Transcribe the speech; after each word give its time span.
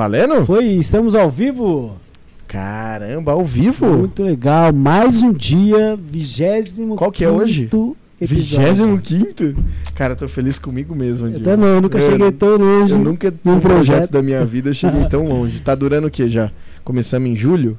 Valendo? 0.00 0.46
Foi, 0.46 0.64
estamos 0.64 1.14
ao 1.14 1.30
vivo. 1.30 1.92
Caramba, 2.48 3.32
ao 3.32 3.44
vivo? 3.44 3.84
Muito 3.84 4.22
legal. 4.22 4.72
Mais 4.72 5.22
um 5.22 5.30
dia, 5.30 5.94
vigésimo 5.94 6.96
Qual 6.96 7.12
que 7.12 7.22
é 7.22 7.28
hoje? 7.28 7.68
Vigésimo 8.18 8.98
quinto? 8.98 9.54
Cara, 9.94 10.16
tô 10.16 10.26
feliz 10.26 10.58
comigo 10.58 10.94
mesmo, 10.94 11.28
Eu 11.28 11.42
também, 11.42 11.68
eu 11.68 11.82
nunca 11.82 11.98
Eu- 11.98 12.10
cheguei 12.10 12.32
tão 12.32 12.56
longe. 12.56 12.94
Eu 12.94 12.98
nunca, 12.98 13.30
num 13.44 13.60
projeto 13.60 13.84
projeto. 13.84 14.10
da 14.12 14.22
minha 14.22 14.42
vida, 14.46 14.70
eu 14.70 14.74
cheguei 14.74 15.04
tão 15.10 15.28
longe. 15.28 15.60
Tá 15.60 15.74
durando 15.74 16.06
o 16.06 16.10
quê 16.10 16.28
já? 16.28 16.50
Começamos 16.82 17.28
em 17.28 17.36
julho? 17.36 17.78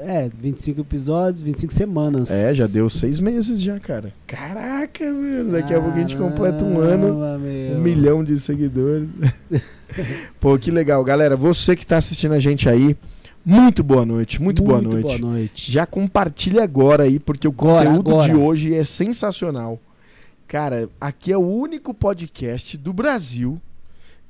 É, 0.00 0.28
25 0.40 0.80
episódios, 0.80 1.42
25 1.42 1.72
semanas. 1.72 2.30
É, 2.30 2.52
já 2.54 2.66
deu 2.66 2.88
seis 2.90 3.20
meses 3.20 3.62
já, 3.62 3.78
cara. 3.78 4.12
Caraca, 4.26 5.04
mano. 5.04 5.52
Daqui 5.52 5.74
a 5.74 5.80
pouco 5.80 5.96
a 5.96 6.00
gente 6.00 6.16
completa 6.16 6.64
um 6.64 6.78
ano, 6.80 7.18
Caramba, 7.20 7.38
meu. 7.38 7.76
um 7.76 7.80
milhão 7.80 8.24
de 8.24 8.38
seguidores. 8.40 9.08
Pô, 10.40 10.58
que 10.58 10.70
legal. 10.70 11.02
Galera, 11.04 11.36
você 11.36 11.74
que 11.76 11.86
tá 11.86 11.96
assistindo 11.98 12.32
a 12.32 12.38
gente 12.38 12.68
aí, 12.68 12.96
muito 13.44 13.82
boa 13.82 14.04
noite, 14.04 14.42
muito, 14.42 14.62
boa 14.62 14.80
noite. 14.80 15.02
boa 15.02 15.18
noite. 15.18 15.72
Já 15.72 15.86
compartilha 15.86 16.62
agora 16.62 17.04
aí, 17.04 17.18
porque 17.18 17.46
o 17.48 17.50
Agora, 17.50 17.86
conteúdo 17.88 18.10
agora. 18.10 18.28
de 18.32 18.36
hoje 18.36 18.74
é 18.74 18.84
sensacional. 18.84 19.80
Cara, 20.46 20.88
aqui 21.00 21.32
é 21.32 21.36
o 21.36 21.46
único 21.46 21.92
podcast 21.94 22.76
do 22.76 22.92
Brasil 22.92 23.60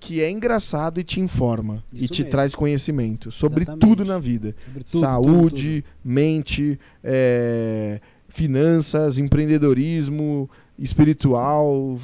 que 0.01 0.21
é 0.23 0.31
engraçado 0.31 1.01
e 1.01 1.05
te 1.05 1.21
informa 1.21 1.83
e 1.93 1.99
Isso 1.99 2.09
te 2.13 2.21
mesmo. 2.23 2.31
traz 2.31 2.55
conhecimento 2.55 3.31
sobre 3.31 3.63
Exatamente. 3.65 3.87
tudo 3.87 4.05
na 4.05 4.19
vida. 4.19 4.55
Tudo, 4.91 5.01
Saúde, 5.01 5.85
mente, 6.05 6.79
é, 7.03 8.01
finanças, 8.29 9.19
empreendedorismo, 9.19 10.49
espiritual, 10.79 11.97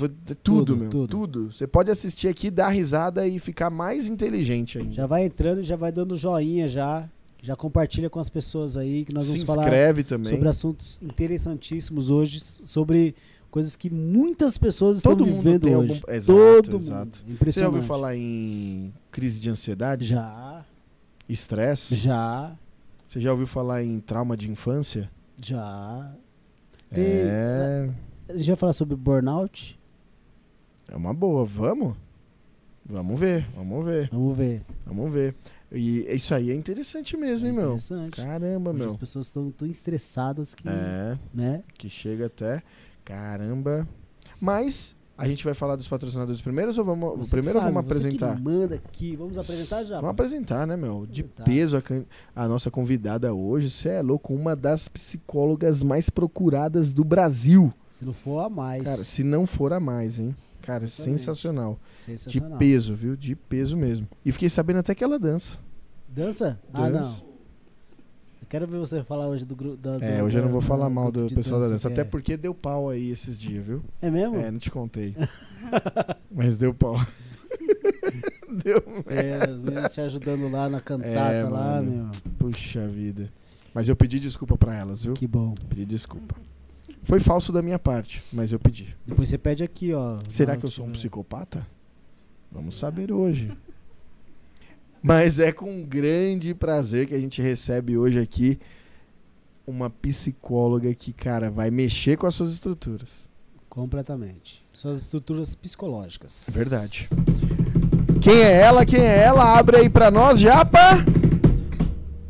tudo, 0.42 0.64
Tudo, 0.64 0.76
meu. 0.76 0.90
tudo. 0.90 1.08
Tudo. 1.08 1.52
Você 1.52 1.66
pode 1.66 1.90
assistir 1.90 2.28
aqui, 2.28 2.50
dar 2.50 2.68
risada 2.68 3.26
e 3.26 3.38
ficar 3.38 3.70
mais 3.70 4.08
inteligente 4.08 4.78
ainda. 4.78 4.92
Já 4.92 5.06
vai 5.06 5.24
entrando 5.24 5.60
e 5.60 5.62
já 5.62 5.76
vai 5.76 5.92
dando 5.92 6.16
joinha 6.16 6.66
já. 6.68 7.08
Já 7.40 7.54
compartilha 7.54 8.08
com 8.08 8.18
as 8.18 8.30
pessoas 8.30 8.74
aí 8.74 9.04
que 9.04 9.12
nós 9.12 9.24
Se 9.24 9.32
vamos 9.32 9.42
falar 9.44 9.70
também. 10.08 10.32
sobre 10.32 10.48
assuntos 10.48 10.98
interessantíssimos 11.02 12.08
hoje, 12.08 12.40
sobre 12.40 13.14
coisas 13.54 13.76
que 13.76 13.88
muitas 13.88 14.58
pessoas 14.58 14.96
estão 14.96 15.12
Todo 15.12 15.24
mundo 15.24 15.36
vivendo 15.36 15.62
tem 15.62 15.76
hoje. 15.76 15.92
algum- 16.02 16.12
Exato, 16.12 16.70
Todo 16.70 16.76
exato. 16.82 16.98
mundo. 17.04 17.14
Você 17.14 17.22
já 17.28 17.32
Impressionante. 17.34 17.74
ouviu 17.76 17.86
falar 17.88 18.16
em 18.16 18.92
crise 19.12 19.38
de 19.40 19.48
ansiedade? 19.48 20.04
Já, 20.04 20.64
Estresse? 21.28 21.94
já, 21.94 22.52
Você 23.06 23.20
já 23.20 23.30
ouviu 23.30 23.46
falar 23.46 23.84
em 23.84 24.00
trauma 24.00 24.36
de 24.36 24.50
infância? 24.50 25.08
já. 25.40 26.12
Tem- 26.90 27.04
É, 27.04 27.88
gente 28.34 28.46
vai 28.48 28.56
falar 28.56 28.72
sobre 28.72 28.96
burnout? 28.96 29.78
é 30.88 30.96
uma 30.96 31.14
boa. 31.14 31.44
Vamos? 31.44 31.96
Vamos 32.86 33.18
ver, 33.18 33.46
vamos 33.54 33.84
ver, 33.86 34.08
Vamos 34.12 34.36
ver. 34.36 34.62
vamos 34.84 35.12
ver. 35.12 35.34
E 35.72 36.00
isso 36.14 36.34
aí 36.34 36.50
é 36.50 36.54
interessante 36.54 37.16
mesmo, 37.16 37.46
É 37.46 37.50
hein, 37.50 37.54
meu? 37.56 37.64
interessante. 37.66 38.16
Caramba, 38.16 38.70
Hoje 38.70 38.78
meu. 38.80 38.86
as 38.88 38.96
pessoas 38.96 39.26
estão 39.28 39.50
tão 39.50 39.66
estressadas 39.66 40.54
que, 40.54 40.68
É, 40.68 41.16
né? 41.32 41.62
que 41.78 41.88
chega 41.88 42.26
até. 42.26 42.62
Caramba. 43.04 43.86
Mas 44.40 44.96
a 45.16 45.28
gente 45.28 45.44
vai 45.44 45.54
falar 45.54 45.76
dos 45.76 45.86
patrocinadores 45.86 46.40
primeiros 46.40 46.76
ou 46.78 46.84
vamos. 46.84 47.18
Você 47.18 47.36
primeiro 47.36 47.58
sabe, 47.58 47.72
vamos 47.72 47.84
apresentar? 47.90 48.40
Manda 48.40 48.74
aqui. 48.74 49.14
Vamos 49.16 49.38
apresentar 49.38 49.84
já? 49.84 49.96
Vamos 49.96 50.10
apresentar, 50.10 50.66
né, 50.66 50.76
meu? 50.76 51.06
De 51.06 51.20
Apresentar. 51.22 51.44
peso, 51.44 51.76
a, 52.34 52.44
a 52.44 52.48
nossa 52.48 52.70
convidada 52.70 53.32
hoje, 53.32 53.70
você 53.70 53.90
é 53.90 54.02
louco, 54.02 54.34
uma 54.34 54.56
das 54.56 54.88
psicólogas 54.88 55.82
mais 55.82 56.10
procuradas 56.10 56.92
do 56.92 57.04
Brasil. 57.04 57.72
Se 57.88 58.04
não 58.04 58.12
for 58.12 58.40
a 58.40 58.48
mais. 58.48 58.82
Cara, 58.84 58.96
se 58.96 59.22
não 59.22 59.46
for 59.46 59.72
a 59.72 59.78
mais, 59.80 60.18
hein? 60.18 60.34
Cara, 60.62 60.84
Exatamente. 60.84 61.20
sensacional. 61.20 61.78
De 61.92 61.98
Sensacional. 62.00 62.58
peso, 62.58 62.94
viu? 62.94 63.14
De 63.16 63.36
peso 63.36 63.76
mesmo. 63.76 64.08
E 64.24 64.32
fiquei 64.32 64.48
sabendo 64.48 64.78
até 64.78 64.94
que 64.94 65.04
ela 65.04 65.18
dança. 65.18 65.58
Dança? 66.08 66.58
Ah, 66.72 66.88
Dança. 66.88 67.22
não. 67.26 67.33
Eu 68.44 68.46
quero 68.46 68.66
ver 68.66 68.76
você 68.78 69.02
falar 69.02 69.26
hoje 69.26 69.42
do 69.46 69.56
grupo. 69.56 69.78
Da, 69.78 69.96
É, 70.04 70.22
hoje 70.22 70.36
eu 70.36 70.42
não 70.42 70.48
da- 70.48 70.52
vou 70.52 70.60
falar 70.60 70.90
mal 70.90 71.10
do 71.10 71.26
pessoal 71.34 71.60
da 71.62 71.68
dança. 71.68 71.88
que 71.88 71.92
Até 71.94 72.02
é. 72.02 72.04
porque 72.04 72.36
deu 72.36 72.54
pau 72.54 72.90
aí 72.90 73.08
esses 73.10 73.40
dias, 73.40 73.64
viu? 73.64 73.82
É 74.02 74.10
mesmo? 74.10 74.36
É, 74.36 74.50
não 74.50 74.58
te 74.58 74.70
contei. 74.70 75.16
Mas 76.30 76.58
deu 76.58 76.74
pau. 76.74 76.94
deu. 78.62 78.84
É, 79.06 79.44
as 79.50 79.62
meninas 79.62 79.94
te 79.94 80.00
ajudando 80.02 80.50
lá 80.50 80.68
na 80.68 80.78
cantata 80.78 81.08
É, 81.32 81.42
lá, 81.42 81.80
meu. 81.80 82.10
Puxa 82.38 82.86
vida. 82.86 83.30
Mas 83.72 83.88
eu 83.88 83.96
pedi 83.96 84.20
desculpa 84.20 84.58
pra 84.58 84.76
elas, 84.76 85.02
viu? 85.04 85.14
Que 85.14 85.26
bom. 85.26 85.54
Pedi 85.70 85.86
desculpa. 85.86 86.34
Foi 87.02 87.20
falso 87.20 87.50
da 87.50 87.62
minha 87.62 87.78
parte, 87.78 88.22
mas 88.30 88.52
eu 88.52 88.58
pedi. 88.60 88.94
Depois 89.06 89.30
você 89.30 89.38
pede 89.38 89.64
aqui, 89.64 89.94
ó. 89.94 90.18
Será 90.28 90.54
que 90.54 90.66
eu 90.66 90.70
sou 90.70 90.84
um 90.84 90.88
tiver- 90.88 90.98
psicopata? 90.98 91.66
Vamos 92.52 92.78
saber 92.78 93.10
hoje. 93.10 93.50
Mas 95.06 95.38
é 95.38 95.52
com 95.52 95.82
grande 95.82 96.54
prazer 96.54 97.06
que 97.06 97.14
a 97.14 97.20
gente 97.20 97.42
recebe 97.42 97.94
hoje 97.94 98.18
aqui 98.18 98.58
uma 99.66 99.90
psicóloga 99.90 100.94
que, 100.94 101.12
cara, 101.12 101.50
vai 101.50 101.70
mexer 101.70 102.16
com 102.16 102.26
as 102.26 102.34
suas 102.34 102.54
estruturas. 102.54 103.28
Completamente. 103.68 104.64
Suas 104.72 105.02
estruturas 105.02 105.54
psicológicas. 105.54 106.48
É 106.48 106.52
verdade. 106.52 107.10
Quem 108.22 108.40
é 108.40 108.62
ela? 108.62 108.86
Quem 108.86 109.00
é 109.00 109.24
ela? 109.24 109.58
Abre 109.58 109.76
aí 109.76 109.90
pra 109.90 110.10
nós, 110.10 110.40
Japa! 110.40 111.04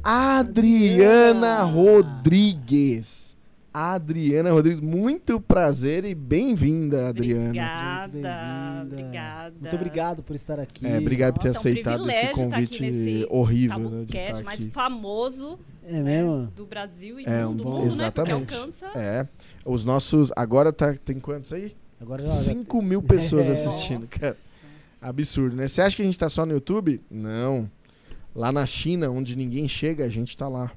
Adriana 0.02 1.60
Adriana. 1.60 1.62
Rodrigues. 1.62 3.33
Adriana 3.76 4.52
Rodrigues, 4.52 4.78
muito 4.80 5.40
prazer 5.40 6.04
e 6.04 6.14
bem-vinda, 6.14 7.08
Adriana. 7.08 7.48
Obrigada, 7.48 8.08
bem-vinda. 8.12 8.86
obrigado. 9.02 9.54
Muito 9.60 9.74
obrigado 9.76 10.22
por 10.22 10.36
estar 10.36 10.60
aqui. 10.60 10.86
É, 10.86 10.96
obrigado 10.96 11.34
por 11.34 11.42
ter 11.42 11.48
Nossa, 11.48 11.58
é 11.58 11.70
um 11.70 11.72
aceitado 11.72 12.08
esse 12.08 12.24
aqui 12.26 12.34
convite 12.34 12.80
nesse 12.80 13.26
horrível 13.28 13.90
né, 13.90 14.04
de 14.04 14.16
estar 14.16 14.42
mais 14.44 14.62
aqui. 14.62 14.70
famoso 14.70 15.58
É 15.84 16.00
mesmo? 16.00 16.52
do 16.54 16.64
Brasil 16.64 17.18
e 17.18 17.24
É, 17.26 17.40
do 17.42 17.48
um 17.48 17.50
mundo, 17.50 17.62
bom- 17.64 17.80
né? 17.80 17.86
exatamente. 17.88 18.38
Porque 18.44 18.54
alcança 18.54 18.86
É, 18.94 19.26
os 19.64 19.84
nossos. 19.84 20.30
Agora 20.36 20.72
tá, 20.72 20.94
tem 21.04 21.18
quantos 21.18 21.52
aí? 21.52 21.74
Agora 22.00 22.22
já. 22.22 22.28
5 22.28 22.80
mil 22.80 23.02
pessoas 23.02 23.46
É. 23.48 23.50
assistindo, 23.50 24.02
Nossa. 24.02 24.18
cara. 24.20 24.36
Absurdo, 25.02 25.56
né? 25.56 25.66
Você 25.66 25.82
acha 25.82 25.96
que 25.96 26.02
a 26.02 26.04
gente 26.04 26.18
tá 26.18 26.28
só 26.28 26.46
no 26.46 26.52
YouTube? 26.52 27.00
Não. 27.10 27.68
Lá 28.32 28.52
na 28.52 28.64
China, 28.66 29.10
onde 29.10 29.34
ninguém 29.36 29.66
chega, 29.66 30.04
a 30.04 30.08
gente 30.08 30.36
tá 30.36 30.46
lá. 30.46 30.70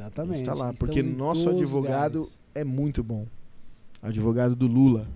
Exatamente. 0.00 0.36
gente 0.38 0.46
tá 0.46 0.54
lá. 0.54 0.72
Estamos 0.72 0.78
Porque 0.78 1.02
nosso 1.02 1.48
advogado 1.50 2.14
lugares. 2.18 2.40
é 2.54 2.64
muito 2.64 3.02
bom. 3.02 3.26
Advogado 4.02 4.56
do 4.56 4.66
Lula. 4.66 5.06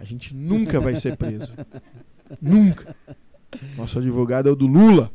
A 0.00 0.04
gente 0.04 0.34
nunca 0.34 0.80
vai 0.80 0.94
ser 0.94 1.16
preso. 1.16 1.52
nunca. 2.42 2.94
Nosso 3.76 3.98
advogado 3.98 4.48
é 4.48 4.52
o 4.52 4.56
do 4.56 4.66
Lula. 4.66 5.10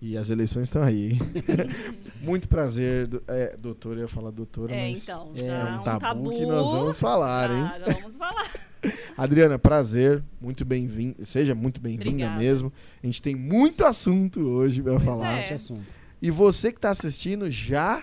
E 0.00 0.16
as 0.16 0.30
eleições 0.30 0.64
estão 0.68 0.80
aí, 0.82 1.12
hein? 1.14 1.18
Muito 2.22 2.48
prazer, 2.48 3.08
do- 3.08 3.20
é, 3.26 3.56
doutor, 3.56 3.96
eu 3.96 4.02
ia 4.02 4.08
falar 4.08 4.30
doutora, 4.30 4.72
É, 4.72 4.90
mas 4.90 5.02
então, 5.02 5.32
é 5.34 5.44
é 5.44 5.64
um 5.80 5.82
tabu, 5.82 6.30
que 6.30 6.46
nós 6.46 6.70
vamos 6.70 7.00
falar, 7.00 7.50
hein? 7.50 7.62
Ah, 7.64 7.78
já 7.84 7.98
vamos 7.98 8.14
falar. 8.14 8.48
Adriana, 9.18 9.58
prazer, 9.58 10.22
muito 10.40 10.64
bem-vinda, 10.64 11.24
seja 11.24 11.52
muito 11.52 11.80
bem-vinda 11.80 12.30
mesmo. 12.36 12.72
A 13.02 13.06
gente 13.06 13.20
tem 13.20 13.34
muito 13.34 13.84
assunto 13.84 14.40
hoje 14.40 14.80
pra 14.80 14.92
Pois 14.92 15.04
falar. 15.04 15.36
é. 15.36 15.52
Assunto. 15.52 15.82
E 16.20 16.30
você 16.30 16.72
que 16.72 16.80
tá 16.80 16.90
assistindo 16.90 17.50
já, 17.50 18.02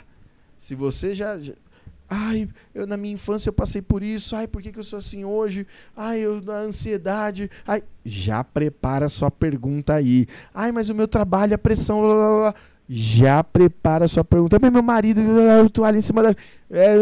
se 0.58 0.74
você 0.76 1.14
já, 1.14 1.38
já- 1.38 1.53
ai, 2.09 2.48
eu 2.74 2.86
na 2.88 2.96
minha 2.98 3.14
infância 3.14 3.50
eu 3.50 3.53
passei 3.53 3.81
por 3.81 4.02
isso, 4.03 4.36
ai, 4.36 4.48
por 4.48 4.62
que, 4.62 4.72
que 4.72 4.80
eu 4.80 4.84
sou 4.84 5.00
assim 5.00 5.26
hoje? 5.26 5.66
Ai, 5.96 6.20
eu 6.20 6.42
na 6.42 6.58
ansiedade, 6.58 7.50
ai, 7.68 7.81
já 8.06 8.44
prepara 8.44 9.09
sua 9.09 9.30
pergunta 9.31 9.94
aí. 9.96 10.28
Ai, 10.53 10.72
mas 10.72 10.90
o 10.90 10.96
meu 10.96 11.08
trabalho, 11.08 11.53
a 11.56 11.58
pressão, 11.58 12.00
blá, 12.02 12.16
blá, 12.16 12.38
blá. 12.38 12.56
já 12.88 13.44
prepara 13.44 14.08
sua 14.08 14.24
pergunta. 14.24 14.58
Mas 14.62 14.72
meu 14.72 14.84
marido, 14.84 15.20
o 15.66 15.70
toalha 15.70 15.97
em 15.97 16.02
cima 16.02 16.22
da, 16.24 16.30
é, 16.70 16.96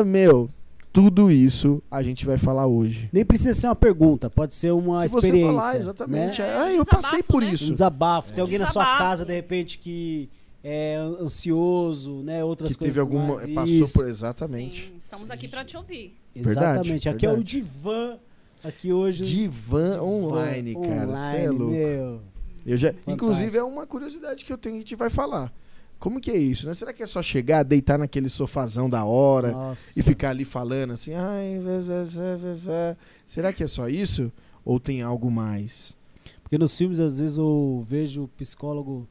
é, 0.00 0.04
meu, 0.04 0.48
tudo 0.92 1.30
isso 1.30 1.82
a 1.90 2.02
gente 2.02 2.26
vai 2.26 2.36
falar 2.36 2.66
hoje. 2.66 3.08
Nem 3.12 3.24
precisa 3.24 3.52
ser 3.54 3.66
uma 3.68 3.76
pergunta, 3.76 4.28
pode 4.28 4.54
ser 4.54 4.72
uma 4.72 5.00
Se 5.02 5.08
você 5.08 5.26
experiência. 5.28 5.54
falar 5.58 5.76
exatamente, 5.78 6.40
né? 6.42 6.48
é, 6.48 6.56
ai, 6.56 6.78
eu 6.78 6.84
passei 6.84 7.22
Desabafo, 7.22 7.32
por 7.32 7.42
né? 7.42 7.48
Um 7.48 7.52
isso. 7.54 7.72
desabafo. 7.72 8.32
Tem 8.34 8.42
alguém 8.42 8.58
na 8.58 8.66
sua 8.66 8.82
Desabafo. 8.82 9.02
casa, 9.04 9.24
de 9.24 9.32
repente, 9.34 9.78
que 9.78 10.28
é 10.62 10.96
an- 10.96 11.24
ansioso, 11.24 12.22
né? 12.22 12.44
Outras 12.44 12.72
Que 12.72 12.78
coisas. 12.78 12.94
teve 12.94 13.00
alguma, 13.00 13.36
mais. 13.36 13.52
passou 13.54 13.74
Isso. 13.84 13.92
por 13.98 14.08
exatamente. 14.08 14.86
Sim, 14.86 14.92
estamos 15.02 15.30
aqui 15.30 15.48
para 15.48 15.64
te 15.64 15.76
ouvir. 15.76 16.16
Verdade, 16.34 16.50
Exatamente. 16.88 17.08
Aqui 17.08 17.26
é 17.26 17.28
o 17.28 17.32
verdade. 17.32 17.50
divã. 17.50 18.18
Aqui 18.62 18.92
hoje. 18.92 19.24
Divan 19.24 19.92
Divã 19.92 20.02
online, 20.02 20.74
cara. 20.74 21.06
Você 21.06 21.36
é 21.36 21.50
online, 21.50 21.58
louco. 21.58 21.72
meu. 21.74 22.20
Eu 22.66 22.76
já, 22.76 22.88
Fantástico. 22.88 23.10
inclusive, 23.12 23.56
é 23.58 23.62
uma 23.62 23.86
curiosidade 23.86 24.44
que 24.44 24.52
eu 24.52 24.58
tenho 24.58 24.74
que 24.74 24.78
a 24.78 24.82
gente 24.82 24.96
vai 24.96 25.08
falar. 25.08 25.50
Como 25.98 26.20
que 26.20 26.30
é 26.30 26.36
isso, 26.36 26.66
né? 26.66 26.72
Será 26.74 26.92
que 26.92 27.02
é 27.02 27.06
só 27.06 27.22
chegar, 27.22 27.62
deitar 27.62 27.98
naquele 27.98 28.28
sofazão 28.28 28.88
da 28.88 29.04
hora 29.04 29.52
Nossa. 29.52 29.98
e 29.98 30.02
ficar 30.02 30.30
ali 30.30 30.44
falando 30.44 30.92
assim, 30.92 31.12
ai, 31.14 31.58
vé, 31.62 31.80
vé, 31.80 32.54
vé"? 32.54 32.96
será 33.26 33.52
que 33.52 33.62
é 33.62 33.66
só 33.66 33.88
isso? 33.88 34.30
Ou 34.64 34.78
tem 34.80 35.02
algo 35.02 35.30
mais? 35.30 35.96
Porque 36.42 36.56
nos 36.58 36.76
filmes, 36.76 37.00
às 37.00 37.18
vezes, 37.20 37.38
eu 37.38 37.84
vejo 37.88 38.24
o 38.24 38.28
psicólogo, 38.28 39.06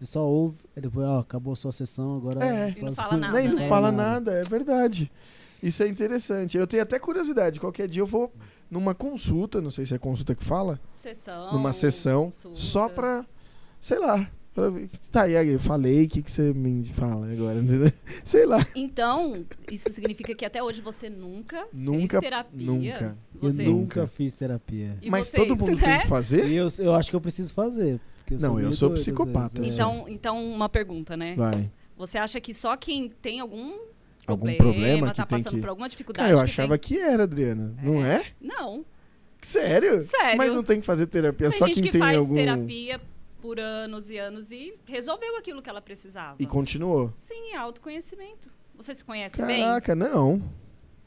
ele 0.00 0.06
só 0.06 0.26
ouve, 0.26 0.58
e 0.76 0.80
depois, 0.80 1.06
ó, 1.06 1.18
acabou 1.20 1.52
a 1.52 1.56
sua 1.56 1.72
sessão, 1.72 2.16
agora. 2.16 2.44
É. 2.44 2.74
E 2.76 2.82
não 2.82 2.94
fala 2.94 3.16
nada, 3.16 3.38
Nem 3.38 3.48
não 3.48 3.56
né? 3.56 3.68
fala 3.68 3.90
nada, 3.92 4.32
é 4.32 4.42
verdade. 4.44 5.10
Isso 5.62 5.82
é 5.82 5.88
interessante. 5.88 6.56
Eu 6.56 6.66
tenho 6.68 6.82
até 6.84 6.98
curiosidade. 7.00 7.58
Qualquer 7.58 7.88
dia 7.88 8.00
eu 8.02 8.06
vou 8.06 8.32
numa 8.70 8.94
consulta, 8.94 9.60
não 9.60 9.70
sei 9.70 9.84
se 9.84 9.94
é 9.94 9.98
consulta 9.98 10.34
que 10.34 10.44
fala, 10.44 10.80
Sessão. 10.98 11.52
numa 11.52 11.72
sessão, 11.72 12.26
consulta. 12.26 12.56
só 12.58 12.88
pra 12.88 13.26
Sei 13.80 13.98
lá. 13.98 14.30
pra 14.54 14.70
ver. 14.70 14.88
Tá, 15.10 15.26
e 15.28 15.36
aí, 15.36 15.48
eu 15.50 15.58
falei, 15.58 16.04
o 16.04 16.08
que, 16.08 16.22
que 16.22 16.30
você 16.30 16.52
me 16.52 16.84
fala 16.90 17.28
agora? 17.32 17.58
entendeu? 17.60 17.90
Sei 18.24 18.44
lá. 18.46 18.64
Então, 18.76 19.44
isso 19.70 19.90
significa 19.92 20.32
que 20.34 20.44
até 20.44 20.62
hoje 20.62 20.80
você 20.80 21.08
nunca, 21.10 21.66
Nunca, 21.72 22.20
fez 22.20 22.30
terapia. 22.30 22.66
nunca. 22.66 23.18
Eu 23.34 23.40
Você, 23.50 23.62
nunca 23.64 24.00
Nunca. 24.00 24.06
fiz 24.06 24.34
terapia. 24.34 24.96
e 25.02 25.10
Mas 25.10 25.26
vocês, 25.28 25.42
todo 25.46 25.56
mundo 25.56 25.76
né? 25.76 25.82
tem 25.94 26.00
que 26.02 26.06
fazer? 26.08 26.48
E 26.48 26.56
eu, 26.56 26.66
eu 26.80 26.94
acho 26.94 27.10
que 27.10 27.16
eu 27.16 27.20
preciso 27.20 27.52
fazer. 27.54 28.00
Porque 28.28 28.42
Não, 28.46 28.60
eu 28.60 28.72
sou 28.72 28.90
psicopata, 28.90 29.62
é. 29.62 29.66
Então, 29.66 30.04
então, 30.08 30.44
uma 30.52 30.68
pergunta, 30.68 31.16
né? 31.16 31.34
Vai. 31.36 31.70
Você 31.96 32.18
acha 32.18 32.40
que 32.40 32.52
só 32.54 32.76
quem 32.76 33.08
tem 33.08 33.40
algum 33.40 33.78
Algum 34.26 34.54
problema, 34.54 34.58
problema 34.58 35.10
que 35.10 35.16
tá 35.16 35.26
tem 35.26 35.38
passando 35.38 35.54
que- 35.54 35.60
por 35.60 35.70
alguma 35.70 35.88
dificuldade? 35.88 36.26
Cara, 36.28 36.32
eu 36.32 36.38
que 36.44 36.44
achava 36.50 36.78
que 36.78 36.98
era, 36.98 37.22
Adriana. 37.24 37.74
Não 37.82 38.04
é? 38.04 38.18
tem- 38.20 38.32
Não. 38.40 38.84
Sério? 39.40 40.02
Sério. 40.02 40.36
Mas 40.36 40.52
não 40.54 40.62
tem 40.62 40.80
que 40.80 40.86
fazer 40.86 41.06
terapia, 41.06 41.48
Tem 41.50 41.58
só 41.58 41.66
gente 41.66 41.74
quem 41.76 41.84
que 41.84 41.90
tem 41.90 42.00
faz 42.00 42.18
algum. 42.18 42.34
terapia 42.34 43.00
por 43.40 43.58
anos 43.60 44.10
e 44.10 44.18
anos 44.18 44.50
e 44.50 44.74
resolveu 44.84 45.36
aquilo 45.36 45.62
que 45.62 45.70
ela 45.70 45.80
precisava. 45.80 46.36
E 46.40 46.46
continuou. 46.46 47.10
Sim, 47.14 47.52
é 47.52 47.56
autoconhecimento. 47.56 48.50
Você 48.76 48.94
se 48.94 49.04
conhece 49.04 49.40
bem? 49.44 49.60
Caraca, 49.62 49.94
não. 49.94 50.42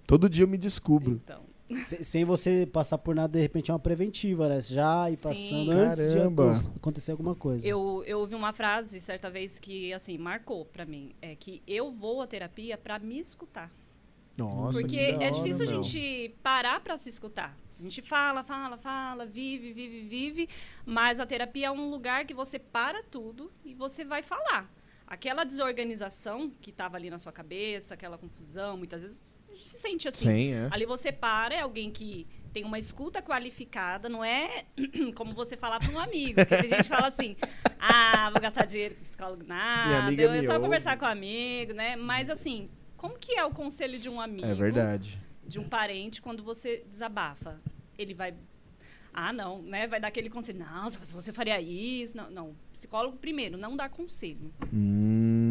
Todo 0.08 0.30
dia 0.30 0.44
eu 0.44 0.48
me 0.48 0.58
descubro. 0.58 1.22
Então, 1.24 1.44
Se- 1.76 2.04
sem 2.04 2.24
você 2.26 2.66
passar 2.66 2.98
por 2.98 3.14
nada, 3.16 3.34
de 3.34 3.40
repente 3.42 3.70
é 3.72 3.74
uma 3.74 3.80
preventiva, 3.80 4.48
né? 4.50 4.60
Já 4.62 5.10
ir 5.10 5.16
Sim. 5.16 5.24
passando 5.28 5.72
antes 5.72 6.08
de 6.10 6.18
Caramba. 6.18 6.52
acon- 6.52 6.72
acontecer 6.76 7.12
alguma 7.12 7.36
coisa. 7.36 7.68
eu, 7.68 8.04
eu 8.06 8.20
ouvi 8.20 8.36
uma 8.36 8.54
frase 8.54 9.00
certa 9.00 9.30
vez 9.30 9.60
que, 9.60 9.94
assim, 9.94 10.18
marcou 10.18 10.66
pra 10.66 10.86
mim. 10.86 11.14
É 11.22 11.36
que 11.36 11.62
eu 11.68 11.92
vou 11.92 12.22
à 12.22 12.28
terapia 12.28 12.78
pra 12.78 13.00
me 13.00 13.20
escutar. 13.20 13.72
Nossa, 14.38 14.80
Porque 14.80 14.98
é 14.98 15.16
hora, 15.16 15.32
difícil 15.32 15.68
meu. 15.68 15.80
a 15.80 15.84
gente 15.84 16.34
parar 16.42 16.80
pra 16.82 16.96
se 16.98 17.10
escutar. 17.10 17.56
A 17.80 17.84
gente 17.84 18.02
fala, 18.02 18.44
fala, 18.44 18.78
fala, 18.78 19.26
vive, 19.26 19.74
vive, 19.74 20.02
vive, 20.08 20.50
mas 20.86 21.20
a 21.20 21.26
terapia 21.26 21.68
é 21.68 21.72
um 21.72 21.90
lugar 21.90 22.26
que 22.26 22.34
você 22.34 22.60
para 22.60 23.02
tudo 23.04 23.52
e 23.66 23.74
você 23.74 24.06
vai 24.06 24.22
falar. 24.24 24.70
Aquela 25.08 25.44
desorganização 25.44 26.50
que 26.62 26.70
estava 26.70 26.96
ali 26.96 27.10
na 27.10 27.18
sua 27.20 27.32
cabeça, 27.32 27.94
aquela 27.96 28.18
confusão, 28.18 28.78
muitas 28.78 29.02
vezes 29.02 29.26
se 29.68 29.78
sente 29.78 30.08
assim. 30.08 30.30
Sim, 30.30 30.54
é. 30.54 30.68
Ali 30.72 30.86
você 30.86 31.12
para, 31.12 31.56
é 31.56 31.62
alguém 31.62 31.92
que 31.92 32.28
tem 32.54 32.64
uma 32.64 32.78
escuta 32.78 33.22
qualificada, 33.22 34.10
não 34.10 34.24
é 34.24 34.66
como 35.16 35.34
você 35.34 35.56
falar 35.56 35.80
para 35.80 35.92
um 35.92 36.00
amigo. 36.00 36.36
Porque 36.36 36.58
tem 36.58 36.74
gente 36.74 36.90
fala 36.90 37.08
assim, 37.08 37.36
ah, 37.80 38.30
vou 38.32 38.42
gastar 38.42 38.66
dinheiro 38.66 38.96
com 38.96 39.04
psicólogo, 39.04 39.44
nada, 39.46 40.12
eu 40.22 40.32
é 40.32 40.42
só 40.44 40.54
ouve. 40.54 40.66
conversar 40.66 40.98
com 40.98 41.06
um 41.06 41.10
amigo, 41.10 41.74
né? 41.74 41.96
Mas 41.96 42.30
assim, 42.30 42.70
como 42.98 43.18
que 43.18 43.38
é 43.38 43.44
o 43.44 43.52
conselho 43.52 43.98
de 43.98 44.10
um 44.10 44.20
amigo? 44.20 44.48
É 44.48 44.54
verdade. 44.54 45.20
de 45.46 45.60
um 45.60 45.68
parente 45.68 46.22
quando 46.22 46.44
você 46.44 46.84
desabafa. 46.90 47.60
Ele 47.98 48.14
vai. 48.14 48.34
Ah, 49.14 49.34
não, 49.34 49.62
né? 49.62 49.88
Vai 49.88 50.00
dar 50.00 50.08
aquele 50.08 50.30
conselho. 50.30 50.60
Não, 50.60 50.90
se 50.90 51.14
você 51.14 51.34
faria 51.34 51.60
isso. 51.60 52.16
Não, 52.16 52.30
não. 52.30 52.56
Psicólogo, 52.72 53.18
primeiro, 53.18 53.58
não 53.58 53.76
dá 53.76 53.90
conselho. 53.90 54.54
Hum. 54.74 55.51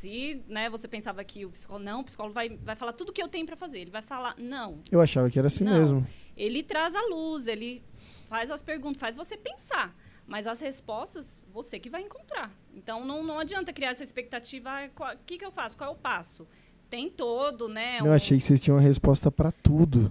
Se 0.00 0.42
né, 0.48 0.70
você 0.70 0.88
pensava 0.88 1.22
que 1.22 1.44
o 1.44 1.50
psicólogo. 1.50 1.84
Não, 1.84 2.00
o 2.00 2.04
psicólogo 2.04 2.32
vai, 2.32 2.48
vai 2.48 2.74
falar 2.74 2.94
tudo 2.94 3.12
que 3.12 3.22
eu 3.22 3.28
tenho 3.28 3.44
para 3.44 3.54
fazer. 3.56 3.80
Ele 3.80 3.90
vai 3.90 4.00
falar. 4.00 4.34
Não. 4.38 4.78
Eu 4.90 4.98
achava 4.98 5.28
que 5.28 5.38
era 5.38 5.48
assim 5.48 5.64
Não. 5.64 5.74
mesmo. 5.78 6.06
Ele 6.34 6.62
traz 6.62 6.94
a 6.94 7.02
luz, 7.02 7.46
ele 7.46 7.82
faz 8.26 8.50
as 8.50 8.62
perguntas, 8.62 8.98
faz 8.98 9.14
você 9.14 9.36
pensar. 9.36 9.94
Mas 10.26 10.46
as 10.46 10.58
respostas, 10.60 11.42
você 11.52 11.78
que 11.78 11.90
vai 11.90 12.00
encontrar. 12.02 12.50
Então, 12.74 13.04
não, 13.04 13.22
não 13.22 13.38
adianta 13.38 13.72
criar 13.74 13.90
essa 13.90 14.02
expectativa. 14.02 14.70
ah, 14.70 15.12
O 15.14 15.24
que, 15.26 15.36
que 15.36 15.44
eu 15.44 15.50
faço? 15.52 15.76
Qual 15.76 15.90
é 15.90 15.92
o 15.92 15.96
passo? 15.96 16.48
Tem 16.88 17.10
todo, 17.10 17.68
né? 17.68 17.98
Eu 18.00 18.06
um- 18.06 18.12
achei 18.12 18.38
que 18.38 18.44
vocês 18.44 18.60
tinham 18.60 18.76
uma 18.76 18.82
resposta 18.82 19.30
pra 19.30 19.52
tudo. 19.52 20.10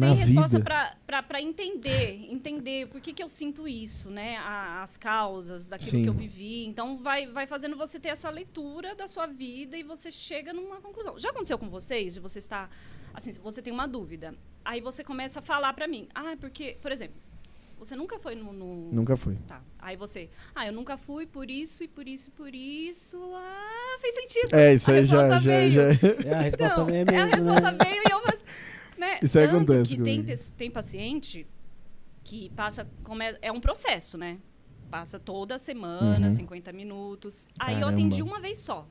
Na 0.00 0.14
tem 0.14 0.24
resposta 0.24 0.58
vida. 0.58 0.96
para 1.06 1.40
entender, 1.42 2.26
entender 2.30 2.88
por 2.88 3.00
que, 3.00 3.12
que 3.12 3.22
eu 3.22 3.28
sinto 3.28 3.68
isso, 3.68 4.10
né? 4.10 4.36
A- 4.38 4.82
as 4.82 4.96
causas 4.96 5.68
daquilo 5.68 5.90
Sim. 5.90 6.02
que 6.02 6.08
eu 6.08 6.14
vivi. 6.14 6.64
Então, 6.66 6.98
vai, 6.98 7.26
vai 7.26 7.46
fazendo 7.46 7.76
você 7.76 8.00
ter 8.00 8.08
essa 8.08 8.30
leitura 8.30 8.94
da 8.94 9.06
sua 9.06 9.26
vida 9.26 9.76
e 9.76 9.82
você 9.82 10.10
chega 10.10 10.52
numa 10.52 10.80
conclusão. 10.80 11.18
Já 11.18 11.30
aconteceu 11.30 11.58
com 11.58 11.68
vocês? 11.68 12.14
De 12.14 12.20
você 12.20 12.38
estar, 12.38 12.70
assim, 13.14 13.32
você 13.32 13.60
tem 13.62 13.72
uma 13.72 13.86
dúvida. 13.86 14.34
Aí 14.64 14.80
você 14.80 15.04
começa 15.04 15.38
a 15.38 15.42
falar 15.42 15.72
para 15.72 15.86
mim. 15.86 16.08
Ah, 16.14 16.36
porque, 16.40 16.76
por 16.82 16.90
exemplo, 16.92 17.16
você 17.78 17.96
nunca 17.96 18.18
foi 18.18 18.34
no... 18.34 18.52
no- 18.52 18.92
Nunca 18.92 19.16
fui. 19.16 19.36
Tá. 19.46 19.62
Aí 19.78 19.96
você, 19.96 20.28
ah, 20.54 20.66
eu 20.66 20.72
nunca 20.72 20.98
fui 20.98 21.24
por 21.26 21.50
isso 21.50 21.82
e 21.82 21.88
por 21.88 22.06
isso 22.06 22.28
e 22.28 22.30
por 22.32 22.54
isso. 22.54 23.18
Ah, 23.34 23.96
fez 24.00 24.14
sentido. 24.14 24.54
É, 24.54 24.74
isso 24.74 24.90
A 24.90 24.94
aí 24.94 25.04
já, 25.06 25.16
resposta 25.22 25.40
já, 25.44 25.50
veio. 25.50 25.72
já. 25.72 25.82
É, 26.28 26.34
a 26.34 26.40
resposta 26.42 26.80
Então, 26.82 26.94
é 26.94 27.00
é 27.00 27.04
mesmo, 27.06 27.18
a 27.20 27.36
resposta 27.36 27.72
né? 27.72 27.78
veio 27.84 28.02
e 28.06 28.12
eu 28.12 28.20
faço, 28.20 28.39
né? 29.00 29.18
Isso 29.22 29.38
Tanto 29.38 29.56
acontece 29.56 29.96
que 29.96 30.02
tem, 30.02 30.24
tem 30.56 30.70
paciente 30.70 31.46
que 32.22 32.50
passa 32.50 32.88
como 33.02 33.22
é, 33.22 33.36
é 33.42 33.50
um 33.50 33.60
processo, 33.60 34.16
né? 34.18 34.38
Passa 34.90 35.18
toda 35.18 35.56
semana, 35.58 36.26
Uhum. 36.28 36.34
50 36.34 36.72
minutos. 36.72 37.48
Aí 37.58 37.74
eu 37.74 37.80
Caramba. 37.80 37.92
atendi 37.98 38.22
uma 38.22 38.38
vez 38.40 38.58
só. 38.58 38.86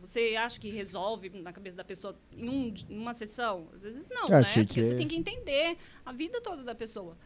Você 0.00 0.34
acha 0.36 0.58
que 0.58 0.68
resolve 0.68 1.30
na 1.30 1.52
cabeça 1.52 1.76
da 1.76 1.84
pessoa 1.84 2.16
em, 2.36 2.48
um 2.48 2.74
em 2.88 2.98
uma 2.98 3.14
sessão? 3.14 3.68
Às 3.74 3.82
vezes 3.82 4.08
não, 4.10 4.26
né? 4.28 4.42
Porque 4.42 4.64
que- 4.66 4.82
você 4.84 4.94
tem 4.96 5.06
que 5.06 5.14
entender 5.16 5.76
a 6.04 6.12
vida 6.12 6.40
toda 6.40 6.62
da 6.64 6.74
pessoa. 6.74 7.16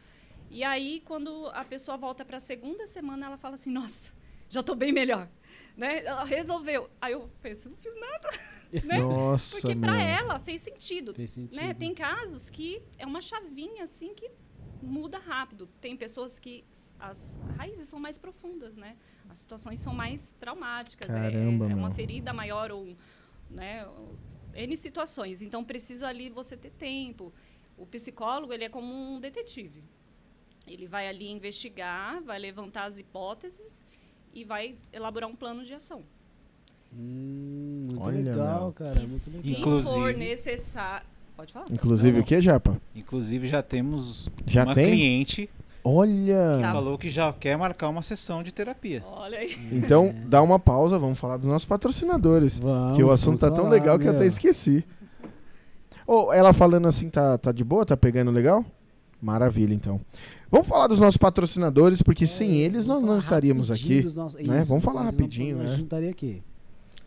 E 0.51 0.63
aí, 0.63 1.03
quando 1.05 1.47
a 1.55 1.65
pessoa 1.65 1.97
volta 1.97 2.25
para 2.25 2.37
a 2.37 2.41
segunda 2.41 2.87
semana, 2.87 3.27
ela 3.27 3.39
fala 3.39 3.55
assim: 3.55 3.71
Nossa, 3.71 4.13
já 4.49 4.61
estou 4.61 4.77
bem 4.77 4.93
melhor. 4.93 5.29
Né? 5.77 6.05
Ela 6.05 6.25
resolveu. 6.25 6.89
Aí 7.01 7.13
eu 7.13 7.31
penso: 7.43 7.69
Não 7.69 7.77
fiz 7.77 7.95
nada. 8.01 8.31
né? 8.85 8.99
Nossa, 8.99 9.61
Porque 9.61 9.77
para 9.77 10.01
ela 10.01 10.39
fez 10.39 10.63
sentido. 10.63 11.13
Fez 11.13 11.31
sentido. 11.31 11.63
Né? 11.63 11.75
Tem 11.75 11.95
casos 11.95 12.49
que 12.49 12.83
é 12.99 13.05
uma 13.05 13.21
chavinha 13.21 13.85
assim 13.85 14.15
que 14.15 14.31
muda 14.83 15.19
rápido. 15.19 15.69
Tem 15.81 15.97
pessoas 15.97 16.39
que 16.39 16.65
as 16.99 17.39
raízes 17.57 17.89
são 17.89 17.99
mais 17.99 18.17
profundas, 18.17 18.77
né? 18.77 18.97
As 19.29 19.39
situações 19.39 19.81
são 19.81 19.93
mais 19.95 20.35
traumáticas. 20.41 21.11
é- 21.11 21.13
Caramba, 21.13 21.71
é, 21.71 21.75
uma 21.75 21.89
meu. 21.89 21.97
ferida 21.97 22.33
maior 22.33 22.71
ou, 22.71 22.97
né? 23.51 23.87
N 24.55 24.77
situações. 24.77 25.43
Então 25.43 25.63
precisa 25.63 26.09
ali 26.09 26.31
você 26.31 26.57
ter 26.57 26.71
tempo. 26.71 27.33
O 27.77 27.85
psicólogo 27.87 28.53
ele 28.53 28.65
é 28.65 28.69
como 28.71 28.93
um 28.95 29.21
detetive. 29.21 29.85
Ele 30.67 30.87
vai 30.87 31.07
ali 31.07 31.31
investigar, 31.31 32.23
vai 32.23 32.39
levantar 32.39 32.85
as 32.87 32.99
hipóteses 32.99 33.83
e 34.37 34.45
vai 34.45 34.75
elaborar 34.93 35.29
um 35.29 35.35
plano 35.35 35.65
de 35.65 35.73
ação. 35.75 36.03
Hum, 36.97 37.89
muito 37.91 38.03
Olha, 38.07 38.17
legal, 38.33 38.63
meu. 38.65 38.73
cara. 38.73 38.95
E 38.97 39.07
Muito 39.07 39.11
se 39.19 39.43
legal. 39.43 39.61
Inclusive- 39.61 39.95
for 39.95 40.15
necessário. 40.15 41.07
Pode 41.37 41.53
falar? 41.53 41.67
Inclusive 41.71 42.13
Não. 42.17 42.21
o 42.21 42.25
que, 42.25 42.41
Japa? 42.41 42.77
Inclusive, 42.95 43.47
já 43.47 43.63
temos 43.63 44.29
Já 44.47 44.65
uma 44.65 44.75
tem? 44.75 44.87
cliente 44.87 45.51
Olha! 45.85 46.57
que 46.57 46.63
Tá. 46.63 46.73
falou 46.73 46.97
que 46.99 47.11
já 47.11 47.33
quer 47.33 47.57
marcar 47.59 47.89
uma 47.89 48.03
sessão 48.03 48.43
de 48.43 48.53
terapia. 48.53 49.03
Olha 49.07 49.39
aí. 49.39 49.55
Então, 49.73 50.15
dá 50.27 50.41
uma 50.43 50.59
pausa, 50.59 50.99
vamos 50.99 51.19
falar 51.19 51.37
dos 51.37 51.47
nossos 51.47 51.67
patrocinadores. 51.67 52.59
Vamos, 52.59 52.97
que 52.97 53.03
o 53.03 53.11
assunto 53.11 53.39
tá 53.41 53.51
tão 53.51 53.69
legal 53.69 53.99
que 53.99 54.05
eu 54.07 54.13
meu. 54.13 54.21
até 54.21 54.27
esqueci. 54.27 54.83
Ô, 56.07 56.33
ela 56.33 56.53
falando 56.53 56.87
assim, 56.89 57.11
tá, 57.11 57.37
tá 57.37 57.53
de 57.53 57.65
boa? 57.65 57.85
Tá 57.85 57.97
pegando 57.97 58.31
legal? 58.31 58.65
Maravilha, 59.21 59.75
então. 59.75 60.01
Vamos 60.51 60.67
falar 60.69 60.87
dos 60.87 61.01
nossos 61.01 61.17
patrocinadores, 61.17 62.03
porque 62.03 62.27
sem 62.27 62.63
É, 62.63 62.65
eles 62.67 62.87
nós 62.87 63.03
não 63.03 63.19
estaríamos 63.19 63.71
aqui. 63.71 64.03
nossos- 64.15 64.35
né? 64.41 64.63
Isso, 64.63 64.69
Vamos 64.71 64.85
falar 64.85 65.03
rapidinho, 65.03 65.57
né? 65.57 65.75
estaria 65.77 66.11
aqui. 66.11 66.43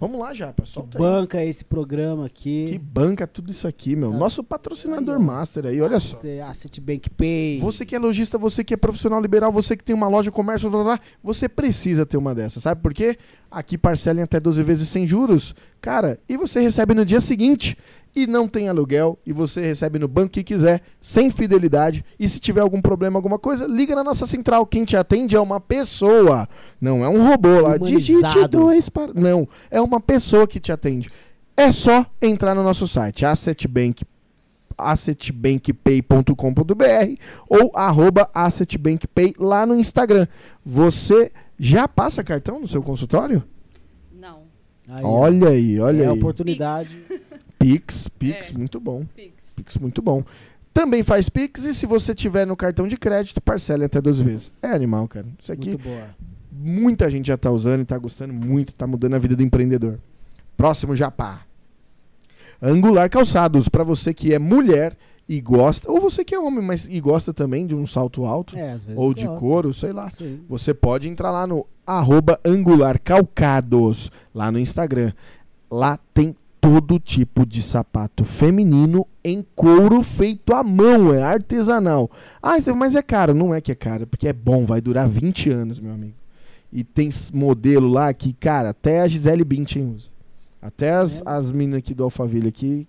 Vamos 0.01 0.17
lá, 0.17 0.33
Japa, 0.33 0.63
Que 0.63 0.69
solta 0.69 0.97
aí. 0.97 1.01
banca 1.03 1.43
esse 1.43 1.65
programa 1.65 2.25
aqui. 2.25 2.67
Que 2.69 2.77
banca 2.77 3.27
tudo 3.27 3.51
isso 3.51 3.67
aqui, 3.67 3.97
meu. 3.97 4.11
Tá. 4.13 4.17
Nosso 4.17 4.41
patrocinador 4.41 5.17
Aí, 5.17 5.21
master 5.21 5.65
aí, 5.65 5.81
olha 5.81 5.99
só. 5.99 6.17
Asset- 6.17 6.39
Asset 6.39 6.79
Bank 6.81 7.09
Pay. 7.09 7.59
Você 7.59 7.85
que 7.85 7.93
é 7.93 7.99
lojista, 7.99 8.37
você 8.37 8.63
que 8.63 8.73
é 8.73 8.77
profissional 8.77 9.21
liberal, 9.21 9.51
você 9.51 9.75
que 9.75 9.83
tem 9.83 9.93
uma 9.93 10.07
loja, 10.07 10.31
comércio, 10.31 10.69
blá, 10.69 10.83
blá, 10.83 10.95
blá, 10.95 11.05
você 11.21 11.49
precisa 11.49 12.05
ter 12.05 12.15
uma 12.15 12.33
dessas, 12.33 12.63
sabe 12.63 12.81
por 12.81 12.93
quê? 12.93 13.17
Aqui 13.51 13.79
parcela 13.79 14.19
em 14.19 14.23
até 14.23 14.39
12 14.39 14.61
vezes 14.61 14.89
sem 14.89 15.07
juros, 15.07 15.55
cara, 15.81 16.19
e 16.29 16.37
você 16.37 16.59
recebe 16.59 16.93
no 16.93 17.03
dia 17.03 17.19
seguinte, 17.19 17.75
e 18.15 18.27
não 18.27 18.47
tem 18.47 18.69
aluguel, 18.69 19.17
e 19.25 19.33
você 19.33 19.61
recebe 19.61 19.97
no 19.97 20.07
banco 20.07 20.29
que 20.29 20.43
quiser, 20.43 20.81
sem 21.01 21.31
fidelidade, 21.31 22.05
e 22.19 22.29
se 22.29 22.39
tiver 22.39 22.61
algum 22.61 22.79
problema, 22.79 23.17
alguma 23.17 23.39
coisa, 23.39 23.65
liga 23.65 23.95
na 23.95 24.03
nossa 24.03 24.27
central, 24.27 24.67
quem 24.67 24.85
te 24.85 24.95
atende 24.95 25.35
é 25.35 25.39
uma 25.39 25.59
pessoa, 25.59 26.47
não 26.79 27.03
é 27.03 27.09
um 27.09 27.27
robô 27.27 27.61
lá, 27.61 27.77
digite 27.77 28.47
dois 28.47 28.87
para... 28.87 29.13
Não, 29.15 29.47
é 29.71 29.81
uma 29.81 29.99
pessoa 29.99 30.45
que 30.45 30.59
te 30.59 30.71
atende. 30.71 31.09
É 31.57 31.71
só 31.71 32.05
entrar 32.21 32.53
no 32.53 32.61
nosso 32.61 32.87
site, 32.87 33.25
Assetbank 33.25 34.03
assetbankpay.com.br 34.79 36.33
ou 37.49 37.71
arroba 37.75 38.29
assetbankpay 38.33 39.33
lá 39.37 39.65
no 39.65 39.75
Instagram. 39.75 40.25
Você 40.65 41.33
já 41.59 41.87
passa 41.87 42.23
cartão 42.23 42.59
no 42.59 42.67
seu 42.67 42.81
consultório? 42.81 43.43
Não. 44.13 44.43
Aí, 44.87 45.03
olha 45.03 45.49
aí, 45.49 45.79
olha 45.79 46.03
é 46.03 46.05
a 46.07 46.11
aí. 46.11 46.17
oportunidade. 46.17 46.97
Pix, 47.59 48.07
Pix, 48.07 48.49
É. 48.51 48.57
muito 48.57 48.79
bom. 48.79 49.05
Pix. 49.15 49.33
Pix, 49.55 49.77
muito 49.77 50.01
bom. 50.01 50.23
Também 50.73 51.03
faz 51.03 51.27
Pix 51.29 51.65
e 51.65 51.73
se 51.73 51.85
você 51.85 52.15
tiver 52.15 52.45
no 52.47 52.55
cartão 52.55 52.87
de 52.87 52.95
crédito, 52.95 53.41
parcela 53.41 53.85
até 53.85 53.99
12 53.99 54.23
vezes. 54.23 54.51
É 54.61 54.67
animal, 54.69 55.07
cara. 55.07 55.27
Isso 55.37 55.51
aqui, 55.51 55.69
Muito 55.69 55.83
boa. 55.83 56.07
muita 56.51 57.09
gente 57.11 57.27
já 57.27 57.37
tá 57.37 57.51
usando 57.51 57.81
e 57.81 57.85
tá 57.85 57.97
gostando 57.97 58.33
muito, 58.33 58.73
tá 58.73 58.87
mudando 58.87 59.15
a 59.15 59.19
vida 59.19 59.35
do 59.35 59.43
empreendedor. 59.43 59.99
Próximo 60.55 60.95
Japá. 60.95 61.41
Angular 62.61 63.09
Calçados, 63.09 63.67
para 63.69 63.83
você 63.83 64.13
que 64.13 64.33
é 64.33 64.39
mulher 64.39 64.95
e 65.29 65.39
gosta, 65.39 65.89
ou 65.91 66.01
você 66.01 66.25
que 66.25 66.33
é 66.33 66.39
homem, 66.39 66.65
mas 66.65 66.87
e 66.89 66.99
gosta 66.99 67.31
também 67.31 67.67
de 67.67 67.75
um 67.75 67.85
salto 67.85 68.25
alto, 68.25 68.57
É, 68.57 68.71
às 68.71 68.83
vezes 68.83 68.99
ou 68.99 69.13
de 69.13 69.25
gosta. 69.25 69.39
couro, 69.39 69.71
sei 69.73 69.93
lá. 69.93 70.09
Sim. 70.09 70.39
Você 70.49 70.73
pode 70.73 71.07
entrar 71.07 71.29
lá 71.31 71.45
no 71.45 71.67
arroba 71.85 72.39
angularcalcados, 72.43 74.11
lá 74.33 74.51
no 74.51 74.59
Instagram. 74.59 75.11
Lá 75.71 75.99
tem 76.13 76.35
todo 76.61 76.99
tipo 76.99 77.45
de 77.45 77.61
sapato 77.61 78.25
feminino 78.25 79.07
em 79.23 79.45
couro 79.55 80.01
feito 80.03 80.53
à 80.53 80.63
mão, 80.63 81.13
é 81.13 81.21
artesanal. 81.23 82.09
Ah, 82.41 82.59
você- 82.59 82.73
mas 82.73 82.95
é 82.95 83.01
caro. 83.01 83.33
Não 83.33 83.53
é 83.53 83.61
que 83.61 83.71
é 83.71 83.75
caro, 83.75 84.05
porque 84.07 84.27
é 84.27 84.33
bom, 84.33 84.65
vai 84.65 84.81
durar 84.81 85.07
20 85.07 85.49
anos, 85.49 85.79
meu 85.79 85.93
amigo. 85.93 86.13
E 86.71 86.83
tem 86.83 87.09
modelo 87.33 87.87
lá 87.87 88.13
que, 88.13 88.33
cara, 88.33 88.69
até 88.69 89.01
a 89.01 89.07
Gisele 89.07 89.43
Bündchen 89.43 89.93
usa. 89.95 90.09
Até 90.61 90.91
as, 90.91 91.21
É. 91.21 91.23
as 91.25 91.51
minas 91.51 91.77
aqui 91.79 91.93
do 91.93 92.03
Alphaville 92.03 92.49
aqui, 92.49 92.87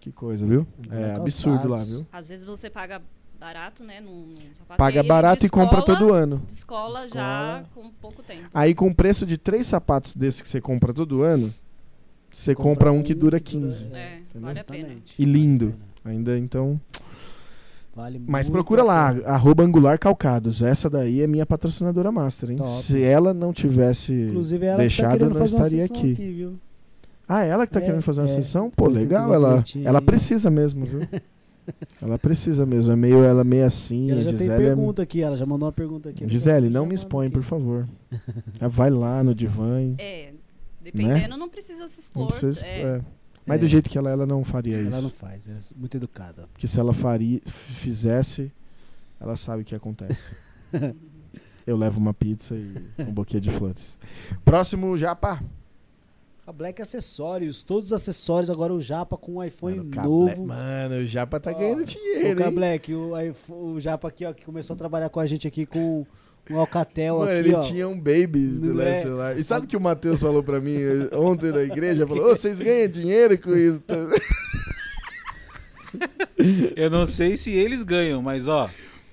que 0.00 0.10
coisa, 0.10 0.46
viu? 0.46 0.66
É 0.90 1.14
absurdo 1.14 1.68
lá, 1.68 1.76
viu? 1.84 2.06
Às 2.10 2.28
vezes 2.28 2.44
você 2.44 2.70
paga 2.70 3.02
barato, 3.38 3.84
né? 3.84 4.00
Num, 4.00 4.28
num 4.28 4.54
sapato, 4.58 4.78
Paga 4.78 5.00
aí 5.00 5.02
ele 5.02 5.08
barato 5.08 5.46
e 5.46 5.48
compra 5.48 5.82
todo 5.82 6.12
ano. 6.12 6.42
Descola, 6.48 7.06
já 7.08 7.62
com 7.74 7.90
pouco 7.90 8.22
tempo. 8.22 8.48
Aí 8.52 8.74
com 8.74 8.88
o 8.88 8.94
preço 8.94 9.26
de 9.26 9.36
três 9.36 9.66
sapatos 9.66 10.14
desses 10.14 10.40
que 10.40 10.48
você 10.48 10.60
compra 10.60 10.94
todo 10.94 11.22
ano, 11.22 11.52
você 12.32 12.54
compra, 12.54 12.90
um 12.90 13.02
que 13.02 13.14
dura 13.14 13.38
15. 13.38 13.84
É, 13.92 14.20
vale 14.34 14.60
a 14.60 14.64
pena. 14.64 14.88
E 15.18 15.24
lindo. 15.24 15.74
Ainda 16.02 16.38
então. 16.38 16.80
Vale 17.94 18.22
Mas 18.26 18.48
procura 18.48 18.82
lá, 18.82 19.08
arroba 19.26 19.64
angular 19.64 19.98
calcados. 19.98 20.62
Essa 20.62 20.88
daí 20.88 21.20
é 21.20 21.26
minha 21.26 21.44
patrocinadora 21.44 22.10
master, 22.10 22.50
hein? 22.50 22.56
Top. 22.56 22.70
Se 22.70 23.02
ela 23.02 23.34
não 23.34 23.52
tivesse 23.52 24.12
Inclusive 24.12 24.64
ela 24.64 24.76
que 24.76 24.78
tá 24.78 24.82
deixado, 24.82 25.12
eu 25.12 25.18
querendo 25.30 25.38
não 25.38 25.44
estaria 25.44 25.84
aqui. 25.84 26.12
aqui, 26.12 26.32
viu? 26.32 26.58
Ah, 27.32 27.44
ela 27.44 27.66
que 27.66 27.72
tá 27.72 27.78
É, 27.80 27.82
querendo 27.84 28.02
fazer 28.02 28.20
uma 28.20 28.28
é. 28.28 28.32
sessão? 28.34 28.70
Pô, 28.70 28.86
tem 28.86 28.96
legal. 28.96 29.32
Ela, 29.32 29.64
ela 29.84 30.02
precisa 30.02 30.50
mesmo, 30.50 30.84
viu? 30.84 31.00
ela 32.02 32.18
precisa 32.18 32.66
mesmo. 32.66 32.90
É 32.90 32.96
meio, 32.96 33.22
ela 33.22 33.42
é 33.42 33.44
meio 33.44 33.64
assim. 33.64 34.06
E 34.06 34.10
ela 34.10 34.22
já 34.24 34.30
tem 34.30 34.38
Gisele 34.40 34.62
é- 34.64 34.66
pergunta 34.66 35.02
aqui, 35.02 35.22
ela 35.22 35.36
já 35.36 35.46
mandou 35.46 35.66
uma 35.66 35.72
pergunta 35.72 36.08
aqui. 36.08 36.28
Gisele, 36.28 36.68
não 36.68 36.84
me 36.84 36.94
expõe, 36.94 37.26
aqui. 37.28 37.34
por 37.34 37.42
favor. 37.44 37.88
Vai 38.68 38.90
lá 38.90 39.22
no 39.22 39.32
divã. 39.34 39.80
e 39.80 39.94
É, 39.98 40.32
dependendo, 40.80 41.36
não 41.36 41.48
precisa 41.48 41.86
se 41.86 42.00
expor. 42.00 42.22
Não 42.22 42.28
precisa, 42.28 42.66
é. 42.66 42.82
é. 42.82 43.00
Mas 43.46 43.58
É. 43.58 43.60
do 43.60 43.66
jeito 43.68 43.88
que 43.88 43.96
ela, 43.96 44.10
é, 44.10 44.12
ela 44.12 44.26
não 44.26 44.42
faria 44.44 44.78
isso. 44.80 44.88
Ela 44.92 45.00
não 45.02 45.10
faz, 45.10 45.46
ela 45.48 45.56
é 45.58 45.78
muito 45.78 45.96
educada. 45.96 46.48
Porque 46.52 46.66
se 46.66 46.78
ela 46.80 46.92
faria, 46.92 47.40
fizesse, 47.46 48.52
ela 49.20 49.36
sabe 49.36 49.62
o 49.62 49.64
que 49.64 49.74
acontece. 49.74 50.20
Eu 51.66 51.76
levo 51.76 52.00
uma 52.00 52.12
pizza 52.12 52.54
e 52.56 52.74
um 52.98 53.12
buquê 53.12 53.38
de 53.38 53.50
flores. 53.50 53.98
Próximo, 54.44 54.96
Japa. 54.96 55.40
A 56.50 56.52
Black 56.52 56.82
Acessórios, 56.82 57.62
todos 57.62 57.90
os 57.90 57.92
acessórios 57.92 58.50
agora 58.50 58.74
o 58.74 58.80
Japa 58.80 59.16
com 59.16 59.36
um 59.36 59.44
iPhone 59.44 59.76
Mano, 59.76 60.02
novo. 60.02 60.24
Black- 60.24 60.40
Mano, 60.40 60.94
o 60.96 61.06
Japa 61.06 61.38
tá 61.38 61.52
Ó, 61.52 61.54
ganhando 61.54 61.82
O 61.82 61.84
dinheiro, 61.84 62.42
hein? 62.42 62.50
Black, 62.52 62.92
o, 62.92 63.12
o 63.50 63.80
Japa 63.80 64.08
aqui, 64.08 64.24
ó, 64.24 64.32
que 64.32 64.44
começou 64.44 64.74
a 64.74 64.76
trabalhar 64.76 65.08
com 65.10 65.20
a 65.20 65.26
gente 65.26 65.46
aqui 65.46 65.64
com 65.64 66.04
um 66.50 66.58
Alcatel 66.58 67.18
Mano, 67.20 67.30
aqui, 67.30 67.38
ele 67.38 67.54
ó. 67.54 67.60
tinha 67.60 67.88
um 67.88 67.94
baby 67.96 68.48
do 68.48 68.82
é? 68.82 69.02
celular. 69.02 69.38
E 69.38 69.44
sabe 69.44 69.66
o 69.66 69.68
que 69.68 69.76
o 69.76 69.80
Matheus 69.80 70.18
falou 70.18 70.42
pra 70.42 70.60
mim 70.60 70.74
eh, 70.74 71.14
ontem 71.16 71.52
na 71.52 71.62
igreja? 71.62 72.04
Falou, 72.04 72.32
ô, 72.32 72.36
vocês 72.36 72.58
ganham 72.58 72.88
dinheiro 72.88 73.40
com 73.40 73.56
isso? 73.56 73.80
Eu 76.74 76.90
não 76.90 77.06
sei 77.06 77.36
se 77.36 77.52
eles 77.52 77.84
ganham, 77.84 78.20
mas 78.20 78.48
ó, 78.48 78.68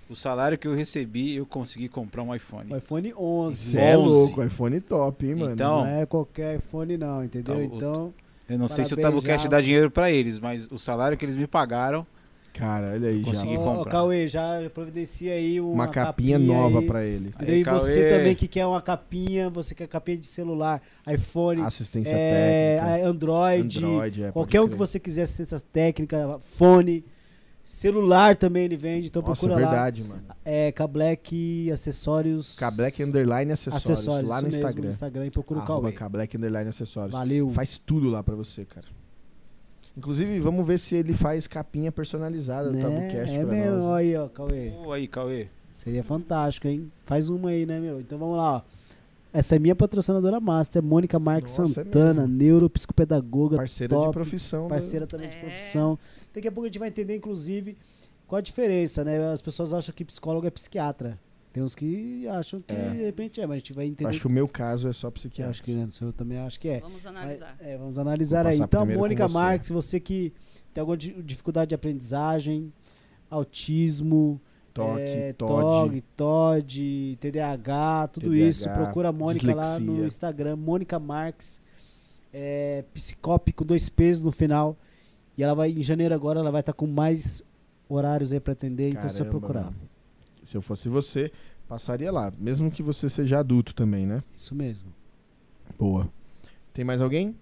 o 0.09 0.15
salário 0.15 0.57
que 0.57 0.67
eu 0.67 0.73
recebi, 0.75 1.35
eu 1.35 1.45
consegui 1.45 1.89
comprar 1.89 2.23
um 2.23 2.33
iPhone. 2.33 2.71
O 2.73 2.77
iPhone 2.77 3.13
11. 3.17 3.57
Você 3.71 3.77
é 3.77 3.97
11. 3.97 4.15
louco, 4.15 4.43
iPhone 4.43 4.79
top, 4.81 5.25
hein, 5.27 5.35
mano? 5.35 5.53
Então, 5.53 5.79
Não 5.83 5.87
é 5.87 6.05
qualquer 6.05 6.57
iPhone 6.57 6.97
não, 6.97 7.23
entendeu? 7.23 7.55
Tá, 7.55 7.63
então, 7.63 8.13
Eu 8.49 8.57
não 8.57 8.67
sei 8.67 8.83
se 8.85 8.93
o 8.93 8.97
Tabucast 8.97 9.47
dá 9.49 9.59
dinheiro 9.61 9.91
pra 9.91 10.11
eles, 10.11 10.39
mas 10.39 10.67
o 10.71 10.79
salário 10.79 11.17
que 11.17 11.25
eles 11.25 11.35
me 11.35 11.47
pagaram, 11.47 12.05
Cara, 12.53 12.93
olha 12.93 13.09
aí, 13.09 13.21
Consegui. 13.21 13.53
já. 13.53 13.59
Comprar. 13.59 13.91
Cauê, 13.91 14.27
já 14.27 14.69
providencia 14.73 15.31
aí 15.31 15.61
uma, 15.61 15.73
Uma 15.73 15.87
capinha 15.89 16.39
nova 16.39 16.79
aí. 16.79 16.85
pra 16.87 17.03
ele. 17.03 17.31
E 17.45 17.51
Aí, 17.51 17.63
você 17.63 17.99
Cauê. 18.01 18.17
também 18.17 18.35
que 18.35 18.47
quer 18.47 18.65
uma 18.65 18.81
capinha, 18.81 19.47
você 19.47 19.75
quer 19.75 19.87
capinha 19.87 20.17
de 20.17 20.25
celular, 20.25 20.81
iPhone, 21.07 21.61
Assistência 21.61 22.15
é, 22.15 22.79
técnica. 22.79 23.07
Android, 23.09 23.77
Android, 23.85 24.23
é, 24.23 24.31
qualquer 24.31 24.61
um 24.61 24.67
que 24.67 24.75
você 24.75 24.99
quiser 24.99 25.21
assistência 25.21 25.59
técnica, 25.71 26.39
fone, 26.41 27.05
celular 27.69 28.37
também 28.37 28.63
ele 28.63 28.77
vende, 28.77 29.07
então 29.07 29.21
Nossa, 29.21 29.41
procura 29.41 29.61
lá. 29.61 29.69
verdade, 29.71 30.03
mano. 30.03 30.23
É 30.45 30.71
Kablack 30.71 31.69
Acessórios. 31.71 32.55
Cableck 32.55 33.03
Underline 33.03 33.51
Acessórios, 33.51 33.89
Acessórios, 33.89 34.29
lá 34.29 34.37
no 34.37 34.43
mesmo, 34.47 34.59
Instagram. 34.59 34.83
no 34.83 34.89
Instagram 34.89 35.25
e 35.25 35.31
procura 35.31 35.59
o 35.59 35.63
Arroba 35.63 35.81
Cauê. 35.81 35.91
Cableck 35.93 36.37
Underline 36.37 36.69
Acessórios. 36.69 37.11
Valeu. 37.11 37.49
Faz 37.49 37.77
tudo 37.85 38.09
lá 38.09 38.23
pra 38.23 38.35
você, 38.35 38.63
cara. 38.63 38.85
Inclusive, 39.97 40.39
vamos 40.39 40.65
ver 40.65 40.77
se 40.77 40.95
ele 40.95 41.13
faz 41.13 41.45
capinha 41.47 41.91
personalizada 41.91 42.69
do 42.71 42.77
Né? 42.77 42.83
Tabucast 42.83 43.35
É 43.35 43.43
pra 43.45 43.53
mesmo, 43.53 43.77
nós. 43.79 43.97
aí, 43.97 44.15
ó, 44.15 44.27
Cauê. 44.29 44.71
Aí, 44.93 45.07
Cauê. 45.07 45.47
Seria 45.73 46.03
fantástico, 46.03 46.67
hein? 46.67 46.89
Faz 47.05 47.29
uma 47.29 47.49
aí, 47.49 47.65
né, 47.65 47.79
meu? 47.79 47.99
Então 47.99 48.17
vamos 48.17 48.37
lá, 48.37 48.57
ó. 48.57 48.61
Essa 49.37 49.55
é 49.55 49.59
minha 49.59 49.75
patrocinadora 49.75 50.39
master, 50.39 50.81
Mônica 50.81 51.19
Marques 51.19 51.55
Nossa, 51.59 51.81
é 51.81 51.83
Santana, 51.83 52.21
mesmo. 52.21 52.27
neuropsicopedagoga, 52.37 53.57
Parceira 53.57 53.95
de 53.95 54.01
top, 54.01 54.13
profissão. 54.13 54.63
né? 54.63 54.69
parceira 54.69 55.05
também 55.05 55.29
de 55.29 55.37
É. 55.37 55.39
profissão. 55.39 55.99
Daqui 56.33 56.47
a 56.47 56.51
pouco 56.51 56.65
a 56.65 56.69
gente 56.69 56.79
vai 56.79 56.87
entender, 56.87 57.15
inclusive, 57.15 57.77
qual 58.25 58.37
a 58.39 58.41
diferença, 58.41 59.03
né? 59.03 59.31
As 59.31 59.41
pessoas 59.41 59.75
acham 59.75 59.93
que 59.93 60.03
psicólogo 60.03 60.47
é 60.47 60.49
psiquiatra. 60.49 61.19
Tem 61.53 61.61
uns 61.61 61.75
que 61.75 62.27
acham 62.27 62.61
que 62.61 62.73
É. 62.73 62.89
de 62.89 62.97
repente 63.03 63.39
é, 63.39 63.45
mas 63.45 63.55
a 63.55 63.59
gente 63.59 63.73
vai 63.73 63.85
entender. 63.85 64.09
Acho 64.09 64.21
que 64.21 64.27
o 64.27 64.29
meu 64.29 64.47
caso 64.47 64.87
é 64.87 64.93
só 64.93 65.11
psiquiatra. 65.11 65.51
acho 65.51 65.61
que 65.61 65.71
né, 65.71 65.85
no 65.85 65.91
seu 65.91 66.07
eu 66.07 66.13
também 66.13 66.39
acho 66.39 66.59
que 66.59 66.67
é. 66.69 66.79
Vamos 66.79 67.03
Mas, 67.03 67.05
analisar. 67.05 67.55
é, 67.59 67.77
vamos 67.77 67.97
analisar 67.99 68.47
aí. 68.47 68.59
Então, 68.59 68.85
Mônica 68.87 69.27
você. 69.27 69.33
Marques, 69.35 69.69
você 69.69 69.99
que 69.99 70.33
tem 70.73 70.81
alguma 70.81 70.97
di- 70.97 71.15
dificuldade 71.21 71.69
de 71.69 71.75
aprendizagem, 71.75 72.73
autismo, 73.29 74.41
Toque, 74.77 75.01
é, 75.01 75.33
Todd. 75.33 75.61
TOG, 75.61 76.03
TOD, 76.15 77.17
TDAH, 77.19 78.07
tudo 78.13 78.29
TDAH, 78.29 78.47
isso. 78.47 78.69
Procura 78.69 79.09
a 79.09 79.11
Mônica 79.11 79.55
lá 79.55 79.73
no 79.73 79.79
dislexia. 79.79 80.05
Instagram, 80.07 80.55
Mônica 80.55 80.99
Marques, 80.99 81.61
é, 82.33 82.83
psicop 82.93 83.51
com 83.53 83.65
dois 83.65 83.89
pesos 83.89 84.25
no 84.25 84.31
final. 84.31 84.77
E 85.37 85.43
ela 85.43 85.53
vai, 85.53 85.71
em 85.71 85.81
janeiro 85.81 86.13
agora, 86.15 86.39
ela 86.39 86.51
vai 86.51 86.61
estar 86.61 86.73
com 86.73 86.87
mais 86.87 87.43
horários 87.89 88.33
aí 88.33 88.39
pra 88.39 88.53
atender, 88.53 88.89
então 88.89 89.05
é 89.05 89.09
só 89.09 89.19
Caramba, 89.19 89.39
procurar. 89.39 89.63
mano. 89.65 89.77
Se 90.45 90.55
eu 90.55 90.61
fosse 90.61 90.87
você, 90.89 91.31
passaria 91.67 92.11
lá. 92.11 92.31
Mesmo 92.39 92.71
que 92.71 92.81
você 92.81 93.09
seja 93.09 93.39
adulto 93.39 93.73
também, 93.75 94.05
né? 94.05 94.23
Isso 94.35 94.55
mesmo. 94.55 94.89
Boa. 95.77 96.09
Tem 96.73 96.85
mais 96.85 97.01
alguém? 97.01 97.35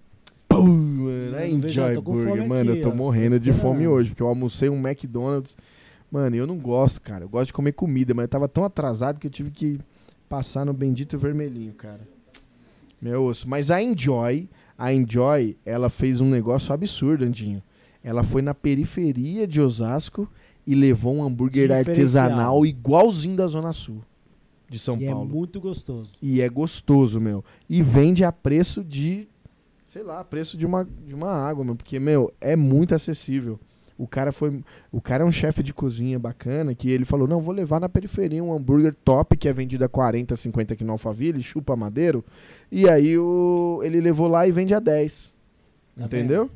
Mano, 0.50 1.10
é 1.36 1.48
não 1.48 1.60
vejo, 1.60 1.80
Enjoy 1.80 1.94
com 1.96 2.02
Burger. 2.02 2.48
Mano, 2.48 2.70
aqui, 2.72 2.80
eu 2.80 2.82
tô 2.82 2.90
ó, 2.90 2.94
morrendo 2.94 3.38
de 3.38 3.52
fome 3.52 3.86
hoje, 3.86 4.10
porque 4.10 4.22
eu 4.22 4.28
almocei 4.28 4.68
um 4.68 4.78
McDonald's. 4.78 5.56
Mano, 6.10 6.36
eu 6.36 6.46
não 6.46 6.56
gosto, 6.56 7.00
cara. 7.00 7.24
Eu 7.24 7.28
gosto 7.28 7.48
de 7.48 7.52
comer 7.52 7.72
comida, 7.72 8.14
mas 8.14 8.24
eu 8.24 8.28
tava 8.28 8.48
tão 8.48 8.64
atrasado 8.64 9.18
que 9.18 9.26
eu 9.26 9.30
tive 9.30 9.50
que 9.50 9.78
passar 10.28 10.64
no 10.64 10.72
bendito 10.72 11.18
vermelhinho, 11.18 11.72
cara. 11.72 12.00
Meu 13.00 13.24
osso. 13.24 13.48
Mas 13.48 13.70
a 13.70 13.82
Enjoy, 13.82 14.48
a 14.78 14.92
Enjoy, 14.92 15.56
ela 15.64 15.90
fez 15.90 16.20
um 16.20 16.28
negócio 16.28 16.72
absurdo, 16.72 17.24
Andinho. 17.24 17.62
Ela 18.02 18.22
foi 18.22 18.40
na 18.40 18.54
periferia 18.54 19.46
de 19.46 19.60
Osasco 19.60 20.28
e 20.66 20.74
levou 20.74 21.16
um 21.16 21.24
hambúrguer 21.24 21.70
artesanal 21.72 22.64
igualzinho 22.64 23.36
da 23.36 23.46
Zona 23.46 23.72
Sul 23.72 24.02
de 24.68 24.78
São 24.78 24.96
e 24.96 25.06
Paulo. 25.06 25.28
é 25.28 25.32
muito 25.32 25.60
gostoso. 25.60 26.12
E 26.20 26.40
é 26.40 26.48
gostoso, 26.48 27.20
meu. 27.20 27.44
E 27.68 27.82
vende 27.82 28.24
a 28.24 28.32
preço 28.32 28.82
de, 28.82 29.28
sei 29.86 30.02
lá, 30.02 30.22
preço 30.24 30.56
de 30.56 30.66
uma, 30.66 30.84
de 30.84 31.14
uma 31.14 31.30
água, 31.30 31.64
meu. 31.64 31.76
Porque, 31.76 31.98
meu, 31.98 32.32
é 32.40 32.56
muito 32.56 32.94
acessível. 32.94 33.58
O 33.98 34.06
cara 34.06 34.30
foi. 34.32 34.60
O 34.92 35.00
cara 35.00 35.22
é 35.22 35.26
um 35.26 35.32
chefe 35.32 35.62
de 35.62 35.72
cozinha 35.72 36.18
bacana 36.18 36.74
que 36.74 36.90
ele 36.90 37.04
falou: 37.04 37.26
não, 37.26 37.40
vou 37.40 37.54
levar 37.54 37.80
na 37.80 37.88
periferia 37.88 38.42
um 38.44 38.52
hambúrguer 38.52 38.94
top 39.04 39.36
que 39.36 39.48
é 39.48 39.52
vendido 39.52 39.84
a 39.84 39.88
40, 39.88 40.36
50 40.36 40.74
aqui 40.74 40.84
no 40.84 40.92
Alphaville, 40.92 41.42
chupa 41.42 41.74
madeiro. 41.74 42.24
E 42.70 42.88
aí 42.88 43.16
o, 43.18 43.80
ele 43.82 44.00
levou 44.00 44.28
lá 44.28 44.46
e 44.46 44.52
vende 44.52 44.74
a 44.74 44.80
10. 44.80 45.34
Tá 45.96 46.04
entendeu? 46.04 46.46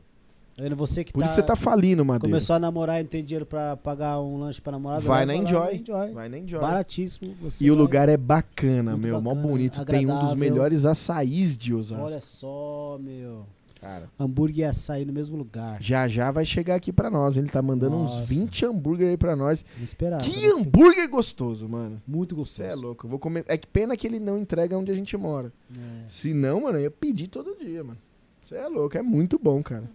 Tá 0.56 0.64
vendo? 0.64 0.76
Você 0.76 1.02
que 1.02 1.10
Por 1.14 1.20
tá, 1.20 1.26
isso 1.26 1.36
você 1.36 1.42
tá 1.42 1.56
falindo, 1.56 2.04
madeiro. 2.04 2.28
começou 2.30 2.54
a 2.54 2.58
namorar 2.58 3.00
e 3.00 3.04
não 3.04 3.08
tem 3.08 3.24
dinheiro 3.24 3.46
pra 3.46 3.78
pagar 3.78 4.20
um 4.20 4.36
lanche 4.38 4.60
pra 4.60 4.72
namorada, 4.72 5.00
Vai 5.00 5.24
na 5.24 5.34
Enjoy. 5.34 5.76
Enjoy. 5.76 6.12
Vai 6.12 6.28
na 6.28 6.36
Enjoy. 6.36 6.60
Baratíssimo. 6.60 7.34
Você 7.40 7.64
E 7.64 7.70
o 7.70 7.74
lugar 7.74 8.10
é 8.10 8.18
bacana, 8.18 8.90
Muito 8.90 9.04
meu. 9.04 9.22
Mó 9.22 9.30
bacana, 9.30 9.48
bonito. 9.48 9.84
Tem 9.86 10.00
um 10.00 10.08
dos 10.08 10.10
agradável. 10.16 10.36
melhores 10.36 10.84
açaís 10.84 11.56
de 11.56 11.72
Osasco. 11.72 12.04
Olha 12.04 12.20
só, 12.20 12.98
meu. 13.00 13.46
Cara. 13.80 14.08
Hambúrguer 14.18 14.58
e 14.66 14.68
açaí 14.68 15.04
no 15.04 15.12
mesmo 15.12 15.36
lugar. 15.36 15.82
Já 15.82 16.06
já 16.06 16.30
vai 16.30 16.44
chegar 16.44 16.74
aqui 16.74 16.92
pra 16.92 17.10
nós. 17.10 17.36
Ele 17.36 17.48
tá 17.48 17.62
mandando 17.62 17.96
Nossa. 17.96 18.22
uns 18.22 18.28
20 18.28 18.66
hambúrguer 18.66 19.08
aí 19.08 19.16
pra 19.16 19.34
nós. 19.34 19.64
Vou 19.76 19.84
esperar. 19.84 20.20
que 20.20 20.46
hambúrguer 20.46 21.08
gostoso, 21.08 21.68
mano. 21.68 22.00
Muito 22.06 22.34
Você 22.36 22.62
gostoso. 22.64 22.68
é 22.68 22.74
louco. 22.86 23.06
Eu 23.06 23.10
vou 23.10 23.18
comer. 23.18 23.44
É 23.48 23.56
que 23.56 23.66
pena 23.66 23.96
que 23.96 24.06
ele 24.06 24.18
não 24.18 24.38
entrega 24.38 24.76
onde 24.76 24.90
a 24.92 24.94
gente 24.94 25.16
mora. 25.16 25.52
É. 25.76 26.04
Se 26.08 26.34
não, 26.34 26.62
mano, 26.62 26.78
eu 26.78 26.82
ia 26.82 26.90
pedir 26.90 27.28
todo 27.28 27.56
dia, 27.58 27.82
mano. 27.82 27.98
Você 28.42 28.54
é 28.56 28.66
louco. 28.68 28.96
É 28.98 29.02
muito 29.02 29.38
bom, 29.38 29.62
cara. 29.62 29.90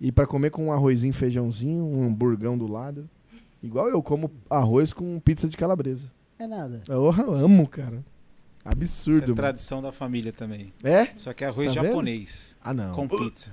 E 0.00 0.12
pra 0.12 0.26
comer 0.26 0.50
com 0.50 0.66
um 0.66 0.72
arrozinho, 0.72 1.14
feijãozinho, 1.14 1.84
um 1.84 2.04
hamburgão 2.06 2.58
do 2.58 2.66
lado. 2.66 3.08
Igual 3.62 3.88
eu 3.88 4.02
como 4.02 4.30
arroz 4.50 4.92
com 4.92 5.18
pizza 5.20 5.48
de 5.48 5.56
calabresa. 5.56 6.10
É 6.38 6.46
nada. 6.46 6.82
Eu 6.88 7.08
amo, 7.32 7.66
cara. 7.66 8.04
Isso 8.80 9.10
Absurdo, 9.10 9.18
é 9.18 9.20
mano. 9.22 9.34
tradição 9.36 9.82
da 9.82 9.92
família 9.92 10.32
também. 10.32 10.72
É? 10.82 11.06
Só 11.16 11.32
que 11.32 11.44
é 11.44 11.48
arroz 11.48 11.72
Tá 11.72 11.80
vendo? 11.80 11.90
japonês 11.90 12.56
Ah, 12.62 12.74
não. 12.74 12.94
com 12.94 13.06
pizza. 13.08 13.52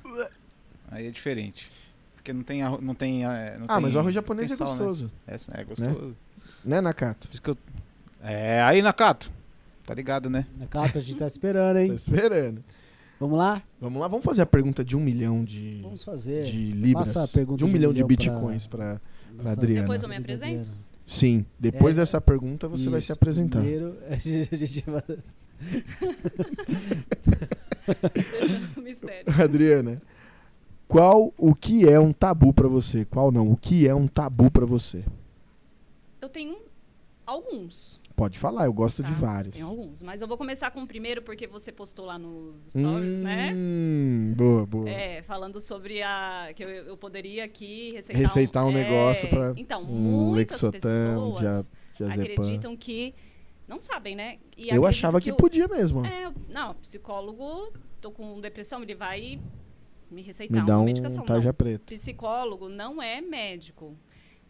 Aí 0.89 1.07
é 1.07 1.11
diferente. 1.11 1.71
Porque 2.15 2.31
não 2.33 2.43
tem 2.43 2.63
arroz. 2.63 2.81
Não 2.83 2.95
tem, 2.95 3.25
é, 3.25 3.57
não 3.57 3.65
Ah, 3.67 3.75
tem- 3.75 3.81
mas 3.83 3.95
o 3.95 3.99
arroz 3.99 4.13
japonês 4.15 4.47
tem 4.47 4.53
é 4.55 4.57
sal, 4.57 4.67
né? 4.69 4.73
gostoso. 4.77 5.11
É, 5.27 5.35
é 5.59 5.63
gostoso. 5.63 6.15
Né, 6.65 6.79
Nakato? 6.81 7.27
Por 7.27 7.33
isso 7.33 7.41
que 7.41 7.49
eu... 7.49 7.57
É, 8.21 8.61
aí, 8.61 8.81
Nakato. 8.81 9.31
Tá 9.85 9.93
ligado, 9.93 10.29
né? 10.29 10.45
Na 10.57 10.65
carta 10.65 10.99
a 10.99 11.01
gente 11.01 11.17
tá 11.17 11.27
esperando, 11.27 11.77
hein? 11.77 11.91
esperando. 11.95 12.63
Vamos 13.19 13.37
lá? 13.37 13.61
Vamos 13.79 14.01
lá, 14.01 14.07
vamos 14.07 14.23
fazer 14.25 14.41
a 14.41 14.45
pergunta 14.45 14.83
de 14.83 14.95
um 14.95 14.99
milhão 14.99 15.43
de, 15.43 15.79
Vamos 15.81 16.03
fazer. 16.03 16.43
de 16.45 16.71
libras. 16.71 17.07
Passa 17.09 17.23
a 17.23 17.27
pergunta 17.27 17.57
de 17.57 17.63
um 17.65 17.67
de 17.67 17.71
um 17.71 17.73
milhão 17.73 17.93
de 17.93 18.03
milhão 18.03 18.07
pra- 18.17 18.25
bitcoins 18.39 18.67
pra... 18.67 19.01
Nossa, 19.37 19.53
Adriana. 19.53 19.81
Depois 19.81 20.03
eu 20.03 20.09
me 20.09 20.15
apresento? 20.17 20.69
Sim, 21.05 21.45
depois 21.59 21.97
É. 21.97 22.01
dessa 22.01 22.21
pergunta 22.21 22.67
você 22.67 22.89
vai 22.89 23.01
se 23.01 23.05
Isso, 23.05 23.13
apresentar. 23.13 23.59
Primeiro, 23.59 23.95
a 24.09 24.15
gente 24.15 24.83
vai... 24.89 25.03
Deixa 28.13 28.71
o 28.77 28.81
mistério. 28.81 29.25
Adriana, 29.41 30.01
qual 30.87 31.33
o 31.37 31.53
que 31.53 31.87
é 31.87 31.99
um 31.99 32.11
tabu 32.11 32.53
pra 32.53 32.67
você? 32.67 33.05
Qual 33.05 33.31
não? 33.31 33.51
O 33.51 33.57
que 33.57 33.87
é 33.87 33.93
um 33.95 34.07
tabu 34.07 34.49
pra 34.49 34.65
você? 34.65 35.03
Eu 36.21 36.29
tenho 36.29 36.57
alguns. 37.25 37.99
Pode 38.23 38.39
falar, 38.39 38.65
eu 38.65 38.73
gosto 38.73 39.03
Tá, 39.03 39.09
de 39.09 39.13
vários. 39.15 39.53
Tenho 39.53 39.67
alguns. 39.67 40.01
Mas 40.01 40.21
eu 40.21 40.27
vou 40.29 40.37
começar 40.37 40.71
com 40.71 40.81
o 40.83 40.87
primeiro, 40.87 41.21
porque 41.21 41.45
você 41.45 41.73
postou 41.73 42.05
lá 42.05 42.17
nos 42.17 42.57
stories, 42.69 43.19
né? 43.19 43.51
Hum, 43.53 44.33
Boa, 44.37 44.65
boa. 44.65 44.89
É, 44.89 45.21
falando 45.23 45.59
sobre 45.59 46.01
a. 46.01 46.53
que 46.55 46.63
eu, 46.63 46.69
eu 46.69 46.95
poderia 46.97 47.43
aqui 47.43 47.91
receitar, 47.91 48.21
Receitar 48.21 48.65
um 48.65 48.71
é, 48.71 48.73
negócio 48.75 49.27
pra 49.27 49.53
Então, 49.57 49.81
um 49.81 49.85
muitas 50.31 50.61
Lexotan, 50.61 50.71
pessoas 50.79 51.39
dia- 51.39 51.65
diazepam. 51.97 52.23
acreditam 52.33 52.77
que. 52.77 53.13
Não 53.67 53.81
sabem, 53.81 54.15
né? 54.15 54.37
E 54.57 54.69
Eu 54.69 54.85
achava 54.85 55.19
que 55.19 55.31
o- 55.31 55.35
podia 55.35 55.67
mesmo. 55.67 56.05
É, 56.05 56.31
não, 56.49 56.75
psicólogo, 56.75 57.73
tô 57.99 58.09
com 58.09 58.39
depressão, 58.39 58.81
ele 58.83 58.95
vai 58.95 59.37
me 60.09 60.17
Me 60.17 60.21
receitar 60.21 60.65
dá 60.65 60.75
uma 60.77 60.83
um 60.83 60.85
medicação. 60.85 61.25
tarja 61.25 61.47
não, 61.49 61.53
preta. 61.55 61.83
psicólogo 61.93 62.69
não 62.69 63.01
é 63.01 63.19
médico. 63.19 63.97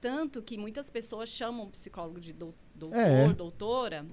Tanto 0.04 0.42
que 0.42 0.58
muitas 0.58 0.90
pessoas 0.90 1.30
chamam 1.30 1.70
psicólogo 1.70 2.20
de 2.20 2.34
dou- 2.34 2.54
doutor, 2.76 2.98
É. 3.00 3.30
doutora. 3.34 4.06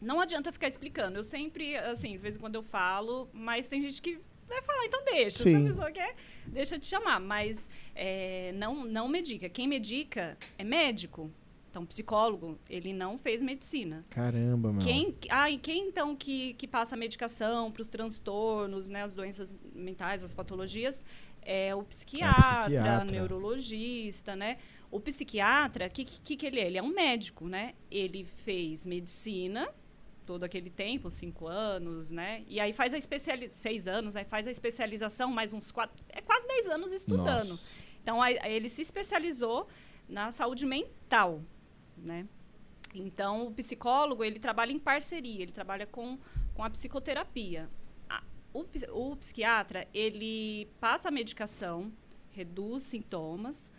Não 0.00 0.20
adianta 0.20 0.50
ficar 0.50 0.66
explicando. 0.66 1.16
Eu 1.20 1.22
sempre, 1.22 1.76
assim, 1.76 2.10
de 2.12 2.18
vez 2.18 2.34
em 2.36 2.40
quando 2.40 2.56
eu 2.56 2.64
falo, 2.64 3.28
mas 3.32 3.68
tem 3.68 3.80
gente 3.80 4.02
que 4.02 4.18
vai 4.48 4.60
falar, 4.62 4.84
então 4.86 5.04
deixa. 5.04 5.38
Se 5.38 5.44
Sim. 5.44 5.62
a 5.64 5.68
pessoa 5.68 5.92
quer, 5.92 6.16
deixa 6.48 6.76
de 6.76 6.84
chamar. 6.84 7.20
Mas 7.20 7.70
é, 7.94 8.50
não, 8.56 8.84
não 8.84 9.06
medica. 9.06 9.48
Quem 9.48 9.68
medica 9.68 10.36
é 10.58 10.64
médico. 10.64 11.30
Então, 11.70 11.86
psicólogo, 11.86 12.58
ele 12.68 12.92
não 12.92 13.16
fez 13.18 13.40
medicina. 13.40 14.04
Caramba, 14.10 14.72
meu. 14.72 14.82
Quem, 14.82 15.14
ah, 15.30 15.48
e 15.48 15.58
quem 15.58 15.86
então 15.86 16.16
que, 16.16 16.54
que 16.54 16.66
passa 16.66 16.96
a 16.96 16.98
medicação 16.98 17.70
para 17.70 17.82
os 17.82 17.88
transtornos, 17.88 18.88
né, 18.88 19.02
as 19.04 19.14
doenças 19.14 19.56
mentais, 19.72 20.24
as 20.24 20.34
patologias, 20.34 21.04
é 21.42 21.72
o 21.74 21.84
psiquiatra, 21.84 22.60
psiquiatra. 22.62 23.04
neurologista, 23.04 24.34
né? 24.34 24.58
O 24.90 24.98
psiquiatra, 25.00 25.86
o 25.86 25.90
que, 25.90 26.04
que, 26.04 26.36
que 26.36 26.46
ele 26.46 26.60
é? 26.60 26.66
Ele 26.66 26.78
é 26.78 26.82
um 26.82 26.88
médico, 26.88 27.46
né? 27.46 27.74
Ele 27.90 28.24
fez 28.24 28.86
medicina 28.86 29.68
todo 30.24 30.44
aquele 30.44 30.68
tempo, 30.70 31.10
cinco 31.10 31.46
anos, 31.46 32.10
né? 32.10 32.42
E 32.46 32.60
aí 32.60 32.72
faz 32.72 32.92
a 32.94 32.98
especialização, 32.98 33.60
seis 33.62 33.88
anos, 33.88 34.14
aí 34.16 34.24
faz 34.24 34.46
a 34.46 34.50
especialização, 34.50 35.30
mais 35.30 35.52
uns 35.52 35.70
quatro, 35.72 35.96
é 36.10 36.20
quase 36.20 36.46
dez 36.46 36.68
anos 36.68 36.92
estudando. 36.92 37.48
Nossa. 37.48 37.82
Então, 38.02 38.20
aí, 38.22 38.38
ele 38.44 38.68
se 38.68 38.82
especializou 38.82 39.66
na 40.08 40.30
saúde 40.30 40.64
mental, 40.66 41.42
né? 41.96 42.26
Então, 42.94 43.46
o 43.46 43.52
psicólogo, 43.52 44.24
ele 44.24 44.38
trabalha 44.38 44.72
em 44.72 44.78
parceria, 44.78 45.42
ele 45.42 45.52
trabalha 45.52 45.86
com, 45.86 46.18
com 46.54 46.64
a 46.64 46.70
psicoterapia. 46.70 47.68
A- 48.08 48.22
o, 48.54 48.64
o 48.92 49.16
psiquiatra, 49.16 49.86
ele 49.92 50.66
passa 50.80 51.08
a 51.08 51.10
medicação, 51.10 51.92
reduz 52.32 52.82
sintomas, 52.82 53.70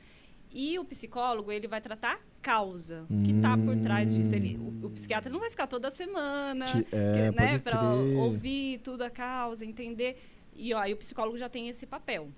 e 0.52 0.78
o 0.80 0.86
psicólogo, 0.86 1.52
ele 1.52 1.68
vai 1.68 1.80
tratar 1.82 2.14
a 2.16 2.20
causa, 2.42 3.06
que 3.24 3.32
está 3.32 3.58
por 3.58 3.76
trás 3.78 4.14
disso. 4.14 4.34
Ele, 4.36 4.58
o, 4.58 4.88
o 4.88 4.90
psiquiatra 4.90 5.32
não 5.32 5.40
vai 5.40 5.50
ficar 5.52 5.68
toda 5.68 5.90
semana, 5.92 6.66
é, 6.92 7.32
né, 7.32 7.60
para 7.60 7.80
ouvir 8.18 8.80
tudo 8.80 9.04
a 9.04 9.10
causa, 9.10 9.66
entender. 9.66 10.18
E 10.56 10.74
ó, 10.74 10.80
aí 10.80 10.94
o 10.94 10.98
psicólogo 10.98 11.38
já 11.38 11.48
tem 11.50 11.70
esse 11.70 11.86
papel. 11.86 12.30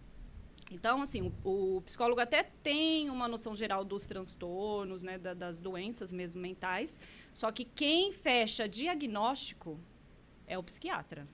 Então, 0.71 1.01
assim, 1.01 1.31
o, 1.43 1.77
o 1.77 1.81
psicólogo 1.81 2.21
até 2.21 2.43
tem 2.43 3.09
uma 3.09 3.27
noção 3.27 3.53
geral 3.55 3.83
dos 3.83 4.05
transtornos, 4.07 5.03
né, 5.03 5.17
da- 5.17 5.33
das 5.33 5.59
doenças 5.59 6.13
mesmo 6.13 6.41
mentais, 6.41 6.99
só 7.33 7.51
que 7.51 7.65
quem 7.65 8.13
fecha 8.13 8.69
diagnóstico 8.69 9.77
é 10.47 10.57
o 10.57 10.63
psiquiatra. 10.63 11.27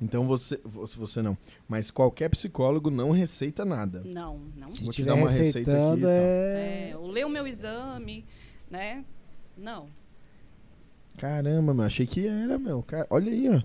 Então 0.00 0.26
você, 0.26 0.60
você 0.64 0.96
você 0.98 1.20
não, 1.22 1.36
mas 1.66 1.90
qualquer 1.90 2.28
psicólogo 2.28 2.88
não 2.90 3.10
receita 3.10 3.64
nada. 3.64 4.02
Não, 4.04 4.40
não. 4.56 4.70
Se 4.70 4.84
Vou 4.84 4.92
te 4.92 5.02
dar 5.02 5.14
uma 5.14 5.28
receita 5.28 5.58
aqui, 5.58 5.70
receitando, 5.70 5.98
então. 5.98 6.10
é... 6.10 6.90
É, 6.90 6.96
ou 6.96 7.08
lê 7.08 7.24
o 7.24 7.28
meu 7.28 7.46
exame, 7.46 8.24
né? 8.70 9.04
Não. 9.56 9.88
Caramba, 11.16 11.74
meu, 11.74 11.84
achei 11.84 12.06
que 12.06 12.26
era, 12.28 12.58
meu. 12.58 12.82
Cara, 12.82 13.06
olha 13.10 13.32
aí, 13.32 13.48
ó. 13.50 13.60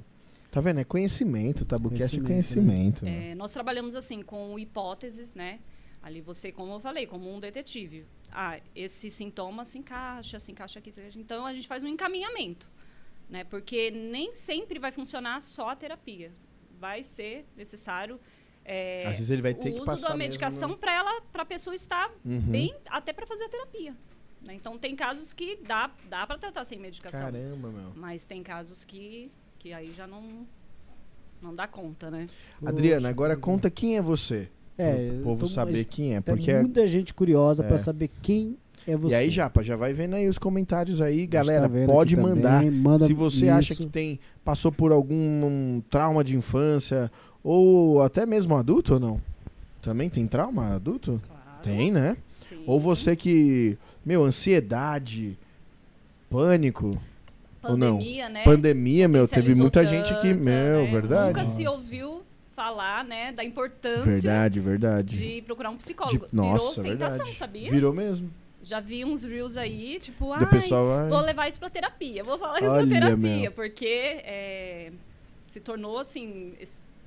Tá 0.52 0.62
vendo? 0.62 0.80
É 0.80 0.84
conhecimento, 0.84 1.65
Tabucast 1.65 2.17
é 2.17 2.22
Conhecimento, 2.22 3.02
conhecimento. 3.02 3.06
meu. 3.06 3.13
É, 3.13 3.36
nós 3.36 3.52
trabalhamos 3.52 3.96
assim 3.96 4.22
com 4.22 4.58
hipóteses, 4.58 5.36
né? 5.36 5.60
Ali 6.02 6.19
você, 6.22 6.52
como 6.52 6.74
eu 6.74 6.80
falei, 6.80 7.08
como 7.08 7.34
um 7.34 7.39
detetive. 7.39 8.06
Ah, 8.32 8.60
esse 8.76 9.10
sintoma 9.10 9.63
se 9.65 9.78
encaixa, 9.78 10.38
se 10.39 10.52
encaixa 10.52 10.80
aqui. 10.80 10.91
se 10.91 11.00
encaixa- 11.00 11.19
Então 11.19 11.46
a 11.46 11.54
gente 11.54 11.67
faz 11.67 11.84
um 11.84 11.88
encaminhamento, 11.88 12.69
né? 13.34 13.43
Porque 13.43 13.89
nem 13.89 14.36
sempre 14.36 14.78
vai 14.78 14.91
funcionar 14.91 15.41
só 15.41 15.69
a 15.69 15.76
terapia. 15.76 16.32
Vai 16.80 17.02
ser 17.02 17.46
necessário 17.58 18.19
é, 18.65 19.04
Às 19.08 19.13
vezes 19.17 19.30
ele 19.30 19.41
vai 19.41 19.54
ter 19.54 19.72
o 19.72 19.74
que 19.84 19.91
uso 19.91 20.08
da 20.08 20.15
medicação 20.15 20.69
no- 20.69 20.78
para 20.78 20.93
ela, 20.93 21.19
para 21.34 21.41
a 21.43 21.46
pessoa 21.46 21.76
estar 21.76 22.10
Uhum. 22.24 22.39
bem, 22.39 22.74
até 22.89 23.12
para 23.12 23.26
fazer 23.26 23.43
a 23.46 23.50
terapia. 23.50 23.93
né? 24.46 24.54
Então 24.56 24.78
tem 24.78 24.93
casos 24.96 25.32
que 25.34 25.58
dá, 25.65 25.89
dá 26.10 26.26
para 26.28 26.38
tratar 26.38 26.63
sem 26.65 26.78
medicação. 26.80 27.19
Caramba, 27.19 27.69
meu. 27.69 27.91
Mas 27.96 28.26
tem 28.26 28.41
casos 28.43 28.84
que, 28.86 29.32
que 29.60 29.72
aí 29.74 29.91
já 29.93 30.06
não, 30.08 30.46
não 31.41 31.54
dá 31.56 31.65
conta, 31.67 32.10
né? 32.12 32.28
Adriana, 32.65 33.08
agora 33.10 33.36
conta 33.38 33.69
quem 33.72 33.98
é 33.98 34.02
você. 34.02 34.50
É, 34.78 35.10
Pro 35.12 35.24
povo 35.24 35.39
tô- 35.41 35.48
saber 35.48 35.86
quem 35.86 36.15
é. 36.15 36.22
Tem 36.22 36.36
Porque 36.36 36.54
muita 36.58 36.86
gente 36.88 37.13
curiosa 37.13 37.63
É. 37.63 37.67
pra 37.67 37.78
saber 37.78 38.10
quem 38.22 38.58
é 38.88 38.96
você. 38.98 39.15
E 39.15 39.19
aí, 39.19 39.30
Japa, 39.30 39.62
já 39.63 39.76
vai 39.76 39.93
vendo 39.93 40.15
aí 40.15 40.28
os 40.28 40.38
comentários 40.38 41.02
aí, 41.02 41.19
gente 41.22 41.28
galera. 41.28 41.69
tá 41.69 41.86
pode 41.86 42.15
mandar. 42.17 42.62
também, 42.62 42.72
manda 42.72 43.06
Se 43.06 43.13
você 43.13 43.50
acha 43.50 43.74
isso. 43.74 43.84
que 43.84 43.89
tem 43.89 44.19
passou 44.43 44.72
por 44.72 44.91
algum 44.91 45.15
um 45.15 45.84
trauma 45.89 46.24
de 46.24 46.36
infância 46.36 47.12
ou 47.43 48.02
até 48.02 48.26
mesmo 48.26 48.56
adulto 48.56 48.96
ou 48.96 49.00
não? 49.00 49.22
Também 49.82 50.10
tem 50.10 50.26
trauma 50.28 50.74
adulto? 50.76 51.22
Claro. 51.28 51.62
Tem, 51.63 51.91
né? 51.91 52.17
Sim. 52.30 52.63
Ou 52.65 52.80
você 52.80 53.15
que, 53.15 53.78
meu, 54.06 54.24
ansiedade, 54.24 55.38
pânico, 56.30 56.91
ou 57.63 57.78
não? 57.78 57.98
Pandemia, 57.98 58.30
né? 58.30 58.43
pandemia, 58.43 59.08
meu, 59.08 59.28
teve 59.28 59.56
muita 59.56 59.86
gente 59.86 60.13
que, 60.22 60.34
meu, 60.34 60.84
né? 60.86 60.91
verdade. 60.91 61.28
Nunca 61.39 61.46
se 61.46 61.63
Nossa. 61.63 61.78
ouviu 61.78 62.22
falar, 62.56 63.04
né, 63.04 63.32
da 63.32 63.43
importância 63.43 64.04
Verdade, 64.04 64.60
verdade. 64.60 65.17
de 65.17 65.41
procurar 65.41 65.69
um 65.72 65.78
psicólogo. 65.78 66.28
De- 66.28 66.36
nossa, 66.36 66.82
Virou 66.82 66.96
ostentação, 66.96 67.17
verdade. 67.26 67.38
sabia? 67.38 67.69
Virou 67.72 67.91
mesmo. 67.93 68.30
Já 68.63 68.80
vi 68.80 69.04
uns 69.04 69.23
reels 69.23 69.58
aí, 69.58 69.99
tipo, 69.99 70.28
Do 70.28 70.45
ai, 70.45 70.49
pessoal 70.49 70.86
vai- 70.88 71.10
vou 71.10 71.19
levar 71.19 71.47
isso 71.49 71.60
pra 71.60 71.69
terapia, 71.69 72.23
vou 72.23 72.38
falar 72.39 72.60
isso 72.62 72.69
Olha, 72.71 72.88
pra 72.88 72.95
terapia, 72.99 73.17
meu. 73.17 73.52
porque 73.52 73.86
é, 74.23 74.91
se 75.47 75.60
tornou, 75.60 75.99
assim, 75.99 76.54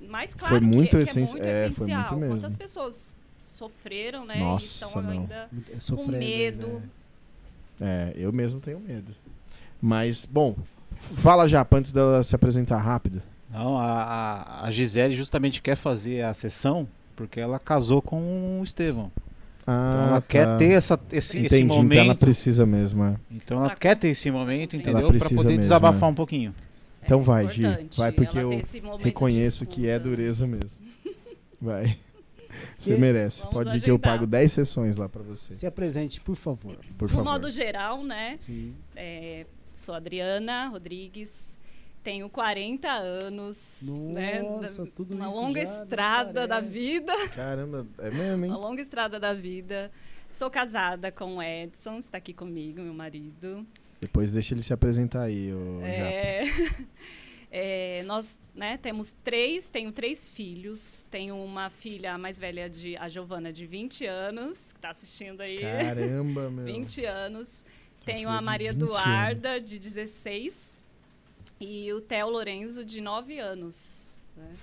mais 0.02 0.34
claro 0.34 0.54
Foi 0.56 0.60
muito 0.60 0.98
que, 0.98 1.04
que 1.04 1.10
é 1.18 1.22
muito 1.22 1.36
é, 1.38 1.40
foi 1.62 1.68
essencial. 1.70 2.00
muito 2.00 2.16
mesmo. 2.16 2.34
Quantas 2.36 2.56
pessoas 2.56 3.16
sofreram, 3.46 4.26
né, 4.26 4.36
Nossa, 4.38 4.64
e 4.64 4.68
estão 4.68 5.00
não. 5.02 5.10
ainda 5.10 5.48
Muito- 5.50 5.70
é 5.70 5.74
com 5.74 5.80
sofrendo, 5.80 6.18
medo. 6.18 6.66
né? 6.68 6.82
É, 7.80 8.12
eu 8.16 8.30
mesmo 8.32 8.60
tenho 8.60 8.78
medo. 8.78 9.14
Mas, 9.80 10.26
bom, 10.26 10.54
fala 10.96 11.48
já, 11.48 11.66
antes 11.72 11.90
dela 11.90 12.22
se 12.22 12.34
apresentar 12.34 12.78
rápido. 12.78 13.22
Não, 13.50 13.78
a, 13.78 14.02
a, 14.02 14.64
a 14.66 14.70
Gisele 14.70 15.14
justamente 15.16 15.62
quer 15.62 15.76
fazer 15.76 16.22
a 16.22 16.34
sessão 16.34 16.86
porque 17.14 17.40
ela 17.40 17.58
casou 17.58 18.02
com 18.02 18.60
o 18.60 18.64
Estevão. 18.64 19.10
Ah, 19.66 19.90
Então 19.94 20.08
ela 20.08 20.20
tá. 20.20 20.26
quer 20.28 20.56
ter 20.58 20.70
essa, 20.72 21.00
esse, 21.10 21.38
esse 21.38 21.56
Entendi, 21.60 21.64
então 21.64 21.92
ela 21.98 22.04
momento. 22.04 22.18
precisa 22.20 22.64
mesmo, 22.64 23.04
é. 23.04 23.16
Então 23.30 23.58
ela 23.64 23.74
quer 23.74 23.96
ter 23.96 24.08
esse 24.08 24.30
momento, 24.30 24.76
entendeu? 24.76 25.00
Pra 25.00 25.08
precisa 25.08 25.34
poder 25.34 25.48
mesmo, 25.50 25.60
desabafar 25.60 26.08
é. 26.08 26.12
um 26.12 26.14
pouquinho. 26.14 26.54
Então 27.02 27.20
É 27.20 27.22
vai, 27.22 27.50
Gi, 27.50 27.62
vai, 27.96 28.12
porque 28.12 28.38
eu 28.38 28.50
momento 28.50 28.98
de 28.98 29.04
Reconheço 29.04 29.66
que 29.66 29.88
é 29.88 29.98
dureza 29.98 30.46
mesmo. 30.46 30.84
Vai. 31.60 31.96
Você 32.78 32.94
E- 32.94 32.98
merece. 32.98 33.40
Vamos 33.40 33.54
Pode 33.54 33.76
ir 33.76 33.80
que 33.80 33.90
eu 33.90 33.98
pago 33.98 34.26
10 34.26 34.50
sessões 34.52 34.96
lá 34.96 35.08
pra 35.08 35.22
você. 35.22 35.52
Se 35.54 35.66
apresente, 35.66 36.20
por 36.20 36.34
favor. 36.36 36.76
Por 36.98 37.08
No 37.08 37.14
favor. 37.16 37.24
modo 37.32 37.50
geral, 37.50 38.02
né? 38.04 38.34
Sim. 38.36 38.74
é, 38.94 39.46
sou 39.74 39.94
Adriana 39.94 40.68
Rodrigues, 40.68 41.58
tenho 42.06 42.30
40 42.30 42.88
anos. 42.88 43.82
né, 43.82 44.40
Nossa, 44.40 44.84
da- 44.84 44.90
tudo 44.92 45.16
Uma 45.16 45.28
isso 45.28 45.40
longa 45.40 45.60
já, 45.64 45.70
nem 45.72 45.82
estrada 45.82 46.46
da 46.46 46.60
vida. 46.60 47.12
Caramba, 47.30 47.84
é 47.98 48.10
mesmo, 48.10 48.44
hein? 48.44 48.50
Uma 48.52 48.58
longa 48.58 48.80
estrada 48.80 49.18
da 49.18 49.34
vida. 49.34 49.90
Sou 50.30 50.48
casada 50.48 51.10
com 51.10 51.38
o 51.38 51.42
Edson, 51.42 51.98
está 51.98 52.18
aqui 52.18 52.32
comigo, 52.32 52.80
meu 52.80 52.94
marido. 52.94 53.66
Depois 54.00 54.30
deixa 54.30 54.54
ele 54.54 54.62
se 54.62 54.72
apresentar 54.72 55.22
aí, 55.22 55.52
ô 55.52 55.80
Japa. 55.80 55.88
É, 55.88 56.42
É, 57.50 58.02
nós 58.04 58.38
né, 58.54 58.76
temos 58.76 59.16
três, 59.24 59.70
tenho 59.70 59.90
três 59.90 60.28
filhos. 60.28 61.08
Tenho 61.10 61.36
uma 61.36 61.70
filha 61.70 62.18
mais 62.18 62.38
velha, 62.38 62.68
de, 62.68 62.96
a 62.98 63.08
Giovana, 63.08 63.52
de 63.52 63.66
20 63.66 64.04
anos, 64.04 64.72
que 64.72 64.78
está 64.78 64.90
assistindo 64.90 65.40
aí. 65.40 65.58
Caramba, 65.58 66.50
meu. 66.50 66.64
20 66.66 67.04
anos. 67.04 67.64
Tenho 68.04 68.28
a 68.28 68.40
Maria 68.42 68.72
20 68.72 68.82
Eduarda, 68.82 69.60
de 69.60 69.78
16. 69.78 70.84
E 71.60 71.92
o 71.92 72.00
Theo 72.00 72.28
Lorenzo, 72.28 72.84
de 72.84 73.00
9 73.00 73.38
anos. 73.38 74.18
né? 74.36 74.54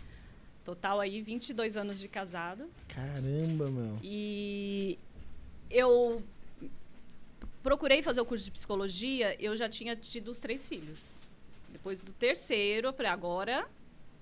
Total 0.63 0.99
aí, 0.99 1.21
22 1.21 1.75
anos 1.75 1.99
de 1.99 2.07
casado. 2.07 2.69
Caramba, 2.87 3.69
meu. 3.69 3.97
E 4.01 4.97
eu 5.69 6.21
procurei 7.61 8.01
fazer 8.01 8.21
o 8.21 8.25
curso 8.25 8.45
de 8.45 8.51
psicologia, 8.51 9.35
eu 9.43 9.55
já 9.57 9.67
tinha 9.67 9.95
tido 9.95 10.29
os 10.31 10.39
três 10.39 10.67
filhos. 10.67 11.27
Depois 11.69 11.99
do 12.01 12.13
terceiro, 12.13 12.87
eu 12.89 12.93
falei, 12.93 13.11
agora 13.11 13.67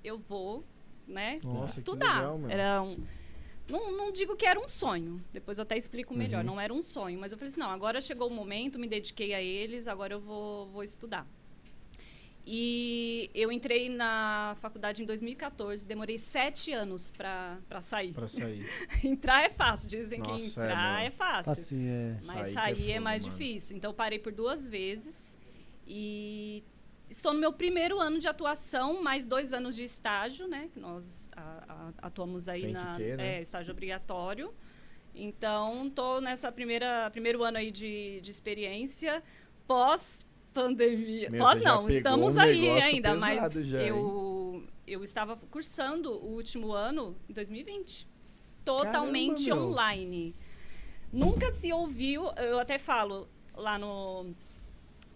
eu 0.04 0.18
vou, 0.18 0.64
né, 1.08 1.40
Nossa, 1.44 1.80
estudar. 1.80 2.18
legal, 2.34 2.50
era 2.50 2.82
um, 2.82 2.98
não, 3.68 3.92
não 3.92 4.12
digo 4.12 4.36
que 4.36 4.46
era 4.46 4.60
um 4.60 4.68
sonho, 4.68 5.22
depois 5.34 5.58
eu 5.58 5.64
até 5.64 5.78
explico 5.78 6.14
melhor, 6.14 6.40
Uhum. 6.40 6.52
não 6.52 6.62
era 6.62 6.74
um 6.74 6.82
sonho, 6.82 7.20
mas 7.20 7.32
eu 7.32 7.38
falei 7.38 7.50
assim, 7.50 7.60
não, 7.60 7.70
agora 7.70 8.00
chegou 8.02 8.28
o 8.28 8.32
momento, 8.34 8.80
me 8.80 8.88
dediquei 8.88 9.34
a 9.34 9.42
eles, 9.42 9.88
agora 9.88 10.14
eu 10.14 10.20
vou, 10.20 10.68
vou 10.68 10.84
estudar. 10.84 11.28
E 12.46 13.30
eu 13.36 13.52
entrei 13.52 13.88
na 13.88 14.56
faculdade 14.60 15.04
em 15.04 15.06
2014, 15.06 15.86
demorei 15.86 16.18
sete 16.18 16.72
anos 16.74 17.12
para 17.12 17.60
sair. 17.82 18.14
Pra 18.14 18.28
sair. 18.28 18.66
Entrar 19.04 19.44
é 19.44 19.50
fácil, 19.50 19.88
dizem 19.88 20.20
que 20.22 20.28
Nossa, 20.28 20.62
é, 20.62 20.66
entrar 20.66 20.98
meu. 20.98 21.08
é, 21.08 21.10
fácil. 21.12 21.52
Assim, 21.52 21.88
é. 21.88 22.12
Mas 22.14 22.48
Sair 22.48 22.52
sair, 22.54 22.76
que 22.76 22.92
é 22.92 22.96
é, 22.96 23.00
mais 23.00 23.24
mano. 23.24 23.36
difícil. 23.38 23.78
Então, 23.78 23.94
parei 23.94 24.18
por 24.18 24.32
duas 24.32 24.68
vezes. 24.68 25.38
E 25.88 26.64
estou 27.10 27.32
no 27.34 27.40
meu 27.40 27.54
primeiro 27.54 28.00
ano 28.00 28.18
de 28.18 28.28
atuação, 28.28 29.04
mais 29.04 29.28
dois 29.28 29.54
anos 29.54 29.76
de 29.76 29.84
estágio, 29.84 30.48
né? 30.48 30.70
Que 30.74 30.80
nós 30.80 31.30
a- 31.36 31.64
a- 32.02 32.08
atuamos 32.08 32.48
aí 32.48 32.62
Tem 32.62 32.70
que 32.74 32.74
na 32.82 32.96
ter, 32.96 33.18
né? 33.18 33.38
é, 33.38 33.42
estágio 33.42 33.72
obrigatório. 33.72 34.52
Então, 35.14 35.88
estou 35.88 36.22
nessa 36.22 36.52
primeira 36.52 37.10
primeiro 37.12 37.44
ano 37.44 37.58
aí 37.58 37.70
de, 37.70 38.20
de 38.22 38.32
experiência 38.32 39.22
pós 39.68 40.26
pandemia. 40.54 41.30
Meu, 41.30 41.46
já 41.46 41.56
não, 41.56 41.90
estamos 41.90 42.38
um 42.38 42.40
aí 42.40 42.70
ainda, 42.70 43.16
mas 43.16 43.54
já, 43.66 43.82
eu 43.82 44.64
eu 44.88 45.04
estava 45.04 45.38
cursando 45.50 46.12
o 46.12 46.36
último 46.36 46.74
ano 46.74 47.16
em 47.30 47.34
2020. 47.34 48.08
Totalmente 48.66 49.46
meu. 49.46 49.58
online. 49.58 50.36
Nunca 51.12 51.52
se 51.52 51.72
ouviu, 51.72 52.26
eu 52.38 52.60
até 52.60 52.78
falo 52.78 53.28
lá 53.56 53.78
no 53.78 54.34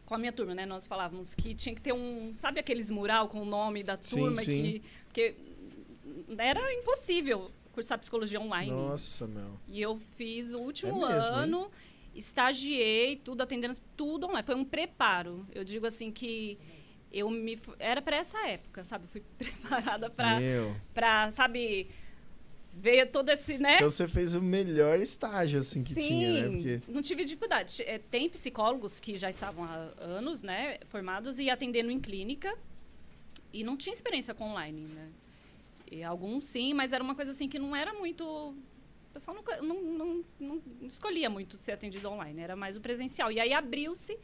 com 0.06 0.14
a 0.14 0.18
minha 0.18 0.32
turma, 0.32 0.54
né? 0.54 0.66
Nós 0.66 0.86
falávamos 0.86 1.34
que 1.34 1.56
tinha 1.56 1.74
que 1.74 1.82
ter 1.82 1.94
um, 1.94 2.32
sabe 2.34 2.60
aqueles 2.60 2.92
mural 2.92 3.28
com 3.28 3.42
o 3.42 3.46
nome 3.46 3.84
da 3.84 3.98
Sim, 3.98 4.18
turma 4.18 4.44
sim. 4.44 4.46
que 4.46 4.84
porque 5.06 5.36
era 6.38 6.74
impossível 6.74 7.50
cursar 7.72 7.98
psicologia 8.00 8.40
online. 8.40 8.72
Nossa, 8.72 9.28
meu. 9.28 9.60
E 9.68 9.82
eu 9.82 10.00
fiz 10.16 10.54
o 10.54 10.60
último 10.60 11.06
É 11.06 11.14
mesmo, 11.14 11.36
hein? 11.36 11.72
Estagiei, 12.16 13.18
tudo 13.18 13.44
atendendo 13.44 13.76
tudo 13.96 14.28
online. 14.28 14.46
Foi 14.46 14.56
um 14.56 14.66
preparo. 14.66 15.46
Eu 15.54 15.64
digo 15.64 15.86
assim 15.86 16.12
que 16.12 16.58
eu 17.12 17.30
me 17.30 17.60
era 17.78 18.02
para 18.02 18.18
essa 18.18 18.38
época, 18.48 18.84
sabe? 18.84 19.06
Eu 19.06 19.10
fui 19.10 19.24
preparada 19.38 20.10
para 20.10 20.40
para, 20.94 21.32
sabe, 21.32 21.90
ver 22.74 23.08
todo 23.08 23.30
esse, 23.30 23.58
né? 23.58 23.76
Então 23.76 23.90
você 23.90 24.08
fez 24.08 24.34
o 24.36 24.42
melhor 24.42 25.00
estágio, 25.00 25.60
assim, 25.60 25.84
que 25.84 25.94
Sim, 25.94 26.02
tinha, 26.02 26.50
né? 26.50 26.52
Porque... 26.52 26.82
não 26.92 27.02
tive 27.02 27.24
dificuldade. 27.24 27.82
É, 27.84 27.98
tem 27.98 28.30
psicólogos 28.30 29.00
que 29.00 29.18
já 29.18 29.30
estavam 29.30 29.64
há 29.64 29.92
anos, 29.98 30.42
né, 30.42 30.80
formados 30.88 31.40
e 31.40 31.50
atendendo 31.50 31.92
em 31.92 32.00
clínica 32.00 32.54
e 33.54 33.64
não 33.64 33.78
tinha 33.78 33.94
experiência 33.94 34.34
com 34.34 34.50
online, 34.50 34.82
né? 34.82 35.10
E 35.90 36.04
alguns 36.04 36.46
sim, 36.46 36.74
mas 36.74 36.92
era 36.92 37.04
uma 37.04 37.16
coisa 37.16 37.32
assim 37.32 37.48
que 37.48 37.60
não 37.60 37.76
era 37.76 37.94
muito 37.94 38.56
pessoal 39.16 39.36
nunca- 39.38 39.62
não, 39.62 39.82
não, 39.82 40.24
não, 40.40 40.62
não 40.82 40.88
escolhia 40.90 41.30
muito 41.30 41.58
ser 41.62 41.72
atendido 41.72 42.10
online, 42.10 42.42
era 42.42 42.54
mais 42.56 42.76
o 42.76 42.82
presencial. 42.82 43.32
E 43.32 43.40
aí 43.40 43.54
abriu-se 43.54 44.18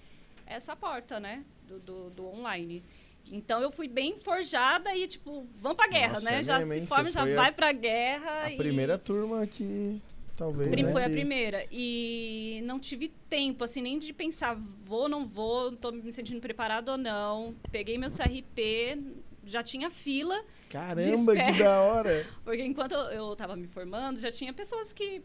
essa 0.46 0.76
porta, 0.76 1.18
né, 1.18 1.46
do, 1.66 1.80
do, 1.80 2.10
do 2.10 2.26
online. 2.28 2.84
Então 3.32 3.62
eu 3.62 3.72
fui 3.72 3.88
bem 3.88 4.18
forjada 4.18 4.94
e 4.94 5.08
tipo, 5.08 5.48
vamos 5.62 5.78
pra 5.78 5.88
guerra, 5.88 6.14
Nossa, 6.16 6.30
né? 6.32 6.40
é 6.40 6.44
já 6.44 6.60
mesmo, 6.60 6.74
se 6.82 6.88
forma, 6.88 7.10
já 7.12 7.22
foi 7.22 7.32
a- 7.32 7.36
vai 7.36 7.52
pra 7.54 7.72
guerra. 7.72 8.44
A 8.44 8.52
e- 8.52 8.58
primeira 8.58 8.98
turma 8.98 9.48
que 9.48 10.02
talvez. 10.36 10.70
Prim- 10.70 10.84
né, 10.84 10.92
foi 10.92 11.04
a 11.06 11.10
primeira. 11.10 11.66
E 11.72 12.62
não 12.66 12.78
tive 12.80 13.08
tempo, 13.30 13.64
assim, 13.64 13.82
nem 13.82 13.98
de 13.98 14.12
pensar, 14.12 14.56
vou, 14.84 15.08
não 15.08 15.26
vou, 15.26 15.72
tô 15.72 15.92
me 15.92 16.12
sentindo 16.12 16.42
preparado 16.42 16.90
ou 16.90 16.98
não. 16.98 17.56
Peguei 17.72 17.98
meu 17.98 18.10
CRP, 18.10 18.98
já 19.46 19.64
tinha 19.64 19.90
fila, 19.90 20.44
Caramba, 20.72 21.36
que 21.36 21.52
da 21.64 21.82
hora! 21.82 22.26
porque 22.44 22.64
enquanto 22.64 22.94
eu- 22.94 23.34
estava 23.34 23.56
me 23.56 23.68
formando, 23.68 24.20
já 24.20 24.32
tinha 24.32 24.54
pessoas 24.54 24.94
que, 24.94 25.22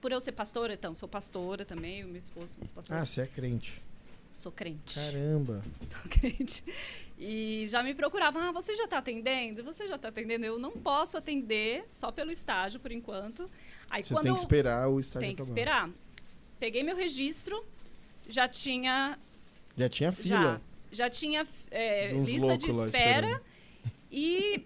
por 0.00 0.12
eu 0.12 0.20
ser 0.20 0.32
pastora, 0.32 0.74
então, 0.74 0.94
sou 0.94 1.08
pastora 1.08 1.64
também, 1.64 2.04
o 2.04 2.08
meu 2.08 2.20
esposo, 2.20 2.54
somos 2.54 2.70
pastores, 2.72 3.02
Ah, 3.02 3.06
você 3.06 3.20
é 3.22 3.26
crente. 3.26 3.82
sou 4.32 4.52
crente. 4.52 4.94
Caramba. 4.94 5.62
Sou 5.90 6.10
crente. 6.10 6.62
E 7.18 7.64
já 7.68 7.82
me 7.82 7.94
procuravam, 7.94 8.42
ah, 8.42 8.52
você 8.52 8.76
já 8.76 8.84
está 8.84 8.98
atendendo? 8.98 9.64
Você 9.64 9.88
já 9.88 9.96
está 9.96 10.08
atendendo? 10.08 10.44
Eu 10.44 10.58
não 10.58 10.72
posso 10.72 11.16
atender 11.16 11.86
só 11.90 12.12
pelo 12.12 12.30
estágio, 12.30 12.78
por 12.78 12.92
enquanto. 12.92 13.48
Aí 13.88 14.04
Você 14.04 14.14
tem 14.14 14.34
que 14.34 14.38
esperar 14.40 14.88
o 14.90 15.00
estágio 15.00 15.26
Tem 15.26 15.34
que 15.34 15.40
acabar. 15.42 15.58
esperar. 15.58 15.90
Peguei 16.60 16.82
meu 16.82 16.94
registro, 16.94 17.64
já 18.28 18.46
tinha. 18.46 19.16
Já 19.78 19.88
tinha 19.88 20.12
fila. 20.12 20.60
Já, 20.90 21.04
já 21.06 21.10
tinha 21.10 21.46
é, 21.70 22.12
lista 22.12 22.58
de 22.58 22.68
espera. 22.70 23.40
E 24.10 24.64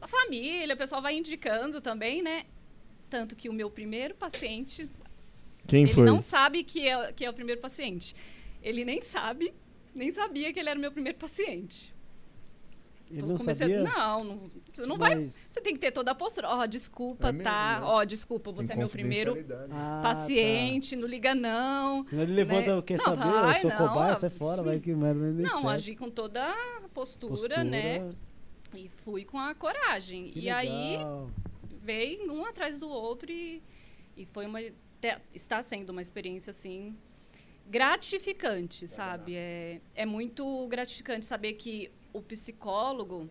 a 0.00 0.06
família, 0.06 0.74
o 0.74 0.78
pessoal 0.78 1.02
vai 1.02 1.16
indicando 1.16 1.80
também, 1.80 2.22
né? 2.22 2.44
Tanto 3.08 3.34
que 3.36 3.48
o 3.48 3.52
meu 3.52 3.70
primeiro 3.70 4.14
paciente, 4.14 4.88
Quem 5.66 5.82
ele 5.84 5.92
foi? 5.92 6.04
não 6.04 6.20
sabe 6.20 6.62
que 6.64 6.86
é, 6.86 7.12
que 7.12 7.24
é 7.24 7.30
o 7.30 7.34
primeiro 7.34 7.60
paciente. 7.60 8.14
Ele 8.62 8.84
nem 8.84 9.00
sabe, 9.00 9.52
nem 9.94 10.10
sabia 10.10 10.52
que 10.52 10.60
ele 10.60 10.68
era 10.68 10.78
o 10.78 10.80
meu 10.80 10.92
primeiro 10.92 11.18
paciente. 11.18 11.92
Ele 13.10 13.22
não 13.22 13.34
a- 13.34 13.38
sabia. 13.40 13.82
não, 13.82 14.22
não, 14.24 14.50
você 14.72 14.82
não 14.86 14.96
vai. 14.96 15.16
mas- 15.16 15.50
Você 15.50 15.60
tem 15.60 15.74
que 15.74 15.80
ter 15.80 15.90
toda 15.90 16.12
a 16.12 16.14
postura. 16.14 16.48
Ó, 16.48 16.64
desculpa, 16.66 17.30
É 17.30 17.32
mesmo, 17.32 17.42
tá? 17.44 17.80
né? 17.80 17.84
Ó, 17.86 18.04
desculpa, 18.04 18.52
Tem 18.52 18.64
você 18.64 18.72
é 18.72 18.76
meu 18.76 18.88
primeiro. 18.88 19.34
Ah, 19.72 19.98
paciente, 20.00 20.94
não 20.94 21.08
liga 21.08 21.34
não. 21.34 21.96
Tá. 21.96 22.02
Senão 22.04 22.22
ele 22.22 22.34
levanta, 22.34 22.76
Né? 22.76 22.82
quer 22.82 22.98
Não, 22.98 23.04
saber? 23.04 23.24
vai, 23.24 23.56
eu 23.56 23.60
sou 23.60 23.70
não, 23.70 23.76
cobaia, 23.76 24.12
é- 24.12 24.14
sai 24.14 24.30
fora, 24.30 24.62
vai 24.62 24.78
que 24.78 24.94
merda 24.94 25.32
Não, 25.32 25.50
certo. 25.50 25.68
agi 25.70 25.96
com 25.96 26.08
toda 26.08 26.50
a 26.50 26.88
postura, 26.94 27.30
Postura, 27.32 27.64
né? 27.64 28.12
E 28.74 28.88
fui 28.88 29.24
com 29.24 29.38
a 29.38 29.54
coragem. 29.54 30.28
que 30.30 30.40
e 30.40 30.50
aí 30.50 30.96
legal. 30.98 31.30
veio 31.82 32.32
um 32.32 32.44
atrás 32.44 32.78
do 32.78 32.88
outro 32.88 33.30
e, 33.30 33.62
e 34.16 34.24
foi 34.26 34.46
uma 34.46 34.60
te- 34.60 35.18
está 35.34 35.62
sendo 35.62 35.90
uma 35.90 36.02
experiência 36.02 36.50
assim 36.50 36.96
gratificante, 37.68 38.88
sabe? 38.88 39.34
É, 39.36 39.80
é 39.94 40.04
muito 40.04 40.66
gratificante 40.68 41.24
saber 41.24 41.52
que 41.54 41.90
o 42.12 42.20
psicólogo 42.20 43.30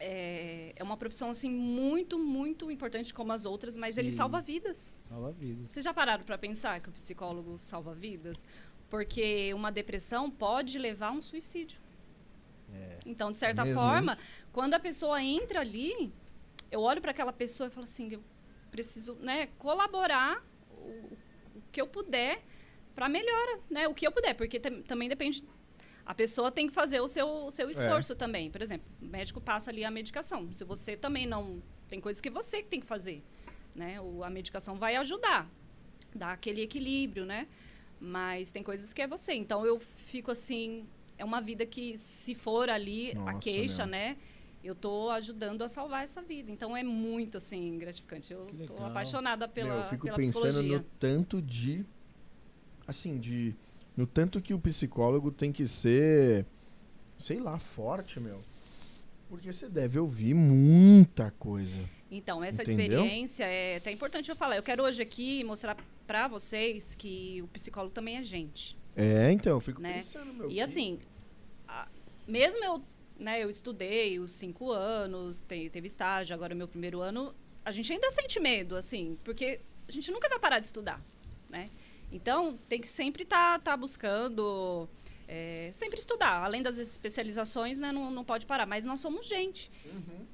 é, 0.00 0.72
é 0.76 0.82
uma 0.82 0.96
profissão 0.96 1.30
assim 1.30 1.48
muito, 1.50 2.18
muito 2.18 2.70
importante 2.70 3.14
como 3.14 3.32
as 3.32 3.46
outras, 3.46 3.76
mas 3.76 3.96
ele 3.96 4.10
Sim. 4.10 4.18
salva 4.18 4.40
vidas. 4.42 4.76
Salva 4.98 5.32
vidas. 5.32 5.70
Vocês 5.70 5.84
já 5.84 5.94
pararam 5.94 6.24
para 6.24 6.36
pensar 6.36 6.80
que 6.80 6.88
o 6.88 6.92
psicólogo 6.92 7.58
salva 7.58 7.94
vidas? 7.94 8.46
Porque 8.90 9.52
uma 9.54 9.72
depressão 9.72 10.30
pode 10.30 10.78
levar 10.78 11.08
a 11.08 11.12
um 11.12 11.22
suicídio. 11.22 11.80
É. 12.72 12.98
Então, 13.06 13.32
de 13.32 13.38
certa 13.38 13.64
mesmo, 13.64 13.80
forma, 13.80 14.18
quando 14.54 14.72
a 14.74 14.80
pessoa 14.80 15.20
entra 15.22 15.60
ali, 15.60 16.12
eu 16.70 16.80
olho 16.80 17.00
para 17.02 17.10
aquela 17.10 17.32
pessoa 17.32 17.66
e 17.66 17.70
falo 17.70 17.84
assim, 17.84 18.08
eu 18.12 18.22
preciso, 18.70 19.14
né, 19.16 19.48
colaborar 19.58 20.42
o, 20.70 21.16
o 21.56 21.62
que 21.72 21.80
eu 21.80 21.86
puder 21.88 22.40
para 22.94 23.08
melhora, 23.08 23.58
né, 23.68 23.88
o 23.88 23.94
que 23.94 24.06
eu 24.06 24.12
puder, 24.12 24.34
porque 24.34 24.58
tam- 24.60 24.80
também 24.82 25.08
depende 25.08 25.44
a 26.06 26.14
pessoa 26.14 26.52
tem 26.52 26.66
que 26.68 26.72
fazer 26.74 27.00
o 27.00 27.08
seu, 27.08 27.26
o 27.46 27.50
seu 27.50 27.68
esforço 27.70 28.14
também. 28.14 28.50
Por 28.50 28.60
exemplo, 28.62 28.86
o 29.00 29.06
médico 29.06 29.40
passa 29.40 29.70
ali 29.70 29.84
a 29.86 29.90
medicação. 29.90 30.52
Se 30.52 30.62
você 30.62 30.96
também 30.98 31.26
não 31.26 31.62
tem 31.88 31.98
coisas 31.98 32.20
que 32.20 32.28
você 32.28 32.62
tem 32.62 32.78
que 32.78 32.86
fazer, 32.86 33.22
né? 33.74 33.98
O, 34.02 34.22
a 34.22 34.28
medicação 34.28 34.76
vai 34.76 34.96
ajudar, 34.96 35.48
dar 36.14 36.32
aquele 36.32 36.60
equilíbrio, 36.60 37.24
né? 37.24 37.48
Mas 37.98 38.52
tem 38.52 38.62
coisas 38.62 38.92
que 38.92 39.00
é 39.00 39.06
você. 39.06 39.32
Então 39.32 39.64
eu 39.64 39.78
fico 39.78 40.30
assim, 40.30 40.86
é 41.16 41.24
uma 41.24 41.40
vida 41.40 41.64
que 41.64 41.96
se 41.96 42.34
for 42.34 42.68
ali 42.68 43.12
a 43.12 43.14
Nossa, 43.20 43.38
queixa, 43.38 43.84
meu. 43.86 43.92
né? 43.92 44.18
Eu 44.64 44.74
tô 44.74 45.10
ajudando 45.10 45.62
a 45.62 45.68
salvar 45.68 46.04
essa 46.04 46.22
vida. 46.22 46.50
Então 46.50 46.74
é 46.74 46.82
muito 46.82 47.36
assim 47.36 47.76
gratificante. 47.78 48.32
Eu 48.32 48.46
tô 48.74 48.82
apaixonada 48.82 49.46
pela, 49.46 49.68
Meu, 49.68 49.78
eu 49.80 49.84
fico 49.84 50.06
pela 50.06 50.16
pensando 50.16 50.40
psicologia. 50.46 50.78
no 50.78 50.84
tanto 50.98 51.42
de. 51.42 51.84
Assim, 52.86 53.18
de. 53.18 53.54
No 53.96 54.06
tanto 54.06 54.40
que 54.40 54.54
o 54.54 54.58
psicólogo 54.58 55.30
tem 55.30 55.52
que 55.52 55.68
ser. 55.68 56.46
Sei 57.18 57.38
lá, 57.38 57.58
forte, 57.58 58.18
meu. 58.18 58.40
Porque 59.28 59.52
você 59.52 59.68
deve 59.68 59.98
ouvir 59.98 60.32
muita 60.34 61.30
coisa. 61.32 61.76
Então, 62.10 62.42
essa 62.42 62.62
Entendeu? 62.62 63.00
experiência 63.02 63.44
é 63.44 63.76
até 63.76 63.92
importante 63.92 64.28
eu 64.30 64.36
falar. 64.36 64.56
Eu 64.56 64.62
quero 64.62 64.82
hoje 64.82 65.02
aqui 65.02 65.44
mostrar 65.44 65.76
para 66.06 66.26
vocês 66.28 66.94
que 66.94 67.40
o 67.42 67.48
psicólogo 67.48 67.92
também 67.92 68.16
é 68.16 68.22
gente. 68.22 68.76
É, 68.96 69.30
então, 69.32 69.52
eu 69.52 69.60
fico 69.60 69.80
Né? 69.80 69.94
pensando, 69.94 70.32
meu. 70.32 70.50
E 70.50 70.54
que- 70.54 70.60
assim, 70.60 70.98
a- 71.66 71.88
mesmo 72.28 72.62
eu 72.64 72.82
né, 73.24 73.42
eu 73.42 73.48
estudei 73.48 74.18
os 74.20 74.30
cinco 74.30 74.70
anos, 74.70 75.42
te- 75.42 75.70
teve 75.70 75.86
estágio, 75.88 76.34
agora 76.34 76.52
é 76.52 76.56
meu 76.56 76.68
primeiro 76.68 77.00
ano, 77.00 77.34
a 77.64 77.72
gente 77.72 77.90
ainda 77.92 78.10
sente 78.10 78.38
medo, 78.38 78.76
assim, 78.76 79.18
porque 79.24 79.60
a 79.88 79.92
gente 79.92 80.10
nunca 80.10 80.28
vai 80.28 80.38
parar 80.38 80.58
de 80.58 80.66
estudar, 80.66 81.02
né? 81.48 81.70
Então, 82.12 82.58
tem 82.68 82.80
que 82.80 82.86
sempre 82.86 83.22
estar 83.24 83.58
buscando, 83.78 84.88
é, 85.26 85.70
sempre 85.72 85.98
estudar. 85.98 86.44
Além 86.44 86.62
das 86.62 86.78
especializações, 86.78 87.80
né, 87.80 87.90
não, 87.90 88.10
não 88.10 88.24
pode 88.24 88.44
parar. 88.46 88.66
Mas 88.66 88.84
nós 88.84 89.00
somos 89.00 89.26
gente, 89.26 89.70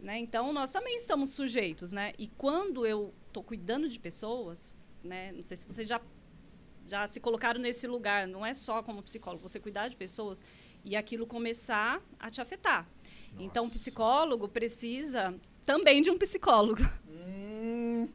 né? 0.01 0.19
Então, 0.19 0.53
nós 0.53 0.71
também 0.73 0.97
estamos 0.97 1.31
sujeitos, 1.31 1.93
né? 1.93 2.13
E 2.19 2.27
quando 2.27 2.85
eu 2.85 3.15
estou 3.29 3.43
cuidando 3.43 3.89
de 3.89 3.99
pessoas, 3.99 4.75
né? 5.03 5.33
Não 5.33 5.43
sei 5.45 5.57
se 5.57 5.67
vocês 5.67 5.89
já, 5.89 6.01
já 6.89 7.07
se 7.09 7.19
colocaram 7.21 7.61
nesse 7.61 7.87
lugar. 7.87 8.27
Não 8.27 8.45
é 8.45 8.53
só 8.53 8.83
como 8.83 9.03
psicólogo, 9.03 9.49
você 9.49 9.59
cuidar 9.61 9.89
de 9.89 9.97
pessoas 9.97 10.43
e 10.85 10.97
aquilo 10.97 11.27
começar 11.27 12.01
a 12.19 12.31
te 12.31 12.41
afetar. 12.41 12.87
Então, 13.39 13.63
o 13.65 13.67
Nossa. 13.67 13.79
psicólogo 13.79 14.49
precisa 14.49 15.35
também 15.65 16.03
de 16.03 16.11
um 16.11 16.19
psicólogo. 16.19 16.83
Hum, 17.09 18.09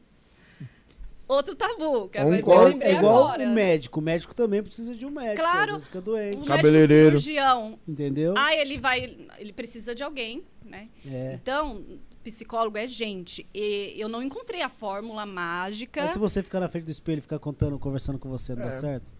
Outro 1.28 1.56
tabu, 1.56 2.08
que 2.08 2.20
Um 2.20 2.34
eu 2.34 2.40
corte- 2.42 2.72
lembrei 2.74 2.92
É 2.92 2.98
igual 2.98 3.24
agora. 3.24 3.48
o 3.48 3.52
médico. 3.52 3.98
O 3.98 4.02
médico 4.02 4.32
também 4.32 4.62
precisa 4.62 4.94
de 4.94 5.04
um 5.04 5.10
médico. 5.10 5.42
Claro. 5.42 5.60
Às 5.62 5.70
vezes 5.72 5.86
fica 5.88 5.98
Um 5.98 6.02
doente. 6.02 6.36
médico 6.36 6.46
Cabeleireiro. 6.46 7.04
cirurgião. 7.18 7.78
Entendeu? 7.88 8.34
Ah, 8.36 8.54
ele 8.54 8.78
vai. 8.78 9.16
Ele 9.36 9.52
precisa 9.52 9.92
de 9.92 10.04
alguém, 10.04 10.44
né? 10.64 10.88
É. 11.04 11.32
Então, 11.34 11.84
psicólogo 12.22 12.78
é 12.78 12.86
gente. 12.86 13.44
E 13.52 13.94
eu 13.96 14.08
não 14.08 14.22
encontrei 14.22 14.62
a 14.62 14.68
fórmula 14.68 15.26
mágica. 15.26 16.02
Mas 16.02 16.12
se 16.12 16.18
você 16.20 16.44
ficar 16.44 16.60
na 16.60 16.68
frente 16.68 16.84
do 16.84 16.92
espelho 16.92 17.18
e 17.18 17.22
ficar 17.22 17.40
contando, 17.40 17.76
conversando 17.76 18.20
com 18.20 18.28
você, 18.28 18.54
não 18.54 18.62
É. 18.62 18.66
dá 18.66 18.70
certo? 18.70 19.12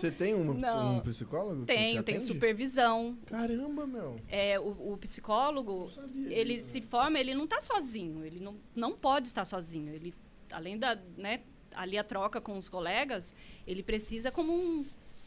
Você 0.00 0.10
tem 0.10 0.34
um, 0.34 0.54
Não. 0.54 0.96
um 0.96 1.00
psicólogo? 1.00 1.66
que 1.66 1.72
te 1.72 1.76
Tenho, 1.76 2.02
tenho 2.02 2.18
atende? 2.18 2.24
supervisão. 2.24 3.18
Caramba, 3.26 3.86
meu. 3.86 4.18
É, 4.28 4.58
o, 4.58 4.92
o 4.92 4.96
psicólogo, 4.96 5.90
ele 6.28 6.56
disso, 6.56 6.70
se 6.70 6.80
né? 6.80 6.86
forma, 6.86 7.18
ele 7.18 7.34
não 7.34 7.44
está 7.44 7.60
sozinho. 7.60 8.24
Ele 8.24 8.40
não, 8.40 8.56
não 8.74 8.96
pode 8.96 9.26
estar 9.26 9.44
sozinho. 9.44 9.92
Ele, 9.92 10.14
além 10.50 10.78
da, 10.78 10.98
né, 11.16 11.42
ali 11.74 11.98
a 11.98 12.04
troca 12.04 12.40
com 12.40 12.56
os 12.56 12.68
colegas, 12.68 13.34
ele 13.66 13.82
precisa 13.82 14.30
como 14.30 14.52
um, 14.52 14.84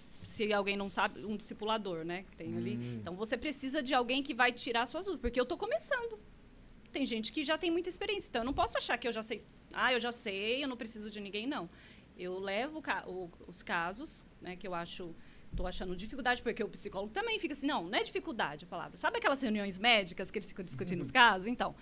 se 0.10 0.52
alguém 0.52 0.76
não 0.76 0.90
sabe, 0.90 1.24
um 1.24 1.38
discipulador, 1.38 2.04
né? 2.04 2.24
Que 2.32 2.38
tem 2.38 2.58
ali. 2.58 2.78
Hum. 2.78 2.98
Então 3.02 3.16
você 3.16 3.38
precisa 3.38 3.82
de 3.84 3.94
alguém 3.94 4.24
que 4.24 4.34
vai 4.34 4.52
tirar 4.52 4.88
suas 4.88 5.06
dúvidas, 5.06 5.22
porque 5.22 5.40
eu 5.40 5.44
estou 5.44 5.58
começando. 5.58 6.20
Tem 6.92 7.06
gente 7.06 7.32
que 7.32 7.44
já 7.44 7.58
tem 7.58 7.72
muita 7.72 7.90
experiência, 7.90 8.30
então 8.30 8.42
eu 8.42 8.46
não 8.46 8.54
posso 8.54 8.78
achar 8.78 8.98
que 8.98 9.08
eu 9.08 9.12
já 9.12 9.22
sei. 9.24 9.44
Ah, 9.72 9.94
eu 9.94 10.00
já 10.00 10.12
sei, 10.12 10.64
eu 10.64 10.68
não 10.68 10.78
preciso 10.78 11.10
de 11.10 11.20
ninguém, 11.20 11.48
não. 11.48 11.68
Eu 12.18 12.40
levo 12.40 12.82
ca- 12.82 13.04
o- 13.08 13.30
os 13.48 13.62
casos, 13.64 14.26
né, 14.42 14.56
que 14.56 14.68
eu 14.68 14.74
acho 14.74 15.16
Tô 15.56 15.68
achando 15.68 15.96
dificuldade, 15.96 16.42
porque 16.42 16.64
o 16.64 16.68
psicólogo 16.68 17.14
também 17.14 17.38
fica 17.38 17.54
assim, 17.54 17.68
não, 17.68 17.84
não 17.88 17.96
é 17.96 18.02
dificuldade 18.02 18.66
a 18.66 18.68
palavra. 18.68 18.98
Sabe 18.98 19.18
aquelas 19.20 19.40
reuniões 19.40 19.78
médicas 19.78 20.32
que 20.32 20.40
eles 20.40 20.48
ficam 20.48 20.66
discutindo 20.66 21.00
os 21.02 21.12
casos? 21.14 21.46
Então, 21.46 21.76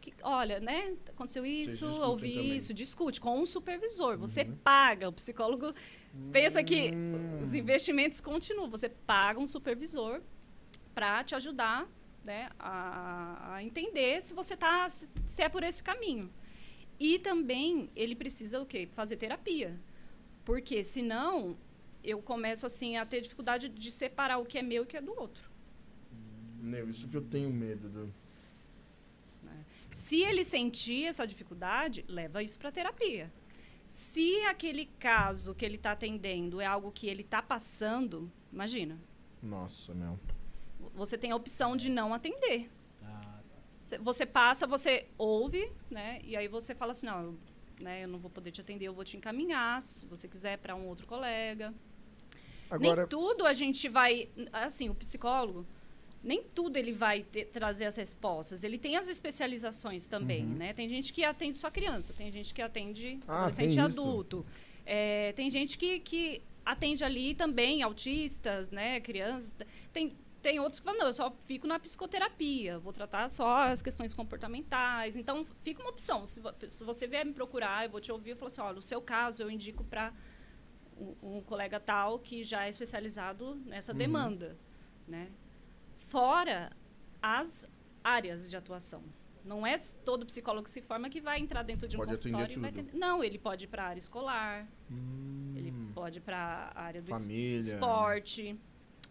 que- 0.00 0.14
olha, 0.22 0.58
né, 0.58 0.94
aconteceu 1.10 1.44
isso, 1.44 1.86
ouvi 2.00 2.32
também. 2.32 2.56
isso, 2.56 2.72
discute 2.72 3.20
com 3.20 3.38
um 3.38 3.44
supervisor. 3.44 4.16
Você 4.16 4.44
Uhum. 4.44 4.56
paga, 4.64 5.06
o 5.06 5.12
psicólogo 5.12 5.74
pensa 6.32 6.64
que 6.64 6.92
Hum. 6.94 7.40
os 7.42 7.54
investimentos 7.54 8.22
continuam. 8.22 8.70
Você 8.70 8.88
paga 8.88 9.38
um 9.38 9.46
supervisor 9.46 10.22
para 10.94 11.22
te 11.22 11.34
ajudar 11.34 11.86
né, 12.24 12.48
a, 12.58 13.56
a 13.56 13.62
entender 13.62 14.22
se 14.22 14.32
você 14.32 14.56
tá 14.56 14.88
se 14.88 15.42
é 15.42 15.48
por 15.50 15.62
esse 15.62 15.82
caminho. 15.82 16.32
E 16.98 17.18
também 17.18 17.90
ele 17.94 18.14
precisa 18.14 18.60
o 18.60 18.66
quê? 18.66 18.88
Fazer 18.94 19.16
terapia. 19.16 19.78
Porque 20.44 20.84
senão 20.84 21.56
eu 22.02 22.20
começo 22.20 22.66
assim 22.66 22.96
a 22.96 23.06
ter 23.06 23.20
dificuldade 23.20 23.68
de 23.68 23.90
separar 23.90 24.38
o 24.38 24.44
que 24.44 24.58
é 24.58 24.62
meu 24.62 24.82
e 24.82 24.84
o 24.84 24.86
que 24.86 24.96
é 24.96 25.00
do 25.00 25.18
outro. 25.18 25.50
Meu, 26.60 26.88
isso 26.88 27.08
que 27.08 27.16
eu 27.16 27.22
tenho 27.22 27.50
medo 27.50 27.88
do. 27.88 28.14
Se 29.90 30.22
ele 30.22 30.44
sentir 30.44 31.04
essa 31.04 31.24
dificuldade, 31.26 32.04
leva 32.08 32.42
isso 32.42 32.58
para 32.58 32.72
terapia. 32.72 33.32
Se 33.86 34.40
aquele 34.46 34.86
caso 34.98 35.54
que 35.54 35.64
ele 35.64 35.76
está 35.76 35.92
atendendo 35.92 36.60
é 36.60 36.66
algo 36.66 36.90
que 36.90 37.06
ele 37.06 37.22
está 37.22 37.40
passando, 37.40 38.30
imagina, 38.52 38.98
Nossa, 39.40 39.94
meu. 39.94 40.18
você 40.94 41.16
tem 41.16 41.30
a 41.30 41.36
opção 41.36 41.76
de 41.76 41.88
não 41.90 42.12
atender. 42.12 42.68
Cê- 43.84 43.98
Você 43.98 44.24
passa, 44.26 44.66
você 44.66 45.06
ouve, 45.18 45.70
né? 45.90 46.20
E 46.24 46.36
aí 46.36 46.48
você 46.48 46.74
fala 46.74 46.92
assim, 46.92 47.06
não, 47.06 47.20
eu, 47.22 47.38
né, 47.80 48.04
eu 48.04 48.08
não 48.08 48.18
vou 48.18 48.30
poder 48.30 48.50
te 48.50 48.60
atender, 48.60 48.86
eu 48.86 48.94
vou 48.94 49.04
te 49.04 49.16
encaminhar, 49.16 49.82
se 49.82 50.06
você 50.06 50.26
quiser, 50.26 50.56
para 50.58 50.74
um 50.74 50.86
outro 50.88 51.06
colega. 51.06 51.72
Agora, 52.70 53.02
Nem 53.02 53.08
tudo 53.08 53.46
a 53.46 53.52
gente 53.52 53.88
vai, 53.88 54.28
assim, 54.52 54.88
o 54.88 54.94
psicólogo, 54.94 55.66
nem 56.22 56.42
tudo 56.42 56.78
ele 56.78 56.92
vai 56.92 57.22
ter- 57.22 57.44
trazer 57.46 57.84
as 57.84 57.96
respostas. 57.96 58.64
Ele 58.64 58.78
tem 58.78 58.96
as 58.96 59.08
especializações 59.08 60.08
também, 60.08 60.44
Uhum. 60.44 60.54
né? 60.54 60.72
Tem 60.72 60.88
gente 60.88 61.12
que 61.12 61.22
atende 61.22 61.58
só 61.58 61.70
criança, 61.70 62.14
tem 62.14 62.32
gente 62.32 62.54
que 62.54 62.62
atende 62.62 63.18
Ah, 63.28 63.40
adolescente 63.40 63.74
e 63.74 63.80
adulto. 63.80 64.46
É, 64.86 65.32
tem 65.32 65.50
gente 65.50 65.76
que, 65.76 66.00
que 66.00 66.40
atende 66.64 67.04
ali 67.04 67.34
também 67.34 67.82
autistas, 67.82 68.70
né? 68.70 68.98
Crianças. 69.00 69.54
Tem, 69.92 70.14
tem 70.44 70.60
outros 70.60 70.78
que 70.78 70.84
falam, 70.84 71.00
não, 71.00 71.06
eu 71.06 71.12
só 71.14 71.30
fico 71.46 71.66
na 71.66 71.80
psicoterapia, 71.80 72.78
vou 72.78 72.92
tratar 72.92 73.28
só 73.30 73.62
as 73.62 73.80
questões 73.80 74.12
comportamentais. 74.12 75.16
Então, 75.16 75.46
fica 75.62 75.80
uma 75.82 75.90
opção. 75.90 76.26
Se, 76.26 76.42
se 76.70 76.84
você 76.84 77.06
vier 77.06 77.24
me 77.24 77.32
procurar, 77.32 77.84
eu 77.86 77.90
vou 77.90 77.98
te 78.00 78.12
ouvir 78.12 78.32
e 78.32 78.34
falar 78.34 78.48
assim, 78.48 78.60
olha, 78.60 78.74
no 78.74 78.82
seu 78.82 79.00
caso, 79.00 79.42
eu 79.42 79.50
indico 79.50 79.82
para 79.82 80.12
um, 80.98 81.36
um 81.38 81.40
colega 81.40 81.80
tal 81.80 82.18
que 82.18 82.44
já 82.44 82.66
é 82.66 82.68
especializado 82.68 83.54
nessa 83.64 83.92
Uhum. 83.92 83.98
demanda, 83.98 84.58
né? 85.08 85.32
Fora 85.96 86.70
as 87.22 87.66
áreas 88.02 88.48
de 88.50 88.54
atuação. 88.56 89.02
Não 89.42 89.66
é 89.66 89.74
todo 90.04 90.26
psicólogo 90.26 90.64
que 90.64 90.70
se 90.70 90.82
forma 90.82 91.08
que 91.08 91.20
vai 91.22 91.38
entrar 91.40 91.62
dentro 91.62 91.88
de 91.88 91.96
um 91.96 92.00
Pode 92.00 92.10
consultório 92.12 92.52
e 92.56 92.60
vai 92.60 92.68
atender. 92.70 92.94
Não, 92.94 93.24
ele 93.24 93.38
pode 93.38 93.64
ir 93.64 93.68
para 93.68 93.84
a 93.84 93.88
área 93.88 93.98
escolar, 93.98 94.68
hum, 94.90 95.52
ele 95.56 95.72
pode 95.94 96.18
ir 96.18 96.22
para 96.22 96.70
a 96.74 96.82
área 96.82 97.00
do 97.02 97.08
família. 97.08 97.58
esporte. 97.58 98.58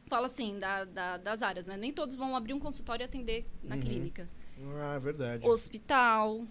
Fala 0.07 0.25
assim, 0.25 0.59
da- 0.59 0.85
da- 0.85 1.17
das 1.17 1.41
áreas, 1.41 1.67
né? 1.67 1.77
Nem 1.77 1.91
todos 1.93 2.15
vão 2.15 2.35
abrir 2.35 2.53
um 2.53 2.59
consultório 2.59 3.03
e 3.03 3.05
atender 3.05 3.45
na 3.63 3.75
Uhum. 3.75 3.81
clínica. 3.81 4.29
Ah, 4.75 4.95
é 4.95 4.99
verdade. 4.99 5.47
Hospital, 5.47 6.45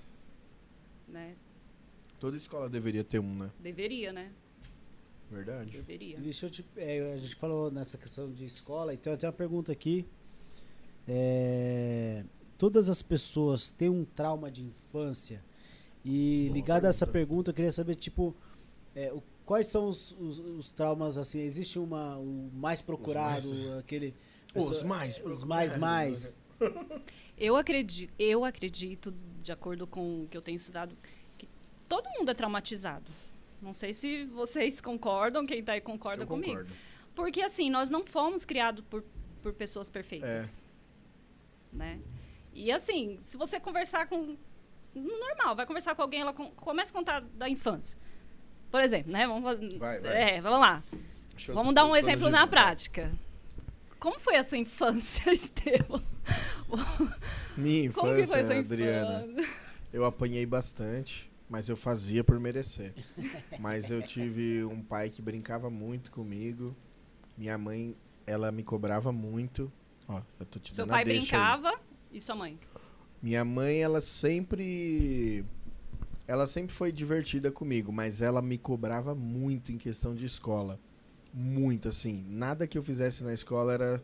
né? 1.09 1.35
Toda 2.19 2.37
escola 2.37 2.69
deveria 2.69 3.05
ter 3.05 3.19
um, 3.19 3.35
né? 3.35 3.51
Deveria, 3.61 4.13
né? 4.13 4.33
Verdade. 5.31 5.71
Deveria. 5.73 6.19
Deixa 6.19 6.47
eu 6.47 6.51
te. 6.51 6.65
é, 6.77 7.13
a 7.15 7.17
gente 7.17 7.35
falou 7.37 7.71
nessa 7.71 7.97
questão 7.97 8.31
de 8.31 8.45
escola, 8.45 8.93
então 8.93 9.13
eu 9.13 9.19
tenho 9.19 9.31
uma 9.31 9.37
pergunta 9.37 9.73
aqui. 9.73 10.07
É, 11.09 12.25
todas 12.59 12.89
as 12.89 13.03
pessoas 13.03 13.71
têm 13.71 13.89
um 13.89 14.05
trauma 14.05 14.51
de 14.51 14.63
infância. 14.63 15.43
E 16.05 16.45
Boa 16.47 16.55
ligado 16.55 16.85
a 16.85 16.89
essa 16.89 17.07
pergunta. 17.07 17.13
pergunta, 17.29 17.51
eu 17.51 17.55
queria 17.55 17.73
saber, 17.73 17.95
tipo, 17.95 18.35
é, 18.95 19.13
o- 19.13 19.23
quais 19.53 19.67
são 19.67 19.87
os, 19.87 20.13
os- 20.13 20.39
os 20.39 20.71
traumas, 20.73 21.19
assim, 21.19 21.41
existe 21.41 21.79
uma, 21.79 22.17
o 22.17 22.51
mais 22.55 22.81
procurado, 22.81 23.51
aquele... 23.79 24.15
Os 24.55 24.69
pessoa- 24.71 24.85
mais 24.89 25.21
Os 25.23 25.45
mais, 25.45 25.73
procurados. 25.73 25.79
mais. 25.79 26.39
Eu 27.37 27.55
acredito, 27.57 28.15
eu 28.19 28.47
acredito, 28.47 29.15
de 29.43 29.53
acordo 29.53 29.87
com 29.87 30.23
o 30.23 30.29
que 30.29 30.37
eu 30.39 30.41
tenho 30.41 30.57
estudado, 30.57 30.95
que 31.37 31.47
todo 31.87 32.09
mundo 32.19 32.31
é 32.31 32.35
traumatizado. 32.35 33.11
Não 33.61 33.75
sei 33.75 33.93
se 33.93 34.25
vocês 34.25 34.81
concordam, 34.81 35.45
quem 35.45 35.61
está 35.61 35.73
aí 35.73 35.83
concorda 35.83 36.23
Eu 36.23 36.27
comigo. 36.27 36.51
concordo. 36.53 36.73
Porque 37.15 37.43
assim, 37.43 37.69
nós 37.69 37.91
não 37.91 38.07
fomos 38.07 38.47
criados 38.47 38.83
por, 38.89 39.05
por 39.43 39.53
pessoas 39.53 39.91
perfeitas. 39.91 40.65
É. 41.73 41.77
Né? 41.77 42.01
E 42.55 42.73
assim, 42.73 43.19
se 43.21 43.37
você 43.37 43.61
conversar 43.61 44.07
com. 44.09 44.35
Normal, 44.95 45.55
vai 45.57 45.67
conversar 45.67 45.95
com 45.95 46.01
alguém, 46.03 46.21
ela 46.23 46.33
com, 46.33 46.51
começa 46.53 46.91
a 46.91 46.95
contar 46.95 47.21
da 47.21 47.49
infância. 47.51 47.99
Por 48.73 48.81
exemplo, 48.81 49.13
né? 49.13 49.27
Vamos, 49.27 49.43
fazer, 49.45 49.79
Vai, 49.79 50.01
vai. 50.01 50.37
É, 50.37 50.41
vamos 50.41 50.59
lá. 50.61 50.83
Deixa 51.33 51.53
Vamos 51.53 51.75
dar 51.75 51.85
um 51.87 51.95
exemplo 51.95 52.29
na 52.31 52.47
prática. 52.47 53.13
Como 54.01 54.19
foi 54.19 54.37
a 54.37 54.43
sua 54.43 54.59
infância, 54.59 55.31
Estevam? 55.33 56.03
Minha 57.57 57.93
Como 57.93 58.15
que 58.15 58.23
infância, 58.23 58.27
foi 58.27 58.41
a 58.41 58.45
sua 58.47 58.59
Adriana. 58.59 59.27
infância? 59.27 59.51
Eu 59.93 60.05
apanhei 60.07 60.47
bastante, 60.47 61.31
mas 61.49 61.69
eu 61.69 61.77
fazia 61.77 62.25
por 62.25 62.41
merecer. 62.41 62.95
mas 63.61 63.91
eu 63.91 64.01
tive 64.03 64.65
um 64.65 64.83
pai 64.83 65.11
que 65.11 65.21
brincava 65.21 65.69
muito 65.69 66.11
comigo. 66.11 66.75
Minha 67.37 67.59
mãe, 67.59 67.95
ela 68.27 68.51
me 68.51 68.63
cobrava 68.63 69.13
muito. 69.13 69.71
Ó, 70.09 70.21
eu 70.41 70.47
tô 70.47 70.59
te 70.59 70.75
Seu 70.75 70.85
dando 70.87 70.95
pai 70.95 71.05
deixa 71.05 71.37
aí. 71.37 71.43
brincava 71.61 71.79
e 72.11 72.21
sua 72.21 72.35
mãe? 72.35 72.59
Minha 73.23 73.45
mãe, 73.45 73.81
ela 73.83 74.01
sempre. 74.01 75.45
Ela 76.33 76.47
sempre 76.47 76.75
foi 76.75 76.91
divertida 76.91 77.53
comigo, 77.53 77.93
mas 77.93 78.23
ela 78.23 78.41
me 78.41 78.57
cobrava 78.57 79.15
muito 79.15 79.71
em 79.71 79.77
questão 79.77 80.15
de 80.15 80.25
escola. 80.25 80.81
Muito, 81.31 81.91
assim. 81.91 82.25
Nada 82.27 82.67
que 82.67 82.79
eu 82.79 82.83
fizesse 82.83 83.23
na 83.23 83.35
escola 83.35 83.75
era, 83.75 84.03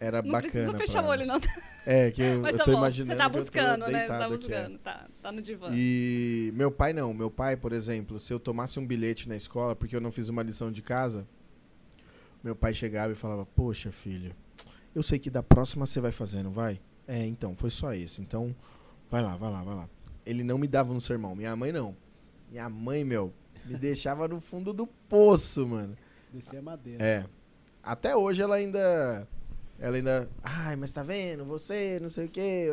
era 0.00 0.20
Não 0.20 0.32
bacana. 0.32 0.72
precisa 0.72 0.76
fechar 0.76 1.04
o 1.04 1.06
olho, 1.06 1.24
não. 1.24 1.40
É, 1.86 2.10
que 2.10 2.22
eu, 2.22 2.40
Mas 2.42 2.54
eu 2.54 2.58
tá 2.58 2.64
tô 2.64 2.72
bom. 2.72 2.78
imaginando. 2.78 3.12
Você 3.12 3.18
tá 3.18 3.24
eu 3.26 3.30
buscando, 3.30 3.86
né? 3.86 4.00
Você 4.00 4.06
tá 4.08 4.24
é. 4.24 4.28
buscando. 4.28 4.78
Tá, 4.78 5.06
tá 5.22 5.30
no 5.30 5.40
divã. 5.40 5.68
E 5.72 6.50
meu 6.56 6.72
pai 6.72 6.92
não. 6.92 7.14
Meu 7.14 7.30
pai, 7.30 7.56
por 7.56 7.72
exemplo, 7.72 8.18
se 8.18 8.32
eu 8.32 8.40
tomasse 8.40 8.80
um 8.80 8.84
bilhete 8.84 9.28
na 9.28 9.36
escola 9.36 9.76
porque 9.76 9.94
eu 9.94 10.00
não 10.00 10.10
fiz 10.10 10.28
uma 10.28 10.42
lição 10.42 10.72
de 10.72 10.82
casa, 10.82 11.24
meu 12.42 12.56
pai 12.56 12.74
chegava 12.74 13.12
e 13.12 13.16
falava: 13.16 13.46
Poxa, 13.46 13.92
filho, 13.92 14.34
Eu 14.92 15.04
sei 15.04 15.20
que 15.20 15.30
da 15.30 15.40
próxima 15.40 15.86
você 15.86 16.00
vai 16.00 16.10
fazendo, 16.10 16.50
vai? 16.50 16.80
É, 17.06 17.24
então, 17.24 17.54
foi 17.54 17.70
só 17.70 17.94
esse. 17.94 18.20
Então, 18.20 18.52
vai 19.08 19.22
lá, 19.22 19.36
vai 19.36 19.52
lá, 19.52 19.62
vai 19.62 19.76
lá. 19.76 19.88
Ele 20.26 20.42
não 20.42 20.58
me 20.58 20.66
dava 20.66 20.92
um 20.92 21.00
sermão. 21.00 21.34
Minha 21.34 21.54
mãe 21.54 21.72
não. 21.72 21.96
Minha 22.50 22.68
mãe, 22.68 23.04
meu, 23.04 23.32
me 23.64 23.76
deixava 23.76 24.28
no 24.28 24.40
fundo 24.40 24.72
do 24.72 24.86
poço, 24.86 25.66
mano. 25.66 25.96
Descer 26.32 26.58
a 26.58 26.62
madeira. 26.62 27.02
É. 27.02 27.24
Até 27.82 28.16
hoje 28.16 28.42
ela 28.42 28.56
ainda. 28.56 29.28
Ela 29.78 29.96
ainda. 29.96 30.28
Ai, 30.42 30.76
mas 30.76 30.92
tá 30.92 31.02
vendo? 31.02 31.44
Você, 31.44 31.98
não 32.00 32.08
sei 32.08 32.26
o 32.26 32.28
quê. 32.28 32.68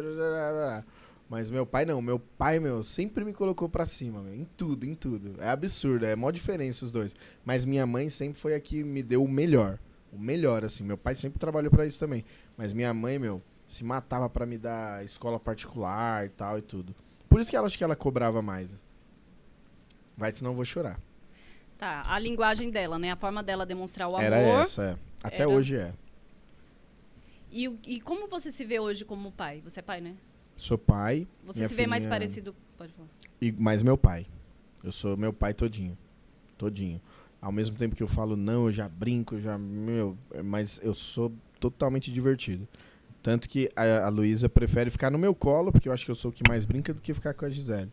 Mas 1.30 1.50
meu 1.50 1.66
pai 1.66 1.86
não. 1.86 2.02
Meu 2.02 2.20
pai, 2.20 2.60
meu, 2.60 2.84
sempre 2.84 3.24
me 3.24 3.34
colocou 3.34 3.70
pra 3.70 3.86
cima, 3.86 4.22
meu, 4.22 4.34
Em 4.34 4.46
tudo, 4.46 4.86
em 4.86 4.94
tudo. 4.94 5.36
É 5.42 5.50
absurdo. 5.50 6.06
É 6.06 6.16
mó 6.16 6.32
diferença 6.32 6.86
os 6.86 6.92
dois. 6.92 7.16
Mas 7.46 7.66
minha 7.66 7.86
mãe 7.86 8.10
sempre 8.10 8.40
foi 8.40 8.54
a 8.54 8.60
que 8.60 8.84
me 8.84 9.02
deu 9.02 9.24
o 9.24 9.28
melhor. 9.28 9.80
O 10.12 10.18
melhor, 10.20 10.66
assim. 10.66 10.84
Meu 10.84 10.98
pai 10.98 11.16
sempre 11.16 11.40
trabalhou 11.40 11.72
pra 11.72 11.86
isso 11.86 12.00
também. 12.00 12.24
Mas 12.58 12.74
minha 12.74 12.94
mãe, 12.94 13.18
meu, 13.18 13.42
se 13.68 13.84
matava 13.84 14.30
pra 14.30 14.46
me 14.46 14.58
dar 14.58 15.04
escola 15.06 15.40
particular 15.40 16.26
e 16.26 16.30
tal 16.30 16.58
e 16.58 16.62
tudo. 16.62 16.94
Por 17.32 17.40
isso 17.40 17.50
que 17.50 17.56
ela 17.56 17.66
acho 17.66 17.78
que 17.78 17.84
ela 17.84 17.96
cobrava 17.96 18.42
mais. 18.42 18.76
Vai, 20.18 20.34
senão 20.34 20.52
eu 20.52 20.56
vou 20.56 20.66
chorar. 20.66 21.00
Tá, 21.78 22.04
a 22.06 22.20
linguagem 22.20 22.70
dela, 22.70 23.00
né? 23.00 23.10
A 23.10 23.16
forma 23.16 23.42
dela 23.42 23.66
demonstrar 23.66 24.10
o 24.10 24.18
amor. 24.18 24.26
Era 24.26 24.36
essa, 24.36 24.84
é. 24.84 24.98
Até 25.24 25.44
Era- 25.44 25.50
hoje 25.50 25.78
é. 25.78 25.94
E, 27.50 27.74
e 27.86 28.02
como 28.02 28.28
você 28.28 28.52
se 28.52 28.66
vê 28.66 28.82
hoje 28.82 29.06
como 29.06 29.32
pai? 29.32 29.62
Você 29.62 29.80
é 29.80 29.84
pai, 29.84 30.02
né? 30.02 30.14
Sou 30.58 30.78
pai. 30.78 31.26
Você 31.46 31.66
se 31.70 31.74
vê 31.74 31.88
mais 31.88 32.06
parecido. 32.06 32.54
Pode 32.78 32.92
falar. 32.92 33.08
E, 33.42 33.50
mas 33.54 33.82
meu 33.82 33.98
pai. 33.98 34.28
Eu 34.84 34.92
sou 34.92 35.16
meu 35.16 35.32
pai 35.32 35.54
todinho. 35.54 35.98
Todinho. 36.58 37.02
Ao 37.42 37.52
mesmo 37.52 37.78
tempo 37.78 37.96
que 37.96 38.04
eu 38.04 38.10
falo 38.10 38.36
não, 38.36 38.66
eu 38.66 38.72
já 38.74 38.90
brinco, 38.90 39.40
já. 39.40 39.58
Meu, 39.58 40.18
mas 40.44 40.82
eu 40.84 40.94
sou 40.94 41.32
totalmente 41.62 42.12
divertido. 42.12 42.68
Tanto 43.22 43.48
que 43.48 43.72
a, 43.76 44.06
a 44.06 44.10
Luísa 44.10 44.50
prefere 44.50 44.90
ficar 44.90 45.12
no 45.12 45.18
meu 45.18 45.36
colo, 45.36 45.72
porque 45.72 45.88
eu 45.88 45.94
acho 45.94 46.06
que 46.06 46.12
eu 46.12 46.16
sou 46.16 46.32
o 46.32 46.34
que 46.34 46.42
mais 46.48 46.66
brinca, 46.66 46.94
do 46.94 47.00
que 47.02 47.14
ficar 47.14 47.34
com 47.34 47.46
a 47.46 47.50
Gisele. 47.50 47.92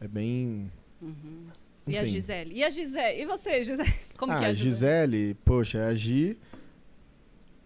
É 0.00 0.08
bem. 0.08 0.70
Uhum. 1.02 1.46
E 1.86 1.98
a. 1.98 2.04
Gisele? 2.04 2.54
E 2.54 2.64
a 2.64 2.70
Gisele? 2.70 3.22
E 3.22 3.26
você, 3.26 3.62
Gisele? 3.62 3.92
Como 4.16 4.32
ah, 4.32 4.38
que 4.38 4.44
é 4.44 4.48
a 4.48 4.54
Gisele? 4.54 4.70
Gisele, 4.70 5.34
poxa, 5.44 5.86
a 5.86 5.94
Gi 5.94 6.38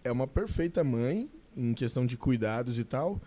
é 0.03 0.11
uma 0.11 0.27
perfeita 0.27 0.83
mãe 0.83 1.29
em 1.55 1.73
questão 1.73 2.05
de 2.05 2.17
cuidados 2.17 2.77
e 2.77 2.83
tal. 2.83 3.19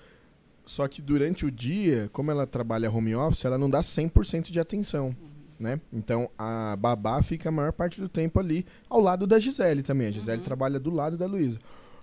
Só 0.67 0.87
que 0.87 1.01
durante 1.01 1.47
o 1.47 1.51
dia, 1.51 2.11
como 2.13 2.31
ela 2.31 2.47
trabalha 2.47 2.91
home 2.91 3.15
office, 3.15 3.45
ela 3.47 3.57
não 3.57 3.71
dá 3.71 3.81
100% 3.81 4.51
de 4.51 4.61
atenção, 4.61 5.17
né? 5.59 5.81
Então 5.91 6.31
a 6.37 6.77
babá 6.77 7.23
fica 7.23 7.49
a 7.49 7.53
maior 7.53 7.73
parte 7.73 7.99
do 7.99 8.09
tempo 8.09 8.39
ali 8.39 8.67
ao 8.89 9.01
lado 9.01 9.27
da 9.27 9.39
Gisele 9.39 9.83
também. 9.83 10.09
A 10.09 10.11
Gisele 10.11 10.39
Uhum. 10.39 10.45
trabalha 10.45 10.79
do 10.79 10.91
lado 10.91 11.17
da 11.17 11.25
Luísa. 11.25 11.59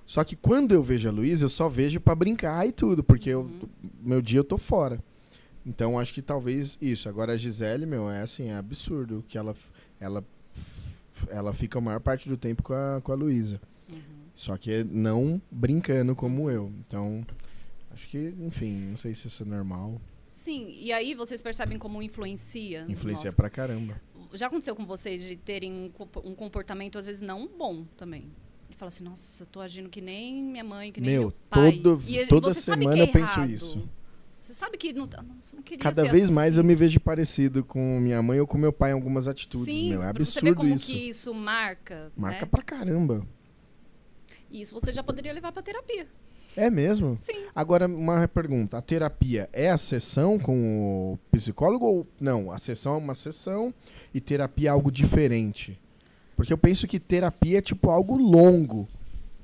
Só 0.05 0.23
que 0.23 0.35
quando 0.35 0.71
eu 0.73 0.83
vejo 0.83 1.07
a 1.07 1.11
Luísa, 1.11 1.45
eu 1.45 1.49
só 1.49 1.67
vejo 1.67 1.99
pra 1.99 2.13
brincar 2.15 2.67
e 2.67 2.71
tudo, 2.71 3.03
porque 3.03 3.29
eu, 3.29 3.41
Uhum. 3.41 3.67
meu 4.01 4.21
dia 4.21 4.39
eu 4.39 4.43
tô 4.43 4.57
fora. 4.57 5.03
Então 5.65 5.97
acho 5.97 6.13
que 6.13 6.21
talvez 6.21 6.77
isso. 6.81 7.09
Agora 7.09 7.33
a 7.33 7.37
Gisele, 7.37 7.85
meu, 7.87 8.07
é 8.09 8.21
assim, 8.21 8.49
é 8.49 8.55
absurdo 8.55 9.23
que 9.27 9.37
ela 9.37 9.55
ela 9.99 10.23
ela 11.29 11.53
fica 11.53 11.79
a 11.79 11.81
maior 11.81 11.99
parte 12.01 12.27
do 12.29 12.35
tempo 12.37 12.61
com 12.61 12.73
a, 12.73 12.99
com 13.01 13.11
a 13.11 13.15
Luísa. 13.15 13.59
Uhum. 13.91 13.99
Só 14.35 14.57
que 14.57 14.83
não 14.83 15.41
brincando 15.49 16.13
como 16.13 16.51
eu. 16.51 16.71
Então, 16.87 17.25
acho 17.91 18.07
que, 18.09 18.33
enfim, 18.41 18.73
não 18.89 18.97
sei 18.97 19.15
se 19.15 19.27
isso 19.27 19.41
é 19.43 19.45
normal. 19.45 19.99
Sim, 20.27 20.67
e 20.77 20.91
aí 20.91 21.15
vocês 21.15 21.41
percebem 21.41 21.79
como 21.79 22.01
influencia? 22.03 22.85
Influencia 22.89 23.25
nosso- 23.29 23.35
pra 23.37 23.49
caramba. 23.49 23.99
Já 24.33 24.47
aconteceu 24.47 24.75
com 24.75 24.85
vocês 24.85 25.23
de 25.23 25.35
terem 25.37 25.91
um 26.23 26.35
comportamento, 26.35 26.97
às 26.99 27.05
vezes, 27.05 27.21
não 27.21 27.47
bom 27.47 27.85
também? 27.97 28.29
De 28.75 28.79
falar 28.79 28.89
assim, 28.89 29.05
nossa, 29.05 29.41
eu 29.43 29.47
tô 29.47 29.61
agindo 29.61 29.87
que 29.87 30.01
nem 30.01 30.43
minha 30.43 30.63
mãe, 30.63 30.91
que 30.91 30.99
nem 30.99 31.09
Meu, 31.11 31.21
meu, 31.21 31.33
pai. 31.49 31.71
todo- 31.81 32.03
E 32.05 32.27
toda 32.27 32.53
semana 32.53 32.99
é 32.99 33.03
eu 33.03 33.07
penso 33.07 33.41
isso. 33.45 33.89
Você 34.41 34.53
sabe 34.53 34.77
que 34.77 34.91
não, 34.91 35.07
tá- 35.07 35.23
nossa, 35.23 35.55
não 35.55 35.63
queria 35.63 35.79
Cada 35.81 36.03
vez 36.03 36.29
mais 36.29 36.51
assim. 36.51 36.59
eu 36.59 36.63
me 36.65 36.75
vejo 36.75 36.99
parecido 36.99 37.63
com 37.63 37.99
minha 38.01 38.21
mãe 38.21 38.37
ou 38.41 38.45
com 38.45 38.57
meu 38.57 38.73
pai 38.73 38.91
em 38.91 38.93
algumas 38.93 39.29
atitudes, 39.29 39.73
Sim, 39.73 39.89
meu. 39.91 40.03
É 40.03 40.11
pra 40.11 40.23
você 40.25 40.39
absurdo 40.39 40.55
como 40.57 40.73
isso. 40.73 40.91
que 40.91 41.07
isso 41.07 41.33
marca. 41.33 42.11
Marca 42.17 42.45
né? 42.45 42.51
pra 42.51 42.61
caramba. 42.61 43.25
Isso 44.51 44.73
você 44.77 44.91
já 44.91 45.01
poderia 45.01 45.31
levar 45.31 45.53
pra 45.53 45.63
terapia. 45.63 46.05
É 46.53 46.69
mesmo? 46.69 47.15
Sim. 47.17 47.45
Agora, 47.55 47.87
uma 47.87 48.27
pergunta. 48.27 48.77
A 48.77 48.81
terapia 48.81 49.49
é 49.53 49.69
a 49.71 49.77
sessão 49.77 50.37
com 50.37 51.13
o 51.13 51.19
psicólogo 51.31 51.85
ou 51.85 52.07
não? 52.19 52.51
A 52.51 52.59
sessão 52.59 52.93
é 52.93 52.97
uma 52.97 53.15
sessão 53.15 53.73
e 54.13 54.19
terapia 54.19 54.67
é 54.67 54.71
algo 54.71 54.91
diferente. 54.91 55.79
Porque 56.35 56.51
eu 56.51 56.57
penso 56.57 56.85
que 56.87 56.99
terapia 56.99 57.59
é 57.59 57.61
tipo 57.61 57.89
algo 57.89 58.17
longo. 58.17 58.87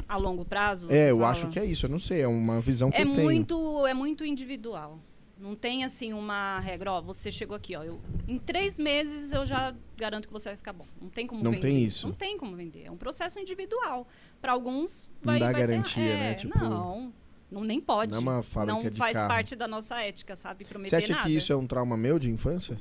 A 0.08 0.18
longo 0.18 0.44
prazo. 0.44 0.88
É, 0.92 1.12
eu 1.12 1.18
fala? 1.20 1.30
acho 1.32 1.48
que 1.50 1.58
é 1.60 1.64
isso. 1.66 1.86
Eu 1.86 1.90
não 1.90 2.00
sei, 2.00 2.22
é 2.22 2.28
uma 2.28 2.60
visão 2.60 2.92
que 2.92 2.98
é 2.98 3.04
eu 3.04 3.14
tenho. 3.14 3.24
muito 3.24 3.88
é 3.88 3.94
muito 3.94 4.26
individual. 4.26 5.00
Não 5.40 5.56
tem 5.56 5.84
assim 5.84 6.14
uma 6.14 6.60
regra, 6.60 6.92
ó, 6.92 7.02
você 7.02 7.32
chegou 7.32 7.56
aqui, 7.56 7.76
ó, 7.76 7.82
eu, 7.84 8.00
em 8.28 8.38
três 8.38 8.78
meses 8.78 9.32
eu 9.34 9.44
já 9.44 9.74
garanto 9.98 10.28
que 10.28 10.34
você 10.34 10.50
vai 10.50 10.56
ficar 10.56 10.72
bom. 10.74 10.86
Não 11.02 11.10
tem 11.10 11.26
como 11.26 11.44
Não 11.44 11.50
vender. 11.52 11.62
tem 11.68 11.84
isso. 11.84 12.08
Não 12.08 12.14
tem 12.14 12.38
como 12.38 12.56
vender. 12.56 12.84
É 12.86 12.92
um 12.92 12.98
processo 12.98 13.40
individual. 13.40 14.08
Para 14.40 14.52
alguns 14.52 15.10
Não 15.24 15.32
vai, 15.32 15.40
dá 15.40 15.52
vai 15.52 15.62
ser- 15.66 15.72
garantia, 15.72 16.04
é, 16.04 16.18
né? 16.20 16.34
Tipo, 16.36 16.60
não, 16.60 17.12
não 17.50 17.64
nem 17.64 17.82
pode. 17.82 18.12
Não 18.12 18.20
é 18.20 18.22
uma 18.22 18.44
fábrica 18.44 18.74
Não 18.84 18.88
de 18.88 18.96
faz 18.96 19.14
carro. 19.14 19.28
parte 19.30 19.56
da 19.56 19.68
nossa 19.68 20.00
ética, 20.00 20.36
sabe? 20.36 20.64
Prometer 20.64 20.90
Você 20.92 20.96
acha 20.98 21.14
nada. 21.14 21.26
que 21.26 21.36
isso 21.36 21.52
é 21.52 21.56
um 21.56 21.66
trauma 21.66 21.98
meu 21.98 22.20
de 22.20 22.30
infância? 22.30 22.78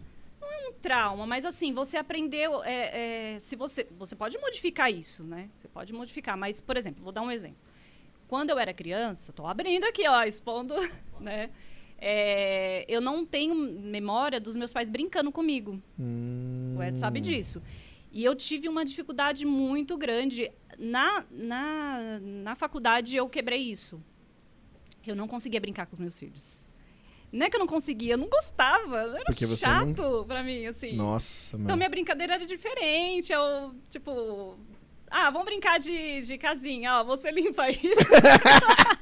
Um 0.69 0.73
trauma, 0.73 1.27
mas 1.27 1.45
assim, 1.45 1.73
você 1.73 1.97
aprendeu. 1.97 2.63
é, 2.65 3.35
é, 3.35 3.41
se 3.41 3.57
você, 3.57 3.87
você 3.99 4.15
pode 4.15 4.39
modificar 4.39 4.93
isso, 4.93 5.25
né? 5.25 5.49
Você 5.57 5.69
pode 5.69 5.93
modificar, 5.93 6.37
mas, 6.37 6.61
por 6.61 6.77
exemplo, 6.77 7.03
vou 7.03 7.13
dar 7.13 7.23
um 7.23 7.31
exemplo. 7.31 7.59
Quando 8.29 8.51
eu 8.51 8.59
era 8.59 8.73
criança, 8.73 9.33
tô 9.33 9.47
abrindo 9.47 9.85
aqui, 9.85 10.07
ó, 10.09 10.23
expondo, 10.25 10.75
né? 11.21 11.51
É, 11.99 12.85
eu 12.89 13.01
não 13.01 13.27
tenho 13.27 13.55
memória 13.55 14.41
dos 14.41 14.57
meus 14.57 14.73
pais 14.73 14.89
brincando 14.89 15.31
comigo. 15.31 15.83
Hum, 15.99 16.75
O 16.79 16.83
Ed 16.83 16.99
sabe 16.99 17.21
disso. 17.21 17.63
E 18.13 18.25
eu 18.25 18.35
tive 18.35 18.69
uma 18.69 18.85
dificuldade 18.85 19.45
muito 19.45 19.97
grande. 19.99 20.51
Na, 20.79 21.25
na, 21.31 22.19
na 22.21 22.55
faculdade, 22.55 23.17
eu 23.17 23.29
quebrei 23.29 23.61
isso. 23.71 24.03
Eu 25.07 25.15
não 25.15 25.29
conseguia 25.29 25.61
brincar 25.61 25.87
com 25.87 25.93
os 25.93 25.99
meus 25.99 26.19
filhos. 26.19 26.67
Não 27.33 27.47
é 27.47 27.51
que 27.51 27.57
eu 27.57 27.61
não 27.61 27.67
conseguia, 27.67 28.15
eu 28.15 28.19
não 28.19 28.29
gostava. 28.29 28.99
Era 28.99 29.25
Porque 29.25 29.47
chato 29.57 30.25
pra 30.27 30.43
mim, 30.43 30.67
assim. 30.67 30.97
Nossa, 30.97 31.57
meu. 31.57 31.65
Então 31.65 31.77
minha 31.77 31.89
brincadeira 31.89 32.35
era 32.35 32.47
diferente. 32.47 33.33
Eu, 33.33 33.75
tipo, 33.89 34.59
ah, 35.11 35.31
vamos 35.31 35.45
brincar 35.45 35.79
de, 35.79 36.21
de 36.23 36.39
casinha, 36.39 37.01
ó, 37.01 37.05
você 37.05 37.31
limpa 37.33 37.69
isso. 37.71 37.81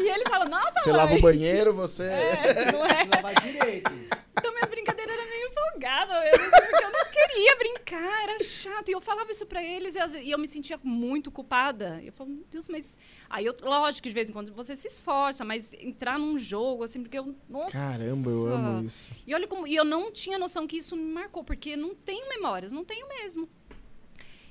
e 0.00 0.08
eles 0.08 0.28
falam, 0.28 0.48
nossa, 0.48 0.80
Você 0.80 0.90
mãe. 0.90 0.96
lava 0.98 1.14
o 1.14 1.20
banheiro, 1.20 1.74
você. 1.74 2.04
É, 2.04 2.70
não 2.72 2.84
é? 2.84 3.04
Lavar 3.14 3.34
direito. 3.42 3.92
Então 4.38 4.52
minhas 4.52 4.70
brincadeiras 4.70 5.14
eram 5.14 5.28
meio 5.28 5.50
folgadas 5.52 6.30
porque 6.40 6.84
eu 6.84 6.90
não 6.90 7.04
queria 7.10 7.56
brincar, 7.56 8.22
era 8.24 8.42
chato. 8.44 8.88
E 8.88 8.92
eu 8.92 9.00
falava 9.00 9.30
isso 9.30 9.44
pra 9.46 9.62
eles 9.62 9.94
e, 9.94 10.18
e 10.22 10.30
eu 10.30 10.38
me 10.38 10.48
sentia 10.48 10.80
muito 10.82 11.30
culpada. 11.30 12.00
Eu 12.02 12.12
falava, 12.12 12.34
meu 12.34 12.44
Deus, 12.50 12.68
mas. 12.68 12.96
Aí 13.28 13.44
eu, 13.44 13.54
lógico 13.60 14.04
que 14.04 14.08
de 14.08 14.14
vez 14.14 14.30
em 14.30 14.32
quando 14.32 14.52
você 14.52 14.74
se 14.74 14.88
esforça, 14.88 15.44
mas 15.44 15.72
entrar 15.74 16.18
num 16.18 16.38
jogo, 16.38 16.82
assim, 16.84 17.02
porque 17.02 17.18
eu. 17.18 17.34
Nossa. 17.48 17.72
Caramba, 17.72 18.30
eu 18.30 18.46
amo 18.48 18.86
isso. 18.86 19.10
E 19.26 19.34
olha 19.34 19.46
como. 19.46 19.66
E 19.66 19.76
eu 19.76 19.84
não 19.84 20.10
tinha 20.10 20.38
noção 20.38 20.66
que 20.66 20.78
isso 20.78 20.96
me 20.96 21.04
marcou, 21.04 21.44
porque 21.44 21.76
não 21.76 21.94
tenho 21.94 22.28
memórias, 22.28 22.72
não 22.72 22.84
tenho 22.84 23.06
mesmo. 23.08 23.48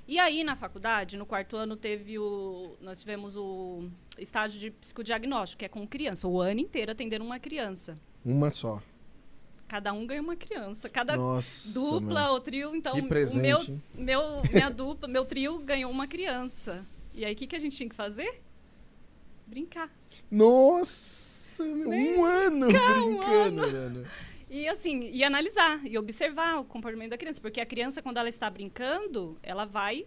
E 0.07 0.19
aí, 0.19 0.43
na 0.43 0.55
faculdade, 0.55 1.17
no 1.17 1.25
quarto 1.25 1.55
ano, 1.55 1.75
teve 1.75 2.19
o. 2.19 2.75
Nós 2.81 2.99
tivemos 2.99 3.35
o 3.35 3.89
estágio 4.17 4.59
de 4.59 4.71
psicodiagnóstico, 4.71 5.59
que 5.59 5.65
é 5.65 5.69
com 5.69 5.87
criança, 5.87 6.27
o 6.27 6.39
ano 6.39 6.59
inteiro 6.59 6.91
atendendo 6.91 7.23
uma 7.23 7.39
criança. 7.39 7.95
Uma 8.23 8.49
só. 8.49 8.81
Cada 9.67 9.93
um 9.93 10.05
ganha 10.05 10.21
uma 10.21 10.35
criança. 10.35 10.89
Cada 10.89 11.15
Nossa. 11.15 11.73
dupla 11.73 12.23
meu. 12.23 12.31
ou 12.33 12.41
trio, 12.41 12.75
então 12.75 12.93
o 12.93 13.03
meu, 13.39 13.59
meu, 13.95 14.41
minha 14.51 14.69
dupla, 14.69 15.07
meu 15.07 15.23
trio 15.23 15.59
ganhou 15.59 15.89
uma 15.89 16.07
criança. 16.07 16.85
E 17.13 17.23
aí, 17.23 17.33
o 17.33 17.35
que, 17.35 17.47
que 17.47 17.55
a 17.55 17.59
gente 17.59 17.77
tinha 17.77 17.87
que 17.87 17.95
fazer? 17.95 18.41
Brincar. 19.47 19.89
Nossa, 20.29 21.63
meu, 21.63 21.89
um 21.89 22.25
ano 22.25 22.67
um 22.67 23.15
brincando, 23.17 23.55
mano. 23.55 24.05
E 24.49 24.67
assim, 24.67 25.09
e 25.09 25.23
analisar, 25.23 25.79
e 25.85 25.97
observar 25.97 26.59
o 26.59 26.65
comportamento 26.65 27.11
da 27.11 27.17
criança. 27.17 27.39
Porque 27.39 27.61
a 27.61 27.65
criança, 27.65 28.01
quando 28.01 28.17
ela 28.17 28.27
está 28.27 28.49
brincando, 28.49 29.37
ela 29.41 29.63
vai 29.63 30.03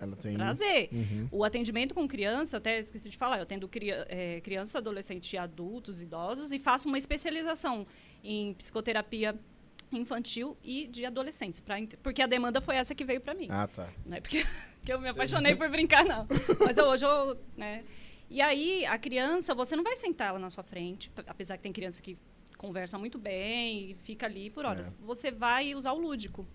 Ela 0.00 0.16
tem. 0.16 0.34
trazer. 0.34 0.88
Uhum. 0.92 1.28
O 1.30 1.44
atendimento 1.44 1.94
com 1.94 2.08
criança, 2.08 2.56
até 2.56 2.78
esqueci 2.78 3.08
de 3.08 3.16
falar, 3.16 3.36
eu 3.36 3.42
atendo 3.42 3.68
cria- 3.68 4.06
eh, 4.08 4.40
criança, 4.42 4.78
adolescente, 4.78 5.36
adultos, 5.36 6.00
idosos 6.02 6.50
e 6.52 6.58
faço 6.58 6.88
uma 6.88 6.98
especialização 6.98 7.86
em 8.24 8.54
psicoterapia 8.54 9.34
infantil 9.92 10.56
e 10.62 10.86
de 10.86 11.04
adolescentes, 11.04 11.60
pra, 11.60 11.76
porque 12.02 12.22
a 12.22 12.26
demanda 12.26 12.60
foi 12.60 12.76
essa 12.76 12.94
que 12.94 13.04
veio 13.04 13.20
para 13.20 13.34
mim. 13.34 13.48
Ah, 13.50 13.66
tá. 13.66 13.88
Não 14.06 14.16
é 14.16 14.20
porque 14.20 14.44
que 14.84 14.92
eu 14.92 15.00
me 15.00 15.08
apaixonei 15.08 15.54
por 15.56 15.68
brincar, 15.68 16.04
não. 16.04 16.26
Mas 16.64 16.78
eu- 16.78 16.84
hoje 16.86 17.04
eu, 17.04 17.36
né? 17.56 17.84
E 18.28 18.40
aí, 18.40 18.86
a 18.86 18.96
criança, 18.96 19.52
você 19.56 19.74
não 19.74 19.82
vai 19.82 19.96
sentar 19.96 20.28
ela 20.28 20.38
na 20.38 20.48
sua 20.50 20.62
frente, 20.62 21.10
apesar 21.26 21.56
que 21.56 21.64
tem 21.64 21.72
criança 21.72 22.00
que 22.00 22.16
conversa 22.56 22.96
muito 22.96 23.18
bem 23.18 23.90
e 23.90 23.94
fica 23.94 24.26
ali 24.26 24.48
por 24.50 24.64
horas. 24.64 24.92
É. 24.92 24.96
Você 25.04 25.32
vai 25.32 25.74
usar 25.74 25.90
o 25.92 25.98
lúdico. 25.98 26.46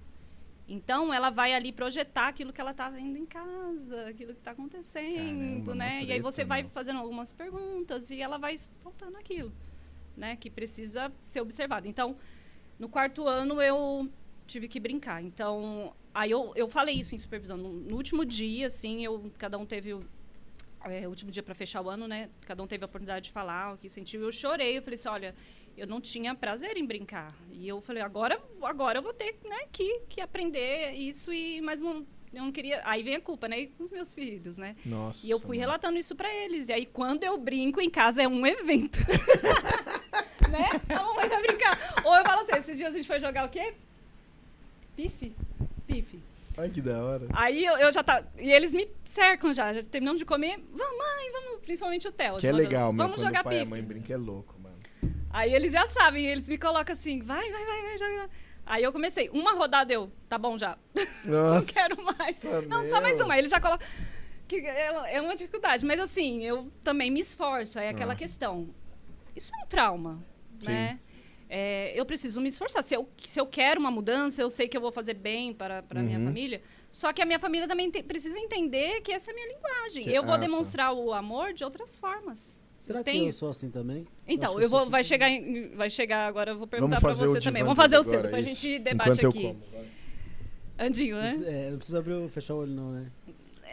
Então, 0.67 1.13
ela 1.13 1.29
vai 1.29 1.53
ali 1.53 1.71
projetar 1.71 2.27
aquilo 2.27 2.51
que 2.51 2.59
ela 2.59 2.71
está 2.71 2.89
vendo 2.89 3.17
em 3.17 3.25
casa, 3.25 4.07
aquilo 4.07 4.33
que 4.33 4.39
está 4.39 4.51
acontecendo, 4.51 5.65
Caramba, 5.65 5.75
né? 5.75 5.99
uma 5.99 6.03
e 6.03 6.11
aí 6.11 6.19
você 6.19 6.37
treta, 6.37 6.49
vai 6.49 6.61
meu. 6.63 6.71
fazendo 6.71 6.99
algumas 6.99 7.31
perguntas 7.31 8.09
e 8.09 8.19
ela 8.19 8.37
vai 8.37 8.57
soltando 8.57 9.15
aquilo, 9.17 9.53
né? 10.17 10.35
Que 10.35 10.49
precisa 10.49 11.11
ser 11.27 11.41
observado. 11.41 11.87
Então, 11.87 12.15
no 12.79 12.89
quarto 12.89 13.27
ano, 13.27 13.61
eu 13.61 14.09
tive 14.47 14.67
que 14.67 14.79
brincar. 14.79 15.21
Então, 15.21 15.93
aí 16.13 16.31
eu, 16.31 16.51
eu 16.55 16.67
falei 16.67 16.95
isso 16.95 17.13
em 17.13 17.19
supervisão. 17.19 17.57
No, 17.57 17.71
no 17.71 17.95
último 17.95 18.25
dia, 18.25 18.65
assim, 18.65 19.05
eu, 19.05 19.31
cada 19.37 19.59
um 19.59 19.65
teve 19.67 19.93
o 19.93 20.03
é, 20.83 21.07
último 21.07 21.31
dia 21.31 21.43
para 21.43 21.53
fechar 21.53 21.81
o 21.81 21.89
ano, 21.89 22.07
né? 22.07 22.29
Cada 22.41 22.61
um 22.63 22.67
teve 22.67 22.83
a 22.83 22.87
oportunidade 22.87 23.25
de 23.25 23.31
falar 23.31 23.73
o 23.73 23.77
que 23.77 23.89
sentiu. 23.89 24.21
Eu 24.21 24.31
chorei, 24.31 24.77
eu 24.77 24.81
falei 24.81 24.95
assim, 24.95 25.09
olha, 25.09 25.35
eu 25.77 25.87
não 25.87 25.99
tinha 25.99 26.33
prazer 26.33 26.77
em 26.77 26.85
brincar. 26.85 27.35
E 27.51 27.67
eu 27.67 27.81
falei, 27.81 28.01
agora, 28.01 28.41
agora 28.61 28.99
eu 28.99 29.03
vou 29.03 29.13
ter, 29.13 29.35
né, 29.43 29.59
que, 29.71 30.01
que 30.09 30.21
aprender 30.21 30.91
isso 30.93 31.33
e 31.33 31.61
mas 31.61 31.81
não 31.81 32.05
eu 32.35 32.43
não 32.43 32.51
queria. 32.51 32.81
Aí 32.83 33.01
vem 33.01 33.15
a 33.15 33.21
culpa, 33.21 33.47
né? 33.47 33.61
E 33.61 33.67
com 33.67 33.85
os 33.85 33.91
meus 33.91 34.13
filhos, 34.13 34.57
né? 34.57 34.75
Nossa. 34.85 35.25
E 35.25 35.29
eu 35.29 35.39
fui 35.39 35.55
mano. 35.55 35.67
relatando 35.69 35.97
isso 35.97 36.15
pra 36.15 36.33
eles. 36.33 36.67
E 36.67 36.73
aí, 36.73 36.85
quando 36.85 37.23
eu 37.23 37.37
brinco 37.37 37.79
em 37.79 37.89
casa, 37.89 38.21
é 38.21 38.27
um 38.27 38.45
evento. 38.45 38.99
né? 40.51 40.67
A 40.89 41.01
mamãe 41.01 41.29
vai 41.29 41.41
brincar. 41.41 42.01
Ou 42.03 42.13
eu 42.13 42.25
falo 42.25 42.41
assim, 42.41 42.57
esses 42.57 42.77
dias 42.77 42.89
a 42.89 42.97
gente 42.97 43.07
foi 43.07 43.21
jogar 43.21 43.45
o 43.45 43.49
quê? 43.49 43.73
Pife? 44.97 45.33
Pife. 45.87 46.19
Ai, 46.57 46.69
que 46.69 46.81
da 46.81 47.03
hora. 47.03 47.25
Aí 47.33 47.63
eu, 47.63 47.77
eu 47.77 47.93
já 47.93 48.03
tá. 48.03 48.23
E 48.37 48.51
eles 48.51 48.73
me 48.73 48.89
cercam 49.05 49.53
já. 49.53 49.73
Já 49.73 49.83
terminamos 49.83 50.19
de 50.19 50.25
comer. 50.25 50.57
Vamos, 50.73 50.97
mãe, 50.97 51.31
vamos. 51.31 51.61
Principalmente 51.61 52.07
o 52.07 52.11
Theo. 52.11 52.37
Que 52.37 52.47
é 52.47 52.51
legal, 52.51 52.91
meu. 52.91 53.03
Vamos 53.03 53.21
Quando 53.21 53.27
jogar 53.27 53.41
o 53.41 53.43
pai 53.45 53.55
e 53.55 53.57
a 53.57 53.61
pife. 53.61 53.69
mãe 53.69 53.81
brinca 53.81 54.13
é 54.13 54.17
louco. 54.17 54.54
Aí 55.29 55.53
eles 55.53 55.71
já 55.73 55.85
sabem, 55.87 56.25
eles 56.25 56.47
me 56.49 56.57
colocam 56.57 56.93
assim, 56.93 57.19
vai, 57.21 57.49
vai, 57.51 57.65
vai, 57.65 57.81
vai, 57.83 57.97
joga. 57.97 58.29
Aí 58.65 58.83
eu 58.83 58.91
comecei, 58.91 59.29
uma 59.29 59.53
rodada 59.53 59.93
eu, 59.93 60.11
tá 60.27 60.37
bom 60.37 60.57
já, 60.57 60.77
Nossa. 61.23 61.59
não 61.67 61.73
quero 61.73 62.03
mais. 62.03 62.37
Não, 62.67 62.83
só 62.89 62.99
mais 63.01 63.17
meu. 63.17 63.25
uma. 63.25 63.33
Aí 63.35 63.39
Ele 63.41 63.49
já 63.49 63.59
coloca. 63.59 63.85
Que 64.47 64.57
é, 64.57 65.15
é 65.15 65.21
uma 65.21 65.35
dificuldade, 65.35 65.85
mas 65.85 65.99
assim, 65.99 66.43
eu 66.43 66.71
também 66.83 67.09
me 67.11 67.19
esforço. 67.19 67.79
É 67.79 67.89
aquela 67.89 68.13
Ah. 68.13 68.15
questão. 68.15 68.69
Isso 69.35 69.51
é 69.55 69.63
um 69.63 69.67
trauma, 69.67 70.23
Sim. 70.61 70.71
né? 70.71 70.99
É, 71.49 71.93
eu 71.99 72.05
preciso 72.05 72.39
me 72.41 72.49
esforçar. 72.49 72.81
Se 72.83 72.95
eu, 72.95 73.07
se 73.25 73.39
eu 73.39 73.45
quero 73.45 73.79
uma 73.79 73.91
mudança, 73.91 74.41
eu 74.41 74.49
sei 74.49 74.67
que 74.67 74.75
eu 74.77 74.81
vou 74.81 74.91
fazer 74.91 75.13
bem 75.15 75.53
para 75.53 75.83
a 75.89 76.01
minha 76.01 76.17
Uhum. 76.19 76.25
família. 76.25 76.61
Só 76.91 77.11
que 77.11 77.21
a 77.21 77.25
minha 77.25 77.39
família 77.39 77.67
também 77.67 77.89
te- 77.91 78.01
precisa 78.03 78.39
entender 78.39 79.01
que 79.01 79.11
essa 79.11 79.29
é 79.29 79.33
a 79.33 79.35
minha 79.35 79.47
linguagem. 79.47 80.03
Que- 80.05 80.13
eu 80.13 80.23
vou 80.23 80.33
ah, 80.33 80.37
tá. 80.37 80.41
demonstrar 80.43 80.93
o 80.93 81.13
amor 81.13 81.53
de 81.53 81.63
outras 81.63 81.97
formas. 81.97 82.61
Será 82.77 83.03
que 83.03 83.17
eu 83.17 83.31
sou 83.33 83.49
assim 83.49 83.69
também? 83.69 84.05
Então, 84.27 84.53
eu, 84.53 84.59
que 84.61 84.67
vou, 84.67 84.79
sou 84.81 84.89
vai 84.89 85.01
assim 85.01 85.09
chegar, 85.09 85.29
em- 85.29 85.69
vai 85.75 85.89
chegar 85.89 86.27
agora. 86.27 86.51
Eu 86.51 86.57
vou 86.57 86.67
perguntar 86.67 86.99
Vamos 86.99 87.01
para 87.01 87.09
fazer 87.15 87.25
o 87.27 87.33
você 87.33 87.39
também. 87.39 87.63
Vamos 87.63 87.77
fazer 87.77 87.97
o 87.97 88.03
seu, 88.03 88.21
depois 88.21 88.45
a 88.45 88.49
gente 88.49 88.79
debate 88.79 89.11
Enquanto 89.11 89.27
aqui. 89.27 89.43
Eu 89.45 89.53
como, 89.53 89.63
vai. 89.73 89.85
Andinho, 90.87 91.15
né? 91.15 91.33
É, 91.45 91.69
não 91.71 91.77
precisa 91.77 91.99
abrir, 91.99 92.13
o- 92.13 92.27
fechar 92.29 92.53
o 92.53 92.57
olho 92.59 92.71
não, 92.73 92.91
né? 92.91 93.05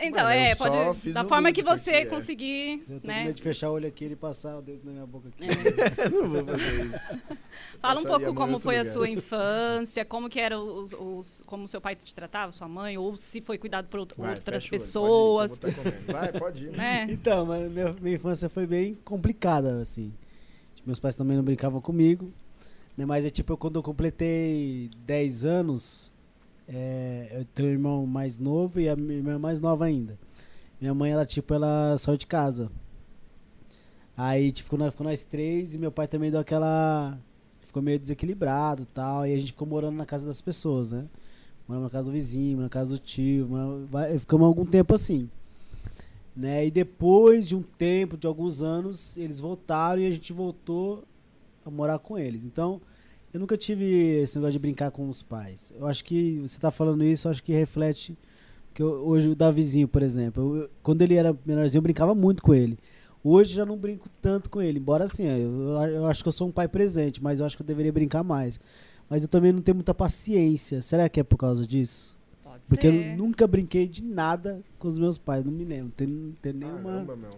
Então, 0.03 0.25
Mano, 0.25 0.31
é, 0.31 0.53
eu 0.53 0.57
pode. 0.57 1.13
Da 1.13 1.25
forma 1.25 1.53
que 1.53 1.63
você 1.63 1.91
aqui, 1.91 1.99
é. 1.99 2.07
conseguir, 2.07 2.83
Eu 2.89 2.97
tô 2.97 3.01
com 3.03 3.07
né? 3.07 3.25
medo 3.25 3.35
de 3.37 3.43
fechar 3.43 3.71
o 3.71 3.75
olho 3.75 3.87
aqui 3.87 4.05
e 4.05 4.09
ele 4.09 4.17
passar 4.17 4.57
o 4.59 4.63
dedo 4.63 4.81
na 4.85 4.93
minha 4.93 5.07
boca 5.07 5.29
aqui. 5.29 5.45
É. 5.45 6.09
não 6.11 6.29
vou 6.29 6.45
fazer 6.45 6.85
isso. 6.87 6.99
Fala 7.81 8.01
um 8.01 8.03
Passaria 8.03 8.05
pouco 8.05 8.23
muito 8.25 8.35
como 8.37 8.59
foi 8.59 8.77
a 8.77 8.81
lugar. 8.81 8.93
sua 8.93 9.09
infância, 9.11 10.05
como 10.05 10.29
que 10.29 10.41
era 10.41 10.59
os, 10.59 10.93
os- 10.93 11.43
como 11.47 11.67
seu 11.69 11.81
pai 11.81 11.95
te 11.95 12.15
tratava, 12.15 12.51
sua 12.53 12.69
mãe, 12.69 12.99
ou 12.99 13.17
se 13.17 13.41
foi 13.41 13.59
cuidado 13.59 13.87
por 13.89 14.07
Vai, 14.17 14.35
outras 14.35 14.39
olho, 14.39 14.43
pode 14.45 14.67
ir, 14.67 14.71
pessoas, 14.71 15.51
eu 15.53 15.59
tá. 15.73 16.13
Vai, 16.13 16.33
pode 16.33 16.65
ir. 16.65 16.71
né? 16.73 17.07
Então, 17.09 17.47
mas 17.47 17.71
minha, 17.71 17.93
minha 18.01 18.15
infância 18.17 18.49
foi 18.49 18.67
bem 18.67 18.97
complicada, 19.05 19.81
assim. 19.81 20.13
Tipo, 20.75 20.89
Meus 20.89 20.99
pais 20.99 21.15
também 21.17 21.37
não 21.37 21.45
brincavam 21.45 21.81
comigo. 21.81 22.33
Né? 22.97 23.07
Mas 23.07 23.25
é 23.25 23.31
tipo, 23.31 23.53
eu- 23.53 23.57
quando 23.57 23.77
eu 23.77 23.83
completei 23.83 24.91
10 25.07 25.45
anos, 25.45 26.12
é, 26.69 27.29
eu 27.33 27.45
tenho 27.45 27.69
um 27.69 27.73
irmão 27.73 28.07
mais 28.07 28.39
novo 28.39 28.81
e 28.81 28.89
a 28.89 28.97
minha 28.97 29.19
irmã 29.19 29.39
mais 29.39 29.61
nova 29.61 29.85
ainda. 29.85 30.19
Minha 30.81 30.95
mãe, 30.95 31.13
ela, 31.13 31.25
tipo, 31.25 31.55
ela 31.55 31.97
saiu 31.99 32.17
de 32.17 32.27
casa. 32.27 32.71
Aí, 34.17 34.53
tipo, 34.53 34.65
ficou 34.65 34.79
nós, 34.79 34.91
ficou 34.91 35.07
nós 35.07 35.25
três 35.25 35.75
e 35.75 35.79
meu 35.79 35.93
pai 35.93 36.07
também 36.09 36.31
deu 36.31 36.41
aquela. 36.41 37.19
Ficou 37.61 37.83
meio 37.83 37.99
desequilibrado 37.99 38.85
tal. 38.87 39.27
E 39.27 39.35
a 39.35 39.39
gente 39.39 39.53
ficou 39.53 39.67
morando 39.67 39.97
na 39.97 40.05
casa 40.05 40.27
das 40.27 40.41
pessoas, 40.41 40.93
né? 40.93 41.07
Moramos 41.67 41.87
na 41.87 41.91
casa 41.91 42.07
do 42.07 42.13
vizinho, 42.13 42.61
na 42.61 42.69
casa 42.69 42.91
do 42.91 42.99
tio. 42.99 43.49
Ficamos 44.19 44.47
algum 44.47 44.67
tempo 44.67 44.95
assim. 44.95 45.31
Né? 46.35 46.67
E 46.67 46.71
depois 46.71 47.47
de 47.47 47.55
um 47.55 47.63
tempo, 47.63 48.17
de 48.17 48.27
alguns 48.27 48.63
anos, 48.63 49.17
eles 49.17 49.39
voltaram 49.39 50.01
e 50.01 50.07
a 50.07 50.11
gente 50.11 50.33
voltou 50.33 51.05
a 51.65 51.71
morar 51.71 51.99
com 51.99 52.19
eles. 52.19 52.45
Então, 52.45 52.81
eu 53.33 53.41
nunca 53.41 53.57
tive 53.57 53.85
esse 54.23 54.37
negócio 54.37 54.53
de 54.53 54.59
brincar 54.59 54.91
com 54.91 55.09
os 55.09 55.23
pais. 55.23 55.73
Eu 55.79 55.87
acho 55.87 56.05
que 56.05 56.39
você 56.41 56.59
tá 56.59 56.71
falando 56.71 57.03
isso, 57.05 57.27
eu 57.27 57.31
acho 57.31 57.43
que 57.43 57.53
reflete 57.53 58.17
que 58.75 58.83
eu- 58.83 59.07
hoje 59.07 59.29
o 59.29 59.35
Davizinho, 59.35 59.89
por 59.89 60.03
exemplo, 60.03 60.57
eu- 60.57 60.63
eu- 60.63 60.71
quando 60.83 61.03
ele 61.03 61.15
era 61.15 61.37
menorzinho, 61.45 61.79
eu 61.79 61.83
brincava 61.83 62.15
muito 62.15 62.43
com 62.43 62.55
ele. 62.55 62.79
Hoje 63.25 63.55
já 63.55 63.65
não 63.65 63.77
brinco 63.77 64.09
tanto 64.21 64.51
com 64.51 64.61
ele, 64.61 64.79
embora 64.79 65.05
assim, 65.05 65.25
eu, 65.25 65.51
eu 65.89 66.07
acho 66.07 66.23
que 66.23 66.29
eu 66.29 66.33
sou 66.33 66.49
um 66.49 66.53
pai 66.53 66.67
presente, 66.67 67.23
mas 67.23 67.39
eu 67.41 67.47
acho 67.47 67.57
que 67.57 67.63
eu 67.63 67.67
deveria 67.67 67.93
brincar 67.93 68.23
mais. 68.25 68.59
Mas 69.09 69.23
eu 69.23 69.29
também 69.29 69.53
não 69.53 69.61
tenho 69.61 69.77
muita 69.77 69.95
paciência. 69.95 70.81
Será 70.83 71.09
que 71.09 71.21
é 71.21 71.23
por 71.23 71.37
causa 71.37 71.67
disso? 71.67 72.17
Pode 72.43 72.67
Porque 72.69 72.87
eu 72.89 72.93
ser. 72.93 73.17
nunca 73.17 73.47
brinquei 73.47 73.87
de 73.87 74.03
nada 74.03 74.61
com 74.79 74.89
os 74.89 74.99
meus 74.99 75.19
pais, 75.19 75.45
não 75.45 75.53
me 75.53 75.65
lembro. 75.65 75.93
Tem, 75.97 76.07
não 76.07 76.33
tem 76.41 76.53
nenhuma. 76.53 76.83
Caramba, 76.83 77.17
meu. 77.17 77.31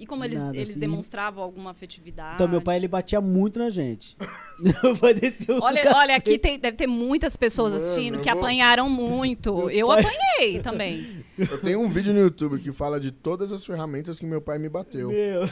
E- 0.00 0.06
como 0.06 0.24
eles, 0.24 0.42
Nada, 0.42 0.56
eles 0.56 0.70
assim. 0.70 0.80
demonstravam 0.80 1.42
alguma 1.44 1.70
afetividade? 1.70 2.34
Então, 2.34 2.48
meu 2.48 2.60
pai 2.62 2.76
ele 2.76 2.88
batia 2.88 3.20
muito 3.20 3.58
na 3.58 3.68
gente. 3.70 4.16
Meu 4.82 4.94
pai 4.94 5.14
desceu 5.14 5.56
do 5.56 5.64
Olha, 5.64 5.80
olha, 5.96 6.14
aqui 6.16 6.38
tem- 6.38 6.58
deve 6.58 6.76
ter 6.76 6.86
muitas 6.86 7.34
pessoas 7.34 7.72
Mano, 7.72 7.82
assistindo 7.82 8.18
que 8.20 8.30
vou- 8.30 8.38
apanharam 8.42 8.90
muito. 8.90 9.54
Meu 9.56 9.70
Eu 9.70 9.86
pai- 9.86 10.04
apanhei 10.04 10.60
também. 10.60 11.24
Eu 11.38 11.58
tenho 11.62 11.80
um 11.80 11.88
vídeo 11.88 12.12
no 12.12 12.20
YouTube 12.20 12.58
que 12.58 12.70
fala 12.70 13.00
de 13.00 13.10
todas 13.10 13.54
as 13.54 13.64
ferramentas 13.64 14.18
que 14.18 14.26
meu 14.26 14.42
pai 14.42 14.58
me 14.58 14.68
bateu. 14.68 15.08
Meu, 15.08 15.42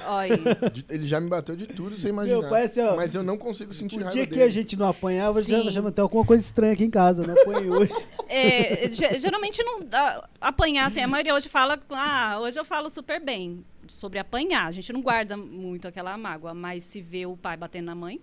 De- 0.70 0.84
ele 0.90 1.04
já 1.04 1.18
me 1.22 1.28
bateu 1.30 1.56
de 1.56 1.66
tudo 1.66 1.96
sem 1.96 2.10
imaginar. 2.10 2.38
meu 2.40 2.50
pai, 2.50 2.64
assim, 2.64 2.82
ó. 2.82 2.96
Mas 2.96 3.14
eu 3.14 3.22
não 3.22 3.38
consigo 3.38 3.72
sentir 3.72 3.96
o 3.96 4.00
raiva 4.00 4.12
dia 4.12 4.26
que 4.26 4.32
dele. 4.32 4.42
a 4.42 4.48
gente 4.50 4.76
não 4.76 4.86
apanhava, 4.88 5.40
já 5.42 5.62
Sim. 5.62 5.70
chama 5.70 5.88
até 5.88 6.02
alguma 6.02 6.24
coisa 6.26 6.42
estranha 6.44 6.74
aqui 6.74 6.84
em 6.84 6.90
casa. 6.90 7.26
Não 7.26 7.32
apanhei 7.32 7.70
hoje. 7.72 7.94
é, 8.28 8.90
ge- 8.92 9.18
geralmente 9.18 9.62
não 9.62 9.80
dá, 9.80 10.28
apanhar, 10.38 10.86
assim, 10.86 11.00
a 11.00 11.06
maioria 11.08 11.34
hoje 11.34 11.48
fala, 11.48 11.80
ah, 11.90 12.38
hoje 12.42 12.60
eu 12.60 12.64
falo 12.66 12.90
super 12.90 13.18
bem 13.24 13.64
sobre 13.88 14.18
apanhar. 14.18 14.66
A 14.66 14.70
gente 14.70 14.92
não 14.92 15.00
guarda 15.02 15.36
muito 15.36 15.88
aquela 15.88 16.16
mágoa, 16.16 16.54
mas 16.54 16.82
se 16.84 17.00
vê 17.00 17.26
o 17.26 17.36
pai 17.36 17.56
batendo 17.56 17.86
na 17.86 17.94
mãe, 17.94 18.20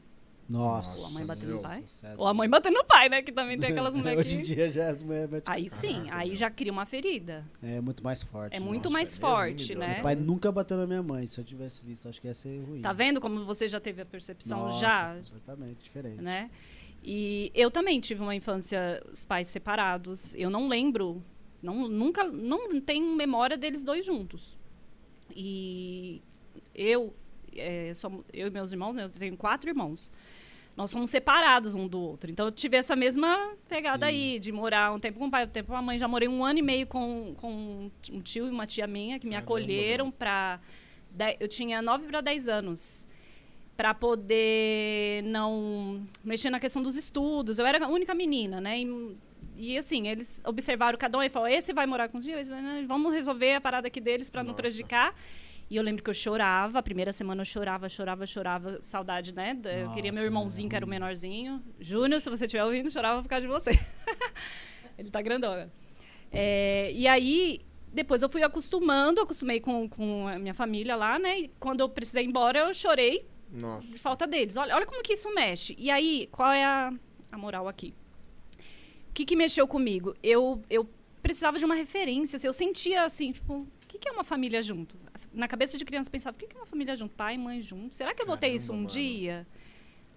Nossa. 0.48 1.02
Ou 1.02 1.08
a 1.08 1.10
mãe 1.12 1.26
batendo 1.26 1.48
no 1.48 1.54
meu. 1.54 1.62
pai. 1.64 1.84
Sério. 1.88 2.20
ou 2.20 2.28
a 2.28 2.34
mãe 2.34 2.48
batendo 2.48 2.74
no 2.76 2.86
pai, 2.86 3.10
né? 3.10 3.22
Que 3.24 3.32
também 3.32 3.58
tem 3.58 3.72
aquelas 3.72 3.96
mulheres 3.96 4.20
Hoje 4.26 4.38
em 4.38 4.42
dia 4.44 4.70
já 4.70 4.90
as 4.90 5.02
mulheres 5.02 5.28
batem- 5.30 5.54
Aí 5.56 5.70
sim, 5.70 6.08
aí 6.12 6.36
já 6.36 6.50
cria 6.52 6.72
uma 6.72 6.86
ferida. 6.86 7.44
É 7.64 7.82
muito 7.82 8.04
mais 8.04 8.22
forte. 8.22 8.56
É 8.56 8.60
muito 8.60 8.84
Nossa, 8.86 8.94
mais 8.94 9.18
é 9.18 9.20
forte, 9.20 9.74
né? 9.74 9.86
Deus? 9.86 9.94
Meu 9.96 10.04
pai 10.04 10.16
nunca 10.16 10.52
bateu 10.52 10.78
na 10.78 10.86
minha 10.86 11.02
mãe. 11.02 11.26
Se 11.26 11.40
eu 11.40 11.44
tivesse 11.44 11.84
visto, 11.84 12.08
acho 12.08 12.22
que 12.22 12.28
ia 12.28 12.34
ser 12.36 12.62
ruim. 12.64 12.82
Tá 12.82 12.94
vendo 12.94 13.20
como 13.20 13.44
você 13.44 13.68
já 13.68 13.80
teve 13.80 14.02
a 14.04 14.06
percepção 14.06 14.60
Nossa, 14.66 14.80
já, 14.80 15.16
Completamente 15.16 15.84
diferente. 15.84 16.22
né? 16.22 16.50
E 17.04 17.52
eu 17.56 17.70
também 17.70 18.00
tive 18.00 18.22
uma 18.22 18.36
infância, 18.36 19.02
os 19.12 19.26
pais 19.26 19.48
separados. 19.48 20.34
Eu 20.36 20.50
não 20.50 20.68
lembro, 20.68 21.24
não, 21.62 21.88
nunca, 21.88 22.24
não 22.24 22.80
tenho 22.82 23.16
memória 23.16 23.58
deles 23.58 23.84
dois 23.84 24.06
juntos. 24.06 24.55
E 25.34 26.22
eu, 26.74 27.14
é, 27.56 27.94
somos, 27.94 28.24
eu 28.34 28.48
e 28.48 28.50
meus 28.50 28.72
irmãos, 28.72 28.94
né, 28.94 29.06
eu 29.06 29.10
tenho 29.10 29.38
quatro 29.38 29.70
irmãos. 29.70 30.12
Nós 30.76 30.92
somos 30.92 31.10
separados 31.10 31.74
um 31.74 31.88
do 31.88 32.00
outro. 32.00 32.30
Então 32.30 32.48
eu 32.48 32.52
tive 32.52 32.76
essa 32.76 32.96
mesma 32.96 33.54
pegada 33.68 34.08
Sim. 34.08 34.12
aí, 34.12 34.40
de 34.40 34.52
morar 34.52 34.92
um 34.92 35.00
tempo 35.00 35.18
com 35.18 35.28
o 35.28 35.32
pai, 35.32 35.46
um 35.46 35.50
tempo 35.50 35.70
com 35.70 35.78
a 35.78 35.82
mãe. 35.82 35.98
Já 35.98 36.08
morei 36.08 36.28
um 36.28 36.44
ano 36.44 36.60
e 36.60 36.62
meio 36.62 36.86
com, 36.86 37.34
com 37.38 37.90
um 38.12 38.22
tio 38.22 38.48
e 38.48 38.50
uma 38.50 38.68
tia 38.68 38.86
minha 38.86 39.18
que 39.18 39.26
me 39.26 39.32
Caramba, 39.32 39.46
acolheram 39.46 40.12
para. 40.12 40.60
Eu 41.40 41.48
tinha 41.48 41.82
9 41.82 42.08
para 42.08 42.20
10 42.20 42.50
anos 42.50 43.08
para 43.78 43.94
poder 43.94 45.24
não 45.24 46.06
mexer 46.24 46.50
na 46.50 46.60
questão 46.60 46.82
dos 46.82 46.98
estudos. 46.98 47.58
Eu 47.58 47.66
era 47.66 47.86
a 47.86 47.88
única 47.88 48.14
menina, 48.14 48.60
né? 48.60 48.80
E, 48.80 49.18
e, 49.58 49.78
assim, 49.78 50.08
eles 50.08 50.42
observaram 50.46 50.98
cada 50.98 51.18
um 51.18 51.24
e 51.24 51.30
falaram: 51.30 51.54
esse 51.54 51.74
vai 51.74 51.86
morar 51.86 52.10
com 52.10 52.18
o 52.18 52.22
tio, 52.22 52.38
esse 52.38 52.50
vai, 52.50 52.62
né? 52.62 52.86
vamos 52.88 53.14
resolver 53.14 53.56
a 53.56 53.62
parada 53.62 53.88
aqui 53.88 54.02
deles 54.02 54.30
para 54.30 54.44
não 54.44 54.50
Nossa. 54.52 54.62
prejudicar. 54.62 55.16
E 55.70 55.76
eu 55.78 55.84
lembro 55.84 56.04
que 56.04 56.10
eu 56.10 56.14
chorava, 56.14 56.78
a 56.78 56.84
primeira 56.84 57.12
semana 57.12 57.42
eu 57.42 57.46
chorava, 57.46 57.90
chorava, 57.90 58.26
chorava, 58.28 58.80
saudade, 58.84 59.34
né? 59.34 59.58
Eu 59.64 59.90
queria 59.90 60.12
meu 60.12 60.18
Nossa, 60.18 60.28
irmãozinho, 60.28 60.70
que 60.70 60.76
era 60.76 60.86
o 60.86 60.90
menorzinho. 60.90 61.64
Júnior, 61.80 62.22
se 62.22 62.30
você 62.30 62.46
estiver 62.46 62.64
ouvindo, 62.64 62.92
chorava 62.92 63.22
por 63.24 63.28
causa 63.28 63.48
de 63.48 63.52
você. 63.52 63.72
Ele 64.98 65.10
tá 65.10 65.22
grandão 65.24 65.54
agora. 65.54 65.72
É, 66.32 66.92
e 66.94 67.08
aí, 67.08 67.62
depois 67.92 68.22
eu 68.22 68.30
fui 68.30 68.44
acostumando, 68.44 69.22
acostumei 69.22 69.60
com, 69.60 69.90
com 69.90 70.28
a 70.28 70.38
minha 70.38 70.54
família 70.54 70.96
lá, 70.96 71.18
né? 71.18 71.40
E 71.40 71.52
quando 71.60 71.80
eu 71.80 71.90
precisei 71.90 72.24
ir 72.24 72.28
embora, 72.28 72.60
eu 72.60 72.74
chorei 72.74 73.26
Nossa. 73.52 73.88
de 73.88 73.98
falta 73.98 74.28
deles. 74.28 74.58
Olha, 74.58 74.76
olha 74.76 74.86
como 74.86 75.02
que 75.02 75.14
isso 75.14 75.34
mexe. 75.34 75.76
E 75.80 75.90
aí, 75.90 76.30
qual 76.32 76.52
é 76.52 76.64
a, 76.64 76.94
a 77.32 77.38
moral 77.38 77.68
aqui? 77.68 77.96
O 79.16 79.18
que, 79.18 79.24
que 79.24 79.36
mexeu 79.38 79.66
comigo? 79.66 80.14
Eu, 80.22 80.62
eu 80.70 80.86
precisava 81.24 81.58
de 81.58 81.64
uma 81.64 81.74
referência. 81.74 82.36
assim, 82.36 82.48
eu 82.48 82.52
sentia 82.52 83.06
assim, 83.06 83.32
tipo, 83.32 83.60
o 83.60 83.68
que, 83.88 83.98
que 83.98 84.10
é 84.10 84.12
uma 84.12 84.26
família 84.26 84.62
junto? 84.62 84.98
Na 85.34 85.48
cabeça 85.48 85.78
de 85.78 85.86
criança 85.86 86.10
eu 86.10 86.12
pensava, 86.12 86.36
o 86.36 86.38
que, 86.38 86.48
que 86.48 86.58
é 86.58 86.60
uma 86.60 86.66
família 86.66 86.98
junto? 86.98 87.16
Pai 87.16 87.36
e 87.36 87.38
mãe 87.38 87.62
junto? 87.62 87.96
Será 87.96 88.14
que 88.14 88.22
eu 88.22 88.26
vou 88.26 88.36
ter 88.36 88.50
isso 88.50 88.74
um 88.74 88.76
mano. 88.76 88.90
dia? 88.90 89.48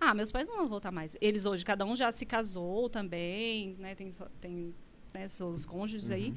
Ah, 0.01 0.12
meus 0.12 0.32
pais 0.32 0.49
não 0.49 0.57
vão 0.57 0.66
voltar 0.66 0.90
mais. 0.90 1.16
Eles 1.20 1.46
hoje, 1.46 1.64
cada 1.64 1.84
um 1.84 1.94
já 1.94 2.11
se 2.11 2.26
casou 2.26 2.90
também, 2.90 3.76
né? 3.78 3.94
Tem, 3.94 4.11
tem 4.40 4.74
né, 5.14 5.28
seus 5.28 5.64
cônjuges 5.64 6.11
aí. 6.11 6.34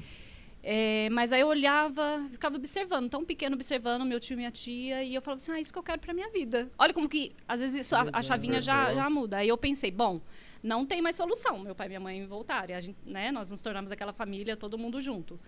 É, 0.62 1.10
mas 1.10 1.32
aí 1.32 1.40
eu 1.40 1.48
olhava, 1.48 2.24
ficava 2.30 2.54
observando, 2.54 3.10
tão 3.10 3.24
pequeno 3.24 3.56
observando 3.56 4.04
meu 4.04 4.20
tio 4.20 4.34
e 4.34 4.36
minha 4.36 4.52
tia, 4.52 5.02
e 5.02 5.12
eu 5.12 5.20
falava 5.20 5.42
assim, 5.42 5.50
ah, 5.50 5.58
isso 5.58 5.72
que 5.72 5.78
eu 5.80 5.82
quero 5.82 6.00
pra 6.00 6.14
minha 6.14 6.30
vida. 6.30 6.70
Olha 6.78 6.94
como 6.94 7.08
que, 7.08 7.32
às 7.48 7.60
vezes, 7.60 7.86
isso, 7.86 7.96
a, 7.96 8.06
a 8.12 8.22
chavinha 8.22 8.60
já, 8.60 8.94
já 8.94 9.10
muda. 9.10 9.38
Aí 9.38 9.48
eu 9.48 9.58
pensei, 9.58 9.90
bom, 9.90 10.20
não 10.62 10.86
tem 10.86 11.02
mais 11.02 11.16
solução, 11.16 11.58
meu 11.58 11.74
pai 11.74 11.86
e 11.86 11.90
minha 11.90 12.00
mãe 12.00 12.26
voltarem. 12.26 12.74
A 12.76 12.80
gente, 12.80 12.96
né, 13.04 13.30
nós 13.32 13.50
nos 13.50 13.60
tornamos 13.60 13.90
aquela 13.90 14.12
família, 14.12 14.56
todo 14.56 14.78
mundo 14.78 15.00
junto. 15.00 15.38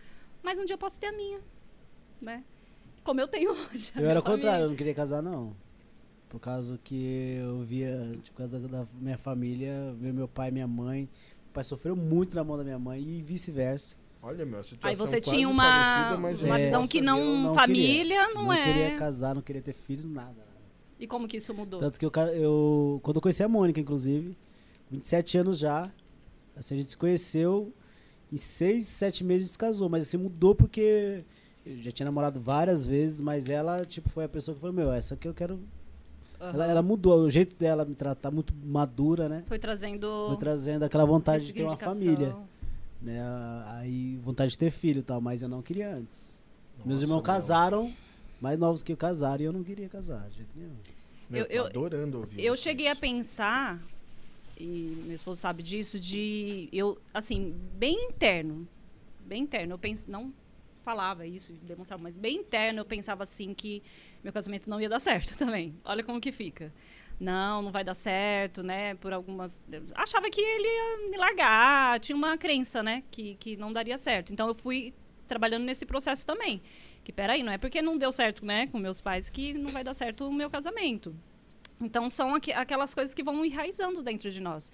Mas 0.42 0.58
um 0.58 0.64
dia 0.64 0.74
eu 0.74 0.78
posso 0.78 0.98
ter 0.98 1.06
a 1.06 1.12
minha, 1.12 1.40
né? 2.20 2.42
Como 3.02 3.20
eu 3.20 3.28
tenho 3.28 3.50
hoje. 3.72 3.92
Eu 3.96 4.08
era 4.08 4.18
o 4.20 4.22
família. 4.22 4.22
contrário, 4.22 4.64
eu 4.64 4.68
não 4.70 4.76
queria 4.76 4.94
casar, 4.94 5.22
não. 5.22 5.54
Por 6.28 6.40
causa 6.40 6.78
que 6.82 7.36
eu 7.40 7.60
via, 7.60 7.96
tipo, 8.22 8.32
por 8.32 8.38
causa 8.38 8.58
da 8.60 8.86
minha 8.94 9.16
família, 9.18 9.94
ver 10.00 10.12
meu 10.12 10.26
pai 10.26 10.48
e 10.48 10.52
minha 10.52 10.66
mãe. 10.66 11.08
O 11.50 11.52
pai 11.54 11.62
sofreu 11.62 11.94
muito 11.94 12.34
na 12.34 12.42
mão 12.42 12.56
da 12.56 12.64
minha 12.64 12.78
mãe 12.78 13.00
e 13.00 13.22
vice-versa. 13.22 13.96
Olha, 14.20 14.44
meu, 14.44 14.58
a 14.58 14.64
situação 14.64 14.88
Aí 14.90 14.96
você 14.96 15.20
quase 15.20 15.30
tinha 15.36 15.48
uma, 15.48 16.16
parecida, 16.16 16.46
uma 16.48 16.58
É. 16.58 16.64
visão 16.64 16.88
que 16.88 17.00
não, 17.00 17.42
não 17.42 17.54
família 17.54 18.26
não, 18.28 18.44
não 18.44 18.52
é. 18.52 18.64
queria 18.64 18.96
casar, 18.96 19.34
não 19.34 19.42
queria 19.42 19.62
ter 19.62 19.74
filhos, 19.74 20.06
nada. 20.06 20.28
nada. 20.28 20.44
E 20.98 21.06
como 21.06 21.28
que 21.28 21.36
isso 21.36 21.52
mudou? 21.54 21.78
Tanto 21.78 22.00
que 22.00 22.06
eu, 22.06 22.10
ca- 22.10 22.32
eu. 22.32 22.98
Quando 23.02 23.16
eu 23.16 23.20
conheci 23.22 23.42
a 23.42 23.48
Mônica, 23.48 23.78
inclusive, 23.78 24.34
27 24.90 25.38
anos 25.38 25.58
já, 25.58 25.90
assim, 26.56 26.74
a 26.74 26.76
gente 26.78 26.90
se 26.90 26.96
conheceu, 26.96 27.72
em 28.32 28.36
6, 28.36 28.86
7 28.86 29.24
meses 29.24 29.42
a 29.42 29.44
gente 29.46 29.52
se 29.52 29.58
casou, 29.58 29.88
mas 29.88 30.02
assim, 30.04 30.16
mudou 30.16 30.54
porque 30.54 31.24
eu 31.64 31.78
já 31.82 31.90
tinha 31.90 32.04
namorado 32.04 32.40
várias 32.40 32.86
vezes, 32.86 33.20
mas 33.20 33.48
ela, 33.48 33.84
tipo, 33.86 34.08
foi 34.10 34.24
a 34.24 34.28
pessoa 34.28 34.54
que 34.54 34.60
falou, 34.60 34.74
meu, 34.74 34.92
essa 34.92 35.16
que 35.16 35.26
eu 35.26 35.34
quero. 35.34 35.58
Aham. 36.40 36.52
Ela, 36.54 36.66
ela 36.66 36.82
mudou, 36.82 37.20
o 37.22 37.30
jeito 37.30 37.56
dela 37.56 37.84
me 37.84 37.94
tratar 37.94 38.30
muito 38.30 38.52
madura, 38.64 39.28
né? 39.28 39.44
Foi 39.46 39.58
trazendo. 39.58 40.26
Foi 40.28 40.36
trazendo 40.36 40.82
aquela 40.84 41.04
vontade 41.06 41.46
de 41.46 41.52
ter 41.54 41.62
uma 41.62 41.76
família, 41.76 42.36
né? 43.00 43.20
Aí 43.68 44.18
vontade 44.22 44.50
de 44.52 44.58
ter 44.58 44.70
filho 44.70 44.98
e 44.98 45.02
tal, 45.02 45.20
mas 45.20 45.40
eu 45.42 45.48
não 45.48 45.62
queria 45.62 45.94
antes. 45.94 46.42
Meus 46.84 47.00
Nossa, 47.00 47.04
irmãos 47.04 47.16
meu. 47.16 47.22
casaram, 47.22 47.92
mais 48.40 48.58
novos 48.58 48.82
que 48.82 48.92
eu 48.92 48.96
casaram, 48.96 49.42
e 49.42 49.46
eu 49.46 49.52
não 49.52 49.62
queria 49.64 49.88
casar, 49.88 50.28
de 50.28 50.36
jeito 50.36 50.50
nenhum. 50.54 50.74
Meu, 51.30 51.40
Eu- 51.42 51.46
tô 51.46 51.52
eu- 51.54 51.64
adorando 51.66 52.18
ouvir 52.18 52.44
Eu 52.44 52.52
isso. 52.54 52.62
cheguei 52.62 52.88
a 52.88 52.96
pensar, 52.96 53.80
e 54.56 55.02
meu 55.04 55.14
esposo 55.14 55.40
sabe 55.40 55.62
disso, 55.62 55.98
de 55.98 56.68
eu, 56.72 56.98
assim, 57.12 57.54
bem 57.74 58.08
interno, 58.08 58.68
bem 59.20 59.42
interno, 59.42 59.74
eu 59.74 59.78
pens, 59.78 60.06
não 60.06 60.32
falava 60.84 61.26
isso, 61.26 61.52
demonstrava, 61.62 62.02
mas 62.02 62.16
bem 62.16 62.36
interno 62.36 62.80
eu 62.80 62.84
pensava 62.84 63.22
assim 63.22 63.54
que 63.54 63.82
meu 64.22 64.32
casamento 64.32 64.68
não 64.68 64.80
ia 64.80 64.88
dar 64.88 65.00
certo 65.00 65.36
também. 65.38 65.74
Olha 65.84 66.04
como 66.04 66.20
que 66.20 66.30
fica. 66.30 66.72
Não, 67.18 67.62
não 67.62 67.70
vai 67.70 67.84
dar 67.84 67.94
certo, 67.94 68.62
né? 68.62 68.96
Por 68.96 69.12
algumas. 69.12 69.62
Achava 69.94 70.28
que 70.28 70.40
ele 70.40 70.66
ia 70.66 71.10
me 71.10 71.16
largar, 71.16 72.00
tinha 72.00 72.16
uma 72.16 72.36
crença, 72.36 72.82
né? 72.82 73.04
Que, 73.10 73.36
que 73.36 73.56
não 73.56 73.72
daria 73.72 73.96
certo. 73.96 74.32
Então 74.32 74.48
eu 74.48 74.54
fui 74.54 74.92
trabalhando 75.26 75.64
nesse 75.64 75.86
processo 75.86 76.26
também. 76.26 76.60
Que 77.02 77.12
peraí, 77.12 77.42
não 77.42 77.52
é 77.52 77.58
porque 77.58 77.82
não 77.82 77.98
deu 77.98 78.10
certo, 78.10 78.44
né, 78.44 78.66
com 78.66 78.78
meus 78.78 79.00
pais 79.00 79.28
que 79.28 79.52
não 79.52 79.70
vai 79.70 79.84
dar 79.84 79.94
certo 79.94 80.26
o 80.26 80.32
meu 80.32 80.48
casamento. 80.48 81.14
Então 81.80 82.08
são 82.08 82.34
aqu- 82.34 82.52
aquelas 82.54 82.94
coisas 82.94 83.14
que 83.14 83.22
vão 83.22 83.44
enraizando 83.44 84.02
dentro 84.02 84.30
de 84.30 84.40
nós. 84.40 84.70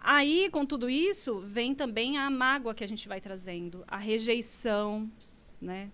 Aí, 0.00 0.50
com 0.50 0.66
tudo 0.66 0.90
isso, 0.90 1.40
vem 1.40 1.74
também 1.74 2.18
a 2.18 2.28
mágoa 2.28 2.74
que 2.74 2.84
a 2.84 2.88
gente 2.88 3.08
vai 3.08 3.20
trazendo, 3.20 3.84
a 3.88 3.96
rejeição, 3.96 5.10
né? 5.60 5.88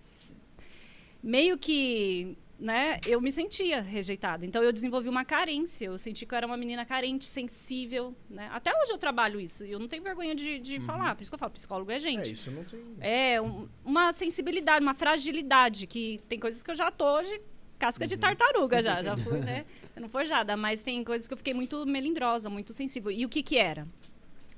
Meio 1.23 1.57
que, 1.57 2.35
né, 2.59 2.99
eu 3.07 3.21
me 3.21 3.31
sentia 3.31 3.79
rejeitada. 3.79 4.43
Então 4.45 4.63
eu 4.63 4.73
desenvolvi 4.73 5.07
uma 5.07 5.23
carência, 5.23 5.85
eu 5.85 5.97
senti 5.99 6.25
que 6.25 6.33
eu 6.33 6.37
era 6.37 6.47
uma 6.47 6.57
menina 6.57 6.83
carente, 6.83 7.25
sensível, 7.25 8.15
né? 8.29 8.49
Até 8.51 8.71
hoje 8.81 8.91
eu 8.91 8.97
trabalho 8.97 9.39
isso, 9.39 9.63
e 9.63 9.71
eu 9.71 9.79
não 9.79 9.87
tenho 9.87 10.01
vergonha 10.03 10.33
de, 10.33 10.59
de 10.59 10.79
falar, 10.79 11.15
por 11.15 11.21
isso 11.21 11.29
que 11.31 11.35
eu 11.35 11.39
falo, 11.39 11.51
psicólogo 11.51 11.91
é 11.91 11.99
gente. 11.99 12.29
É, 12.29 12.33
isso 12.33 12.49
não 12.51 12.63
tem. 12.63 12.79
É, 12.99 13.39
um- 13.41 13.69
uma 13.85 14.11
sensibilidade, 14.13 14.83
uma 14.83 14.95
fragilidade, 14.95 15.85
que 15.85 16.19
tem 16.27 16.39
coisas 16.39 16.63
que 16.63 16.71
eu 16.71 16.75
já 16.75 16.89
tô 16.91 17.05
hoje, 17.19 17.39
casca 17.77 18.05
de 18.07 18.17
tartaruga 18.17 18.81
já, 18.81 19.01
já 19.03 19.15
fui, 19.15 19.39
né? 19.39 19.65
Não 20.01 20.09
forjada, 20.09 20.57
mas 20.57 20.81
tem 20.81 21.03
coisas 21.03 21.27
que 21.27 21.33
eu 21.33 21.37
fiquei 21.37 21.53
muito 21.53 21.85
melindrosa, 21.85 22.49
muito 22.49 22.73
sensível. 22.73 23.11
E 23.11 23.23
o 23.23 23.29
que 23.29 23.43
que 23.43 23.55
era? 23.55 23.87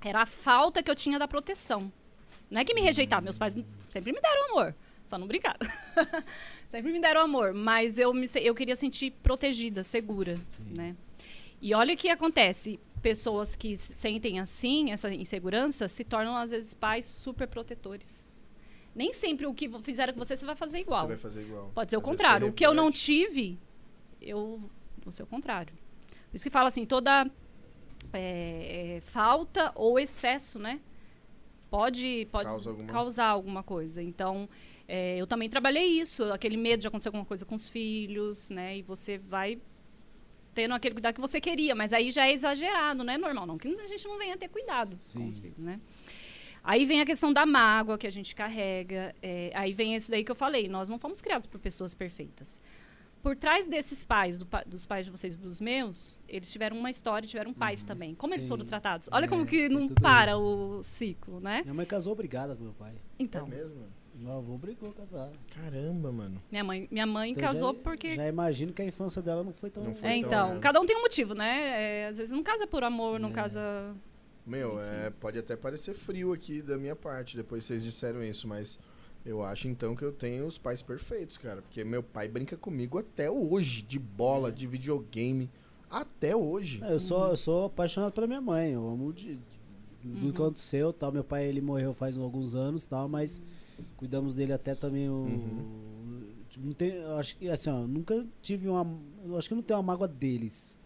Era 0.02 0.22
a 0.22 0.26
falta 0.26 0.82
que 0.82 0.89
eu 0.89 0.96
tinha 0.96 1.20
da 1.20 1.28
proteção. 1.28 1.91
Não 2.50 2.62
é 2.62 2.64
que 2.64 2.74
me 2.74 2.80
rejeitar, 2.80 3.22
meus 3.22 3.38
pais 3.38 3.58
sempre 3.89 4.14
me 4.14 4.22
deram 4.22 4.52
amor, 4.52 4.74
só 5.06 5.18
não 5.18 5.28
brincaram. 5.28 5.60
sempre 6.70 6.94
me 6.94 7.02
deram 7.02 7.20
amor, 7.20 7.54
mas 7.54 8.00
eu, 8.00 8.14
me, 8.14 8.26
eu 8.41 8.56
queria 8.56 8.76
sentir 8.78 9.12
protegida, 9.22 9.84
segura, 9.84 10.39
né? 10.78 10.96
E 11.62 11.74
olha 11.74 11.94
o 11.94 11.98
que 11.98 12.08
acontece, 12.08 12.80
pessoas 13.02 13.54
que 13.54 13.76
se 13.76 13.96
sentem 13.96 14.39
assim, 14.39 14.91
essa 14.91 15.14
insegurança, 15.14 15.89
se 15.89 16.06
tornam 16.06 16.38
às 16.38 16.52
vezes 16.52 16.74
pais 16.74 17.04
super 17.04 17.50
protetores. 17.50 18.30
Nem 18.96 19.12
sempre 19.12 19.46
o 19.46 19.54
que 19.54 19.70
fizeram 19.82 20.14
com 20.14 20.20
você, 20.20 20.38
você 20.38 20.46
vai 20.46 20.56
fazer 20.56 20.80
igual. 20.80 21.02
Você 21.02 21.08
vai 21.08 21.18
fazer 21.18 21.41
igual. 21.41 21.70
Pode 21.76 21.91
ser 21.91 21.98
o 21.98 22.00
Às 22.00 22.06
contrário. 22.06 22.48
O 22.48 22.54
que 22.54 22.66
eu 22.66 22.74
não 22.74 22.89
tive, 22.89 23.60
eu 24.22 24.70
ser 25.12 25.24
o 25.24 25.28
contrário. 25.28 25.74
Por 26.30 26.36
isso 26.36 26.43
que 26.43 26.49
fala 26.49 26.68
assim, 26.68 26.86
toda 26.86 27.30
é, 28.14 28.99
falta 29.04 29.72
ou 29.76 29.99
excesso, 29.99 30.60
né? 30.60 30.80
Pode, 31.70 32.28
pode 32.32 32.45
Causa 32.45 32.70
alguma- 32.70 32.88
causar 32.88 33.26
alguma 33.28 33.64
coisa. 33.64 34.01
Então, 34.01 34.47
é, 34.88 35.18
eu 35.18 35.26
também 35.26 35.49
trabalhei 35.49 35.86
isso, 35.99 36.32
aquele 36.32 36.56
medo 36.58 36.82
de 36.82 36.88
acontecer 36.88 37.10
alguma 37.10 37.26
coisa 37.26 37.45
com 37.45 37.56
os 37.56 37.68
filhos, 37.68 38.49
né? 38.49 38.78
E 38.78 38.82
você 38.84 39.18
vai 39.18 39.60
tendo 40.54 40.74
aquele 40.76 40.93
cuidado 40.93 41.16
que 41.16 41.22
você 41.22 41.41
queria, 41.41 41.74
mas 41.74 41.91
aí 41.93 42.12
já 42.12 42.28
é 42.28 42.34
exagerado, 42.34 43.04
não 43.04 43.12
é 43.12 43.18
normal, 43.18 43.47
não. 43.47 43.58
Que 43.58 43.68
a 43.68 43.88
gente 43.88 44.08
não 44.08 44.20
venha 44.20 44.38
ter 44.38 44.49
cuidado 44.49 44.95
com 44.95 45.01
Sim. 45.01 45.30
os 45.30 45.39
filhos, 45.39 45.58
né? 45.58 45.80
Aí 46.64 46.86
vem 46.86 47.01
a 47.01 47.06
questão 47.06 47.34
da 47.34 47.45
mágoa 47.45 47.97
que 47.97 48.06
a 48.08 48.12
gente 48.12 48.36
carrega. 48.36 49.14
é, 49.22 49.51
aí 49.56 49.74
vem 49.74 49.95
isso 49.95 50.12
daí 50.12 50.24
que 50.24 50.32
eu 50.32 50.36
falei. 50.36 50.70
Nós 50.70 50.89
não 50.89 50.99
fomos 50.99 51.22
criados 51.22 51.47
por 51.47 51.60
pessoas 51.60 51.93
perfeitas. 51.95 52.62
Por 53.24 53.38
trás 53.38 53.69
desses 53.69 54.03
pais, 54.03 54.38
do 54.38 54.45
dos 54.67 54.86
pais 54.86 55.05
de 55.05 55.11
vocês 55.11 55.38
dos 55.38 55.61
meus, 55.61 56.19
eles 56.28 56.51
tiveram 56.51 56.78
uma 56.78 56.89
história, 56.89 57.26
tiveram 57.28 57.53
pais 57.53 57.82
também. 57.84 58.13
Como 58.13 58.34
eles 58.34 58.43
Sim. 58.43 58.49
foram 58.49 58.65
tratados? 58.65 59.07
Olha 59.11 59.26
É, 59.26 59.28
como 59.30 59.45
que 59.45 59.69
não 59.69 59.88
para 59.88 60.34
isso. 60.34 60.45
o 60.45 60.84
ciclo, 60.84 61.39
né? 61.39 61.61
Minha 61.61 61.74
mãe 61.74 61.86
casou 61.86 62.11
obrigada 62.11 62.53
com 62.53 62.63
meu 62.63 62.74
pai. 62.74 62.93
Então, 63.17 63.47
É 63.47 63.49
mesmo? 63.49 63.86
Meu 64.15 64.34
avô 64.34 64.57
brigou 64.57 64.89
a 64.89 64.93
casar. 64.93 65.32
Caramba, 65.55 66.11
mano. 66.11 66.39
minha 66.51 66.63
mãe, 66.63 66.88
minha 66.91 67.05
mãe 67.07 67.32
Então 67.32 67.43
casou 67.47 67.74
já, 67.74 67.80
porque 67.80 68.11
Já 68.15 68.28
imagino 68.28 68.71
que 68.74 68.82
a 68.82 68.86
infância 68.86 69.21
dela 69.21 69.43
não 69.43 69.53
foi 69.53 69.69
tão. 69.71 69.84
Não 69.86 69.95
foi 69.95 70.07
É, 70.09 70.17
então, 70.17 70.30
então, 70.30 70.53
né? 70.55 70.59
cada 70.61 70.80
um 70.82 70.86
tem 70.86 70.97
um 70.97 71.01
motivo, 71.01 71.34
né? 71.34 72.01
É, 72.03 72.07
às 72.07 72.17
vezes 72.17 72.32
não 72.34 72.43
casa 72.43 72.67
por 72.67 72.84
amor, 72.84 73.19
não 73.19 73.30
É. 73.30 73.32
casa. 73.32 73.95
Meu, 74.45 74.80
é, 74.82 75.09
pode 75.09 75.39
até 75.39 75.55
parecer 75.55 75.93
frio 75.93 76.34
aqui 76.34 76.61
da 76.61 76.78
minha 76.78 76.95
parte, 76.95 77.38
depois 77.38 77.63
vocês 77.63 77.82
disseram 77.82 78.21
isso, 78.21 78.47
mas 78.47 78.78
eu 79.26 79.41
acho 79.43 79.67
então 79.67 79.95
que 79.95 80.03
eu 80.03 80.11
tenho 80.11 80.45
os 80.45 80.57
pais 80.57 80.82
perfeitos, 80.82 81.38
cara. 81.38 81.61
Porque 81.61 81.84
meu 81.84 82.03
pai 82.03 82.28
brinca 82.28 82.57
comigo 82.57 82.97
até 82.97 83.30
hoje, 83.30 83.82
de 83.82 83.97
bola, 83.99 84.51
de 84.51 84.67
videogame. 84.67 85.49
Até 85.89 86.36
hoje. 86.36 86.80
Não, 86.82 86.89
eu, 86.89 86.99
sou, 86.99 87.28
eu 87.30 87.38
sou 87.38 87.65
apaixonado 87.65 88.11
pela 88.13 88.28
minha 88.28 88.41
mãe. 88.41 88.71
Eu 88.71 88.88
amo 88.88 89.13
de, 89.13 89.36
de- 89.36 89.63
Uhum. 90.05 90.15
do 90.28 90.34
que 90.34 90.41
aconteceu. 90.41 90.91
Tal. 90.91 91.13
Meu 91.13 91.24
pai 91.24 91.45
ele 91.45 91.61
morreu 91.61 91.93
faz 91.93 92.17
alguns 92.17 92.55
anos, 92.55 92.84
tal, 92.84 93.07
mas 93.07 93.41
cuidamos 93.95 94.34
dele 94.34 94.51
até 94.51 94.76
também 94.76 95.07
o. 95.09 95.13
Uhum. 95.13 96.24
tipo, 96.49 96.65
Não 96.65 96.74
tem, 96.74 96.89
eu 96.95 97.15
acho 97.15 97.38
que 97.38 97.47
assim, 97.47 97.69
ó, 97.69 97.88
nunca 97.88 98.26
tive 98.41 98.67
uma. 98.67 98.86
Eu 99.26 99.38
acho 99.38 99.47
que 99.47 99.55
não 99.55 99.61
tem 99.61 99.78
uma 99.78 99.82
mágoa 99.84 100.07
deles. 100.07 100.78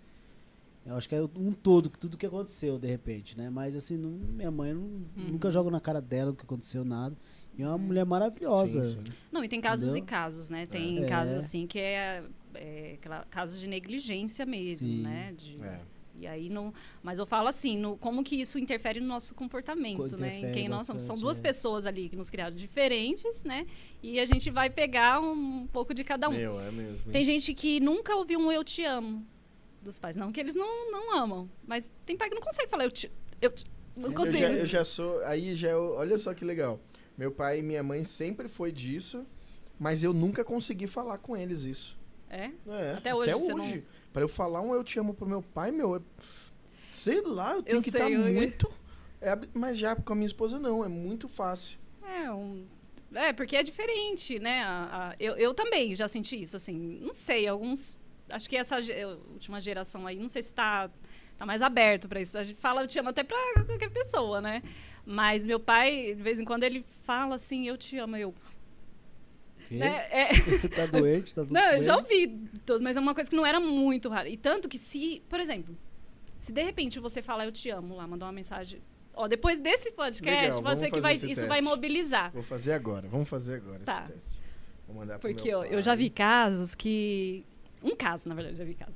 Eu 0.85 0.95
acho 0.95 1.09
que 1.09 1.15
é 1.15 1.21
um 1.35 1.51
todo, 1.51 1.89
tudo 1.89 2.15
que 2.15 2.25
aconteceu, 2.27 2.77
de 2.77 2.87
repente, 2.87 3.35
né? 3.37 3.49
Mas 3.49 3.75
assim, 3.75 3.97
não- 3.97 4.11
minha 4.11 4.51
mãe 4.51 4.71
não, 4.73 4.83
Uhum. 4.83 5.03
nunca 5.31 5.49
joga 5.49 5.71
na 5.71 5.79
cara 5.81 5.99
dela 5.99 6.31
do 6.31 6.37
que 6.37 6.43
aconteceu 6.45 6.85
nada. 6.85 7.15
E 7.57 7.63
é 7.63 7.67
uma 7.67 7.77
mulher 7.77 8.05
maravilhosa. 8.05 8.83
Sim, 8.83 8.99
sim. 9.05 9.13
Não, 9.31 9.43
e 9.43 9.47
tem 9.49 9.59
casos 9.59 9.85
Entendeu? 9.89 10.03
e 10.03 10.07
casos, 10.07 10.49
né? 10.49 10.65
Tem 10.65 11.03
É. 11.03 11.07
casos 11.07 11.37
assim 11.37 11.65
que 11.65 11.79
é, 11.79 12.23
é 12.55 12.97
casos 13.29 13.59
de 13.59 13.67
negligência 13.67 14.45
mesmo, 14.45 14.87
Sim. 14.87 15.01
né? 15.01 15.33
De- 15.35 15.57
É. 15.63 15.81
E 16.19 16.25
aí 16.25 16.49
não. 16.49 16.73
Mas 17.03 17.19
eu 17.19 17.27
falo 17.27 17.47
assim, 17.47 17.77
no, 17.77 17.95
como 17.95 18.23
que 18.23 18.35
isso 18.41 18.57
interfere 18.57 18.99
no 18.99 19.05
nosso 19.05 19.35
comportamento, 19.35 19.97
Co- 20.09 20.19
né? 20.19 20.39
Em 20.39 20.51
quem 20.51 20.67
nós 20.67 20.81
somos. 20.83 21.03
São 21.03 21.15
duas 21.15 21.37
é. 21.39 21.41
pessoas 21.43 21.85
ali 21.85 22.09
que 22.09 22.15
nos 22.15 22.29
criaram 22.31 22.55
diferentes, 22.55 23.43
né? 23.43 23.67
E 24.01 24.19
a 24.19 24.25
gente 24.25 24.49
vai 24.49 24.67
pegar 24.67 25.19
um, 25.19 25.67
pouco 25.67 25.93
de 25.93 26.03
cada 26.03 26.27
um. 26.27 26.33
Meu, 26.35 26.59
é 26.59 26.71
mesmo. 26.71 27.11
Tem 27.11 27.23
gente 27.23 27.53
que 27.53 27.79
nunca 27.79 28.15
ouviu 28.15 28.39
um 28.39 28.51
eu 28.51 28.63
te 28.63 28.83
amo 28.83 29.23
dos 29.83 29.99
pais. 29.99 30.17
Não 30.17 30.31
que 30.31 30.39
eles 30.39 30.55
não, 30.55 30.91
não 30.91 31.15
amam. 31.15 31.47
Mas 31.67 31.91
tem 32.03 32.17
pai 32.17 32.29
que 32.29 32.35
não 32.35 32.41
consegue 32.41 32.67
falar 32.69 32.85
eu 32.85 32.91
te. 32.91 33.11
Eu 33.39 33.51
te 33.51 33.63
não 33.95 34.05
Eu 34.05 34.09
eu, 34.11 34.15
consigo. 34.15 34.37
já, 34.39 34.49
eu 34.51 34.65
já 34.65 34.83
sou. 34.83 35.23
Aí 35.25 35.53
já. 35.55 35.69
eu- 35.69 35.93
Olha 35.97 36.17
só 36.17 36.33
que 36.33 36.43
legal. 36.43 36.79
Meu 37.17 37.31
pai 37.31 37.59
e 37.59 37.63
minha 37.63 37.81
mãe 37.83 38.03
sempre 38.03 38.47
foi 38.47 38.71
disso, 38.71 39.25
mas 39.79 40.03
eu 40.03 40.13
nunca 40.13 40.43
consegui 40.43 40.85
falar 40.87 41.17
com 41.17 41.35
eles 41.35 41.63
isso. 41.63 41.97
É? 42.29 42.51
É, 42.67 42.93
Até 42.97 43.15
hoje 43.15 43.31
você 43.33 43.53
não- 43.53 43.83
Pra 44.13 44.21
eu 44.21 44.27
falar 44.29 44.61
um 44.61 44.73
eu 44.73 44.83
te 44.83 44.99
amo 44.99 45.13
pro 45.13 45.27
meu 45.27 45.41
pai, 45.41 45.71
meu. 45.71 45.95
é- 45.95 46.01
Sei 46.91 47.21
lá, 47.21 47.53
eu 47.53 47.61
tenho 47.63 47.77
Eu 47.77 47.81
que 47.81 47.89
estar 47.89 48.09
eu- 48.09 48.33
muito. 48.33 48.69
é 49.21 49.33
mas 49.53 49.77
já 49.77 49.95
com 49.95 50.13
a 50.13 50.15
minha 50.15 50.25
esposa 50.25 50.59
não, 50.59 50.83
é 50.83 50.87
muito 50.87 51.27
fácil. 51.27 51.77
É, 52.03 52.31
um, 52.31 52.65
é, 53.13 53.31
porque 53.33 53.55
é 53.55 53.61
diferente, 53.63 54.39
né? 54.39 54.63
A- 54.63 55.09
a- 55.11 55.15
eu, 55.19 55.35
eu 55.37 55.53
também 55.53 55.95
já 55.95 56.07
senti 56.07 56.41
isso, 56.41 56.55
assim. 56.55 56.99
Não 57.01 57.13
sei, 57.13 57.47
alguns. 57.47 57.97
Acho 58.29 58.49
que 58.49 58.57
essa 58.57 58.77
última 59.31 59.61
geração 59.61 60.05
aí, 60.07 60.17
não 60.19 60.27
sei 60.29 60.41
se 60.41 60.53
tá, 60.53 60.89
tá 61.37 61.45
mais 61.45 61.61
aberto 61.61 62.09
pra 62.09 62.19
isso. 62.19 62.37
A 62.37 62.43
gente 62.43 62.59
fala, 62.59 62.81
eu 62.81 62.87
te 62.87 62.97
amo 62.99 63.09
até 63.09 63.23
pra 63.23 63.37
qualquer 63.65 63.89
pessoa, 63.91 64.41
né? 64.41 64.61
Mas 65.09 65.47
meu 65.47 65.57
pai, 65.57 66.13
de 66.13 66.21
vez 66.21 66.37
em 66.37 66.43
quando, 66.43 66.63
ele 66.63 66.83
fala 67.03 67.35
assim, 67.35 67.65
eu 67.65 67.77
te 67.77 67.97
amo, 67.97 68.17
eu. 68.17 68.35
Né? 69.71 70.05
É, 70.11 70.27
tá 70.75 70.85
doente, 70.85 71.33
tá 71.33 71.43
tudo 71.43 71.53
não, 71.53 71.61
eu 71.75 71.83
já 71.83 71.95
ouvi, 71.95 72.27
todos, 72.65 72.81
mas 72.81 72.97
é 72.97 72.99
uma 72.99 73.15
coisa 73.15 73.29
que 73.29 73.35
não 73.35 73.45
era 73.45 73.57
muito 73.57 74.09
rara. 74.09 74.27
E 74.27 74.35
tanto 74.35 74.67
que 74.67 74.77
se, 74.77 75.23
por 75.29 75.39
exemplo, 75.39 75.77
se 76.37 76.51
de 76.51 76.61
repente 76.61 76.99
você 76.99 77.21
falar 77.21 77.45
eu 77.45 77.53
te 77.53 77.69
amo 77.69 77.95
lá, 77.95 78.05
mandar 78.05 78.25
uma 78.25 78.33
mensagem. 78.33 78.81
Ó, 79.13 79.29
depois 79.29 79.61
desse 79.61 79.91
podcast, 79.93 80.47
Legal, 80.47 80.61
pode 80.63 80.81
ser 80.81 80.91
que 80.91 80.99
vai, 80.99 81.13
isso 81.13 81.25
vai 81.47 81.59
teste. 81.59 81.63
mobilizar. 81.63 82.31
Vou 82.33 82.43
fazer 82.43 82.73
agora. 82.73 83.07
Vamos 83.07 83.29
fazer 83.29 83.55
agora 83.55 83.79
Tá. 83.79 84.05
esse 84.09 84.13
teste. 84.13 84.39
Vou 84.85 84.95
mandar 84.97 85.19
pro 85.19 85.33
Porque 85.33 85.53
ó, 85.53 85.63
eu 85.63 85.81
já 85.81 85.95
vi 85.95 86.09
casos 86.09 86.75
que. 86.75 87.45
Um 87.81 87.95
caso, 87.95 88.27
na 88.27 88.35
verdade, 88.35 88.57
já 88.57 88.65
vi 88.65 88.73
caso. 88.75 88.93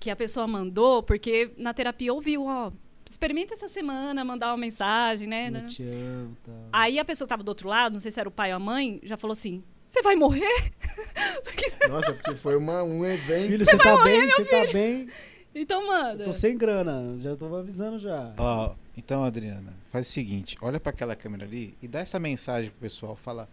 Que 0.00 0.10
a 0.10 0.16
pessoa 0.16 0.46
mandou 0.48 1.02
porque 1.04 1.52
na 1.56 1.72
terapia 1.72 2.12
ouviu, 2.12 2.46
ó. 2.46 2.72
Experimenta 3.12 3.52
essa 3.52 3.68
semana, 3.68 4.24
mandar 4.24 4.48
uma 4.52 4.56
mensagem, 4.56 5.28
né? 5.28 5.50
Eu 5.54 5.66
te 5.66 5.82
amo, 5.82 6.34
tá. 6.42 6.52
Aí 6.72 6.98
a 6.98 7.04
pessoa 7.04 7.26
que 7.26 7.28
tava 7.28 7.42
do 7.42 7.48
outro 7.50 7.68
lado, 7.68 7.92
não 7.92 8.00
sei 8.00 8.10
se 8.10 8.18
era 8.18 8.26
o 8.26 8.32
pai 8.32 8.50
ou 8.52 8.56
a 8.56 8.58
mãe, 8.58 9.00
já 9.02 9.18
falou 9.18 9.32
assim: 9.32 9.62
Você 9.86 10.00
vai 10.00 10.14
morrer? 10.16 10.72
Porque- 11.44 11.70
Nossa, 11.88 12.14
porque 12.14 12.34
foi 12.36 12.56
uma, 12.56 12.82
um 12.82 13.04
evento. 13.04 13.48
Filho, 13.50 13.66
você 13.66 13.76
tá 13.76 14.02
bem? 14.02 14.30
Você 14.30 14.44
tá 14.46 14.64
bem? 14.72 15.08
Então 15.54 15.86
manda. 15.86 16.24
Tô 16.24 16.32
sem 16.32 16.56
grana, 16.56 17.14
já 17.18 17.36
tô 17.36 17.54
avisando 17.54 17.98
já. 17.98 18.32
Ó, 18.38 18.74
então, 18.96 19.22
Adriana, 19.22 19.74
faz 19.90 20.08
o 20.08 20.10
seguinte: 20.10 20.56
olha 20.62 20.80
pra 20.80 20.88
aquela 20.88 21.14
câmera 21.14 21.44
ali 21.44 21.76
e 21.82 21.86
dá 21.86 22.00
essa 22.00 22.18
mensagem 22.18 22.70
pro 22.70 22.80
pessoal. 22.80 23.14
Fala. 23.14 23.46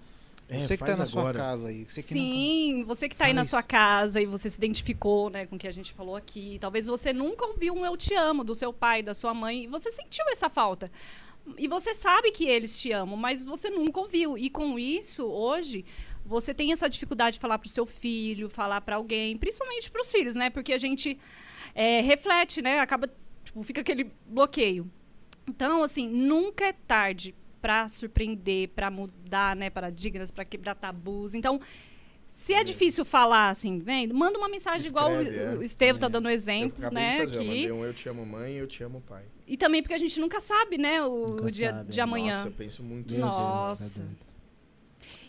É, 0.49 0.59
Você 0.59 0.75
que 0.75 0.79
tá 0.79 0.87
faz 0.87 0.97
na 0.97 1.05
sua 1.05 1.21
agora. 1.21 1.37
casa 1.37 1.67
aí. 1.67 1.85
Você 1.85 2.01
que 2.01 2.11
Sim, 2.11 2.83
você 2.87 3.07
que 3.07 3.15
tá 3.15 3.25
aí 3.25 3.33
na 3.33 3.45
sua 3.45 3.61
casa 3.61 4.19
e 4.19 4.25
você 4.25 4.49
se 4.49 4.57
identificou, 4.57 5.29
né, 5.29 5.45
com 5.45 5.55
o 5.55 5.59
que 5.59 5.67
a 5.67 5.71
gente 5.71 5.93
falou 5.93 6.15
aqui. 6.15 6.57
Talvez 6.59 6.87
você 6.87 7.13
nunca 7.13 7.45
ouviu 7.45 7.75
um 7.75 7.85
eu 7.85 7.95
te 7.95 8.15
amo 8.15 8.43
do 8.43 8.55
seu 8.55 8.73
pai, 8.73 9.03
da 9.03 9.13
sua 9.13 9.31
mãe, 9.31 9.65
e 9.65 9.67
você 9.67 9.91
sentiu 9.91 10.25
essa 10.31 10.49
falta. 10.49 10.91
E 11.55 11.67
você 11.67 11.93
sabe 11.93 12.31
que 12.31 12.45
eles 12.45 12.79
te 12.81 12.91
amam, 12.91 13.15
mas 13.15 13.45
você 13.45 13.69
nunca 13.69 13.99
ouviu. 13.99 14.35
E 14.37 14.49
com 14.49 14.79
isso, 14.79 15.23
hoje, 15.25 15.85
você 16.25 16.51
tem 16.51 16.71
essa 16.71 16.89
dificuldade 16.89 17.35
de 17.35 17.39
falar 17.39 17.59
pro 17.59 17.69
seu 17.69 17.85
filho, 17.85 18.49
falar 18.49 18.81
pra 18.81 18.95
alguém, 18.95 19.37
principalmente 19.37 19.89
pros 19.91 20.11
filhos, 20.11 20.33
né? 20.33 20.49
Porque 20.49 20.73
a 20.73 20.77
gente 20.79 21.19
é, 21.75 22.01
reflete, 22.01 22.59
né? 22.59 22.79
Acaba, 22.79 23.07
tipo, 23.43 23.61
fica 23.61 23.81
aquele 23.81 24.11
bloqueio. 24.25 24.89
Então, 25.47 25.83
assim, 25.83 26.07
nunca 26.07 26.65
é 26.65 26.73
tarde 26.73 27.35
pra 27.61 27.87
surpreender, 27.87 28.69
pra 28.69 28.89
mudar, 28.89 29.55
né, 29.55 29.69
paradigmas, 29.69 30.31
pra 30.31 30.45
quebrar 30.45 30.75
tabus. 30.75 31.33
Então, 31.33 31.59
se 32.27 32.53
é 32.53 32.63
difícil 32.63 33.03
falar 33.03 33.49
assim, 33.49 33.79
vem, 33.79 34.07
manda 34.07 34.37
uma 34.37 34.47
mensagem 34.47 34.87
igual 34.87 35.09
o, 35.11 35.21
Escreve, 35.21 35.43
é. 35.55 35.57
o 35.57 35.63
Estevam 35.63 35.99
tá 35.99 36.07
É. 36.07 36.09
dando 36.09 36.29
Eu 36.29 36.33
exemplo, 36.33 36.77
acabei 36.77 37.03
né, 37.03 37.11
de 37.11 37.17
fazer, 37.23 37.35
eu 37.35 37.39
aqui. 37.41 37.47
mandei 37.49 37.71
um 37.71 37.83
eu 37.83 37.93
te 37.93 38.07
amo 38.09 38.25
mãe 38.25 38.53
e 38.53 38.57
eu 38.57 38.67
te 38.67 38.83
amo 38.83 39.01
pai. 39.01 39.23
E 39.47 39.57
também 39.57 39.81
porque 39.81 39.95
a 39.95 39.97
gente 39.97 40.19
nunca 40.19 40.39
sabe, 40.39 40.77
né, 40.77 41.01
o, 41.03 41.25
Nunca 41.27 41.51
dia 41.51 41.73
sabe, 41.73 41.89
de 41.89 41.97
né? 41.97 42.03
amanhã. 42.03 42.35
Nossa, 42.35 42.47
eu 42.47 42.51
penso 42.53 42.83
muito 42.83 43.13
nisso. 43.13 43.25
Nossa. 43.25 43.99
é 44.01 44.03
doido. 44.03 44.17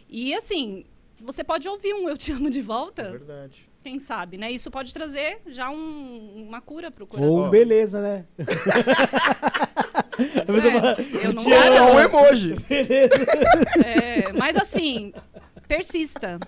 E 0.08 0.34
assim, 0.34 0.84
você 1.20 1.42
pode 1.42 1.66
ouvir 1.68 1.94
um 1.94 2.08
eu 2.08 2.16
te 2.18 2.32
amo 2.32 2.50
de 2.50 2.60
É 2.60 2.62
volta, 2.62 3.10
verdade. 3.12 3.68
quem 3.82 3.98
sabe, 3.98 4.36
né? 4.36 4.50
Isso 4.52 4.70
pode 4.70 4.92
trazer 4.92 5.40
já 5.46 5.70
um- 5.70 6.44
uma 6.48 6.60
cura 6.60 6.90
pro 6.90 7.06
coração. 7.06 7.32
Ou 7.32 7.48
beleza, 7.48 8.02
né? 8.02 8.26
A 10.42 10.52
pessoa 10.52 10.72
fala, 10.72 10.96
É, 10.98 11.26
eu 11.26 11.32
não. 11.32 11.52
É 11.52 11.82
um 11.92 12.00
emoji. 12.00 12.54
É, 13.84 14.32
mas 14.32 14.56
assim, 14.56 15.12
persista. 15.68 16.38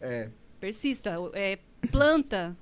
É. 0.00 0.28
Persista. 0.60 1.14
É, 1.34 1.58
planta 1.90 2.56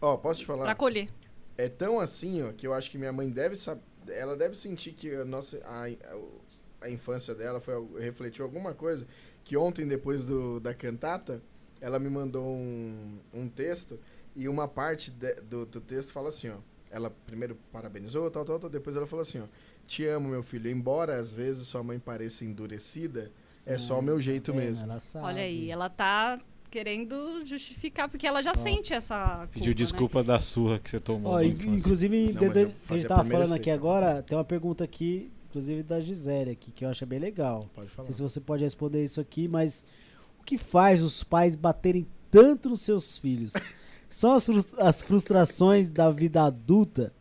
Ó, 0.00 0.16
posso 0.16 0.40
te 0.40 0.46
pra 0.46 0.56
falar? 0.56 0.74
colher. 0.74 1.08
É 1.56 1.68
tão 1.68 2.00
assim, 2.00 2.42
ó, 2.42 2.52
que 2.52 2.66
eu 2.66 2.72
acho 2.72 2.90
que 2.90 2.96
minha 2.98 3.12
mãe 3.12 3.28
deve 3.28 3.54
saber. 3.56 3.82
Ela 4.08 4.34
deve 4.34 4.56
sentir 4.56 4.92
que 4.92 5.14
a 5.14 5.24
nossa. 5.24 5.58
A, 5.64 5.84
a, 5.86 6.86
a 6.86 6.90
infância 6.90 7.34
dela 7.34 7.60
foi, 7.60 7.74
refletiu 8.00 8.44
alguma 8.44 8.72
coisa. 8.72 9.06
Que 9.44 9.56
ontem, 9.56 9.86
depois 9.86 10.24
do, 10.24 10.58
da 10.60 10.72
cantata, 10.72 11.42
ela 11.80 11.98
me 11.98 12.08
mandou 12.08 12.46
um, 12.46 13.18
um 13.34 13.48
texto. 13.48 14.00
E 14.34 14.48
uma 14.48 14.66
parte 14.68 15.10
de- 15.10 15.34
do, 15.42 15.66
do 15.66 15.80
texto 15.80 16.12
fala 16.12 16.28
assim, 16.28 16.48
ó. 16.48 16.56
Ela 16.90 17.10
primeiro 17.26 17.56
parabenizou, 17.70 18.30
tal, 18.30 18.44
tal, 18.44 18.58
tal. 18.58 18.70
Depois 18.70 18.96
ela 18.96 19.06
falou 19.06 19.22
assim, 19.22 19.40
ó. 19.40 19.44
Te 19.90 20.06
amo, 20.06 20.28
meu 20.28 20.40
filho. 20.42 20.70
Embora 20.70 21.16
às 21.16 21.34
vezes 21.34 21.66
sua 21.66 21.82
mãe 21.82 21.98
pareça 21.98 22.44
endurecida, 22.44 23.28
é 23.66 23.76
só 23.76 23.98
o 23.98 24.02
meu 24.02 24.20
jeito 24.20 24.52
É, 24.52 24.54
mesmo. 24.54 24.84
Ela 24.84 25.00
sabe. 25.00 25.26
Olha 25.26 25.42
aí, 25.42 25.68
ela 25.68 25.90
tá 25.90 26.38
querendo 26.70 27.44
justificar, 27.44 28.08
porque 28.08 28.24
ela 28.24 28.40
já 28.40 28.54
sente 28.54 28.92
essa 28.94 29.38
culpa, 29.38 29.48
Pediu 29.48 29.70
né? 29.70 29.74
desculpas 29.74 30.24
da 30.24 30.38
surra 30.38 30.78
que 30.78 30.88
você 30.88 31.00
tomou. 31.00 31.32
Ó, 31.32 31.42
inclusive, 31.42 32.32
Não, 32.32 32.40
de- 32.52 32.72
a 32.88 32.94
gente 32.94 33.08
tava 33.08 33.24
falando 33.28 33.52
aqui 33.54 33.68
agora, 33.68 34.22
tem 34.22 34.38
uma 34.38 34.44
pergunta 34.44 34.84
aqui, 34.84 35.28
inclusive 35.48 35.82
da 35.82 36.00
Gisele 36.00 36.52
aqui, 36.52 36.70
que 36.70 36.84
eu 36.84 36.88
acho 36.88 37.04
bem 37.04 37.18
legal. 37.18 37.66
Pode 37.74 37.88
Não 37.88 37.94
falar. 37.96 38.06
sei 38.06 38.14
se 38.14 38.22
você 38.22 38.40
pode 38.40 38.62
responder 38.62 39.02
isso 39.02 39.20
aqui, 39.20 39.48
mas 39.48 39.84
o 40.40 40.44
que 40.44 40.56
faz 40.56 41.02
os 41.02 41.24
pais 41.24 41.56
baterem 41.56 42.06
tanto 42.30 42.68
nos 42.70 42.82
seus 42.82 43.18
filhos? 43.18 43.54
São 44.08 44.30
as, 44.34 44.48
as 44.78 45.02
frustrações 45.02 45.90
da 45.90 46.08
vida 46.12 46.44
adulta? 46.44 47.12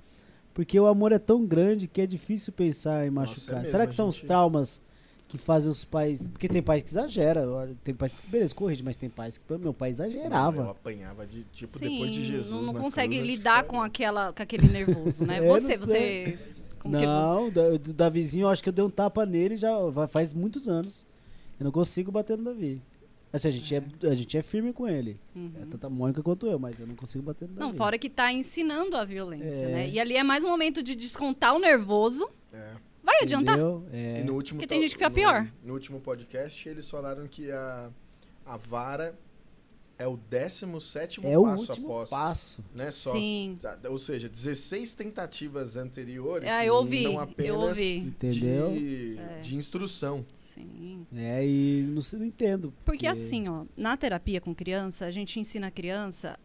Porque 0.53 0.79
o 0.79 0.87
amor 0.87 1.11
é 1.11 1.19
tão 1.19 1.45
grande 1.45 1.87
que 1.87 2.01
é 2.01 2.05
difícil 2.07 2.51
pensar 2.51 3.05
em 3.07 3.09
Nossa, 3.09 3.31
é 3.31 3.35
machucar. 3.35 3.65
Será 3.65 3.87
que 3.87 3.93
são 3.93 4.07
os 4.07 4.15
gente- 4.15 4.27
traumas 4.27 4.81
que 5.27 5.37
fazem 5.37 5.69
os 5.71 5.85
pais. 5.85 6.27
Porque 6.27 6.49
tem 6.49 6.61
pais 6.61 6.81
que 6.81 6.89
exageram. 6.89 7.53
olha, 7.53 7.77
Tem 7.83 7.93
pais 7.93 8.13
que. 8.15 8.27
Beleza, 8.27 8.53
corrige, 8.55 8.83
mas 8.83 8.97
tem 8.97 9.09
pais 9.09 9.37
que. 9.37 9.57
Meu 9.57 9.73
pai 9.73 9.89
Eu 9.89 9.91
exagerava. 9.91 10.71
apanhava 10.71 11.25
de, 11.25 11.43
tipo, 11.53 11.77
Sim, 11.77 11.87
depois 11.91 12.11
de 12.11 12.25
Jesus. 12.25 12.49
não, 12.51 12.63
não 12.63 12.73
consegue 12.73 13.15
cruz, 13.15 13.29
que 13.29 13.37
lidar 13.37 13.63
com, 13.65 13.77
eu. 13.77 13.81
aquela, 13.83 14.33
com 14.33 14.41
aquele 14.41 14.67
nervoso, 14.67 15.25
né? 15.25 15.37
É, 15.39 15.47
eu 15.47 15.53
você, 15.53 15.77
não 15.77 15.85
você... 15.85 16.39
Como 16.79 16.97
que- 16.97 17.05
Não, 17.05 17.49
da- 17.51 17.69
do 17.77 17.93
Davizinho, 17.93 18.45
eu 18.45 18.49
acho 18.49 18.63
que 18.63 18.69
eu 18.69 18.73
dei 18.73 18.83
um 18.83 18.89
tapa 18.89 19.25
nele 19.25 19.55
já 19.55 19.69
faz 20.07 20.33
muitos 20.33 20.67
anos. 20.67 21.05
Eu 21.59 21.65
não 21.65 21.71
consigo 21.71 22.11
bater 22.11 22.37
no 22.37 22.45
Davi. 22.45 22.81
Assim, 23.31 23.47
a 23.47 23.51
gente 23.51 23.75
é, 23.75 23.83
a 24.09 24.15
gente 24.15 24.37
é 24.37 24.41
firme 24.41 24.73
com 24.73 24.87
ele. 24.87 25.19
Uhum. 25.35 25.51
É 25.61 25.65
tanto 25.65 25.85
a 25.85 25.89
Mônica 25.89 26.23
quanto 26.23 26.47
eu, 26.47 26.57
mas 26.57 26.79
eu 26.79 26.87
não 26.87 26.95
consigo 26.95 27.23
bater 27.23 27.47
no 27.47 27.53
Davi. 27.55 27.71
Não, 27.71 27.77
fora 27.77 27.97
que 27.97 28.09
tá 28.09 28.31
ensinando 28.33 28.97
a 28.97 29.05
violência, 29.05 29.65
É. 29.65 29.71
né? 29.71 29.89
E 29.89 29.99
ali 29.99 30.15
é 30.15 30.23
mais 30.23 30.43
um 30.43 30.49
momento 30.49 30.81
de 30.81 30.95
descontar 30.95 31.55
o 31.55 31.59
nervoso. 31.59 32.27
É. 32.51 32.71
Vai 33.03 33.21
adiantar? 33.21 33.57
É. 33.91 34.21
E 34.21 34.23
no 34.23 34.33
último 34.33 34.57
Porque 34.59 34.67
tem 34.67 34.81
gente 34.81 34.91
que 34.91 34.97
fica 34.97 35.09
no- 35.09 35.15
pior. 35.15 35.47
No 35.63 35.73
último 35.73 35.99
podcast, 35.99 36.67
eles 36.67 36.89
falaram 36.89 37.27
que 37.27 37.51
a, 37.51 37.89
a 38.45 38.57
vara 38.57 39.17
é 39.99 40.07
o 40.07 40.15
17 40.17 41.19
É 41.25 41.37
o 41.37 41.43
passo 41.43 41.69
último 41.69 41.87
após. 41.87 42.09
passo. 42.09 42.65
Né, 42.73 42.89
só. 42.89 43.11
Sim. 43.11 43.59
Ou 43.89 43.99
seja, 43.99 44.27
16 44.29 44.93
tentativas 44.95 45.75
anteriores 45.75 46.47
Ah, 46.49 46.65
eu 46.65 46.73
ouvi, 46.75 47.03
são 47.03 47.13
eu 47.13 47.19
apenas 47.19 47.57
ouvi. 47.57 47.97
Entendeu? 47.97 48.71
De, 48.71 49.17
É. 49.19 49.39
de 49.41 49.55
instrução. 49.57 50.25
Sim. 50.37 51.05
É, 51.15 51.45
e 51.45 51.83
não, 51.89 52.01
sei- 52.01 52.17
não 52.19 52.25
entendo. 52.25 52.73
Porque 52.85 53.05
assim, 53.05 53.47
ó, 53.49 53.65
na 53.77 53.95
terapia 53.97 54.39
com 54.41 54.55
criança, 54.55 55.05
a 55.05 55.11
gente 55.11 55.39
ensina 55.39 55.67
a 55.67 55.71
criança 55.71 56.39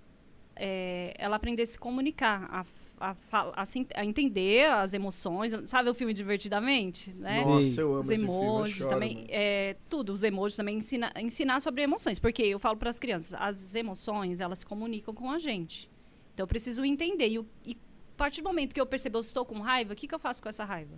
é, 0.56 1.14
ela 1.18 1.36
aprender 1.36 1.62
a 1.62 1.66
se 1.66 1.78
comunicar, 1.78 2.48
a, 2.50 2.64
a, 3.10 3.16
a 3.62 3.64
a 3.94 4.04
entender 4.04 4.66
as 4.70 4.94
emoções. 4.94 5.52
Sabe 5.66 5.90
o 5.90 5.94
filme 5.94 6.12
Divertidamente? 6.14 7.10
Né? 7.12 7.44
Nossa, 7.44 7.80
eu 7.80 7.90
amo 7.92 8.00
os 8.00 8.06
filme, 8.08 8.24
emojis 8.24 8.76
choro, 8.76 8.90
também, 8.90 9.14
mano. 9.16 9.26
é, 9.30 9.76
tudo, 9.88 10.12
os 10.12 10.22
emojis 10.24 10.56
também 10.56 10.78
ensina, 10.78 11.12
ensinar 11.20 11.60
sobre 11.60 11.82
emoções, 11.82 12.18
porque 12.18 12.42
eu 12.42 12.58
falo 12.58 12.76
para 12.76 12.90
as 12.90 12.98
crianças, 12.98 13.34
as 13.40 13.74
emoções 13.74 14.40
elas 14.40 14.60
se 14.60 14.66
comunicam 14.66 15.14
com 15.14 15.30
a 15.30 15.38
gente. 15.38 15.90
Então 16.32 16.44
eu 16.44 16.48
preciso 16.48 16.84
entender 16.84 17.28
e, 17.28 17.38
o- 17.38 17.46
e 17.64 17.76
a 18.14 18.16
partir 18.16 18.40
do 18.42 18.48
momento 18.48 18.72
que 18.74 18.80
eu 18.80 18.86
percebo 18.86 19.18
eu 19.18 19.22
estou 19.22 19.44
com 19.44 19.58
raiva, 19.60 19.92
o 19.92 19.96
que, 19.96 20.06
que 20.08 20.14
eu 20.14 20.18
faço 20.18 20.42
com 20.42 20.48
essa 20.48 20.64
raiva, 20.64 20.94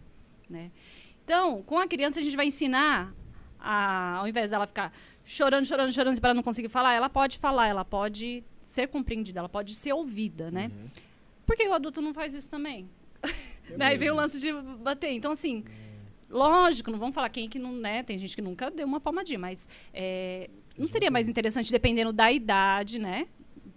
né? 0.48 0.70
Então, 1.24 1.62
com 1.62 1.78
a 1.78 1.86
criança 1.88 2.20
a 2.20 2.22
gente 2.22 2.36
vai 2.36 2.46
ensinar 2.46 3.12
a, 3.58 4.16
ao 4.18 4.28
invés 4.28 4.50
dela 4.50 4.66
ficar 4.66 4.92
chorando, 5.24 5.64
chorando, 5.66 5.92
chorando 5.92 6.20
para 6.20 6.32
não 6.34 6.42
conseguir 6.42 6.68
falar, 6.68 6.92
ela 6.94 7.08
pode 7.08 7.38
falar, 7.38 7.66
ela 7.66 7.84
pode 7.84 8.44
ser 8.64 8.86
compreendida, 8.88 9.40
ela 9.40 9.48
pode 9.48 9.74
ser 9.74 9.92
ouvida, 9.92 10.50
né? 10.50 10.70
Uhum. 10.74 10.88
Por 11.46 11.56
que 11.56 11.66
o 11.68 11.72
adulto 11.72 12.02
não 12.02 12.12
faz 12.12 12.34
isso 12.34 12.50
também? 12.50 12.90
É 13.70 13.76
Daí 13.78 13.96
vem 13.96 14.10
o 14.10 14.14
lance 14.14 14.40
de 14.40 14.52
bater. 14.52 15.12
Então, 15.12 15.30
assim, 15.30 15.64
lógico, 16.28 16.90
não 16.90 16.98
vamos 16.98 17.14
falar 17.14 17.28
quem 17.28 17.48
que 17.48 17.58
não, 17.58 17.72
né? 17.72 18.02
Tem 18.02 18.18
gente 18.18 18.34
que 18.34 18.42
nunca 18.42 18.70
deu 18.70 18.86
uma 18.86 19.00
palmadinha, 19.00 19.38
mas 19.38 19.68
é, 19.94 20.50
não 20.76 20.88
seria 20.88 21.10
mais 21.10 21.28
interessante, 21.28 21.70
dependendo 21.70 22.12
da 22.12 22.30
idade, 22.32 22.98
né? 22.98 23.28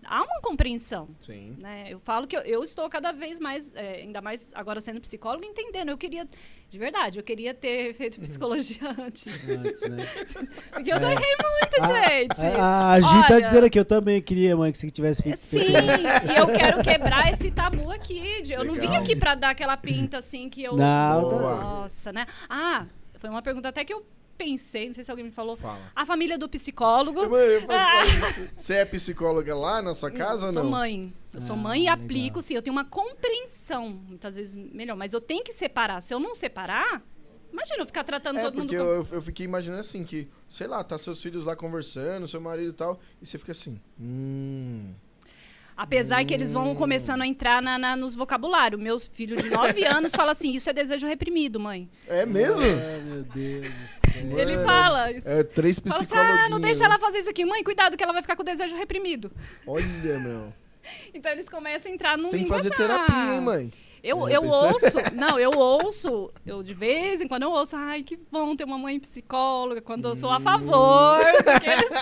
Há 0.06 0.24
uma 0.24 0.42
compreensão, 0.42 1.10
Sim. 1.20 1.56
né? 1.60 1.86
Eu 1.90 2.00
falo 2.00 2.26
que 2.26 2.36
eu, 2.36 2.42
eu 2.42 2.64
estou 2.64 2.90
cada 2.90 3.12
vez 3.12 3.40
mais, 3.40 3.72
é, 3.76 3.98
ainda 4.02 4.22
mais 4.22 4.52
agora 4.56 4.80
sendo 4.82 5.00
psicóloga, 5.02 5.46
entendendo. 5.46 5.90
Eu 5.90 5.98
queria, 5.98 6.28
de 6.70 6.80
verdade, 6.80 7.20
eu 7.20 7.24
queria 7.24 7.54
ter 7.54 7.94
feito 7.96 8.20
psicologia 8.20 8.78
antes. 8.98 9.28
Antes, 9.50 9.82
né? 9.90 10.06
Porque 10.72 10.92
eu 10.94 11.00
já 11.00 11.12
errei 11.12 11.36
muito, 11.44 11.88
gente. 11.94 12.46
A, 12.60 12.94
a 12.94 13.00
Gi 13.00 13.28
tá 13.28 13.40
dizendo 13.40 13.66
aqui, 13.66 13.78
eu 13.80 13.86
também 13.86 14.22
queria, 14.22 14.56
mãe, 14.56 14.72
que 14.72 14.78
você 14.78 14.90
tivesse 14.90 15.22
feito. 15.24 15.38
Sim, 15.38 15.60
e 15.60 16.36
eu 16.38 16.48
quero 16.48 16.82
quebrar 16.84 17.30
esse 17.32 17.52
tabu 17.52 17.92
aqui. 17.92 18.42
de- 18.42 18.54
Eu 18.54 18.64
não 18.64 18.74
vim 18.76 18.88
Legal. 18.88 19.02
aqui 19.04 19.16
pra 19.16 19.36
dar 19.36 19.50
aquela 19.52 19.76
pinta 19.78 20.18
assim 20.18 20.50
que 20.50 20.64
eu. 20.64 20.76
Não, 20.76 21.22
Boa. 21.22 21.56
Nossa, 21.56 22.12
né? 22.14 22.26
Ah, 22.50 22.86
foi 23.20 23.30
uma 23.30 23.42
pergunta 23.42 23.68
até 23.70 23.84
que 23.84 23.94
eu 23.94 24.06
pensei, 24.40 24.88
não 24.88 24.96
sei 24.96 25.04
se 25.04 25.12
alguém 25.12 25.26
me 25.26 25.32
falou. 25.32 25.58
Fala. 25.58 25.92
A 25.94 26.06
família 26.06 26.38
do 26.38 26.48
psicólogo. 26.48 27.30
Mãe, 27.30 27.40
eu 27.42 27.62
falo 27.62 27.68
pra 27.68 28.48
você, 28.58 28.74
é 28.76 28.86
psicóloga 28.86 29.54
lá 29.56 29.82
na 29.82 29.94
sua 29.94 30.10
casa 30.10 30.44
eu 30.44 30.48
ou 30.48 30.54
sou 30.54 30.64
não? 30.64 30.70
mãe. 30.72 31.14
Eu 31.34 31.42
sou 31.42 31.56
Ah, 31.56 31.60
mãe 31.60 31.82
e 31.82 31.90
legal. 31.90 31.96
aplico, 32.06 32.42
sim. 32.42 32.56
Eu 32.56 32.62
tenho 32.62 32.72
uma 32.76 32.86
compreensão, 32.86 33.90
muitas 33.90 34.38
vezes 34.38 34.56
melhor. 34.56 34.96
Mas 34.96 35.14
eu 35.14 35.20
tenho 35.20 35.44
que 35.44 35.52
separar. 35.52 36.02
Se 36.02 36.14
eu 36.14 36.20
não 36.20 36.34
separar, 36.34 37.04
Imagina 37.52 37.82
eu 37.82 37.86
ficar 37.88 38.04
tratando 38.04 38.38
É, 38.38 38.44
todo 38.44 38.54
mundo 38.54 38.68
porque 38.68 38.78
como... 38.78 38.90
eu, 38.90 39.08
eu 39.12 39.22
fiquei 39.24 39.44
imaginando 39.44 39.80
assim, 39.82 40.04
que, 40.04 40.30
sei 40.48 40.68
lá, 40.68 40.84
tá 40.84 41.00
seus 41.00 41.20
filhos 41.20 41.44
lá 41.44 41.56
conversando, 41.56 42.28
seu 42.28 42.40
marido 42.40 42.70
e 42.70 42.74
tal, 42.74 43.00
e 43.20 43.26
você 43.26 43.40
fica 43.40 43.52
assim, 43.52 43.80
hum... 44.00 44.94
Apesar 45.82 46.26
que 46.26 46.34
eles 46.34 46.54
Hum. 46.54 46.62
vão 46.66 46.76
começando 46.76 47.22
a 47.22 47.26
entrar 47.28 47.62
na, 47.62 47.78
na- 47.78 47.96
nos 47.96 48.14
vocabulários. 48.14 48.82
Meus 48.82 49.06
filhos 49.08 49.42
de 49.42 49.50
9 49.50 49.82
anos 49.88 50.12
falam 50.12 50.32
assim, 50.32 50.54
isso 50.54 50.70
é 50.70 50.74
desejo 50.74 51.08
reprimido, 51.08 51.58
mãe. 51.58 51.90
É 52.06 52.26
mesmo? 52.26 52.62
Ai, 52.62 53.00
meu 53.06 53.24
Deus 53.24 53.66
do 53.66 54.12
céu. 54.12 54.26
Mano, 54.26 54.40
Ele 54.40 54.58
fala 54.58 55.12
isso. 55.14 55.30
É 55.30 55.42
três 55.42 55.80
Fala 55.80 56.02
assim, 56.02 56.16
ah, 56.18 56.50
não 56.50 56.60
deixa 56.60 56.82
né? 56.82 56.88
ela 56.88 57.00
fazer 57.00 57.20
isso 57.20 57.30
aqui. 57.30 57.46
Mãe, 57.46 57.64
cuidado 57.64 57.96
que 57.96 58.04
ela 58.04 58.12
vai 58.12 58.22
ficar 58.22 58.36
com 58.36 58.42
o 58.42 58.46
desejo 58.46 58.76
reprimido. 58.76 59.32
Olha, 59.66 60.20
meu. 60.20 60.52
Então 61.14 61.32
eles 61.32 61.48
começam 61.48 61.90
a 61.90 61.96
entrar 61.96 62.18
no 62.18 62.30
Tem 62.30 62.44
que 62.44 62.50
fazer 62.50 62.72
terapia, 62.72 63.36
hein, 63.36 63.42
mãe? 63.42 63.72
Eu, 64.04 64.28
eu 64.28 64.44
ouço, 64.44 64.98
não, 65.14 65.38
eu 65.40 65.52
ouço, 65.52 66.32
eu 66.46 66.62
de 66.64 66.74
vez 66.74 67.22
em 67.22 67.28
quando 67.28 67.44
eu 67.44 67.52
ouço, 67.52 67.76
ai, 67.76 68.02
que 68.02 68.18
bom 68.32 68.56
ter 68.56 68.64
uma 68.64 68.78
mãe 68.78 69.00
psicóloga, 69.00 69.82
quando 69.82 70.08
eu 70.08 70.16
sou 70.16 70.30
a 70.30 70.40
favor. 70.40 71.20
porque 71.44 71.70
eles- 71.70 72.02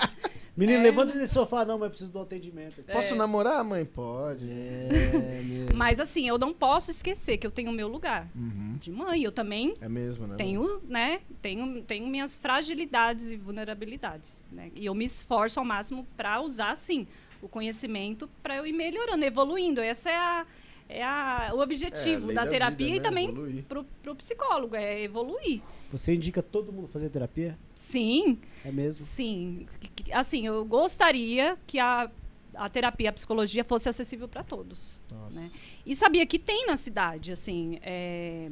Menino, 0.58 0.80
É. 0.80 0.84
levanta 0.84 1.14
desse 1.14 1.34
sofá, 1.36 1.64
não, 1.64 1.78
mas 1.78 1.89
preciso 1.89 2.12
do 2.12 2.20
atendimento. 2.20 2.82
Posso 2.91 3.16
namorar, 3.16 3.64
mãe? 3.64 3.86
Pode. 3.86 4.49
É. 4.49 4.88
Mas 5.76 5.99
assim, 5.99 6.28
eu 6.28 6.39
não 6.39 6.51
posso 6.51 6.89
esquecer 6.89 7.38
que 7.38 7.45
eu 7.45 7.51
tenho 7.51 7.70
o 7.70 7.74
meu 7.74 7.88
lugar 7.88 8.28
Uhum. 8.36 8.76
de 8.80 8.91
mãe. 8.91 9.22
Eu 9.22 9.32
também 9.32 9.76
É 9.80 9.88
mesmo, 9.88 10.26
né? 10.26 10.36
tenho, 10.36 10.82
né, 10.89 11.22
tenho, 11.41 11.84
tenho 11.84 12.08
minhas 12.08 12.38
fragilidades 12.39 13.30
e 13.32 13.38
vulnerabilidades, 13.38 14.43
né? 14.51 14.72
E 14.76 14.86
eu 14.88 14.95
me 14.95 15.05
esforço 15.05 15.60
ao 15.60 15.66
máximo 15.66 16.08
para 16.18 16.41
usar, 16.41 16.76
sim, 16.76 17.05
o 17.41 17.47
conhecimento 17.47 18.28
para 18.41 18.55
eu 18.55 18.66
ir 18.66 18.74
melhorando, 18.74 19.24
evoluindo. 19.24 19.80
Essa 19.80 20.10
é 20.10 20.16
a 20.18 20.45
é 20.89 21.03
a, 21.03 21.51
o 21.53 21.60
É, 21.60 21.64
objetivo 21.64 22.28
lei 22.28 22.36
da, 22.36 22.45
da 22.45 22.49
terapia 22.49 22.88
vida, 22.88 22.95
e 22.95 22.99
né? 22.99 23.03
também 23.03 23.28
Evoluir. 23.30 23.64
pro, 23.66 23.84
pro 24.01 24.16
psicólogo, 24.16 24.74
é 24.76 25.01
evoluir. 25.01 25.62
Você 25.91 26.13
indica 26.15 26.43
todo 26.43 26.71
mundo 26.73 26.88
fazer 26.88 27.09
terapia? 27.09 27.57
Sim, 27.73 28.39
É 28.65 28.71
mesmo? 28.71 29.05
sim. 29.05 29.65
Assim, 30.11 30.45
eu 30.45 30.63
gostaria 30.65 31.57
que 31.65 31.79
a, 31.79 32.09
a 32.53 32.69
terapia, 32.69 33.09
a 33.09 33.13
psicologia 33.13 33.63
fosse 33.63 33.88
acessível 33.88 34.27
para 34.27 34.43
todos. 34.43 35.01
Nossa. 35.11 35.39
né? 35.39 35.49
E 35.85 35.95
sabia 35.95 36.25
que 36.25 36.38
tem 36.38 36.65
na 36.67 36.75
cidade, 36.75 37.31
assim, 37.31 37.79
é, 37.81 38.49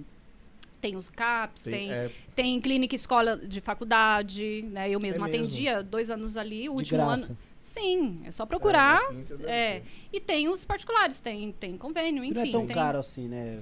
tem 0.79 0.95
os 0.95 1.09
CAPs, 1.09 1.63
tem, 1.63 1.91
é, 1.91 2.09
tem 2.33 2.61
clínica 2.61 2.95
escola 2.95 3.35
de 3.35 3.59
faculdade, 3.59 4.61
né? 4.71 4.89
Eu 4.89 4.99
mesma 4.99 5.27
É 5.27 5.31
mesmo? 5.31 5.43
atendia 5.45 5.83
dois 5.83 6.09
anos 6.09 6.37
ali, 6.37 6.69
o 6.69 6.73
De 6.73 6.77
último 6.79 6.99
graça. 7.05 7.31
ano. 7.33 7.37
Sim, 7.59 8.21
é 8.23 8.31
só 8.31 8.43
é, 8.43 8.45
procurar. 8.45 9.01
É, 9.45 9.79
ter. 9.79 9.83
e 10.13 10.19
tem 10.21 10.47
os 10.47 10.63
particulares, 10.63 11.19
tem, 11.19 11.51
tem 11.53 11.75
convênio, 11.77 12.23
enfim. 12.23 12.35
não 12.35 12.43
é 12.43 12.51
tão 12.51 12.65
tem- 12.67 12.75
caro 12.75 12.99
assim, 12.99 13.27
né? 13.27 13.61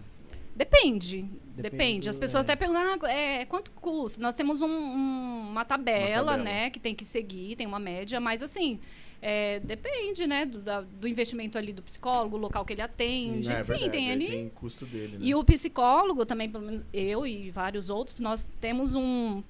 Depende. 0.56 1.24
Depende 1.24 1.62
Depende. 1.70 2.10
As 2.10 2.18
pessoas 2.18 2.44
é. 2.48 2.52
até 2.52 2.56
perguntam, 2.56 2.84
ah, 3.04 3.10
é, 3.12 3.46
quanto 3.46 3.72
custa? 3.72 4.22
Nós 4.22 4.36
temos 4.36 4.62
um- 4.62 4.68
um- 4.68 5.50
uma, 5.52 5.64
tabela, 5.66 6.32
tabela. 6.32 6.38
né, 6.38 6.70
que 6.70 6.80
tem 6.80 6.96
que 6.96 7.06
seguir, 7.06 7.56
tem 7.56 7.66
uma 7.68 7.80
média, 7.80 8.20
mas 8.20 8.42
assim, 8.44 8.80
é, 9.22 9.60
depende, 9.60 10.26
né, 10.28 10.46
do, 10.46 10.60
da- 10.60 10.82
do 10.82 11.08
investimento 11.08 11.58
ali 11.58 11.72
do 11.74 11.82
psicólogo, 11.82 12.36
o 12.38 12.40
local 12.40 12.66
que 12.66 12.74
ele 12.74 12.82
atende, 12.82 13.50
É, 13.52 13.62
enfim, 13.62 13.64
verdade, 13.72 13.90
tem 13.92 14.12
ali. 14.12 14.28
Tem 14.28 14.50
custo 14.50 14.86
dele, 14.86 15.18
né? 15.18 15.26
E 15.26 15.36
o 15.36 15.44
psicólogo 15.44 16.26
também, 16.26 16.50
pelo 16.50 16.66
menos 16.66 16.84
eu 16.94 17.26
e 17.26 17.50
vários 17.52 17.90
outros, 17.90 18.20
nós 18.20 18.50
temos 18.60 18.96
um, 18.96 19.42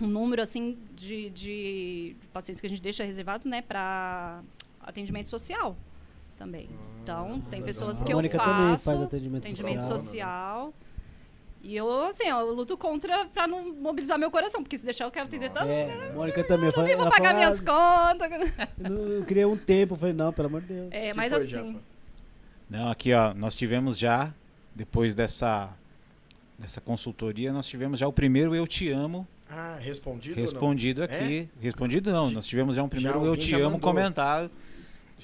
um 0.00 0.06
número 0.06 0.42
assim 0.42 0.76
de, 0.94 1.30
de 1.30 2.16
pacientes 2.32 2.60
que 2.60 2.66
a 2.66 2.70
gente 2.70 2.82
deixa 2.82 3.04
reservados, 3.04 3.46
né, 3.46 3.62
para 3.62 4.42
atendimento 4.80 5.28
social 5.28 5.76
também. 6.36 6.68
Então, 7.02 7.40
tem 7.50 7.62
pessoas 7.62 8.02
A 8.02 8.04
que 8.04 8.12
eu 8.12 8.16
Mônica 8.16 8.38
também 8.38 8.70
faço 8.72 8.84
faz 8.84 9.00
atendimento, 9.02 9.44
atendimento 9.44 9.80
social. 9.82 9.98
social. 9.98 10.74
E 11.62 11.74
eu, 11.74 11.90
assim, 12.04 12.24
eu 12.28 12.52
luto 12.54 12.76
contra 12.76 13.26
pra 13.26 13.48
não 13.48 13.72
mobilizar 13.74 14.16
meu 14.18 14.30
coração, 14.30 14.62
porque 14.62 14.78
se 14.78 14.84
deixar 14.84 15.04
eu 15.04 15.10
quero 15.10 15.26
atender 15.26 15.50
tanto, 15.50 15.66
É, 15.68 16.12
Mônica 16.14 16.44
também. 16.44 16.70
Eu 16.74 16.82
nem 16.82 16.94
vou 16.96 17.08
pagar 17.10 17.34
minhas 17.34 17.58
contas. 17.60 18.30
Eu 19.18 19.24
criei 19.24 19.44
um 19.44 19.56
tempo, 19.56 19.94
eu 19.94 19.98
falei, 19.98 20.14
não, 20.14 20.32
pelo 20.32 20.46
amor 20.48 20.60
de 20.60 20.68
Deus. 20.68 20.88
É, 20.92 21.12
mas 21.14 21.32
assim. 21.32 21.80
Não, 22.70 22.88
aqui 22.90 23.12
ó, 23.12 23.32
nós 23.34 23.56
tivemos 23.56 23.98
já, 23.98 24.32
depois 24.74 25.14
dessa, 25.14 25.70
dessa 26.58 26.80
consultoria, 26.80 27.52
nós 27.52 27.66
tivemos 27.66 27.98
já 27.98 28.06
o 28.06 28.12
primeiro 28.12 28.54
Eu 28.54 28.66
Te 28.66 28.88
Amo 28.90 29.26
Ah, 29.48 29.76
respondido 29.80 30.38
respondido 30.40 31.02
aqui. 31.02 31.48
Respondido 31.60 32.12
não, 32.12 32.30
nós 32.30 32.46
tivemos 32.46 32.74
já 32.76 32.82
um 32.82 32.88
primeiro 32.88 33.18
Eu 33.18 33.28
alguém 33.30 33.44
Te 33.44 33.50
já 33.52 33.56
Amo 33.58 33.64
mandou. 33.72 33.80
comentado. 33.80 34.50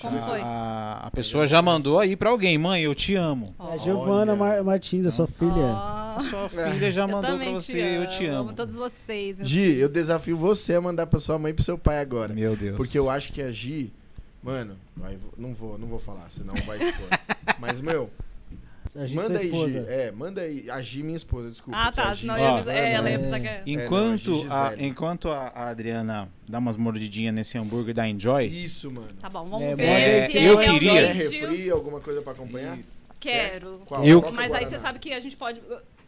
Como 0.00 0.16
a, 0.18 0.20
foi? 0.22 0.40
A, 0.40 1.00
a 1.04 1.10
pessoa 1.10 1.46
já 1.46 1.60
mandou 1.62 1.98
aí 1.98 2.16
pra 2.16 2.30
alguém, 2.30 2.56
mãe, 2.58 2.82
eu 2.82 2.94
te 2.94 3.14
amo. 3.14 3.54
É 3.70 3.74
a 3.74 3.76
Giovana. 3.76 4.34
Mar- 4.34 4.62
Martins, 4.64 5.04
a 5.06 5.10
sua 5.10 5.26
filha. 5.26 5.52
ó, 5.54 6.16
A 6.16 6.20
sua 6.20 6.48
filha 6.72 6.90
já 6.90 7.06
mandou 7.06 7.22
pra 7.22 7.30
também 7.32 7.54
você, 7.54 7.72
te 7.72 7.78
eu 7.78 8.08
te 8.08 8.26
amo. 8.26 8.38
amo 8.48 8.52
todos 8.54 8.74
vocês. 8.76 9.38
meus 9.38 9.48
Gi, 9.48 9.64
filhos. 9.64 9.82
eu 9.82 9.88
desafio 9.88 10.36
você 10.36 10.74
a 10.74 10.80
mandar 10.80 11.06
pra 11.06 11.20
sua 11.20 11.38
mãe 11.38 11.50
e 11.50 11.54
pro 11.54 11.62
seu 11.64 11.76
pai 11.78 11.98
agora. 12.00 12.32
Meu 12.34 12.56
Deus. 12.56 12.76
Porque 12.78 12.98
eu 12.98 13.10
acho 13.10 13.32
que 13.32 13.42
a 13.42 13.50
Gi. 13.50 13.92
Mano, 14.42 14.76
vai- 14.96 15.18
não 15.38 15.54
vou, 15.54 15.78
não 15.78 15.86
vou 15.86 15.98
falar, 15.98 16.28
senão 16.30 16.54
vai 16.66 16.78
expor. 16.82 17.08
Mas, 17.60 17.80
meu, 17.80 18.10
A 18.96 19.06
Gi, 19.06 19.14
manda 19.16 19.26
sua 19.28 19.36
aí, 19.36 19.40
Gi. 19.40 19.46
esposa. 19.54 19.78
É, 19.88 20.10
manda 20.10 20.40
aí. 20.42 20.70
A 20.70 20.82
Gi, 20.82 21.02
minha 21.02 21.16
esposa, 21.16 21.50
desculpa. 21.50 21.78
Ah, 21.78 21.92
tá. 21.92 22.14
Senão 22.14 22.36
eu 22.36 22.42
ia 22.44 22.56
pensar- 22.56 22.72
é, 22.74 22.92
ela 22.92 23.10
ia 23.10 23.16
é. 23.36 23.40
que 23.40 23.46
é- 23.48 23.62
Enquanto, 23.66 24.30
É, 24.40 24.44
não, 24.44 24.56
a 24.56 24.74
enquanto 24.78 25.28
a, 25.28 25.48
a 25.54 25.68
Adriana 25.68 26.28
dá 26.48 26.58
umas 26.58 26.76
mordidinhas 26.76 27.34
nesse 27.34 27.56
hambúrguer 27.56 27.94
da 27.94 28.08
Enjoy, 28.08 28.46
Isso, 28.46 28.90
mano. 28.90 29.08
Tá 29.20 29.28
bom, 29.28 29.44
vamos 29.48 29.62
É, 29.62 29.74
ver 29.76 29.84
é, 29.84 30.24
se 30.24 30.38
eu 30.42 30.60
é 30.60 30.64
queria- 30.64 30.92
Quer 30.92 31.12
refri, 31.14 31.70
alguma 31.70 32.00
coisa 32.00 32.20
pra 32.22 32.32
acompanhar? 32.32 32.78
Quero. 33.20 33.80
Qual? 33.86 34.04
Eu- 34.04 34.32
Mas 34.32 34.52
aí 34.52 34.66
você 34.66 34.76
sabe 34.78 34.98
que 34.98 35.12
a 35.12 35.20
gente 35.20 35.36
pode... 35.36 35.60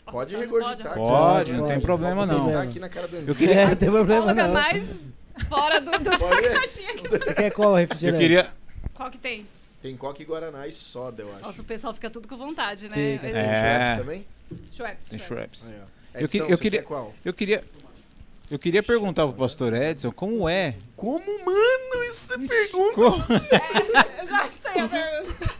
Pode 0.04 0.36
regurgitar. 0.36 0.94
Pode, 0.94 1.52
não 1.52 1.66
tem 1.66 1.80
problema, 1.80 2.26
não. 2.26 2.60
aqui 2.60 2.78
na 2.78 2.88
cara 2.90 3.08
do 3.08 3.16
eu 3.16 3.34
queria, 3.34 3.68
não 3.68 3.76
tem 3.76 3.90
problema 3.90 4.22
Coloca 4.34 4.46
não. 4.46 4.52
mais 4.52 5.00
fora 5.48 5.80
do, 5.80 5.90
do 5.92 6.18
Pode? 6.18 6.42
da 6.42 6.50
caixinha. 6.60 6.88
Você 7.10 7.34
quer 7.34 7.50
qual 7.52 7.70
eu 7.70 7.76
refrigerante? 7.76 8.20
queria, 8.20 8.46
Qual 8.92 9.10
que 9.10 9.16
tem? 9.16 9.46
Tem 9.84 9.94
Coca 9.98 10.22
e 10.22 10.24
Guaraná 10.24 10.66
e 10.66 10.72
soda, 10.72 11.20
eu 11.22 11.30
acho. 11.34 11.42
Nossa, 11.42 11.60
o 11.60 11.64
pessoal 11.66 11.92
fica 11.92 12.08
tudo 12.08 12.26
com 12.26 12.38
vontade, 12.38 12.88
né? 12.88 13.18
Fica. 13.18 13.20
Tem 13.28 13.36
É. 13.36 13.96
Também? 13.98 14.26
Schweppes, 14.72 15.08
tem 15.10 15.18
Schweppes. 15.18 15.60
Shreps. 15.60 15.74
Aí, 15.74 15.80
ó. 15.82 16.20
Eu 16.22 16.28
que- 16.30 16.36
Edson, 16.38 16.48
eu 16.50 16.56
queria- 16.58 16.80
quer 16.80 16.86
qual? 16.88 17.14
Eu 17.22 17.34
queria, 17.34 17.62
eu 18.50 18.58
queria 18.58 18.82
perguntar 18.82 19.26
pro 19.26 19.36
pastor 19.36 19.74
Edson 19.74 20.10
como 20.10 20.48
é 20.48 20.76
Como, 20.96 21.18
mano, 21.44 22.04
isso 22.10 22.32
é 22.32 22.38
pergunta? 22.38 22.94
Como- 22.94 23.22
É, 23.52 24.22
eu 24.22 24.26
já 24.26 24.48
sei 24.48 24.80
a 24.80 24.88
pergunta. 24.88 25.50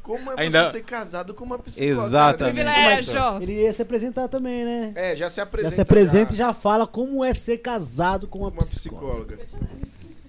Como 0.00 0.30
é 0.30 0.34
Ainda- 0.42 0.66
você 0.66 0.76
ser 0.78 0.84
casado 0.84 1.34
com 1.34 1.44
uma 1.44 1.58
psicóloga? 1.58 1.92
Exatamente. 2.06 2.54
Privilégio. 2.64 3.42
Ele 3.42 3.62
ia 3.62 3.72
se 3.72 3.82
apresentar 3.82 4.28
também, 4.28 4.64
né? 4.64 4.92
É, 4.94 5.16
já 5.16 5.28
se 5.28 5.40
apresenta. 5.40 5.70
Já 5.70 5.74
se 5.74 5.80
apresenta 5.80 6.32
e 6.32 6.36
já 6.36 6.54
fala 6.54 6.86
como 6.86 7.24
é 7.24 7.32
ser 7.34 7.58
casado 7.58 8.28
com 8.28 8.38
uma, 8.38 8.50
com 8.52 8.58
uma 8.58 8.62
psicóloga. 8.62 9.36
psicóloga. 9.38 9.76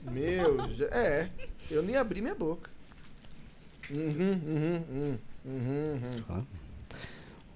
Meu, 0.09 0.73
já- 0.73 0.85
é. 0.87 1.29
Eu 1.69 1.83
nem 1.83 1.95
abri 1.95 2.19
minha 2.19 2.33
boca. 2.33 2.75
Uhum, 3.89 4.41
uhum, 4.45 5.17
uhum. 5.45 6.45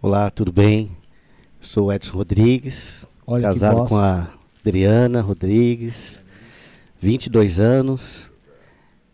Olá, 0.01 0.29
tudo 0.29 0.51
bem? 0.51 0.89
Sou 1.59 1.91
Edson 1.91 2.13
Rodrigues, 2.17 3.05
Olha 3.27 3.43
casado 3.49 3.87
com 3.87 3.97
a 3.97 4.31
Adriana 4.61 5.21
Rodrigues, 5.21 6.23
22 7.01 7.59
anos. 7.59 8.31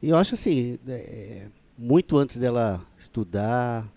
E 0.02 0.10
eu 0.10 0.16
acho 0.16 0.36
assim, 0.36 0.78
é, 0.88 1.48
muito 1.78 2.18
antes 2.18 2.38
dela 2.38 2.86
estudar, 2.98 3.88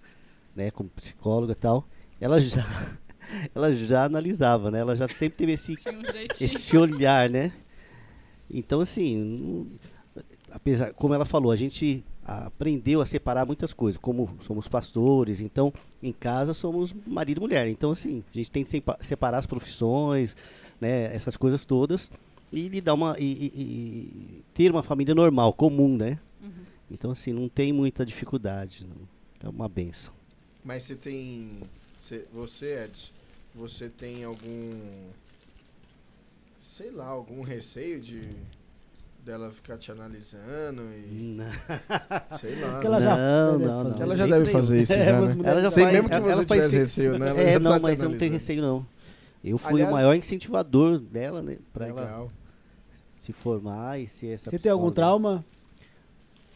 né, 0.57 0.71
como 0.71 0.89
psicóloga 0.89 1.53
e 1.53 1.57
tal, 1.57 1.87
ela 2.21 2.41
já, 2.41 2.65
ela 3.55 3.71
já 3.71 4.05
analisava, 4.05 4.71
né? 4.71 4.81
Ela 4.81 4.97
já 4.97 5.07
sempre 5.09 5.37
teve 5.37 5.53
esse, 5.53 5.73
um 5.73 6.03
esse 6.41 6.77
olhar, 6.77 7.29
né? 7.29 7.53
Então, 8.51 8.81
assim, 8.81 9.17
não- 9.17 9.67
apesar, 10.51 10.95
como 10.95 11.13
ela 11.15 11.27
falou, 11.27 11.53
a 11.53 11.57
gente 11.57 12.03
aprendeu 12.25 13.01
a 13.01 13.07
separar 13.07 13.47
muitas 13.47 13.73
coisas, 13.73 14.01
como 14.01 14.37
somos 14.41 14.69
pastores, 14.69 15.41
então 15.41 15.73
em 16.03 16.13
casa 16.13 16.53
somos 16.55 16.93
marido 17.07 17.39
e 17.39 17.41
mulher. 17.41 17.69
Então, 17.69 17.91
assim, 17.91 18.23
a 18.33 18.37
gente 18.37 18.51
tem 18.51 18.63
que 18.63 18.69
sepa- 18.69 18.99
separar 19.01 19.39
as 19.39 19.47
profissões, 19.47 20.37
né? 20.81 21.15
Essas 21.15 21.37
coisas 21.37 21.65
todas 21.65 22.11
e 22.53 22.69
lidar 22.69 22.95
uma 22.95 23.17
e, 23.19 23.25
e- 23.25 23.53
e 23.57 24.45
ter 24.55 24.71
uma 24.71 24.83
família 24.83 25.15
normal, 25.15 25.53
comum, 25.53 25.97
né? 25.97 26.19
Uhum. 26.43 26.51
Então, 26.91 27.11
assim, 27.11 27.33
não 27.33 27.49
tem 27.49 27.73
muita 27.73 28.05
dificuldade. 28.05 28.87
não. 28.87 29.09
É 29.43 29.49
uma 29.49 29.69
benção. 29.69 30.13
Mas 30.65 30.83
você 30.83 30.95
tem. 30.95 31.61
você- 31.99 32.27
Você, 32.35 32.85
Edson, 32.85 33.13
você 33.55 33.89
tem 33.89 34.23
algum. 34.25 34.79
Sei 36.61 36.91
lá, 36.91 37.07
algum 37.07 37.43
receio 37.43 38.01
de. 38.01 38.21
Dela 39.31 39.51
ficar 39.53 39.79
te 39.79 39.93
analisando 39.93 40.83
e. 40.93 41.37
Sei 42.39 42.61
lá. 42.61 42.73
Porque 42.73 42.87
ela 42.87 43.01
já 43.01 43.17
Não, 43.17 43.59
deve 43.59 43.71
não, 43.71 43.83
fazer. 43.85 43.97
não. 43.99 44.03
Ela 44.05 44.17
já 44.17 44.27
deve 44.27 44.39
nenhum. 44.45 44.53
fazer 44.61 44.83
isso, 44.83 44.93
É, 44.93 45.05
já, 45.05 45.21
né? 45.21 45.35
Ela 45.45 45.63
já 45.63 45.71
Sei 45.71 45.83
faz- 45.85 45.95
mesmo 45.95 46.09
que 46.09 46.15
ela- 46.15 46.25
você 46.25 46.33
ela 46.33 46.45
tivesse 46.45 46.77
receio, 46.77 47.19
né? 47.19 47.29
Ela 47.29 47.41
É, 47.41 47.59
não, 47.59 47.73
tá 47.73 47.79
mas 47.79 48.03
eu 48.03 48.09
não 48.09 48.19
tenho 48.19 48.33
receio, 48.33 48.61
não. 48.63 48.87
Eu 49.45 49.57
fui 49.57 49.73
Aliás- 49.73 49.89
o 49.91 49.93
maior 49.93 50.15
incentivador 50.15 50.99
dela, 50.99 51.41
né? 51.43 51.57
Pra 51.73 51.87
ela 51.87 52.01
Legal. 52.03 52.33
se 53.15 53.33
formar 53.33 53.99
e 54.01 54.09
ser 54.09 54.35
essa 54.35 54.51
Você 54.51 54.59
tem 54.59 54.71
algum 54.71 54.91
psicóloga. 54.91 54.95
trauma? 55.23 55.45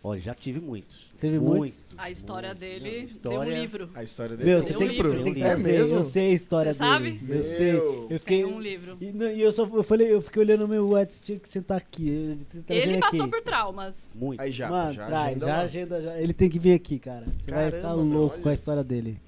Olha, 0.03 0.21
já 0.21 0.35
tive 0.35 0.61
muitos. 0.61 1.14
Teve 1.21 1.39
muitos? 1.39 1.85
A 1.97 2.11
história 2.11 2.49
Muito. 2.51 2.61
dele 2.61 2.91
deu 2.91 3.01
um 3.01 3.05
História- 3.05 3.61
livro. 3.61 3.91
A 3.95 4.03
história 4.03 4.37
dele 4.37 4.51
Meu, 4.51 4.59
é 4.59 4.63
você 4.63 4.75
um 4.75 4.79
tem 4.79 4.89
que, 4.89 4.95
livro. 4.95 5.09
você 5.11 5.23
tem 5.23 5.35
que 5.35 5.41
É 5.41 5.45
trazer. 5.45 5.73
mesmo? 5.73 5.97
Eu 5.97 6.03
sei 6.05 6.31
a 6.31 6.35
história 6.35 6.75
Você 6.75 6.83
dele. 6.83 6.93
sabe? 6.93 7.21
Eu 7.23 7.35
Meu. 7.35 7.43
sei. 7.43 7.77
Eu 8.11 8.21
fiquei. 8.21 8.37
Tem 8.43 8.45
um 8.45 8.61
livro. 8.61 8.97
E, 9.01 9.13
não, 9.13 9.31
e 9.31 9.41
eu 9.41 9.53
só 9.53 9.65
eu 9.67 9.83
falei, 9.83 10.13
eu 10.13 10.21
fiquei 10.21 10.43
olhando 10.43 10.65
o 10.65 10.69
meu 10.69 10.89
WhatsApp, 10.91 11.25
tinha 11.25 11.39
que 11.39 11.49
sentar 11.49 11.79
aqui. 11.79 12.37
eu 12.69 12.77
Ele 12.77 12.99
passou 12.99 13.23
aqui. 13.23 13.31
por 13.31 13.43
traumas. 13.43 14.17
Muito. 14.21 14.41
Aí 14.41 14.51
já, 14.51 14.69
Mano, 14.69 14.93
já 14.93 15.07
traz, 15.07 15.27
agenda 15.43 15.47
já 15.47 15.61
agenda, 15.63 16.03
já. 16.03 16.21
Ele 16.21 16.33
tem 16.35 16.51
que 16.51 16.59
vir 16.59 16.75
aqui, 16.75 16.99
cara. 16.99 17.27
Você 17.39 17.51
vai 17.51 17.67
ficar 17.67 17.81
Caramba, 17.83 18.03
louco 18.03 18.39
com 18.41 18.49
a 18.49 18.55
história 18.55 18.85
dele. 18.85 19.19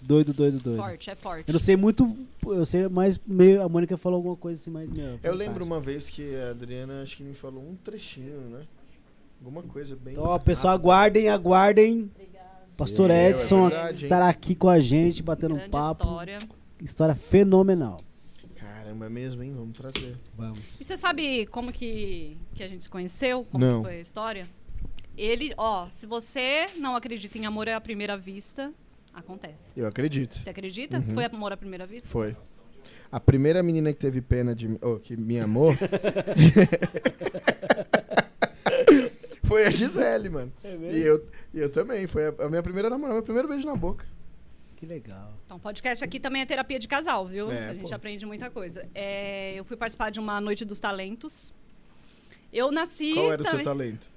Doido, 0.00 0.32
doido, 0.32 0.58
doido. 0.62 0.78
Forte, 0.80 1.10
é 1.10 1.14
forte. 1.14 1.44
Eu 1.48 1.52
não 1.52 1.58
sei 1.60 1.76
muito, 1.76 2.16
eu 2.46 2.64
sei 2.64 2.88
mais 2.88 3.18
meio. 3.26 3.62
A 3.62 3.68
Mônica 3.68 3.96
falou 3.96 4.16
alguma 4.16 4.36
coisa 4.36 4.60
assim, 4.60 4.70
mais 4.70 4.90
meio. 4.90 5.18
Eu 5.22 5.34
lembro 5.34 5.64
uma 5.64 5.80
vez 5.80 6.08
que 6.08 6.34
a 6.36 6.50
Adriana 6.50 7.02
acho 7.02 7.16
que 7.18 7.22
me 7.22 7.34
falou 7.34 7.62
um 7.62 7.74
trechinho, 7.74 8.40
né? 8.50 8.60
Alguma 9.40 9.62
coisa 9.62 9.96
bem. 9.96 10.14
Então, 10.14 10.24
ó, 10.24 10.38
pessoal, 10.38 10.74
aguardem, 10.74 11.28
aguardem. 11.28 12.10
Pastor 12.76 13.10
É, 13.10 13.26
é 13.26 13.30
Edson 13.30 13.68
verdade, 13.68 13.94
hein? 13.96 14.02
estará 14.02 14.28
aqui 14.28 14.54
com 14.54 14.68
a 14.68 14.78
gente, 14.78 15.22
batendo 15.22 15.54
Grande 15.54 15.68
um 15.68 15.72
papo. 15.72 16.02
história. 16.04 16.38
História 16.80 17.14
fenomenal. 17.14 17.96
Caramba, 18.56 19.06
é 19.06 19.08
mesmo, 19.08 19.42
hein? 19.42 19.52
Vamos 19.56 19.76
trazer. 19.76 20.16
Vamos. 20.36 20.80
E 20.80 20.84
você 20.84 20.96
sabe 20.96 21.46
como 21.46 21.72
que, 21.72 22.36
que 22.54 22.62
a 22.62 22.68
gente 22.68 22.84
se 22.84 22.88
conheceu? 22.88 23.44
Como 23.50 23.64
Não. 23.64 23.82
foi 23.82 23.96
a 23.96 24.00
história? 24.00 24.48
Ele, 25.16 25.52
ó, 25.56 25.88
se 25.90 26.06
você 26.06 26.68
não 26.78 26.94
acredita 26.94 27.36
em 27.36 27.46
amor 27.46 27.68
à 27.68 27.80
primeira 27.80 28.16
vista, 28.16 28.72
acontece. 29.12 29.72
Eu 29.76 29.86
acredito. 29.86 30.38
Você 30.38 30.50
acredita? 30.50 30.98
Uhum. 30.98 31.14
Foi 31.14 31.24
amor 31.24 31.52
à 31.52 31.56
primeira 31.56 31.84
vista? 31.84 32.08
Foi. 32.08 32.36
A 33.10 33.18
primeira 33.18 33.60
menina 33.62 33.92
que 33.92 33.98
teve 33.98 34.20
pena 34.20 34.54
de 34.54 34.68
mim, 34.68 34.78
oh, 34.82 34.96
que 35.00 35.16
me 35.16 35.40
amou, 35.40 35.72
foi 39.48 39.64
a 39.64 39.70
Gisele, 39.70 40.28
mano. 40.28 40.52
É 40.62 40.74
E 40.74 41.02
eu, 41.02 41.26
e 41.54 41.58
eu 41.60 41.70
também. 41.70 42.06
Foi 42.06 42.26
a, 42.26 42.34
a 42.40 42.48
minha 42.48 42.62
primeira 42.62 42.90
namorada, 42.90 43.14
meu 43.14 43.22
primeiro 43.22 43.48
beijo 43.48 43.66
na 43.66 43.74
boca. 43.74 44.06
Que 44.76 44.86
legal. 44.86 45.32
Então, 45.44 45.58
podcast 45.58 46.04
aqui 46.04 46.20
também 46.20 46.42
é 46.42 46.46
terapia 46.46 46.78
de 46.78 46.86
casal, 46.86 47.26
viu? 47.26 47.50
É, 47.50 47.70
a 47.70 47.74
gente 47.74 47.88
pô. 47.88 47.94
aprende 47.94 48.24
muita 48.24 48.48
coisa. 48.48 48.86
É, 48.94 49.54
eu 49.54 49.64
fui 49.64 49.76
participar 49.76 50.10
de 50.10 50.20
uma 50.20 50.40
noite 50.40 50.64
dos 50.64 50.78
talentos. 50.78 51.52
Eu 52.52 52.70
nasci. 52.70 53.14
Qual 53.14 53.32
era 53.32 53.42
o 53.42 53.44
seu 53.44 53.64
talento 53.64 54.08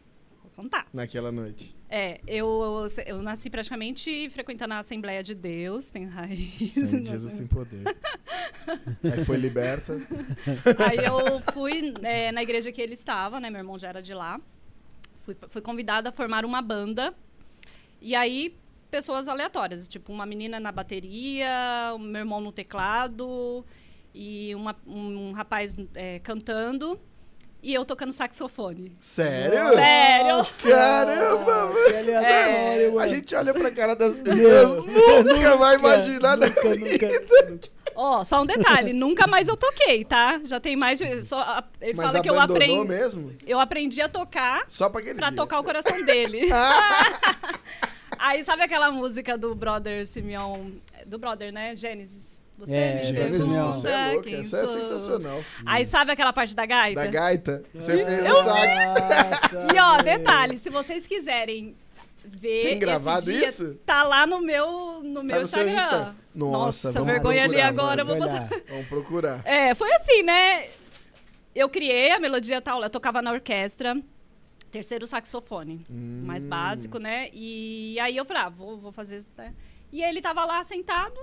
Vou 0.43 0.51
contar. 0.55 0.85
naquela 0.93 1.31
noite? 1.31 1.75
É, 1.89 2.21
eu, 2.27 2.85
eu 3.05 3.21
nasci 3.21 3.49
praticamente 3.49 4.29
frequentando 4.29 4.75
a 4.75 4.79
Assembleia 4.79 5.23
de 5.23 5.33
Deus, 5.33 5.89
tem 5.89 6.05
raiz. 6.05 6.73
De 6.75 7.05
Jesus 7.05 7.33
tem 7.33 7.47
poder. 7.47 7.83
Aí 9.03 9.25
foi 9.25 9.37
liberta. 9.37 9.97
Aí 10.89 11.03
eu 11.03 11.41
fui 11.53 11.93
é, 12.03 12.31
na 12.31 12.43
igreja 12.43 12.71
que 12.71 12.81
ele 12.81 12.93
estava, 12.93 13.39
né? 13.39 13.49
Meu 13.49 13.59
irmão 13.59 13.79
já 13.79 13.89
era 13.89 14.01
de 14.01 14.13
lá. 14.13 14.39
Fui, 15.23 15.35
fui 15.49 15.61
convidada 15.61 16.09
a 16.09 16.11
formar 16.11 16.45
uma 16.45 16.61
banda. 16.61 17.13
E 18.01 18.15
aí, 18.15 18.55
pessoas 18.89 19.27
aleatórias, 19.27 19.87
tipo 19.87 20.11
uma 20.11 20.25
menina 20.25 20.59
na 20.59 20.71
bateria, 20.71 21.91
o 21.95 21.99
meu 21.99 22.19
irmão 22.21 22.41
no 22.41 22.51
teclado 22.51 23.63
e 24.13 24.53
uma- 24.55 24.75
um 24.87 25.31
rapaz 25.31 25.77
é, 25.95 26.19
cantando 26.19 26.99
e 27.63 27.73
eu 27.73 27.85
tocando 27.85 28.11
saxofone. 28.11 28.97
Sério? 28.99 29.75
Sério? 29.75 30.43
Caramba, 30.75 31.65
mano. 31.67 31.73
Que 31.87 31.95
aleatório, 31.95 32.99
É. 32.99 33.03
A 33.03 33.07
gente 33.07 33.35
olha 33.35 33.53
pra 33.53 33.71
cara 33.71 33.95
das 33.95 34.15
pessoas, 34.17 34.85
nunca 35.25 35.55
vai 35.57 35.75
imaginar 35.75 36.37
na 36.37 36.47
Nunca, 36.47 36.69
vida. 36.73 37.07
nunca. 37.49 37.69
Ó, 37.95 38.23
só 38.23 38.41
um 38.41 38.45
detalhe, 38.45 38.93
nunca 38.93 39.27
mais 39.27 39.47
eu 39.47 39.57
toquei, 39.57 40.03
tá? 40.05 40.39
Já 40.43 40.59
tem 40.59 40.75
mais 40.75 40.99
de. 40.99 41.23
Só, 41.23 41.63
ele 41.79 41.93
Mas 41.95 42.05
fala 42.07 42.21
que 42.21 42.29
eu 42.29 42.39
aprendi. 42.39 42.87
mesmo? 42.87 43.33
Eu 43.45 43.59
aprendi 43.59 44.01
a 44.01 44.07
tocar 44.09 44.63
Só 44.67 44.89
pra 44.89 45.01
aquele 45.01 45.15
pra 45.19 45.27
dia. 45.29 45.37
tocar 45.37 45.59
o 45.59 45.63
coração 45.63 46.03
dele. 46.05 46.49
Aí 48.17 48.43
sabe 48.43 48.63
aquela 48.63 48.91
música 48.91 49.37
do 49.37 49.55
brother 49.55 50.05
Simeon, 50.07 50.71
do 51.05 51.17
brother, 51.17 51.51
né? 51.51 51.75
Gênesis. 51.75 52.39
Você 52.57 52.75
É, 52.75 52.95
me 52.95 53.03
Gênesis, 53.05 53.43
Simeon. 53.43 53.71
você 53.71 53.87
pergunta 53.87 54.19
é 54.29 54.31
quem 54.31 54.39
essa 54.41 54.57
é 54.57 54.65
sou. 54.67 54.79
sensacional. 54.81 55.43
Aí 55.65 55.83
sabe 55.85 56.11
aquela 56.11 56.31
parte 56.31 56.55
da 56.55 56.63
gaita? 56.65 57.01
Da 57.01 57.07
gaita, 57.07 57.63
você 57.73 57.93
Eu- 57.93 58.05
fez 58.05 58.29
o 58.29 58.43
sax. 58.43 59.51
Nossa, 59.53 59.67
E 59.75 59.79
ó, 59.79 59.97
detalhe, 60.03 60.57
se 60.59 60.69
vocês 60.69 61.07
quiserem 61.07 61.75
ver 62.31 62.61
Tem 62.61 62.69
esse 62.71 62.79
gravado 62.79 63.25
dia, 63.31 63.47
isso? 63.47 63.75
Tá 63.85 64.03
lá 64.03 64.25
no 64.25 64.41
meu 64.41 65.01
no 65.03 65.23
meu 65.23 65.41
no 65.41 65.47
seu 65.47 65.67
Instagram. 65.67 65.73
Insta? 66.07 66.15
Nossa, 66.33 66.91
vamos 66.93 67.07
vergonha 67.11 67.43
ali 67.43 67.59
agora, 67.61 68.03
lá. 68.03 68.49
Vamos 68.69 68.87
procurar. 68.87 69.41
É, 69.45 69.75
foi 69.75 69.91
assim, 69.93 70.23
né? 70.23 70.69
Eu 71.53 71.67
criei 71.69 72.11
a 72.11 72.19
melodia 72.19 72.61
tal, 72.61 72.81
eu 72.81 72.89
tocava 72.89 73.21
na 73.21 73.33
orquestra, 73.33 74.01
terceiro 74.71 75.05
saxofone, 75.05 75.81
Hum. 75.89 76.23
mais 76.25 76.45
básico, 76.45 76.97
né? 76.97 77.27
E 77.33 77.99
aí 77.99 78.15
eu 78.15 78.23
falei, 78.23 78.43
ah, 78.43 78.49
vou, 78.49 78.77
vou 78.77 78.91
fazer. 78.93 79.21
Né? 79.37 79.53
E 79.91 80.01
ele 80.01 80.21
tava 80.21 80.45
lá 80.45 80.63
sentado, 80.63 81.19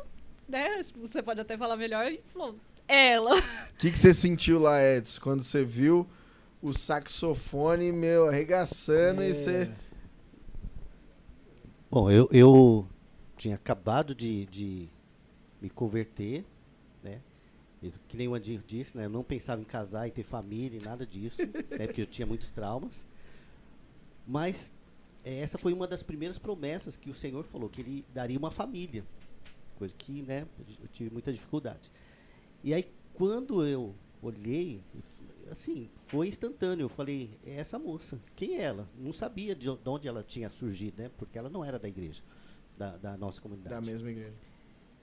né? 0.47 0.83
Você 1.01 1.23
pode 1.23 1.41
até 1.41 1.57
falar 1.57 1.77
melhor, 1.79 2.07
e 2.13 2.21
falou, 2.31 2.57
ela. 2.87 3.39
O 3.39 3.43
que, 3.79 3.91
que 3.91 3.99
você 3.99 4.13
sentiu 4.13 4.59
lá, 4.59 4.83
Edson, 4.85 5.21
quando 5.23 5.43
você 5.43 5.65
viu 5.65 6.07
o 6.61 6.75
saxofone, 6.75 7.93
meu, 7.93 8.29
arregaçando 8.29 9.23
e 9.23 9.31
É. 9.31 9.33
você... 9.33 9.71
Bom, 11.91 12.11
eu, 12.11 12.29
eu 12.31 12.87
tinha 13.39 13.55
acabado 13.55 14.15
de, 14.15 14.45
de 14.47 14.91
me 15.59 15.71
converter, 15.71 16.45
né? 17.03 17.23
Que 18.07 18.15
nem 18.15 18.29
o 18.29 18.35
Andinho 18.35 18.63
disse, 18.67 18.95
né? 18.95 19.07
Eu 19.07 19.11
não 19.11 19.25
pensava 19.25 19.63
em 19.63 19.65
casar 19.65 20.07
e 20.07 20.11
ter 20.11 20.23
família 20.23 20.79
e 20.79 20.85
nada 20.85 21.07
disso, 21.07 21.41
né? 21.79 21.87
Porque 21.87 22.03
eu 22.03 22.07
tinha 22.07 22.27
muitos 22.27 22.51
traumas. 22.51 23.07
Mas 24.27 24.71
eh, 25.25 25.41
essa 25.41 25.57
foi 25.57 25.73
uma 25.73 25.87
das 25.87 26.03
primeiras 26.03 26.39
promessas 26.39 26.95
que 26.95 27.09
o 27.09 27.15
Senhor 27.15 27.43
falou, 27.45 27.71
que 27.71 27.81
Ele 27.81 28.05
daria 28.13 28.39
uma 28.39 28.51
família. 28.51 29.03
Coisa 29.79 29.95
que, 29.97 30.21
né? 30.21 30.47
Eu 30.59 30.89
tive 30.93 31.11
muita 31.11 31.33
dificuldade. 31.33 31.91
E 32.63 32.75
aí, 32.75 32.87
quando 33.15 33.67
eu 33.67 33.95
olhei, 34.21 34.83
assim, 35.51 35.89
foi 36.07 36.29
instantâneo. 36.29 36.85
Eu 36.85 36.89
falei, 36.89 37.31
é 37.45 37.57
essa 37.57 37.79
moça. 37.79 38.21
Quem 38.37 38.57
é 38.57 38.63
ela? 38.63 38.89
Não 38.99 39.13
sabia 39.13 39.55
de 39.55 39.69
onde 39.69 40.09
ela 40.09 40.23
tinha 40.23 40.49
surgido, 40.51 41.03
né? 41.03 41.11
Porque 41.17 41.39
ela 41.39 41.49
não 41.49 41.65
era 41.65 41.79
da 41.79 41.89
igreja, 41.89 42.23
da, 42.77 42.97
da 42.97 43.17
nossa 43.17 43.41
comunidade. 43.41 43.75
Da 43.75 43.81
mesma 43.81 44.11
igreja. 44.11 44.35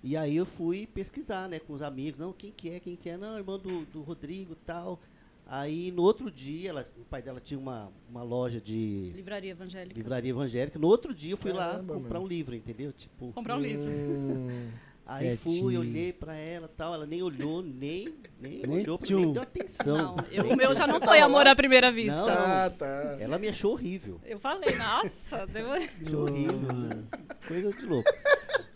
E 0.03 0.15
aí 0.15 0.35
eu 0.35 0.45
fui 0.45 0.85
pesquisar, 0.85 1.49
né, 1.49 1.57
com 1.59 1.73
os 1.73 1.81
amigos. 1.81 2.19
Não, 2.19 2.31
quem 2.31 2.51
que 2.51 2.69
é, 2.69 2.79
quem 2.79 2.95
que 2.95 3.09
é? 3.09 3.17
Não, 3.17 3.37
irmão 3.37 3.57
do, 3.57 3.85
do 3.85 4.01
Rodrigo 4.03 4.55
tal. 4.55 4.99
Aí 5.47 5.91
no 5.91 6.01
outro 6.01 6.31
dia, 6.31 6.69
ela, 6.69 6.87
o 6.97 7.05
pai 7.05 7.21
dela 7.21 7.39
tinha 7.39 7.59
uma, 7.59 7.91
uma 8.09 8.23
loja 8.23 8.59
de 8.59 9.11
Livraria 9.15 9.51
evangélica. 9.51 9.95
livraria 9.95 10.29
evangélica. 10.31 10.79
No 10.79 10.87
outro 10.87 11.13
dia 11.13 11.33
eu 11.33 11.37
fui 11.37 11.53
Caramba, 11.53 11.93
lá 11.93 11.99
comprar 11.99 12.13
mano. 12.15 12.25
um 12.25 12.27
livro, 12.27 12.55
entendeu? 12.55 12.91
Tipo, 12.93 13.31
Comprar 13.31 13.55
um 13.57 13.61
livro. 13.61 13.85
Aí 15.07 15.37
fui, 15.37 15.77
olhei 15.77 16.11
pra 16.13 16.35
ela 16.35 16.67
tal. 16.67 16.93
Ela 16.93 17.05
nem 17.05 17.21
olhou, 17.21 17.61
nem, 17.61 18.13
nem, 18.39 18.61
Nem 18.65 18.81
olhou, 18.81 18.97
pra 18.97 19.07
mim, 19.09 19.23
nem 19.23 19.33
deu 19.33 19.41
atenção. 19.41 19.97
Não, 19.97 20.15
eu- 20.31 20.49
o 20.49 20.55
meu 20.55 20.75
já 20.75 20.87
não 20.87 20.99
foi 20.99 21.19
amor 21.19 21.45
à 21.47 21.55
primeira 21.55 21.91
vista. 21.91 22.15
Não. 22.15 22.29
ah, 22.29 22.71
tá. 22.77 23.17
Ela 23.19 23.37
me 23.37 23.47
achou 23.47 23.73
horrível. 23.73 24.19
Eu 24.25 24.39
falei, 24.39 24.75
nossa, 24.75 25.45
deu... 25.47 25.71
Achou 25.71 26.29
horrível. 26.29 26.59
mano. 26.61 27.07
Coisa 27.47 27.71
de 27.71 27.85
louco. 27.85 28.09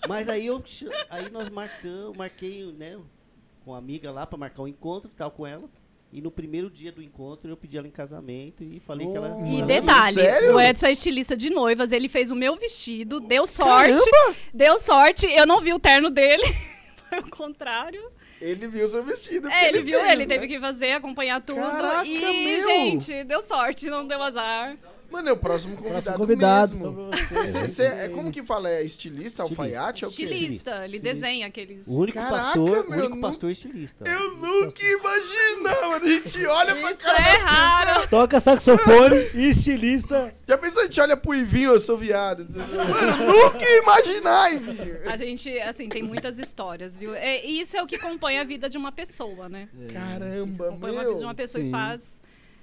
Mas 0.07 0.29
aí 0.29 0.45
eu 0.45 0.63
aí 1.09 1.29
nós 1.29 1.49
marcamos, 1.49 2.17
marquei, 2.17 2.71
né, 2.73 2.97
com 3.65 3.73
a 3.73 3.77
amiga 3.77 4.11
lá 4.11 4.25
pra 4.25 4.37
marcar 4.37 4.63
um 4.63 4.67
encontro 4.67 5.09
e 5.13 5.15
tal 5.17 5.31
com 5.31 5.45
ela. 5.45 5.69
E 6.11 6.21
no 6.21 6.31
primeiro 6.31 6.71
dia 6.71 6.91
do 6.91 7.03
encontro 7.03 7.49
eu 7.49 7.55
pedi 7.55 7.77
ela 7.77 7.87
em 7.87 7.91
casamento 7.91 8.63
e 8.63 8.79
falei 8.79 9.07
que 9.07 9.15
ela 9.15 9.37
Oh. 9.39 9.45
E 9.45 9.61
detalhe, 9.61 10.15
sério? 10.15 10.55
o 10.55 10.59
Edson 10.59 10.87
é 10.87 10.91
estilista 10.91 11.37
de 11.37 11.49
noivas, 11.49 11.91
ele 11.91 12.09
fez 12.09 12.31
o 12.31 12.35
meu 12.35 12.55
vestido, 12.55 13.19
deu 13.19 13.45
sorte, 13.45 14.09
deu 14.51 14.79
sorte, 14.79 15.27
eu 15.27 15.45
não 15.45 15.61
vi 15.61 15.71
o 15.71 15.79
terno 15.79 16.09
dele, 16.09 16.43
foi 17.07 17.19
o 17.19 17.29
contrário. 17.29 18.01
Ele 18.41 18.67
viu 18.67 18.87
seu 18.87 19.03
vestido. 19.03 19.49
É, 19.49 19.67
ele 19.67 19.81
viu, 19.81 19.99
fez, 19.99 20.11
ele 20.11 20.25
né? 20.25 20.33
teve 20.33 20.47
que 20.47 20.59
fazer, 20.59 20.93
acompanhar 20.93 21.41
tudo. 21.41 21.59
Caraca, 21.59 22.05
e, 22.07 22.45
meu! 22.45 22.63
gente, 22.63 23.23
deu 23.25 23.41
sorte, 23.41 23.89
não 23.89 24.07
deu 24.07 24.21
azar. 24.21 24.77
Mano, 25.11 25.29
é 25.29 25.31
o 25.31 25.37
próximo 25.37 25.75
convidado, 25.75 26.03
Próximo 26.03 26.17
convidado 26.19 26.77
mesmo. 26.77 26.93
você. 27.11 27.33
Você- 27.35 27.67
você- 27.67 27.83
é, 27.83 28.09
como 28.09 28.31
que 28.31 28.43
fala? 28.43 28.69
É 28.69 28.83
estilista, 28.83 29.43
Estilista. 29.43 29.43
alfaiate? 29.43 30.03
É 30.03 30.07
o 30.07 30.11
quê? 30.11 30.23
Estilista, 30.23 30.85
ele 30.85 30.99
desenha 30.99 31.47
aqueles. 31.47 31.87
o 31.87 31.97
único 31.97 32.17
Caraca, 32.19 32.35
pastor, 32.43 32.69
meu, 32.87 32.97
o 32.97 33.01
único 33.01 33.15
nu- 33.15 33.21
pastor 33.21 33.49
estilista. 33.51 34.07
Eu 34.07 34.35
nunca 34.35 34.83
imaginava. 34.83 35.95
A 35.95 35.99
gente 36.07 36.45
olha 36.45 36.75
pra 36.75 36.91
Isso 36.91 36.99
cara 37.01 37.17
é 37.17 37.37
da 37.37 37.43
raro. 37.45 38.07
Toca 38.09 38.39
saxofone 38.39 39.15
e 39.35 39.49
estilista. 39.49 40.33
Já 40.47 40.57
pensou, 40.57 40.81
a 40.81 40.85
gente 40.85 41.01
olha 41.01 41.17
pro 41.17 41.33
Ivinho, 41.35 41.71
eu 41.71 41.81
sou 41.81 41.97
viado. 41.97 42.45
Mano, 42.49 43.25
nunca 43.25 43.63
ia 43.63 43.77
imaginar, 43.81 44.53
Ivinho. 44.53 44.99
A 45.11 45.17
gente, 45.17 45.59
assim, 45.61 45.89
tem 45.89 46.03
muitas 46.03 46.39
histórias, 46.39 46.97
viu? 46.99 47.13
É, 47.15 47.45
e 47.45 47.59
isso 47.59 47.75
é 47.75 47.81
o 47.81 47.87
que 47.87 47.97
compõe 47.97 48.37
a 48.37 48.43
vida 48.43 48.69
de 48.69 48.77
uma 48.77 48.91
pessoa, 48.91 49.49
né? 49.49 49.67
Isso 49.73 49.93
Caramba, 49.93 50.69
compõe 50.69 50.91
uma 50.91 50.99
vida 51.01 51.13
de 51.13 51.19
meu. 51.19 51.27
uma 51.27 51.35
pessoa 51.35 51.61
Sim. 51.63 51.67
e 51.69 51.71
faz, 51.71 52.21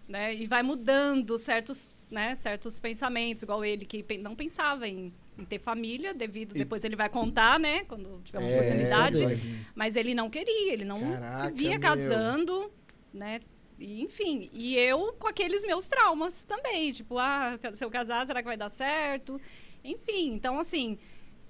né? 0.08 0.34
E 0.34 0.46
vai 0.46 0.62
mudando 0.62 1.36
certos, 1.38 1.88
né, 2.10 2.34
certos 2.36 2.78
pensamentos, 2.78 3.42
igual 3.42 3.64
ele 3.64 3.84
que 3.84 4.04
não 4.18 4.34
pensava 4.36 4.86
em, 4.86 5.12
em 5.36 5.44
ter 5.44 5.58
família, 5.58 6.14
devido 6.14 6.54
E- 6.54 6.58
depois 6.58 6.84
ele 6.84 6.94
vai 6.96 7.08
contar, 7.08 7.58
né, 7.58 7.84
quando 7.84 8.20
tiver 8.24 8.38
uma 8.38 8.48
É, 8.48 8.54
oportunidade. 8.60 9.24
vai 9.24 9.40
Mas 9.74 9.96
ele 9.96 10.14
não 10.14 10.30
queria, 10.30 10.72
ele 10.72 10.84
não 10.84 11.00
Caraca, 11.00 11.48
se 11.48 11.54
via 11.54 11.70
meu. 11.70 11.80
casando, 11.80 12.70
né? 13.12 13.40
E, 13.78 14.00
enfim, 14.02 14.48
e 14.52 14.76
eu 14.78 15.12
com 15.18 15.26
aqueles 15.26 15.62
meus 15.66 15.86
traumas 15.88 16.42
também. 16.44 16.92
Tipo, 16.92 17.18
ah, 17.18 17.58
se 17.74 17.84
eu 17.84 17.90
casar, 17.90 18.26
será 18.26 18.40
que 18.40 18.46
vai 18.48 18.56
dar 18.56 18.70
certo? 18.70 19.38
Enfim, 19.84 20.32
então 20.32 20.58
assim, 20.58 20.98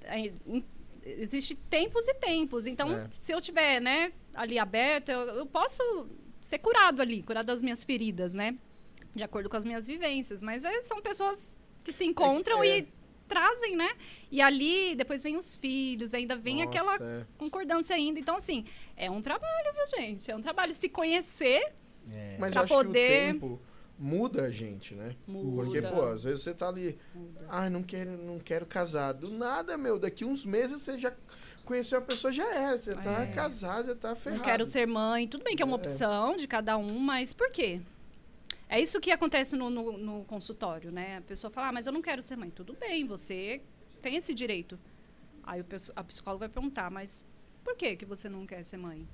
é, 0.03 0.33
existe 1.05 1.55
tempos 1.55 2.09
e 2.09 2.15
tempos. 2.15 2.67
Então, 2.67 2.91
É. 2.93 3.09
se 3.13 3.31
eu 3.33 3.41
tiver, 3.41 3.81
né, 3.81 4.13
ali 4.35 4.59
aberta, 4.59 5.13
eu, 5.13 5.21
eu 5.21 5.47
posso 5.47 6.09
ser 6.41 6.59
curado 6.59 7.01
ali, 7.03 7.23
curado 7.23 7.47
das 7.47 7.63
minhas 7.63 7.85
feridas, 7.85 8.35
né? 8.35 8.57
De 9.17 9.25
acordo 9.25 9.49
com 9.51 9.57
as 9.57 9.65
minhas 9.65 9.87
vivências. 9.87 10.43
Mas 10.43 10.65
é, 10.65 10.81
são 10.83 11.01
pessoas 11.01 11.53
que 11.83 11.93
se 11.93 12.05
encontram 12.05 12.63
é. 12.63 12.79
e 12.79 12.89
trazem, 13.27 13.75
né? 13.75 13.91
E 14.31 14.41
ali, 14.41 14.95
depois 14.95 15.23
vem 15.23 15.37
os 15.37 15.57
filhos, 15.57 16.15
ainda 16.15 16.37
vem 16.37 16.57
Nossa, 16.65 16.69
aquela 16.69 16.97
é. 16.97 17.27
concordância 17.39 17.97
ainda. 17.97 18.21
Então, 18.21 18.37
assim, 18.37 18.65
é 18.97 19.11
um 19.11 19.21
trabalho, 19.23 19.73
viu, 19.75 19.99
gente? 19.99 20.31
É 20.31 20.37
um 20.37 20.41
trabalho. 20.43 20.73
Se 20.75 20.89
conhecer, 20.89 21.73
É. 22.09 22.37
Mas 22.39 22.53
Pra 22.53 22.61
eu 22.61 22.65
acho 22.67 22.75
poder- 22.75 23.09
que 23.09 23.15
o 23.15 23.33
tempo 23.33 23.61
muda 23.99 24.43
a 24.45 24.51
gente, 24.51 24.95
né? 24.95 25.17
muda. 25.27 25.65
Porque, 25.65 25.83
pô, 25.83 26.03
às 26.03 26.23
vezes 26.23 26.43
você 26.43 26.55
tá 26.55 26.69
ali, 26.69 26.97
ai, 27.49 27.69
não 27.69 27.83
quero, 27.83 28.11
não 28.17 28.39
quero 28.39 28.65
casar. 28.65 29.11
Do 29.13 29.31
nada, 29.33 29.77
meu, 29.77 29.99
daqui 29.99 30.25
uns 30.25 30.47
meses 30.47 30.83
você 30.83 30.97
já 30.99 31.13
conheceu 31.65 31.99
a 31.99 32.03
pessoa, 32.03 32.33
já 32.33 32.47
é. 32.55 32.79
Você 32.79 32.95
tá 32.95 33.23
É. 33.25 33.27
casado, 33.35 33.89
já 33.89 33.95
tá 33.97 34.15
ferrado. 34.15 34.39
Não 34.39 34.45
quero 34.45 34.65
ser 34.65 34.87
mãe. 34.87 35.27
Tudo 35.27 35.43
bem 35.43 35.57
que 35.57 35.63
é 35.63 35.67
uma 35.67 35.75
É. 35.77 35.81
opção 35.81 36.37
de 36.37 36.47
cada 36.47 36.77
um, 36.77 36.97
mas 37.01 37.33
por 37.33 37.51
quê? 37.51 37.81
É 38.69 38.81
isso 38.81 39.01
que 39.01 39.11
acontece 39.13 39.55
no, 39.57 39.71
no- 39.71 39.97
no 39.97 40.25
consultório, 40.25 40.91
né? 40.91 41.19
A 41.19 41.23
pessoa 41.23 41.51
fala, 41.51 41.69
ah, 41.69 41.73
mas 41.73 41.87
eu 41.87 41.93
não 41.93 42.03
quero 42.03 42.21
ser 42.21 42.37
mãe. 42.37 42.51
Tudo 42.51 42.73
bem, 42.75 43.07
você 43.07 43.61
tem 44.03 44.17
esse 44.17 44.35
direito. 44.35 44.79
Aí 45.45 45.61
o 45.61 45.67
a 45.95 46.03
psicóloga 46.05 46.47
vai 46.47 46.53
perguntar, 46.53 46.91
mas 46.91 47.25
por 47.63 47.77
que, 47.77 47.95
que 47.97 48.05
você 48.05 48.29
não 48.29 48.45
quer 48.45 48.65
ser 48.65 48.77
mãe? 48.77 49.07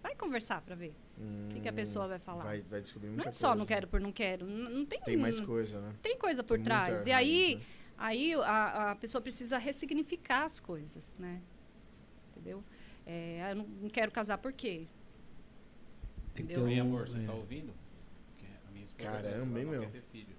Vai 0.00 0.14
conversar 0.14 0.60
pra 0.62 0.74
ver 0.76 0.94
o 1.18 1.48
que, 1.48 1.60
que 1.60 1.68
a 1.68 1.72
pessoa 1.72 2.06
vai 2.06 2.18
falar. 2.18 2.42
Hum, 2.44 2.46
Vai, 2.48 2.60
vai 2.62 2.80
descobrir 2.80 3.08
muita 3.08 3.22
não 3.22 3.28
é 3.28 3.32
coisa. 3.32 3.38
só 3.38 3.54
não 3.54 3.64
quero 3.66 3.88
por 3.88 4.00
não 4.00 4.12
quero. 4.12 4.46
N- 4.46 4.68
Não 4.68 4.84
tem, 4.86 5.00
Tem 5.00 5.16
mais 5.16 5.40
coisa, 5.40 5.80
né? 5.80 5.94
tem 6.02 6.16
coisa 6.18 6.44
por 6.44 6.58
Tem 6.58 6.64
trás. 6.64 7.06
E 7.06 7.10
aí, 7.12 7.56
né? 7.56 7.62
aí 7.98 8.34
a, 8.34 8.90
a 8.92 8.96
pessoa 8.96 9.20
precisa 9.22 9.56
ressignificar 9.58 10.44
as 10.44 10.60
coisas, 10.60 11.16
né? 11.18 11.40
Entendeu? 12.30 12.62
É, 13.06 13.40
ah, 13.44 13.50
eu 13.50 13.56
não, 13.56 13.64
não 13.82 13.88
quero 13.90 14.12
casar 14.12 14.38
por 14.38 14.52
quê? 14.52 14.86
Tem 16.34 16.46
que 16.46 16.54
ter 16.54 16.60
Oi, 16.60 16.78
um- 16.78 16.82
amor, 16.82 17.08
você 17.08 17.18
é. 17.18 17.26
tá 17.26 17.32
ouvindo? 17.32 17.72
Que 18.36 18.44
a 18.68 18.70
minha 18.72 18.83
esposa 18.83 18.83
Caramba, 18.96 19.58
hein, 19.58 19.64
não 19.64 19.72
meu? 19.72 19.82
quer 19.82 19.90
ter 19.90 20.02
filho. 20.12 20.34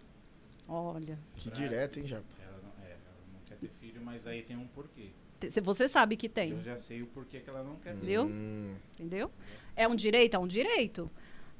Olha, 0.67 1.19
Que 1.35 1.49
Pra- 1.49 1.53
direto, 1.59 1.99
hein, 1.99 2.07
Japa? 2.07 2.25
Ela 2.41 2.59
não, 2.63 2.83
é, 2.85 2.91
ela 2.91 2.99
não 3.33 3.39
quer 3.45 3.57
ter 3.57 3.69
filho, 3.79 4.01
mas 4.03 4.25
aí 4.25 4.41
tem 4.41 4.57
um 4.57 4.67
porquê. 4.67 5.09
você 5.61 5.87
sabe 5.87 6.17
que 6.17 6.27
tem, 6.27 6.51
Eu 6.51 6.61
já 6.61 6.77
sei 6.79 7.01
o 7.03 7.07
porquê 7.07 7.39
que 7.39 7.49
ela 7.49 7.63
não 7.63 7.75
quer 7.77 7.93
ter. 7.95 8.05
Viu? 8.05 8.23
Hum, 8.25 8.75
entendeu? 8.93 9.31
É 9.75 9.87
um 9.87 9.95
direito, 9.95 10.35
é 10.35 10.39
um 10.39 10.47
direito. 10.47 11.09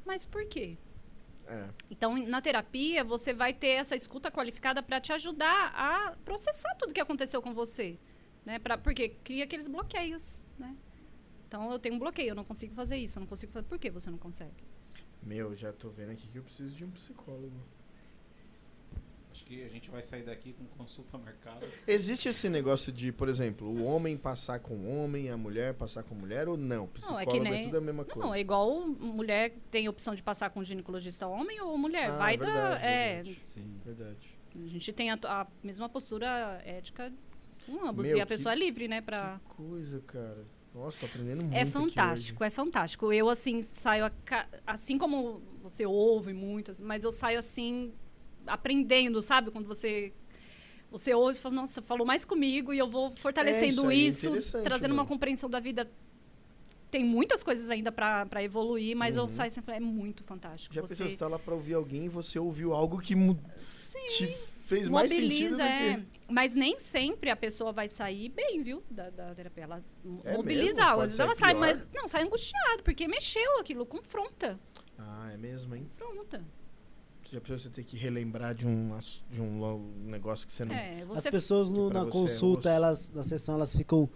Mas 0.06 0.26
por 0.26 0.46
quê? 0.48 0.78
é. 1.48 1.68
Então, 1.92 2.18
na 2.18 2.42
terapia, 2.42 3.04
você 3.04 3.32
vai 3.34 3.54
ter 3.54 3.68
essa 3.68 3.96
escuta 3.96 4.32
qualificada 4.32 4.82
para 4.82 5.00
te 5.00 5.12
ajudar 5.14 5.72
a 5.76 6.16
processar 6.26 6.74
tudo 6.76 6.94
que 6.94 7.00
aconteceu 7.00 7.42
com 7.42 7.54
você, 7.54 8.00
né? 8.44 8.58
Pra, 8.58 8.78
porque 8.78 9.10
cria 9.10 9.44
aqueles 9.44 9.68
bloqueios, 9.68 10.42
né? 10.58 10.76
Então, 11.48 11.72
eu 11.72 11.78
tenho 11.78 11.94
um 11.96 12.00
bloqueio, 12.00 12.30
eu 12.30 12.36
não 12.36 12.44
consigo 12.44 12.74
fazer 12.74 12.98
isso, 12.98 13.20
eu 13.20 13.22
não 13.22 13.28
consigo 13.28 13.52
fazer. 13.52 13.66
Por 13.68 13.78
que 13.78 13.92
você 13.92 14.10
não 14.10 14.18
consegue? 14.18 14.56
Meu, 15.26 15.56
já 15.56 15.74
tô 15.74 15.90
vendo 15.90 16.12
aqui 16.12 16.28
que 16.28 16.38
eu 16.38 16.44
preciso 16.44 16.74
de 16.76 16.86
um 16.86 16.92
psicólogo. 16.92 17.52
Acho 19.32 19.44
que 19.44 19.64
a 19.66 19.68
gente 19.68 19.90
vai 19.90 20.02
sair 20.02 20.24
daqui 20.24 20.54
com 20.54 20.64
consulta 20.78 21.18
marcada. 21.18 21.68
Existe 21.86 22.30
esse 22.30 22.48
negócio 22.48 22.90
de, 22.92 23.12
por 23.12 23.28
exemplo, 23.28 23.68
o 23.68 23.84
homem 23.84 24.16
passar 24.16 24.60
com 24.60 24.76
o 24.76 24.88
homem, 25.04 25.30
a 25.30 25.36
mulher 25.36 25.74
passar 25.74 26.04
com 26.04 26.16
a 26.16 26.18
mulher 26.18 26.48
ou 26.48 26.56
não? 26.56 26.78
Não, 26.82 26.88
Psicólogo 26.88 27.20
é 27.22 27.26
que 27.26 27.38
é, 27.38 27.40
nem- 27.42 27.64
tudo 27.66 27.78
a 27.78 27.82
mesma 27.82 28.06
coisa. 28.06 28.20
Não, 28.22 28.34
é 28.34 28.40
igual 28.40 28.88
mulher 28.88 29.54
tem 29.70 29.88
a 29.88 29.90
opção 29.90 30.16
de 30.16 30.24
passar 30.24 30.52
com 30.52 30.64
ginecologista 30.64 31.28
homem 31.28 31.60
ou 31.60 31.78
mulher. 31.78 32.12
Ah, 32.12 32.18
vai 32.18 32.38
verdade, 32.38 32.82
da. 32.82 32.88
É, 32.88 33.16
verdade. 33.24 33.40
Sim. 33.44 33.80
Verdade. 33.84 34.38
a 34.56 34.68
gente 34.68 34.94
tem 34.94 35.12
a, 35.12 35.20
a 35.24 35.48
mesma 35.62 35.90
postura 35.90 36.62
ética 36.64 37.12
com 37.66 37.86
ambos. 37.86 38.08
Meu, 38.08 38.18
e 38.18 38.22
a 38.22 38.26
que- 38.26 38.30
pessoa 38.30 38.54
é 38.54 38.56
livre, 38.56 38.88
né? 38.88 39.02
Pra... 39.02 39.42
Que 39.44 39.56
coisa, 39.56 40.00
cara. 40.08 40.46
Nossa, 40.76 41.00
tô 41.00 41.06
aprendendo 41.06 41.42
muito 41.42 41.56
É 41.56 41.66
fantástico, 41.66 42.44
é 42.44 42.50
fantástico. 42.50 43.14
Eu, 43.14 43.30
assim, 43.30 43.62
saio. 43.62 44.12
ca- 44.26 44.48
Assim 44.68 44.98
como 44.98 45.42
você 45.64 45.86
ouve 45.86 46.34
muitas, 46.34 46.82
mas 46.82 47.06
eu 47.06 47.14
saio 47.14 47.40
assim, 47.40 47.94
aprendendo, 48.46 49.24
sabe? 49.24 49.52
Quando 49.52 49.66
você. 49.66 50.12
Você 50.92 51.14
ouve 51.14 51.38
e 51.38 51.42
fala, 51.42 51.56
nossa, 51.56 51.82
falou 51.82 52.06
mais 52.06 52.24
comigo 52.26 52.74
e 52.74 52.78
eu 52.78 52.90
vou 52.90 53.12
fortalecendo 53.16 53.82
isso 53.84 53.90
é 53.90 53.96
isso, 53.96 54.28
interessante, 54.28 54.64
trazendo 54.64 54.92
uma 54.92 54.98
mano. 55.04 55.08
compreensão 55.08 55.50
da 55.50 55.60
vida. 55.60 55.90
Tem 56.92 57.04
muitas 57.04 57.44
coisas 57.44 57.70
ainda 57.70 57.92
pra 57.92 58.28
evoluir, 58.44 58.96
mas 58.96 59.16
eu 59.18 59.24
Uhum. 59.24 59.28
saio 59.30 59.52
sempre, 59.52 59.76
é 59.76 59.80
muito 59.80 60.24
fantástico. 60.24 60.74
Já 60.76 60.82
você 60.82 60.94
pensou, 60.94 61.10
você 61.10 61.18
tá 61.18 61.28
lá 61.28 61.40
pra 61.40 61.54
ouvir 61.54 61.74
alguém 61.74 62.06
e 62.06 62.10
você 62.10 62.38
ouviu 62.40 62.74
algo 62.74 63.00
que 63.02 63.16
mu- 63.16 63.38
te 64.08 64.28
fez 64.28 64.88
mais 64.88 65.10
sentido 65.12 65.58
do 65.58 65.64
mobiliza, 65.64 65.64
é. 65.64 66.00
Mas 66.28 66.56
nem 66.56 66.80
sempre 66.80 67.30
a 67.30 67.36
pessoa 67.36 67.72
vai 67.72 67.88
sair 67.88 68.30
bem, 68.30 68.64
viu? 68.64 68.82
Da, 68.90 69.10
da 69.12 69.36
terapia. 69.36 69.64
Ela 69.66 69.84
É 70.24 70.36
mobiliza. 70.36 70.76
mesmo? 70.82 70.92
Às 70.94 71.02
vezes 71.04 71.20
ela 71.20 71.36
sai, 71.36 71.52
pior? 71.54 71.60
mas. 71.60 71.86
Não, 71.94 72.08
sai 72.08 72.24
angustiado, 72.24 72.82
porque 72.84 73.08
mexeu 73.08 73.60
aquilo, 73.60 73.86
confronta. 73.86 74.60
Ah, 74.98 75.30
é 75.34 75.38
mesmo, 75.38 75.76
hein? 75.76 75.88
Confronta. 76.00 76.44
Você 77.24 77.36
já 77.36 77.42
pensou 77.42 77.58
você 77.60 77.70
ter 77.70 77.84
que 77.84 77.96
relembrar 77.98 78.54
de 78.56 78.66
um, 78.68 78.98
de 79.30 79.42
um 79.42 79.92
negócio 80.06 80.46
que 80.46 80.54
você 80.54 80.64
não... 80.66 80.76
É, 80.76 81.02
As 81.02 81.08
você 81.08 81.32
pessoas 81.32 81.70
que 81.70 81.76
no- 81.76 81.90
na 81.90 82.04
você 82.04 82.10
é 82.10 82.12
consulta, 82.12 82.60
osso. 82.60 82.68
elas 82.70 83.12
na 83.12 83.24
sessão, 83.24 83.56
elas 83.56 83.76
ficam 83.76 84.08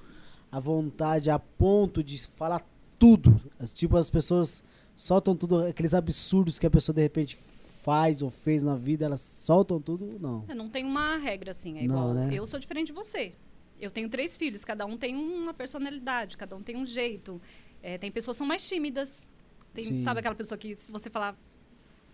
à 0.51 0.59
vontade 0.59 1.29
a 1.31 1.37
ponto 1.39 2.03
de 2.03 2.17
falar 2.27 2.63
tudo. 2.99 3.39
As- 3.59 3.73
tipo, 3.73 3.97
as 3.97 4.09
pessoas 4.11 4.63
soltam 4.95 5.35
tudo, 5.35 5.65
aqueles 5.65 5.93
absurdos 5.95 6.59
que 6.59 6.65
a 6.67 6.69
pessoa 6.69 6.93
de 6.95 7.01
repente 7.01 7.35
faz 7.83 8.21
ou 8.21 8.29
fez 8.29 8.63
na 8.63 8.75
vida, 8.75 9.05
elas 9.05 9.21
soltam 9.21 9.81
tudo? 9.81 10.17
Não. 10.19 10.43
É, 10.47 10.53
não 10.53 10.69
tem 10.69 10.85
uma 10.85 11.17
regra 11.17 11.51
assim, 11.51 11.77
é 11.77 11.83
Não, 11.83 12.11
igual. 12.11 12.13
né? 12.13 12.29
Eu 12.31 12.45
sou 12.45 12.59
diferente 12.59 12.87
de 12.87 12.93
você. 12.93 13.33
Eu 13.79 13.89
tenho 13.89 14.09
três 14.09 14.35
filhos, 14.35 14.65
cada 14.65 14.85
um 14.85 14.97
tem 14.97 15.15
uma 15.15 15.53
personalidade, 15.53 16.35
cada 16.35 16.55
um 16.55 16.61
tem 16.61 16.75
um 16.75 16.85
jeito. 16.85 17.41
É, 17.81 17.97
tem 17.97 18.11
pessoas 18.11 18.35
que 18.35 18.39
são 18.39 18.47
mais 18.47 18.67
tímidas. 18.67 19.29
Tem, 19.73 19.83
Sim. 19.83 20.03
sabe 20.03 20.19
aquela 20.19 20.35
pessoa 20.35 20.57
que 20.57 20.75
se 20.75 20.91
você 20.91 21.09
falar, 21.09 21.37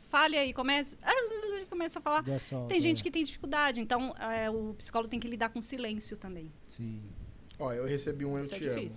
fale 0.08 0.38
aí, 0.38 0.54
comece, 0.54 0.98
começa 1.70 1.98
a 1.98 2.02
falar. 2.02 2.24
Tem 2.68 2.80
gente 2.80 3.02
é, 3.02 3.04
que 3.04 3.10
tem 3.10 3.24
dificuldade, 3.24 3.82
então 3.82 4.16
é, 4.18 4.50
o 4.50 4.76
psicólogo 4.76 5.10
tem 5.10 5.20
que 5.20 5.28
lidar 5.28 5.50
com 5.50 5.60
silêncio 5.62 6.16
também. 6.16 6.52
Sim. 6.68 7.02
Ó, 7.58 7.74
eu 7.74 7.86
recebi 7.86 8.24
um 8.26 8.38
Eu 8.38 8.44
Isso 8.44 8.56
é 8.56 8.60
Te 8.60 8.68
Amo, 8.68 8.90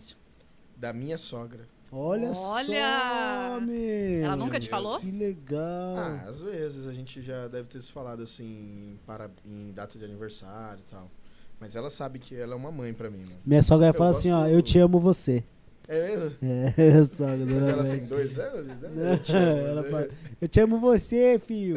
da 0.77 0.93
minha 0.93 1.16
sogra. 1.16 1.66
Olha, 1.91 2.28
Olha! 2.28 2.34
só, 2.34 3.61
meu. 3.61 4.24
Ela 4.24 4.36
nunca 4.36 4.61
te 4.61 4.68
falou? 4.68 5.01
Que 5.01 5.11
legal. 5.11 5.97
Ah, 5.97 6.24
às 6.28 6.43
vezes 6.43 6.86
a 6.86 6.93
gente 6.93 7.22
já 7.22 7.49
deve 7.49 7.68
ter 7.68 7.80
se 7.80 7.91
falado 7.91 8.22
assim, 8.22 8.99
para, 9.07 9.30
em 9.47 9.72
data 9.72 9.99
de 9.99 10.05
aniversário 10.05 10.80
e 10.86 10.91
tal. 10.91 11.11
Mas 11.59 11.74
ela 11.74 11.91
sabe 11.91 12.18
que 12.18 12.36
ela 12.36 12.53
é 12.53 12.57
uma 12.57 12.70
mãe 12.70 12.93
pra 12.93 13.11
mim, 13.11 13.24
mano. 13.24 13.41
Minha 13.45 13.62
sogra 13.62 13.89
Eu 13.89 13.95
fala 13.95 14.11
assim, 14.11 14.30
ó, 14.30 14.47
eu 14.47 14.61
te 14.62 14.78
amo 14.78 15.01
você. 15.01 15.43
É 15.89 16.09
mesmo? 16.09 16.36
É, 16.76 17.05
sogra, 17.05 17.36
Mas 17.47 17.66
ela 17.66 17.84
tem 17.84 18.05
dois 18.05 18.39
anos? 18.39 18.66
Não, 18.82 19.03
Eu 19.11 19.18
te 19.18 19.32
amo, 19.32 19.66
ela 19.66 19.82
né? 19.82 19.91
fala, 19.91 20.09
eu 20.43 20.49
te 20.49 20.61
amo 20.61 20.78
você, 20.78 21.39
filho. 21.39 21.76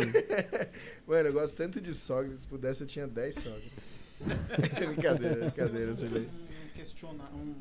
Mano, 1.07 1.29
eu 1.29 1.33
gosto 1.33 1.55
tanto 1.55 1.79
de 1.79 1.93
sogra, 1.93 2.37
se 2.37 2.45
pudesse 2.45 2.81
eu 2.81 2.87
tinha 2.87 3.07
10 3.07 3.35
sogras. 3.35 3.63
brincadeira, 4.77 5.35
brincadeira, 5.35 5.93
daí. 5.93 6.27
Um, 6.27 6.67
questiona, 6.75 7.23
um, 7.33 7.55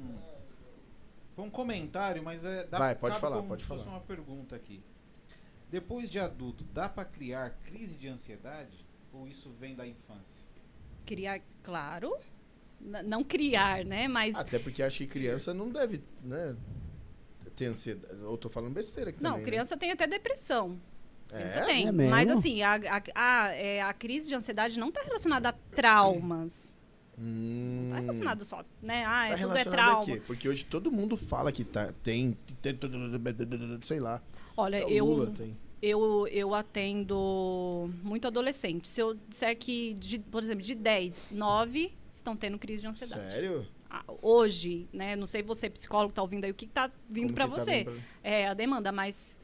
foi 1.41 1.47
um 1.47 1.51
comentário, 1.51 2.23
mas 2.23 2.45
é. 2.45 2.65
Dá, 2.67 2.79
Vai, 2.79 2.95
pode 2.95 3.19
falar, 3.19 3.43
pode 3.43 3.65
falar. 3.65 3.83
uma 3.85 4.01
pergunta 4.01 4.55
aqui. 4.55 4.83
Depois 5.71 6.11
de 6.11 6.19
adulto, 6.19 6.65
dá 6.65 6.89
pra 6.89 7.05
criar 7.05 7.51
crise 7.65 7.97
de 7.97 8.09
ansiedade? 8.09 8.85
Ou 9.13 9.27
isso 9.27 9.51
vem 9.59 9.75
da 9.75 9.87
infância? 9.87 10.45
Criar, 11.07 11.41
claro. 11.63 12.17
N- 12.81 13.03
não 13.03 13.25
criar, 13.25 13.85
né? 13.85 14.07
Mas. 14.07 14.37
Até 14.37 14.59
porque 14.59 14.83
acho 14.83 14.99
que 14.99 15.07
criança 15.07 15.55
não 15.55 15.71
deve, 15.71 16.03
né? 16.23 16.57
Ter 17.57 17.67
ansiedade. 17.67 18.23
Ou 18.23 18.37
tô 18.37 18.49
falando 18.49 18.73
besteira 18.75 19.11
aqui 19.11 19.23
não, 19.23 19.33
também, 19.33 19.45
né? 19.45 19.51
criança 19.51 19.77
tem 19.77 19.91
até 19.91 20.07
depressão. 20.07 20.79
Criança 21.29 21.59
É? 21.61 21.65
tem. 21.65 21.89
É 21.89 21.93
mas 21.93 22.31
assim, 22.31 22.63
a, 22.63 22.75
a, 22.75 23.03
a, 23.15 23.49
é, 23.55 23.83
a 23.83 23.93
crise 23.95 24.29
de 24.29 24.35
ansiedade 24.35 24.79
não 24.79 24.89
está 24.89 25.01
relacionada 25.03 25.49
a 25.51 25.53
traumas. 25.53 26.80
Hum, 27.21 27.89
Não 27.91 27.91
tá 27.97 28.01
relacionado 28.01 28.45
só, 28.47 28.65
né? 28.81 29.05
Ah, 29.05 29.29
tá 29.29 29.39
é, 29.39 29.43
tudo 29.43 29.57
é 29.59 29.65
trauma. 29.65 30.01
a 30.03 30.05
quê? 30.05 30.23
Porque 30.27 30.49
hoje 30.49 30.65
todo 30.65 30.91
mundo 30.91 31.17
fala 31.19 31.53
que 31.53 31.65
tá, 31.65 31.93
tem, 32.03 32.37
tem, 32.63 32.79
sei 33.83 34.01
lá. 34.01 34.23
Olha, 34.57 34.87
O 34.87 34.91
eu, 34.91 35.05
Lula 35.05 35.35
eu, 35.83 36.27
eu 36.29 36.55
atendo 36.55 37.91
muito 38.03 38.27
adolescente. 38.27 38.89
Se 38.89 39.01
eu 39.03 39.15
disser 39.29 39.57
que, 39.59 39.95
de, 39.95 40.19
por 40.19 40.43
exemplo, 40.43 40.63
de 40.63 40.75
10, 40.75 41.29
9 41.33 41.93
estão 42.13 42.35
tendo 42.35 42.59
crise 42.59 42.83
de 42.83 42.89
ansiedade. 42.89 43.21
Sério? 43.21 43.67
Ah, 43.91 44.05
Hoje, 44.23 44.89
né? 44.93 45.15
Não 45.17 45.27
sei 45.27 45.43
você, 45.43 45.69
psicólogo, 45.69 46.13
tá 46.15 46.23
ouvindo 46.23 46.45
aí, 46.45 46.51
o 46.51 46.55
que, 46.55 46.67
tá 46.67 46.91
vindo 47.09 47.35
para 47.35 47.47
tá 47.49 47.55
você. 47.55 47.85
vindo 47.85 47.93
pra- 47.93 48.03
É 48.23 48.47
a 48.49 48.55
demanda, 48.55 48.93
mas 48.93 49.41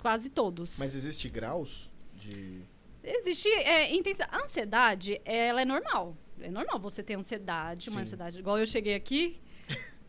quase 0.00 0.30
todos. 0.30 0.78
Mas 0.78 0.94
existe 0.94 1.28
graus 1.28 1.90
de. 2.16 2.62
Existe 3.02 3.48
é, 3.48 3.94
intensa... 3.94 4.26
A 4.30 4.42
ansiedade, 4.44 5.20
ela 5.24 5.62
é 5.62 5.64
normal. 5.64 6.14
É 6.40 6.50
normal 6.50 6.78
você 6.78 7.02
ter 7.02 7.14
ansiedade, 7.14 7.88
uma 7.90 7.96
Sim. 7.98 8.02
ansiedade. 8.02 8.38
Igual 8.38 8.58
eu 8.58 8.66
cheguei 8.66 8.94
aqui, 8.94 9.40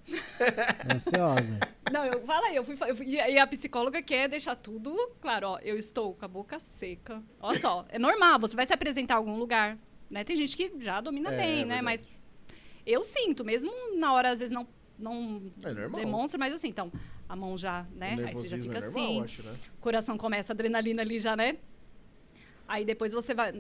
Ansiosa. 0.88 1.53
Não, 1.91 2.05
eu 2.05 2.21
fala 2.25 2.47
aí, 2.47 2.55
eu 2.55 2.63
fui, 2.63 2.75
eu 2.88 2.95
fui- 2.95 3.05
e 3.07 3.38
a 3.38 3.45
psicóloga 3.47 4.01
quer 4.01 4.27
deixar 4.29 4.55
tudo 4.55 4.95
claro, 5.21 5.49
ó, 5.49 5.59
eu 5.59 5.77
estou 5.77 6.13
com 6.15 6.25
a 6.25 6.27
boca 6.27 6.59
seca. 6.59 7.21
Olha 7.39 7.59
só, 7.59 7.86
é 7.89 7.99
normal, 7.99 8.39
você 8.39 8.55
vai 8.55 8.65
se 8.65 8.73
apresentar 8.73 9.15
em 9.15 9.17
algum 9.17 9.38
lugar, 9.38 9.77
né? 10.09 10.23
Tem 10.23 10.36
gente 10.36 10.55
que 10.55 10.71
já 10.79 11.01
domina 11.01 11.32
É, 11.32 11.38
bem, 11.38 11.61
é 11.61 11.65
né? 11.65 11.75
verdade. 11.75 11.84
Mas 11.84 12.05
eu 12.86 13.03
sinto, 13.03 13.43
mesmo 13.43 13.71
na 13.97 14.13
hora 14.13 14.29
às 14.29 14.39
vezes 14.39 14.53
não 14.53 14.67
não 14.97 15.41
É 15.63 15.73
demonstra, 15.89 16.38
mas 16.38 16.53
assim, 16.53 16.67
então, 16.67 16.91
a 17.27 17.36
mão 17.36 17.57
já, 17.57 17.88
né? 17.95 18.23
Aí 18.27 18.36
você 18.36 18.47
já 18.47 18.57
fica 18.57 18.77
é 18.77 18.82
normal, 18.82 18.88
assim, 18.88 19.21
acho, 19.23 19.43
né? 19.43 19.55
o 19.75 19.82
coração 19.82 20.15
começa 20.15 20.51
a 20.51 20.55
adrenalina 20.55 21.01
ali 21.01 21.19
já, 21.19 21.36
né? 21.36 21.57
Aí 22.67 22.86
depois 22.86 23.11
você 23.11 23.34
vai 23.34 23.51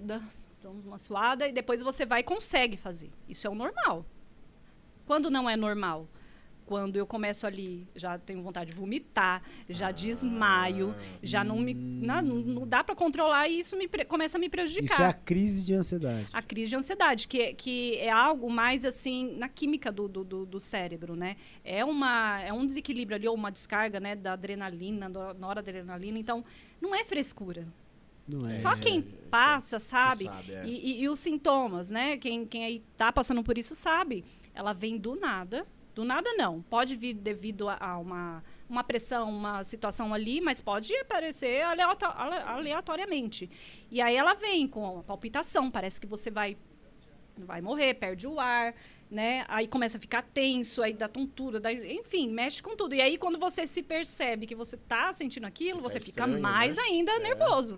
dá 0.61 0.69
uma 0.69 0.99
suada 0.99 1.47
e 1.47 1.51
depois 1.51 1.81
você 1.81 2.05
vai 2.05 2.21
e 2.21 2.23
consegue 2.23 2.77
fazer. 2.77 3.09
Isso 3.27 3.47
é 3.47 3.49
o 3.49 3.55
normal. 3.55 4.05
Quando 5.05 5.29
não 5.29 5.49
é 5.49 5.55
normal? 5.55 6.07
Quando 6.65 6.95
eu 6.95 7.05
começo 7.05 7.45
ali, 7.45 7.85
já 7.93 8.17
tenho 8.17 8.41
vontade 8.41 8.69
de 8.69 8.77
vomitar, 8.77 9.43
já 9.67 9.87
Ah. 9.87 9.91
desmaio, 9.91 10.95
já 11.21 11.43
não 11.43 11.59
me. 11.59 11.73
Não, 11.73 12.21
não 12.21 12.65
dá 12.65 12.81
pra 12.81 12.95
controlar 12.95 13.49
e 13.49 13.59
isso 13.59 13.75
me 13.75 13.89
começa 14.07 14.37
a 14.37 14.39
me 14.39 14.47
prejudicar. 14.47 14.93
Isso 14.93 15.01
é 15.01 15.07
a 15.07 15.13
crise 15.13 15.65
de 15.65 15.73
ansiedade. 15.73 16.27
A 16.31 16.41
crise 16.41 16.69
de 16.69 16.75
ansiedade, 16.77 17.27
que, 17.27 17.53
que 17.55 17.97
é 17.97 18.09
algo 18.09 18.49
mais 18.49 18.85
assim 18.85 19.35
na 19.35 19.49
química 19.49 19.91
do, 19.91 20.07
do, 20.07 20.45
do, 20.45 20.59
cérebro, 20.61 21.13
né? 21.13 21.35
É, 21.65 21.83
uma, 21.83 22.39
é 22.41 22.53
um 22.53 22.65
desequilíbrio 22.65 23.17
ali, 23.17 23.27
ou 23.27 23.35
uma 23.35 23.51
descarga 23.51 23.99
né, 23.99 24.15
da 24.15 24.33
adrenalina, 24.33 25.09
do, 25.09 25.33
noradrenalina. 25.33 26.19
Então, 26.19 26.45
não 26.79 26.95
é 26.95 27.03
frescura. 27.03 27.67
É? 28.47 28.51
Só 28.53 28.71
é, 28.71 28.77
quem 28.79 28.99
é, 28.99 29.29
passa 29.29 29.79
sabe. 29.79 30.25
sabe, 30.25 30.51
é. 30.53 30.65
E, 30.65 30.69
e- 30.99 31.01
e 31.03 31.09
os 31.09 31.19
sintomas, 31.19 31.89
né? 31.91 32.17
Quem, 32.17 32.45
quem 32.45 32.63
aí 32.65 32.83
tá 32.97 33.11
passando 33.11 33.43
por 33.43 33.57
isso 33.57 33.75
sabe. 33.75 34.23
Ela 34.53 34.73
vem 34.73 34.97
do 34.97 35.15
nada. 35.15 35.65
Do 35.93 36.05
nada, 36.05 36.33
não. 36.33 36.61
Pode 36.61 36.95
vir 36.95 37.13
devido 37.13 37.67
a, 37.67 37.77
a 37.79 37.97
uma, 37.99 38.41
uma 38.69 38.83
pressão, 38.83 39.29
uma 39.29 39.61
situação 39.63 40.13
ali, 40.13 40.39
mas 40.39 40.61
pode 40.61 40.95
aparecer 40.95 41.63
aleato- 41.63 42.05
ale- 42.05 42.41
aleatoriamente. 42.45 43.49
E 43.91 44.01
aí 44.01 44.15
ela 44.15 44.33
vem 44.33 44.67
com 44.67 44.99
a 44.99 45.03
palpitação. 45.03 45.69
Parece 45.69 45.99
que 45.99 46.07
você 46.07 46.31
vai, 46.31 46.55
vai 47.37 47.61
morrer, 47.61 47.93
perde 47.95 48.25
o 48.27 48.39
ar, 48.39 48.73
né? 49.09 49.43
Aí 49.49 49.67
começa 49.67 49.97
a 49.97 49.99
ficar 49.99 50.21
tenso, 50.21 50.81
aí 50.81 50.93
dá 50.93 51.09
tontura, 51.09 51.59
dá, 51.59 51.73
enfim, 51.73 52.29
mexe 52.29 52.63
com 52.63 52.73
tudo. 52.75 52.95
E 52.95 53.01
aí, 53.01 53.17
quando 53.17 53.37
você 53.37 53.67
se 53.67 53.83
percebe 53.83 54.47
que 54.47 54.55
você 54.55 54.77
tá 54.77 55.13
sentindo 55.13 55.45
aquilo, 55.45 55.79
Fica 55.79 55.89
você 55.89 55.99
fica 55.99 56.23
estranho, 56.23 56.41
mais 56.41 56.77
né? 56.77 56.83
ainda 56.83 57.11
É. 57.13 57.19
nervoso. 57.19 57.77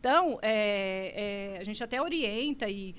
Então, 0.00 0.38
é, 0.40 1.56
é, 1.56 1.58
a 1.60 1.64
gente 1.64 1.84
até 1.84 2.00
orienta 2.00 2.66
e 2.70 2.94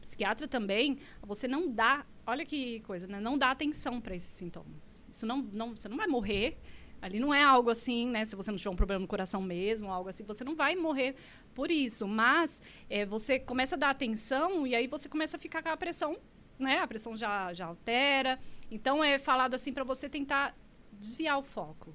psiquiatra 0.00 0.48
também, 0.48 0.98
você 1.22 1.46
não 1.46 1.70
dá, 1.70 2.04
olha 2.26 2.44
que 2.44 2.80
coisa, 2.80 3.06
né? 3.06 3.20
Não 3.20 3.38
dá 3.38 3.52
atenção 3.52 4.00
para 4.00 4.16
esses 4.16 4.30
sintomas. 4.30 5.00
Isso 5.08 5.24
não, 5.24 5.48
não, 5.54 5.76
você 5.76 5.88
não 5.88 5.96
vai 5.96 6.08
morrer. 6.08 6.58
Ali 7.00 7.20
não 7.20 7.32
é 7.32 7.40
algo 7.42 7.70
assim, 7.70 8.10
né? 8.10 8.24
Se 8.24 8.34
você 8.34 8.50
não 8.50 8.58
tiver 8.58 8.70
um 8.70 8.74
problema 8.74 9.00
no 9.00 9.06
coração 9.06 9.40
mesmo, 9.40 9.92
algo 9.92 10.08
assim, 10.08 10.24
você 10.24 10.42
não 10.42 10.56
vai 10.56 10.74
morrer 10.74 11.14
por 11.54 11.70
isso. 11.70 12.08
Mas 12.08 12.60
é, 12.90 13.06
você 13.06 13.38
começa 13.38 13.76
a 13.76 13.78
dar 13.78 13.90
atenção 13.90 14.66
e 14.66 14.74
aí 14.74 14.88
você 14.88 15.08
começa 15.08 15.36
a 15.36 15.40
ficar 15.40 15.62
com 15.62 15.68
a 15.68 15.76
pressão, 15.76 16.16
né? 16.58 16.80
A 16.80 16.86
pressão 16.88 17.16
já, 17.16 17.54
já 17.54 17.66
altera. 17.66 18.40
Então 18.72 19.04
é 19.04 19.20
falado 19.20 19.54
assim 19.54 19.72
para 19.72 19.84
você 19.84 20.08
tentar 20.08 20.54
desviar 20.92 21.38
o 21.38 21.42
foco. 21.42 21.94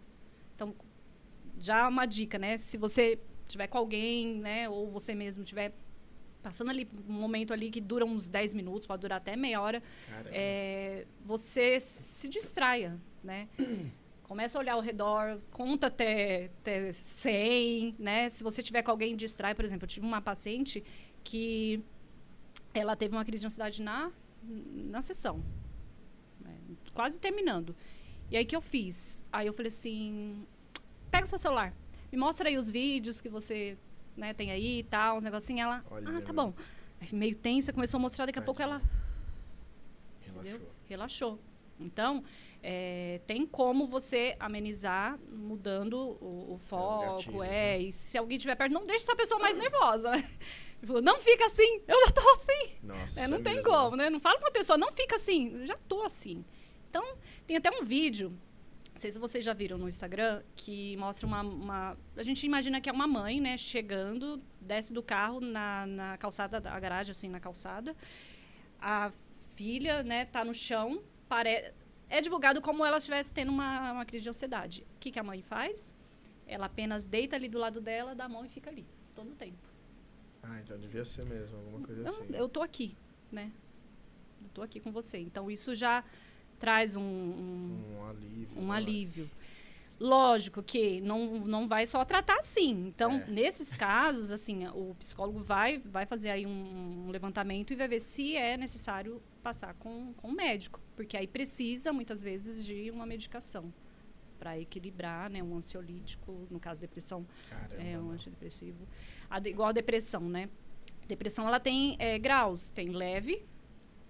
Então, 0.56 0.74
já 1.60 1.90
uma 1.90 2.06
dica, 2.06 2.40
né? 2.40 2.58
Se 2.58 2.78
você 2.78 3.20
tiver 3.48 3.68
com 3.68 3.78
alguém, 3.78 4.36
né, 4.40 4.70
ou 4.70 4.90
você 4.90 5.14
mesmo 5.14 5.44
tiver 5.44 5.74
passando 6.46 6.70
ali 6.70 6.88
um 7.10 7.14
momento 7.14 7.52
ali 7.54 7.72
que 7.72 7.82
dura 7.82 8.06
uns 8.06 8.30
10 8.30 8.54
minutos, 8.54 8.86
pode 8.86 9.02
durar 9.02 9.18
até 9.18 9.36
meia 9.36 9.60
hora, 9.60 9.82
é, 10.28 11.08
você 11.26 11.80
se 11.80 12.30
distraia, 12.30 13.00
né? 13.24 13.50
Começa 14.22 14.58
a 14.58 14.62
olhar 14.62 14.74
ao 14.74 14.82
redor, 14.82 15.42
conta 15.50 15.88
até, 15.88 16.52
até 16.62 16.92
100, 16.92 17.96
né? 17.98 18.30
Se 18.30 18.44
você 18.44 18.62
tiver 18.62 18.84
com 18.84 18.92
alguém, 18.92 19.16
distrai. 19.16 19.54
Por 19.56 19.66
exemplo, 19.66 19.86
eu 19.86 19.88
tive 19.88 20.06
uma 20.06 20.22
paciente 20.22 20.84
que 21.24 21.84
ela 22.76 22.96
teve 22.96 23.16
uma 23.16 23.26
crise 23.26 23.42
de 23.42 23.48
ansiedade 23.48 23.82
na, 23.82 24.12
na 24.44 25.02
sessão, 25.02 25.44
né? 26.40 26.56
quase 26.94 27.20
terminando. 27.20 27.76
E 28.30 28.38
aí, 28.38 28.44
o 28.44 28.48
que 28.48 28.56
eu 28.56 28.62
fiz? 28.62 29.26
Aí 29.32 29.48
eu 29.48 29.54
falei 29.54 29.70
assim, 29.70 30.46
pega 31.10 31.26
o 31.26 31.28
seu 31.28 31.38
celular, 31.38 31.74
me 32.16 32.20
mostra 32.22 32.48
aí 32.50 32.58
os 32.58 32.70
vídeos 32.70 33.20
que 33.22 33.28
você 33.30 33.78
né, 34.16 34.34
tem 34.34 34.52
aí 34.52 34.80
e 34.80 34.84
tal, 34.84 35.18
uns 35.18 35.24
negocinhos. 35.24 35.62
Ela, 35.62 35.84
Olha, 35.92 36.08
ah, 36.10 36.22
tá 36.22 36.28
né? 36.28 36.34
bom. 36.34 36.54
Aí, 37.02 37.14
meio 37.14 37.36
tensa, 37.36 37.74
começou 37.74 37.98
a 37.98 38.02
mostrar, 38.02 38.26
daqui 38.26 38.40
a 38.40 38.42
pouco 38.42 38.62
ela 38.62 38.82
Relaxou. 40.22 40.42
entendeu? 40.42 40.70
relaxou. 40.88 41.40
Então, 41.80 42.24
é, 42.64 43.20
tem 43.28 43.46
como 43.46 43.86
você 43.86 44.36
amenizar 44.40 45.20
mudando 45.30 45.96
o, 46.22 46.54
o 46.54 46.58
foco, 46.70 47.18
gatilhos, 47.18 47.42
é. 47.44 47.80
E 47.80 47.92
se 47.92 48.18
alguém 48.18 48.38
estiver 48.38 48.56
perto, 48.56 48.72
não 48.72 48.86
deixe 48.86 49.04
essa 49.04 49.16
pessoa 49.16 49.40
mais 49.42 49.58
nervosa. 49.58 50.12
né? 50.12 50.30
Tipo, 50.80 51.02
não 51.02 51.20
fica 51.20 51.46
assim, 51.48 51.82
eu 51.88 52.06
já 52.06 52.12
tô 52.12 52.30
assim. 52.32 52.72
Nossa, 52.84 53.20
É, 53.22 53.28
não 53.28 53.38
é 53.38 53.42
tem 53.42 53.56
mesmo, 53.56 53.70
como, 53.70 53.96
né? 53.96 54.10
Não 54.10 54.20
fala 54.20 54.38
pra 54.38 54.48
uma 54.48 54.52
pessoa, 54.54 54.78
não 54.78 54.92
fica 54.92 55.16
assim, 55.16 55.54
eu 55.62 55.66
já 55.66 55.76
tô 55.88 56.04
assim. 56.04 56.46
Então, 56.90 57.18
tem 57.48 57.58
até 57.58 57.72
um 57.72 57.84
vídeo, 57.84 58.38
não 58.96 59.02
sei 59.02 59.12
se 59.12 59.20
vocês 59.20 59.44
já 59.44 59.52
viram 59.52 59.78
no 59.78 59.90
Instagram, 59.90 60.42
que 60.56 60.96
mostra 60.96 61.28
uma. 61.28 61.42
uma- 61.42 61.98
a 62.16 62.24
gente 62.24 62.46
imagina 62.46 62.80
que 62.80 62.90
é 62.90 62.94
uma 62.94 63.06
mãe, 63.06 63.42
né, 63.42 63.58
chegando, 63.58 64.42
desce 64.62 64.94
do 64.94 65.04
carro 65.04 65.42
na, 65.42 65.86
na 65.86 66.18
calçada, 66.18 66.58
a 66.70 66.80
garagem, 66.80 67.12
assim, 67.12 67.28
na 67.28 67.42
calçada. 67.42 67.94
A 68.80 69.12
filha, 69.54 70.02
né, 70.02 70.24
tá 70.24 70.46
no 70.46 70.54
chão, 70.54 71.04
pare... 71.28 71.74
é 72.10 72.22
divulgado 72.22 72.62
como 72.62 72.86
ela 72.86 72.98
estivesse 72.98 73.34
tendo 73.34 73.50
uma, 73.52 73.92
uma 73.92 74.06
crise 74.06 74.24
de 74.24 74.30
ansiedade. 74.30 74.88
O 74.96 75.00
que, 75.02 75.12
que 75.12 75.20
a 75.20 75.24
mãe 75.24 75.42
faz? 75.42 75.94
Ela 76.48 76.68
apenas 76.68 77.06
deita 77.06 77.36
ali 77.36 77.50
do 77.50 77.58
lado 77.60 77.82
dela, 77.82 78.16
dá 78.16 78.26
a 78.26 78.30
mão 78.30 78.46
e 78.46 78.50
fica 78.50 78.70
ali, 78.70 78.86
todo 79.14 79.30
o 79.32 79.36
tempo. 79.36 79.68
Ah, 80.42 80.62
então 80.62 80.78
devia 80.80 81.04
ser 81.04 81.26
mesmo, 81.26 81.58
alguma 81.58 81.86
coisa 81.86 82.02
Eu, 82.02 82.08
assim. 82.08 82.28
eu 82.34 82.48
tô 82.48 82.62
aqui, 82.62 82.96
né? 83.30 83.52
Eu 84.42 84.50
tô 84.54 84.62
aqui 84.62 84.80
com 84.80 84.92
você. 84.94 85.18
Então, 85.18 85.52
isso 85.52 85.76
já 85.76 86.02
traz 86.60 86.96
um, 86.96 87.02
um, 87.02 87.80
Um 88.00 88.06
alívio. 88.08 88.48
um 88.58 88.72
alívio. 88.72 89.30
Lógico 89.98 90.62
que 90.62 91.00
não, 91.00 91.40
não 91.46 91.68
vai 91.70 91.86
só 91.86 92.04
tratar 92.04 92.38
assim. 92.40 92.88
Então, 92.88 93.14
É. 93.14 93.28
nesses 93.28 93.74
casos, 93.74 94.30
assim, 94.30 94.68
o 94.68 94.94
psicólogo 95.00 95.40
vai, 95.42 95.78
vai 95.80 96.06
fazer 96.06 96.30
aí 96.32 96.46
um, 96.46 97.06
um 97.08 97.10
levantamento 97.12 97.72
e 97.72 97.78
vai 97.78 97.88
ver 97.88 98.02
se 98.02 98.36
é 98.36 98.58
necessário 98.58 99.22
passar 99.42 99.74
com, 99.76 100.14
com 100.18 100.28
o 100.28 100.34
médico. 100.34 100.82
Porque 100.98 101.16
aí 101.16 101.26
precisa, 101.28 101.94
muitas 101.94 102.22
vezes, 102.22 102.66
de 102.66 102.92
uma 102.92 103.06
medicação 103.06 103.74
para 104.38 104.60
equilibrar, 104.60 105.30
né? 105.30 105.42
Um 105.42 105.56
ansiolítico, 105.56 106.46
no 106.52 106.60
caso, 106.60 106.82
depressão. 106.82 107.26
Caramba. 107.50 107.82
é 107.82 107.98
um 107.98 108.12
antidepressivo. 108.12 108.86
A 109.30 109.40
de- 109.40 109.50
igual 109.50 109.70
a 109.70 109.72
depressão, 109.72 110.22
né? 110.28 110.50
Depressão, 111.08 111.48
ela 111.48 111.60
tem 111.60 111.96
é, 112.00 112.20
graus. 112.20 112.70
Tem 112.70 112.90
leve, 112.90 113.46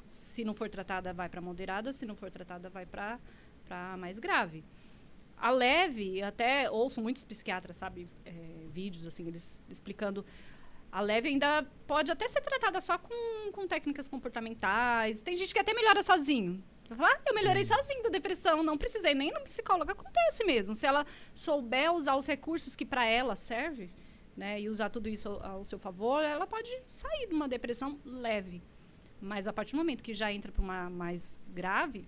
se 0.10 0.44
não 0.44 0.54
for 0.54 0.70
tratada, 0.70 1.14
vai 1.14 1.30
para 1.30 1.42
moderada. 1.42 1.92
Se 1.92 2.06
não 2.06 2.16
for 2.16 2.30
tratada, 2.32 2.70
vai 2.70 2.86
para 2.86 3.20
mais 3.98 4.20
grave. 4.20 4.64
A 5.38 5.52
leve, 5.52 6.22
até 6.22 6.70
ouço 6.72 7.02
muitos 7.02 7.26
psiquiatras, 7.26 7.76
sabe, 7.76 8.08
é, 8.24 8.32
vídeos 8.72 9.06
assim, 9.06 9.28
eles 9.28 9.60
explicando. 9.70 10.26
A 10.92 11.02
leve 11.02 11.28
ainda 11.28 11.68
pode 11.86 12.10
até 12.12 12.28
ser 12.28 12.42
tratada 12.42 12.80
só 12.80 12.98
com, 12.98 13.52
com 13.52 13.68
técnicas 13.68 14.08
comportamentais. 14.08 15.22
Tem 15.22 15.36
gente 15.36 15.54
que 15.54 15.60
até 15.60 15.74
melhora 15.74 16.02
sozinho. 16.02 16.64
Eu 16.90 16.96
falo, 16.96 17.10
ah, 17.12 17.20
eu 17.28 17.34
melhorei 17.34 17.66
sozinho 17.66 18.04
da 18.04 18.10
depressão, 18.10 18.64
não 18.64 18.78
precisei 18.78 19.14
nem 19.14 19.32
no 19.32 19.42
psicólogo. 19.42 19.92
Acontece 19.92 20.46
mesmo. 20.46 20.74
Se 20.74 20.88
ela 20.88 21.06
souber 21.34 21.92
usar 21.92 22.16
os 22.16 22.28
recursos 22.28 22.76
que 22.76 22.86
para 22.86 23.06
ela 23.06 23.36
serve, 23.36 23.92
né, 24.38 24.62
e 24.62 24.70
usar 24.70 24.90
tudo 24.90 25.10
isso 25.10 25.30
ao, 25.30 25.46
ao 25.46 25.64
seu 25.64 25.80
favor, 25.80 26.24
ela 26.24 26.46
pode 26.46 26.72
sair 26.88 27.28
de 27.28 27.34
uma 27.34 27.48
depressão 27.48 28.00
leve. 28.06 28.62
Mas 29.26 29.48
a 29.48 29.54
partir 29.54 29.72
do 29.72 29.78
momento 29.78 30.04
que 30.04 30.14
já 30.14 30.32
entra 30.32 30.52
para 30.52 30.62
uma 30.62 30.88
mais 30.88 31.40
grave, 31.52 32.08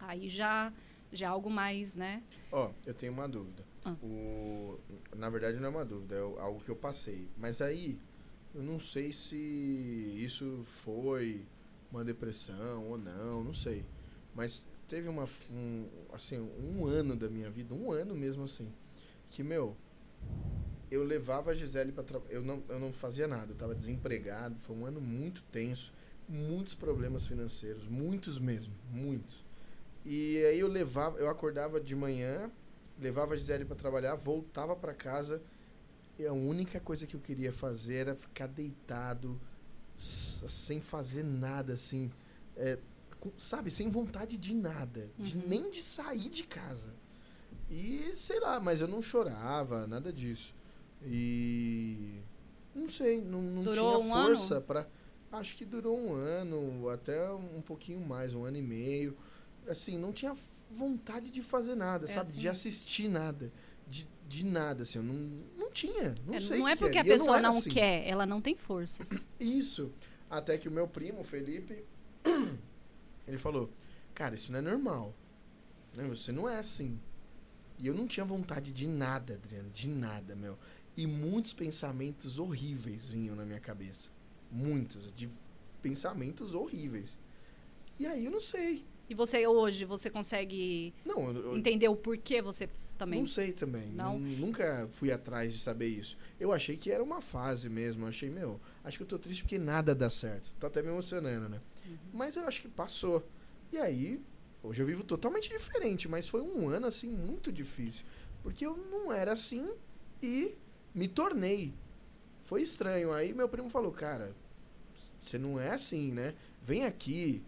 aí 0.00 0.28
já, 0.28 0.72
já 1.12 1.26
é 1.26 1.28
algo 1.28 1.48
mais, 1.48 1.94
né? 1.94 2.24
Ó, 2.50 2.72
eu 2.84 2.92
tenho 2.92 3.12
uma 3.12 3.28
dúvida. 3.28 3.64
Ah. 3.84 3.94
O, 4.02 4.76
na 5.14 5.30
verdade 5.30 5.58
não 5.58 5.66
é 5.66 5.70
uma 5.70 5.84
dúvida, 5.84 6.16
é 6.16 6.18
algo 6.18 6.60
que 6.60 6.68
eu 6.68 6.74
passei. 6.74 7.28
Mas 7.36 7.60
aí, 7.60 8.00
eu 8.52 8.64
não 8.64 8.80
sei 8.80 9.12
se 9.12 9.36
isso 9.36 10.64
foi 10.64 11.46
uma 11.92 12.04
depressão 12.04 12.84
ou 12.88 12.98
não, 12.98 13.44
não 13.44 13.54
sei. 13.54 13.84
Mas 14.34 14.66
teve 14.88 15.08
uma, 15.08 15.28
um, 15.52 15.86
assim, 16.12 16.36
um 16.40 16.84
ano 16.84 17.14
da 17.14 17.28
minha 17.28 17.48
vida, 17.48 17.72
um 17.74 17.92
ano 17.92 18.16
mesmo 18.16 18.42
assim, 18.42 18.72
que, 19.30 19.44
meu, 19.44 19.76
eu 20.90 21.04
levava 21.04 21.52
a 21.52 21.54
Gisele 21.54 21.92
para 21.92 22.02
trabalhar. 22.02 22.34
Eu 22.34 22.42
não, 22.42 22.60
eu 22.68 22.80
não 22.80 22.92
fazia 22.92 23.28
nada, 23.28 23.52
eu 23.52 23.56
tava 23.56 23.72
desempregado. 23.72 24.58
Foi 24.58 24.74
um 24.74 24.84
ano 24.84 25.00
muito 25.00 25.44
tenso, 25.44 25.92
muitos 26.30 26.74
problemas 26.74 27.26
financeiros, 27.26 27.88
muitos 27.88 28.38
mesmo, 28.38 28.72
muitos. 28.90 29.44
E 30.04 30.38
aí 30.46 30.60
eu 30.60 30.68
levava, 30.68 31.18
eu 31.18 31.28
acordava 31.28 31.80
de 31.80 31.94
manhã, 31.94 32.50
levava 32.98 33.34
a 33.34 33.36
Gisele 33.36 33.64
para 33.64 33.76
trabalhar, 33.76 34.14
voltava 34.14 34.74
para 34.76 34.94
casa. 34.94 35.42
E 36.18 36.24
a 36.24 36.32
única 36.32 36.78
coisa 36.80 37.06
que 37.06 37.14
eu 37.16 37.20
queria 37.20 37.52
fazer 37.52 37.94
era 37.94 38.14
ficar 38.14 38.46
deitado, 38.46 39.40
sem 39.96 40.80
fazer 40.80 41.24
nada, 41.24 41.72
assim. 41.72 42.10
é, 42.56 42.78
sabe, 43.36 43.70
sem 43.70 43.88
vontade 43.90 44.36
de 44.38 44.54
nada, 44.54 45.10
de, 45.18 45.36
Uhum. 45.36 45.44
nem 45.46 45.70
de 45.70 45.82
sair 45.82 46.28
de 46.30 46.44
casa. 46.44 46.94
E 47.70 48.12
sei 48.16 48.40
lá, 48.40 48.58
mas 48.60 48.80
eu 48.80 48.88
não 48.88 49.02
chorava, 49.02 49.86
nada 49.86 50.12
disso. 50.12 50.54
E. 51.02 52.20
Não 52.74 52.88
sei, 52.88 53.20
não, 53.20 53.42
não 53.42 53.62
Durou 53.64 53.74
tinha 53.74 53.98
um 53.98 54.10
força 54.10 54.60
pra. 54.60 54.86
Acho 55.32 55.56
que 55.56 55.64
durou 55.64 55.98
um 55.98 56.12
ano, 56.12 56.88
até 56.88 57.30
um 57.32 57.62
pouquinho 57.62 58.00
mais, 58.00 58.34
um 58.34 58.44
ano 58.44 58.56
e 58.56 58.62
meio. 58.62 59.16
Assim, 59.68 59.96
não 59.98 60.12
tinha 60.12 60.36
vontade 60.70 61.30
de 61.30 61.42
fazer 61.42 61.74
nada, 61.76 62.06
É 62.06 62.08
sabe? 62.08 62.20
assim 62.30 62.38
De 62.38 62.48
assistir 62.48 63.08
nada. 63.08 63.52
De, 63.86 64.08
de 64.28 64.44
nada, 64.44 64.82
assim. 64.82 64.98
Eu 64.98 65.04
não, 65.04 65.14
não 65.56 65.70
tinha. 65.70 66.14
Não 66.26 66.34
É, 66.34 66.40
sei 66.40 66.58
não 66.58 66.66
é 66.68 66.76
que 66.76 66.78
que 66.84 66.84
porque 66.84 66.98
a 66.98 67.04
pessoa 67.04 67.38
era 67.38 67.48
não, 67.48 67.58
assim. 67.58 67.70
quer, 67.70 68.06
ela 68.08 68.26
não 68.26 68.40
tem 68.40 68.56
forças. 68.56 69.26
Isso. 69.38 69.92
Até 70.28 70.58
que 70.58 70.68
o 70.68 70.72
meu 70.72 70.86
primo, 70.88 71.20
o 71.20 71.24
Felipe, 71.24 71.84
ele 73.26 73.38
falou: 73.38 73.72
Cara, 74.14 74.34
isso 74.34 74.52
não 74.52 74.58
é 74.58 74.62
normal. 74.62 75.14
Né? 75.94 76.04
Você 76.08 76.32
não 76.32 76.48
é 76.48 76.58
assim. 76.58 76.98
E 77.78 77.86
eu 77.86 77.94
não 77.94 78.06
tinha 78.06 78.24
vontade 78.24 78.72
de 78.72 78.86
nada, 78.88 79.34
Adriano, 79.34 79.70
de 79.70 79.88
nada, 79.88 80.36
meu. 80.36 80.58
E 80.96 81.06
muitos 81.06 81.52
pensamentos 81.52 82.38
horríveis 82.38 83.06
vinham 83.06 83.34
na 83.36 83.44
minha 83.44 83.60
cabeça. 83.60 84.10
Muitos, 84.50 85.12
de 85.12 85.28
pensamentos 85.82 86.54
horríveis. 86.54 87.18
E 87.98 88.06
aí 88.06 88.24
eu 88.24 88.30
não 88.30 88.40
sei. 88.40 88.84
E 89.08 89.14
você 89.14 89.46
hoje, 89.46 89.84
você 89.84 90.08
consegue 90.10 90.94
Não, 91.04 91.30
eu, 91.32 91.44
eu 91.52 91.56
entender 91.56 91.88
o 91.88 91.96
porquê 91.96 92.40
você 92.40 92.68
também. 92.96 93.18
não 93.20 93.26
sei 93.26 93.52
também. 93.52 93.88
Não? 93.88 94.18
Nun- 94.18 94.36
Nunca 94.36 94.88
fui 94.92 95.10
atrás 95.10 95.52
de 95.52 95.58
saber 95.58 95.88
isso. 95.88 96.16
Eu 96.38 96.52
achei 96.52 96.76
que 96.76 96.90
era 96.90 97.02
uma 97.02 97.20
fase 97.20 97.68
mesmo. 97.68 98.04
Eu 98.04 98.08
achei, 98.08 98.30
meu, 98.30 98.60
acho 98.84 98.98
que 98.98 99.02
eu 99.02 99.06
tô 99.08 99.18
triste 99.18 99.42
porque 99.42 99.58
nada 99.58 99.94
dá 99.94 100.08
certo. 100.10 100.52
Tô 100.60 100.66
até 100.66 100.82
me 100.82 100.88
emocionando, 100.88 101.48
né? 101.48 101.60
Uhum. 101.86 101.96
Mas 102.12 102.36
eu 102.36 102.46
acho 102.46 102.60
que 102.62 102.68
passou. 102.68 103.26
E 103.72 103.78
aí, 103.78 104.20
hoje 104.62 104.82
eu 104.82 104.86
vivo 104.86 105.02
totalmente 105.04 105.48
diferente, 105.48 106.08
mas 106.08 106.28
foi 106.28 106.42
um 106.42 106.68
ano 106.68 106.86
assim 106.86 107.08
muito 107.10 107.50
difícil, 107.52 108.04
porque 108.42 108.64
eu 108.66 108.76
não 108.76 109.12
era 109.12 109.32
assim 109.32 109.72
e 110.22 110.54
me 110.94 111.08
tornei. 111.08 111.72
Foi 112.42 112.62
estranho. 112.62 113.12
Aí 113.12 113.32
meu 113.34 113.48
primo 113.48 113.68
falou: 113.70 113.90
"Cara, 113.92 114.34
você 115.22 115.38
não 115.38 115.58
é 115.60 115.70
assim, 115.70 116.12
né? 116.12 116.34
Vem 116.62 116.84
aqui. 116.84 117.42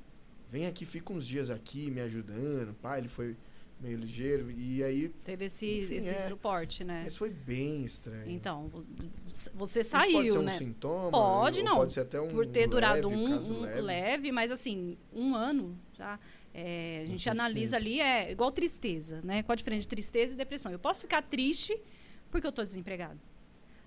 Vem 0.51 0.67
aqui, 0.67 0.85
fica 0.85 1.13
uns 1.13 1.27
dias 1.27 1.49
aqui 1.51 1.91
me 1.91 2.01
ajudando". 2.01 2.75
Pai, 2.75 2.99
ele 3.01 3.09
foi 3.09 3.37
meio 3.81 3.99
ligeiro 3.99 4.49
e 4.51 4.83
aí 4.85 5.09
Teve 5.25 5.47
esse, 5.47 5.67
Enfim, 5.79 5.97
esse 5.97 6.15
é. 6.15 6.19
suporte, 6.19 6.85
né? 6.85 7.01
mas 7.03 7.17
foi 7.17 7.31
bem 7.31 7.85
estranho. 7.85 8.31
Então, 8.31 8.69
vo- 8.69 8.85
você 9.55 9.81
Isso 9.81 9.91
pode 9.91 10.13
saiu, 10.13 10.33
ser 10.35 10.39
um 10.39 10.43
né? 10.43 10.53
sintoma? 10.53 11.11
Pode, 11.11 11.63
não. 11.65 11.77
Pode 11.77 11.93
ser 11.93 12.01
até 12.01 12.21
um 12.21 12.29
Por 12.29 12.47
ter 12.47 12.69
durado 12.69 13.09
leve, 13.09 13.21
um, 13.21 13.29
caso 13.29 13.53
um 13.55 13.61
leve. 13.63 13.81
leve. 13.81 14.33
mas 14.33 14.53
assim, 14.53 14.97
um 15.13 15.35
ano 15.35 15.77
já. 15.95 16.17
é, 16.55 17.01
a 17.03 17.07
gente 17.07 17.29
analisa 17.29 17.77
ali, 17.77 17.99
é 18.01 18.31
igual 18.31 18.53
tristeza, 18.53 19.21
né? 19.25 19.43
Qual 19.43 19.55
a 19.55 19.57
diferença 19.57 19.81
de 19.81 19.89
tristeza 19.89 20.35
e 20.35 20.37
depressão? 20.37 20.71
Eu 20.71 20.79
posso 20.79 21.01
ficar 21.01 21.23
triste 21.23 21.77
porque 22.31 22.47
eu 22.47 22.53
tô 22.53 22.63
desempregado. 22.63 23.19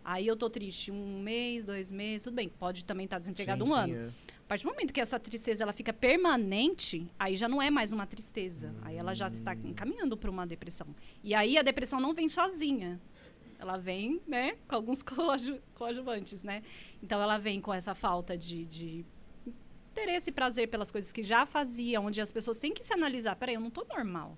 Aí 0.07 0.27
eu 0.27 0.36
tô 0.36 0.48
triste 0.52 0.91
um 0.91 1.19
mês, 1.19 1.65
dois 1.65 1.91
meses, 1.91 2.26
tudo 2.26 2.36
bem. 2.36 2.48
Pode 2.48 2.86
também 2.86 3.06
estar 3.06 3.18
desempregado 3.18 3.65
Sim, 3.65 3.72
um 3.72 3.73
sim, 3.73 3.82
ano. 3.82 3.95
é. 3.95 4.10
A 4.38 4.48
partir 4.48 4.64
do 4.64 4.69
momento 4.72 4.94
que 4.94 5.02
essa 5.02 5.19
tristeza 5.19 5.64
ela 5.64 5.73
fica 5.73 5.91
permanente, 5.91 7.07
aí 7.18 7.36
já 7.36 7.49
não 7.49 7.60
é 7.60 7.72
mais 7.72 7.91
uma 7.91 8.06
tristeza. 8.06 8.72
Aí 8.84 8.95
ela 8.95 9.15
já 9.15 9.27
está 9.27 9.56
encaminhando 9.56 10.15
para 10.15 10.30
uma 10.30 10.45
depressão. 10.45 10.86
E 11.23 11.34
aí 11.34 11.57
a 11.57 11.64
depressão 11.64 11.99
não 11.99 12.14
vem 12.14 12.30
sozinha. 12.30 13.02
Ela 13.57 13.77
vem, 13.77 14.22
né, 14.27 14.57
com 14.68 14.76
alguns 14.76 15.02
coadju- 15.03 15.60
coadjuvantes, 15.73 16.44
né? 16.44 16.61
Então 17.02 17.19
ela 17.19 17.40
vem 17.40 17.60
com 17.60 17.73
essa 17.73 17.95
falta 17.95 18.38
de, 18.38 18.64
de 18.65 19.06
interesse 19.91 20.30
e 20.30 20.34
prazer 20.34 20.68
pelas 20.68 20.91
coisas 20.91 21.11
que 21.11 21.23
já 21.23 21.48
fazia, 21.48 21.99
onde 21.99 22.22
as 22.22 22.32
pessoas 22.32 22.60
têm 22.60 22.72
que 22.73 22.84
se 22.86 22.94
analisar. 22.94 23.36
Peraí, 23.38 23.56
eu 23.56 23.61
não 23.61 23.69
estou 23.69 23.86
normal. 23.88 24.38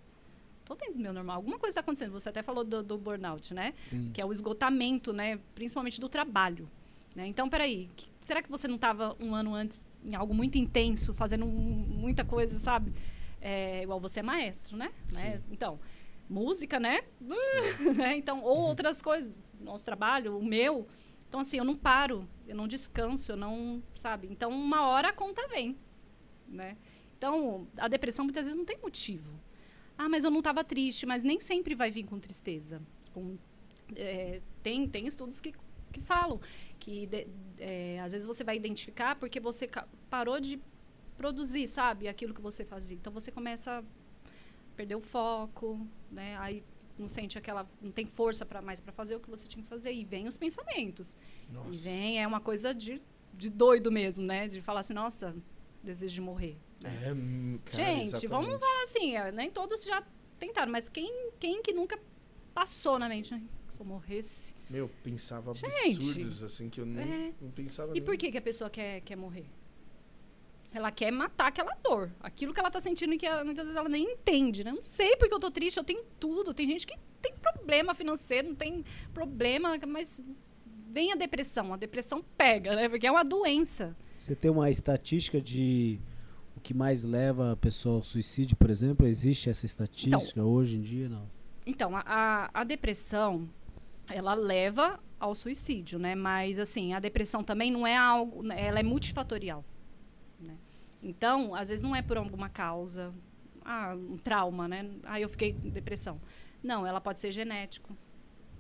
Tô 0.68 0.76
dentro 0.76 0.96
do 0.96 1.00
meu 1.00 1.14
normal. 1.14 1.38
Alguma 1.38 1.58
coisa 1.58 1.72
está 1.72 1.82
acontecendo. 1.82 2.12
Você 2.12 2.28
até 2.28 2.42
falou 2.42 2.64
do, 2.64 2.84
do 2.84 2.98
burnout, 2.98 3.54
né? 3.54 3.74
Sim. 3.90 4.12
que 4.14 4.20
é 4.20 4.26
o 4.26 4.34
esgotamento, 4.34 5.14
né, 5.14 5.40
principalmente 5.56 6.00
do 6.02 6.10
trabalho. 6.10 6.70
Né? 7.16 7.26
Então, 7.26 7.50
peraí, 7.50 7.90
que- 7.96 8.08
será 8.22 8.42
que 8.42 8.50
você 8.50 8.68
não 8.68 8.76
estava 8.76 9.16
um 9.20 9.34
ano 9.34 9.54
antes 9.56 9.86
em 10.04 10.14
algo 10.14 10.34
muito 10.34 10.58
intenso, 10.58 11.14
fazendo 11.14 11.46
muita 11.46 12.26
coisa, 12.26 12.60
sabe? 12.60 12.94
É, 13.42 13.84
igual 13.84 14.00
você 14.00 14.20
é 14.20 14.24
maestro, 14.24 14.76
né? 14.76 14.92
né? 15.14 15.38
Então, 15.52 15.80
música, 16.30 16.80
né? 16.80 17.02
Né? 17.96 18.18
então, 18.18 18.44
ou 18.44 18.58
outras 18.60 19.02
coisas, 19.02 19.34
nosso 19.60 19.86
trabalho, 19.86 20.38
o 20.38 20.44
meu. 20.46 20.86
Então, 21.30 21.40
assim, 21.40 21.58
eu 21.58 21.64
não 21.64 21.76
paro, 21.76 22.28
eu 22.48 22.56
não 22.56 22.68
descanso, 22.68 23.32
eu 23.32 23.38
não, 23.38 23.82
sabe? 23.96 24.28
Então, 24.30 24.50
uma 24.52 24.88
hora 24.88 25.10
a 25.10 25.14
conta 25.14 25.48
vem, 25.48 25.78
né? 26.48 26.76
Então, 27.18 27.68
a 27.78 27.88
depressão 27.88 28.26
muitas 28.26 28.46
vezes 28.46 28.58
não 28.58 28.66
tem 28.66 28.78
motivo. 28.78 29.32
Ah, 29.98 30.08
mas 30.10 30.24
eu 30.24 30.32
não 30.32 30.40
estava 30.40 30.64
triste, 30.64 31.06
mas 31.06 31.24
nem 31.24 31.40
sempre 31.40 31.74
vai 31.76 31.90
vir 31.90 32.04
com 32.04 32.20
tristeza. 32.20 32.82
Com 33.14 33.38
é, 33.96 34.42
tem, 34.62 34.88
tem 34.88 35.08
estudos 35.08 35.40
que, 35.40 35.54
que 35.92 36.02
falam 36.02 36.40
que 36.80 37.08
de- 37.08 37.28
é, 37.58 38.00
às 38.02 38.12
vezes 38.12 38.28
você 38.28 38.44
vai 38.44 38.56
identificar 38.58 39.16
porque 39.16 39.40
você 39.40 39.70
parou 40.10 40.40
de 40.40 40.60
produzir, 41.18 41.68
sabe, 41.68 42.08
aquilo 42.08 42.34
que 42.34 42.42
você 42.42 42.64
fazia. 42.64 42.96
Então 42.96 43.12
você 43.12 43.32
começa 43.32 43.80
a 43.80 43.84
perder 44.76 44.96
o 44.96 45.02
foco, 45.02 45.80
né? 46.12 46.38
Aí 46.38 46.64
não 47.00 47.08
sente 47.08 47.38
aquela, 47.38 47.68
não 47.82 47.92
tem 47.92 48.06
força 48.06 48.46
para 48.46 48.62
mais 48.62 48.82
para 48.82 48.92
fazer 48.92 49.16
o 49.16 49.20
que 49.20 49.30
você 49.30 49.48
tinha 49.48 49.64
que 49.64 49.70
fazer 49.70 49.92
e 49.94 50.04
vem 50.06 50.28
os 50.28 50.38
pensamentos. 50.38 51.18
Nossa. 51.52 51.70
E 51.74 51.78
vem 51.78 52.22
é 52.22 52.28
uma 52.28 52.40
coisa 52.40 52.74
de, 52.74 53.02
de 53.34 53.50
doido 53.50 53.92
mesmo, 53.92 54.26
né? 54.26 54.48
De 54.48 54.62
falar 54.62 54.82
assim, 54.82 54.94
nossa, 54.94 55.36
desejo 55.88 56.14
de 56.16 56.22
morrer. 56.22 56.58
É, 56.84 57.12
hum, 57.14 57.60
cara, 57.66 57.84
Gente, 57.84 58.28
vamos 58.28 58.48
exatamente. 58.48 58.60
falar 58.60 58.84
assim, 58.84 59.16
é, 59.18 59.32
nem 59.32 59.50
todos 59.50 59.84
já 59.84 60.04
tentaram, 60.40 60.72
mas 60.72 60.88
quem, 60.90 61.32
quem 61.40 61.62
que 61.64 61.74
nunca 61.74 62.00
passou 62.54 63.00
na 63.00 63.10
mente, 63.10 63.34
né? 63.34 63.42
Se 63.74 63.80
eu 63.80 63.86
morresse. 63.86 64.54
Meu, 64.70 64.90
pensava 65.04 65.54
Gente. 65.54 65.96
absurdos, 65.96 66.44
assim, 66.44 66.70
que 66.70 66.82
eu 66.82 66.86
não, 66.86 67.02
É. 67.02 67.34
não 67.42 67.52
pensava 67.52 67.92
E 67.92 67.94
nem. 67.96 68.04
por 68.04 68.18
que, 68.18 68.32
que 68.32 68.38
a 68.38 68.42
pessoa 68.42 68.70
quer, 68.70 69.02
quer 69.02 69.16
morrer? 69.16 69.46
Ela 70.74 70.92
quer 70.92 71.10
matar 71.12 71.48
aquela 71.48 71.74
dor. 71.82 72.12
Aquilo 72.20 72.54
que 72.54 72.60
ela 72.60 72.70
tá 72.70 72.80
sentindo 72.82 73.14
e 73.14 73.18
que 73.18 73.26
ela- 73.26 73.44
muitas 73.44 73.64
vezes 73.66 73.78
ela 73.78 73.88
nem 73.90 74.04
entende, 74.04 74.64
né? 74.64 74.72
Não 74.74 74.86
sei 74.86 75.16
porque 75.16 75.34
eu 75.34 75.40
tô 75.40 75.50
triste, 75.50 75.78
eu 75.78 75.84
tenho 75.84 76.04
tudo. 76.20 76.54
Tem 76.54 76.68
gente 76.68 76.86
que 76.86 76.94
tem 77.22 77.34
problema 77.38 77.96
financeiro, 77.96 78.50
não 78.50 78.56
tem 78.56 78.84
problema, 79.14 79.78
mas 79.88 80.22
vem 80.90 81.12
a 81.12 81.16
depressão. 81.16 81.74
A 81.74 81.78
depressão 81.78 82.24
pega, 82.38 82.76
né? 82.76 82.90
Porque 82.90 83.08
é 83.08 83.12
uma 83.12 83.24
doença. 83.24 83.96
Você 84.18 84.36
tem 84.36 84.50
uma 84.50 84.70
estatística 84.70 85.40
de 85.40 86.00
o 86.56 86.60
que 86.60 86.74
mais 86.74 87.04
leva 87.04 87.52
a 87.54 87.56
pessoa 87.56 87.96
ao 87.98 88.04
suicídio, 88.04 88.58
por 88.58 88.70
exemplo? 88.70 89.06
Existe 89.06 89.50
essa 89.50 89.66
estatística 89.66 90.44
hoje 90.44 90.78
em 90.78 90.82
dia? 90.82 91.08
Não. 91.10 91.30
Então, 91.66 91.96
a, 91.96 92.04
a, 92.06 92.62
a 92.62 92.64
depressão, 92.64 93.48
ela 94.08 94.34
leva 94.34 95.00
ao 95.20 95.36
suicídio, 95.36 96.00
né? 96.00 96.16
Mas, 96.16 96.58
assim, 96.60 96.94
a 96.94 97.00
depressão 97.00 97.44
também 97.44 97.70
não 97.72 97.86
é 97.86 97.96
algo... 97.96 98.42
né, 98.42 98.60
Ela 98.66 98.80
é 98.80 98.84
multifatorial, 98.84 99.64
né? 100.40 100.56
Então, 101.04 101.54
às 101.54 101.70
vezes 101.70 101.84
não 101.84 101.96
é 101.96 102.02
por 102.02 102.18
alguma 102.18 102.50
causa. 102.50 103.14
Ah, 103.64 103.96
um 103.96 104.18
trauma, 104.18 104.68
né? 104.68 104.90
Ah, 105.04 105.20
eu 105.20 105.30
fiquei 105.30 105.54
com 105.54 105.70
depressão. 105.70 106.20
Não, 106.64 106.88
ela 106.88 107.00
pode 107.02 107.20
ser 107.20 107.32
genético, 107.32 107.96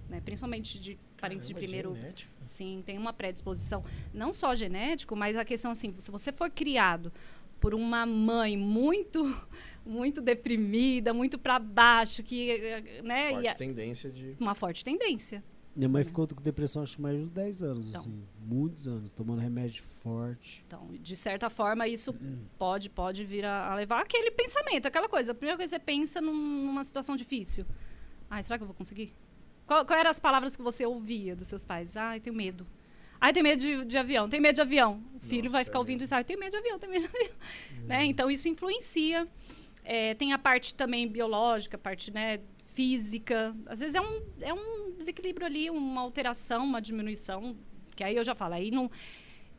né? 0.10 0.22
Principalmente 0.22 0.80
de 0.80 1.00
parentes 1.20 1.48
de 1.48 1.54
Caramba, 1.54 1.68
primeiro... 1.68 1.96
genética. 1.96 2.32
Sim, 2.40 2.84
tem 2.86 2.98
uma 2.98 3.12
predisposição. 3.14 3.84
Não 4.14 4.32
só 4.34 4.54
genético, 4.56 5.16
mas 5.16 5.36
a 5.36 5.44
questão 5.46 5.72
assim, 5.72 5.94
se 6.00 6.10
você 6.12 6.32
for 6.32 6.50
criado 6.50 7.12
por 7.60 7.74
uma 7.74 8.06
mãe 8.06 8.56
muito 8.58 9.24
muito 9.86 10.22
deprimida, 10.22 11.14
muito 11.14 11.38
para 11.40 11.58
baixo, 11.60 12.22
que 12.24 13.02
né, 13.04 13.32
Forte 13.32 13.48
a- 13.48 13.56
tendência 13.56 14.12
de. 14.12 14.36
uma 14.40 14.54
forte 14.54 14.84
tendência. 14.84 15.44
Minha 15.76 15.90
mãe 15.90 16.04
ficou 16.04 16.28
com 16.28 16.42
depressão 16.42 16.82
acho 16.82 16.96
que 16.96 17.02
mais 17.04 17.16
de 17.20 17.26
10 17.28 17.62
anos, 17.62 17.88
Então. 17.90 18.02
assim. 18.02 18.24
Muitos 18.42 18.88
anos, 18.88 19.12
tomando 19.14 19.40
remédio 19.40 19.84
forte. 20.02 20.64
Então, 20.66 20.88
de 21.00 21.16
certa 21.16 21.52
forma, 21.52 21.88
isso 21.88 22.16
pode 22.58 22.90
pode 22.90 23.24
vir 23.24 23.46
a, 23.46 23.72
a 23.72 23.76
levar 23.76 24.02
aquele 24.02 24.32
pensamento, 24.32 24.88
aquela 24.88 25.08
coisa. 25.08 25.34
A 25.34 25.36
primeira 25.36 25.56
coisa 25.56 25.78
que 25.78 25.80
você 25.80 25.86
pensa 25.86 26.20
num- 26.20 26.66
numa 26.66 26.84
situação 26.84 27.16
difícil. 27.16 27.64
Ai, 28.30 28.42
será 28.42 28.58
que 28.58 28.64
eu 28.64 28.68
vou 28.68 28.76
conseguir? 28.76 29.14
Qual, 29.68 29.86
qual 29.86 30.00
eram 30.00 30.10
as 30.10 30.20
palavras 30.20 30.56
que 30.56 30.62
você 30.62 30.86
ouvia 30.86 31.36
dos 31.36 31.50
seus 31.50 31.66
pais? 31.66 31.98
Ai, 31.98 32.22
tenho 32.22 32.36
medo. 32.36 32.66
Ai, 33.20 33.34
tenho 33.34 33.44
medo 33.44 33.62
de, 33.62 33.84
de 33.84 33.98
avião, 33.98 34.30
tenho 34.30 34.42
medo 34.42 34.56
de 34.56 34.62
avião. 34.62 35.04
O 35.16 35.20
filho 35.20 35.44
Nossa, 35.44 35.54
vai 35.54 35.62
é 35.64 35.66
ficar 35.66 35.80
ouvindo 35.80 36.00
mesmo. 36.00 36.06
isso. 36.06 36.16
Ai, 36.16 36.24
tenho 36.24 36.40
medo 36.40 36.52
de 36.52 36.58
avião, 36.58 36.80
tenho 36.80 36.92
medo 36.92 37.08
de 37.08 37.16
avião. 37.16 37.36
Né? 37.86 38.06
Então, 38.06 38.32
isso 38.32 38.48
influencia. 38.48 39.28
É, 39.84 40.14
tem 40.14 40.34
a 40.34 40.38
parte 40.38 40.74
também 40.74 41.08
biológica, 41.08 41.76
a 41.78 41.80
parte 41.80 42.12
né, 42.12 42.40
física. 42.74 43.56
Às 43.66 43.80
vezes 43.80 43.96
é 43.96 44.02
um, 44.02 44.22
é 44.42 44.54
um 44.54 44.92
desequilíbrio 44.98 45.46
ali, 45.46 45.70
uma 45.70 46.02
alteração, 46.02 46.64
uma 46.66 46.82
diminuição. 46.82 47.58
Que 47.96 48.04
aí 48.04 48.16
eu 48.16 48.24
já 48.24 48.36
falo, 48.36 48.54
aí 48.54 48.72
não... 48.72 48.90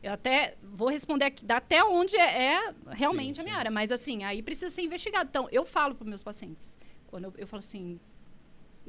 Eu 0.01 0.13
até 0.13 0.55
vou 0.63 0.87
responder 0.87 1.25
aqui, 1.25 1.45
até 1.51 1.83
onde 1.83 2.15
é, 2.15 2.53
é 2.53 2.73
realmente 2.91 3.35
Sim, 3.35 3.41
a 3.41 3.43
minha 3.43 3.55
sim. 3.55 3.59
área. 3.59 3.71
Mas, 3.71 3.91
assim, 3.91 4.23
aí 4.23 4.41
precisa 4.41 4.73
ser 4.73 4.81
investigado. 4.81 5.27
Então, 5.29 5.49
eu 5.51 5.65
falo 5.65 5.93
para 5.93 6.07
meus 6.07 6.23
pacientes. 6.23 6.77
Quando 7.07 7.25
eu, 7.25 7.33
eu 7.37 7.47
falo 7.47 7.59
assim, 7.59 7.99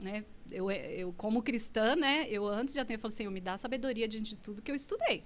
né? 0.02 0.24
Eu, 0.50 0.70
eu, 0.70 1.12
como 1.12 1.42
cristã, 1.42 1.94
né? 1.94 2.26
Eu 2.28 2.46
antes 2.46 2.74
já 2.74 2.82
eu 2.88 2.98
falo 2.98 3.08
assim, 3.12 3.24
eu 3.24 3.30
me 3.30 3.40
dá 3.40 3.56
sabedoria 3.56 4.08
diante 4.08 4.30
de 4.30 4.36
tudo 4.36 4.60
que 4.62 4.70
eu 4.70 4.74
estudei. 4.74 5.22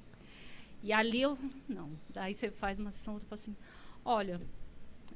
E 0.82 0.92
ali 0.92 1.22
eu, 1.22 1.38
não. 1.68 1.90
Daí 2.10 2.34
você 2.34 2.51
faz 2.51 2.78
uma 2.78 2.90
sessão, 2.90 3.14
eu 3.14 3.20
falo 3.20 3.34
assim, 3.34 3.56
olha, 4.05 4.40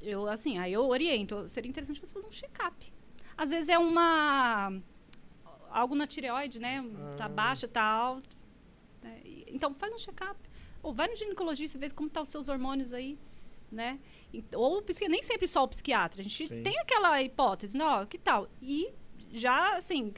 eu, 0.01 0.26
assim, 0.28 0.59
aí 0.59 0.72
eu 0.72 0.86
oriento, 0.86 1.47
seria 1.48 1.68
interessante 1.68 2.01
você 2.01 2.12
fazer 2.14 2.26
um 2.26 2.30
check-up. 2.32 2.93
Às 3.36 3.51
vezes 3.51 3.68
é 3.68 3.78
uma 3.78 4.72
algo 5.70 5.94
na 5.94 6.06
tireoide, 6.06 6.59
né? 6.59 6.82
Tá 7.16 7.26
Ah. 7.26 7.28
baixa, 7.28 7.68
tá 7.68 7.82
alto. 7.82 8.28
né? 9.02 9.20
Então 9.48 9.74
faz 9.74 9.93
um 9.94 9.98
check-up. 9.98 10.39
Ou 10.82 10.93
vai 10.93 11.06
no 11.09 11.14
ginecologista 11.14 11.76
e 11.76 11.80
vê 11.80 11.90
como 11.90 12.09
tá 12.09 12.20
os 12.22 12.28
seus 12.28 12.48
hormônios 12.48 12.93
aí, 12.93 13.18
né? 13.70 13.98
E- 14.32 14.43
Ou 14.56 14.82
nem 15.09 15.22
sempre 15.22 15.47
só 15.47 15.62
o 15.64 15.68
psiquiatra. 15.68 16.20
A 16.20 16.24
gente 16.24 16.48
Sim. 16.48 16.62
tem 16.62 16.78
aquela 16.78 17.20
hipótese, 17.22 17.76
não, 17.76 18.06
que 18.06 18.16
tal? 18.18 18.48
E 18.62 18.90
já 19.32 19.76
assim, 19.76 20.12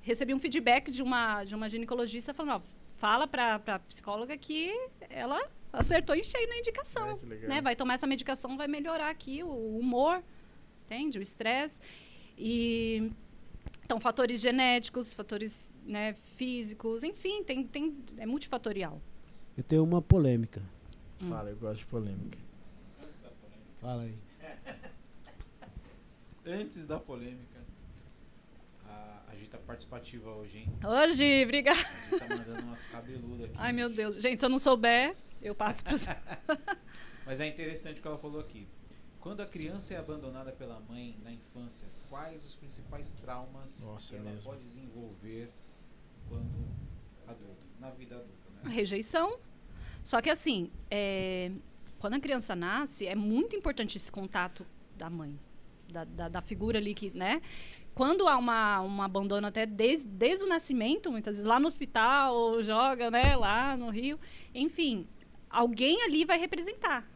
recebi 0.00 0.34
um 0.34 0.38
feedback 0.38 0.90
de 0.90 1.02
uma 1.02 1.44
de 1.44 1.54
uma 1.54 1.68
ginecologista 1.68 2.32
falando, 2.34 2.62
ó, 2.62 2.80
fala 2.96 3.26
pra, 3.26 3.58
pra 3.58 3.78
psicóloga 3.78 4.36
que 4.36 4.70
ela 5.08 5.40
acertou 5.72 6.14
em 6.14 6.24
cheio 6.24 6.48
na 6.48 6.58
indicação 6.58 7.18
que 7.18 7.26
legal. 7.26 7.48
né? 7.48 7.60
Vai 7.60 7.76
tomar 7.76 7.94
essa 7.94 8.06
medicação, 8.06 8.56
vai 8.56 8.68
melhorar 8.68 9.08
aqui 9.10 9.42
o 9.42 9.78
humor, 9.78 10.22
entende? 10.84 11.18
O 11.18 11.22
estresse. 11.22 11.80
E 12.36 13.10
então 13.84 13.98
fatores 14.00 14.40
genéticos, 14.40 15.12
fatores 15.12 15.74
né, 15.84 16.12
físicos, 16.14 17.02
enfim, 17.02 17.42
tem, 17.42 17.64
tem 17.64 17.96
é 18.18 18.26
multifatorial. 18.26 19.00
Eu 19.56 19.64
tenho 19.64 19.82
uma 19.84 20.00
polêmica. 20.00 20.62
Fala, 21.28 21.50
eu 21.50 21.56
gosto 21.56 21.80
de 21.80 21.86
polêmica. 21.86 22.38
Fala 23.80 24.02
aí. 24.02 24.14
Antes 26.46 26.86
da 26.86 26.98
polêmica, 26.98 27.59
a, 29.30 29.36
gente 29.36 29.50
tá 29.50 29.58
participativa 29.58 30.30
hoje, 30.30 30.58
hein? 30.58 30.72
Hoje, 30.84 31.44
obrigada. 31.44 31.78
A 31.78 32.10
gente 32.10 32.18
tá 32.18 32.36
mandando 32.36 32.66
umas 32.66 32.84
cabeludas 32.86 33.46
aqui. 33.46 33.54
Ai, 33.56 33.72
meu 33.72 33.88
Deus. 33.88 34.16
Gente, 34.20 34.38
se 34.38 34.44
eu 34.44 34.50
não 34.50 34.58
souber, 34.58 35.14
eu 35.40 35.54
passo 35.54 35.84
para 35.84 35.96
Mas 37.26 37.40
é 37.40 37.46
interessante 37.46 37.98
o 37.98 38.02
que 38.02 38.08
ela 38.08 38.18
falou 38.18 38.40
aqui. 38.40 38.66
Quando 39.20 39.40
a 39.42 39.46
criança 39.46 39.94
é 39.94 39.98
abandonada 39.98 40.50
pela 40.50 40.80
mãe 40.80 41.16
na 41.22 41.30
infância, 41.30 41.86
quais 42.08 42.44
os 42.44 42.56
principais 42.56 43.12
traumas 43.12 43.84
Nossa, 43.84 44.08
que 44.08 44.14
é 44.16 44.18
ela 44.18 44.30
mesmo. 44.30 44.50
pode 44.50 44.62
desenvolver 44.62 45.50
quando 46.28 46.68
adulta, 47.28 47.62
na 47.78 47.90
vida 47.90 48.16
adulta, 48.16 48.50
né? 48.64 48.70
rejeição. 48.70 49.38
Só 50.02 50.22
que 50.22 50.30
assim, 50.30 50.70
é, 50.90 51.52
quando 51.98 52.14
a 52.14 52.20
criança 52.20 52.56
nasce, 52.56 53.06
é 53.06 53.14
muito 53.14 53.54
importante 53.54 53.96
esse 53.96 54.10
contato 54.10 54.66
da 54.96 55.10
mãe, 55.10 55.38
da, 55.88 56.04
da, 56.04 56.28
da 56.28 56.40
figura 56.40 56.78
ali 56.78 56.94
que, 56.94 57.10
né? 57.10 57.42
Quando 57.94 58.26
há 58.28 58.36
uma, 58.36 58.80
um 58.82 59.02
abandono 59.02 59.46
até 59.46 59.66
desde, 59.66 60.08
desde 60.08 60.44
o 60.44 60.48
nascimento, 60.48 61.10
muitas 61.10 61.34
vezes 61.36 61.46
lá 61.46 61.58
no 61.60 61.66
hospital, 61.66 62.34
ou 62.34 62.62
joga, 62.62 63.10
né, 63.10 63.36
lá 63.36 63.76
no 63.76 63.90
Rio, 63.90 64.18
enfim, 64.54 65.06
alguém 65.50 66.02
ali 66.02 66.24
vai 66.24 66.38
representar 66.38 67.06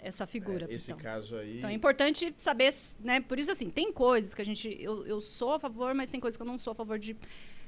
essa 0.00 0.26
figura. 0.26 0.66
É, 0.70 0.74
esse 0.74 0.90
então. 0.92 1.02
caso 1.02 1.36
aí. 1.36 1.58
Então 1.58 1.70
é 1.70 1.72
importante 1.72 2.34
saber, 2.38 2.72
né? 3.00 3.20
Por 3.20 3.38
isso, 3.38 3.50
assim, 3.52 3.68
tem 3.70 3.92
coisas 3.92 4.34
que 4.34 4.42
a 4.42 4.44
gente. 4.44 4.76
Eu, 4.80 5.06
eu 5.06 5.20
sou 5.20 5.52
a 5.52 5.58
favor, 5.60 5.94
mas 5.94 6.10
tem 6.10 6.18
coisas 6.20 6.36
que 6.36 6.42
eu 6.42 6.46
não 6.46 6.58
sou 6.58 6.72
a 6.72 6.74
favor 6.74 6.98
de 6.98 7.16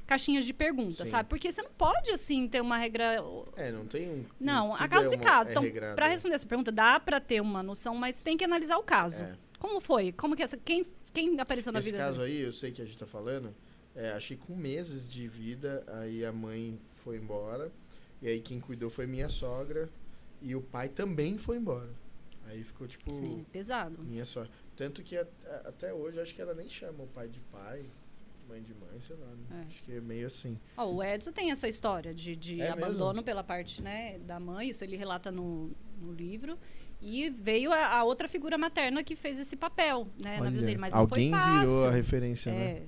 caixinhas 0.06 0.44
de 0.44 0.52
perguntas, 0.52 0.98
Sim. 0.98 1.06
sabe? 1.06 1.28
Porque 1.28 1.50
você 1.50 1.62
não 1.62 1.70
pode, 1.70 2.10
assim, 2.10 2.46
ter 2.48 2.60
uma 2.60 2.76
regra. 2.76 3.22
É, 3.56 3.70
não 3.72 3.86
tem 3.86 4.10
um. 4.10 4.24
Não, 4.40 4.70
tudo 4.72 4.82
há 4.82 4.88
casos 4.88 5.12
é 5.12 5.14
e 5.14 5.18
uma- 5.18 5.24
casos. 5.24 5.48
é 5.48 5.52
Então, 5.58 5.94
para 5.94 6.06
é. 6.06 6.10
responder 6.10 6.34
essa 6.34 6.46
pergunta, 6.46 6.72
dá 6.72 6.98
para 6.98 7.20
ter 7.20 7.40
uma 7.40 7.62
noção, 7.62 7.94
mas 7.94 8.20
tem 8.20 8.36
que 8.36 8.44
analisar 8.44 8.78
o 8.78 8.82
caso. 8.82 9.24
É. 9.24 9.32
Como 9.58 9.80
foi? 9.80 10.12
Como 10.12 10.34
que 10.36 10.42
essa. 10.42 10.56
Quem, 10.56 10.84
quem 11.14 11.40
apareceu 11.40 11.72
na 11.72 11.78
Esse 11.78 11.92
vida 11.92 11.98
caso 12.04 12.20
dele? 12.20 12.32
aí, 12.32 12.42
eu 12.42 12.52
sei 12.52 12.70
que 12.72 12.82
a 12.82 12.84
gente 12.84 12.98
tá 12.98 13.06
falando, 13.06 13.54
é, 13.94 14.10
achei 14.10 14.36
com 14.36 14.54
meses 14.56 15.08
de 15.08 15.26
vida, 15.28 15.82
aí 15.86 16.24
a 16.24 16.32
mãe 16.32 16.78
foi 16.94 17.16
embora, 17.16 17.70
e 18.20 18.28
aí 18.28 18.40
quem 18.40 18.60
cuidou 18.60 18.90
foi 18.90 19.06
minha 19.06 19.28
sogra, 19.28 19.88
e 20.42 20.54
o 20.54 20.60
pai 20.60 20.88
também 20.88 21.38
foi 21.38 21.56
embora. 21.56 21.90
Aí 22.46 22.62
ficou 22.62 22.86
tipo, 22.86 23.10
Sim, 23.10 23.46
pesado. 23.50 24.02
minha 24.02 24.24
sogra. 24.26 24.50
Tanto 24.76 25.02
que 25.02 25.16
a- 25.16 25.26
a- 25.46 25.68
até 25.68 25.94
hoje 25.94 26.20
acho 26.20 26.34
que 26.34 26.42
ela 26.42 26.52
nem 26.54 26.68
chama 26.68 27.04
o 27.04 27.06
pai 27.06 27.28
de 27.28 27.40
pai, 27.40 27.86
mãe 28.46 28.60
de 28.62 28.74
mãe, 28.74 29.00
sei 29.00 29.16
lá. 29.16 29.26
né? 29.26 29.62
É. 29.62 29.66
Acho 29.66 29.82
que 29.82 29.92
é 29.92 30.00
meio 30.00 30.26
assim. 30.26 30.58
Ó, 30.76 30.92
o 30.92 31.02
Edson 31.02 31.32
tem 31.32 31.50
essa 31.50 31.66
história 31.66 32.12
de, 32.12 32.36
de 32.36 32.60
É 32.60 32.68
abandono 32.68 33.22
pela 33.22 33.42
parte 33.42 33.80
né, 33.80 34.18
da 34.18 34.38
mãe, 34.38 34.68
isso 34.68 34.84
ele 34.84 34.96
relata 34.96 35.32
no, 35.32 35.70
no 35.98 36.12
livro. 36.12 36.58
E 37.06 37.28
veio 37.28 37.70
a, 37.70 37.98
a 37.98 38.02
outra 38.04 38.26
figura 38.26 38.56
materna 38.56 39.04
que 39.04 39.14
fez 39.14 39.38
esse 39.38 39.56
papel 39.56 40.08
né, 40.18 40.38
na 40.38 40.48
vida 40.48 40.56
Olha, 40.58 40.66
dele. 40.66 40.78
Mas 40.78 40.94
alguém 40.94 41.30
não 41.30 41.38
foi 41.38 41.46
fácil. 41.48 41.74
virou 41.76 41.86
a 41.86 41.90
referência, 41.90 42.52
né? 42.52 42.64
É, 42.64 42.82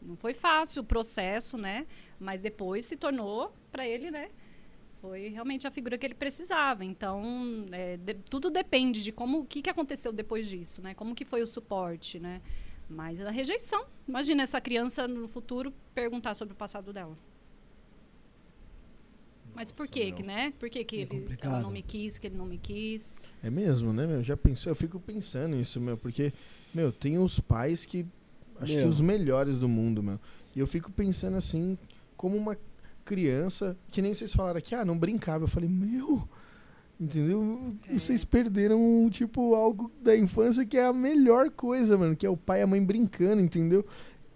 não 0.00 0.16
foi 0.16 0.32
fácil 0.32 0.80
o 0.82 0.84
processo, 0.84 1.58
né? 1.58 1.86
Mas 2.18 2.40
depois 2.40 2.86
se 2.86 2.96
tornou 2.96 3.54
para 3.70 3.86
ele, 3.86 4.10
né? 4.10 4.30
Foi 5.02 5.28
realmente 5.28 5.66
a 5.66 5.70
figura 5.70 5.98
que 5.98 6.06
ele 6.06 6.14
precisava. 6.14 6.84
Então, 6.86 7.22
é, 7.70 7.98
de- 7.98 8.14
tudo 8.14 8.48
depende 8.50 9.02
de 9.02 9.12
como, 9.12 9.40
o 9.40 9.44
que, 9.44 9.60
que 9.60 9.68
aconteceu 9.68 10.10
depois 10.10 10.48
disso, 10.48 10.80
né? 10.82 10.94
Como 10.94 11.14
que 11.14 11.26
foi 11.26 11.42
o 11.42 11.46
suporte, 11.46 12.18
né? 12.18 12.40
Mas 12.88 13.20
a 13.20 13.30
rejeição. 13.30 13.84
Imagina 14.08 14.42
essa 14.42 14.58
criança 14.60 15.06
no 15.06 15.28
futuro 15.28 15.70
perguntar 15.94 16.32
sobre 16.34 16.54
o 16.54 16.56
passado 16.56 16.94
dela. 16.94 17.16
Mas 19.60 19.70
por 19.70 19.86
que, 19.86 20.10
que, 20.12 20.22
né? 20.22 20.54
Por 20.58 20.70
que, 20.70 20.82
que 20.82 20.96
É 20.96 21.00
ele, 21.02 21.36
ela 21.42 21.60
não 21.60 21.70
me 21.70 21.82
quis, 21.82 22.16
que 22.16 22.26
ele 22.26 22.34
não 22.38 22.46
me 22.46 22.56
quis? 22.56 23.20
É 23.42 23.50
mesmo, 23.50 23.92
né, 23.92 24.06
meu? 24.06 24.22
Já 24.22 24.34
pensou? 24.34 24.70
Eu 24.70 24.74
fico 24.74 24.98
pensando 24.98 25.54
nisso, 25.54 25.78
meu, 25.78 25.98
porque, 25.98 26.32
meu, 26.72 26.90
tem 26.90 27.18
os 27.18 27.38
pais 27.40 27.84
que. 27.84 28.06
Acho 28.58 28.72
que 28.72 28.78
Meu. 28.78 28.88
os 28.88 29.02
melhores 29.02 29.58
do 29.58 29.68
mundo, 29.68 30.02
meu. 30.02 30.18
E 30.56 30.60
eu 30.60 30.66
fico 30.66 30.90
pensando 30.90 31.36
assim, 31.36 31.76
como 32.16 32.38
uma 32.38 32.56
criança, 33.04 33.76
que 33.90 34.00
nem 34.00 34.14
vocês 34.14 34.32
falaram 34.32 34.56
aqui, 34.56 34.74
ah, 34.74 34.82
não 34.82 34.96
brincava. 34.96 35.44
Eu 35.44 35.48
falei, 35.48 35.68
meu. 35.68 36.26
Entendeu? 36.98 37.68
É. 37.86 37.98
Vocês 37.98 38.24
perderam, 38.24 39.08
tipo, 39.10 39.54
algo 39.54 39.92
da 40.02 40.16
infância 40.16 40.64
que 40.64 40.78
é 40.78 40.86
a 40.86 40.92
melhor 40.92 41.50
coisa, 41.50 41.98
mano, 41.98 42.16
que 42.16 42.24
é 42.24 42.30
o 42.30 42.36
pai 42.36 42.60
e 42.60 42.62
a 42.62 42.66
mãe 42.66 42.82
brincando, 42.82 43.42
entendeu? 43.42 43.84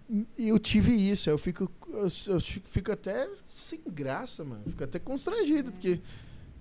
E 0.09 0.47
eu 0.47 0.59
tive 0.59 0.91
isso, 0.93 1.29
eu 1.29 1.37
fico, 1.37 1.71
eu, 1.89 2.07
eu 2.27 2.39
fico 2.39 2.91
até 2.91 3.27
sem 3.47 3.81
graça, 3.87 4.43
mano. 4.43 4.63
Fico 4.67 4.83
até 4.83 4.99
constrangido, 4.99 5.71
porque 5.71 5.99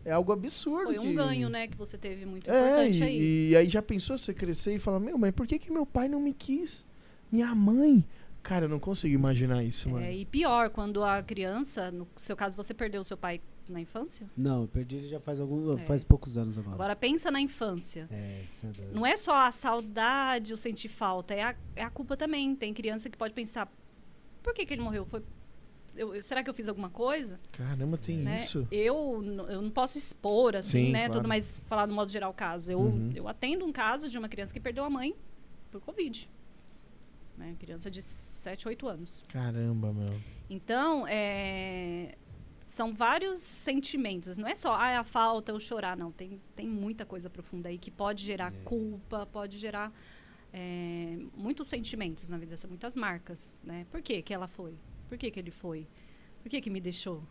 é 0.04 0.12
algo 0.12 0.32
absurdo. 0.32 0.84
Foi 0.86 0.98
um 0.98 1.02
que- 1.08 1.14
ganho, 1.14 1.48
né? 1.48 1.66
Que 1.66 1.76
você 1.76 1.98
teve 1.98 2.24
muito 2.24 2.50
é, 2.50 2.54
importante 2.54 2.98
e, 2.98 3.02
aí. 3.02 3.48
e 3.50 3.56
aí 3.56 3.68
já 3.68 3.82
pensou 3.82 4.16
você 4.16 4.32
crescer 4.32 4.74
e 4.74 4.78
falar, 4.78 5.00
meu, 5.00 5.18
mas 5.18 5.32
por 5.32 5.46
que, 5.46 5.58
que 5.58 5.70
meu 5.70 5.84
pai 5.84 6.08
não 6.08 6.20
me 6.20 6.32
quis? 6.32 6.84
Minha 7.30 7.54
mãe? 7.54 8.04
Cara, 8.42 8.66
eu 8.66 8.68
não 8.68 8.78
consigo 8.78 9.14
imaginar 9.14 9.64
isso, 9.64 9.88
mano. 9.88 10.04
É, 10.04 10.14
e 10.14 10.26
pior, 10.26 10.68
quando 10.68 11.02
a 11.02 11.22
criança, 11.22 11.90
no 11.90 12.06
seu 12.16 12.36
caso, 12.36 12.54
você 12.54 12.74
perdeu 12.74 13.00
o 13.00 13.04
seu 13.04 13.16
pai 13.16 13.40
na 13.68 13.80
infância. 13.80 14.28
Não, 14.36 14.62
eu 14.62 14.68
perdi 14.68 14.96
ele 14.96 15.08
já 15.08 15.18
faz 15.20 15.40
algum, 15.40 15.74
É. 15.74 15.78
faz 15.78 16.04
poucos 16.04 16.36
anos 16.38 16.58
agora. 16.58 16.74
Agora 16.74 16.96
pensa 16.96 17.30
na 17.30 17.40
infância. 17.40 18.06
É, 18.10 18.42
isso 18.44 18.66
é 18.66 18.70
doido. 18.70 18.94
Não 18.94 19.04
é 19.06 19.16
só 19.16 19.34
a 19.36 19.50
saudade, 19.50 20.52
o 20.52 20.56
sentir 20.56 20.88
falta, 20.88 21.32
é 21.34 21.42
a, 21.42 21.56
é 21.76 21.82
a 21.82 21.90
culpa 21.90 22.16
também. 22.16 22.54
Tem 22.54 22.72
criança 22.74 23.08
que 23.10 23.16
pode 23.16 23.32
pensar, 23.34 23.70
por 24.42 24.52
que, 24.54 24.64
que 24.66 24.74
ele 24.74 24.82
morreu? 24.82 25.04
Foi, 25.06 25.22
eu- 25.96 26.14
eu- 26.14 26.22
será 26.22 26.42
que 26.42 26.50
eu 26.50 26.54
fiz 26.54 26.68
alguma 26.68 26.90
coisa? 26.90 27.38
Caramba, 27.52 27.96
tem 27.96 28.18
né? 28.18 28.36
isso. 28.36 28.66
Eu, 28.70 29.22
eu 29.48 29.62
não 29.62 29.70
posso 29.70 29.96
expor, 29.96 30.56
assim, 30.56 30.86
Sim, 30.86 30.92
né? 30.92 31.06
claro. 31.06 31.14
Tudo, 31.20 31.28
mas 31.28 31.58
falar 31.66 31.86
no 31.86 31.94
modo 31.94 32.10
geral 32.10 32.30
o 32.30 32.34
caso. 32.34 32.70
Eu, 32.72 32.80
Uhum. 32.80 33.12
eu 33.14 33.28
atendo 33.28 33.64
um 33.64 33.72
caso 33.72 34.08
de 34.10 34.18
uma 34.18 34.28
criança 34.28 34.52
que 34.52 34.60
perdeu 34.60 34.84
a 34.84 34.90
mãe 34.90 35.14
por 35.70 35.80
Covid. 35.80 36.28
Né? 37.36 37.56
Criança 37.58 37.90
de 37.90 38.00
7, 38.02 38.68
8 38.68 38.86
anos. 38.86 39.24
Caramba, 39.28 39.92
meu. 39.92 40.06
Então, 40.48 41.04
é, 41.08 42.14
são 42.66 42.94
vários 42.94 43.38
sentimentos. 43.40 44.38
Não 44.38 44.46
é 44.48 44.54
só 44.54 44.72
ah, 44.72 45.00
a 45.00 45.04
falta, 45.04 45.52
o 45.52 45.60
chorar, 45.60 45.96
não. 45.96 46.10
Tem, 46.10 46.40
tem 46.56 46.66
muita 46.68 47.04
coisa 47.04 47.28
profunda 47.28 47.68
aí 47.68 47.78
que 47.78 47.90
pode 47.90 48.24
gerar 48.24 48.52
É. 48.52 48.64
culpa, 48.64 49.26
pode 49.26 49.58
gerar 49.58 49.92
é, 50.52 51.18
muitos 51.36 51.68
sentimentos 51.68 52.28
na 52.28 52.38
vida, 52.38 52.56
são 52.56 52.68
muitas 52.68 52.96
marcas. 52.96 53.58
Né? 53.62 53.86
Por 53.90 54.00
que, 54.00 54.22
que 54.22 54.32
ela 54.32 54.46
foi? 54.46 54.74
Por 55.08 55.18
que, 55.18 55.30
que 55.30 55.38
ele 55.38 55.50
foi? 55.50 55.86
Por 56.42 56.48
que, 56.48 56.60
que 56.60 56.70
me 56.70 56.80
deixou? 56.80 57.22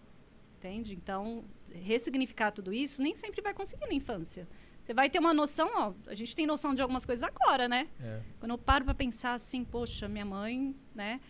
Entende? 0.57 0.93
Então, 0.93 1.43
ressignificar 1.71 2.51
tudo 2.51 2.73
isso 2.73 3.01
nem 3.01 3.15
sempre 3.15 3.41
vai 3.41 3.53
conseguir 3.53 3.85
na 3.85 3.93
infância. 3.93 4.47
Você 4.83 4.93
vai 4.93 5.09
ter 5.09 5.19
uma 5.19 5.33
noção, 5.33 5.69
ó, 5.75 5.93
a 6.07 6.15
gente 6.15 6.35
tem 6.35 6.45
noção 6.45 6.75
de 6.75 6.81
algumas 6.81 7.05
coisas 7.05 7.23
agora, 7.23 7.69
né? 7.69 7.87
É. 8.01 8.21
Quando 8.39 8.51
eu 8.51 8.57
paro 8.57 8.83
para 8.83 8.93
pensar 8.93 9.33
assim, 9.33 9.63
poxa, 9.63 10.07
minha 10.09 10.25
mãe, 10.25 10.75
né? 10.93 11.21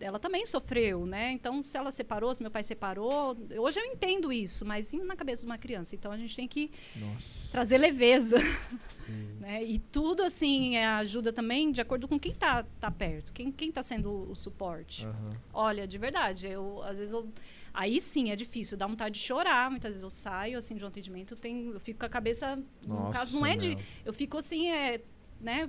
Ela 0.00 0.18
também 0.18 0.44
sofreu, 0.44 1.06
né? 1.06 1.32
Então, 1.32 1.62
se 1.62 1.76
ela 1.78 1.90
separou, 1.90 2.34
se 2.34 2.42
meu 2.42 2.50
pai 2.50 2.62
separou, 2.62 3.36
hoje 3.58 3.78
eu 3.78 3.84
entendo 3.84 4.32
isso, 4.32 4.64
mas 4.64 4.92
na 4.92 5.16
cabeça 5.16 5.42
de 5.42 5.46
uma 5.46 5.56
criança. 5.56 5.94
Então, 5.94 6.10
a 6.10 6.16
gente 6.16 6.34
tem 6.36 6.48
que 6.48 6.70
Nossa. 6.96 7.50
trazer 7.52 7.78
leveza, 7.78 8.36
né? 9.40 9.62
E 9.64 9.78
tudo 9.78 10.22
assim 10.22 10.76
é, 10.76 10.86
ajuda 10.86 11.32
também 11.32 11.70
de 11.70 11.80
acordo 11.80 12.08
com 12.08 12.18
quem 12.18 12.34
tá, 12.34 12.64
tá 12.80 12.90
perto, 12.90 13.32
quem 13.32 13.52
quem 13.52 13.70
tá 13.70 13.82
sendo 13.82 14.10
o, 14.10 14.30
o 14.32 14.34
suporte. 14.34 15.06
Aham. 15.06 15.30
Olha, 15.52 15.86
de 15.86 15.96
verdade, 15.96 16.48
eu 16.48 16.82
às 16.82 16.98
vezes 16.98 17.12
eu 17.12 17.28
aí 17.72 18.00
sim 18.00 18.30
é 18.30 18.36
difícil, 18.36 18.76
dá 18.76 18.86
vontade 18.86 19.14
de 19.14 19.20
chorar. 19.20 19.70
Muitas 19.70 19.90
vezes 19.90 20.02
eu 20.02 20.10
saio 20.10 20.58
assim 20.58 20.76
de 20.76 20.84
um 20.84 20.88
atendimento, 20.88 21.36
tem, 21.36 21.68
eu 21.68 21.80
fico 21.80 22.00
com 22.00 22.06
a 22.06 22.08
cabeça, 22.08 22.56
no 22.82 22.94
Nossa, 22.94 23.12
caso 23.12 23.38
não 23.38 23.46
é 23.46 23.56
de 23.56 23.70
meu. 23.70 23.78
eu 24.04 24.12
fico 24.12 24.38
assim, 24.38 24.70
é, 24.70 25.00
né, 25.40 25.68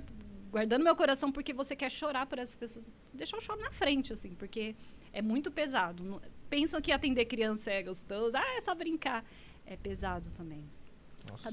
guardando 0.56 0.82
meu 0.82 0.96
coração 0.96 1.30
porque 1.30 1.52
você 1.52 1.76
quer 1.76 1.90
chorar 1.90 2.24
por 2.26 2.38
essas 2.38 2.56
pessoas. 2.56 2.84
Deixa 3.12 3.36
eu 3.36 3.40
chorar 3.40 3.62
na 3.62 3.70
frente, 3.70 4.12
assim, 4.12 4.30
porque 4.30 4.74
é 5.12 5.20
muito 5.20 5.50
pesado. 5.50 6.20
Pensam 6.48 6.80
que 6.80 6.90
atender 6.92 7.26
criança 7.26 7.70
é 7.70 7.82
gostoso, 7.82 8.34
ah, 8.36 8.56
é 8.56 8.60
só 8.62 8.74
brincar. 8.74 9.22
É 9.66 9.76
pesado 9.76 10.30
também. 10.30 10.64
Nossa. 11.28 11.48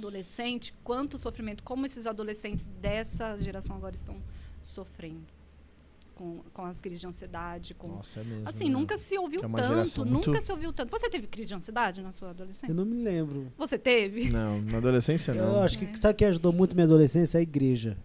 com, 6.16 6.42
com 6.54 6.64
as 6.64 6.80
crises 6.80 7.02
de 7.02 7.08
ansiedade, 7.08 7.74
com 7.74 7.88
Nossa, 7.88 8.20
é 8.20 8.24
mesmo. 8.24 8.48
Assim, 8.48 8.66
né? 8.66 8.72
nunca 8.72 8.96
se 8.96 9.18
ouviu 9.18 9.40
é 9.40 9.48
tanto, 9.48 9.68
geração 9.68 10.06
nunca 10.06 10.30
muito- 10.30 10.46
se 10.46 10.52
ouviu 10.52 10.72
tanto. 10.72 10.92
Você 10.92 11.10
teve 11.10 11.26
crise 11.28 11.48
de 11.50 11.56
ansiedade 11.56 12.02
na 12.04 12.12
sua 12.12 12.30
adolescência? 12.30 12.72
Eu 12.72 12.76
não 12.76 12.86
me 12.86 13.04
lembro. 13.04 13.52
Você 13.58 13.78
teve? 13.80 14.30
Não, 14.30 14.62
na 14.62 14.78
adolescência 14.78 15.34
não. 15.34 15.56
Eu 15.56 15.60
acho 15.62 15.78
que 15.80 15.86
É. 15.86 15.96
sabe 15.96 16.14
o 16.14 16.18
que 16.18 16.26
ajudou 16.26 16.54
muito 16.54 16.76
minha 16.76 16.86
adolescência? 16.86 17.40
A 17.40 17.42
igreja. 17.44 17.98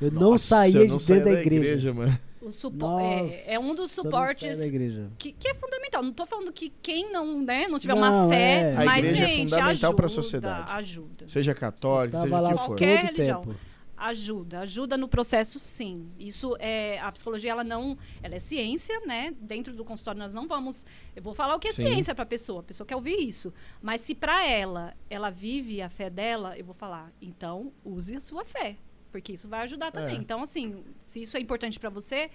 Eu 0.00 0.10
não 0.10 0.30
Nossa, 0.32 0.46
saía 0.46 0.78
eu 0.80 0.86
de 0.86 0.90
não 0.90 0.98
dentro 0.98 1.06
saía 1.06 1.24
da 1.24 1.40
igreja. 1.40 1.92
mano. 1.94 2.18
O 2.40 2.52
supo 2.52 2.76
Nossa, 2.78 3.50
é, 3.50 3.54
é 3.54 3.58
um 3.58 3.74
dos 3.74 3.78
não 3.78 3.88
suportes 4.04 4.58
da 4.58 4.66
igreja. 4.66 5.10
que, 5.18 5.32
que 5.32 5.48
é 5.48 5.54
fundamental. 5.54 6.02
Não 6.02 6.12
tô 6.12 6.24
falando 6.24 6.52
que 6.52 6.72
quem 6.80 7.10
não, 7.12 7.42
né, 7.42 7.66
não 7.68 7.78
tiver 7.78 7.94
Não, 7.94 7.98
uma 8.02 8.28
fé, 8.28 8.74
é. 8.74 8.76
A 8.76 8.84
mas, 8.84 9.04
igreja 9.04 9.24
é 9.24 9.26
gente, 9.26 9.50
fundamental 9.50 9.94
pra 9.94 10.06
ajuda, 10.06 10.22
sociedade. 10.22 10.72
Ajuda. 10.72 11.28
Seja 11.28 11.54
católico, 11.54 12.16
seja 12.20 12.40
lá 12.40 12.50
que 12.52 12.58
for. 12.58 12.66
Qualquer 12.66 13.04
religião. 13.06 13.42
tempo. 13.42 13.56
Ajuda, 14.00 14.60
ajuda 14.60 14.96
no 14.96 15.08
processo, 15.08 15.58
sim. 15.58 16.08
Isso 16.16 16.56
é 16.60 17.00
a 17.00 17.10
psicologia, 17.10 17.50
ela 17.50 17.64
não, 17.64 17.98
ela 18.22 18.36
é 18.36 18.38
ciência, 18.38 19.00
né? 19.04 19.34
Dentro 19.40 19.74
do 19.74 19.84
consultório 19.84 20.20
nós 20.20 20.32
não 20.32 20.46
vamos, 20.46 20.86
eu 21.16 21.22
vou 21.22 21.34
falar 21.34 21.56
o 21.56 21.58
que 21.58 21.66
é 21.66 21.72
Sim. 21.72 21.86
ciência 21.86 22.14
para 22.14 22.22
a 22.22 22.26
pessoa. 22.26 22.60
A 22.60 22.62
pessoa 22.62 22.86
quer 22.86 22.94
ouvir 22.94 23.16
isso. 23.16 23.52
Mas 23.82 24.00
se 24.02 24.14
para 24.14 24.46
ela, 24.46 24.94
ela 25.10 25.30
vive 25.30 25.82
a 25.82 25.88
fé 25.88 26.08
dela, 26.08 26.56
eu 26.56 26.64
vou 26.64 26.74
falar, 26.76 27.12
então 27.20 27.72
use 27.84 28.14
a 28.14 28.20
sua 28.20 28.44
fé, 28.44 28.76
porque 29.10 29.32
isso 29.32 29.48
vai 29.48 29.62
ajudar 29.62 29.90
também. 29.92 30.16
É. 30.16 30.18
Então 30.20 30.42
assim, 30.42 30.82
se 31.04 31.22
isso 31.22 31.36
é 31.36 31.40
importante 31.40 31.78
para 31.80 31.90
você, 31.90 32.30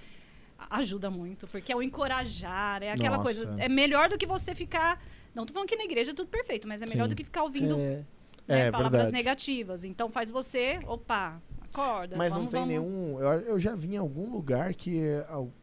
ajuda 0.69 1.09
muito, 1.09 1.47
porque 1.47 1.71
é 1.71 1.75
o 1.75 1.81
encorajar, 1.83 2.81
é 2.83 2.91
aquela 2.91 3.17
Nossa. 3.17 3.23
coisa, 3.45 3.55
é 3.59 3.67
melhor 3.67 4.09
do 4.09 4.17
que 4.17 4.25
você 4.25 4.55
ficar, 4.55 5.01
não 5.35 5.45
tô 5.45 5.53
falando 5.53 5.67
que 5.67 5.75
na 5.75 5.83
igreja 5.83 6.11
é 6.11 6.13
tudo 6.13 6.29
perfeito, 6.29 6.67
mas 6.67 6.81
é 6.81 6.85
melhor 6.85 7.05
Sim. 7.05 7.09
do 7.09 7.15
que 7.15 7.23
ficar 7.23 7.43
ouvindo 7.43 7.75
É, 7.77 8.03
né, 8.47 8.67
É, 8.67 8.71
palavras 8.71 9.01
verdade. 9.03 9.11
negativas. 9.13 9.83
Então 9.83 10.09
faz 10.09 10.29
você, 10.31 10.79
opa, 10.85 11.41
acorda. 11.61 12.15
Mas 12.17 12.33
não 12.33 12.39
vamos- 12.47 12.51
tem 12.51 12.59
vamos- 12.61 12.75
nenhum. 12.91 13.19
Eu, 13.19 13.27
eu 13.41 13.59
já 13.59 13.73
vi 13.75 13.95
em 13.95 13.97
algum 13.97 14.29
lugar 14.31 14.73
que. 14.73 15.01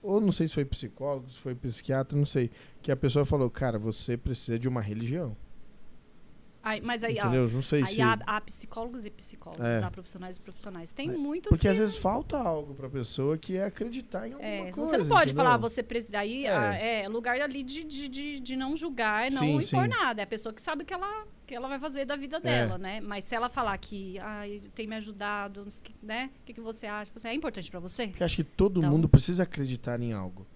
Ou 0.02 0.20
não 0.20 0.32
sei 0.32 0.48
se 0.48 0.54
foi 0.54 0.64
psicólogo, 0.64 1.28
se 1.30 1.38
foi 1.38 1.54
psiquiatra, 1.54 2.16
não 2.18 2.24
sei. 2.26 2.50
Que 2.82 2.90
a 2.90 2.96
pessoa 2.96 3.24
falou, 3.24 3.48
cara, 3.50 3.78
você 3.78 4.16
precisa 4.16 4.58
de 4.58 4.66
uma 4.68 4.80
religião. 4.80 5.36
Aí- 6.62 6.80
mas 6.82 7.02
aí, 7.02 7.16
ó, 7.18 7.22
entendeu? 7.22 7.48
Não 7.48 7.62
sei 7.62 7.80
aí 7.80 7.86
se. 7.86 8.02
há, 8.02 8.18
há 8.26 8.40
psicólogos 8.40 9.06
e 9.06 9.10
psicólogos, 9.10 9.64
É. 9.64 9.82
há 9.82 9.90
profissionais 9.90 10.36
e 10.36 10.40
profissionais. 10.40 10.92
Tem 10.92 11.08
É, 11.08 11.12
muitos 11.16 11.48
Porque 11.48 11.62
que... 11.62 11.68
às 11.68 11.78
vezes 11.78 11.96
falta 11.96 12.36
algo 12.38 12.74
pra 12.74 12.88
pessoa 12.88 13.38
que 13.38 13.56
é 13.56 13.64
acreditar 13.64 14.28
em 14.28 14.32
alguma 14.34 14.48
é, 14.48 14.70
coisa. 14.70 14.90
você 14.90 14.98
não 14.98 15.06
pode 15.08 15.32
entendeu? 15.32 15.44
falar, 15.44 15.56
você 15.56 15.82
precisa. 15.82 16.18
Aí 16.18 16.44
É. 16.44 16.50
ah, 16.54 16.74
é 16.74 17.08
lugar 17.08 17.40
ali 17.40 17.62
de, 17.62 17.82
de, 17.84 18.08
de, 18.08 18.40
de 18.40 18.56
não 18.56 18.76
julgar, 18.76 19.30
não 19.30 19.40
Sim, 19.42 19.52
impor 19.56 19.84
sim. 19.84 19.88
nada. 19.88 20.20
É 20.20 20.24
a 20.24 20.26
pessoa 20.26 20.52
que 20.52 20.60
sabe 20.60 20.82
o 20.82 20.86
que 20.86 20.92
ela, 20.92 21.26
que 21.46 21.54
ela 21.54 21.66
vai 21.66 21.78
fazer 21.78 22.04
da 22.04 22.14
É. 22.14 22.18
vida 22.18 22.38
dela, 22.38 22.76
né? 22.76 23.00
Mas 23.00 23.24
se 23.24 23.34
ela 23.34 23.48
falar 23.48 23.76
que 23.78 24.18
ai, 24.18 24.60
tem 24.74 24.86
me 24.86 24.96
ajudado, 24.96 25.66
né? 26.02 26.30
O 26.42 26.44
que, 26.44 26.52
que 26.52 26.60
você 26.60 26.86
acha? 26.86 27.10
Você, 27.14 27.28
é 27.28 27.34
importante 27.34 27.70
pra 27.70 27.80
você? 27.80 28.08
Porque 28.08 28.22
acho 28.22 28.36
que 28.36 28.44
todo 28.44 28.80
Então- 28.80 28.90
mundo 28.90 29.08
precisa 29.08 29.44
acreditar 29.44 29.98
em 30.00 30.12
algo, 30.12 30.46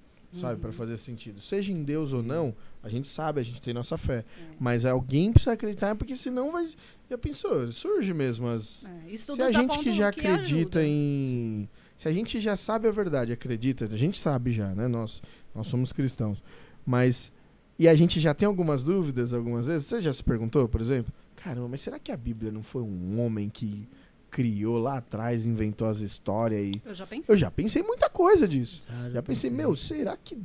sabe? 0.41 0.61
Pra 0.61 0.73
fazer 0.73 0.97
sentido. 0.97 1.41
Seja 1.41 1.73
em 1.73 1.83
Deus 1.83 2.13
ou 2.13 2.23
não, 2.23 2.55
a 2.83 2.89
gente 2.89 3.09
sabe, 3.09 3.41
a 3.41 3.43
gente 3.45 3.61
tem 3.61 3.73
nossa 3.75 3.97
fé. 3.97 4.19
É. 4.19 4.25
Mas 4.59 4.85
alguém 4.85 5.33
precisa 5.33 5.53
acreditar, 5.53 5.95
porque 5.95 6.17
senão 6.17 6.53
vai. 6.53 6.69
Já 7.11 7.19
pensou? 7.19 7.71
Surge 7.71 8.13
mesmo 8.15 8.49
as. 8.49 8.85
É, 8.85 9.17
Se 9.17 9.43
a 9.43 9.51
gente 9.51 9.79
que 9.79 9.93
já 9.95 10.09
acredita 10.09 10.81
ajuda. 10.81 10.87
em. 10.87 11.69
Se 11.97 12.09
a 12.09 12.13
gente 12.13 12.41
já 12.41 12.57
sabe 12.57 12.89
a 12.89 12.91
verdade, 12.91 13.33
acredita, 13.33 13.85
a 13.85 13.97
gente 13.97 14.19
sabe 14.19 14.51
já, 14.53 14.75
né? 14.75 14.89
Nós, 14.89 15.23
nós 15.55 15.67
somos 15.67 15.93
cristãos. 15.93 16.43
Mas. 16.85 17.33
E 17.79 17.89
a 17.89 17.95
gente 17.95 18.21
já 18.21 18.33
tem 18.33 18.47
algumas 18.47 18.85
dúvidas 18.85 19.35
algumas 19.35 19.67
vezes. 19.67 19.87
Você 19.89 20.01
já 20.01 20.13
se 20.13 20.23
perguntou, 20.23 20.69
por 20.69 20.81
exemplo? 20.81 21.13
Caramba, 21.35 21.69
mas 21.69 21.81
será 21.81 21.99
que 21.99 22.13
a 22.13 22.17
Bíblia 22.17 22.53
não 22.53 22.63
foi 22.63 22.83
um 22.83 23.21
homem 23.21 23.49
que 23.51 23.89
criou 24.35 24.79
lá 24.79 24.97
atrás, 24.97 25.47
inventou 25.47 25.87
as 25.87 26.01
histórias 26.01 26.61
e. 26.61 26.83
Eu 26.85 26.93
já 26.95 27.07
pensei. 27.07 27.33
Eu 27.33 27.39
já 27.39 27.51
pensei 27.53 27.83
muita 27.85 28.11
coisa 28.11 28.49
disso. 28.49 28.81
ah, 28.91 29.09
Já 29.11 29.23
pensei, 29.23 29.51
meu, 29.51 29.77
será 29.77 30.17
que. 30.17 30.37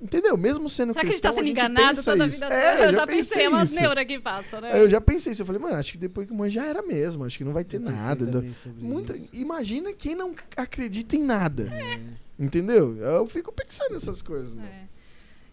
Entendeu? 0.00 0.36
Mesmo 0.36 0.68
sendo 0.68 0.92
Será 0.92 1.00
que 1.02 1.08
a 1.08 1.10
gente 1.10 1.20
cristão, 1.20 1.30
tá 1.30 1.36
sendo 1.36 1.48
enganado 1.48 2.02
toda 2.02 2.24
a 2.24 2.26
isso. 2.26 2.36
vida 2.40 2.54
É, 2.54 2.72
toda? 2.76 2.84
Eu 2.88 2.92
já 2.94 3.06
pensei, 3.06 3.48
umas 3.48 3.70
isso. 3.70 3.80
neuras 3.80 4.06
que 4.06 4.18
passam, 4.18 4.60
né? 4.60 4.72
Aí 4.72 4.80
Eu 4.80 4.88
já 4.90 5.00
pensei 5.00 5.32
isso. 5.32 5.42
Eu 5.42 5.46
falei, 5.46 5.60
mano, 5.60 5.76
acho 5.76 5.92
que 5.92 5.98
depois 5.98 6.26
que 6.26 6.32
morrer 6.32 6.50
já 6.50 6.64
era 6.66 6.82
mesmo. 6.82 7.24
Acho 7.24 7.36
que 7.38 7.44
não 7.44 7.52
vai 7.52 7.64
ter 7.64 7.78
nada. 7.80 8.44
Muita, 8.78 9.14
imagina 9.32 9.92
quem 9.92 10.14
não 10.14 10.34
acredita 10.56 11.16
em 11.16 11.22
nada. 11.22 11.64
É. 11.70 12.00
Entendeu? 12.38 12.96
Eu 12.96 13.26
fico 13.26 13.52
pensando 13.52 13.92
nessas 13.92 14.20
coisas. 14.22 14.54
mano. 14.54 14.66
É. 14.68 14.84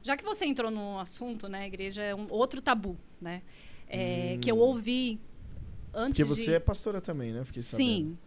Já 0.04 0.16
que 0.18 0.24
você 0.24 0.46
entrou 0.46 0.72
no 0.72 0.98
assunto, 1.00 1.48
né, 1.50 1.68
igreja 1.68 2.02
é 2.02 2.16
um 2.16 2.28
outro 2.30 2.62
tabu, 2.62 2.98
né? 3.22 3.42
É, 3.88 4.38
Que 4.42 4.50
eu 4.50 4.58
ouvi 4.58 5.20
antes 5.94 6.20
Porque 6.20 6.24
você 6.24 6.52
de... 6.52 6.54
é 6.56 6.60
pastora 6.60 7.00
também, 7.02 7.32
né? 7.32 7.44
Fiquei 7.46 7.62
sabendo. 7.62 7.88
Sim. 7.88 8.18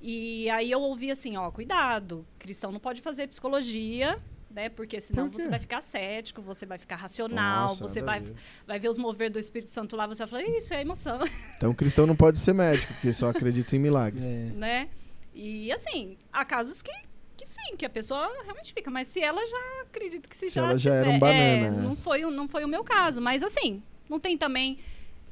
E 0.00 0.48
aí 0.50 0.70
eu 0.70 0.80
ouvi 0.80 1.10
assim, 1.10 1.36
ó, 1.36 1.50
cuidado, 1.50 2.24
cristão 2.38 2.70
não 2.70 2.78
pode 2.78 3.00
fazer 3.00 3.26
psicologia, 3.28 4.18
né? 4.50 4.68
Porque 4.68 5.00
senão 5.00 5.28
Por 5.28 5.40
você 5.40 5.48
vai 5.48 5.58
ficar 5.58 5.80
cético, 5.80 6.40
você 6.42 6.64
vai 6.66 6.78
ficar 6.78 6.96
racional, 6.96 7.68
Nossa, 7.68 7.86
você 7.86 8.02
vai, 8.02 8.20
ver. 8.20 8.34
vai 8.66 8.78
ver 8.78 8.88
os 8.88 8.98
mover 8.98 9.30
do 9.30 9.38
Espírito 9.38 9.70
Santo 9.70 9.96
lá, 9.96 10.06
você 10.06 10.24
vai 10.24 10.28
falar, 10.28 10.56
isso 10.56 10.72
é 10.74 10.80
emoção, 10.80 11.18
Então 11.56 11.70
o 11.70 11.74
cristão 11.74 12.06
não 12.06 12.14
pode 12.14 12.38
ser 12.38 12.52
médico, 12.52 12.92
porque 12.94 13.12
só 13.12 13.30
acredita 13.30 13.74
em 13.74 13.78
milagre. 13.78 14.20
É. 14.22 14.50
né? 14.54 14.88
E 15.34 15.72
assim, 15.72 16.16
há 16.32 16.44
casos 16.44 16.80
que, 16.82 16.92
que 17.36 17.46
sim, 17.46 17.76
que 17.76 17.84
a 17.84 17.90
pessoa 17.90 18.30
realmente 18.44 18.72
fica, 18.72 18.90
mas 18.90 19.08
se 19.08 19.20
ela 19.20 19.44
já 19.46 19.82
acredita 19.82 20.28
que 20.28 20.36
se, 20.36 20.46
Se 20.50 20.54
já 20.54 20.62
ela 20.62 20.78
já 20.78 20.94
era 20.94 21.08
um 21.10 21.14
tiver- 21.14 21.20
banana, 21.20 21.66
é, 21.66 21.70
né? 21.70 21.82
não 21.82 21.96
foi 21.96 22.20
não 22.20 22.48
foi 22.48 22.64
o 22.64 22.68
meu 22.68 22.84
caso, 22.84 23.20
mas 23.20 23.42
assim, 23.42 23.82
não 24.08 24.20
tem 24.20 24.38
também 24.38 24.78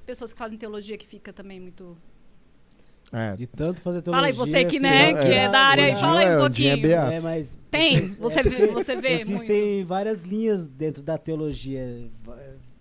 pessoas 0.04 0.32
que 0.32 0.38
fazem 0.38 0.56
teologia 0.58 0.96
que 0.98 1.06
fica 1.06 1.32
também 1.32 1.58
muito 1.60 1.96
É. 3.12 3.36
De 3.36 3.46
tanto 3.46 3.80
fazer 3.80 4.02
Fala 4.02 4.26
teologia. 4.26 4.56
aí, 4.58 4.64
você 4.64 4.64
que, 4.64 4.80
né, 4.80 5.12
que 5.14 5.32
é 5.32 5.48
da 5.48 5.58
área 5.60 5.84
aí, 5.84 5.96
fala 5.96 6.20
aí 6.20 6.26
um 6.36 6.44
é- 6.44 6.48
Dinho 6.48 6.68
é 6.68 6.72
pouquinho. 6.72 6.82
beato. 6.88 7.12
É, 7.12 7.20
mas 7.20 7.58
Tem, 7.70 7.92
vocês- 7.96 8.18
você 8.18 8.40
é 8.40 8.42
vê- 8.42 8.66
você 8.68 8.96
vê 8.96 9.12
Existem 9.12 9.84
várias 9.84 10.22
linhas 10.22 10.66
dentro 10.66 11.02
da 11.02 11.16
teologia. 11.16 12.10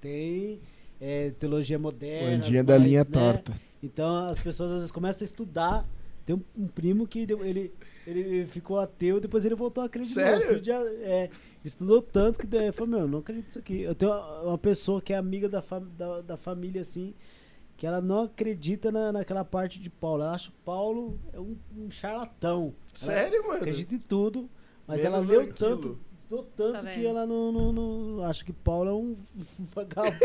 Tem 0.01 0.59
é, 0.99 1.31
teologia 1.31 1.77
moderna. 1.77 2.37
Bandinha 2.37 2.63
da 2.63 2.77
linha 2.77 3.03
né? 3.03 3.09
torta. 3.11 3.53
Então 3.81 4.27
as 4.27 4.39
pessoas 4.39 4.71
às 4.71 4.77
vezes 4.77 4.91
começam 4.91 5.23
a 5.23 5.25
estudar. 5.25 5.85
Tem 6.25 6.35
um, 6.35 6.41
um 6.57 6.67
primo 6.67 7.05
que 7.05 7.25
deu- 7.25 7.43
ele, 7.45 7.73
ele 8.07 8.45
ficou 8.45 8.79
ateu, 8.79 9.19
depois 9.19 9.43
ele 9.43 9.55
voltou 9.55 9.83
a 9.83 9.87
acreditar. 9.87 10.39
Sério? 10.39 10.61
De 10.61 10.71
é, 10.71 11.29
estudou 11.63 12.01
tanto 12.01 12.39
que 12.39 12.47
daí 12.47 12.71
falou, 12.71 12.99
meu, 12.99 13.07
não 13.07 13.19
acredito 13.19 13.45
nisso 13.45 13.59
aqui. 13.59 13.81
Eu 13.81 13.95
tenho 13.95 14.11
uma 14.43 14.57
pessoa 14.57 15.01
que 15.01 15.13
é 15.13 15.17
amiga 15.17 15.47
da, 15.47 15.61
fam- 15.61 15.87
da, 15.97 16.21
da 16.21 16.37
família, 16.37 16.81
assim, 16.81 17.13
que 17.77 17.87
ela 17.87 18.01
não 18.01 18.23
acredita 18.23 18.91
na, 18.91 19.11
naquela 19.11 19.43
parte 19.45 19.79
de 19.79 19.89
Paulo. 19.89 20.23
Ela 20.23 20.33
acha 20.33 20.49
o 20.49 20.53
Paulo 20.65 21.19
é 21.33 21.39
um, 21.39 21.55
um 21.77 21.89
charlatão. 21.91 22.73
Ela 23.01 23.13
Sério, 23.13 23.43
mano? 23.43 23.55
acredita 23.57 23.95
em 23.95 23.99
tudo, 23.99 24.49
mas 24.87 25.01
Menos 25.01 25.13
ela 25.13 25.25
leu 25.25 25.53
tanto, 25.53 25.99
estudou 26.33 26.43
tanto 26.55 26.85
Tá 26.85 26.91
que 26.91 27.05
ela 27.05 27.25
não, 27.25 27.51
não, 27.51 27.71
não- 27.73 28.23
acha 28.25 28.43
que 28.43 28.51
Paulo 28.53 28.89
é 28.89 28.93
um 28.93 29.17
vagabundo. 29.73 30.19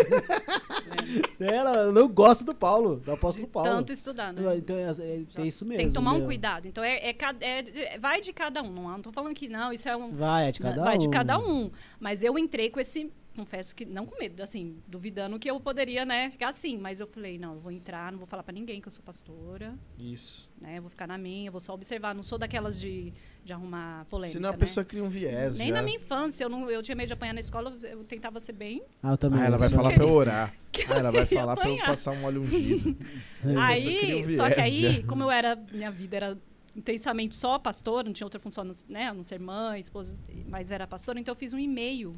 ela 1.41 1.93
não 1.93 2.09
gosta 2.09 2.45
do 2.45 2.55
Paulo, 2.55 2.97
do 2.97 3.13
apóstolo 3.13 3.49
Paulo. 3.49 3.69
Tanto 3.71 3.93
estudar, 3.93 4.33
né? 4.33 4.57
Então, 4.57 4.77
é, 4.77 4.91
é, 4.91 5.25
tem 5.35 5.47
isso 5.47 5.65
mesmo. 5.65 5.79
Tem 5.79 5.89
que 5.89 5.95
tomar 5.95 6.13
um 6.13 6.19
meu. 6.19 6.27
cuidado. 6.27 6.67
Então, 6.67 6.83
é, 6.83 7.11
é 7.11 7.17
é- 7.41 7.95
é- 7.95 7.99
vai 7.99 8.21
de 8.21 8.33
cada 8.33 8.63
um. 8.63 8.73
Não, 8.73 8.83
não 8.89 9.03
tô 9.03 9.13
falando 9.13 9.35
que 9.35 9.49
não, 9.49 9.73
isso 9.73 9.89
é 9.89 9.97
um. 9.97 10.11
Vai, 10.13 10.49
é 10.49 10.53
de 10.53 10.61
cada 10.61 10.83
vai 10.83 10.97
um. 10.97 10.99
de 10.99 11.09
cada 11.09 11.39
um. 11.39 11.71
Mas 12.01 12.23
eu 12.23 12.39
entrei 12.39 12.71
com 12.71 12.81
esse. 12.81 13.11
Confesso 13.37 13.77
que, 13.77 13.85
não 13.85 14.05
com 14.05 14.19
medo, 14.19 14.43
assim, 14.43 14.83
duvidando 14.89 15.39
que 15.39 15.49
eu 15.49 15.61
poderia, 15.61 16.05
né, 16.05 16.29
ficar 16.29 16.49
assim. 16.49 16.77
Mas 16.77 16.99
eu 16.99 17.07
falei, 17.07 17.39
não, 17.39 17.55
eu 17.55 17.61
vou 17.61 17.71
entrar, 17.71 18.11
não 18.11 18.19
vou 18.19 18.27
falar 18.27 18.43
pra 18.43 18.53
ninguém 18.53 18.81
que 18.81 18.89
eu 18.89 18.91
sou 18.91 19.05
pastora, 19.05 19.79
Isso. 19.97 20.51
né? 20.61 20.79
Eu 20.79 20.83
vou 20.83 20.91
ficar 20.91 21.07
na 21.07 21.17
minha, 21.17 21.47
eu 21.47 21.53
vou 21.53 21.61
só 21.61 21.73
observar. 21.73 22.17
Não 22.17 22.23
sou 22.25 22.37
daquelas 22.37 22.81
de, 22.81 23.13
de 23.49 23.53
arrumar 23.55 24.05
polêmica, 24.11 24.39
Senão 24.39 24.51
a 24.51 24.53
né? 24.53 24.59
pessoa 24.59 24.85
cria 24.85 25.03
um 25.03 25.09
viés. 25.09 25.57
Nem 25.57 25.69
já. 25.69 25.75
na 25.75 25.83
minha 25.83 25.97
infância, 25.97 26.45
eu, 26.45 26.51
não, 26.51 26.71
eu 26.71 26.83
tinha 26.83 26.95
medo 26.95 27.07
de 27.07 27.15
apanhar 27.15 27.33
na 27.33 27.41
escola, 27.41 27.75
eu 27.83 28.05
tentava 28.05 28.39
ser 28.41 28.53
bem. 28.53 28.83
Ah, 29.03 29.13
eu 29.13 29.19
também. 29.19 29.41
Ah, 29.41 29.47
ela 29.47 29.59
vai 29.59 29.69
falar 29.71 29.93
pra 29.95 30.05
eu 30.05 30.13
orar. 30.13 30.55
Ah, 30.89 30.95
ela 30.99 31.11
vai 31.11 31.27
falar 31.27 31.57
pra 31.57 31.69
eu 31.69 31.79
passar 31.79 32.13
um 32.13 32.25
óleo 32.25 32.43
ungido. 32.43 32.97
Aí, 33.59 34.23
Aí, 34.23 34.37
só 34.37 34.49
que 34.49 34.61
aí, 34.61 35.03
como 35.05 35.25
eu 35.25 35.31
era, 35.31 35.57
minha 35.73 35.91
vida 35.91 36.17
era 36.17 36.39
intensamente 36.77 37.35
só 37.35 37.59
pastora, 37.59 38.05
não 38.05 38.13
tinha 38.13 38.27
outra 38.27 38.39
função, 38.39 38.65
né, 38.89 39.09
a 39.09 39.15
não 39.15 39.25
ser 39.25 39.41
mãe, 39.41 39.81
esposa, 39.81 40.17
mas 40.47 40.71
era 40.71 40.87
pastora, 40.87 41.19
então 41.19 41.33
eu 41.33 41.37
fiz 41.37 41.53
um 41.53 41.59
e-mail, 41.59 42.15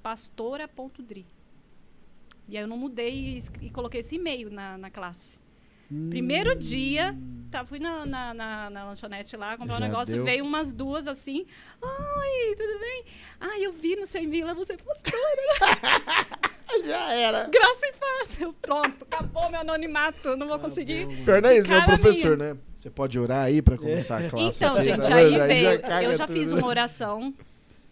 pastora.dri. 0.00 1.26
E 2.46 2.56
aí 2.56 2.62
eu 2.62 2.68
não 2.68 2.78
mudei 2.78 3.38
e, 3.38 3.66
e 3.66 3.70
coloquei 3.70 3.98
esse 3.98 4.14
e-mail 4.14 4.48
na, 4.48 4.78
na 4.78 4.90
classe. 4.90 5.40
Hum. 5.90 6.10
Primeiro 6.10 6.54
dia, 6.54 7.16
tá, 7.50 7.64
fui 7.64 7.78
na, 7.78 8.04
na, 8.04 8.34
na- 8.34 8.70
na 8.70 8.84
lanchonete 8.84 9.36
lá, 9.36 9.56
comprar 9.56 9.76
um 9.76 9.80
negócio, 9.80 10.14
deu? 10.16 10.24
veio 10.24 10.44
umas 10.44 10.72
duas 10.72 11.08
assim. 11.08 11.46
Ai, 11.82 12.54
tudo 12.56 12.78
bem? 12.78 13.04
Ai, 13.40 13.64
eu 13.66 13.72
vi 13.72 13.96
no 13.96 14.06
seu 14.06 14.22
e-mail 14.22 14.54
você 14.54 14.74
é 14.74 14.76
pastora. 14.76 16.48
Já 16.84 17.12
era. 17.14 17.48
Graça 17.48 17.86
e 17.86 17.92
paz. 17.94 18.40
Eu, 18.40 18.52
pronto, 18.52 19.06
acabou 19.10 19.50
meu 19.50 19.60
anonimato, 19.60 20.36
não 20.36 20.46
vou 20.46 20.58
conseguir. 20.58 21.06
Pior 21.24 21.40
não 21.40 21.48
é 21.48 21.58
isso, 21.58 21.72
é 21.72 21.78
o 21.78 21.84
professor, 21.86 22.36
né? 22.36 22.56
Você 22.76 22.90
pode 22.90 23.18
orar 23.18 23.46
aí 23.46 23.62
pra 23.62 23.76
começar 23.78 24.18
a 24.18 24.28
classe. 24.28 24.62
Então, 24.62 24.74
aqui, 24.74 24.84
gente, 24.84 25.08
tá 25.08 25.14
aí 25.16 25.38
veio. 25.38 25.70
eu 26.10 26.14
já 26.16 26.26
tudo. 26.26 26.38
fiz 26.38 26.52
uma 26.52 26.66
oração 26.66 27.32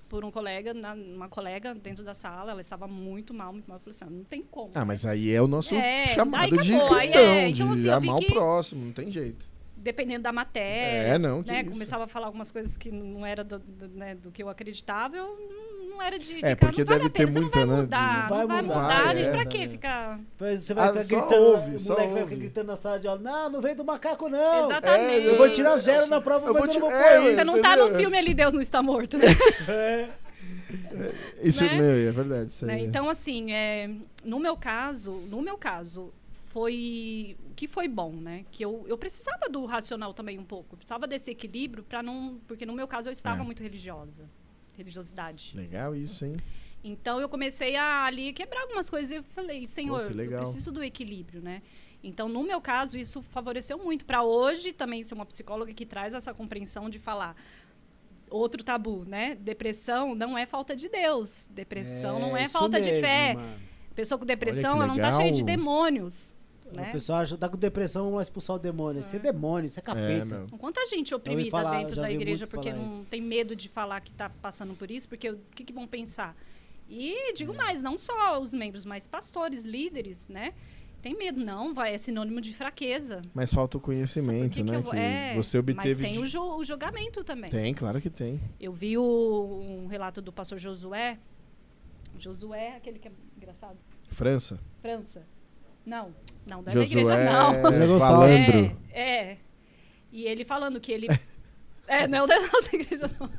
por 0.09 0.25
um 0.25 0.31
colega, 0.31 0.73
na- 0.75 0.95
uma 0.95 1.29
colega 1.29 1.75
dentro 1.75 2.05
da 2.05 2.15
sala. 2.15 2.53
Ela 2.53 2.61
estava 2.61 2.87
muito 2.87 3.33
mal, 3.35 3.53
muito 3.53 3.67
mal. 3.69 3.77
Eu 3.77 3.81
falei 3.81 3.95
assim: 3.97 4.05
ah, 4.05 4.11
não 4.11 4.25
tem 4.25 4.43
como. 4.43 4.71
Ah, 4.75 4.85
mas 4.85 5.05
aí 5.07 5.31
é 5.33 5.41
o 5.43 5.47
nosso 5.49 5.75
É, 5.75 6.07
chamado 6.07 6.57
de 6.59 6.75
aí 6.75 6.87
cristão, 6.87 7.21
é, 7.23 7.49
então, 7.49 7.67
de 7.67 7.73
assim, 7.81 7.89
eu 7.89 7.95
amar 7.95 8.17
o 8.17 8.27
próximo, 8.27 8.85
não 8.87 8.93
tem 8.93 9.11
jeito. 9.11 9.49
dependendo 9.77 10.23
da 10.25 10.33
matéria. 10.33 11.15
É, 11.15 11.19
não, 11.19 11.43
né. 11.47 11.63
Começava 11.63 12.05
a 12.05 12.07
falar 12.09 12.27
algumas 12.27 12.51
coisas 12.51 12.77
que 12.77 12.91
não 12.91 13.25
era 13.25 13.45
do, 13.45 13.59
do, 13.61 13.89
né, 13.89 14.17
do 14.17 14.33
que 14.33 14.43
eu 14.43 14.49
acreditava, 14.49 15.17
eu 15.17 15.27
não- 15.27 15.86
não 15.97 16.03
era 16.03 16.19
de. 16.19 16.33
É, 16.45 16.51
ficar, 16.51 16.57
porque 16.57 16.85
não 16.85 16.87
vale 16.87 16.99
deve 17.01 17.07
a 17.07 17.11
pena, 17.11 17.27
ter 17.27 17.33
você 17.33 17.41
muita, 17.41 17.61
não 17.61 17.67
vai 17.67 17.77
né, 17.77 17.83
mudar, 17.83 18.29
Vai 18.29 18.39
não 18.41 18.49
vai 18.49 18.63
mudar, 18.63 18.75
mudar. 18.83 19.09
a 19.09 19.15
gente, 19.15 19.27
é. 19.29 19.31
pra 19.31 19.45
quê 19.47 19.69
ficar. 19.69 20.21
Mas 20.39 20.61
Você 20.61 20.75
vai 20.75 20.85
Ah, 20.89 20.93
ficar 20.93 21.05
gritando, 21.05 21.43
ouve, 21.43 21.77
o 21.77 21.89
moleque 21.89 22.13
vai 22.13 22.23
ficar 22.25 22.37
gritando 22.37 22.67
na 22.67 22.77
sala 22.77 22.99
de 23.01 23.09
aula, 23.09 23.21
não, 23.21 23.51
não 23.51 23.61
veio 23.61 23.77
do 23.77 23.85
macaco 23.85 24.29
não. 24.29 24.65
Exatamente. 24.65 25.27
Eu 25.27 25.37
vou 25.37 25.51
tirar 25.51 25.77
zero 25.79 26.07
na 26.07 26.21
prova, 26.21 26.47
Eu 26.47 26.55
mas 26.55 26.65
vou 26.67 26.75
eu 26.75 26.81
não 26.81 26.89
vou 26.89 26.91
pôr 26.99 27.07
é, 27.07 27.25
isso. 27.25 27.35
Você 27.37 27.45
não 27.45 27.61
tá 27.63 27.77
no 27.77 27.95
filme 27.95 28.17
ali, 28.19 28.35
Deus 28.35 28.53
não 28.55 28.61
está 28.61 28.83
morto, 28.83 29.19
né? 29.19 29.27
É. 29.69 30.09
Isso, 31.43 31.65
né? 31.65 31.75
meu, 31.75 32.09
é 32.09 32.11
verdade. 32.11 32.51
Isso 32.51 32.67
Né? 32.67 32.81
Então, 32.81 33.09
assim, 33.09 33.53
é, 33.53 33.89
no 34.25 34.39
meu 34.41 34.57
caso, 34.57 35.13
no 35.31 35.41
meu 35.41 35.57
caso, 35.57 36.13
foi 36.49 37.37
o 37.51 37.55
que 37.55 37.69
foi 37.69 37.87
bom, 37.87 38.13
né? 38.13 38.45
Que 38.51 38.65
eu, 38.65 38.85
eu 38.89 38.99
precisava 38.99 39.49
do 39.49 39.65
racional 39.65 40.13
também 40.13 40.39
um 40.39 40.45
pouco, 40.45 40.75
eu 40.75 40.77
precisava 40.79 41.07
desse 41.07 41.31
equilíbrio 41.31 41.85
para 41.85 42.03
não, 42.03 42.39
porque 42.49 42.67
no 42.67 42.73
meu 42.73 42.89
caso 42.89 43.09
eu 43.09 43.13
estava 43.13 43.43
É. 43.43 43.45
muito 43.45 43.63
religiosa, 43.63 44.25
religiosidade. 44.77 45.53
Legal 45.55 45.95
isso, 45.95 46.25
hein? 46.25 46.37
Então 46.85 47.21
eu 47.21 47.29
comecei 47.29 47.75
a 47.77 48.05
ali 48.05 48.33
quebrar 48.33 48.63
algumas 48.63 48.89
coisas 48.89 49.11
e 49.11 49.17
eu 49.17 49.23
falei, 49.23 49.67
Senhor, 49.67 50.13
que 50.13 50.21
eu 50.21 50.39
preciso 50.39 50.71
do 50.71 50.83
equilíbrio, 50.83 51.41
né? 51.43 51.63
Então, 52.03 52.29
no 52.29 52.45
meu 52.45 52.61
caso, 52.61 52.97
isso 52.97 53.21
favoreceu 53.21 53.79
muito 53.79 54.05
para 54.05 54.23
hoje 54.23 54.73
também 54.73 55.03
ser 55.03 55.15
uma 55.15 55.27
psicóloga 55.27 55.73
que 55.73 55.85
traz 55.85 56.15
essa 56.15 56.33
compreensão 56.33 56.89
de 56.89 57.01
falar 57.01 57.35
outro 58.31 58.63
tabu, 58.63 59.05
né? 59.05 59.35
Depressão 59.35 60.15
não 60.15 60.39
é 60.39 60.47
falta 60.47 60.77
de 60.77 60.89
Deus. 60.89 61.49
Depressão 61.51 62.21
não 62.21 62.37
é 62.37 62.45
isso 62.45 62.53
falta 62.59 62.81
de 62.81 62.91
mesmo, 62.91 63.07
fé. 63.07 63.35
mano. 63.35 63.61
Pessoa 63.95 64.19
com 64.19 64.27
depressão, 64.27 64.75
ela 64.77 64.87
não 64.87 64.99
tá 64.99 65.11
cheia 65.11 65.33
de 65.33 65.43
demônios. 65.43 66.36
Né? 66.73 66.89
O 66.89 66.93
pessoal 66.93 67.21
acha, 67.21 67.37
tá 67.37 67.49
com 67.49 67.57
depressão, 67.57 68.05
vamos 68.05 68.17
lá 68.17 68.23
expulsar 68.23 68.57
o 68.57 68.59
demônio. 68.59 69.01
Isso 69.01 69.15
é 69.15 69.19
demônio, 69.19 69.69
isso 69.69 69.79
é 69.79 69.83
É, 69.83 69.85
capeta. 69.85 70.25
meu. 70.25 70.59
Quanta 70.59 70.85
gente 70.87 71.15
oprimida 71.15 71.51
falar, 71.51 71.79
dentro 71.79 71.97
da 71.97 72.11
igreja 72.11 72.47
porque 72.47 72.73
não 72.73 72.87
isso. 72.87 73.07
tem 73.07 73.21
medo 73.21 73.55
de 73.55 73.69
falar 73.69 74.01
que 74.01 74.13
tá 74.13 74.29
passando 74.29 74.75
por 74.75 74.91
isso, 74.91 75.09
porque 75.09 75.31
o 75.31 75.39
que, 75.55 75.65
que 75.65 75.73
vão 75.73 75.87
pensar? 75.87 76.37
E 76.89 77.33
digo 77.35 77.53
É. 77.53 77.57
mais, 77.57 77.83
não 77.83 77.99
só 77.99 78.41
os 78.41 78.53
membros, 78.55 78.85
mas 78.85 79.07
pastores, 79.07 79.65
líderes, 79.65 80.29
né? 80.29 80.53
Tem 81.03 81.15
medo, 81.17 81.45
não, 81.45 81.73
vai, 81.73 81.95
é 81.95 81.99
sinônimo 81.99 82.41
de 82.41 82.53
fraqueza. 82.53 83.23
Mas 83.33 83.53
falta 83.53 83.77
o 83.77 83.81
conhecimento, 83.81 84.55
que 84.55 84.63
que 84.65 84.71
né? 84.71 84.77
eu 84.77 84.83
vou- 84.83 84.93
Que 84.93 84.99
é, 84.99 85.35
você 85.37 85.59
obteve. 85.59 85.95
Mas 85.95 85.99
tem 85.99 86.13
de- 86.15 86.19
o, 86.19 86.27
ju- 86.27 86.57
o 86.57 86.65
julgamento 86.65 87.23
também. 87.23 87.49
Tem, 87.51 87.73
claro 87.75 88.01
que 88.01 88.11
tem. 88.11 88.41
Eu 88.59 88.73
vi 88.73 88.99
o- 88.99 89.61
um 89.83 89.87
relato 89.87 90.21
do 90.21 90.33
pastor 90.33 90.59
Josué. 90.59 91.19
Josué, 92.19 92.77
aquele 92.77 92.99
que 92.99 93.09
é 93.09 93.13
engraçado. 93.37 93.77
França. 94.09 94.59
França. 94.81 95.27
Não, 95.87 96.13
não, 96.45 96.61
não 96.61 96.61
é 96.61 96.63
da 96.63 96.71
Josué 96.73 96.87
igreja, 96.87 97.25
não. 97.25 97.63
Gonçalves. 97.87 98.47
Valandro. 98.47 98.77
É, 98.91 99.01
é. 99.01 99.39
E 100.11 100.27
ele 100.27 100.45
falando 100.45 100.81
que 100.81 100.91
ele. 100.91 101.07
é, 101.87 102.09
não 102.09 102.25
é 102.25 102.27
da 102.27 102.41
nossa 102.41 102.75
igreja, 102.75 103.11
não. 103.19 103.31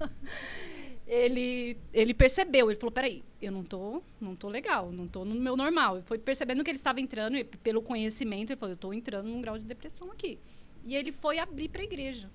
Ele, 1.05 1.77
ele 1.93 2.13
percebeu, 2.13 2.69
ele 2.69 2.79
falou: 2.79 2.91
peraí, 2.91 3.23
eu 3.41 3.51
não 3.51 3.63
tô, 3.63 4.01
não 4.19 4.35
tô 4.35 4.49
legal, 4.49 4.91
não 4.91 5.07
tô 5.07 5.23
no 5.23 5.35
meu 5.35 5.55
normal. 5.55 5.97
Ele 5.97 6.05
foi 6.05 6.17
percebendo 6.17 6.63
que 6.63 6.69
ele 6.69 6.77
estava 6.77 6.99
entrando, 6.99 7.37
e 7.37 7.43
pelo 7.43 7.81
conhecimento, 7.81 8.51
ele 8.51 8.59
falou: 8.59 8.73
eu 8.73 8.77
tô 8.77 8.93
entrando 8.93 9.27
num 9.27 9.41
grau 9.41 9.57
de 9.57 9.65
depressão 9.65 10.11
aqui. 10.11 10.39
E 10.85 10.95
ele 10.95 11.11
foi 11.11 11.39
abrir 11.39 11.69
para 11.69 11.81
a 11.81 11.85
igreja. 11.85 12.29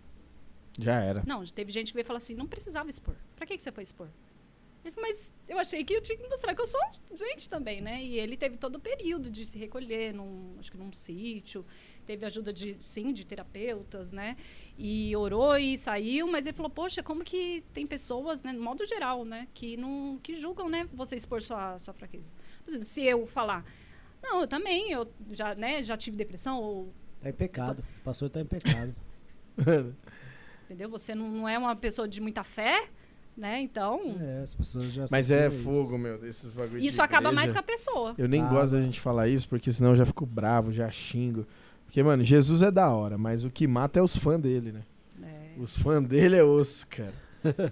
Já 0.79 1.01
era. 1.01 1.23
Não, 1.27 1.45
teve 1.45 1.71
gente 1.71 1.89
que 1.89 1.95
veio 1.95 2.07
falar 2.07 2.19
assim: 2.19 2.35
não 2.35 2.47
precisava 2.47 2.89
expor. 2.89 3.15
Pra 3.37 3.47
que, 3.47 3.57
que 3.57 3.63
você 3.63 3.73
foi 3.73 3.83
expor? 3.83 4.09
Ele 4.85 4.93
falou, 4.93 5.09
mas 5.09 5.33
eu 5.49 5.59
achei 5.59 5.85
que 5.85 5.95
eu 5.95 6.03
tinha 6.03 6.19
que 6.19 6.29
mostrar 6.29 6.55
que 6.55 6.61
eu 6.61 6.67
sou 6.67 6.81
gente 7.15 7.49
também, 7.49 7.81
né? 7.81 8.03
E 8.03 8.19
ele 8.19 8.37
teve 8.37 8.57
todo 8.57 8.77
o 8.77 8.81
período 8.81 9.31
de 9.31 9.45
se 9.45 9.59
recolher, 9.59 10.13
num, 10.13 10.57
acho 10.59 10.71
que 10.73 10.77
num 10.77 10.93
sítio, 10.93 11.65
teve 12.05 12.27
ajuda 12.27 12.53
de, 12.53 12.77
sim, 12.81 13.13
de 13.13 13.25
terapeutas, 13.25 14.13
né? 14.13 14.37
E 14.77 15.15
orou 15.15 15.57
e 15.57 15.79
saiu, 15.79 16.27
mas 16.27 16.47
ele 16.47 16.57
falou, 16.57 16.71
poxa, 16.71 17.03
como 17.03 17.23
que 17.23 17.63
tem 17.73 17.87
pessoas, 17.87 18.43
né, 18.43 18.53
no 18.53 18.63
modo 18.63 18.85
geral, 18.85 19.25
né, 19.25 19.47
que 19.55 19.77
não, 19.77 20.19
que 20.23 20.35
julgam, 20.35 20.69
né, 20.69 20.89
você 20.93 21.15
expor 21.15 21.41
sua, 21.41 21.79
sua 21.79 21.95
fraqueza. 21.95 22.31
Por 22.65 22.71
exemplo, 22.71 22.85
se 22.85 23.05
eu 23.05 23.27
falar, 23.27 23.65
não, 24.23 24.41
eu 24.41 24.49
também, 24.49 24.91
eu 24.91 25.09
já, 25.31 25.55
né, 25.55 25.85
já 25.85 25.97
tive 25.97 26.17
depressão, 26.17 26.61
ou, 26.61 26.93
Tá 27.21 27.29
em 27.29 27.33
pecado. 27.33 27.85
O 28.01 28.03
pastor 28.03 28.29
tá 28.29 28.41
em 28.41 28.45
pecado. 28.45 28.95
entendeu? 30.65 30.91
Você 30.91 31.15
não, 31.15 31.31
não 31.31 31.49
é 31.49 31.57
uma 31.57 31.77
pessoa 31.77 32.09
de 32.09 32.21
muita 32.21 32.43
fé, 32.43 32.89
né? 33.37 33.61
Então, 33.63 34.17
É, 34.21 34.43
as 34.43 34.55
pessoas 34.55 34.93
já 34.93 35.05
Mas 35.11 35.31
é 35.31 35.49
isso. 35.49 35.59
fogo, 35.65 35.97
meu, 35.99 36.19
desses 36.19 36.51
bagulho 36.53 36.81
de 36.81 36.87
isso 36.87 37.01
acaba 37.03 37.29
igreja. 37.29 37.35
mais 37.41 37.53
com 37.53 37.59
a 37.59 37.63
pessoa. 37.63 38.15
Eu 38.19 38.29
nem 38.29 38.43
Ah, 38.43 38.49
gosto 38.49 38.73
da 38.73 38.83
gente 38.83 39.01
falar 39.01 39.29
isso, 39.29 39.49
porque 39.49 39.73
senão 39.73 39.91
eu 39.91 39.97
já 39.97 40.05
fico 40.07 40.25
bravo, 40.27 40.73
já 40.73 40.91
xingo. 40.91 41.47
Porque, 41.87 42.03
mano, 42.03 42.23
Jesus 42.25 42.63
é 42.63 42.71
da 42.71 42.91
hora, 42.91 43.19
mas 43.19 43.45
o 43.45 43.51
que 43.51 43.67
mata 43.67 43.99
é 43.99 44.03
os 44.03 44.17
fãs 44.17 44.41
dele, 44.41 44.73
né? 44.73 44.83
É. 45.23 45.61
Os 45.61 45.77
fãs 45.77 46.03
dele 46.07 46.37
é 46.37 46.45
osso, 46.45 46.87
cara. 46.87 47.13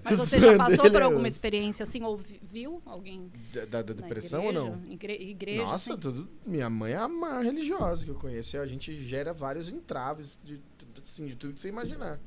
Mas 0.02 0.18
você 0.18 0.40
já 0.40 0.56
passou 0.56 0.90
por 0.90 1.00
é 1.00 1.04
alguma 1.04 1.28
experiência 1.28 1.84
assim, 1.84 2.02
ou 2.02 2.16
vi- 2.16 2.40
viu 2.42 2.82
alguém 2.84 3.30
Da, 3.52 3.64
da- 3.66 3.82
depressão 3.82 4.42
ou 4.46 4.50
igreja? 4.50 4.68
não? 4.68 4.92
Igre- 4.92 5.22
igreja, 5.30 5.62
Nossa, 5.62 5.92
assim? 5.92 6.00
tudo, 6.00 6.28
minha 6.44 6.68
mãe 6.68 6.92
é 6.92 6.96
a 6.96 7.06
maior 7.06 7.44
religiosa 7.44 8.04
que 8.04 8.10
eu 8.10 8.16
conheço. 8.16 8.58
A 8.58 8.66
gente 8.66 8.92
gera 9.06 9.32
vários 9.32 9.68
entraves 9.70 10.40
de, 10.44 10.56
de- 10.56 10.62
assim, 11.02 11.24
de 11.26 11.36
tudo 11.36 11.54
que 11.54 11.60
você 11.60 11.68
imaginar. 11.68 12.18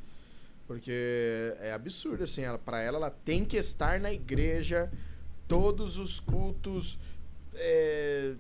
Porque 0.74 1.56
é 1.60 1.72
absurdo, 1.72 2.24
assim, 2.24 2.42
ela, 2.42 2.58
pra 2.58 2.82
ela, 2.82 2.98
ela 2.98 3.12
tem 3.12 3.46
que 3.46 3.58
estar 3.58 4.00
na 4.00 4.12
igreja, 4.12 4.92
todos 5.48 6.00
os 6.00 6.20
cultos. 6.20 6.98
É, 7.54 8.34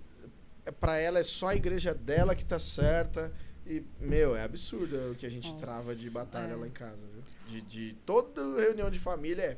pra 0.79 0.97
ela 0.97 1.19
é 1.19 1.23
só 1.23 1.49
a 1.49 1.55
igreja 1.55 1.93
dela 1.93 2.33
que 2.33 2.43
tá 2.43 2.57
certa. 2.57 3.31
E, 3.67 3.83
meu, 3.99 4.35
é 4.35 4.43
absurdo 4.43 5.11
o 5.11 5.15
que 5.15 5.27
a 5.27 5.29
gente 5.29 5.47
Nossa, 5.47 5.63
trava 5.63 5.95
de 5.95 6.09
batalha 6.09 6.53
é. 6.53 6.55
lá 6.55 6.67
em 6.67 6.71
casa, 6.71 6.97
viu? 7.13 7.23
De, 7.47 7.61
de 7.61 7.93
toda 8.03 8.41
reunião 8.59 8.89
de 8.89 8.99
família 8.99 9.43
é. 9.43 9.57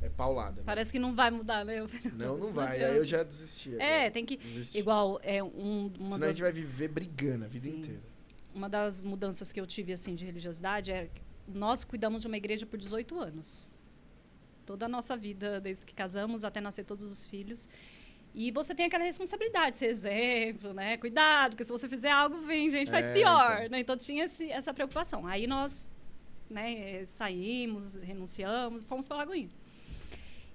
É 0.00 0.08
paulada. 0.08 0.58
né? 0.58 0.62
Parece 0.64 0.92
que 0.92 1.00
não 1.00 1.16
vai 1.16 1.32
mudar, 1.32 1.64
né? 1.64 1.84
Não, 2.14 2.38
não 2.38 2.52
vai. 2.52 2.80
Aí 2.84 2.96
eu 2.96 3.04
já 3.04 3.24
desisti. 3.24 3.74
É, 3.80 3.96
agora. 3.96 4.10
tem 4.12 4.24
que. 4.24 4.36
Desisti. 4.36 4.78
Igual, 4.78 5.18
é 5.24 5.42
um, 5.42 5.90
uma, 5.98 6.12
Senão 6.12 6.14
a 6.14 6.18
da- 6.18 6.28
gente 6.28 6.42
vai 6.42 6.52
viver 6.52 6.86
brigando 6.88 7.44
a 7.44 7.48
vida 7.48 7.64
Sim. 7.66 7.78
inteira. 7.80 8.00
Uma 8.54 8.68
das 8.68 9.04
mudanças 9.04 9.52
que 9.52 9.60
eu 9.60 9.66
tive 9.66 9.92
assim 9.92 10.14
de 10.14 10.24
religiosidade 10.24 10.90
é 10.90 11.06
que 11.06 11.20
nós 11.46 11.84
cuidamos 11.84 12.22
de 12.22 12.28
uma 12.28 12.36
igreja 12.36 12.66
por 12.66 12.78
18 12.78 13.18
anos. 13.20 13.72
Toda 14.66 14.86
a 14.86 14.88
nossa 14.88 15.16
vida, 15.16 15.60
desde 15.60 15.86
que 15.86 15.94
casamos 15.94 16.44
até 16.44 16.60
nascer 16.60 16.84
todos 16.84 17.04
os 17.10 17.24
filhos. 17.24 17.68
E 18.34 18.50
você 18.50 18.74
tem 18.74 18.84
aquela 18.86 19.04
responsabilidade, 19.04 19.76
ser 19.78 19.86
exemplo, 19.86 20.74
né? 20.74 20.96
Cuidado, 20.98 21.52
porque 21.52 21.64
se 21.64 21.70
você 21.72 21.88
fizer 21.88 22.10
algo, 22.10 22.42
vem 22.42 22.68
gente 22.68 22.90
faz 22.90 23.06
É, 23.06 23.12
pior, 23.14 23.56
então. 23.60 23.68
né? 23.70 23.80
Então 23.80 23.96
tinha 23.96 24.24
esse- 24.26 24.50
essa 24.50 24.72
preocupação. 24.74 25.26
Aí 25.26 25.46
nós, 25.46 25.88
né, 26.50 27.04
saímos, 27.06 27.94
renunciamos, 27.96 28.82
fomos 28.82 29.08
para 29.08 29.16
Lagoinha. 29.18 29.48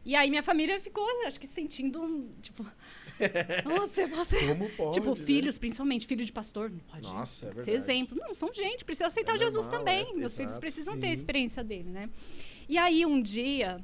E 0.05 0.15
aí 0.15 0.29
minha 0.29 0.43
família 0.43 0.79
ficou, 0.81 1.05
acho 1.25 1.39
que 1.39 1.47
sentindo, 1.47 2.01
um, 2.01 2.29
tipo, 2.41 2.65
nossa, 3.65 4.05
você 4.07 4.47
Como 4.47 4.69
pode? 4.75 4.93
Tipo, 4.93 5.09
né? 5.11 5.15
filhos, 5.15 5.57
principalmente, 5.57 6.05
filho 6.05 6.25
de 6.25 6.31
pastor. 6.31 6.69
Não 6.69 6.79
pode 6.79 7.03
Nossa, 7.03 7.45
é 7.45 7.49
ser 7.49 7.55
verdade. 7.55 7.71
exemplo. 7.77 8.17
Não, 8.19 8.35
são 8.35 8.53
gente, 8.53 8.83
precisa 8.83 9.07
aceitar 9.07 9.35
É 9.35 9.37
Jesus 9.37 9.65
normal, 9.65 9.79
também. 9.79 10.09
é, 10.09 10.13
Meus 10.13 10.35
filhos 10.35 10.51
exato, 10.53 10.59
precisam 10.61 10.99
ter 10.99 11.07
a 11.07 11.09
sim. 11.09 11.13
experiência 11.13 11.63
dele, 11.63 11.89
né? 11.89 12.09
E 12.67 12.77
aí, 12.77 13.05
um 13.05 13.21
dia, 13.21 13.79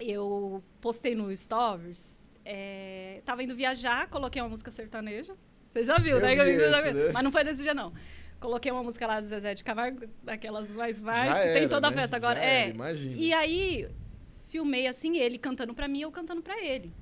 eu 0.00 0.62
postei 0.80 1.14
no 1.14 1.34
Stories, 1.36 2.20
é, 2.44 3.20
tava 3.24 3.42
indo 3.42 3.54
viajar, 3.54 4.08
coloquei 4.08 4.40
uma 4.40 4.48
música 4.48 4.70
sertaneja. 4.70 5.34
Você 5.72 5.84
já 5.84 5.98
viu, 5.98 6.16
Eu 6.18 6.22
né? 6.22 6.30
vi 6.44 6.56
já 6.58 6.80
viu. 6.82 6.94
né? 6.94 7.12
Mas 7.12 7.24
não 7.24 7.32
foi 7.32 7.44
desse 7.44 7.62
dia, 7.62 7.74
não. 7.74 7.92
Coloquei 8.40 8.70
uma 8.70 8.82
música 8.82 9.06
lá 9.06 9.20
do 9.20 9.26
Zezé 9.26 9.54
de 9.54 9.64
Camargo, 9.64 10.06
daquelas 10.22 10.70
mais 10.74 11.00
mais, 11.00 11.24
Já 11.34 11.34
que 11.42 11.48
tem 11.48 11.56
era, 11.62 11.68
toda 11.68 11.88
a 11.88 11.90
né? 11.90 11.96
festa 11.96 12.16
agora. 12.16 12.38
Já 12.38 12.44
é. 12.46 12.60
era, 12.66 12.74
imagina. 12.74 13.16
E 13.16 13.32
aí, 13.32 13.88
filmei 14.54 14.86
assim, 14.86 15.16
ele 15.16 15.36
cantando 15.36 15.74
pra 15.74 15.88
mim, 15.88 16.02
eu 16.02 16.12
cantando 16.12 16.40
pra 16.40 16.62
ele. 16.62 16.92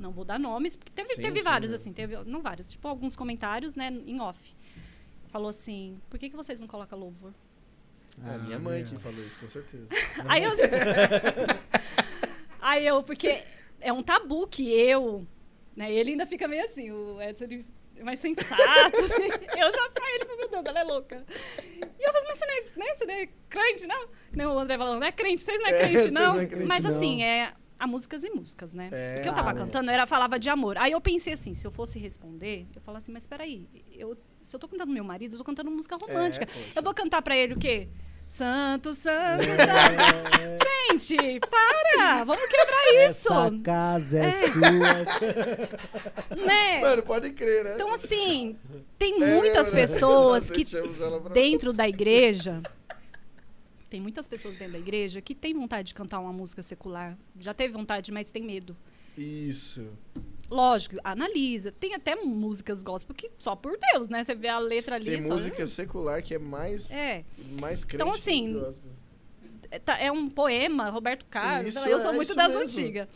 Não 0.00 0.10
vou 0.10 0.24
dar 0.24 0.40
nomes, 0.40 0.74
porque 0.74 0.90
teve, 0.90 1.14
Sim, 1.16 1.20
teve 1.20 1.40
sim, 1.40 1.44
vários, 1.44 1.70
né? 1.70 1.74
assim, 1.74 1.92
teve, 1.92 2.16
não 2.24 2.40
vários, 2.40 2.70
tipo, 2.70 2.88
alguns 2.88 3.14
comentários, 3.14 3.76
né, 3.76 3.92
em 4.06 4.18
off. 4.22 4.56
Falou 5.28 5.50
assim, 5.50 6.00
por 6.08 6.18
que, 6.18 6.30
que 6.30 6.36
vocês 6.36 6.62
não 6.62 6.66
colocam 6.66 6.98
louvor? 6.98 7.34
É 8.24 8.34
a 8.34 8.38
minha 8.38 8.58
mãe 8.58 8.82
meu. 8.82 8.88
que 8.88 8.96
falou 8.96 9.22
isso, 9.22 9.38
com 9.38 9.46
certeza. 9.46 9.86
Aí 10.26 10.44
eu. 10.44 10.52
aí 12.58 12.86
eu, 12.86 13.02
porque 13.02 13.44
é 13.80 13.92
um 13.92 14.02
tabu 14.02 14.48
que 14.48 14.72
eu. 14.72 15.26
Né, 15.76 15.92
ele 15.92 16.12
ainda 16.12 16.24
fica 16.24 16.48
meio 16.48 16.64
assim, 16.64 16.90
o 16.90 17.20
Edson 17.20 17.44
ele 17.44 17.66
mais 18.02 18.18
sensato. 18.18 18.56
eu 19.56 19.70
já 19.70 19.90
saio, 19.90 20.14
ele 20.14 20.24
fala, 20.24 20.38
meu 20.38 20.48
Deus, 20.48 20.66
ela 20.66 20.80
é 20.80 20.84
louca. 20.84 21.24
E 21.80 22.02
eu 22.02 22.12
falo, 22.12 22.24
mas 22.28 22.38
você 22.38 22.46
não 22.46 22.54
é, 22.54 22.62
né, 22.76 22.94
você 22.94 23.04
não 23.04 23.14
é 23.14 23.28
crente, 23.48 23.86
não? 23.86 24.08
Nem 24.32 24.46
o 24.46 24.58
André 24.58 24.78
falando, 24.78 25.00
não 25.00 25.06
é 25.06 25.12
crente, 25.12 25.42
vocês 25.42 25.60
não 25.60 25.66
é 25.68 25.70
É, 25.70 25.78
crente, 25.78 25.98
vocês 26.00 26.12
não? 26.12 26.34
não 26.34 26.40
é 26.40 26.46
crente, 26.46 26.66
mas 26.66 26.84
não. 26.84 26.90
assim, 26.90 27.22
é. 27.22 27.52
Há 27.80 27.86
músicas 27.86 28.24
e 28.24 28.30
músicas, 28.30 28.74
né? 28.74 28.88
É, 28.90 29.20
o 29.20 29.22
que 29.22 29.28
eu 29.28 29.32
tava 29.32 29.52
claro. 29.52 29.58
cantando 29.58 29.88
era 29.88 30.04
falava 30.04 30.36
de 30.36 30.50
amor. 30.50 30.76
Aí 30.78 30.90
eu 30.90 31.00
pensei 31.00 31.32
assim, 31.32 31.54
se 31.54 31.64
eu 31.64 31.70
fosse 31.70 31.96
responder, 31.96 32.66
eu 32.74 32.80
falo 32.80 32.96
assim, 32.98 33.12
mas 33.12 33.24
peraí, 33.24 33.68
eu, 33.92 34.18
se 34.42 34.56
eu 34.56 34.58
tô 34.58 34.66
cantando 34.66 34.90
meu 34.90 35.04
marido, 35.04 35.34
eu 35.34 35.38
tô 35.38 35.44
cantando 35.44 35.70
música 35.70 35.96
romântica. 35.96 36.44
poxa. 36.44 36.72
eu 36.74 36.82
vou 36.82 36.92
cantar 36.92 37.22
pra 37.22 37.36
ele 37.36 37.54
o 37.54 37.58
quê? 37.58 37.88
Santo, 38.28 38.92
santo, 38.92 39.44
santo. 39.44 40.38
É, 40.42 40.58
Gente, 40.98 41.40
para! 41.48 42.24
Vamos 42.24 42.46
quebrar 42.46 43.08
isso! 43.08 43.32
Essa 43.32 43.50
casa 43.62 44.18
é, 44.18 44.26
É. 44.26 44.32
sua. 44.32 44.60
né? 46.36 46.80
Mano, 46.80 47.02
pode 47.02 47.30
crer, 47.30 47.64
né? 47.64 47.74
Então, 47.74 47.92
assim, 47.92 48.56
tem 48.98 49.14
É 49.22 49.34
muitas 49.36 49.72
mesmo, 49.72 49.74
né? 49.74 49.80
pessoas 49.80 50.50
que 50.50 50.66
dentro 51.32 51.72
da 51.72 51.88
igreja. 51.88 52.62
Tem 53.88 54.00
muitas 54.00 54.28
pessoas 54.28 54.54
dentro 54.56 54.74
da 54.74 54.78
igreja 54.78 55.22
que 55.22 55.34
tem 55.34 55.54
vontade 55.54 55.88
de 55.88 55.94
cantar 55.94 56.18
uma 56.20 56.32
música 56.32 56.62
secular. 56.62 57.16
Já 57.40 57.54
teve 57.54 57.72
vontade, 57.72 58.12
mas 58.12 58.30
tem 58.30 58.42
medo. 58.42 58.76
Isso. 59.16 59.88
Lógico, 60.50 60.96
analisa. 61.04 61.70
Tem 61.72 61.94
até 61.94 62.14
músicas 62.16 62.82
gospel 62.82 63.14
que 63.14 63.30
só 63.38 63.54
por 63.54 63.78
Deus, 63.92 64.08
né? 64.08 64.24
Você 64.24 64.34
vê 64.34 64.48
a 64.48 64.58
letra 64.58 64.94
ali. 64.96 65.10
Tem 65.10 65.22
só- 65.22 65.34
música 65.34 65.66
secular 65.66 66.22
que 66.22 66.34
é 66.34 66.38
mais, 66.38 66.90
É. 66.90 67.24
mais 67.60 67.84
crente 67.84 68.02
Então, 68.02 68.10
que 68.12 68.18
assim. 68.18 68.62
É, 69.70 69.78
tá- 69.78 69.98
é 69.98 70.10
um 70.10 70.28
poema, 70.28 70.88
Roberto 70.88 71.26
Carlos. 71.26 71.74
Isso, 71.76 71.86
eu 71.86 71.98
sou 71.98 72.12
é 72.12 72.16
muito 72.16 72.34
das 72.34 72.48
mesmo. 72.48 72.62
antigas. 72.62 73.08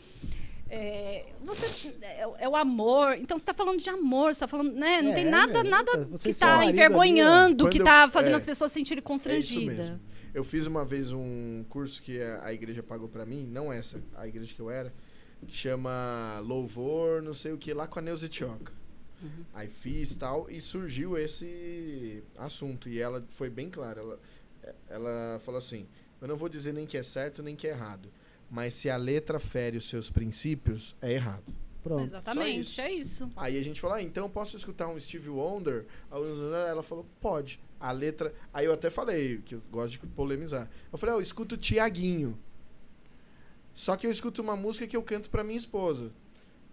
É, 0.69 1.25
você, 1.43 1.93
é, 2.01 2.27
é 2.39 2.49
o 2.49 2.55
amor. 2.55 3.15
Então 3.17 3.37
você 3.37 3.45
tá 3.45 3.53
falando 3.53 3.79
de 3.79 3.89
amor, 3.89 4.33
você 4.33 4.39
tá 4.41 4.47
falando, 4.47 4.71
né? 4.73 5.01
Não 5.01 5.11
É, 5.11 5.15
tem 5.15 5.25
nada, 5.25 5.61
meu, 5.61 5.71
nada 5.71 5.91
que 6.17 6.33
tá 6.35 6.59
ali, 6.59 6.69
envergonhando, 6.71 7.69
que 7.69 7.79
tá 7.83 8.05
eu- 8.05 8.09
fazendo 8.09 8.33
é, 8.33 8.37
as 8.37 8.45
pessoas 8.45 8.71
se 8.71 8.75
sentirem 8.79 8.99
É 8.99 9.03
constrangidas. 9.03 9.93
Eu 10.33 10.43
fiz 10.43 10.65
uma 10.65 10.83
vez 10.83 11.13
um 11.13 11.63
curso 11.69 12.01
que 12.01 12.19
a, 12.19 12.45
a 12.45 12.53
igreja 12.53 12.81
pagou 12.81 13.07
pra 13.07 13.23
mim, 13.23 13.45
não 13.51 13.71
essa, 13.71 14.01
a 14.15 14.27
igreja 14.27 14.53
que 14.55 14.59
eu 14.59 14.69
era, 14.71 14.91
chama 15.47 16.39
Louvor, 16.43 17.21
não 17.21 17.33
sei 17.33 17.51
o 17.51 17.57
que, 17.57 17.73
lá 17.73 17.87
com 17.87 17.99
a 17.99 18.01
Neuza 18.01 18.27
Tioca. 18.27 18.73
Uhum. 19.21 19.45
Aí 19.53 19.67
fiz 19.67 20.15
tal, 20.15 20.49
e 20.49 20.59
surgiu 20.59 21.17
esse 21.17 22.23
assunto. 22.37 22.89
E 22.89 22.99
ela 22.99 23.25
foi 23.31 23.49
bem 23.49 23.69
clara. 23.69 24.01
Ela, 24.01 24.19
ela 24.89 25.39
falou 25.39 25.57
assim: 25.57 25.87
Eu 26.21 26.27
não 26.27 26.35
vou 26.35 26.49
dizer 26.49 26.73
nem 26.73 26.85
que 26.85 26.97
é 26.97 27.03
certo 27.03 27.41
nem 27.41 27.55
que 27.55 27.67
é 27.67 27.71
errado. 27.71 28.09
Mas 28.49 28.73
se 28.73 28.89
a 28.89 28.97
letra 28.97 29.39
fere 29.39 29.77
os 29.77 29.89
seus 29.89 30.09
princípios, 30.09 30.95
é 31.01 31.13
errado. 31.13 31.51
Pronto. 31.81 32.01
Só 32.01 32.05
Exatamente, 32.05 32.59
isso. 32.59 32.81
é 32.81 32.91
isso. 32.91 33.31
Aí 33.35 33.57
a 33.57 33.63
gente 33.63 33.81
falou, 33.81 33.97
ah, 33.97 34.01
então 34.01 34.25
eu 34.25 34.29
posso 34.29 34.55
escutar 34.55 34.87
um 34.87 34.99
Steve 34.99 35.29
Wonder? 35.29 35.85
Ela 36.69 36.81
falou, 36.83 37.05
pode. 37.19 37.59
A 37.79 37.91
letra. 37.91 38.33
Aí 38.53 38.65
eu 38.65 38.73
até 38.73 38.89
falei, 38.89 39.41
que 39.43 39.55
eu 39.55 39.61
gosto 39.71 39.91
de 39.91 39.99
polemizar. 40.07 40.69
Eu 40.91 40.97
falei, 40.97 41.15
ah, 41.15 41.17
eu 41.17 41.21
escuto 41.21 41.57
Tiaguinho. 41.57 42.39
Só 43.73 43.95
que 43.95 44.05
eu 44.05 44.11
escuto 44.11 44.41
uma 44.41 44.55
música 44.55 44.85
que 44.85 44.95
eu 44.95 45.01
canto 45.03 45.29
pra 45.29 45.43
minha 45.43 45.57
esposa. 45.57 46.11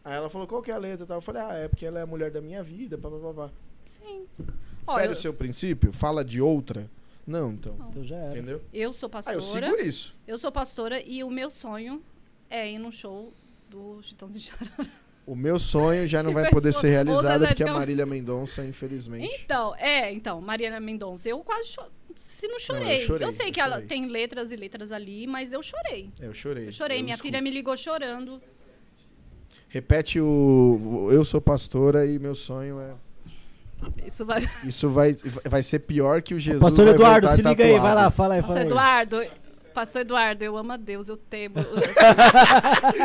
Aí 0.05 0.15
ela 0.15 0.31
falou, 0.31 0.47
qual 0.47 0.63
que 0.63 0.71
é 0.71 0.75
a 0.75 0.79
letra? 0.79 1.05
e 1.05 1.07
tal? 1.09 1.19
Eu 1.19 1.23
falei, 1.23 1.43
ah, 1.43 1.55
é 1.55 1.69
porque 1.69 1.85
ela 1.87 1.99
é 1.99 2.03
a 2.03 2.07
mulher 2.07 2.31
da 2.31 2.41
minha 2.41 2.63
vida, 2.63 2.97
pá, 2.97 3.11
pá, 3.11 3.17
pá, 3.19 3.35
pá. 3.35 3.51
Sim. 3.87 4.27
Fere 4.95 5.09
eu, 5.09 5.13
o 5.13 5.15
seu 5.15 5.33
princípio? 5.33 5.93
Fala 5.93 6.25
de 6.25 6.41
outra? 6.41 6.91
Não, 7.27 7.53
então. 7.53 7.77
Então 7.89 8.03
já 8.05 8.17
era. 8.17 8.33
Entendeu? 8.33 8.63
eu 8.73 8.93
sou 8.93 9.09
Ah, 9.09 9.11
pastora. 9.13 9.37
eu 9.37 9.41
sigo 9.41 9.89
isso. 9.89 10.17
Eu 10.27 10.39
sou 10.39 10.51
pastora 10.51 11.01
e 11.03 11.23
o 11.23 11.31
meu 11.31 11.51
sonho 11.51 12.03
é 12.49 12.71
ir 12.71 12.79
num 12.79 12.91
show 12.91 13.33
do 13.69 14.03
Chitãozinho 14.03 14.41
de 14.41 14.47
Chororó. 14.47 14.91
O 15.27 15.37
meu 15.37 15.59
sonho 15.59 16.07
já 16.09 16.23
não 16.23 16.33
vai 16.35 16.51
poder 16.51 16.73
ser 16.73 16.89
realizado 16.91 17.47
porque 17.47 17.63
a. 17.63 17.73
Marília 17.73 18.05
Mendonça, 18.07 18.65
infelizmente. 18.65 19.29
Então, 19.45 19.77
é, 19.77 20.11
então, 20.13 20.41
Mariana 20.41 20.81
Mendonça, 20.81 21.29
eu 21.29 21.39
quase 21.41 21.69
cho... 21.69 21.83
se 22.25 22.47
não 22.47 22.55
eu 22.57 22.61
chorei. 22.61 22.99
chorei, 23.01 23.31
sei 23.33 23.49
eu 23.49 23.53
que 23.53 23.61
ela 23.61 23.75
chorei. 23.77 23.87
tem 23.89 24.07
letras 24.07 24.51
e 24.53 24.57
letras 24.57 24.93
ali, 24.93 25.27
mas 25.27 25.53
eu 25.53 25.63
chorei. 25.63 26.11
Eu 26.21 26.33
chorei. 26.33 26.69
Eu 26.69 26.73
chorei, 26.73 26.99
Eu 26.99 27.03
minha 27.05 27.15
escuto. 27.15 27.29
filha 27.29 27.43
me 27.43 27.51
ligou 27.51 27.77
chorando. 27.77 28.41
Repete 29.69 30.21
o. 30.21 31.09
Eu 31.13 31.25
sou 31.25 31.41
pastora 31.41 32.05
e 32.07 32.19
meu 32.19 32.35
sonho 32.35 32.81
é. 32.81 32.95
Isso 34.07 34.25
vai. 34.27 34.49
Isso 34.65 34.89
vai, 34.91 35.17
vai 35.49 35.63
ser 35.63 35.79
pior 35.81 36.21
que 36.23 36.35
o 36.35 36.39
Jesus. 36.41 36.61
Pastor 36.63 36.85
vai 36.87 36.95
Eduardo, 36.95 37.29
se 37.29 37.37
liga 37.37 37.65
aí, 37.65 37.73
tatuado. 37.73 37.83
vai 37.83 37.95
lá, 37.95 38.11
fala 38.11 38.35
aí, 38.35 38.41
fala 38.43 38.55
Pastor 38.55 38.61
aí. 38.63 38.67
Eduardo, 38.69 39.40
Pastor 39.73 40.03
Eduardo, 40.03 40.45
eu 40.45 40.57
amo 40.57 40.73
a 40.73 40.77
Deus, 40.77 41.09
eu 41.09 41.17
temo. 41.17 41.55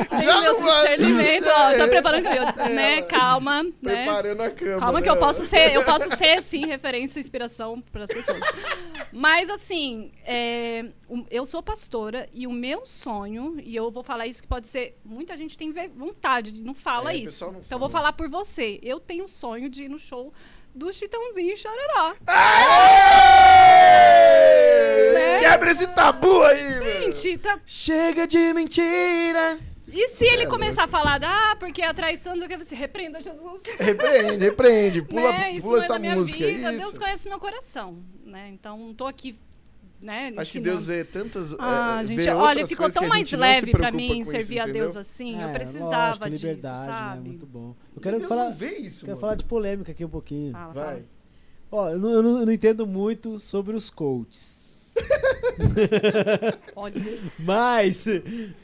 Tenho 0.09 0.23
Já 0.23 0.41
meu 0.41 0.53
não 0.53 0.61
vai. 0.61 0.81
discernimento, 0.81 1.47
ó, 1.47 1.73
já 1.75 1.85
É. 1.85 1.87
preparando 1.87 2.27
eu, 2.27 2.45
né? 2.73 3.01
Calma, 3.03 3.63
né? 3.63 3.71
Preparando 3.81 4.41
a 4.41 4.49
cama. 4.51 4.79
Calma 4.79 5.01
que 5.01 5.09
né? 5.09 5.15
eu 5.15 5.19
posso 5.19 5.43
ser, 5.45 5.73
eu 5.73 5.83
posso 5.83 6.15
ser 6.15 6.41
sim 6.41 6.65
referência 6.65 7.19
e 7.19 7.23
inspiração 7.23 7.81
para 7.91 8.03
as 8.03 8.09
pessoas. 8.09 8.39
Mas 9.11 9.49
assim, 9.49 10.11
é, 10.25 10.85
eu 11.29 11.45
sou 11.45 11.61
pastora 11.63 12.27
e 12.33 12.45
o 12.47 12.51
meu 12.51 12.85
sonho, 12.85 13.57
e 13.63 13.75
eu 13.75 13.89
vou 13.91 14.03
falar 14.03 14.27
isso 14.27 14.41
que 14.41 14.47
pode 14.47 14.67
ser, 14.67 14.97
muita 15.03 15.35
gente 15.37 15.57
tem 15.57 15.71
vontade, 15.95 16.51
não 16.51 16.73
fala 16.73 17.13
É, 17.13 17.17
isso. 17.17 17.45
não 17.45 17.59
então 17.59 17.75
eu 17.75 17.79
vou 17.79 17.89
fala. 17.89 18.05
falar 18.05 18.13
por 18.13 18.29
você. 18.29 18.79
Eu 18.83 18.99
tenho 18.99 19.25
o 19.25 19.29
sonho 19.29 19.69
de 19.69 19.83
ir 19.83 19.89
no 19.89 19.99
show 19.99 20.33
do 20.73 20.91
Chitãozinho 20.91 21.53
e 21.53 21.57
Chororó. 21.57 22.15
Aê! 22.27 24.44
Né? 25.35 25.39
Quebra 25.51 25.71
esse 25.71 25.87
tabu 25.87 26.41
aí. 26.43 27.03
Gente, 27.13 27.37
tá- 27.37 27.59
Chega 27.65 28.27
de 28.27 28.53
mentira. 28.53 29.57
e 29.87 30.07
se 30.09 30.25
ele 30.25 30.43
é 30.43 30.47
começar 30.47 30.83
a 30.85 30.87
falar, 30.87 31.19
ah, 31.23 31.55
porque 31.59 31.81
a 31.81 31.93
traição, 31.93 32.37
do 32.37 32.47
que 32.47 32.57
você 32.57 32.75
repreenda 32.75 33.21
Jesus. 33.21 33.61
Repreende, 33.79 34.37
repreende. 34.45 35.01
Pula, 35.07 35.31
né? 35.31 35.51
Isso 35.53 35.61
pula 35.67 35.77
não 35.77 35.81
é 35.81 35.85
essa 35.85 35.93
da 35.93 35.99
minha 35.99 36.15
música. 36.15 36.37
vida. 36.37 36.71
isso. 36.73 36.79
Deus 36.85 36.97
conhece 36.97 37.29
meu 37.29 37.39
coração, 37.39 37.97
né? 38.25 38.49
Então 38.51 38.77
não 38.77 38.93
tô 38.93 39.05
aqui, 39.07 39.37
né? 40.01 40.33
Acho 40.37 40.51
que 40.53 40.57
ensinando. 40.59 40.63
Deus 40.77 40.87
vê 40.87 41.03
tantas. 41.03 41.55
Ah, 41.59 42.01
é, 42.03 42.07
gente, 42.07 42.21
vê 42.23 42.29
olha, 42.31 42.67
ficou 42.67 42.91
tão 42.91 43.03
que 43.03 43.09
mais 43.09 43.31
leve 43.31 43.71
pra 43.71 43.89
preocupa 43.91 43.97
mim 43.97 44.07
com 44.15 44.21
isso, 44.21 44.31
servir 44.31 44.59
a 44.59 44.65
Deus 44.67 44.95
assim. 44.97 45.39
É, 45.41 45.45
eu 45.45 45.49
precisava 45.53 46.07
lógico, 46.07 46.29
disso, 46.29 46.45
liberdade, 46.47 46.85
sabe? 46.85 47.21
Né? 47.21 47.27
Muito 47.29 47.45
bom. 47.45 47.75
Eu 47.95 48.01
quero 48.01 48.17
Deus 48.17 48.27
falar, 48.29 48.45
não 48.45 48.53
vê 48.53 48.75
isso, 48.77 48.99
quero 49.01 49.11
mano. 49.11 49.21
falar 49.21 49.35
de 49.35 49.45
polêmica 49.45 49.91
aqui 49.91 50.03
um 50.03 50.09
pouquinho. 50.09 50.51
Fala, 50.51 50.73
Vai. 50.73 50.85
fala. 50.85 51.05
Ó, 51.71 51.89
eu 51.89 51.99
não, 51.99 52.09
eu 52.11 52.21
não- 52.23 52.39
eu 52.41 52.45
não 52.45 52.53
entendo 52.53 52.85
muito 52.87 53.39
sobre 53.39 53.75
os 53.75 53.89
coaches. 53.89 54.63
Olha, 56.75 56.95
Mas, 57.39 58.05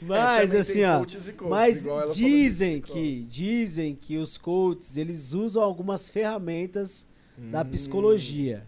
mas 0.00 0.50
também 0.50 0.60
assim, 0.60 0.84
ó. 0.84 0.98
coaches 0.98 1.28
coaches, 1.36 1.86
Mas 1.86 2.14
dizem 2.14 2.80
que, 2.80 3.26
dizem 3.28 3.94
que 3.94 4.16
os 4.18 4.36
coaches, 4.36 4.96
eles 4.96 5.32
usam 5.32 5.62
algumas 5.62 6.10
ferramentas 6.10 7.06
da 7.50 7.62
Hum. 7.62 7.70
psicologia. 7.70 8.66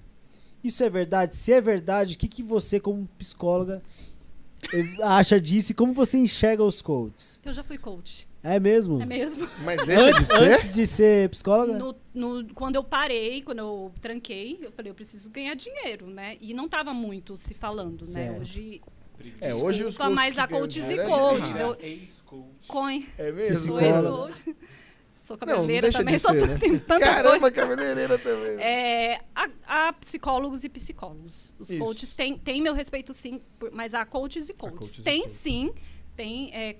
Isso 0.62 0.82
é 0.82 0.89
verdade? 0.91 1.36
Se 1.36 1.53
é 1.53 1.61
verdade, 1.61 2.15
o 2.15 2.19
que, 2.19 2.27
que 2.27 2.43
você, 2.43 2.81
como 2.81 3.07
psicóloga, 3.19 3.82
eh, 4.73 4.85
acha 5.03 5.39
disso 5.39 5.73
e 5.73 5.74
como 5.74 5.93
você 5.93 6.16
enxerga 6.16 6.65
os 6.65 6.81
coaches? 6.81 7.41
eu 7.45 7.53
já 7.53 7.62
fui 7.62 7.77
coach. 7.77 8.27
É 8.44 8.60
mesmo? 8.60 9.00
É 9.00 9.06
mesmo? 9.06 9.48
Mas 9.64 9.84
deixa 9.86 10.04
de 10.04 10.10
Antes, 10.12 10.26
ser? 10.26 10.34
antes 10.52 10.74
de 10.74 10.86
ser 10.86 11.28
psicóloga? 11.30 11.78
No, 11.78 11.96
no- 12.14 12.54
quando 12.54 12.76
eu 12.76 12.84
parei, 12.84 13.40
quando 13.42 13.58
eu 13.60 13.92
tranquei, 14.02 14.58
eu 14.60 14.70
falei, 14.70 14.90
eu 14.90 14.94
preciso 14.94 15.30
ganhar 15.30 15.54
dinheiro, 15.54 16.06
né? 16.06 16.36
E 16.42 16.52
não 16.52 16.68
tava 16.68 16.92
muito 16.92 17.38
se 17.38 17.54
falando, 17.54 18.02
né? 18.06 18.12
Certo. 18.26 18.40
Hoje. 18.42 18.82
É, 19.40 19.54
hoje 19.54 19.84
os 19.84 19.96
coaches 19.96 20.14
mas 20.14 20.38
a 20.38 20.46
coaches 20.46 20.90
e 20.90 20.98
é 20.98 21.06
coaches. 21.08 21.54
de- 21.54 21.60
Eu, 21.60 21.76
Ex-coach. 21.80 22.68
coin, 22.68 23.06
É 23.16 23.32
mesmo? 23.32 23.56
sou 23.72 23.80
ex-coach. 23.80 24.56
Sou 25.22 25.38
Não, 25.40 25.46
não 25.46 25.54
cabeleireira 25.56 25.86
deixa 25.86 25.98
também, 26.00 26.14
de 26.16 26.20
sou 26.20 26.34
né? 26.34 26.58
tenho 26.60 26.80
tantas 26.80 27.08
Caramba, 27.08 27.30
coisas. 27.40 27.50
cabeleireira 27.52 28.18
também. 28.18 28.62
É, 28.62 29.20
há, 29.34 29.48
há 29.66 29.92
psicólogos 29.94 30.64
e 30.64 30.68
psicólogos. 30.68 31.54
Os 31.58 31.70
Isso. 31.70 31.78
coaches 31.82 32.12
têm, 32.12 32.36
têm 32.36 32.60
meu 32.60 32.74
respeito, 32.74 33.14
sim, 33.14 33.40
por- 33.58 33.70
mas 33.72 33.94
há 33.94 34.04
coaches 34.04 34.50
e 34.50 34.52
coaches. 34.52 34.76
coaches 34.78 34.98
e 34.98 35.02
tem 35.02 35.20
coaches. 35.20 35.36
sim, 35.38 35.72
tem, 36.14 36.54
é, 36.54 36.76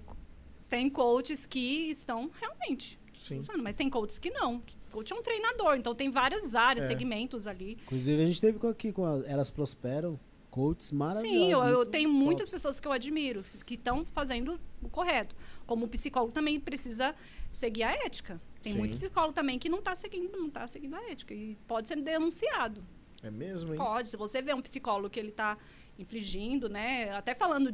tem 0.75 0.91
coaches 0.91 1.47
que 1.47 1.89
estão 1.89 2.29
realmente 2.41 2.99
Sim. 3.15 3.39
usando, 3.39 3.63
mas 3.63 3.77
tem 3.77 3.89
coaches 3.89 4.19
que 4.19 4.29
não. 4.31 4.61
Coach 4.91 5.13
é 5.13 5.17
um 5.17 5.23
treinador, 5.23 5.77
então 5.77 5.95
tem 5.95 6.11
várias 6.11 6.55
áreas, 6.57 6.85
É. 6.87 6.89
segmentos 6.89 7.47
ali. 7.47 7.79
Inclusive, 7.85 8.21
a 8.23 8.27
gente 8.27 8.41
teve 8.41 8.67
aqui 8.67 8.93
com 8.93 9.07
a 9.07 9.23
Elas 9.27 9.51
Prosperam, 9.51 10.19
coaches 10.51 10.91
maravilhosos. 10.91 11.47
Sim, 11.47 11.53
eu, 11.53 11.65
eu 11.81 11.87
tenho 11.87 12.09
muitas 12.09 12.49
tops. 12.49 12.51
pessoas 12.53 12.81
que 12.81 12.89
eu 12.89 12.93
admiro, 12.93 13.43
que 13.65 13.75
estão 13.75 14.05
fazendo 14.07 14.61
o 14.83 14.89
correto. 14.89 15.35
Como 15.65 15.87
psicólogo 15.89 16.33
também 16.33 16.59
precisa 16.59 17.15
seguir 17.53 17.85
a 17.85 17.93
ética. 17.93 18.41
Tem 18.63 18.73
Sim. 18.73 18.79
muito 18.81 18.95
psicólogo 18.97 19.33
também 19.33 19.59
que 19.61 19.69
não 19.69 19.79
está 19.79 19.95
seguindo, 19.95 20.37
não 20.37 20.51
tá 20.51 20.67
seguindo 20.67 20.95
a 20.97 21.11
ética 21.11 21.33
e 21.35 21.57
pode 21.69 21.87
ser 21.87 22.01
denunciado. 22.01 22.85
É 23.23 23.31
mesmo, 23.31 23.73
hein? 23.73 23.79
Pode, 23.79 24.09
se 24.09 24.17
você 24.17 24.43
vê 24.43 24.53
um 24.53 24.61
psicólogo 24.63 25.09
que 25.11 25.21
ele 25.21 25.29
está 25.31 25.57
infligindo, 25.99 26.69
né, 26.69 27.11
até 27.13 27.35
falando, 27.35 27.73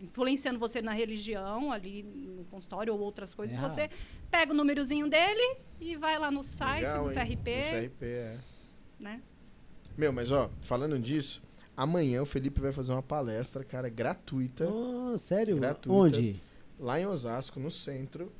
influenciando 0.00 0.58
você 0.58 0.80
na 0.82 0.92
religião, 0.92 1.72
ali 1.72 2.02
no 2.02 2.44
consultório 2.44 2.92
ou 2.94 3.00
outras 3.00 3.34
coisas, 3.34 3.56
Errado. 3.56 3.70
você 3.70 3.90
pega 4.30 4.52
o 4.52 4.54
númerozinho 4.56 5.08
dele 5.08 5.56
e 5.80 5.96
vai 5.96 6.18
lá 6.18 6.30
no 6.30 6.42
site 6.42 6.82
Legal, 6.82 7.04
do 7.04 7.10
hein? 7.10 7.16
CRP, 7.36 7.56
No 7.56 7.80
CRP, 7.88 8.04
é. 8.06 8.38
né? 9.00 9.22
Meu, 9.96 10.12
mas 10.12 10.30
ó, 10.30 10.48
falando 10.62 10.98
disso, 10.98 11.42
amanhã 11.76 12.22
o 12.22 12.26
Felipe 12.26 12.60
vai 12.60 12.70
fazer 12.72 12.92
uma 12.92 13.02
palestra, 13.02 13.64
cara, 13.64 13.88
gratuita, 13.88 14.68
Oh, 14.68 15.16
sério? 15.18 15.56
Gratuita. 15.56 15.92
Onde? 15.92 16.36
lá 16.78 17.00
em 17.00 17.06
Osasco, 17.06 17.58
no 17.58 17.70
centro. 17.70 18.30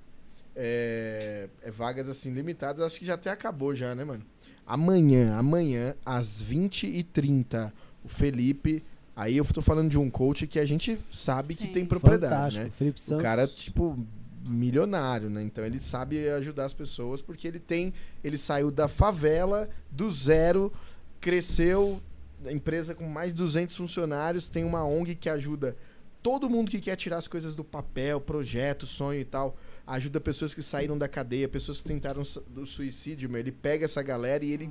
É, 0.54 1.48
é 1.62 1.70
vagas 1.70 2.08
assim 2.08 2.32
limitadas, 2.32 2.82
acho 2.82 2.98
que 2.98 3.06
já 3.06 3.14
até 3.14 3.30
acabou 3.30 3.74
já, 3.74 3.94
né, 3.94 4.04
mano? 4.04 4.24
Amanhã, 4.66 5.36
amanhã, 5.36 5.94
às 6.04 6.42
20h30, 6.42 7.72
o 8.04 8.08
Felipe. 8.08 8.82
Aí 9.18 9.36
eu 9.36 9.44
tô 9.44 9.60
falando 9.60 9.90
de 9.90 9.98
um 9.98 10.08
coach 10.08 10.46
que 10.46 10.60
a 10.60 10.64
gente 10.64 10.96
sabe 11.12 11.52
que 11.56 11.64
Sim. 11.64 11.72
tem 11.72 11.84
propriedade, 11.84 12.32
Fantástico. 12.32 12.64
né? 12.66 12.70
Felipe 12.70 13.00
O 13.00 13.02
Santos. 13.02 13.20
cara, 13.24 13.48
tipo, 13.48 13.98
milionário, 14.46 15.28
né? 15.28 15.42
Então 15.42 15.66
ele 15.66 15.80
sabe 15.80 16.28
ajudar 16.28 16.66
as 16.66 16.72
pessoas 16.72 17.20
porque 17.20 17.48
ele 17.48 17.58
tem. 17.58 17.92
Ele 18.22 18.38
saiu 18.38 18.70
da 18.70 18.86
favela, 18.86 19.68
do 19.90 20.08
zero, 20.08 20.72
cresceu, 21.20 22.00
a 22.46 22.52
empresa 22.52 22.94
com 22.94 23.08
mais 23.08 23.30
de 23.30 23.34
200 23.34 23.74
funcionários, 23.74 24.48
tem 24.48 24.62
uma 24.62 24.84
ONG 24.84 25.16
que 25.16 25.28
ajuda 25.28 25.76
todo 26.22 26.48
mundo 26.48 26.70
que 26.70 26.80
quer 26.80 26.94
tirar 26.94 27.18
as 27.18 27.26
coisas 27.26 27.56
do 27.56 27.64
papel, 27.64 28.20
projeto, 28.20 28.86
sonho 28.86 29.18
e 29.20 29.24
tal, 29.24 29.56
ajuda 29.84 30.20
pessoas 30.20 30.54
que 30.54 30.62
saíram 30.62 30.96
da 30.96 31.08
cadeia, 31.08 31.48
pessoas 31.48 31.80
que 31.80 31.88
tentaram 31.88 32.22
do 32.50 32.64
suicídio, 32.64 33.28
meu. 33.28 33.40
Ele 33.40 33.50
pega 33.50 33.84
essa 33.84 34.00
galera 34.00 34.44
e 34.44 34.52
ele 34.52 34.70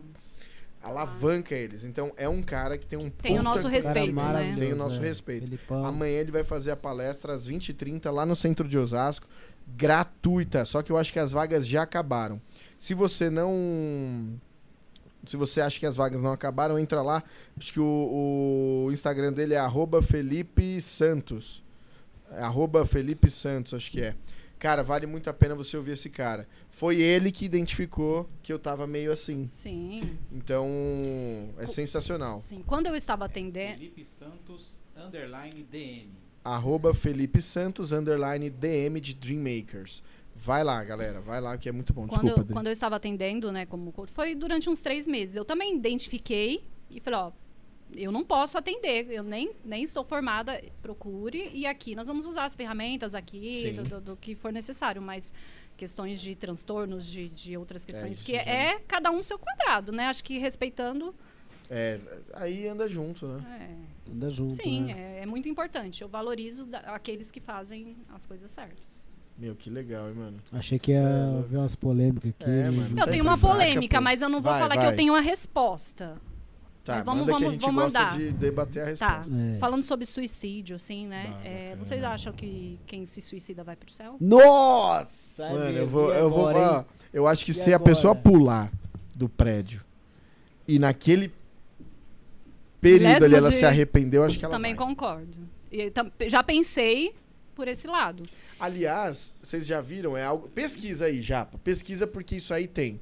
alavanca 0.88 1.54
eles. 1.54 1.84
Então 1.84 2.12
é 2.18 2.28
um 2.28 2.42
cara 2.42 2.78
que 2.78 2.86
tem 2.86 2.98
um 2.98 3.10
Tem 3.10 3.40
o 3.40 3.44
nosso 3.44 3.64
Cara 3.64 3.74
respeito, 3.74 4.16
né? 4.16 4.56
Tem 4.58 4.74
o 4.74 4.76
nosso 4.76 5.02
né? 5.02 5.08
respeito. 5.08 5.44
Felipão. 5.44 5.86
Amanhã 5.86 6.20
ele 6.20 6.32
vai 6.32 6.44
fazer 6.44 6.72
a 6.72 6.76
palestra 6.76 7.34
às 7.34 7.48
20h30 7.48 8.10
lá 8.12 8.26
no 8.26 8.36
centro 8.36 8.68
de 8.68 8.78
Osasco, 8.78 9.28
gratuita. 9.68 10.66
Só 10.66 10.82
que 10.82 10.92
eu 10.92 10.98
acho 10.98 11.12
que 11.12 11.20
as 11.20 11.32
vagas 11.32 11.68
já 11.68 11.84
acabaram. 11.84 12.42
Se 12.78 12.94
você 12.94 13.30
não. 13.30 14.40
Se 15.26 15.36
você 15.36 15.60
acha 15.60 15.78
que 15.80 15.86
as 15.86 15.96
vagas 15.96 16.22
não 16.22 16.32
acabaram, 16.32 16.80
entra 16.80 17.02
lá. 17.02 17.22
Acho 17.58 17.74
que 17.74 17.80
o, 17.80 18.86
o 18.88 18.92
Instagram 18.92 19.34
dele 19.34 19.54
é 19.54 19.58
arroba 19.58 20.02
Felipe 20.02 20.80
Santos. 20.82 21.64
É 22.32 22.42
arroba 22.42 22.86
Felipe 22.86 23.30
Santos, 23.30 23.74
acho 23.74 23.92
que 23.92 24.02
é. 24.02 24.16
Cara, 24.60 24.82
vale 24.84 25.06
muito 25.06 25.30
a 25.30 25.34
pena 25.34 25.54
você 25.54 25.78
ouvir 25.78 25.92
esse 25.92 26.10
cara. 26.10 26.48
Foi 26.72 27.00
ele 27.00 27.32
que 27.32 27.46
identificou 27.46 28.28
que 28.42 28.52
eu 28.52 28.58
tava 28.58 28.88
meio 28.88 29.12
assim. 29.12 29.46
Sim, 29.46 30.18
Então, 30.32 30.68
é 31.58 31.68
sensacional. 31.68 32.40
sim. 32.40 32.64
Quando 32.66 32.88
eu 32.88 32.96
estava 32.96 33.26
atendendo. 33.26 33.78
Felipe 33.78 34.04
Santos, 34.04 34.82
underline 34.96 35.64
DM. 35.64 36.10
arroba 36.44 36.94
Felipe 36.94 37.42
Santos, 37.42 37.92
underline 37.92 38.50
DM 38.50 39.00
de 39.00 39.14
Dreammakers. 39.14 40.02
Vai 40.36 40.64
lá, 40.64 40.84
galera, 40.84 41.20
vai 41.20 41.42
lá 41.42 41.58
que 41.58 41.68
é 41.68 41.72
muito 41.72 41.94
bom. 41.94 42.02
Quando, 42.08 42.12
Desculpa, 42.22 42.40
eu, 42.40 42.44
Dri. 42.46 42.54
quando 42.54 42.68
eu 42.68 42.72
estava 42.74 42.96
atendendo, 42.96 43.52
né, 43.52 43.66
como 43.66 43.92
coach, 43.92 44.12
foi 44.12 44.34
durante 44.36 44.70
uns 44.70 44.82
três 44.82 45.08
meses. 45.08 45.36
Eu 45.36 45.44
também 45.46 45.76
identifiquei 45.76 46.64
e 46.92 47.00
falei, 47.00 47.20
ó, 47.20 47.32
eu 47.94 48.12
não 48.12 48.24
posso 48.24 48.58
atender, 48.58 49.08
eu 49.12 49.24
nem, 49.24 49.52
nem 49.64 49.84
estou 49.84 50.04
formada, 50.04 50.62
procure, 50.82 51.50
e 51.54 51.66
aqui 51.66 51.96
nós 51.96 52.08
vamos 52.08 52.26
usar 52.26 52.44
as 52.46 52.56
ferramentas 52.56 53.16
aqui, 53.16 53.72
do, 53.72 53.84
do- 53.84 54.02
do 54.02 54.16
que 54.18 54.36
for 54.36 54.52
necessário, 54.52 55.02
mas 55.02 55.34
questões 55.76 56.20
de 56.20 56.36
transtornos, 56.36 57.06
de, 57.06 57.30
de 57.30 57.56
outras 57.58 57.86
questões, 57.86 58.14
isso 58.14 58.26
que 58.26 58.34
já- 58.34 58.42
é 58.42 58.80
cada 58.88 59.12
um 59.12 59.22
seu 59.22 59.38
quadrado, 59.40 59.92
né? 59.92 60.06
Acho 60.08 60.24
que 60.24 60.38
respeitando, 60.38 61.14
É, 61.70 62.00
aí 62.34 62.68
anda 62.68 62.88
junto, 62.88 63.28
né? 63.28 63.70
é, 64.08 64.12
Anda 64.12 64.30
junto, 64.32 64.56
sim, 64.56 64.86
né? 64.86 65.18
é, 65.20 65.24
é 65.24 65.26
muito 65.26 65.48
importante. 65.50 66.02
Eu 66.02 66.08
valorizo 66.08 66.66
da- 66.66 66.80
aqueles 66.80 67.30
que 67.32 67.40
fazem 67.42 67.96
as 68.14 68.26
coisas 68.26 68.50
certas. 68.50 68.86
Meu, 69.38 69.54
que 69.56 69.70
legal, 69.70 70.08
hein, 70.10 70.16
mano. 70.16 70.38
Achei 70.52 70.80
que 70.80 70.92
é 70.92 70.96
ia 70.96 71.26
louco. 71.28 71.50
ver 71.50 71.58
umas 71.58 71.76
polêmicas 71.76 72.30
aqui. 72.32 72.50
É, 72.50 72.72
mas- 72.72 72.92
mano. 72.92 73.02
Eu 73.06 73.12
tenho 73.12 73.24
uma 73.24 73.38
polêmica, 73.38 74.02
mas 74.02 74.22
eu 74.24 74.30
não 74.30 74.42
vou 74.42 74.52
Vai, 74.52 74.62
falar 74.62 74.76
que 74.78 74.84
vai. 74.84 74.92
eu 74.94 74.96
tenho 74.96 75.14
a 75.14 75.20
resposta. 75.20 76.20
Tá, 76.88 76.96
Mas 76.96 77.06
vamos- 77.06 77.20
manda 77.22 77.26
que 77.26 77.36
a 77.36 77.38
vamos- 77.38 77.52
gente 77.54 77.62
vamos 77.66 77.84
gosta 77.84 78.00
mandar. 78.02 78.18
de 78.18 78.32
debater 78.32 78.82
a 78.82 78.86
Tá. 78.86 78.90
resposta. 79.20 79.42
É. 79.56 79.58
Falando 79.60 79.84
sobre 79.84 80.06
suicídio, 80.06 80.76
assim, 80.78 81.06
né? 81.08 81.26
Bah, 81.30 81.42
É, 81.46 81.76
vocês 81.76 82.02
acham 82.04 82.32
que 82.32 82.80
quem 82.88 83.06
se 83.06 83.22
suicida 83.22 83.64
vai 83.64 83.76
pro 83.76 83.92
céu? 83.92 84.16
Nossa! 84.22 85.44
é 85.44 85.50
Mano, 85.52 85.66
eu 85.66 85.74
mesmo, 85.74 85.88
vou, 85.88 86.14
eu 86.14 86.30
vou, 86.30 86.48
agora, 86.48 86.72
ó, 86.72 86.80
hein? 86.80 86.86
eu 87.14 87.28
acho 87.28 87.44
que 87.44 87.52
E 87.52 87.54
se 87.54 87.74
a 87.74 87.76
agora? 87.76 87.92
pessoa 87.94 88.16
pular 88.16 88.72
do 89.16 89.28
prédio 89.28 89.84
e 90.68 90.80
naquele 90.80 91.32
período 92.80 93.26
ali 93.26 93.36
ela 93.36 93.50
de- 93.50 93.56
se 93.58 93.66
arrependeu, 93.66 94.24
acho 94.24 94.38
que 94.40 94.46
ela 94.46 94.54
Também 94.54 94.74
vai. 94.76 94.88
concordo. 94.88 95.34
E 95.72 95.90
tam- 95.92 96.12
já 96.28 96.42
pensei 96.44 97.14
por 97.56 97.68
esse 97.68 97.88
lado. 97.88 98.24
Aliás, 98.60 99.34
vocês 99.42 99.68
já 99.68 99.82
viram? 99.82 100.16
É 100.16 100.24
algo. 100.24 100.48
Pesquisa 100.50 101.06
aí, 101.06 101.22
Japa. 101.22 101.58
Pesquisa 101.60 102.08
porque 102.08 102.38
isso 102.38 102.54
aí 102.54 102.66
tem. 102.68 103.00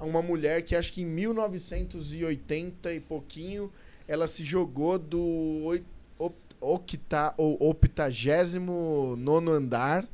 Uma 0.00 0.20
mulher 0.22 0.62
que 0.62 0.74
acho 0.76 0.92
que 0.92 1.02
em 1.02 1.06
1980 1.06 2.92
e 2.92 3.00
pouquinho 3.00 3.70
ela 4.06 4.28
se 4.28 4.44
jogou 4.44 4.98
do 4.98 5.20
oi- 5.64 5.82
op- 6.18 6.34
octa, 6.60 7.34
ou 7.36 7.56
optagésimo 7.70 9.14
nono 9.18 9.50
andar, 9.50 10.04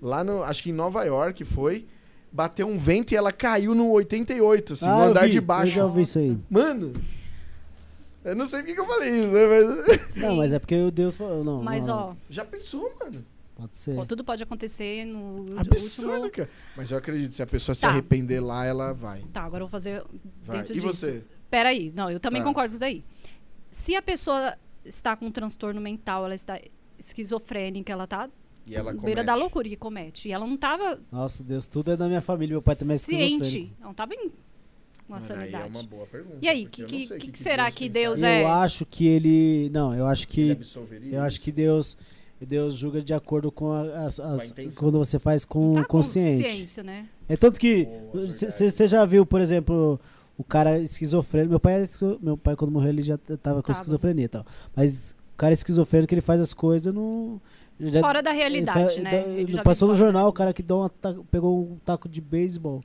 lá 0.00 0.22
no. 0.22 0.42
Acho 0.42 0.62
que 0.62 0.70
em 0.70 0.74
Nova 0.74 1.04
York 1.04 1.44
foi. 1.44 1.86
Bateu 2.30 2.66
um 2.66 2.78
vento 2.78 3.12
e 3.12 3.16
ela 3.16 3.30
caiu 3.30 3.74
no 3.74 3.90
88, 3.90 4.72
assim, 4.72 4.86
Ah, 4.86 4.94
no 4.96 5.02
eu 5.04 5.10
andar 5.10 5.24
vi, 5.24 5.30
de 5.32 5.36
Eu 5.36 5.42
baixo. 5.42 5.72
já 5.72 5.84
ouvi 5.84 6.02
isso 6.02 6.18
aí. 6.18 6.38
Mano! 6.48 6.94
Eu 8.24 8.34
não 8.36 8.46
sei 8.46 8.60
porque 8.60 8.74
que 8.74 8.80
eu 8.80 8.86
falei 8.86 9.10
isso, 9.18 9.28
né? 9.32 9.40
Mas. 9.86 10.16
Não, 10.16 10.36
mas 10.36 10.52
é 10.52 10.58
porque 10.58 10.76
o 10.76 10.90
Deus 10.90 11.16
falou. 11.16 11.42
Não, 11.44 11.62
Mas, 11.62 11.88
não, 11.88 12.10
ó, 12.10 12.14
Já 12.30 12.44
pensou, 12.44 12.90
mano? 13.00 13.24
Pode 13.62 13.76
ser. 13.76 13.94
pô, 13.94 14.04
tudo 14.06 14.22
pode 14.24 14.42
acontecer 14.42 15.04
no 15.04 15.58
Absurdo, 15.58 16.12
último... 16.24 16.30
cara. 16.30 16.50
Mas 16.76 16.90
eu 16.90 16.98
acredito, 16.98 17.34
se 17.34 17.42
a 17.42 17.46
pessoa 17.46 17.74
se 17.74 17.80
Tá. 17.82 17.88
arrepender 17.88 18.40
lá, 18.40 18.64
ela 18.66 18.92
vai. 18.92 19.22
Tá, 19.32 19.42
agora 19.42 19.62
eu 19.62 19.66
vou 19.66 19.70
fazer 19.70 20.04
vai. 20.44 20.58
dentro 20.58 20.72
E 20.72 20.80
disso. 20.80 20.86
você? 20.86 21.24
Peraí, 21.50 21.92
não, 21.94 22.10
eu 22.10 22.20
também 22.20 22.40
Tá. 22.42 22.48
concordo 22.48 22.68
com 22.70 22.74
isso 22.74 22.80
daí. 22.80 23.04
Se 23.70 23.94
a 23.96 24.02
pessoa 24.02 24.56
está 24.84 25.16
com 25.16 25.26
um 25.26 25.30
transtorno 25.32 25.80
mental, 25.80 26.24
ela 26.24 26.34
está 26.34 26.58
esquizofrênica, 26.98 27.92
ela 27.92 28.06
tá 28.06 28.28
E 28.66 28.74
ela 28.74 28.90
comete. 28.92 29.04
beira 29.04 29.24
da 29.24 29.34
loucura 29.34 29.68
que 29.68 29.76
comete. 29.76 30.28
E 30.28 30.32
ela 30.32 30.46
não 30.46 30.56
tava 30.56 31.00
Nossa, 31.10 31.42
Deus, 31.42 31.66
tudo 31.66 31.92
é 31.92 31.96
da 31.96 32.06
minha 32.08 32.20
família. 32.20 32.54
Meu 32.54 32.62
pai 32.62 32.76
também 32.76 32.94
é 32.94 32.96
esquizofrênico. 32.96 33.44
ciente. 33.44 33.72
Ela 33.78 33.86
não 33.88 33.94
tava 33.94 34.14
em 34.14 34.18
uma 34.26 34.28
Mano, 34.28 34.34
aí 35.16 35.20
sanidade. 35.20 35.64
é 35.64 35.78
uma 35.80 35.82
boa 35.82 36.06
pergunta. 36.06 36.38
E 36.40 36.48
aí, 36.48 36.66
que- 36.66 36.84
que- 36.84 37.18
que 37.18 37.32
que 37.32 37.38
será 37.38 37.70
que 37.70 37.88
Deus 37.88 38.20
pensaria. 38.20 38.36
é? 38.38 38.42
Eu 38.44 38.48
acho 38.48 38.86
que 38.86 39.06
ele. 39.06 39.68
Não, 39.70 39.94
eu 39.94 40.06
acho 40.06 40.22
Ele 40.24 40.32
que. 40.32 40.52
absolveria 40.52 41.16
Eu 41.16 41.22
acho 41.22 41.40
que 41.40 41.52
Deus. 41.52 41.96
Deus 42.46 42.74
julga 42.76 43.00
de 43.02 43.14
acordo 43.14 43.50
com 43.52 43.70
a- 43.70 44.04
as, 44.06 44.18
as- 44.20 44.54
quando 44.76 44.98
você 44.98 45.18
faz 45.18 45.44
com 45.44 45.74
Tá 45.74 45.84
consciente. 45.84 46.42
consciência, 46.42 46.82
né? 46.82 47.06
É 47.28 47.36
tanto 47.36 47.58
que 47.60 47.84
Boa, 48.12 48.26
você 48.26 48.86
já 48.86 49.04
viu, 49.04 49.24
por 49.24 49.40
exemplo, 49.40 49.98
o 50.36 50.42
cara 50.44 50.78
esquizofrênico. 50.78 51.50
Meu 51.50 51.60
pai, 51.60 51.82
é 51.82 51.86
meu 52.20 52.36
pai 52.36 52.56
quando 52.56 52.70
morreu 52.70 52.90
ele 52.90 53.02
já 53.02 53.16
tava 53.16 53.62
com 53.62 53.62
Tava. 53.62 53.72
esquizofrenia 53.72 54.24
e 54.24 54.28
tal. 54.28 54.44
Mas 54.74 55.14
o 55.34 55.36
cara 55.36 55.52
esquizofrênico 55.52 56.12
ele 56.14 56.20
faz 56.20 56.40
as 56.40 56.52
coisas 56.52 56.92
no 56.92 57.40
já- 57.80 58.00
Fora 58.00 58.22
da 58.22 58.30
ele 58.30 58.38
realidade, 58.38 58.96
fa- 58.96 59.00
né? 59.02 59.10
da- 59.10 59.28
Ele 59.28 59.62
passou 59.62 59.88
no 59.88 59.94
jornal 59.94 60.28
o 60.28 60.32
cara 60.32 60.52
que 60.52 60.62
deu 60.62 60.78
um 60.78 60.82
ataque- 60.84 61.20
pegou 61.30 61.62
um 61.62 61.76
taco 61.84 62.08
de 62.08 62.20
beisebol, 62.20 62.80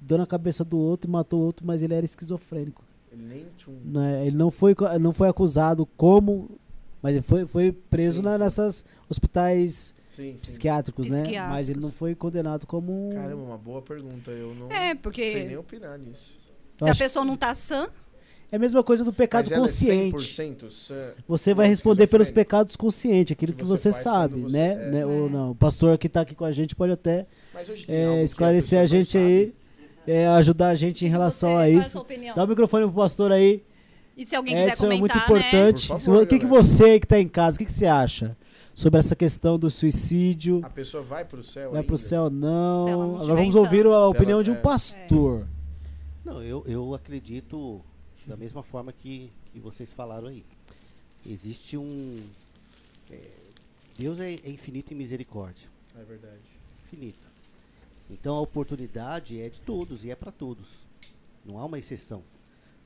deu 0.00 0.18
na 0.18 0.26
cabeça 0.26 0.64
do 0.64 0.78
outro 0.78 1.08
e 1.08 1.12
matou 1.12 1.40
o 1.40 1.44
outro, 1.44 1.66
mas 1.66 1.82
ele 1.82 1.94
era 1.94 2.04
esquizofrênico. 2.04 2.82
Ele 3.12 3.22
nem 3.26 3.46
tchum. 3.56 3.72
né? 3.84 4.26
Ele 4.26 4.36
não 4.36 4.50
foi, 4.50 4.74
não 5.00 5.12
foi 5.12 5.28
acusado 5.28 5.86
como, 5.96 6.50
mas 7.04 7.14
ele 7.14 7.22
foi, 7.22 7.46
foi 7.46 7.70
preso 7.70 8.16
Sim, 8.18 8.22
na- 8.24 8.38
nessas 8.38 8.84
hospitais 9.10 9.94
Sim, 10.10 10.32
sim. 10.32 10.38
psiquiátricos, 10.40 11.06
né? 11.08 11.20
Psiquiátricos. 11.20 11.54
Mas 11.54 11.68
ele 11.68 11.80
não 11.80 11.92
foi 11.92 12.14
condenado 12.14 12.66
como. 12.66 13.10
Caramba, 13.12 13.42
uma 13.42 13.58
boa 13.58 13.82
pergunta. 13.82 14.30
Eu 14.30 14.54
não 14.54 14.70
É, 14.72 14.86
sei 14.86 14.94
porque 14.94 15.44
nem 15.44 15.56
opinar 15.56 15.98
nisso. 15.98 16.32
Se 16.82 16.88
a 16.88 16.94
pessoa 16.94 17.24
não 17.24 17.36
tá 17.36 17.52
sã, 17.54 17.88
É 18.52 18.56
a 18.56 18.58
mesma 18.58 18.82
coisa 18.84 19.02
do 19.04 19.12
pecado 19.12 19.44
Mas 19.46 19.52
ela 19.52 19.60
consciente. 19.62 20.14
É 20.40 20.44
100% 20.46 20.70
sã. 20.70 21.12
Você 21.26 21.52
vai 21.52 21.66
é 21.66 21.68
responder 21.68 22.06
pelos 22.06 22.30
pecados 22.30 22.76
conscientes, 22.76 23.32
aquilo 23.32 23.52
Que 23.52 23.58
que, 23.58 23.64
você 23.64 23.90
você, 23.90 23.92
faz 23.92 24.04
sabe, 24.04 24.40
você- 24.42 24.56
né? 24.56 24.72
é. 24.72 24.90
né? 24.90 25.06
Ou 25.06 25.26
É. 25.26 25.30
não. 25.30 25.50
O 25.50 25.54
pastor 25.56 25.98
que 25.98 26.08
tá 26.08 26.20
aqui 26.22 26.34
com 26.36 26.44
a 26.44 26.52
gente 26.52 26.74
pode 26.76 26.92
até 26.92 27.26
é, 27.88 28.18
que 28.18 28.22
esclarecer 28.22 28.78
a, 28.78 28.82
não 28.82 28.86
gente 28.86 29.18
aí, 29.18 29.52
é, 30.06 30.26
ajudar 30.28 30.68
a 30.68 30.74
gente 30.76 31.04
em 31.04 31.08
relação 31.08 31.50
você, 31.50 31.54
a 31.54 31.58
qual 31.58 31.62
é 31.62 31.66
a 31.66 31.78
isso. 31.78 32.34
Dá 32.36 32.44
o 32.44 32.46
microfone 32.46 32.84
pro 32.86 32.94
pastor 32.94 33.32
aí. 33.32 33.62
E 34.16 34.24
se 34.24 34.36
alguém 34.36 34.54
quiser 34.54 34.68
Edson, 34.68 34.86
é 34.86 34.96
comentar, 34.96 35.00
muito 35.00 35.16
né? 35.16 35.22
importante. 35.24 35.88
Por 35.88 35.98
Se 36.00 36.04
favor, 36.06 36.18
vo- 36.18 36.22
O 36.24 36.26
que, 36.26 36.38
que 36.38 36.46
você 36.46 37.00
que 37.00 37.06
tá 37.06 37.18
em 37.20 37.28
casa, 37.28 37.56
o 37.56 37.58
que, 37.58 37.64
que 37.64 37.72
você 37.72 37.86
acha 37.86 38.36
sobre 38.74 38.98
essa 39.00 39.16
questão 39.16 39.58
do 39.58 39.68
suicídio? 39.70 40.60
A 40.64 40.70
pessoa 40.70 41.02
vai 41.02 41.24
pro 41.24 41.42
céu 41.42 41.72
Vai 41.72 41.82
pro 41.82 41.94
ainda? 41.96 42.08
céu 42.08 42.22
ou 42.24 42.30
não? 42.30 42.86
Não 42.86 43.16
Agora 43.16 43.34
vamos 43.34 43.54
ouvir 43.56 43.84
a 43.86 43.88
ela- 43.88 44.08
opinião 44.08 44.42
de 44.42 44.50
um 44.50 44.54
é. 44.54 44.60
pastor. 44.60 45.46
Não, 46.24 46.42
eu, 46.42 46.64
eu 46.66 46.94
acredito 46.94 47.80
da 48.26 48.36
mesma 48.36 48.62
forma 48.62 48.92
que, 48.92 49.30
que 49.52 49.58
vocês 49.58 49.92
falaram 49.92 50.28
aí. 50.28 50.44
Existe 51.28 51.76
um. 51.76 52.18
é, 53.10 53.18
Deus 53.98 54.20
é, 54.20 54.34
é 54.34 54.50
infinito 54.50 54.92
em 54.92 54.96
misericórdia. 54.96 55.66
É 55.98 56.02
verdade. 56.04 56.40
Infinito. 56.86 57.24
Então 58.10 58.36
a 58.36 58.40
oportunidade 58.40 59.40
é 59.40 59.48
de 59.48 59.60
todos 59.60 60.04
e 60.04 60.10
é 60.10 60.14
para 60.14 60.30
todos. 60.30 60.66
Não 61.44 61.58
há 61.58 61.64
uma 61.64 61.78
exceção. 61.78 62.22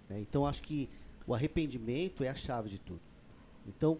né? 0.08 0.18
Então 0.20 0.46
acho 0.46 0.62
que 0.62 0.88
o 1.28 1.34
arrependimento 1.34 2.24
é 2.24 2.28
a 2.28 2.34
chave 2.34 2.68
de 2.70 2.78
tudo. 2.80 3.00
Então 3.66 3.98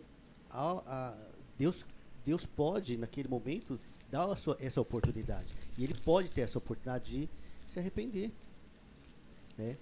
a- 0.51 0.83
a- 0.87 1.15
Deus, 1.59 1.85
Deus 2.25 2.47
pode, 2.47 2.97
naquele 2.97 3.29
momento, 3.29 3.79
dar 4.11 4.25
a 4.25 4.35
sua- 4.37 4.57
essa 4.61 4.81
oportunidade. 4.81 5.53
E 5.77 5.85
Ele 5.85 5.95
pode 5.95 6.31
ter 6.31 6.41
essa 6.41 6.59
oportunidade 6.59 7.13
de 7.13 7.29
se 7.69 7.79
arrepender. 7.79 8.33
Né? 9.57 9.77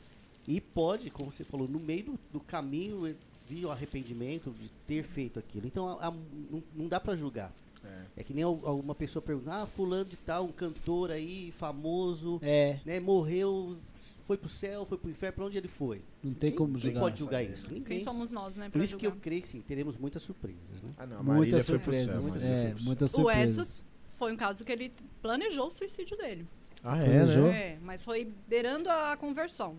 E 0.49 0.61
pode, 0.61 1.11
como 1.11 1.31
você 1.33 1.45
falou, 1.45 1.69
no 1.69 1.79
meio 1.79 2.05
do, 2.05 2.19
do 2.35 2.41
caminho 2.41 3.15
vir 3.49 3.65
o 3.65 3.71
arrependimento 3.71 4.51
de 4.51 4.69
ter 4.87 5.05
feito 5.05 5.39
aquilo. 5.39 5.67
Então 5.67 5.89
a- 5.89 6.09
a- 6.09 6.11
não, 6.11 6.63
não 6.75 6.89
dá 6.89 6.99
para 6.99 7.15
julgar. 7.17 7.53
É. 7.85 8.03
É 8.17 8.25
que 8.25 8.35
nem 8.35 8.43
al- 8.43 8.61
alguma 8.65 8.95
pessoa 8.95 9.23
pergunta, 9.23 9.53
ah, 9.63 9.67
fulano 9.67 10.05
de 10.07 10.17
tal, 10.17 10.47
um 10.47 10.53
cantor 10.53 11.11
aí, 11.13 11.53
famoso, 11.53 12.41
É, 12.43 12.81
né, 12.85 12.99
morreu, 12.99 13.77
foi 14.27 14.37
pro 14.37 14.49
céu, 14.49 14.85
foi 14.85 14.99
pro 14.99 15.09
inferno, 15.11 15.35
pra 15.37 15.45
onde 15.47 15.57
ele 15.57 15.69
foi? 15.69 16.03
não 16.23 16.35
tem 16.35 16.51
como 16.53 16.73
Quem 16.75 16.81
julgar. 16.83 17.01
pode 17.01 17.19
julgar 17.19 17.43
isso? 17.45 17.67
Ninguém. 17.69 17.83
Quem 17.85 18.01
somos 18.01 18.33
nós, 18.33 18.57
né? 18.57 18.69
Por 18.71 18.81
isso 18.83 18.97
que 18.97 19.07
eu 19.07 19.11
julgar? 19.11 19.23
creio 19.23 19.43
que 19.43 19.49
sim, 19.49 19.61
teremos 19.61 19.97
muitas 19.97 20.23
surpresas, 20.23 20.83
né? 20.83 20.91
Ah, 20.99 21.07
não. 21.07 21.23
Muitas 21.23 21.65
céu, 21.65 21.77
surpresas. 21.77 22.35
Marília 22.37 22.53
É, 22.55 22.67
céu. 22.69 22.77
muitas 22.83 23.13
O 23.13 23.15
surpresas. 23.17 23.79
Edson 23.81 23.85
foi 24.17 24.33
um 24.33 24.37
caso 24.37 24.65
que 24.65 24.73
ele 24.73 24.93
planejou 25.23 25.69
o 25.69 25.71
suicídio 25.71 26.17
dele. 26.17 26.47
Ah, 26.83 26.99
é, 26.99 27.05
Planejou? 27.05 27.43
né? 27.45 27.59
É, 27.73 27.79
mas 27.83 28.05
foi 28.05 28.33
beirando 28.49 28.89
a 28.91 29.17
conversão. 29.17 29.77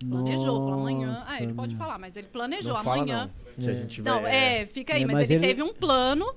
Planejou, 0.00 0.44
falou 0.60 0.72
amanhã. 0.74 1.08
Nossa, 1.10 1.32
Ah, 1.32 1.42
ele 1.42 1.54
pode 1.54 1.76
falar, 1.76 1.98
mas 1.98 2.16
ele 2.16 2.26
planejou 2.28 2.74
Não 2.74 2.82
fala 2.82 3.02
amanhã. 3.02 3.26
não. 3.26 3.64
Que 3.64 3.70
a 3.70 3.72
É. 3.72 3.76
gente 3.80 4.02
vai... 4.02 4.12
Não, 4.22 4.26
é, 4.28 4.66
fica 4.66 4.94
aí, 4.94 5.02
É, 5.02 5.06
mas, 5.06 5.14
mas 5.14 5.30
ele, 5.30 5.40
ele- 5.40 5.46
teve 5.48 5.62
um 5.62 5.72
plano 5.72 6.34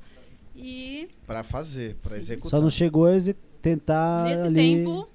e 0.55 1.09
Pra 1.25 1.43
fazer, 1.43 1.95
pra 1.95 2.11
Sim. 2.11 2.17
executar. 2.17 2.49
Só 2.49 2.61
não 2.61 2.69
chegou 2.69 3.05
a 3.05 3.15
executar. 3.15 3.45
tentar 3.61 4.25
Nesse 4.25 4.41
ali... 4.47 4.55
tempo 4.55 5.09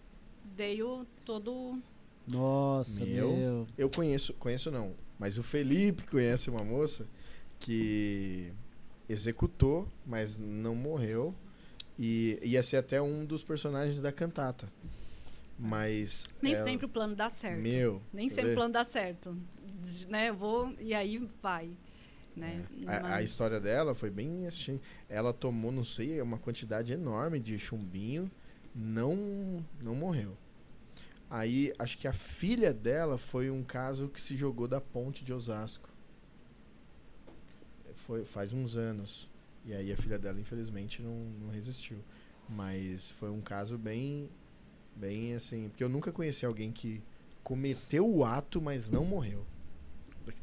veio 0.57 1.07
todo. 1.25 1.79
Nossa, 2.31 3.05
Meu. 3.05 3.37
meu. 3.37 3.67
Eu 3.77 3.91
conheço, 3.91 4.33
conheço 4.35 4.71
não, 4.71 4.95
mas 5.19 5.37
o 5.39 5.43
Felipe 5.43 6.05
conhece 6.07 6.49
uma 6.51 6.65
moça 6.65 7.07
que 7.59 8.53
executou, 9.09 9.89
mas 10.07 10.37
não 10.39 10.75
morreu. 10.75 11.35
E 11.99 12.39
ia 12.43 12.63
ser 12.63 12.77
até 12.79 13.01
um 13.03 13.25
dos 13.27 13.43
personagens 13.43 14.01
da 14.01 14.11
cantata. 14.11 14.67
Mas. 15.59 16.27
Nem 16.41 16.55
ela- 16.55 16.65
sempre 16.65 16.87
o 16.87 16.89
plano 16.89 17.15
dá 17.15 17.29
certo. 17.29 17.61
Meu. 17.61 18.01
Nem 18.13 18.31
sempre 18.31 18.53
o 18.53 18.55
plano 18.55 18.73
dá 18.73 18.85
certo. 18.85 19.37
Né? 20.09 20.31
Eu 20.31 20.35
vou 20.35 20.75
e 20.81 20.95
aí 20.95 21.19
vai. 21.43 21.71
Né? 22.35 22.65
É. 22.87 22.91
A, 22.91 22.99
a 22.99 23.03
Mas- 23.11 23.31
história 23.31 23.61
dela 23.61 23.95
foi 23.95 24.09
bem 24.09 24.47
assim. 24.47 24.81
Ela 25.09 25.33
tomou, 25.35 25.71
não 25.71 25.85
sei, 25.85 26.23
uma 26.23 26.39
quantidade 26.39 26.93
enorme 26.93 27.39
de 27.39 27.59
chumbinho, 27.59 28.31
não, 28.75 29.63
não 29.83 29.95
morreu. 29.95 30.35
Aí, 31.31 31.73
acho 31.79 31.97
que 31.97 32.09
a 32.09 32.13
filha 32.13 32.75
dela 32.75 33.17
foi 33.17 33.51
um 33.51 33.63
caso 33.63 34.09
que 34.09 34.21
se 34.21 34.37
jogou 34.37 34.67
da 34.67 34.81
ponte 34.81 35.25
de 35.25 35.33
Osasco. 35.33 35.89
Foi 37.95 38.25
faz 38.25 38.53
uns 38.53 38.77
anos. 38.77 39.31
E 39.65 39.73
aí 39.73 39.93
a 39.93 39.97
filha 39.97 40.19
dela, 40.19 40.41
infelizmente, 40.41 41.01
não, 41.01 41.15
não 41.41 41.51
resistiu. 41.51 41.99
Mas 42.49 43.13
foi 43.13 43.31
um 43.31 43.41
caso 43.41 43.79
bem, 43.79 44.29
bem 44.97 45.35
assim, 45.35 45.69
porque 45.69 45.85
eu 45.85 45.89
nunca 45.89 46.11
conheci 46.11 46.45
alguém 46.45 46.73
que 46.73 47.01
cometeu 47.45 48.09
o 48.09 48.25
ato, 48.25 48.61
mas 48.61 48.91
não 48.91 49.05
morreu. 49.05 49.47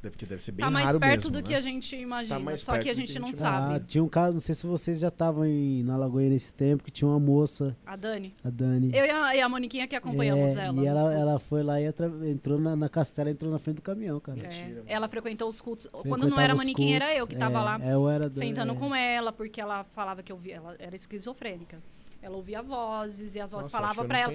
Porque 0.01 0.25
deve 0.25 0.41
ser 0.41 0.51
bem 0.51 0.65
tá 0.65 0.71
mais 0.71 0.85
raro 0.85 0.99
perto 0.99 1.15
mesmo, 1.17 1.31
do 1.31 1.37
né? 1.39 1.43
que 1.43 1.55
a 1.55 1.61
gente 1.61 1.95
imagina. 1.95 2.39
mais 2.39 2.61
só 2.61 2.77
que 2.79 2.89
a 2.89 2.93
gente 2.93 3.11
que 3.11 3.17
a 3.17 3.21
não 3.21 3.27
gente 3.27 3.37
sabe. 3.37 3.75
Ah, 3.75 3.79
tinha 3.79 4.03
um 4.03 4.09
caso, 4.09 4.33
não 4.33 4.41
sei 4.41 4.55
se 4.55 4.65
vocês 4.65 4.99
já 4.99 5.07
estavam 5.09 5.45
na 5.83 5.95
Lagoinha 5.97 6.29
nesse 6.29 6.51
tempo, 6.53 6.83
que 6.83 6.91
tinha 6.91 7.07
uma 7.07 7.19
moça, 7.19 7.75
A 7.85 7.95
Dani. 7.95 8.33
a 8.43 8.49
Dani. 8.49 8.91
Eu 8.93 9.05
e 9.05 9.09
a, 9.09 9.35
e 9.35 9.41
a 9.41 9.49
Moniquinha 9.49 9.87
que 9.87 9.95
acompanhamos 9.95 10.55
É, 10.55 10.65
ela. 10.65 10.81
E 10.81 10.85
ela, 10.85 11.13
ela 11.13 11.39
foi 11.39 11.63
lá 11.63 11.79
e 11.81 11.85
entrou 12.29 12.59
na, 12.59 12.75
na 12.75 12.89
castela, 12.89 13.29
entrou 13.29 13.51
na 13.51 13.59
frente 13.59 13.77
do 13.77 13.81
caminhão, 13.81 14.19
cara. 14.19 14.39
É, 14.41 14.81
ela 14.87 15.07
frequentou 15.07 15.47
os 15.49 15.61
cultos. 15.61 15.87
Quando 15.91 16.27
não 16.29 16.39
era 16.39 16.53
a 16.53 16.55
Moniquinha, 16.55 16.95
era 16.97 17.05
cultos, 17.05 17.19
eu 17.21 17.27
que 17.27 17.35
tava 17.35 17.59
é, 17.59 17.61
lá 17.61 17.79
é, 17.81 17.93
eu 17.93 18.09
era 18.09 18.29
do- 18.29 18.37
sentando 18.37 18.73
é. 18.73 18.75
com 18.75 18.95
ela, 18.95 19.31
porque 19.31 19.59
ela 19.61 19.83
falava 19.83 20.21
que 20.23 20.31
eu 20.31 20.37
via, 20.37 20.55
ela 20.55 20.75
era 20.79 20.95
esquizofrênica. 20.95 21.79
Ela 22.27 22.35
ouvia 22.35 22.61
vozes 22.61 23.35
e 23.35 23.39
as 23.39 23.53
vozes 23.53 23.71
Nossa, 23.71 23.81
falavam 23.93 24.05
não 24.05 24.13
ela. 24.15 24.33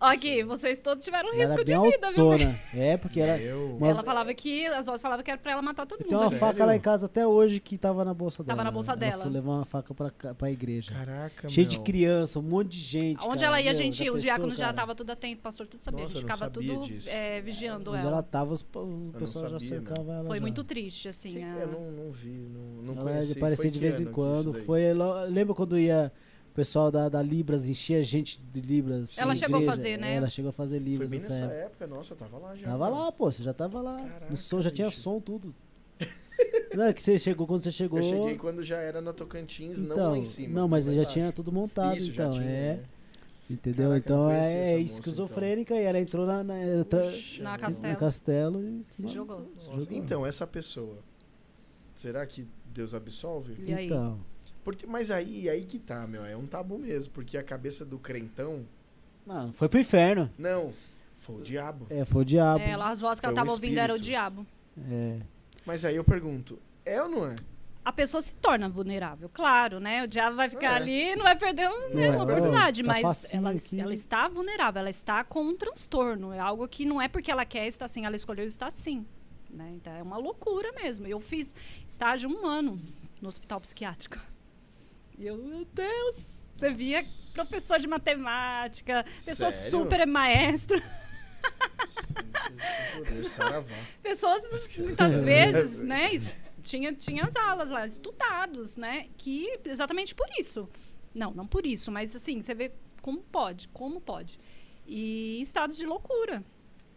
Aqui, 0.00 0.44
vocês 0.44 0.78
todos 0.78 1.02
tiveram 1.02 1.30
um 1.30 1.32
Ela 1.32 1.44
risco 1.44 1.64
de 1.64 1.72
vida, 1.78 2.12
viu? 2.12 2.32
É, 2.78 2.98
porque 2.98 3.20
era. 3.20 3.56
Uma- 3.56 3.88
Ela 3.88 4.02
falava 4.04 4.34
que 4.34 4.66
as 4.66 4.84
vozes 4.84 5.00
falavam 5.00 5.24
que 5.24 5.30
era 5.30 5.40
pra 5.40 5.52
ela 5.52 5.62
matar 5.62 5.86
todo 5.86 6.00
Tem 6.00 6.08
mundo. 6.08 6.16
uma 6.20 6.24
Sério? 6.28 6.38
faca 6.38 6.66
lá 6.66 6.76
em 6.76 6.80
casa 6.80 7.06
até 7.06 7.26
hoje 7.26 7.58
que 7.58 7.78
tava 7.78 8.04
na 8.04 8.12
bolsa 8.12 8.42
dela. 8.44 8.54
Tava 8.56 8.64
na 8.64 8.70
bolsa 8.70 8.90
ela 8.92 9.00
dela. 9.00 9.22
foi 9.22 9.32
levar 9.32 9.50
uma 9.52 9.64
faca 9.64 9.94
pra, 9.94 10.10
pra 10.34 10.50
igreja. 10.50 10.92
Caraca, 10.92 11.48
Cheio 11.48 11.66
de 11.66 11.76
meu. 11.76 11.84
criança, 11.84 12.38
um 12.38 12.42
monte 12.42 12.68
de 12.68 12.78
gente. 12.80 13.26
Onde 13.26 13.36
cara. 13.42 13.46
ela 13.46 13.60
ia, 13.62 13.70
a 13.70 13.74
gente, 13.74 14.10
os 14.10 14.20
diáconos 14.22 14.58
já 14.58 14.68
estavam 14.68 14.94
tudo 14.94 15.10
atento, 15.10 15.38
o 15.38 15.42
pastor 15.42 15.66
tudo 15.66 15.82
sabia. 15.82 16.02
Nossa, 16.02 16.12
a 16.12 16.20
gente 16.20 16.30
ficava 16.30 16.50
tudo 16.50 16.86
é, 17.06 17.40
vigiando 17.40 17.92
Onde 17.92 18.00
ela. 18.00 18.10
ela 18.10 18.22
tava, 18.22 18.52
os- 18.52 18.60
o 18.74 19.12
pessoal 19.18 19.48
já 19.48 19.58
cercava 19.58 20.12
ela. 20.12 20.26
Foi 20.26 20.36
já. 20.36 20.42
muito 20.42 20.62
triste, 20.64 21.08
assim. 21.08 21.30
Que- 21.30 21.42
a- 21.42 21.56
Eu 21.62 21.68
não, 21.68 21.90
não 22.04 22.10
vi, 22.12 22.28
não, 22.52 22.82
não 22.82 22.92
ela 22.94 23.02
conheci. 23.10 23.34
de 23.34 23.56
Foi 23.56 23.70
de 23.70 23.78
vez 23.80 23.98
em 24.00 24.04
quando. 24.04 24.52
Foi, 24.52 24.82
lembra 25.30 25.54
quando 25.54 25.78
ia 25.78 26.12
o 26.52 26.54
pessoal 26.54 26.90
da, 26.90 27.08
da 27.08 27.22
Libras 27.22 27.66
encher 27.66 28.02
gente 28.02 28.38
de 28.52 28.60
Libras? 28.60 29.16
Ela 29.16 29.34
chegou 29.34 29.56
a 29.56 29.62
igreja? 29.62 29.76
fazer, 29.76 29.96
né? 29.98 30.14
Ela 30.16 30.28
chegou 30.28 30.50
a 30.50 30.52
fazer 30.52 30.76
Foi 30.76 30.84
Libras 30.88 31.10
bem 31.10 31.18
nessa 31.20 31.32
nessa 31.32 31.44
época. 31.46 31.64
época, 31.64 31.86
nossa, 31.86 32.12
eu 32.12 32.16
tava 32.18 32.38
lá 32.38 32.54
já. 32.54 32.66
Tava 32.66 32.88
lá, 32.88 33.10
pô, 33.12 33.32
você 33.32 33.42
já 33.42 33.54
tava 33.54 33.80
lá. 33.80 33.96
Caraca, 33.96 34.26
no 34.28 34.36
som 34.36 34.60
já 34.60 34.70
tinha 34.70 34.88
bicho. 34.88 35.00
som, 35.00 35.18
tudo. 35.18 35.54
Não 36.76 36.84
é 36.84 36.92
que 36.92 37.02
você 37.02 37.18
chegou 37.18 37.46
quando 37.46 37.62
você 37.62 37.72
chegou. 37.72 37.98
Eu 37.98 38.04
cheguei 38.04 38.36
quando 38.36 38.62
já 38.62 38.76
era 38.76 39.00
na 39.00 39.12
Tocantins, 39.14 39.78
não 39.78 39.92
então, 39.96 40.10
lá 40.10 40.18
em 40.18 40.24
cima. 40.24 40.54
não, 40.60 40.68
mas 40.68 40.84
já 40.86 40.92
embaixo. 40.92 41.10
tinha 41.10 41.32
tudo 41.32 41.50
montado, 41.50 41.96
Isso, 41.96 42.12
já 42.12 42.24
então. 42.24 42.32
tinha, 42.38 42.44
é. 42.50 42.76
né? 42.76 42.84
Entendeu? 43.50 43.88
Caraca, 43.90 43.98
então 44.04 44.22
não 44.24 44.30
é, 44.30 44.40
conhecia 44.40 44.58
é 44.58 44.80
esquizofrênica 44.80 45.74
e 45.74 45.82
ela 45.82 45.98
entrou 46.00 46.26
na, 46.26 46.42
na, 46.44 46.54
Puxa, 46.84 47.42
Na. 47.42 47.58
Castelo. 47.58 47.92
no 47.92 47.98
castelo 47.98 48.62
e 48.64 48.82
se 48.82 49.02
Se 49.02 49.08
jogou. 49.08 49.50
Jogou. 49.58 49.86
Então, 49.90 50.26
essa 50.26 50.46
pessoa, 50.46 50.98
será 51.94 52.26
que 52.26 52.46
Deus 52.66 52.92
absolve? 52.94 53.54
E 53.66 53.72
aí? 53.74 53.88
Porque, 54.64 54.86
mas 54.86 55.10
aí, 55.10 55.48
aí 55.48 55.64
que 55.64 55.78
tá, 55.78 56.06
meu, 56.06 56.24
é 56.24 56.36
um 56.36 56.46
tabu 56.46 56.78
mesmo, 56.78 57.12
porque 57.12 57.36
a 57.36 57.42
cabeça 57.42 57.84
do 57.84 57.98
crentão, 57.98 58.64
mano, 59.26 59.52
foi 59.52 59.68
pro 59.68 59.80
inferno. 59.80 60.30
não, 60.38 60.72
foi 61.18 61.36
o 61.36 61.40
diabo. 61.42 61.86
É, 61.90 62.04
foi 62.04 62.22
o 62.22 62.24
diabo. 62.24 62.62
É, 62.64 62.76
lá 62.76 62.90
as 62.90 63.00
vozes 63.00 63.20
que 63.20 63.26
Foi 63.26 63.32
ela 63.34 63.42
um 63.42 63.44
tava 63.46 63.52
ouvindo 63.52 63.78
era 63.78 63.92
o 63.92 63.96
espírito. 63.96 64.10
diabo. 64.10 64.46
É. 64.90 65.18
Mas 65.66 65.84
aí 65.84 65.96
eu 65.96 66.04
pergunto, 66.04 66.58
é 66.84 67.00
ou 67.02 67.08
não 67.08 67.26
é? 67.30 67.36
A 67.84 67.92
pessoa 67.92 68.20
se 68.22 68.34
torna 68.34 68.68
vulnerável, 68.68 69.28
claro, 69.28 69.80
né? 69.80 70.04
O 70.04 70.06
diabo 70.06 70.36
vai 70.36 70.48
ficar 70.48 70.74
É. 70.74 70.76
ali 70.76 71.12
e 71.12 71.16
não 71.16 71.24
vai 71.24 71.36
perder 71.36 71.68
um- 71.68 71.94
né, 71.94 72.06
É, 72.06 72.10
uma 72.10 72.20
ó, 72.20 72.22
oportunidade, 72.22 72.82
tá 72.82 72.88
mas 72.88 73.02
facinho 73.02 73.40
ela, 73.40 73.50
aqui. 73.50 73.80
ela 73.80 73.92
está 73.94 74.28
vulnerável, 74.28 74.78
ela 74.80 74.90
está 74.90 75.24
com 75.24 75.42
um 75.42 75.56
transtorno. 75.56 76.32
É 76.32 76.38
algo 76.38 76.66
que 76.68 76.84
não 76.84 77.02
é 77.02 77.08
porque 77.08 77.30
ela 77.30 77.44
quer 77.44 77.66
estar 77.66 77.86
assim, 77.86 78.06
ela 78.06 78.14
escolheu 78.14 78.46
estar 78.46 78.68
assim. 78.68 79.04
Né? 79.50 79.72
Então 79.74 79.92
é 79.92 80.02
uma 80.02 80.16
loucura 80.16 80.70
mesmo. 80.72 81.06
Eu 81.08 81.18
fiz 81.20 81.54
estágio 81.88 82.30
um 82.30 82.46
ano 82.46 82.80
no 83.20 83.26
hospital 83.28 83.60
psiquiátrico. 83.60 84.16
E 85.22 85.26
eu, 85.28 85.36
meu 85.36 85.64
Deus, 85.64 86.16
você 86.52 86.72
via 86.72 87.00
professor 87.32 87.78
de 87.78 87.86
matemática, 87.86 89.04
pessoa 89.24 89.52
Sério? 89.52 89.70
super 89.70 90.04
maestro. 90.04 90.82
Pessoas 94.02 94.42
muitas 94.76 95.22
vezes, 95.22 95.84
né, 95.84 96.10
tinha 96.64 96.92
tinha 96.92 97.24
as 97.24 97.36
aulas 97.36 97.70
lá 97.70 97.86
estudados, 97.86 98.76
né, 98.76 99.10
que 99.16 99.60
exatamente 99.64 100.12
por 100.12 100.26
isso. 100.36 100.68
Não, 101.14 101.30
não 101.30 101.46
por 101.46 101.64
isso, 101.66 101.92
mas 101.92 102.16
assim, 102.16 102.42
você 102.42 102.52
vê 102.52 102.72
como 103.00 103.22
pode, 103.22 103.68
como 103.68 104.00
pode. 104.00 104.40
E 104.84 105.40
estados 105.40 105.76
de 105.76 105.86
loucura. 105.86 106.42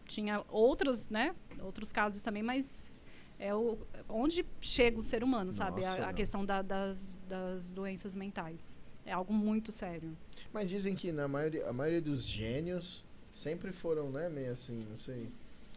Tinha 0.07 0.43
outros, 0.49 1.09
né, 1.09 1.35
outros 1.59 1.91
casos 1.91 2.23
também, 2.23 2.41
mas 2.41 2.94
é 3.39 3.53
o 3.53 3.77
onde 4.09 4.45
chega 4.61 4.99
o 4.99 5.03
ser 5.03 5.23
humano, 5.23 5.51
sabe? 5.51 5.81
Nossa, 5.81 6.01
A, 6.01 6.03
a 6.05 6.07
não. 6.07 6.13
questão 6.13 6.45
da- 6.45 6.61
das, 6.61 7.17
das 7.27 7.71
doenças 7.71 8.15
mentais. 8.15 8.79
É 9.05 9.11
algo 9.11 9.31
muito 9.33 9.71
sério. 9.71 10.17
Mas 10.53 10.67
dizem 10.69 10.95
que 10.95 11.11
na 11.11 11.27
maioria, 11.27 11.67
a 11.69 11.73
maioria 11.73 12.01
dos 12.01 12.23
gênios 12.25 13.03
sempre 13.33 13.71
foram, 13.71 14.09
né, 14.09 14.29
meio 14.29 14.51
assim, 14.51 14.85
não 14.89 14.95
sei. 14.97 15.15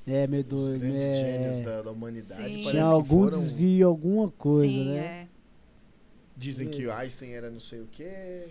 É, 0.06 0.26
meio 0.26 0.42
os 0.42 0.48
doido. 0.48 0.80
grandes 0.80 1.02
É. 1.02 1.20
gênios 1.38 1.64
da, 1.66 1.82
da 1.82 1.90
humanidade. 1.90 2.34
Sim. 2.42 2.42
parece 2.42 2.70
Tinha 2.70 2.82
que 2.84 2.88
algum 2.88 3.24
foram- 3.24 3.38
desvio, 3.38 3.86
alguma 3.88 4.30
coisa, 4.30 4.72
Sim, 4.74 4.88
né? 4.92 4.96
é. 5.24 5.28
Dizem 6.36 6.68
que 6.70 6.86
o 6.86 6.92
Einstein 6.92 7.32
era 7.32 7.50
não 7.50 7.60
sei 7.60 7.80
o 7.80 7.88
quê, 7.90 8.48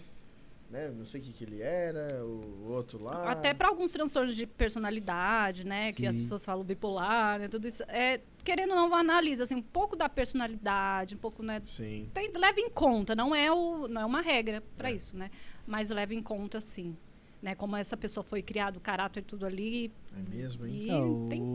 né? 0.70 0.90
Não 0.90 1.06
sei 1.06 1.22
o 1.22 1.24
que, 1.24 1.32
que 1.34 1.44
ele 1.44 1.62
era, 1.62 2.24
o 2.26 2.70
outro 2.70 3.04
lá. 3.04 3.32
Até 3.32 3.54
para 3.54 3.68
alguns 3.70 3.92
transtornos 3.92 4.36
de 4.36 4.46
personalidade, 4.46 5.64
né? 5.64 5.92
Que 5.94 6.06
as 6.06 6.16
Sim. 6.16 6.24
pessoas 6.24 6.44
falam 6.46 6.64
bipolar, 6.64 7.40
né? 7.40 7.48
Tudo 7.48 7.68
isso. 7.68 7.84
É, 7.88 8.20
querendo 8.44 8.72
ou 8.72 8.76
não, 8.76 8.94
analisa 8.96 9.44
assim, 9.44 9.56
um 9.56 9.62
pouco 9.62 9.96
da 9.96 10.10
personalidade, 10.10 11.16
um 11.16 11.18
pouco, 11.18 11.42
né? 11.44 11.62
Sim. 11.66 12.10
Tem, 12.14 12.32
leva 12.36 12.60
em 12.60 12.70
conta, 12.70 13.16
não 13.16 13.34
é, 13.34 13.52
o, 13.52 13.88
não 13.88 14.02
é 14.02 14.06
uma 14.06 14.22
regra 14.22 14.62
para 14.78 14.90
É. 14.90 14.94
isso, 14.94 15.18
né? 15.18 15.30
Mas 15.66 15.90
leva 15.90 16.14
em 16.14 16.22
conta, 16.22 16.60
sim. 16.62 16.96
Né? 17.42 17.54
Como 17.56 17.76
essa 17.76 17.96
pessoa 17.96 18.24
foi 18.24 18.42
criada, 18.42 18.78
o 18.78 18.82
caráter, 18.82 19.24
tudo 19.24 19.46
ali. 19.46 19.92
É 20.16 20.36
mesmo, 20.36 20.66
hein? 20.66 20.74
E 20.74 20.90
É, 20.90 20.96
o 20.98 21.28
tem, 21.30 21.40
tem. 21.40 21.48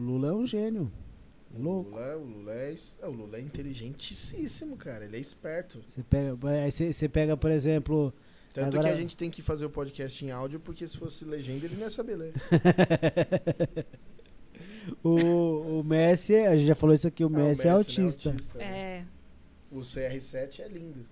Lula 0.00 0.28
é 0.28 0.32
um 0.32 0.46
gênio. 0.46 0.90
É 1.54 1.58
louco. 1.58 1.90
Lula, 1.90 2.16
o 2.16 2.24
Lula 2.24 2.52
é, 2.54 2.74
é, 3.02 3.06
o 3.06 3.10
Lula 3.10 3.36
é 3.36 3.40
inteligentíssimo, 3.40 4.76
cara. 4.76 5.04
Ele 5.04 5.16
é 5.16 5.20
esperto. 5.20 5.82
Você 5.86 6.02
pega, 6.02 6.34
você 6.70 6.92
você 6.92 7.08
pega, 7.08 7.36
por 7.36 7.50
exemplo, 7.50 8.12
Tanto 8.56 8.78
Agora- 8.78 8.88
que 8.88 8.94
a 8.94 9.00
gente 9.00 9.16
tem 9.18 9.28
que 9.30 9.42
fazer 9.42 9.66
o 9.66 9.70
podcast 9.70 10.24
em 10.24 10.30
áudio, 10.30 10.58
porque 10.58 10.88
se 10.88 10.96
fosse 10.96 11.26
legenda, 11.26 11.66
ele 11.66 11.74
não 11.74 11.82
ia 11.82 11.90
saber 11.90 12.16
ler. 12.16 12.32
o, 15.04 15.80
o 15.80 15.84
Messi, 15.84 16.34
a 16.36 16.56
gente 16.56 16.66
já 16.66 16.74
falou 16.74 16.94
isso 16.94 17.06
aqui, 17.06 17.22
o 17.22 17.28
Ah, 17.28 17.30
Messi, 17.30 17.62
é 17.62 17.64
né? 17.66 17.70
autista. 17.72 18.34
né? 18.54 18.64
É, 18.64 19.04
O 19.70 19.80
CR7 19.80 20.60
é 20.60 20.68
lindo. 20.68 21.04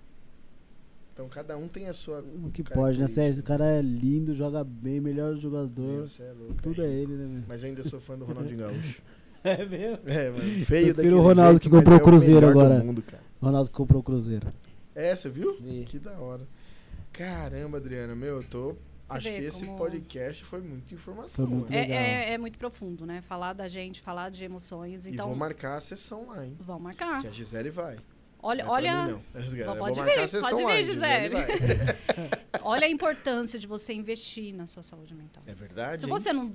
Então 1.13 1.29
cada 1.29 1.55
um 1.55 1.67
tem 1.67 1.87
a 1.87 1.93
sua. 1.93 2.25
O 2.43 2.49
que 2.51 2.61
pode, 2.63 2.99
né? 2.99 3.07
César? 3.07 3.39
O 3.41 3.43
cara 3.43 3.65
é 3.65 3.81
lindo, 3.81 4.33
joga 4.33 4.63
bem, 4.63 4.99
melhor 4.99 5.35
jogador. 5.37 6.01
Você 6.07 6.23
é 6.23 6.31
louco, 6.33 6.55
Tudo 6.61 6.81
é 6.81 6.87
é 6.87 6.91
ele, 6.93 7.13
né, 7.13 7.25
meu? 7.25 7.43
Mas 7.47 7.61
eu 7.63 7.69
ainda 7.69 7.83
sou 7.87 7.99
fã 8.01 8.17
do 8.17 8.25
Ronaldinho 8.25 8.59
Gaúcho. 8.59 9.01
É 9.45 9.63
mesmo? 9.63 9.99
É, 10.09 10.31
mano. 10.31 10.41
Feio 10.41 10.65
Prefiro 10.65 10.93
daquele 10.95 11.13
o 11.13 11.21
Ronaldo 11.21 11.51
jeito, 11.51 11.61
que 11.61 11.69
comprou 11.69 11.95
é 11.95 11.99
o 11.99 12.03
Cruzeiro 12.03 12.41
do 12.41 12.47
agora. 12.47 12.83
mundo. 12.83 13.03
Ronaldo 13.39 13.69
comprou 13.69 13.99
o 13.99 14.03
Cruzeiro. 14.03 14.47
É, 14.95 15.15
você 15.15 15.29
viu? 15.29 15.55
Vi. 15.61 15.83
Que 15.85 15.99
da 15.99 16.13
hora. 16.17 16.41
Caramba, 17.17 17.77
Adriana, 17.77 18.15
meu, 18.15 18.37
eu 18.37 18.43
tô. 18.43 18.75
Acho 19.07 19.29
vê 19.29 19.37
que 19.37 19.43
esse 19.45 19.65
como- 19.65 19.77
podcast 19.77 20.43
foi 20.43 20.61
muita 20.61 20.93
informação. 20.95 21.45
Foi 21.45 21.55
muito 21.55 21.71
mano. 21.71 21.85
é, 21.85 22.29
é, 22.31 22.33
é 22.33 22.37
muito 22.39 22.57
profundo, 22.57 23.05
né? 23.05 23.21
Falar 23.21 23.53
da 23.53 23.67
gente, 23.67 24.01
falar 24.01 24.31
de 24.31 24.43
emoções. 24.43 25.05
E 25.05 25.11
Então, 25.11 25.27
vou 25.27 25.35
marcar 25.35 25.75
a 25.75 25.79
sessão 25.79 26.27
lá, 26.29 26.43
hein? 26.45 26.55
vamos 26.59 26.81
marcar. 26.81 27.21
Que 27.21 27.27
a 27.27 27.31
Gisele 27.31 27.69
vai. 27.69 27.97
Olha, 28.41 28.63
é 28.63 28.65
olha, 28.65 29.05
mim, 29.05 29.11
não. 29.11 29.21
Pode 29.77 29.95
vou 29.95 30.03
vir, 30.03 30.05
marcar 30.05 30.23
a 30.23 30.27
sessão 30.27 30.49
pode 30.49 30.63
lá, 30.63 30.71
vir, 30.71 30.77
hein? 30.79 30.85
Gisele. 30.85 31.29
vai. 31.29 31.45
olha 32.65 32.87
a 32.87 32.89
importância 32.89 33.59
de 33.59 33.67
você 33.67 33.93
investir 33.93 34.53
na 34.53 34.65
sua 34.65 34.81
saúde 34.81 35.13
mental. 35.13 35.43
É 35.45 35.53
verdade? 35.53 35.99
Se 35.99 36.05
hein? 36.05 36.09
você 36.09 36.33
não 36.33 36.51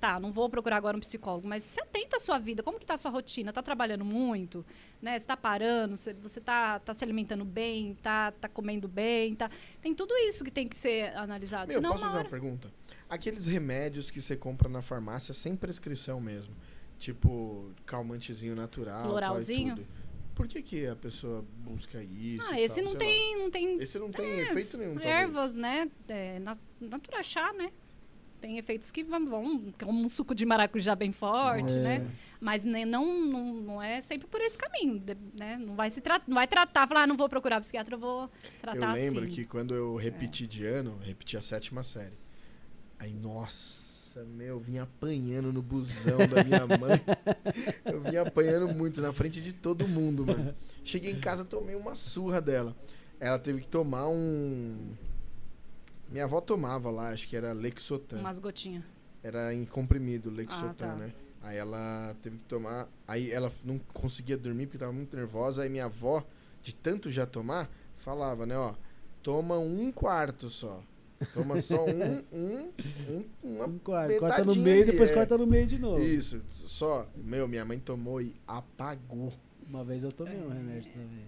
tá, 0.00 0.18
não 0.18 0.32
vou 0.32 0.48
procurar 0.48 0.76
agora 0.76 0.96
um 0.96 1.00
psicólogo, 1.00 1.46
mas 1.46 1.62
se 1.62 1.80
atenta 1.80 2.16
à 2.16 2.18
sua 2.18 2.38
vida, 2.38 2.62
como 2.62 2.78
que 2.78 2.86
tá 2.86 2.94
a 2.94 2.96
sua 2.96 3.10
rotina? 3.10 3.52
Tá 3.52 3.62
trabalhando 3.62 4.04
muito, 4.04 4.64
né? 5.00 5.18
Você 5.18 5.26
tá 5.26 5.36
parando, 5.36 5.96
você, 5.96 6.14
você 6.14 6.40
tá, 6.40 6.78
tá 6.78 6.94
se 6.94 7.04
alimentando 7.04 7.44
bem, 7.44 7.94
tá, 8.02 8.32
tá 8.32 8.48
comendo 8.48 8.88
bem, 8.88 9.34
tá... 9.34 9.50
Tem 9.82 9.94
tudo 9.94 10.14
isso 10.16 10.42
que 10.42 10.50
tem 10.50 10.66
que 10.66 10.76
ser 10.76 11.14
analisado. 11.16 11.68
Meu, 11.68 11.76
Senão, 11.76 11.90
posso 11.90 12.04
fazer 12.04 12.16
hora... 12.16 12.24
uma 12.24 12.30
pergunta? 12.30 12.72
Aqueles 13.08 13.46
remédios 13.46 14.10
que 14.10 14.22
você 14.22 14.36
compra 14.36 14.68
na 14.68 14.80
farmácia 14.80 15.34
sem 15.34 15.54
prescrição 15.54 16.20
mesmo, 16.20 16.54
tipo 16.98 17.70
calmantezinho 17.84 18.56
natural, 18.56 19.02
tal 19.02 19.10
Floralzinho? 19.10 19.76
tudo. 19.76 19.99
Por 20.40 20.48
que, 20.48 20.62
que 20.62 20.86
a 20.86 20.96
pessoa 20.96 21.44
busca 21.58 22.02
isso? 22.02 22.48
Ah, 22.50 22.60
esse 22.60 22.80
tal, 22.80 22.84
não 22.84 22.98
tem, 22.98 23.38
não 23.38 23.50
tem? 23.50 23.78
Esse 23.78 23.98
não 23.98 24.10
tem 24.10 24.40
efeito 24.40 24.78
nenhum, 24.78 25.00
ervas, 25.00 25.54
né? 25.54 25.90
É, 26.08 26.38
na, 26.38 26.56
natural 26.80 27.22
chá, 27.22 27.52
né? 27.52 27.70
Tem 28.40 28.56
efeitos 28.56 28.90
que 28.90 29.04
vão, 29.04 29.26
vão 29.26 29.74
como 29.78 30.00
um 30.00 30.08
suco 30.08 30.34
de 30.34 30.46
maracujá 30.46 30.96
bem 30.96 31.12
forte, 31.12 31.62
Nossa. 31.62 31.82
né? 31.82 32.10
Mas 32.40 32.64
né, 32.64 32.86
não, 32.86 33.22
não, 33.22 33.54
não 33.54 33.82
é 33.82 34.00
sempre 34.00 34.26
por 34.26 34.40
esse 34.40 34.56
caminho, 34.56 35.02
né? 35.34 35.58
Não 35.58 35.74
vai 35.74 35.90
se 35.90 36.02
não 36.26 36.36
vai 36.36 36.48
tratar, 36.48 36.88
falar, 36.88 37.02
ah, 37.02 37.06
não 37.06 37.16
vou 37.16 37.28
procurar 37.28 37.60
psiquiatra, 37.60 37.94
eu 37.94 37.98
vou 37.98 38.30
tratar 38.62 38.88
Eu 38.88 38.94
lembro 38.94 39.24
assim. 39.24 39.34
que 39.34 39.44
quando 39.44 39.74
eu 39.74 39.94
repeti 39.96 40.46
de 40.46 40.64
ano, 40.64 40.98
repeti 41.02 41.36
a 41.36 41.42
sétima 41.42 41.82
série. 41.82 42.18
Aí, 42.98 43.12
nossa, 43.12 43.89
meu, 44.18 44.46
eu 44.56 44.60
vinha 44.60 44.82
apanhando 44.82 45.52
no 45.52 45.62
busão 45.62 46.18
da 46.28 46.42
minha 46.44 46.66
mãe. 46.66 47.00
eu 47.84 48.00
vinha 48.02 48.22
apanhando 48.22 48.68
muito 48.68 49.00
na 49.00 49.12
frente 49.12 49.40
de 49.40 49.52
todo 49.52 49.86
mundo, 49.86 50.26
mano. 50.26 50.54
Cheguei 50.84 51.12
em 51.12 51.20
casa, 51.20 51.44
tomei 51.44 51.74
uma 51.76 51.94
surra 51.94 52.40
dela. 52.40 52.76
Ela 53.18 53.38
teve 53.38 53.60
que 53.60 53.68
tomar 53.68 54.08
um. 54.08 54.94
Minha 56.10 56.24
avó 56.24 56.40
tomava 56.40 56.90
lá, 56.90 57.10
acho 57.10 57.28
que 57.28 57.36
era 57.36 57.52
Lexotan. 57.52 58.18
Umas 58.18 58.38
gotinhas. 58.38 58.82
Era 59.22 59.54
em 59.54 59.64
comprimido, 59.64 60.30
Lexotan, 60.30 60.68
Ah, 60.70 60.74
tá. 60.74 60.96
né? 60.96 61.12
Aí 61.42 61.56
ela 61.56 62.14
teve 62.22 62.36
que 62.38 62.44
tomar. 62.44 62.88
Aí 63.06 63.30
ela 63.30 63.50
não 63.64 63.78
conseguia 63.78 64.36
dormir 64.36 64.66
porque 64.66 64.78
tava 64.78 64.92
muito 64.92 65.14
nervosa. 65.16 65.62
Aí 65.62 65.68
minha 65.68 65.84
avó, 65.86 66.24
de 66.62 66.74
tanto 66.74 67.10
já 67.10 67.24
tomar, 67.26 67.70
falava, 67.96 68.44
né, 68.44 68.56
ó, 68.56 68.74
toma 69.22 69.58
um 69.58 69.92
quarto 69.92 70.48
só. 70.48 70.82
Toma 71.34 71.60
só 71.60 71.84
um, 71.84 72.24
um, 72.32 72.72
um 73.08 73.24
uma 73.42 73.66
Um 73.66 73.78
quarto. 73.78 74.18
Corta 74.18 74.44
no 74.44 74.56
meio, 74.56 74.82
ali, 74.82 74.92
depois 74.92 75.10
é. 75.10 75.14
corta 75.14 75.36
no 75.36 75.46
meio 75.46 75.66
de 75.66 75.78
novo. 75.78 76.02
Isso, 76.02 76.42
só. 76.50 77.06
Meu, 77.14 77.46
minha 77.46 77.64
mãe 77.64 77.78
tomou 77.78 78.20
e 78.20 78.34
apagou. 78.46 79.32
Uma 79.68 79.84
vez 79.84 80.02
eu 80.02 80.10
tomei 80.10 80.36
um 80.38 80.48
remédio 80.48 80.90
também. 80.92 81.26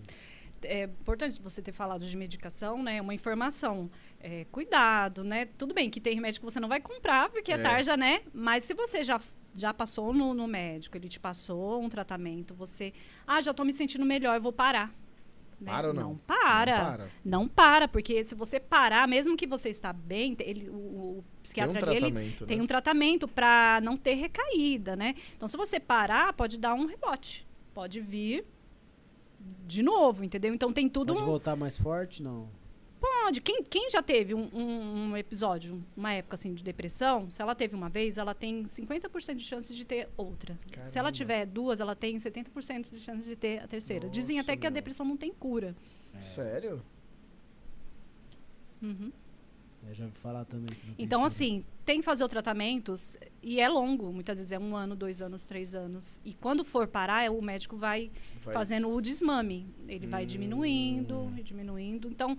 é 0.64 0.84
importante 0.84 1.40
você 1.42 1.60
ter 1.60 1.72
falado 1.72 2.06
de 2.06 2.16
medicação, 2.16 2.82
né? 2.82 3.00
Uma 3.00 3.14
informação. 3.14 3.90
É, 4.20 4.46
cuidado, 4.50 5.22
né? 5.24 5.46
Tudo 5.58 5.74
bem 5.74 5.90
que 5.90 6.00
tem 6.00 6.14
remédio 6.14 6.40
que 6.40 6.44
você 6.44 6.58
não 6.60 6.68
vai 6.68 6.80
comprar, 6.80 7.28
porque 7.30 7.52
é, 7.52 7.56
É. 7.56 7.58
tarja, 7.58 7.96
né? 7.96 8.22
Mas 8.32 8.64
se 8.64 8.72
você 8.74 9.02
já, 9.04 9.20
já 9.56 9.74
passou 9.74 10.12
no, 10.14 10.32
no 10.32 10.46
médico, 10.48 10.96
ele 10.96 11.08
te 11.08 11.20
passou 11.20 11.82
um 11.82 11.88
tratamento, 11.88 12.54
você. 12.54 12.92
Ah, 13.26 13.40
já 13.40 13.52
tô 13.52 13.64
me 13.64 13.72
sentindo 13.72 14.04
melhor, 14.06 14.36
eu 14.36 14.42
vou 14.42 14.52
parar. 14.52 14.92
Né? 15.62 15.72
Para 15.72 15.88
ou 15.88 15.94
não? 15.94 16.02
Não 16.10 16.16
para. 16.16 16.76
Não 16.76 16.90
para. 16.90 17.08
Não 17.24 17.48
para, 17.48 17.88
porque 17.88 18.24
se 18.24 18.34
você 18.34 18.58
parar, 18.60 19.06
mesmo 19.08 19.36
que 19.36 19.46
você 19.46 19.68
está 19.68 19.92
bem, 19.92 20.36
ele, 20.40 20.68
o, 20.68 20.74
o 20.74 21.12
Tem 21.12 21.18
um 21.18 21.42
psiquiatra 21.42 21.90
ali, 21.90 21.96
ele 21.96 22.10
tratamento, 22.10 22.46
tem 22.46 22.56
né? 22.58 22.62
um 22.62 22.66
tratamento 22.66 23.28
para 23.28 23.80
não 23.82 23.96
ter 23.96 24.14
recaída, 24.14 24.96
né? 24.96 25.14
Então, 25.36 25.48
se 25.48 25.56
você 25.56 25.80
parar, 25.80 26.32
pode 26.32 26.58
dar 26.58 26.74
um 26.74 26.86
rebote. 26.86 27.46
Pode 27.72 28.00
vir 28.00 28.44
de 29.66 29.82
novo, 29.82 30.24
entendeu? 30.24 30.54
Então, 30.54 30.72
tem 30.72 30.88
tudo 30.88 31.12
Pode 31.12 31.24
um... 31.24 31.26
voltar 31.26 31.56
mais 31.56 31.76
forte? 31.76 32.22
Não. 32.22 32.48
Pode. 33.02 33.40
Quem, 33.40 33.64
quem 33.64 33.90
já 33.90 34.00
teve 34.00 34.32
um, 34.32 34.48
um- 34.54 35.10
um 35.10 35.16
episódio, 35.16 35.82
uma 35.96 36.12
época 36.14 36.34
assim 36.36 36.54
de 36.54 36.62
depressão, 36.62 37.28
se 37.28 37.42
ela 37.42 37.52
teve 37.52 37.74
uma 37.74 37.88
vez, 37.88 38.16
ela 38.16 38.32
tem 38.32 38.62
50% 38.64 39.34
de 39.34 39.42
chances 39.44 39.76
de 39.76 39.84
ter 39.84 40.08
outra. 40.16 40.54
Se 40.86 40.98
ela 40.98 41.06
Caramba. 41.06 41.12
tiver 41.12 41.46
duas, 41.46 41.80
ela 41.80 41.96
tem 41.96 42.16
70% 42.16 42.90
de 42.90 43.00
chances 43.00 43.26
de 43.26 43.34
ter 43.34 43.60
a 43.60 43.66
terceira. 43.66 44.08
Dizem 44.08 44.36
Nossa, 44.36 44.52
até 44.52 44.56
que 44.56 44.66
a 44.66 44.70
meu. 44.70 44.74
depressão 44.74 45.04
não 45.04 45.16
tem 45.16 45.32
cura. 45.32 45.74
Sério? 46.20 46.80
Uhum. 48.80 49.10
Eu 49.88 49.94
já 49.94 50.04
ouvi 50.04 50.16
falar 50.16 50.44
também. 50.44 50.66
que 50.68 50.86
não 50.86 50.94
tem 50.94 51.04
Então, 51.04 51.24
assim, 51.24 51.64
tem 51.84 51.98
que 51.98 52.04
fazer 52.04 52.22
o 52.22 52.28
tratamento 52.28 52.94
e 53.42 53.58
é 53.58 53.68
longo. 53.68 54.12
Muitas 54.12 54.38
vezes 54.38 54.52
é 54.52 54.58
um 54.60 54.76
ano, 54.76 54.94
dois 54.94 55.20
anos, 55.20 55.44
três 55.44 55.74
anos. 55.74 56.20
E 56.24 56.34
quando 56.34 56.62
for 56.64 56.86
parar, 56.86 57.28
o 57.32 57.42
médico 57.42 57.76
vai, 57.76 58.12
Vai- 58.42 58.54
fazendo 58.54 58.88
o 58.88 59.00
desmame. 59.00 59.66
Ele 59.88 60.06
vai 60.06 60.22
Hum. 60.22 60.26
diminuindo 60.26 61.32
e 61.36 61.42
diminuindo. 61.42 62.08
Então, 62.08 62.38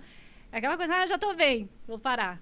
é 0.54 0.58
aquela 0.58 0.78
coisa, 0.78 0.96
ah, 0.96 1.08
já 1.08 1.18
tô 1.18 1.34
bem, 1.34 1.68
vou 1.88 2.00
parar. 2.00 2.42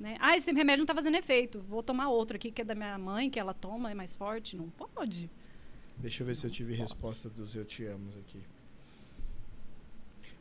Né? 0.00 0.16
Ah, 0.20 0.36
esse 0.36 0.50
remédio 0.52 0.80
não 0.80 0.86
tá 0.86 0.94
fazendo 0.94 1.16
efeito. 1.16 1.60
Vou 1.68 1.82
tomar 1.82 2.08
outro 2.08 2.36
aqui, 2.36 2.50
que 2.50 2.62
é 2.62 2.64
da 2.64 2.74
minha 2.74 2.96
mãe, 2.98 3.28
que 3.30 3.38
ela 3.38 3.52
toma, 3.54 3.90
é 3.90 3.94
mais 3.94 4.14
forte. 4.16 4.56
Não 4.56 4.68
pode. 4.70 5.30
Deixa 5.96 6.22
eu 6.22 6.26
ver 6.26 6.34
se 6.34 6.46
eu 6.46 6.50
tive 6.50 6.74
resposta 6.74 7.28
dos 7.30 7.54
eu 7.54 7.64
te 7.64 7.84
amos 7.86 8.16
aqui. 8.16 8.40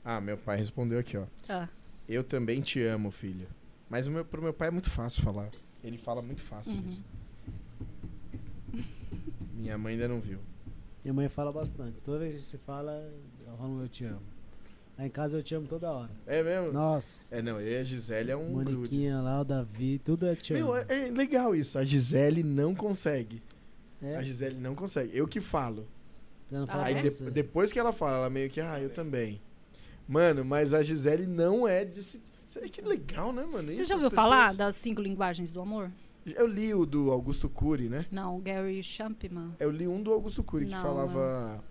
Ah, 0.04 0.20
meu 0.20 0.38
pai 0.38 0.58
respondeu 0.58 1.00
aqui, 1.00 1.16
ó. 1.18 1.26
Ah, 1.48 1.68
Eu 2.10 2.24
também 2.24 2.62
te 2.62 2.82
amo, 2.82 3.10
filho. 3.12 3.48
Mas 3.90 4.08
o 4.08 4.12
meu, 4.12 4.26
pro 4.26 4.42
meu 4.42 4.54
pai 4.54 4.68
é 4.70 4.72
muito 4.72 4.90
fácil 4.90 5.22
falar. 5.24 5.50
Ele 5.84 5.98
fala 5.98 6.22
muito 6.22 6.42
fácil 6.42 6.74
Uhum. 6.74 6.90
isso. 6.90 7.04
Minha 9.54 9.78
mãe 9.78 9.94
ainda 9.94 10.08
não 10.08 10.20
viu. 10.20 10.40
Minha 11.04 11.14
mãe 11.14 11.30
fala 11.30 11.52
bastante. 11.54 12.02
Toda 12.02 12.20
vez 12.20 12.34
que 12.36 12.42
se 12.42 12.58
fala, 12.58 13.14
rola 13.58 13.70
um 13.70 13.82
eu 13.82 13.88
te 13.88 14.04
amo. 14.06 14.22
Lá 14.98 15.06
em 15.08 15.10
casa 15.10 15.38
eu 15.40 15.44
te 15.44 15.56
amo 15.56 15.68
toda 15.68 15.92
hora. 15.92 16.12
É 16.28 16.44
mesmo? 16.44 16.72
Nossa. 16.72 17.36
É, 17.38 17.42
não, 17.42 17.60
eu 17.60 17.68
e 17.72 17.78
a 17.78 17.84
Gisele 17.84 18.30
é 18.32 18.36
um 18.38 18.54
grude. 18.54 18.74
Moniquinha 18.74 19.20
lá, 19.22 19.42
o 19.42 19.44
Davi, 19.44 19.98
tudo 20.00 20.28
é 20.28 20.36
te 20.36 20.54
amo. 20.54 20.64
Meu, 20.74 20.76
é, 20.78 20.86
é 21.08 21.12
legal 21.12 21.56
isso. 21.56 21.78
A 21.80 21.84
Gisele 21.84 22.44
não 22.44 22.76
consegue. 22.76 23.42
É, 24.02 24.18
A 24.18 24.22
Gisele 24.22 24.58
não 24.60 24.76
consegue. 24.76 25.18
Eu 25.18 25.28
que 25.28 25.42
falo. 25.42 25.88
você 26.50 26.58
não 26.58 26.68
fala 26.68 26.84
Ah, 26.84 26.86
Aí 26.88 27.02
de- 27.02 27.10
você. 27.10 27.32
depois 27.32 27.72
que 27.72 27.80
ela 27.80 27.92
fala, 27.92 28.18
ela 28.18 28.30
meio 28.30 28.50
que, 28.50 28.62
ah, 28.62 28.80
eu 28.80 28.90
também. 28.92 29.42
Mano, 30.08 30.46
mas 30.46 30.74
a 30.74 30.84
Gisele 30.84 31.26
não 31.26 31.68
é 31.68 31.84
desse. 31.86 32.22
Que 32.72 32.82
legal, 32.84 33.34
né, 33.34 33.44
mano? 33.52 33.70
Você 33.74 33.82
Isso, 33.82 33.90
já 33.90 33.96
as 33.96 34.04
ouviu 34.04 34.16
falar 34.16 34.42
pessoas- 34.42 34.58
das 34.58 34.76
cinco 34.76 35.02
linguagens 35.02 35.52
do 35.52 35.60
amor? 35.60 35.90
Eu 36.24 36.46
li 36.46 36.72
o 36.74 36.86
do 36.86 37.12
Augusto 37.12 37.50
Cury, 37.50 37.90
né? 37.90 38.06
Não, 38.12 38.40
Gary 38.40 38.84
Champman. 38.84 39.56
Eu 39.60 39.72
li 39.72 39.88
um 39.88 40.04
do 40.04 40.14
Augusto 40.14 40.44
Cury 40.44 40.68
que 40.68 40.72
Não, 40.72 40.82
falava. 40.82 41.64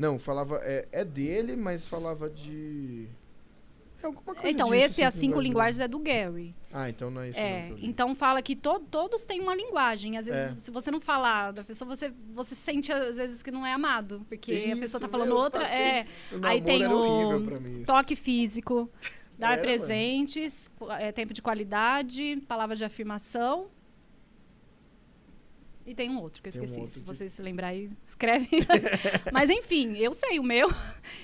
Não, 0.00 0.18
falava. 0.18 0.58
É, 0.62 0.88
é 0.90 1.04
dele, 1.04 1.54
mas 1.56 1.84
falava 1.86 2.30
de. 2.30 3.06
É 4.02 4.06
alguma 4.06 4.34
coisa 4.34 4.48
Então, 4.50 4.70
disso, 4.70 4.82
esse, 4.86 5.02
as 5.02 5.12
cinco 5.12 5.38
linguagens. 5.38 5.78
é 5.78 5.86
do 5.86 5.98
Gary. 5.98 6.54
Ah, 6.72 6.88
então 6.88 7.10
não 7.10 7.20
é 7.20 7.28
isso. 7.28 7.38
É, 7.38 7.70
então 7.82 8.14
fala 8.14 8.40
que 8.40 8.56
to- 8.56 8.80
todos 8.90 9.26
têm 9.26 9.40
uma 9.42 9.54
linguagem. 9.54 10.16
Às 10.16 10.24
vezes, 10.26 10.56
É. 10.56 10.58
se 10.58 10.70
você 10.70 10.90
não 10.90 11.02
falar 11.02 11.52
da 11.52 11.62
pessoa, 11.62 11.86
você, 11.94 12.10
você 12.32 12.54
sente 12.54 12.90
às 12.90 13.18
vezes 13.18 13.42
que 13.42 13.50
não 13.50 13.66
é 13.66 13.74
amado. 13.74 14.24
Porque 14.26 14.52
a 14.52 14.54
Isso, 14.54 14.80
pessoa 14.80 15.00
tá 15.02 15.06
meu, 15.06 15.12
falando 15.18 15.32
eu 15.32 15.36
outra. 15.36 15.60
passei- 15.60 15.78
É, 15.78 16.06
O 16.32 16.46
aí 16.46 16.62
tem 16.62 16.86
o 16.86 17.84
toque 17.84 18.16
físico, 18.16 18.88
dar 19.38 19.52
Era, 19.52 19.56
mano. 19.66 19.68
presentes, 19.78 20.70
é, 20.98 21.12
tempo 21.12 21.34
de 21.34 21.42
qualidade, 21.42 22.42
palavras 22.48 22.78
de 22.78 22.86
afirmação. 22.86 23.66
E 25.86 25.94
tem 25.94 26.10
um 26.10 26.20
outro 26.20 26.42
que 26.42 26.48
eu 26.48 26.52
Tem 26.52 26.60
um 26.60 26.64
esqueci. 26.64 26.80
outro 26.80 26.94
Se 26.94 27.00
que- 27.00 27.06
você 27.06 27.28
se 27.28 27.42
lembrar 27.42 27.68
aí, 27.68 27.88
escreve. 28.04 28.48
Mas 29.32 29.48
enfim, 29.50 29.96
eu 29.96 30.12
sei 30.12 30.38
o 30.38 30.42
meu. 30.42 30.68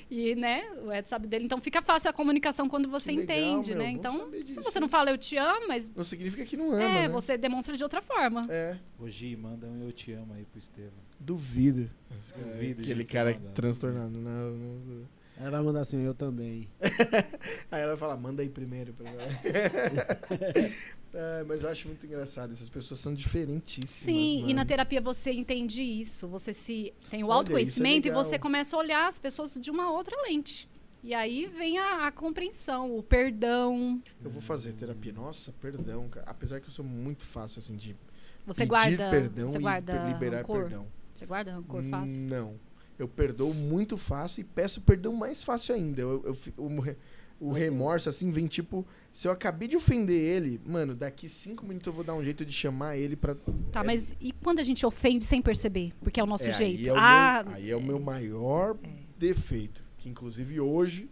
E, 0.09 0.37
né, 0.37 0.63
o 0.85 0.93
Ed 0.93 1.09
sabe 1.09 1.27
dele. 1.27 1.45
Então 1.47 1.61
fica 1.61 1.83
fácil 1.83 2.09
a 2.09 2.13
comunicação 2.13 2.69
quando 2.69 2.89
você 2.89 3.11
Que 3.11 3.19
legal, 3.19 3.37
entende, 3.37 3.71
meu, 3.71 3.79
né? 3.79 3.91
Então, 3.91 4.31
se 4.49 4.61
você 4.63 4.79
não 4.79 4.89
fala 4.89 5.11
eu 5.11 5.19
te 5.19 5.37
amo, 5.37 5.67
mas 5.67 5.89
Não 5.89 6.05
significa 6.05 6.45
que 6.45 6.57
não 6.57 6.71
ama, 6.71 6.81
é, 6.83 7.03
né? 7.03 7.09
você 7.09 7.37
demonstra 7.37 7.77
de 7.77 7.83
outra 7.83 8.01
forma. 8.01 8.47
É, 8.49 8.79
Gi, 9.09 9.37
manda 9.37 9.67
um 9.67 9.83
eu 9.83 9.91
te 9.91 10.13
amo 10.13 10.33
aí 10.33 10.45
pro 10.45 10.61
Estevam. 10.61 10.93
duvido. 11.19 11.91
Duvido 12.37 12.83
Aquele 12.83 13.03
de 13.03 13.13
cara 13.13 13.35
transtornado. 13.53 14.17
Não, 14.17 14.51
não- 14.53 15.09
Ela 15.39 15.51
vai 15.51 15.63
mandar 15.63 15.81
assim, 15.81 16.03
eu 16.03 16.15
também. 16.15 16.69
Aí 17.71 17.83
ela 17.83 17.97
fala, 17.97 18.17
manda 18.17 18.43
aí 18.43 18.49
primeiro 18.49 18.93
pra 18.95 19.09
ela. 19.11 19.23
É, 21.19 21.45
mas 21.45 21.63
eu 21.63 21.71
acho 21.71 21.89
muito 21.89 22.05
engraçado. 22.05 22.53
Essas 22.53 22.69
pessoas 22.69 23.01
são 23.01 23.15
diferentíssimas. 23.15 23.89
Sim, 23.89 24.39
e 24.39 24.43
mano. 24.43 24.55
na 24.57 24.67
terapia 24.67 25.01
você 25.01 25.33
entende 25.33 25.81
isso. 25.81 26.29
Você 26.29 26.53
se 26.53 26.93
tem 27.11 27.23
o 27.25 27.29
Olha, 27.29 27.37
autoconhecimento 27.37 28.07
isso 28.07 28.09
é 28.09 28.21
e 28.21 28.25
você 28.25 28.39
começa 28.39 28.77
a 28.77 28.79
olhar 28.79 29.07
as 29.07 29.19
pessoas 29.19 29.55
de 29.55 29.71
uma 29.71 29.91
outra 29.91 30.15
lente. 30.29 30.69
E 31.03 31.15
aí 31.15 31.47
vem 31.47 31.79
a, 31.79 32.07
a 32.07 32.13
compreensão, 32.13 32.95
o 32.95 33.03
perdão. 33.03 34.03
Eu 34.23 34.29
vou 34.31 34.43
fazer 34.43 34.73
terapia. 34.73 35.13
Nossa, 35.13 35.53
perdão, 35.53 36.07
cara. 36.09 36.27
Apesar 36.29 36.61
que 36.61 36.67
eu 36.67 36.73
sou 36.73 36.85
muito 36.85 37.25
fácil, 37.25 37.61
assim, 37.61 37.77
de 37.77 37.97
Você 38.45 38.67
pedir 38.67 38.69
guarda, 38.69 39.09
perdão 39.11 39.49
você 39.49 39.57
e 39.59 39.61
guarda 39.63 39.93
per- 39.97 40.09
liberar 40.13 40.37
rancor. 40.39 40.61
perdão. 40.63 40.87
Você 41.17 41.25
guarda 41.25 41.53
rancor 41.55 41.83
fácil? 41.85 42.21
Não. 42.29 42.55
Eu 42.99 43.07
perdoo 43.09 43.53
muito 43.53 43.97
fácil 43.97 44.41
e 44.41 44.45
peço 44.45 44.81
perdão 44.81 45.13
mais 45.13 45.43
fácil 45.43 45.75
ainda. 45.75 46.01
Eu, 46.01 46.23
eu 46.25 46.37
o 46.65 46.81
re- 46.81 46.97
o 47.39 47.53
remorso, 47.53 48.09
assim, 48.09 48.31
vem 48.31 48.47
tipo... 48.47 48.87
Se 49.13 49.29
eu 49.29 49.33
acabei 49.33 49.69
de 49.69 49.77
ofender 49.77 50.17
ele, 50.19 50.59
mano, 50.65 50.95
daqui 50.95 51.29
cinco 51.29 51.67
minutos 51.67 51.87
eu 51.87 51.93
vou 51.93 52.03
dar 52.03 52.15
um 52.15 52.25
jeito 52.25 52.45
de 52.47 52.53
chamar 52.53 52.97
ele 52.97 53.15
pra... 53.15 53.35
Tá, 53.71 53.81
é- 53.81 53.83
mas 53.85 54.15
e 54.19 54.33
quando 54.33 54.59
a 54.61 54.65
gente 54.65 54.87
ofende 54.87 55.23
sem 55.25 55.43
perceber? 55.43 55.93
Porque 56.01 56.19
é 56.19 56.23
o 56.23 56.27
nosso 56.27 56.49
É, 56.49 56.53
jeito. 56.53 56.81
Aí 56.81 56.89
é 56.89 56.93
o, 56.93 56.97
ah, 56.99 57.43
meu, 57.45 57.55
aí 57.55 57.71
é 57.73 57.77
o 57.77 57.83
meu 57.83 58.01
maior 58.01 58.79
É. 58.83 58.89
defeito. 59.19 59.85
Que 59.99 60.09
inclusive 60.09 60.59
hoje 60.61 61.11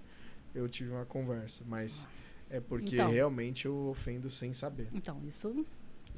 eu 0.55 0.67
tive 0.69 0.91
uma 0.93 1.05
conversa. 1.05 1.63
Mas 1.67 2.09
é 2.49 2.59
porque 2.61 2.95
Então. 2.95 3.11
realmente 3.11 3.67
eu 3.67 3.77
ofendo 3.89 4.31
sem 4.31 4.55
saber. 4.55 4.89
então, 4.95 5.21
isso 5.27 5.67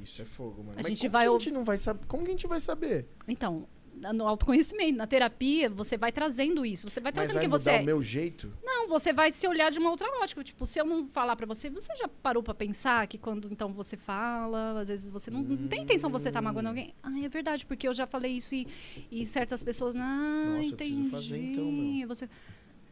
Isso 0.01 0.21
é 0.23 0.25
fogo, 0.25 0.59
mano. 0.63 0.73
A 0.73 0.77
Mas 0.77 0.87
gente 0.87 1.09
vai 1.09 1.27
a 1.27 1.31
gente 1.33 1.51
não 1.51 1.65
vai 1.65 1.79
saber? 1.79 2.05
Como 2.07 2.23
que 2.23 2.29
a 2.29 2.33
gente 2.33 2.47
vai 2.47 2.61
saber? 2.61 3.07
Então, 3.27 3.67
no 4.13 4.27
autoconhecimento, 4.27 4.97
na 4.99 5.07
terapia, 5.07 5.69
você 5.71 5.97
vai 5.97 6.13
trazendo 6.13 6.65
isso. 6.65 6.89
Você 6.89 7.01
vai 7.01 7.11
Mas 7.11 7.15
trazendo 7.15 7.35
vai 7.35 7.43
quem 7.43 7.49
você 7.49 7.71
é. 7.71 7.81
o 7.81 7.85
meu 7.85 8.03
jeito? 8.03 8.53
Não, 8.63 8.89
você 8.89 9.13
vai 9.13 9.31
se 9.31 9.47
olhar 9.47 9.71
de 9.71 9.79
uma 9.79 9.91
outra 9.91 10.07
ótica. 10.23 10.45
Tipo, 10.45 10.67
se 10.67 10.79
eu 10.79 10.85
não 10.85 11.09
falar 11.09 11.35
pra 11.37 11.47
você, 11.47 11.71
você 11.71 11.95
já 11.97 12.09
parou 12.09 12.43
pra 12.43 12.55
pensar 12.55 13.07
que 13.07 13.19
quando 13.19 13.49
então 13.51 13.73
você 13.73 13.97
fala, 13.97 14.81
às 14.81 14.89
vezes 14.89 15.09
você 15.11 15.31
não, 15.31 15.43
não 15.43 15.69
tem 15.69 15.83
intenção 15.83 16.11
você 16.11 16.31
tá 16.31 16.41
magoando 16.43 16.69
alguém. 16.69 16.95
Ah, 17.03 17.19
é 17.21 17.29
verdade, 17.29 17.65
porque 17.65 17.89
eu 17.89 17.95
já 17.95 18.07
falei 18.07 18.33
isso 18.33 18.55
e, 18.55 18.67
e 19.11 19.25
certas 19.25 19.63
pessoas 19.63 19.95
não 19.95 20.05
Nossa, 20.05 20.59
eu 20.59 20.63
entendi. 20.63 20.93
preciso 20.93 21.11
fazer 21.11 21.39
então, 21.39 21.71
meu. 21.73 22.09
Você 22.09 22.29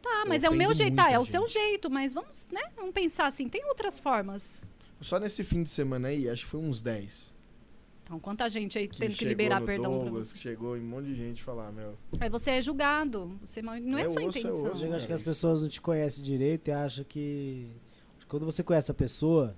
Tá, 0.02 0.20
Eu 0.22 0.28
mas 0.28 0.44
é 0.44 0.50
o 0.50 0.54
meu 0.54 0.74
jeito, 0.74 0.96
tá, 0.96 1.10
é 1.10 1.18
o 1.18 1.24
seu 1.24 1.48
jeito, 1.48 1.88
mas 1.88 2.12
vamos, 2.12 2.46
né? 2.52 2.60
Vamos 2.76 2.92
pensar 2.92 3.26
assim, 3.26 3.48
tem 3.48 3.64
outras 3.64 3.98
formas. 3.98 4.62
Só 5.00 5.18
nesse 5.18 5.42
fim 5.42 5.62
de 5.62 5.70
semana 5.70 6.08
aí, 6.08 6.28
acho 6.28 6.44
que 6.44 6.50
foi 6.50 6.60
uns 6.60 6.78
10. 6.78 7.33
Então, 8.04 8.20
quanta 8.20 8.46
gente 8.50 8.78
aí 8.78 8.86
Que 8.86 8.98
tendo 8.98 9.14
que 9.14 9.24
liberar 9.24 9.60
no 9.60 9.66
perdão 9.66 9.90
pra 9.94 10.04
Douglas, 10.04 10.26
você. 10.28 10.34
que 10.34 10.40
chegou 10.40 10.76
em 10.76 10.80
um 10.82 10.84
monte 10.88 11.06
de 11.06 11.14
gente 11.14 11.42
falar, 11.42 11.72
meu. 11.72 11.96
Aí 12.20 12.28
você 12.28 12.50
é 12.52 12.62
julgado. 12.62 13.38
Você 13.42 13.62
não 13.62 13.72
é, 13.72 13.78
É 13.78 13.80
sua 13.80 13.96
osso, 14.06 14.18
é 14.18 14.22
intenção. 14.40 14.50
osso, 14.50 14.64
Eu 14.66 14.70
acho 14.72 14.80
que 14.82 14.88
cara, 14.88 14.96
as 14.96 15.04
isso. 15.20 15.24
pessoas 15.24 15.62
não 15.62 15.68
te 15.70 15.80
conhecem 15.80 16.22
direito 16.22 16.68
e 16.68 16.72
acham 16.72 17.02
que. 17.04 17.70
Quando 18.28 18.44
você 18.44 18.62
conhece 18.62 18.90
a 18.90 18.94
pessoa, 18.94 19.56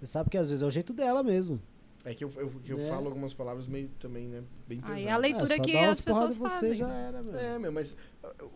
você 0.00 0.06
sabe 0.06 0.30
que 0.30 0.36
às 0.36 0.48
vezes 0.48 0.62
é 0.62 0.66
o 0.66 0.70
jeito 0.70 0.92
dela 0.92 1.22
mesmo. 1.22 1.62
É 2.04 2.14
que 2.14 2.24
eu, 2.24 2.32
eu, 2.36 2.50
que 2.64 2.72
eu 2.72 2.78
É. 2.80 2.86
falo 2.86 3.06
algumas 3.06 3.32
palavras 3.34 3.66
meio 3.68 3.88
também, 4.00 4.26
né? 4.28 4.42
Bem 4.66 4.78
Aí 4.82 4.94
pesadas. 4.94 5.04
é 5.04 5.10
a 5.10 5.16
leitura 5.16 5.54
É, 5.54 5.58
que 5.60 5.76
as 5.76 6.00
pessoas 6.00 6.38
você 6.38 6.54
fazem. 6.68 6.74
já 6.74 6.92
era, 6.92 7.22
meu. 7.22 7.36
É, 7.36 7.58
meu, 7.58 7.72
mas 7.72 7.96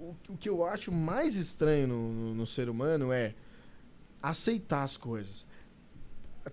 o, 0.00 0.14
o 0.28 0.36
que 0.36 0.48
eu 0.48 0.64
acho 0.64 0.90
mais 0.92 1.34
estranho 1.36 1.86
no, 1.88 2.12
no- 2.12 2.34
no 2.34 2.46
ser 2.46 2.68
humano 2.68 3.12
é 3.12 3.34
aceitar 4.22 4.82
as 4.84 4.96
coisas. 4.96 5.46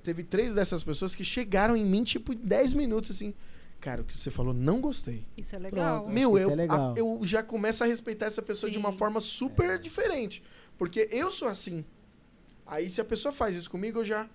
Teve 0.03 0.23
três 0.23 0.53
dessas 0.53 0.83
pessoas 0.83 1.15
que 1.15 1.23
chegaram 1.23 1.75
em 1.75 1.85
mim, 1.85 2.03
tipo, 2.03 2.33
em 2.33 2.37
10 2.37 2.73
minutos, 2.73 3.11
assim. 3.11 3.33
Cara, 3.79 4.01
o 4.01 4.05
que 4.05 4.17
você 4.17 4.29
falou, 4.31 4.53
não 4.53 4.81
gostei. 4.81 5.25
Isso 5.37 5.55
é 5.55 5.59
legal. 5.59 6.01
Pronto. 6.01 6.13
Meu, 6.13 6.37
eu, 6.37 6.49
é 6.49 6.55
legal. 6.55 6.93
a- 6.93 6.99
eu 6.99 7.19
já 7.23 7.43
começo 7.43 7.83
a 7.83 7.87
respeitar 7.87 8.25
essa 8.25 8.41
pessoa 8.41 8.71
de 8.71 8.77
uma 8.77 8.91
Sim. 8.91 8.97
forma 8.97 9.19
super 9.21 9.77
diferente. 9.79 10.41
Porque 10.77 11.07
eu 11.11 11.29
sou 11.31 11.47
assim. 11.47 11.85
Aí, 12.65 12.89
se 12.89 12.99
a 12.99 13.05
pessoa 13.05 13.31
faz 13.31 13.55
isso 13.55 13.69
comigo, 13.69 13.99
eu 13.99 14.03
já. 14.05 14.27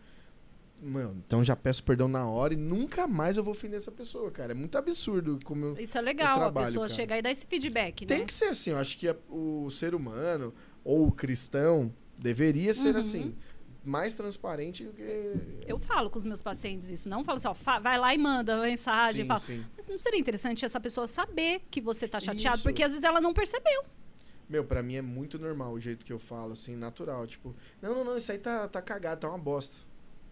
Mano, 0.81 1.23
então 1.25 1.45
já 1.45 1.55
peço 1.55 1.85
perdão 1.85 2.09
na 2.09 2.27
hora 2.27 2.55
e 2.55 2.57
nunca 2.57 3.07
mais 3.07 3.37
eu 3.37 3.45
vou 3.45 3.53
ofender 3.53 3.77
essa 3.77 3.93
pessoa, 3.93 4.31
cara. 4.33 4.51
É 4.51 4.55
muito 4.55 4.77
absurdo 4.77 5.39
como 5.45 5.65
eu. 5.67 5.79
Isso 5.79 5.97
é 5.97 6.01
legal, 6.01 6.35
trabalho, 6.35 6.65
a 6.65 6.67
pessoa 6.69 6.87
cara. 6.87 6.97
chegar 6.97 7.19
e 7.19 7.23
dar 7.23 7.31
esse 7.31 7.47
feedback, 7.47 8.05
Tem 8.05 8.19
né? 8.21 8.25
que 8.25 8.33
ser 8.35 8.47
assim, 8.47 8.71
eu 8.71 8.79
acho 8.79 8.99
que 8.99 9.07
a- 9.09 9.17
o 9.29 9.71
ser 9.71 9.95
humano 9.95 10.53
ou 10.83 11.07
o 11.07 11.13
cristão 11.13 11.95
deveria 12.19 12.75
ser 12.75 12.95
Uhum. 12.95 13.01
assim, 13.01 13.35
mais 13.85 14.15
transparente 14.15 14.85
do 14.85 14.93
que. 14.93 15.65
Eu 15.67 15.79
falo 15.79 16.09
com 16.11 16.19
os 16.19 16.25
meus 16.25 16.41
pacientes 16.43 16.89
isso. 16.89 17.09
Não 17.09 17.25
falo 17.25 17.41
só, 17.41 17.53
fa- 17.55 17.79
vai 17.79 17.99
lá 17.99 18.15
e 18.15 18.19
manda 18.19 18.61
mensagem. 18.63 19.23
sim, 19.25 19.29
fala. 19.29 19.41
sim. 19.41 19.65
Mas 19.77 19.89
não 19.89 19.99
seria 19.99 20.19
interessante 20.21 20.65
essa 20.65 20.79
pessoa 20.81 21.07
saber 21.07 21.63
que 21.71 21.81
você 21.81 22.07
tá 22.07 22.21
chateado? 22.21 22.57
Isso. 22.57 22.63
Porque 22.65 22.83
às 22.83 22.93
vezes 22.93 23.05
ela 23.05 23.21
não 23.21 23.33
percebeu. 23.35 23.85
Meu, 24.49 24.65
pra 24.65 24.83
mim 24.83 24.97
é 24.97 25.03
muito 25.03 25.39
normal 25.39 25.73
o 25.73 25.81
jeito 25.81 26.05
que 26.05 26.13
eu 26.13 26.19
falo, 26.19 26.53
assim, 26.53 26.77
natural. 26.77 27.27
Tipo, 27.27 27.55
não, 27.81 27.95
não, 27.95 28.05
não, 28.05 28.17
isso 28.17 28.31
aí 28.31 28.39
tá, 28.39 28.69
tá 28.69 28.83
cagado, 28.83 29.21
tá 29.23 29.29
uma 29.29 29.39
bosta. 29.39 29.75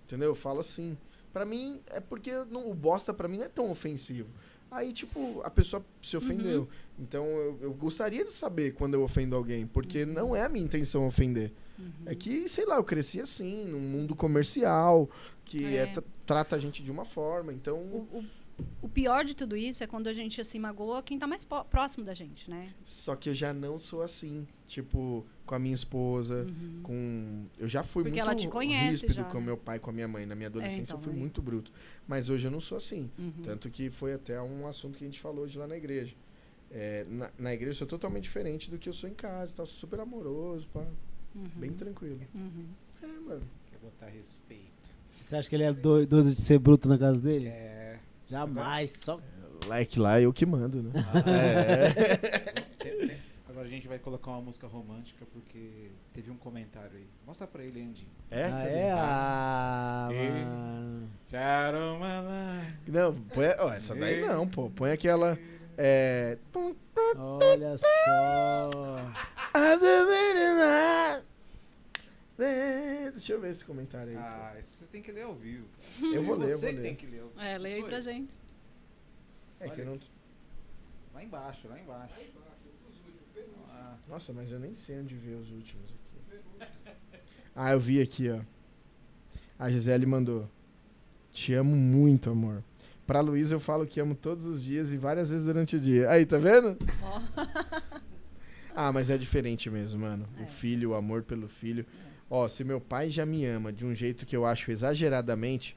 Entendeu? 0.07 0.29
Eu 0.31 0.35
falo 0.35 0.61
assim. 0.61 0.97
Pra 1.33 1.45
mim, 1.45 1.81
é 1.91 2.01
porque 2.01 2.33
não- 2.51 2.69
o 2.69 2.75
bosta 2.75 3.15
pra 3.15 3.29
mim 3.29 3.39
não 3.39 3.45
é 3.45 3.49
tão 3.49 3.71
ofensivo. 3.71 4.29
Aí, 4.71 4.93
tipo, 4.93 5.41
a 5.43 5.51
pessoa 5.51 5.85
se 6.03 6.17
ofendeu. 6.17 6.69
Então, 6.99 7.25
eu, 7.27 7.59
eu 7.63 7.73
gostaria 7.75 8.23
de 8.25 8.31
saber 8.31 8.73
quando 8.75 8.95
eu 8.95 9.03
ofendo 9.03 9.35
alguém, 9.35 9.67
porque 9.67 10.05
não 10.07 10.35
é 10.37 10.43
a 10.45 10.49
minha 10.49 10.65
intenção 10.65 11.07
ofender. 11.07 11.53
É 12.07 12.15
que, 12.15 12.49
sei 12.49 12.65
lá, 12.67 12.77
eu 12.77 12.85
cresci 12.85 13.21
assim, 13.21 13.67
num 13.67 13.81
mundo 13.81 14.15
comercial, 14.15 15.09
que 15.45 15.65
É. 15.65 15.77
é 15.83 15.87
tra- 15.87 16.05
trata 16.27 16.57
a 16.57 16.59
gente 16.59 16.83
de 16.83 16.91
uma 16.91 17.05
forma. 17.05 17.53
Então, 17.53 17.77
O, 17.79 18.19
o- 18.19 18.25
o 18.83 18.89
pior 18.91 19.25
de 19.25 19.35
tudo 19.35 19.57
isso 19.57 19.83
é 19.83 19.87
quando 19.87 20.07
a 20.07 20.13
gente 20.13 20.39
assim 20.41 20.59
magoa 20.59 21.03
quem 21.03 21.19
tá 21.19 21.27
mais 21.27 21.45
próximo 21.45 22.05
da 22.05 22.13
gente, 22.13 22.51
né? 22.51 22.69
só 22.85 23.17
que 23.17 23.31
eu 23.31 23.35
já 23.35 23.55
não 23.55 23.79
sou 23.79 24.03
assim. 24.03 24.47
Tipo, 24.67 25.27
com 25.47 25.55
a 25.55 25.59
minha 25.59 25.75
esposa, 25.75 26.47
com. 26.83 27.47
Eu 27.59 27.67
já 27.67 27.83
fui 27.83 28.05
Porque 28.05 28.23
muito 28.23 28.49
conhece 28.51 28.91
ríspido 29.07 29.15
já, 29.15 29.25
com 29.25 29.41
meu 29.41 29.57
pai 29.57 29.79
com 29.81 29.91
a 29.91 29.93
minha 29.93 30.07
mãe. 30.07 30.25
Na 30.27 30.35
minha 30.37 30.49
adolescência 30.49 30.83
então, 30.93 30.97
eu 30.99 31.01
fui 31.03 31.13
muito 31.13 31.41
bruto. 31.43 31.73
Mas 32.07 32.29
hoje 32.29 32.47
eu 32.47 32.51
não 32.53 32.61
sou 32.61 32.77
assim. 32.79 33.11
Uhum. 33.19 33.33
Tanto 33.43 33.69
que 33.71 33.91
foi 33.91 34.13
até 34.13 34.41
um 34.41 34.67
assunto 34.67 34.97
que 34.99 35.05
a 35.05 35.07
gente 35.09 35.19
falou 35.19 35.45
hoje 35.45 35.59
lá 35.59 35.67
na 35.67 35.77
igreja. 35.77 36.15
É, 36.71 37.05
na, 37.09 37.31
na 37.37 37.53
igreja 37.53 37.71
eu 37.73 37.75
sou 37.79 37.87
totalmente 37.89 38.23
diferente 38.25 38.71
do 38.71 38.79
que 38.79 38.89
eu 38.89 38.93
sou 38.93 39.09
em 39.11 39.15
casa. 39.15 39.57
Tá 39.57 39.65
super 39.67 39.99
amoroso, 39.99 40.69
pá, 40.69 40.87
Uhum. 41.35 41.49
bem 41.57 41.73
tranquilo. 41.73 42.21
Uhum. 42.35 42.67
É, 43.03 43.07
mano. 43.07 43.41
Quer 43.71 43.79
botar 43.79 44.07
respeito. 44.07 44.95
Você 45.21 45.37
acha 45.37 45.49
que 45.49 45.55
ele 45.55 45.63
é 45.65 45.73
doi- 45.73 46.07
doido 46.07 46.35
de 46.35 46.41
ser 46.41 46.59
bruto 46.59 46.89
na 46.89 46.99
casa 46.99 47.21
dele? 47.21 47.49
É. 47.49 47.99
Jamais, 48.29 48.93
só. 48.93 49.21
Like 49.67 49.99
lá 49.99 50.21
eu 50.21 50.33
que 50.33 50.45
mando, 50.47 50.83
né? 50.83 50.93
é. 51.27 53.21
Agora 53.49 53.67
a 53.67 53.71
gente 53.71 53.87
vai 53.89 53.99
colocar 53.99 54.31
uma 54.31 54.41
música 54.41 54.67
romântica 54.67 55.27
porque 55.33 55.91
teve 56.15 56.31
um 56.31 56.37
comentário 56.37 56.93
aí. 56.97 57.07
Mostra 57.27 57.47
pra 57.47 57.63
ele, 57.63 57.83
Andy. 57.83 58.09
É? 58.31 58.45
Ah, 58.45 58.65
é? 58.65 58.93
Ah, 58.93 60.09
E- 60.13 60.29
mano. 60.31 61.11
Tcharumalá. 61.27 62.65
Não, 62.87 63.15
põe, 63.15 63.47
ó, 63.59 63.73
essa 63.73 63.95
daí 63.95 64.21
não, 64.23 64.49
pô. 64.49 64.71
Põe 64.71 64.93
aquela. 64.93 65.39
É. 65.77 66.39
Olha 67.17 67.77
só. 67.77 68.71
É, 72.39 73.10
Deixa 73.21 73.35
eu 73.35 73.41
ver 73.43 73.51
esse 73.51 73.63
comentário 73.67 74.09
aí. 74.09 74.15
pô. 74.17 74.23
Ah, 74.23 74.55
isso 74.59 74.77
você 74.79 74.87
tem 74.87 75.03
que 75.03 75.13
ler 75.13 75.25
ao 75.25 75.35
vivo. 75.35 75.67
cara. 76.01 76.15
eu 76.15 76.23
vou 76.23 76.37
ler, 76.39 76.53
eu 76.53 76.59
Você 76.59 76.65
vou 76.67 76.75
que 76.75 76.81
ler. 76.81 76.83
tem 76.83 76.97
que 76.97 77.07
ler. 77.07 77.23
É, 77.37 77.59
leia 77.59 77.77
aí 77.77 77.85
pra 77.85 77.99
eu. 77.99 78.03
gente. 78.03 78.33
É 79.61 79.69
que 79.69 79.81
eu 79.83 79.85
não. 79.85 80.01
Lá 81.13 81.23
embaixo, 81.23 81.69
lá 81.69 81.79
embaixo. 81.79 82.15
Ah, 83.69 83.97
Nossa, 84.09 84.33
mas 84.33 84.51
eu 84.51 84.59
nem 84.59 84.75
sei 84.75 85.01
onde 85.01 85.15
ver 85.15 85.35
os 85.35 85.51
últimos 85.53 85.85
aqui. 85.91 86.71
Ah, 87.55 87.73
eu 87.73 87.79
vi 87.81 88.01
aqui, 88.01 88.31
ó. 88.31 88.41
A 89.59 89.71
Gisele 89.71 90.07
mandou. 90.07 90.49
Te 91.31 91.53
amo 91.53 91.77
muito, 91.77 92.31
amor. 92.31 92.65
Pra 93.07 93.21
Luísa 93.21 93.55
eu 93.55 93.61
falo 93.61 93.87
que 93.87 94.01
amo 94.01 94.15
todos 94.15 94.47
os 94.47 94.63
dias 94.65 94.95
e 94.95 94.97
várias 94.97 95.29
vezes 95.29 95.45
durante 95.45 95.77
o 95.77 95.81
dia. 95.81 96.09
Aí, 96.11 96.25
tá 96.25 96.39
vendo? 96.39 96.79
Ó. 97.03 97.21
Ah, 98.75 98.91
mas 98.93 99.11
é 99.11 99.19
diferente 99.19 99.69
mesmo, 99.69 100.01
mano. 100.01 100.27
É. 100.39 100.45
O 100.45 100.47
filho, 100.47 100.91
o 100.91 100.95
amor 100.95 101.23
pelo 101.23 101.49
filho. 101.49 101.85
Ó, 102.31 102.49
se 102.49 102.63
meu 102.63 102.81
pai 102.81 103.11
já 103.11 103.27
me 103.27 103.45
ama 103.45 103.73
de 103.73 103.85
um 103.85 103.93
jeito 103.93 104.25
que 104.25 104.37
eu 104.37 104.47
acho 104.47 104.71
exageradamente, 104.71 105.77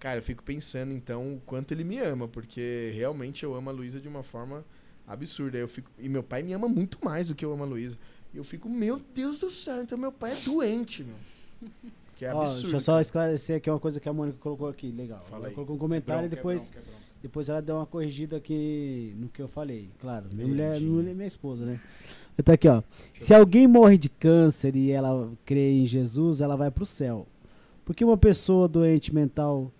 cara, 0.00 0.18
eu 0.18 0.22
fico 0.22 0.42
pensando 0.42 0.92
então 0.92 1.34
o 1.36 1.40
quanto 1.46 1.70
ele 1.70 1.84
me 1.84 1.98
ama, 1.98 2.26
porque 2.26 2.90
realmente 2.92 3.44
eu 3.44 3.54
amo 3.54 3.70
a 3.70 3.72
Luísa 3.72 4.00
de 4.00 4.08
uma 4.08 4.24
forma 4.24 4.64
absurda. 5.06 5.56
Eu 5.56 5.68
fico 5.68 5.88
e 5.98 6.08
meu 6.08 6.24
pai 6.24 6.42
me 6.42 6.52
ama 6.52 6.68
muito 6.68 6.98
mais 7.04 7.28
do 7.28 7.36
que 7.36 7.44
eu 7.44 7.52
amo 7.52 7.62
a 7.62 7.66
Luísa. 7.66 7.96
E 8.34 8.36
eu 8.36 8.42
fico, 8.42 8.68
meu 8.68 9.00
Deus 9.14 9.38
do 9.38 9.50
céu, 9.50 9.80
então 9.82 9.96
meu 9.96 10.10
pai 10.10 10.32
é 10.32 10.40
doente, 10.44 11.04
meu. 11.04 11.16
Que 12.16 12.24
é 12.24 12.34
Ó, 12.34 12.42
absurdo. 12.42 12.62
deixa 12.62 12.76
eu 12.76 12.80
só 12.80 13.00
esclarecer 13.00 13.56
aqui 13.58 13.70
uma 13.70 13.78
coisa 13.78 14.00
que 14.00 14.08
a 14.08 14.12
Mônica 14.12 14.38
colocou 14.38 14.68
aqui. 14.68 14.90
Legal. 14.90 15.24
Fala 15.30 15.42
ela 15.42 15.48
aí. 15.48 15.54
colocou 15.54 15.76
um 15.76 15.78
comentário 15.78 16.26
e 16.26 16.28
quebrão, 16.28 16.36
depois, 16.36 16.68
quebrão, 16.68 16.84
quebrão. 16.84 17.00
depois 17.22 17.48
ela 17.48 17.62
deu 17.62 17.76
uma 17.76 17.86
corrigida 17.86 18.38
aqui 18.38 19.14
no 19.18 19.28
que 19.28 19.40
eu 19.40 19.48
falei. 19.48 19.88
Claro, 20.00 20.28
minha 20.32 20.48
mulher, 20.48 20.80
minha 20.80 20.90
mulher 20.90 21.10
é 21.12 21.14
minha 21.14 21.26
esposa, 21.26 21.64
né? 21.64 21.80
Tá 22.44 22.54
aqui, 22.54 22.66
ó. 22.66 22.82
Se 23.16 23.32
alguém 23.34 23.66
morre 23.66 23.96
de 23.96 24.08
câncer 24.08 24.74
e 24.74 24.90
ela 24.90 25.30
crê 25.44 25.72
em 25.72 25.86
Jesus, 25.86 26.40
ela 26.40 26.56
vai 26.56 26.70
pro 26.70 26.84
céu. 26.84 27.26
Porque 27.84 28.04
uma 28.04 28.16
pessoa 28.16 28.66
doente 28.66 29.14
mental 29.14 29.70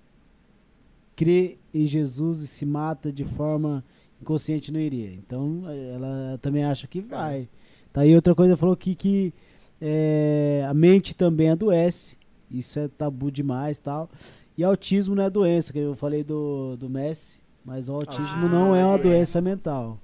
crê 1.16 1.58
em 1.72 1.84
Jesus 1.86 2.40
e 2.42 2.46
se 2.46 2.64
mata 2.66 3.12
de 3.12 3.24
forma 3.24 3.84
inconsciente 4.20 4.72
não 4.72 4.78
iria. 4.80 5.12
Então 5.12 5.64
ela 5.94 6.38
também 6.40 6.64
acha 6.64 6.86
que 6.86 7.00
vai. 7.00 7.48
Tá 7.92 8.02
aí 8.02 8.14
outra 8.14 8.34
coisa 8.34 8.56
falou 8.56 8.74
aqui 8.74 8.94
que 8.94 9.34
é, 9.80 10.64
a 10.68 10.72
mente 10.74 11.14
também 11.14 11.50
adoece. 11.50 12.16
Isso 12.50 12.78
é 12.78 12.86
tabu 12.86 13.30
demais, 13.30 13.78
tal. 13.78 14.08
E 14.56 14.62
autismo 14.62 15.14
não 15.14 15.24
é 15.24 15.30
doença, 15.30 15.72
que 15.72 15.78
eu 15.78 15.94
falei 15.96 16.22
do, 16.22 16.76
do 16.76 16.88
Messi, 16.88 17.42
mas 17.64 17.88
o 17.88 17.94
autismo 17.94 18.46
Ah, 18.46 18.48
não 18.48 18.74
é 18.76 18.84
uma 18.84 18.96
é. 18.96 19.02
doença 19.02 19.40
mental. 19.40 19.98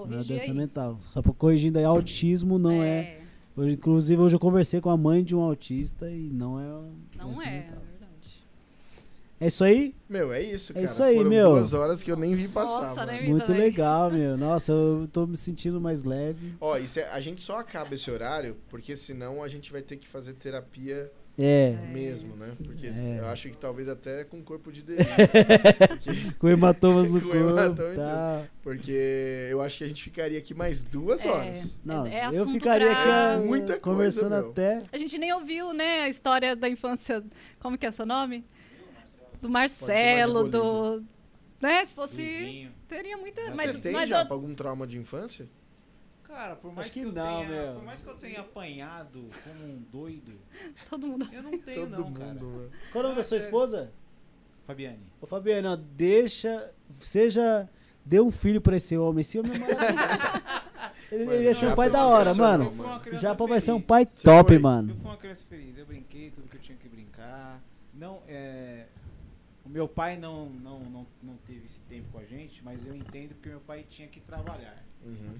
Não 0.00 0.12
é 0.12 0.16
Corrigir 0.16 0.36
doença 0.36 0.50
aí. 0.50 0.56
mental. 0.56 0.98
Só 1.00 1.22
por 1.22 1.34
corrigindo 1.34 1.78
aí, 1.78 1.84
autismo 1.84 2.58
não 2.58 2.82
é. 2.82 3.18
Hoje, 3.56 3.74
inclusive, 3.74 4.20
hoje 4.22 4.36
eu 4.36 4.40
conversei 4.40 4.80
com 4.80 4.90
a 4.90 4.96
mãe 4.96 5.22
de 5.24 5.34
um 5.34 5.40
autista 5.40 6.10
e 6.10 6.30
não 6.30 6.58
é. 6.60 6.64
uma 6.66 7.32
Não 7.34 7.42
é, 7.42 7.46
é 7.46 7.50
mental. 7.60 7.78
verdade. 7.78 7.90
É 9.40 9.46
isso 9.46 9.64
aí? 9.64 9.94
Meu, 10.08 10.32
é 10.32 10.42
isso, 10.42 10.72
É 10.72 10.74
cara. 10.74 10.84
isso 10.86 11.02
aí, 11.02 11.16
Foram 11.16 11.30
meu. 11.30 11.50
duas 11.52 11.72
horas 11.72 12.02
que 12.02 12.10
eu 12.12 12.16
nem 12.16 12.34
vi 12.34 12.46
passar. 12.48 12.82
Nossa, 12.88 13.06
mano. 13.06 13.12
né? 13.12 13.22
Muito 13.28 13.46
também. 13.46 13.62
legal, 13.62 14.10
meu. 14.10 14.36
Nossa, 14.36 14.70
eu 14.72 15.08
tô 15.10 15.26
me 15.26 15.36
sentindo 15.36 15.80
mais 15.80 16.04
leve. 16.04 16.54
Ó, 16.60 16.76
isso 16.78 16.98
é- 17.00 17.08
a 17.10 17.20
gente 17.20 17.40
só 17.42 17.58
acaba 17.58 17.94
esse 17.94 18.10
horário 18.10 18.56
porque 18.68 18.96
senão 18.96 19.42
a 19.42 19.48
gente 19.48 19.72
vai 19.72 19.82
ter 19.82 19.96
que 19.96 20.06
fazer 20.06 20.34
terapia 20.34 21.10
É. 21.40 21.72
mesmo, 21.92 22.36
né? 22.36 22.52
Porque 22.62 22.86
É. 22.86 23.18
eu 23.20 23.26
acho 23.26 23.48
que 23.50 23.56
talvez 23.56 23.88
até 23.88 24.24
com 24.24 24.42
corpo 24.42 24.70
de 24.70 24.82
delírio. 24.82 25.06
porque, 25.88 26.10
Com 26.38 26.48
hematomas 26.48 27.10
no 27.10 27.20
Com 27.20 27.28
corpo. 27.28 27.48
hematoma 27.50 27.94
Tá. 27.94 28.44
porque 28.62 29.46
eu 29.50 29.60
acho 29.62 29.78
que 29.78 29.84
a 29.84 29.86
gente 29.86 30.02
ficaria 30.02 30.38
aqui 30.38 30.52
mais 30.54 30.82
duas 30.82 31.24
É. 31.24 31.28
horas. 31.30 31.80
Não, 31.84 32.06
É- 32.06 32.24
é 32.24 32.28
eu 32.32 32.48
ficaria 32.48 32.90
pra- 32.90 33.36
aqui 33.36 33.46
Muita 33.46 33.66
coisa, 33.66 33.80
conversando 33.80 34.30
meu. 34.36 34.50
até. 34.50 34.82
A 34.92 34.98
gente 34.98 35.16
nem 35.18 35.32
ouviu, 35.32 35.72
né, 35.72 36.02
a 36.02 36.08
história 36.08 36.54
da 36.54 36.68
infância. 36.68 37.22
Como 37.58 37.76
que 37.78 37.86
é 37.86 37.90
seu 37.90 38.06
nome? 38.06 38.44
do 39.40 39.48
Marcelo, 39.48 40.48
do. 40.48 41.02
Né? 41.62 41.82
Se 41.86 41.94
Do 41.94 41.96
fosse. 42.02 42.68
Teria 42.86 43.16
muita. 43.16 43.40
Mas 43.48 43.56
Mas, 43.56 43.72
Você 43.72 43.78
tem 43.78 43.92
mas 43.92 44.08
já 44.08 44.22
eu- 44.22 44.32
algum 44.32 44.54
trauma 44.54 44.86
de 44.86 44.98
infância? 44.98 45.48
Cara, 46.30 46.54
por 46.54 46.72
mais 46.72 46.86
que, 46.86 47.00
que 47.00 47.06
eu 47.06 47.12
não, 47.12 47.40
tenha, 47.44 47.48
meu. 47.48 47.74
por 47.74 47.82
mais 47.82 48.00
que 48.00 48.08
eu 48.08 48.14
tenha 48.14 48.40
apanhado 48.40 49.28
como 49.42 49.64
um 49.64 49.82
doido, 49.90 50.32
todo 50.88 51.06
mundo. 51.08 51.28
eu 51.32 51.42
não 51.42 51.58
tenho 51.58 51.80
Todo 51.80 51.90
não, 51.90 52.04
mundo, 52.04 52.20
cara. 52.20 52.34
velho. 52.34 52.70
Qual 52.92 53.04
o 53.04 53.08
nome 53.08 53.16
da 53.16 53.22
sua 53.24 53.30
sério. 53.30 53.44
esposa? 53.44 53.92
Fabiane. 54.64 55.12
Ô 55.20 55.26
Fabiano, 55.26 55.72
ó, 55.72 55.76
deixa. 55.76 56.72
Seja. 56.94 57.68
Dê 58.04 58.20
um 58.20 58.30
filho 58.30 58.60
pra 58.60 58.76
esse 58.76 58.96
homem. 58.96 59.22
Esse 59.22 59.40
homem 59.40 59.52
é 59.54 59.58
maravilhoso. 59.58 60.50
Ele, 61.10 61.24
Mano, 61.24 61.36
ele 61.38 61.44
ia 61.46 61.54
ser 61.56 61.66
um 61.66 61.74
pai 61.74 61.88
é 61.88 61.90
da 61.90 62.06
hora, 62.06 62.32
mano. 62.34 62.72
Japa 63.20 63.44
vai 63.44 63.60
ser 63.60 63.72
um 63.72 63.80
pai 63.80 64.04
Você 64.06 64.22
top, 64.22 64.50
foi? 64.50 64.58
mano. 64.60 64.92
Eu 64.92 64.96
fui 64.96 65.04
uma 65.06 65.16
criança 65.16 65.44
feliz, 65.44 65.76
eu 65.76 65.84
brinquei 65.84 66.30
tudo 66.30 66.48
que 66.48 66.56
eu 66.56 66.60
tinha 66.60 66.78
que 66.78 66.88
brincar. 66.88 67.60
Não, 67.92 68.22
é, 68.28 68.86
o 69.66 69.68
meu 69.68 69.88
pai 69.88 70.16
não, 70.16 70.48
não, 70.48 70.78
não, 70.78 71.06
não 71.20 71.36
teve 71.48 71.66
esse 71.66 71.80
tempo 71.80 72.06
com 72.12 72.18
a 72.20 72.24
gente, 72.24 72.62
mas 72.62 72.86
eu 72.86 72.94
entendo 72.94 73.34
porque 73.34 73.48
meu 73.48 73.58
pai 73.58 73.84
tinha 73.90 74.06
que 74.06 74.20
trabalhar. 74.20 74.84
Uhum. 75.04 75.34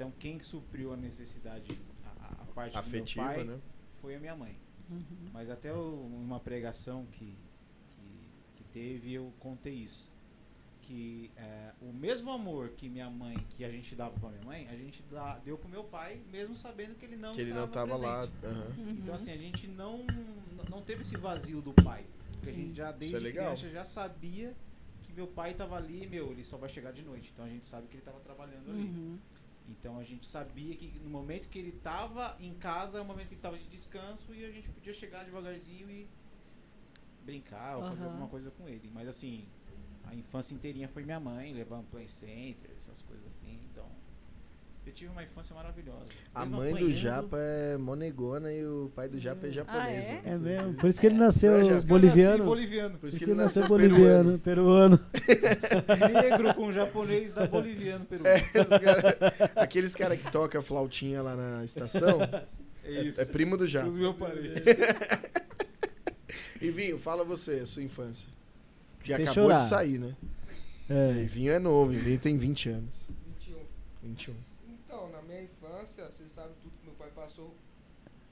Então 0.00 0.10
quem 0.18 0.40
supriu 0.40 0.94
a 0.94 0.96
necessidade, 0.96 1.78
a, 2.22 2.42
a 2.42 2.44
parte 2.54 2.74
Afetiva, 2.78 3.20
do 3.22 3.28
meu 3.28 3.36
pai, 3.36 3.44
né? 3.44 3.60
foi 4.00 4.14
a 4.14 4.18
minha 4.18 4.34
mãe. 4.34 4.56
Uhum. 4.88 5.04
Mas 5.30 5.50
até 5.50 5.70
o- 5.74 6.06
uma 6.06 6.40
pregação 6.40 7.04
que, 7.12 7.36
que, 7.98 8.56
que 8.56 8.64
teve, 8.72 9.12
eu 9.12 9.30
contei 9.38 9.74
isso. 9.74 10.10
Que 10.80 11.30
é, 11.36 11.72
o 11.82 11.92
mesmo 11.92 12.30
amor 12.30 12.70
que 12.70 12.88
minha 12.88 13.10
mãe, 13.10 13.36
que 13.50 13.62
a 13.62 13.70
gente 13.70 13.94
dava 13.94 14.18
pra 14.18 14.30
minha 14.30 14.42
mãe, 14.42 14.68
a 14.68 14.74
gente 14.74 15.02
dá, 15.10 15.36
deu 15.44 15.58
pro 15.58 15.68
meu 15.68 15.84
pai, 15.84 16.18
mesmo 16.32 16.56
sabendo 16.56 16.94
que 16.94 17.04
ele 17.04 17.16
não 17.16 17.34
Que 17.34 17.42
ele 17.42 17.50
estava 17.50 17.66
não 17.66 17.72
tava 17.72 17.96
lá. 17.96 18.24
Uhum. 18.42 18.90
Então 18.92 19.14
assim, 19.14 19.32
a 19.32 19.36
gente 19.36 19.66
não, 19.68 20.06
não 20.70 20.80
teve 20.80 21.02
esse 21.02 21.18
vazio 21.18 21.60
do 21.60 21.74
pai. 21.74 22.06
Porque 22.32 22.48
a 22.48 22.52
gente 22.54 22.74
já 22.74 22.90
desde 22.90 23.16
é 23.16 23.20
legal. 23.20 23.52
criança 23.54 23.68
já 23.70 23.84
sabia 23.84 24.56
que 25.02 25.12
meu 25.12 25.26
pai 25.26 25.52
tava 25.52 25.76
ali, 25.76 26.06
meu, 26.06 26.32
ele 26.32 26.42
só 26.42 26.56
vai 26.56 26.70
chegar 26.70 26.90
de 26.90 27.02
noite. 27.02 27.30
Então 27.34 27.44
a 27.44 27.48
gente 27.50 27.66
sabe 27.66 27.86
que 27.86 27.96
ele 27.96 28.02
tava 28.02 28.18
trabalhando 28.20 28.70
ali. 28.70 28.80
Uhum. 28.80 29.18
Então 29.70 29.98
a 29.98 30.04
gente 30.04 30.26
sabia 30.26 30.74
que 30.74 30.98
no 30.98 31.08
momento 31.08 31.48
que 31.48 31.58
ele 31.58 31.72
tava 31.72 32.36
em 32.40 32.54
casa, 32.54 32.98
é 32.98 33.00
o 33.00 33.04
momento 33.04 33.28
que 33.28 33.34
ele 33.34 33.40
tava 33.40 33.56
de 33.56 33.68
descanso 33.68 34.34
e 34.34 34.44
a 34.44 34.50
gente 34.50 34.68
podia 34.68 34.92
chegar 34.92 35.24
devagarzinho 35.24 35.88
e 35.88 36.08
brincar 37.22 37.76
ou 37.76 37.82
fazer 37.82 38.02
Aham. 38.02 38.10
alguma 38.10 38.28
coisa 38.28 38.50
com 38.50 38.68
ele. 38.68 38.90
Mas 38.92 39.06
assim, 39.08 39.48
a 40.04 40.14
infância 40.14 40.54
inteirinha 40.54 40.88
foi 40.88 41.04
minha 41.04 41.20
mãe, 41.20 41.52
levando 41.52 41.86
play 41.86 42.08
center, 42.08 42.72
essas 42.76 43.00
coisas 43.02 43.26
assim. 43.26 43.60
Então, 43.70 43.88
eu 44.86 44.92
tive 44.92 45.10
uma 45.12 45.22
infância 45.22 45.54
maravilhosa. 45.54 46.06
A 46.34 46.40
Mesmo 46.40 46.56
mãe 46.56 46.70
do 46.72 46.76
apanhando, 46.78 46.94
Japa 46.96 47.38
é 47.38 47.76
monegona 47.78 48.52
e 48.52 48.64
o 48.66 48.90
pai 48.94 49.08
do 49.08 49.18
Japa 49.18 49.46
é 49.46 49.50
japonês, 49.50 50.04
é? 50.04 50.08
mano. 50.14 50.20
É 50.24 50.38
mesmo. 50.38 50.74
Por 50.74 50.88
isso 50.88 51.00
que 51.00 51.06
ele 51.06 51.14
nasceu 51.16 51.52
Não, 51.52 51.58
já- 51.58 51.64
Por 51.64 51.76
isso 51.76 51.86
que 51.86 51.92
eu 51.92 51.98
nasci 51.98 52.08
boliviano. 52.08 52.44
boliviano. 52.44 52.98
Por 52.98 53.08
isso 53.08 53.18
que 53.18 53.24
ele 53.24 53.34
nasceu 53.34 53.68
boliviano, 53.68 54.38
peruano. 54.38 55.00
Negro 56.22 56.54
com 56.54 56.72
japonês 56.72 57.32
da 57.32 57.46
boliviano 57.46 58.04
peru. 58.04 58.26
É, 58.26 58.40
cara- 58.40 59.52
aqueles 59.56 59.94
caras 59.94 60.20
que 60.20 60.30
tocam 60.32 60.62
flautinha 60.62 61.22
lá 61.22 61.36
na 61.36 61.64
estação 61.64 62.18
É 62.84 63.02
isso. 63.02 63.20
é 63.20 63.24
primo 63.26 63.56
do 63.56 63.68
Japa. 63.68 63.88
Os 63.88 63.94
meus 63.94 64.16
parentes. 64.16 64.62
E 66.62 66.70
Vinho, 66.70 66.98
fala 66.98 67.24
você, 67.24 67.52
a 67.52 67.66
sua 67.66 67.82
infância. 67.82 68.28
Que 69.02 69.14
Sem 69.14 69.24
acabou 69.24 69.44
chorar. 69.44 69.58
de 69.62 69.68
sair, 69.68 69.98
né? 69.98 70.14
É. 70.90 71.22
E 71.22 71.24
Vinho 71.24 71.52
é 71.52 71.58
novo, 71.58 71.90
Vinho 71.90 72.18
tem 72.18 72.36
20 72.36 72.68
anos. 72.68 73.08
21. 73.26 73.56
21. 74.02 74.34
Minha 75.30 75.42
infância, 75.44 76.10
vocês 76.10 76.32
sabem 76.32 76.56
tudo 76.60 76.76
que 76.76 76.84
meu 76.86 76.94
pai 76.96 77.08
passou. 77.12 77.54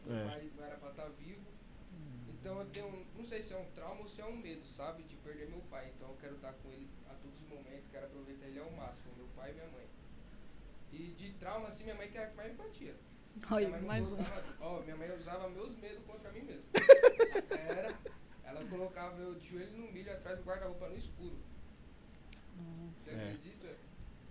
Meu 0.04 0.16
É. 0.16 0.24
pai 0.24 0.50
não 0.56 0.64
era 0.64 0.76
pra 0.78 0.90
estar 0.90 1.08
vivo. 1.10 1.46
Então 2.28 2.58
eu 2.58 2.66
tenho, 2.70 2.86
um- 2.88 3.06
não 3.16 3.24
sei 3.24 3.40
se 3.40 3.52
é 3.54 3.56
um 3.56 3.70
trauma 3.70 4.00
ou 4.00 4.08
se 4.08 4.20
é 4.20 4.24
um 4.24 4.36
medo, 4.36 4.66
sabe? 4.66 5.04
De 5.04 5.14
perder 5.18 5.48
meu 5.48 5.60
pai. 5.70 5.92
Então 5.94 6.08
eu 6.08 6.16
quero 6.16 6.34
estar 6.34 6.52
com 6.54 6.68
ele 6.72 6.88
a 7.08 7.14
todos 7.14 7.40
os 7.40 7.48
momentos, 7.48 7.88
quero 7.92 8.06
aproveitar 8.06 8.46
ele 8.46 8.58
ao 8.58 8.70
máximo, 8.72 9.14
meu 9.16 9.28
pai 9.36 9.52
e 9.52 9.54
minha 9.54 9.68
mãe. 9.68 9.86
E 10.92 10.98
de 11.12 11.32
trauma, 11.34 11.68
assim, 11.68 11.84
minha 11.84 11.94
mãe 11.94 12.10
que 12.10 12.18
era 12.18 12.26
a 12.26 12.30
que 12.30 12.36
mais 12.36 12.50
me 12.50 12.56
batia. 12.58 12.96
Olha, 13.48 13.68
minha 13.68 13.70
mãe 13.70 13.80
não 13.80 13.86
mais 13.88 14.06
um. 14.12 14.16
colocava, 14.16 14.56
ó, 14.60 14.80
minha 14.80 14.96
mãe 14.96 15.16
usava 15.16 15.48
meus 15.50 15.76
medos 15.76 16.04
contra 16.04 16.32
mim 16.32 16.40
mesmo. 16.42 16.64
Era, 17.52 17.96
ela 18.42 18.64
colocava 18.68 19.20
eu 19.20 19.36
de 19.36 19.46
joelho 19.48 19.76
no 19.78 19.92
milho 19.92 20.12
atrás 20.12 20.36
do 20.38 20.44
guarda-roupa 20.44 20.88
no 20.88 20.96
escuro. 20.96 21.38
Você 22.92 23.10
É. 23.10 23.14
acredita? 23.14 23.76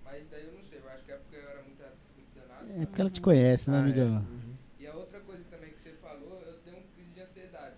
Mas 0.03 0.27
daí 0.27 0.45
eu 0.47 0.51
não 0.51 0.65
sei, 0.65 0.79
eu 0.79 0.89
acho 0.89 1.05
que 1.05 1.11
é 1.13 1.17
porque 1.17 1.35
eu 1.37 1.49
era 1.49 1.63
muito. 1.63 1.81
É 2.81 2.85
porque 2.85 3.01
ela 3.01 3.09
te 3.09 3.21
conhece, 3.21 3.69
né, 3.71 3.77
Ah, 3.77 3.79
é. 3.79 3.83
amigão? 3.83 4.15
Uhum. 4.17 4.55
E 4.79 4.87
a 4.87 4.93
outra 4.95 5.19
coisa 5.21 5.43
também 5.49 5.69
que 5.71 5.79
você 5.79 5.93
falou, 5.93 6.41
eu 6.41 6.57
tenho 6.59 6.77
uma 6.77 6.85
crise 6.95 7.09
de 7.11 7.21
ansiedade. 7.21 7.75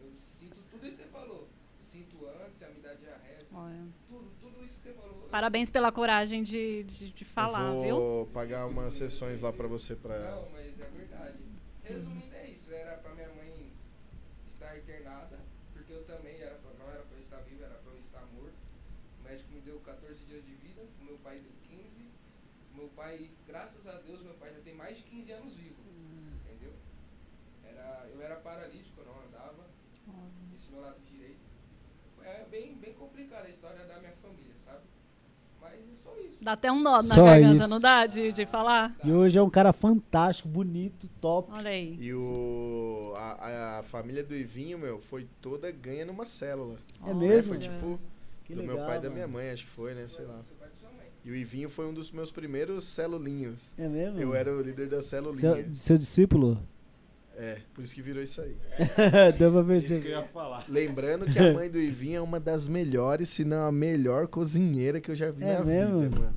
Eu 0.00 0.10
sinto 0.18 0.56
tudo 0.70 0.86
isso 0.86 0.96
que 0.98 1.02
você 1.04 1.08
falou. 1.10 1.48
Eu 1.78 1.84
sinto 1.84 2.26
ânsia, 2.44 2.68
me 2.68 2.80
dá 2.80 2.94
diarreia, 2.94 3.38
Olha. 3.52 3.86
tudo, 4.08 4.30
tudo 4.40 4.64
isso 4.64 4.80
que 4.80 4.88
você 4.88 4.94
falou. 4.94 5.28
Parabéns 5.30 5.70
pela 5.70 5.90
coragem 5.92 6.42
de, 6.42 6.84
de, 6.84 7.10
de 7.12 7.24
falar, 7.24 7.72
eu 7.74 7.82
viu? 7.82 7.96
vou 7.96 8.26
pagar 8.26 8.66
umas 8.66 8.92
sessões 8.94 9.40
lá 9.40 9.52
pra 9.52 9.66
você 9.66 9.94
pra. 9.96 10.18
Não, 10.18 10.48
mas 10.50 10.78
é 10.80 10.86
verdade. 10.86 11.38
Resumindo, 11.82 12.34
é 12.34 12.48
isso. 12.50 12.70
Era 12.72 12.96
pra 12.98 13.14
minha 13.14 13.28
mãe 13.34 13.72
estar 14.46 14.76
internada, 14.78 15.38
porque 15.72 15.92
eu 15.92 16.04
também 16.04 16.40
era 16.40 16.54
pra, 16.56 16.70
não 16.78 16.90
era 16.92 17.02
pra 17.02 17.16
eu 17.16 17.22
estar 17.22 17.38
vivo, 17.40 17.62
era 17.64 17.74
pra 17.74 17.92
eu 17.92 17.98
estar 17.98 18.20
morto. 18.34 18.54
O 19.20 19.24
médico 19.24 19.50
me 19.52 19.60
deu 19.60 19.78
14 19.80 20.24
dias 20.24 20.44
de 20.44 20.52
vida, 20.54 20.82
o 21.00 21.04
meu 21.04 21.16
pai 21.18 21.40
deu 21.40 21.52
15. 21.78 22.08
Meu 22.74 22.88
pai, 22.88 23.30
graças 23.46 23.86
a 23.86 23.92
Deus, 24.00 24.22
meu 24.22 24.34
pai 24.34 24.52
já 24.54 24.60
tem 24.60 24.74
mais 24.74 24.96
de 24.96 25.02
15 25.04 25.32
anos 25.32 25.54
vivo. 25.54 25.76
Entendeu? 26.46 26.72
Era, 27.64 28.06
eu 28.14 28.20
era 28.20 28.36
paralítico, 28.36 29.00
eu 29.00 29.06
não 29.06 29.20
andava. 29.26 29.66
Esse 30.54 30.70
meu 30.70 30.80
lado 30.80 30.98
direito. 31.10 31.38
É 32.22 32.44
bem, 32.50 32.74
bem 32.76 32.87
complicada 32.98 33.46
a 33.46 33.50
história 33.50 33.84
da 33.84 33.98
minha 33.98 34.12
família, 34.22 34.54
sabe? 34.64 34.80
Mas 35.60 35.72
é 35.72 35.96
só 36.02 36.14
isso. 36.18 36.38
Dá 36.42 36.52
até 36.52 36.70
um 36.72 36.80
nó 36.80 36.96
na 36.96 37.02
Só 37.02 37.24
garganta, 37.24 37.56
isso. 37.64 37.68
não 37.68 37.80
dá? 37.80 38.06
De, 38.06 38.32
de 38.32 38.46
falar? 38.46 38.96
E 39.04 39.12
hoje 39.12 39.38
é 39.38 39.42
um 39.42 39.50
cara 39.50 39.72
fantástico, 39.72 40.48
bonito, 40.48 41.08
top. 41.20 41.50
Olha 41.52 41.70
aí. 41.70 41.96
E 42.00 42.12
o. 42.14 43.12
A, 43.16 43.78
a 43.78 43.82
família 43.82 44.22
do 44.22 44.34
Ivinho, 44.34 44.78
meu, 44.78 45.00
foi 45.00 45.26
toda 45.40 45.70
ganha 45.70 46.04
numa 46.04 46.24
célula. 46.26 46.76
É 47.06 47.14
mesmo? 47.14 47.54
Foi 47.54 47.62
tipo 47.62 47.98
Que 48.44 48.54
do 48.54 48.60
legal, 48.60 48.76
meu 48.76 48.86
pai 48.86 48.98
e 48.98 49.00
da 49.00 49.10
minha 49.10 49.26
mãe, 49.28 49.50
acho 49.50 49.64
que 49.64 49.70
foi, 49.70 49.94
né? 49.94 50.06
Sei 50.06 50.24
lá. 50.24 50.40
Seu 50.58 50.88
e 51.24 51.30
o 51.30 51.34
Ivinho 51.36 51.68
foi 51.68 51.86
um 51.86 51.92
dos 51.92 52.10
meus 52.10 52.30
primeiros 52.30 52.84
celulinhos. 52.84 53.74
É 53.76 53.86
mesmo? 53.86 54.18
Eu 54.18 54.34
era 54.34 54.50
o 54.50 54.62
líder 54.62 54.88
da 54.88 55.02
seu, 55.02 55.32
celulinha. 55.32 55.72
seu 55.72 55.98
discípulo? 55.98 56.58
É, 57.40 57.58
por 57.72 57.84
isso 57.84 57.94
que 57.94 58.02
virou 58.02 58.20
isso 58.20 58.40
aí. 58.40 58.56
Deu 59.38 59.52
pra 59.64 59.76
Isso 59.76 59.88
que 59.88 59.94
eu 59.94 60.00
perceber. 60.02 60.08
ia 60.08 60.22
falar. 60.24 60.64
Lembrando 60.68 61.24
que 61.30 61.38
a 61.38 61.52
mãe 61.54 61.70
do 61.70 61.78
Ivinho 61.78 62.16
é 62.16 62.20
uma 62.20 62.40
das 62.40 62.68
melhores, 62.68 63.28
se 63.28 63.44
não 63.44 63.60
a 63.66 63.70
melhor 63.70 64.26
cozinheira 64.26 65.00
que 65.00 65.08
eu 65.10 65.14
já 65.14 65.30
vi 65.30 65.44
É 65.44 65.58
na 65.58 65.64
mesmo? 65.64 66.00
vida, 66.00 66.18
mano. 66.20 66.36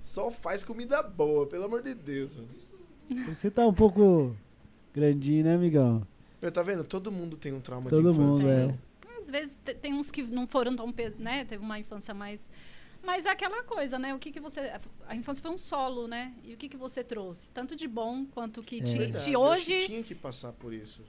Só 0.00 0.28
faz 0.30 0.64
comida 0.64 1.00
boa, 1.04 1.46
pelo 1.46 1.64
amor 1.66 1.82
de 1.82 1.94
Deus. 1.94 2.34
Mano. 2.34 2.48
Você 3.32 3.48
tá 3.48 3.64
um 3.64 3.72
pouco 3.72 4.34
grandinho, 4.92 5.44
né, 5.44 5.54
amigão? 5.54 6.04
Meu, 6.42 6.50
tá 6.50 6.62
vendo? 6.62 6.82
Todo 6.82 7.12
mundo 7.12 7.36
tem 7.36 7.52
um 7.52 7.60
trauma 7.60 7.88
Todo 7.88 8.02
de 8.12 8.18
infância. 8.18 8.24
mundo, 8.46 8.48
é. 8.50 8.66
né? 8.66 8.78
Às 9.20 9.28
vezes 9.30 9.60
te- 9.64 9.74
tem 9.74 9.92
uns 9.94 10.10
que 10.10 10.22
não 10.22 10.46
foram 10.48 10.74
tão, 10.74 10.92
né? 11.18 11.44
Teve 11.44 11.62
uma 11.62 11.78
infância 11.78 12.12
mais 12.14 12.50
mas 13.02 13.26
é 13.26 13.30
aquela 13.30 13.62
coisa, 13.64 13.98
né? 13.98 14.14
O 14.14 14.18
que 14.18 14.30
que 14.30 14.40
você 14.40 14.72
a 15.08 15.16
infância 15.16 15.40
foi 15.42 15.50
um 15.50 15.58
solo, 15.58 16.06
né? 16.06 16.32
E 16.44 16.54
o 16.54 16.56
que 16.56 16.68
que 16.68 16.76
você 16.76 17.02
trouxe, 17.02 17.48
tanto 17.50 17.74
de 17.74 17.88
bom 17.88 18.24
quanto 18.26 18.62
que 18.62 18.78
eu 18.78 18.84
acho 19.14 19.24
que 19.24 19.36
hoje 19.36 19.86
tinha 19.86 20.02
que 20.02 20.14
passar 20.14 20.52
por 20.52 20.72
isso. 20.72 21.02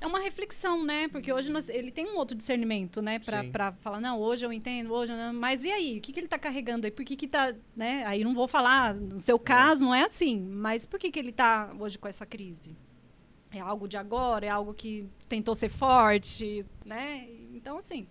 é 0.00 0.06
uma 0.06 0.18
reflexão, 0.18 0.84
né? 0.84 1.08
Porque 1.08 1.32
hoje 1.32 1.50
nós- 1.50 1.68
ele 1.68 1.90
tem 1.90 2.06
um 2.06 2.16
outro 2.16 2.36
discernimento, 2.36 3.00
né? 3.00 3.18
Pra, 3.18 3.42
Sim. 3.42 3.50
pra 3.50 3.72
falar, 3.72 4.00
não, 4.00 4.20
hoje 4.20 4.44
eu 4.44 4.52
entendo, 4.52 4.92
hoje 4.92 5.12
eu 5.12 5.16
não. 5.16 5.32
Mas 5.32 5.64
e 5.64 5.70
aí? 5.70 5.98
O 5.98 6.00
que, 6.02 6.12
que 6.12 6.20
ele 6.20 6.28
tá 6.28 6.38
carregando 6.38 6.86
aí? 6.86 6.90
Por 6.90 7.04
que, 7.06 7.16
que 7.16 7.26
tá, 7.26 7.54
né? 7.74 8.04
Aí 8.06 8.22
não 8.22 8.34
vou 8.34 8.46
falar, 8.46 8.94
no 8.94 9.18
seu 9.18 9.38
caso 9.38 9.82
não 9.84 9.94
é 9.94 10.02
assim, 10.04 10.38
mas 10.38 10.84
por 10.84 10.98
que, 11.00 11.10
que 11.10 11.18
ele 11.18 11.32
tá 11.32 11.74
hoje 11.78 11.98
com 11.98 12.06
essa 12.06 12.26
crise? 12.26 12.76
É 13.50 13.60
algo 13.60 13.88
de 13.88 13.96
agora? 13.96 14.44
É 14.44 14.48
algo 14.50 14.74
que 14.74 15.08
tentou 15.28 15.54
ser 15.54 15.68
forte, 15.70 16.66
né? 16.84 17.26
Então, 17.54 17.78
assim, 17.78 18.06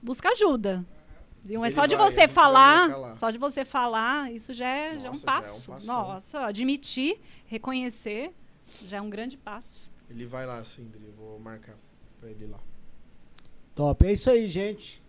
busca 0.00 0.30
ajuda. 0.30 0.86
Viu? 1.46 1.60
Mas 1.60 1.74
só 1.74 1.86
de 1.86 1.94
vai, 1.96 2.10
você 2.10 2.26
falar, 2.28 3.16
só 3.16 3.30
de 3.30 3.38
você 3.38 3.64
falar, 3.64 4.32
isso 4.32 4.52
já 4.52 4.68
é, 4.68 4.98
já 4.98 5.06
é 5.06 5.10
um 5.10 5.12
Nossa, 5.12 5.20
já 5.26 5.32
é 5.32 5.38
um 5.38 5.42
passo. 5.42 5.70
passão. 5.70 5.86
Nossa, 5.86 6.44
admitir, 6.46 7.18
reconhecer, 7.46 8.32
já 8.88 8.96
é 8.98 9.00
um 9.00 9.08
grande 9.10 9.36
passo. 9.36 9.90
Ele 10.10 10.26
vai 10.26 10.44
lá, 10.46 10.62
Sindri, 10.64 11.00
eu 11.06 11.12
vou 11.12 11.38
marcar 11.38 11.76
pra 12.20 12.30
ele 12.30 12.46
lá. 12.46 12.58
Top. 13.74 14.06
É 14.06 14.12
isso 14.12 14.30
aí, 14.30 14.48
gente. 14.48 15.02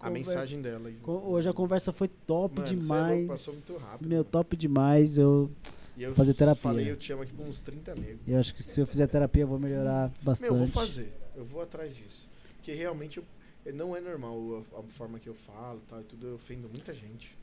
A 0.00 0.08
Conversa- 0.08 0.34
mensagem 0.34 0.62
dela. 0.62 0.90
Hoje 1.04 1.48
a 1.48 1.52
conversa 1.52 1.92
foi 1.92 2.08
top 2.08 2.58
Mano, 2.60 2.66
é 2.66 2.72
louco, 2.72 2.82
demais. 2.82 3.26
passou 3.26 3.54
muito 3.54 3.76
rápido, 3.78 4.08
Meu, 4.08 4.24
top 4.24 4.56
demais. 4.56 5.18
Eu, 5.18 5.50
E 5.96 6.02
eu 6.04 6.14
fazer 6.14 6.32
terapia. 6.32 6.62
falei, 6.62 6.90
eu 6.90 6.96
te 6.96 7.12
amo 7.12 7.22
aqui 7.22 7.32
com 7.32 7.44
uns 7.44 7.60
30 7.60 7.94
negros. 7.94 8.20
eu 8.26 8.38
acho 8.40 8.54
que 8.54 8.62
se 8.62 8.80
eu 8.80 8.86
fizer 8.86 9.06
terapia 9.06 9.42
eu 9.42 9.46
vou 9.48 9.58
melhorar 9.58 10.10
bastante. 10.22 10.50
Meu, 10.50 10.60
eu 10.62 10.66
vou 10.66 10.68
fazer. 10.68 11.12
Eu 11.36 11.44
vou 11.44 11.60
atrás 11.60 11.94
disso. 11.94 12.26
Porque 12.56 12.72
realmente 12.72 13.18
eu- 13.18 13.24
não 13.74 13.94
é 13.96 14.00
normal 14.00 14.64
a, 14.74 14.80
a 14.80 14.82
forma 14.84 15.18
que 15.18 15.28
eu 15.28 15.34
falo 15.34 15.80
tal, 15.88 16.00
e 16.00 16.04
tudo. 16.04 16.26
Eu 16.28 16.34
ofendo 16.36 16.68
muita 16.68 16.94
gente. 16.94 17.36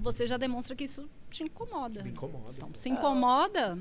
Você 0.00 0.26
já 0.26 0.36
demonstra 0.36 0.74
que 0.74 0.84
isso 0.84 1.08
te 1.30 1.42
incomoda. 1.44 2.02
Me 2.02 2.10
incomoda. 2.10 2.54
Então, 2.56 2.70
se 2.74 2.88
incomoda, 2.88 3.78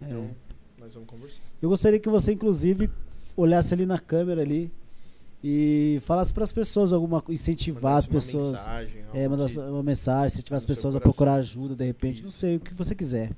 É. 0.00 0.06
Então, 0.06 0.34
nós 0.78 0.94
vamos 0.94 1.08
conversar. 1.08 1.40
Eu 1.60 1.68
gostaria 1.68 1.98
que 2.00 2.08
você, 2.08 2.32
inclusive, 2.32 2.90
olhasse 3.36 3.72
ali 3.74 3.86
na 3.86 3.98
câmera 3.98 4.40
ali 4.42 4.70
E 5.44 5.98
falasse 6.02 6.32
para 6.32 6.44
as 6.44 6.52
pessoas 6.52 6.92
alguma 6.92 7.20
coisa, 7.20 7.40
incentivar 7.40 7.96
as 7.96 8.06
Mandasse 8.06 8.36
uma 8.36 8.40
pessoas. 8.42 8.58
mensagem, 8.66 9.04
É, 9.12 9.28
mandar 9.28 9.46
uma 9.70 9.82
mensagem, 9.82 10.36
se 10.36 10.42
tiver 10.42 10.56
as 10.56 10.64
pessoas 10.64 10.94
a 10.94 11.00
procurar 11.00 11.34
ajuda, 11.34 11.74
de 11.74 11.84
repente, 11.84 12.22
não 12.22 12.28
Isso. 12.28 12.38
sei, 12.38 12.56
o 12.56 12.60
que 12.60 12.72
você 12.74 12.94
quiser. 12.94 13.32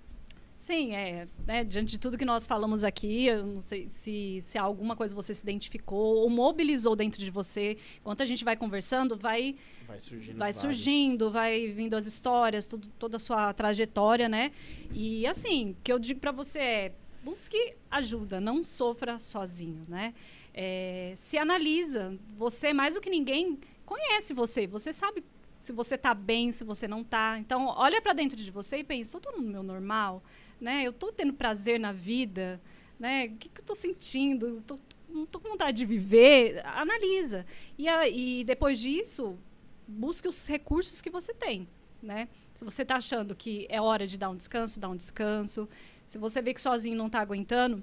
Sim, 0.64 0.94
é, 0.94 1.28
né, 1.46 1.62
diante 1.62 1.90
de 1.90 1.98
tudo 1.98 2.16
que 2.16 2.24
nós 2.24 2.46
falamos 2.46 2.84
aqui, 2.84 3.26
eu 3.26 3.44
não 3.44 3.60
sei 3.60 3.86
se, 3.90 4.38
se 4.40 4.56
alguma 4.56 4.96
coisa 4.96 5.14
você 5.14 5.34
se 5.34 5.42
identificou 5.42 6.16
ou 6.16 6.30
mobilizou 6.30 6.96
dentro 6.96 7.20
de 7.20 7.30
você. 7.30 7.76
Enquanto 8.00 8.22
a 8.22 8.24
gente 8.24 8.42
vai 8.46 8.56
conversando, 8.56 9.14
vai, 9.14 9.56
vai 9.86 10.00
surgindo. 10.00 10.38
vai 10.38 10.54
surgindo, 10.54 11.30
vai 11.30 11.68
vindo 11.68 11.92
as 11.92 12.06
histórias, 12.06 12.66
tudo, 12.66 12.88
toda 12.98 13.18
a 13.18 13.20
sua 13.20 13.52
trajetória, 13.52 14.26
né? 14.26 14.52
E 14.90 15.26
assim, 15.26 15.72
o 15.72 15.76
que 15.84 15.92
eu 15.92 15.98
digo 15.98 16.18
para 16.18 16.32
você 16.32 16.58
é, 16.58 16.92
busque 17.22 17.74
ajuda, 17.90 18.40
não 18.40 18.64
sofra 18.64 19.20
sozinho, 19.20 19.84
né? 19.86 20.14
É, 20.54 21.12
se 21.14 21.36
analisa, 21.36 22.18
você 22.38 22.72
mais 22.72 22.94
do 22.94 23.02
que 23.02 23.10
ninguém 23.10 23.58
conhece 23.84 24.32
você, 24.32 24.66
você 24.66 24.94
sabe 24.94 25.22
se 25.60 25.72
você 25.72 25.98
tá 25.98 26.14
bem, 26.14 26.52
se 26.52 26.64
você 26.64 26.88
não 26.88 27.04
tá. 27.04 27.38
Então, 27.38 27.66
olha 27.66 28.00
para 28.00 28.14
dentro 28.14 28.36
de 28.36 28.50
você 28.50 28.78
e 28.78 28.84
pensa, 28.84 29.16
eu 29.16 29.20
tô 29.20 29.32
no 29.32 29.42
meu 29.42 29.62
normal, 29.62 30.22
né? 30.64 30.82
Eu 30.82 30.92
tô 30.92 31.12
tendo 31.12 31.32
prazer 31.34 31.78
na 31.78 31.92
vida, 31.92 32.60
né? 32.98 33.26
O 33.26 33.36
que, 33.36 33.48
que 33.50 33.60
eu 33.60 33.64
tô 33.64 33.74
sentindo? 33.74 34.46
Eu 34.48 34.60
tô- 34.62 34.78
não 35.08 35.26
tô 35.26 35.38
com 35.38 35.50
vontade 35.50 35.76
de 35.76 35.84
viver. 35.86 36.64
Analisa. 36.66 37.44
E, 37.78 37.86
a- 37.88 38.08
e 38.08 38.42
depois 38.44 38.80
disso, 38.80 39.38
busque 39.86 40.26
os 40.26 40.46
recursos 40.46 41.00
que 41.02 41.10
você 41.10 41.32
tem, 41.34 41.68
né? 42.02 42.28
Se 42.54 42.64
você 42.64 42.82
está 42.82 42.96
achando 42.96 43.34
que 43.34 43.66
é 43.68 43.80
hora 43.80 44.06
de 44.06 44.16
dar 44.16 44.30
um 44.30 44.36
descanso, 44.36 44.80
dá 44.80 44.88
um 44.88 44.96
descanso. 44.96 45.68
Se 46.06 46.16
você 46.18 46.40
vê 46.40 46.54
que 46.54 46.60
sozinho 46.60 46.96
não 46.96 47.06
está 47.06 47.20
aguentando, 47.20 47.82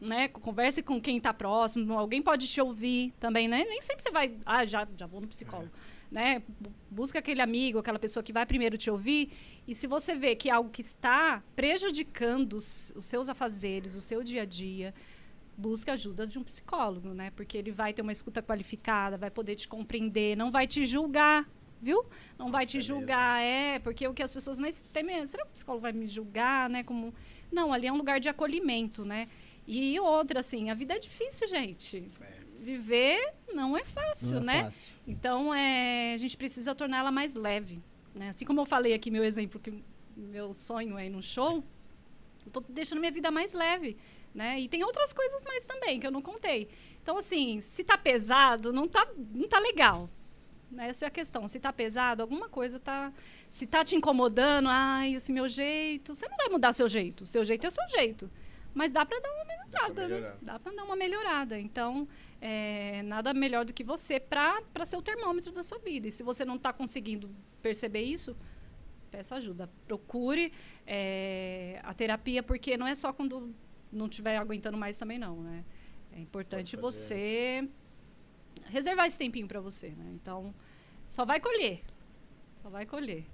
né? 0.00 0.28
Converse 0.28 0.82
com 0.82 1.00
quem 1.00 1.16
está 1.18 1.32
próximo. 1.34 1.98
Alguém 1.98 2.22
pode 2.22 2.46
te 2.46 2.60
ouvir 2.60 3.12
também, 3.20 3.48
né? 3.48 3.64
Nem 3.68 3.80
sempre 3.82 4.02
você 4.02 4.10
vai, 4.10 4.32
ah, 4.46 4.64
já, 4.64 4.86
já 4.96 5.06
vou 5.06 5.20
no 5.20 5.26
psicólogo, 5.28 5.70
né? 6.10 6.42
Bu- 6.60 6.70
Busca 6.90 7.20
aquele 7.20 7.40
amigo, 7.40 7.78
aquela 7.78 7.98
pessoa 8.00 8.22
que 8.22 8.32
vai 8.32 8.44
primeiro 8.44 8.76
te 8.76 8.90
ouvir. 8.90 9.30
E 9.66 9.74
se 9.74 9.86
você 9.86 10.14
vê 10.14 10.34
que 10.34 10.50
é 10.50 10.52
algo 10.52 10.68
que 10.68 10.80
está 10.80 11.42
prejudicando 11.54 12.54
os, 12.54 12.92
os 12.96 13.06
seus 13.06 13.28
afazeres, 13.28 13.94
o 13.94 14.00
seu 14.00 14.22
dia 14.24 14.42
a 14.42 14.44
dia, 14.44 14.92
busca 15.56 15.92
ajuda 15.92 16.26
de 16.26 16.38
um 16.38 16.42
psicólogo, 16.42 17.10
né? 17.14 17.30
Porque 17.36 17.56
ele 17.56 17.70
vai 17.70 17.92
ter 17.92 18.02
uma 18.02 18.10
escuta 18.12 18.42
qualificada, 18.42 19.16
vai 19.16 19.30
poder 19.30 19.54
te 19.54 19.68
compreender, 19.68 20.36
não 20.36 20.50
vai 20.50 20.66
te 20.66 20.84
julgar, 20.84 21.48
viu? 21.80 22.04
Não 22.38 22.50
vai 22.50 22.62
Nossa, 22.64 22.72
te 22.72 22.78
é 22.78 22.80
julgar, 22.80 23.40
é, 23.42 23.78
porque 23.78 24.06
o 24.08 24.12
que 24.12 24.22
as 24.22 24.32
pessoas 24.32 24.58
mais 24.58 24.80
temem, 24.80 25.24
será 25.26 25.44
que 25.44 25.50
o 25.50 25.54
psicólogo 25.54 25.82
vai 25.82 25.92
me 25.92 26.08
julgar, 26.08 26.68
né? 26.68 26.82
Como 26.82 27.14
não, 27.52 27.72
ali 27.72 27.86
é 27.86 27.92
um 27.92 27.96
lugar 27.96 28.18
de 28.18 28.28
acolhimento, 28.28 29.04
né? 29.04 29.28
E 29.66 29.98
outra, 30.00 30.40
assim, 30.40 30.70
a 30.70 30.74
vida 30.74 30.94
é 30.94 30.98
difícil, 30.98 31.46
gente. 31.46 32.10
Viver 32.60 33.32
não 33.54 33.74
é 33.76 33.82
fácil, 33.84 34.34
Não 34.40 34.42
é 34.42 34.56
né? 34.56 34.64
fácil. 34.64 34.96
Então, 35.06 35.54
é, 35.54 36.12
a 36.12 36.18
gente 36.18 36.36
precisa 36.36 36.74
torná-la 36.74 37.10
mais 37.10 37.34
leve. 37.34 37.82
Né? 38.14 38.28
Assim 38.28 38.44
como 38.44 38.60
eu 38.60 38.66
falei 38.66 38.92
aqui, 38.92 39.10
meu 39.10 39.24
exemplo, 39.24 39.58
que 39.58 39.82
meu 40.14 40.52
sonho 40.52 40.98
é 40.98 41.06
ir 41.06 41.10
num 41.10 41.22
show, 41.22 41.64
eu 42.44 42.52
tô 42.52 42.60
deixando 42.68 42.98
minha 42.98 43.10
vida 43.10 43.30
mais 43.30 43.54
leve. 43.54 43.96
Né? 44.34 44.60
E 44.60 44.68
tem 44.68 44.84
outras 44.84 45.12
coisas 45.12 45.42
mais 45.44 45.66
também 45.66 45.98
que 45.98 46.06
eu 46.06 46.10
não 46.10 46.20
contei. 46.20 46.68
Então, 47.02 47.16
assim, 47.16 47.62
se 47.62 47.82
tá 47.82 47.96
pesado, 47.96 48.72
não 48.74 48.86
tá, 48.86 49.08
não 49.34 49.48
tá 49.48 49.58
legal. 49.58 50.10
Né? 50.70 50.88
Essa 50.88 51.06
é 51.06 51.08
a 51.08 51.10
questão. 51.10 51.48
Se 51.48 51.58
tá 51.58 51.72
pesado, 51.72 52.22
alguma 52.22 52.48
coisa 52.48 52.78
tá. 52.78 53.10
Se 53.48 53.66
tá 53.66 53.82
te 53.82 53.96
incomodando, 53.96 54.68
ai, 54.68 55.14
esse 55.14 55.32
meu 55.32 55.48
jeito. 55.48 56.14
Você 56.14 56.28
não 56.28 56.36
vai 56.36 56.48
mudar 56.50 56.72
seu 56.72 56.88
jeito. 56.88 57.26
Seu 57.26 57.42
jeito 57.44 57.66
é 57.66 57.70
seu 57.70 57.88
jeito. 57.88 58.30
Mas 58.72 58.92
dá 58.92 59.04
para 59.04 59.18
dar 59.18 59.30
uma 59.32 59.44
melhorada, 59.44 60.02
né? 60.02 60.14
melhorar. 60.14 60.38
Dá 60.42 60.58
para 60.60 60.72
dar 60.72 60.84
uma 60.84 60.96
melhorada. 60.96 61.58
Então, 61.58 62.06
é, 62.40 63.02
nada 63.02 63.34
melhor 63.34 63.64
do 63.64 63.72
que 63.72 63.84
você 63.84 64.18
para 64.18 64.84
ser 64.84 64.96
o 64.96 65.02
termômetro 65.02 65.52
da 65.52 65.62
sua 65.62 65.78
vida. 65.78 66.08
E 66.08 66.12
se 66.12 66.22
você 66.22 66.44
não 66.44 66.56
está 66.56 66.72
conseguindo 66.72 67.30
perceber 67.60 68.02
isso, 68.02 68.36
peça 69.10 69.36
ajuda. 69.36 69.68
Procure 69.86 70.52
é, 70.86 71.80
a 71.82 71.92
terapia, 71.92 72.42
porque 72.42 72.76
não 72.76 72.86
é 72.86 72.94
só 72.94 73.12
quando 73.12 73.54
não 73.92 74.06
estiver 74.06 74.36
aguentando 74.36 74.78
mais 74.78 74.98
também 74.98 75.18
não, 75.18 75.42
né? 75.42 75.64
É 76.12 76.20
importante 76.20 76.76
você 76.76 77.68
reservar 78.66 79.06
esse 79.06 79.18
tempinho 79.18 79.46
para 79.46 79.60
você, 79.60 79.90
né? 79.90 80.10
Então, 80.14 80.54
só 81.08 81.24
vai 81.24 81.40
colher. 81.40 81.82
Só 82.62 82.68
vai 82.68 82.86
colher. 82.86 83.24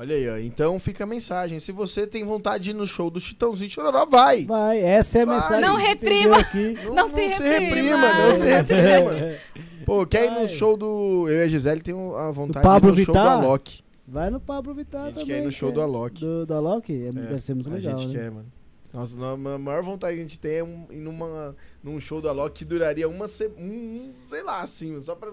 Olha 0.00 0.16
aí, 0.16 0.28
ó. 0.30 0.38
Então 0.38 0.78
fica 0.80 1.04
a 1.04 1.06
mensagem. 1.06 1.60
Se 1.60 1.72
você 1.72 2.06
tem 2.06 2.24
vontade 2.24 2.64
de 2.64 2.70
ir 2.70 2.74
no 2.74 2.86
show 2.86 3.10
do 3.10 3.20
Chitãozinho 3.20 3.70
Chororó, 3.70 4.06
vai. 4.06 4.46
Vai, 4.46 4.80
essa 4.80 5.18
é 5.18 5.22
a 5.22 5.24
Vai. 5.26 5.34
mensagem. 5.34 5.68
Não 5.68 5.76
reprima. 5.76 6.38
Aqui. 6.38 6.74
Não, 6.84 6.94
Não 6.94 7.08
se 7.08 7.20
reprima. 7.26 7.50
reprima, 7.58 8.12
não 8.14 8.34
se 8.34 8.44
reprima. 8.48 9.36
Pô, 9.84 10.06
quer 10.06 10.24
ir 10.26 10.30
no 10.40 10.48
show 10.48 10.74
do. 10.76 11.28
Eu 11.28 11.40
e 11.40 11.42
a 11.44 11.48
Gisele 11.48 11.82
tem 11.82 11.94
a 12.16 12.30
vontade 12.30 12.64
Pablo 12.64 12.92
de 12.92 13.02
ir 13.02 13.02
no 13.02 13.04
show 13.06 13.14
do 13.14 13.20
Vittar? 13.20 13.38
Alok. 13.44 13.80
Vai 14.08 14.30
no 14.30 14.40
Pablo 14.40 14.72
A 14.72 14.74
Vittar 14.74 15.04
gente 15.06 15.14
também. 15.16 15.26
quer 15.26 15.38
ir 15.42 15.44
no 15.44 15.52
show 15.52 15.70
do 15.70 15.82
Alok. 15.82 16.18
Do, 16.18 16.46
do 16.46 16.54
Alok? 16.54 16.90
É, 16.92 17.08
É, 17.08 17.12
Deve 17.12 17.40
ser 17.42 17.54
muito 17.54 17.68
a 17.70 17.74
legal. 17.74 17.98
gente 17.98 18.12
né? 18.16 18.20
quer, 18.22 18.30
mano. 18.30 18.46
Nossa, 18.92 19.14
no- 19.16 19.48
a 19.54 19.58
maior 19.58 19.82
vontade 19.84 20.14
que 20.16 20.20
a 20.20 20.24
gente 20.24 20.40
tem 20.40 20.56
é 20.56 20.64
um- 20.64 20.86
ir 20.90 20.98
numa, 21.00 21.54
num 21.84 22.00
show 22.00 22.20
do 22.20 22.28
Alok 22.28 22.58
que 22.58 22.64
duraria 22.64 23.08
uma 23.08 23.28
semana, 23.28 23.60
um, 23.60 24.12
sei 24.20 24.42
lá, 24.42 24.62
assim, 24.62 25.00
só 25.00 25.14
pra 25.14 25.30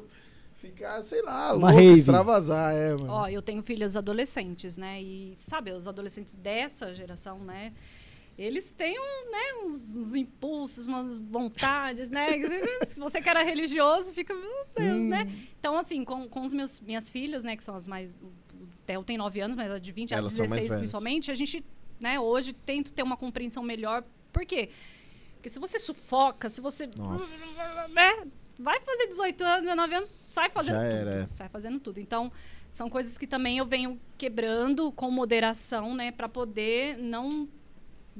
ficar, 0.58 1.02
sei 1.04 1.22
lá, 1.22 1.54
Uma 1.54 1.68
louco, 1.72 1.84
rave. 1.84 2.00
extravasar, 2.00 2.74
é, 2.76 2.92
mano. 2.94 3.08
Ó, 3.12 3.28
eu 3.28 3.42
tenho 3.42 3.62
filhas 3.64 3.96
adolescentes, 3.96 4.78
né? 4.78 5.02
E 5.02 5.34
sabe, 5.38 5.72
os 5.72 5.88
adolescentes 5.88 6.36
dessa 6.36 6.94
geração, 6.94 7.40
né? 7.40 7.74
Eles 8.38 8.72
têm 8.72 9.00
um, 9.00 9.32
né, 9.32 9.54
uns, 9.66 9.96
uns 9.96 10.14
impulsos, 10.16 10.86
umas 10.86 11.16
vontades, 11.18 12.12
né? 12.12 12.28
Se 12.86 13.00
você 13.00 13.20
que 13.20 13.28
era 13.28 13.42
religioso, 13.42 14.14
fica, 14.14 14.34
meu 14.34 14.66
Deus, 14.76 15.06
Hum. 15.06 15.10
né? 15.10 15.28
Então, 15.60 15.76
assim, 15.78 16.04
com, 16.06 16.28
com 16.30 16.44
os 16.46 16.54
meus 16.54 16.80
minhas 16.80 17.10
filhas, 17.10 17.44
né, 17.44 17.56
que 17.58 17.64
são 17.64 17.74
as 17.76 17.88
mais. 17.88 18.16
O 18.22 18.32
Theo 18.86 19.04
tem 19.04 19.18
9 19.18 19.40
anos, 19.42 19.56
mas 19.56 19.72
a 19.72 19.80
de 19.80 19.92
20 19.92 20.14
a 20.14 20.18
Elas 20.20 20.32
mais 20.38 20.50
16 20.52 20.68
velhas. 20.68 20.78
principalmente, 20.80 21.32
a 21.32 21.34
gente, 21.34 21.66
né, 22.00 22.20
hoje 22.20 22.54
tento 22.54 22.94
ter 22.94 23.02
uma 23.02 23.18
compreensão 23.18 23.64
melhor. 23.64 24.04
Por 24.32 24.46
quê? 24.46 24.70
Porque 25.34 25.50
se 25.50 25.60
você 25.60 25.80
sufoca, 25.80 26.48
se 26.48 26.62
você. 26.62 26.88
Nossa. 26.96 27.88
Né, 27.90 28.28
vai 28.60 28.80
fazer 28.82 29.08
18 29.08 29.44
anos, 29.44 29.62
19 29.64 29.94
anos, 29.96 30.10
sai 30.28 30.50
fazendo 30.50 30.76
Já 30.76 30.82
tudo. 30.82 30.92
era, 30.92 31.12
é. 31.24 31.28
Sai 31.34 31.50
fazendo 31.50 31.80
tudo. 31.80 32.00
Então, 32.00 32.32
são 32.70 32.90
coisas 32.90 33.18
que 33.18 33.26
também 33.28 33.58
eu 33.58 33.66
venho 33.66 34.00
quebrando 34.18 34.92
com 34.92 35.10
moderação, 35.12 35.94
né, 35.96 36.12
para 36.12 36.28
poder 36.30 36.98
não 36.98 37.48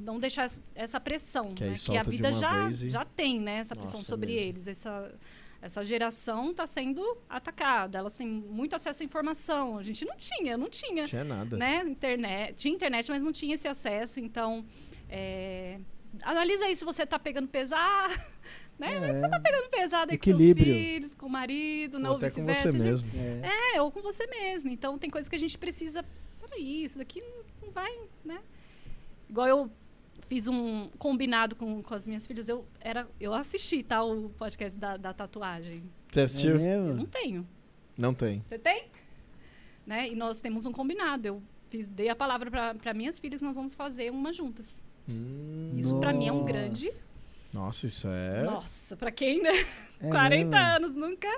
não 0.00 0.16
deixar 0.16 0.44
es- 0.46 0.62
essa 0.76 1.00
pressão, 1.00 1.52
Que 1.54 1.64
né, 1.64 1.74
que 1.76 1.96
a 1.96 2.04
vida 2.04 2.30
já 2.30 2.68
e- 2.70 2.88
já 2.88 3.04
tem, 3.04 3.40
né, 3.40 3.56
essa 3.58 3.74
pressão 3.74 3.98
Nossa, 3.98 4.08
sobre 4.08 4.28
mesmo. 4.32 4.48
eles, 4.48 4.68
essa 4.68 5.12
essa 5.60 5.84
geração 5.84 6.52
está 6.52 6.68
sendo 6.68 7.02
atacada, 7.28 7.98
elas 7.98 8.16
têm 8.16 8.28
muito 8.28 8.76
acesso 8.76 9.02
à 9.02 9.04
informação. 9.04 9.76
A 9.76 9.82
gente 9.82 10.04
não 10.04 10.16
tinha, 10.16 10.56
não 10.56 10.70
tinha, 10.70 11.02
Não 11.02 11.08
tinha 11.08 11.24
nada. 11.24 11.56
né? 11.56 11.82
Internet, 11.84 12.54
tinha 12.54 12.72
internet, 12.72 13.10
mas 13.10 13.24
não 13.24 13.32
tinha 13.32 13.54
esse 13.54 13.66
acesso. 13.66 14.20
Então, 14.20 14.64
é, 15.10 15.80
analisa 16.22 16.64
aí 16.66 16.76
se 16.76 16.84
você 16.84 17.02
está 17.02 17.18
pegando 17.18 17.48
pesado, 17.48 18.14
né? 18.78 18.94
É. 19.10 19.12
Você 19.14 19.28
tá 19.28 19.40
pegando 19.40 19.68
pesado 19.70 20.12
aí 20.12 20.18
com 20.18 20.24
seus 20.24 20.52
filhos, 20.52 21.14
com 21.14 21.26
o 21.26 21.30
marido, 21.30 21.98
não, 21.98 22.10
Ou 22.10 22.16
ou 22.16 22.18
até 22.18 22.28
com 22.30 22.46
vice-versa. 22.46 22.62
você 22.72 22.78
gente- 22.78 22.82
mesmo. 22.84 23.08
É. 23.44 23.76
É, 23.76 23.82
ou 23.82 23.90
com 23.90 24.00
você 24.00 24.26
mesmo. 24.26 24.70
Então, 24.70 24.98
tem 24.98 25.10
coisas 25.10 25.28
que 25.28 25.36
a 25.36 25.38
gente 25.38 25.58
precisa. 25.58 26.04
Peraí, 26.40 26.84
isso 26.84 26.98
daqui 26.98 27.22
não- 27.62 27.70
vai, 27.72 27.92
né? 28.24 28.40
Igual 29.28 29.46
eu 29.46 29.70
fiz 30.28 30.46
um 30.48 30.88
combinado 30.98 31.54
com, 31.56 31.82
com 31.82 31.94
as 31.94 32.06
minhas 32.06 32.26
filhas, 32.26 32.48
eu, 32.48 32.64
era, 32.80 33.06
eu 33.20 33.34
assisti, 33.34 33.82
tá? 33.82 34.02
O 34.02 34.30
podcast 34.30 34.78
da, 34.78 34.96
da 34.96 35.12
tatuagem. 35.12 35.82
Você 36.10 36.20
É 36.20 36.22
assistiu? 36.22 36.50
Eu 36.52 36.58
mesmo? 36.60 36.94
não 36.94 37.06
tenho. 37.06 37.46
Não 37.98 38.14
tem. 38.14 38.42
Você 38.46 38.58
tem? 38.58 38.86
Né? 39.86 40.08
E 40.08 40.14
nós 40.14 40.40
temos 40.40 40.66
um 40.66 40.72
combinado. 40.72 41.26
Eu 41.28 41.42
fiz, 41.70 41.88
dei 41.88 42.08
a 42.08 42.16
palavra 42.16 42.50
para 42.74 42.94
minhas 42.94 43.18
filhas, 43.18 43.42
nós 43.42 43.56
vamos 43.56 43.74
fazer 43.74 44.10
uma 44.10 44.32
juntas. 44.32 44.84
Hum, 45.08 45.72
Isso 45.76 45.98
pra 45.98 46.12
mim 46.12 46.28
é 46.28 46.32
um 46.32 46.44
grande. 46.44 46.86
Nossa, 47.52 47.86
isso 47.86 48.06
é. 48.08 48.42
Nossa, 48.44 48.96
pra 48.96 49.10
quem, 49.10 49.42
né? 49.42 49.66
É 50.00 50.08
40 50.10 50.44
mesmo? 50.44 50.56
anos 50.56 50.94
nunca. 50.96 51.28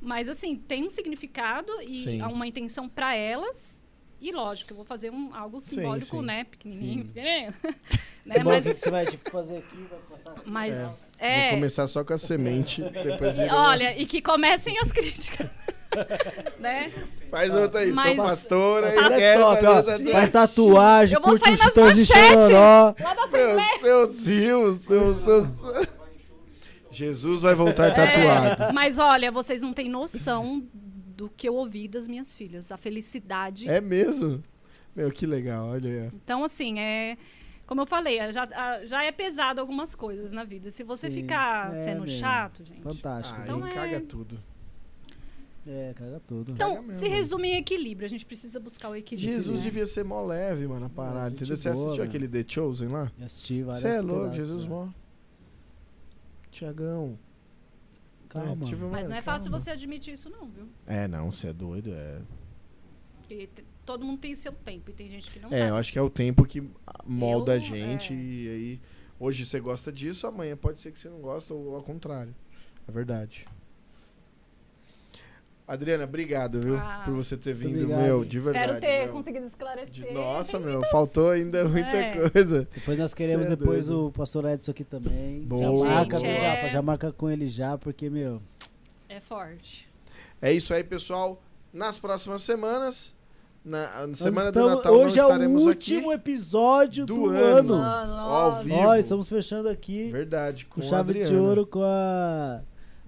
Mas 0.00 0.28
assim, 0.28 0.56
tem 0.56 0.84
um 0.84 0.90
significado 0.90 1.70
e 1.82 1.98
Sim. 2.02 2.20
há 2.20 2.28
uma 2.28 2.46
intenção 2.46 2.88
pra 2.88 3.14
elas. 3.14 3.86
E 4.20 4.32
lógico, 4.32 4.72
eu 4.72 4.76
vou 4.76 4.84
fazer 4.84 5.10
um, 5.10 5.34
algo 5.34 5.60
Sim, 5.60 5.76
simbólico, 5.76 6.18
sim. 6.20 6.22
né? 6.22 6.44
Pequenininho, 6.44 7.04
Sim. 7.06 7.12
pequenininho. 7.12 7.54
Você, 8.24 8.38
né? 8.38 8.44
vai- 8.44 8.44
Mas, 8.44 8.64
você 8.66 8.90
vai 8.90 9.06
tipo, 9.06 9.30
fazer 9.30 9.56
aqui, 9.58 9.76
vai 9.90 9.98
passar 10.10 10.30
aqui. 10.32 10.42
mas 10.50 10.76
Vou 11.18 11.26
é. 11.26 11.50
começar 11.50 11.86
só 11.86 12.04
com 12.04 12.12
a 12.12 12.18
semente, 12.18 12.82
depois 12.82 13.38
Olha, 13.50 13.98
e 13.98 14.04
que 14.04 14.20
comecem 14.20 14.78
as 14.78 14.92
críticas. 14.92 15.48
né? 16.58 16.92
Faz 17.30 17.54
outra 17.54 17.80
aí, 17.80 17.92
Mas- 17.92 18.16
sou 18.16 18.26
pastora 18.26 18.94
e 18.94 18.98
é 18.98 19.08
quero 19.18 19.40
top, 19.42 19.54
fazer 19.62 19.66
ó. 19.66 19.82
tatuagem. 19.82 20.12
Faz 20.12 20.30
tatuagem, 20.30 21.14
Eu 21.16 21.22
vou 21.22 21.30
curte 21.30 21.44
sair 21.44 21.54
o 21.54 21.58
nas 21.58 21.66
Chitãozinho 21.66 22.06
manchetes. 22.08 22.44
Chororó. 22.44 22.94
Lá 23.00 23.14
da 23.14 23.26
Meu, 23.26 23.56
seus 23.80 24.26
rios, 24.26 24.76
seus, 24.80 25.16
seus... 25.22 25.60
Jesus 26.90 27.42
vai 27.42 27.54
voltar 27.54 27.94
tatuado. 27.94 28.62
É, 28.64 28.72
mas 28.72 28.98
olha, 28.98 29.30
vocês 29.30 29.62
não 29.62 29.72
têm 29.72 29.88
noção 29.88 30.62
do 30.74 31.28
que 31.28 31.48
eu 31.48 31.54
ouvi 31.54 31.86
das 31.86 32.08
minhas 32.08 32.34
filhas. 32.34 32.72
A 32.72 32.76
felicidade. 32.76 33.68
É 33.68 33.80
mesmo? 33.80 34.42
Meu, 34.94 35.10
que 35.10 35.24
legal, 35.24 35.68
olha. 35.68 36.10
Então, 36.14 36.42
assim, 36.42 36.80
é. 36.80 37.16
Como 37.66 37.80
eu 37.82 37.86
falei, 37.86 38.18
já, 38.32 38.42
a- 38.52 38.84
já 38.84 39.04
é 39.04 39.12
pesado 39.12 39.60
algumas 39.60 39.94
coisas 39.94 40.32
na 40.32 40.42
vida. 40.42 40.70
Se 40.70 40.82
você 40.82 41.08
Sim. 41.08 41.14
ficar 41.22 41.72
É, 41.76 41.78
sendo 41.78 42.00
meu. 42.02 42.08
chato, 42.08 42.64
gente. 42.64 42.82
Fantástico. 42.82 43.38
Aí 43.40 43.46
Então 43.46 43.64
é- 43.64 43.70
caga 43.70 44.00
tudo. 44.00 44.42
É, 45.66 45.92
caga 45.94 46.20
tudo. 46.26 46.52
Então, 46.52 46.76
mesmo. 46.82 46.92
se 46.94 47.06
resume 47.06 47.48
em 47.50 47.56
equilíbrio. 47.56 48.06
A 48.06 48.08
gente 48.08 48.24
precisa 48.24 48.58
buscar 48.58 48.88
o 48.88 48.96
equilíbrio. 48.96 49.36
Jesus 49.36 49.58
né? 49.58 49.64
devia 49.64 49.86
ser 49.86 50.04
mó 50.04 50.24
leve, 50.24 50.66
mano, 50.66 50.86
a 50.86 50.88
parada, 50.88 51.30
gente 51.30 51.36
entendeu? 51.42 51.56
Você 51.56 51.70
boa, 51.70 51.84
assistiu 51.84 52.02
né? 52.04 52.08
aquele 52.08 52.28
The 52.28 52.44
Chosen 52.48 52.88
lá? 52.88 53.12
Já 53.18 53.26
assisti 53.26 53.62
várias 53.62 53.82
Você 53.82 53.98
é 53.98 54.00
louco, 54.00 54.20
pedaços, 54.30 54.36
Jesus 54.44 54.62
já. 54.62 54.68
mó. 54.68 54.88
Tiagão. 56.50 57.18
Calma. 58.28 58.64
É, 58.64 58.68
tipo, 58.68 58.88
Mas 58.88 59.08
não 59.08 59.16
é 59.16 59.20
fácil 59.20 59.50
calma. 59.50 59.58
você 59.58 59.70
admitir 59.70 60.14
isso, 60.14 60.30
não, 60.30 60.48
viu? 60.48 60.68
É, 60.86 61.06
não, 61.08 61.30
você 61.30 61.48
é 61.48 61.52
doido, 61.52 61.92
é. 61.92 62.20
Todo 63.84 64.04
mundo 64.04 64.18
tem 64.20 64.34
seu 64.34 64.52
tempo 64.52 64.90
e 64.90 64.92
tem 64.92 65.08
gente 65.08 65.30
que 65.30 65.38
não 65.38 65.48
É, 65.52 65.60
tá. 65.62 65.68
eu 65.68 65.76
acho 65.76 65.92
que 65.92 65.98
é 65.98 66.02
o 66.02 66.10
tempo 66.10 66.44
que 66.44 66.62
molda 67.04 67.52
Eu, 67.52 67.56
a 67.56 67.58
gente 67.60 68.12
é. 68.12 68.16
e 68.16 68.48
aí 68.48 68.80
hoje 69.18 69.46
você 69.46 69.60
gosta 69.60 69.92
disso, 69.92 70.26
amanhã 70.26 70.56
pode 70.56 70.80
ser 70.80 70.90
que 70.92 70.98
você 70.98 71.08
não 71.08 71.20
gosta 71.20 71.54
ou 71.54 71.74
ao 71.76 71.82
contrário. 71.82 72.34
É 72.88 72.92
verdade. 72.92 73.46
Adriana, 75.72 76.04
obrigado, 76.04 76.60
viu, 76.60 76.76
Ah, 76.76 77.02
por 77.04 77.14
você 77.14 77.36
ter 77.36 77.52
vindo, 77.54 77.76
obrigado. 77.76 78.00
meu, 78.02 78.24
de 78.24 78.40
verdade. 78.40 78.64
Espero 78.74 78.80
ter 78.80 79.04
meu. 79.04 79.12
conseguido 79.12 79.44
De- 79.44 79.50
esclarecer. 79.50 80.12
Nossa, 80.12 80.52
Tem 80.52 80.60
meu, 80.60 80.72
muitas- 80.74 80.90
faltou 80.90 81.30
ainda 81.30 81.64
muita 81.68 81.96
É. 81.96 82.28
coisa. 82.30 82.68
Depois 82.74 82.98
nós 82.98 83.14
queremos 83.14 83.46
Cê 83.46 83.52
é 83.52 83.56
depois 83.56 83.86
doido. 83.86 84.06
o 84.08 84.12
pastor 84.12 84.44
Edson 84.46 84.70
aqui 84.72 84.82
também. 84.84 85.42
Boa. 85.42 85.86
Já 85.86 85.94
marca, 85.94 86.16
é- 86.26 86.40
já, 86.62 86.68
já 86.68 86.82
marca 86.82 87.12
com 87.12 87.30
ele 87.30 87.46
já, 87.46 87.78
porque, 87.78 88.10
meu, 88.10 88.42
É 89.08 89.20
forte. 89.20 89.88
É 90.42 90.52
isso 90.52 90.72
aí, 90.74 90.82
pessoal. 90.82 91.40
Nas 91.72 91.98
próximas 92.00 92.42
semanas, 92.42 93.14
na, 93.64 94.06
na 94.08 94.16
semana 94.16 94.50
do 94.50 94.58
estamos- 94.58 94.74
Natal, 94.76 94.92
hoje 94.94 95.18
é 95.20 95.24
o 95.24 95.28
último 95.50 95.70
aqui. 96.10 96.12
episódio 96.14 97.06
do 97.06 97.14
do, 97.14 97.26
ano. 97.30 97.74
ano. 97.74 97.76
Mano, 97.76 98.12
Ao 98.14 98.50
nossa. 98.50 98.62
vivo. 98.64 98.76
Nós 98.82 99.04
estamos 99.04 99.28
fechando 99.28 99.68
aqui 99.68 100.10
Verdade, 100.10 100.64
com, 100.66 100.80
com 100.80 100.80
a 100.80 100.84
chave 100.84 101.12
de 101.14 101.22
Adriana. 101.22 101.42
ouro 101.46 101.64
com 101.66 101.80
a. 101.84 102.60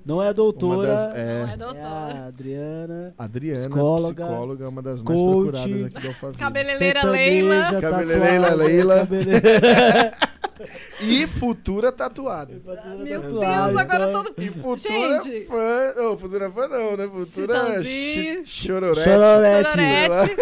Não 0.05 0.23
é 0.23 0.29
a 0.29 0.33
doutora, 0.33 0.87
das- 0.89 1.09
Não 1.09 1.17
é, 1.17 1.51
é 1.51 1.53
é 1.53 1.57
doutora. 1.57 1.87
a 1.87 2.27
Adriana. 2.27 3.15
Adriana, 3.17 3.59
psicóloga, 3.61 4.25
psicóloga, 4.27 4.69
uma 4.69 4.83
das 4.83 5.03
mais 5.03 5.17
coach, 5.21 5.53
procuradas 5.63 5.85
aqui 5.85 6.01
do 6.03 6.09
Alphaville. 6.09 6.39
Cabeleleira 6.39 7.07
Leila. 7.07 7.81
Cabeleireira 7.81 8.55
Leila. 8.55 8.97
cabeleireira- 8.99 10.11
E 11.01 11.27
futura 11.27 11.91
tatuada. 11.93 12.61
Meu 12.99 13.21
Deus, 13.21 13.77
agora 13.77 14.11
todo. 14.13 14.35
E 14.39 14.49
futura 14.51 15.21
Gente. 15.23 15.47
fã. 15.47 15.93
Ô, 16.03 16.17
futura 16.19 16.51
fã 16.51 16.69
não, 16.69 16.97
né? 16.97 17.07
Futura 17.07 17.55
chororete. 17.65 18.45
Chororete. 18.45 19.03
Chororete. 19.03 20.37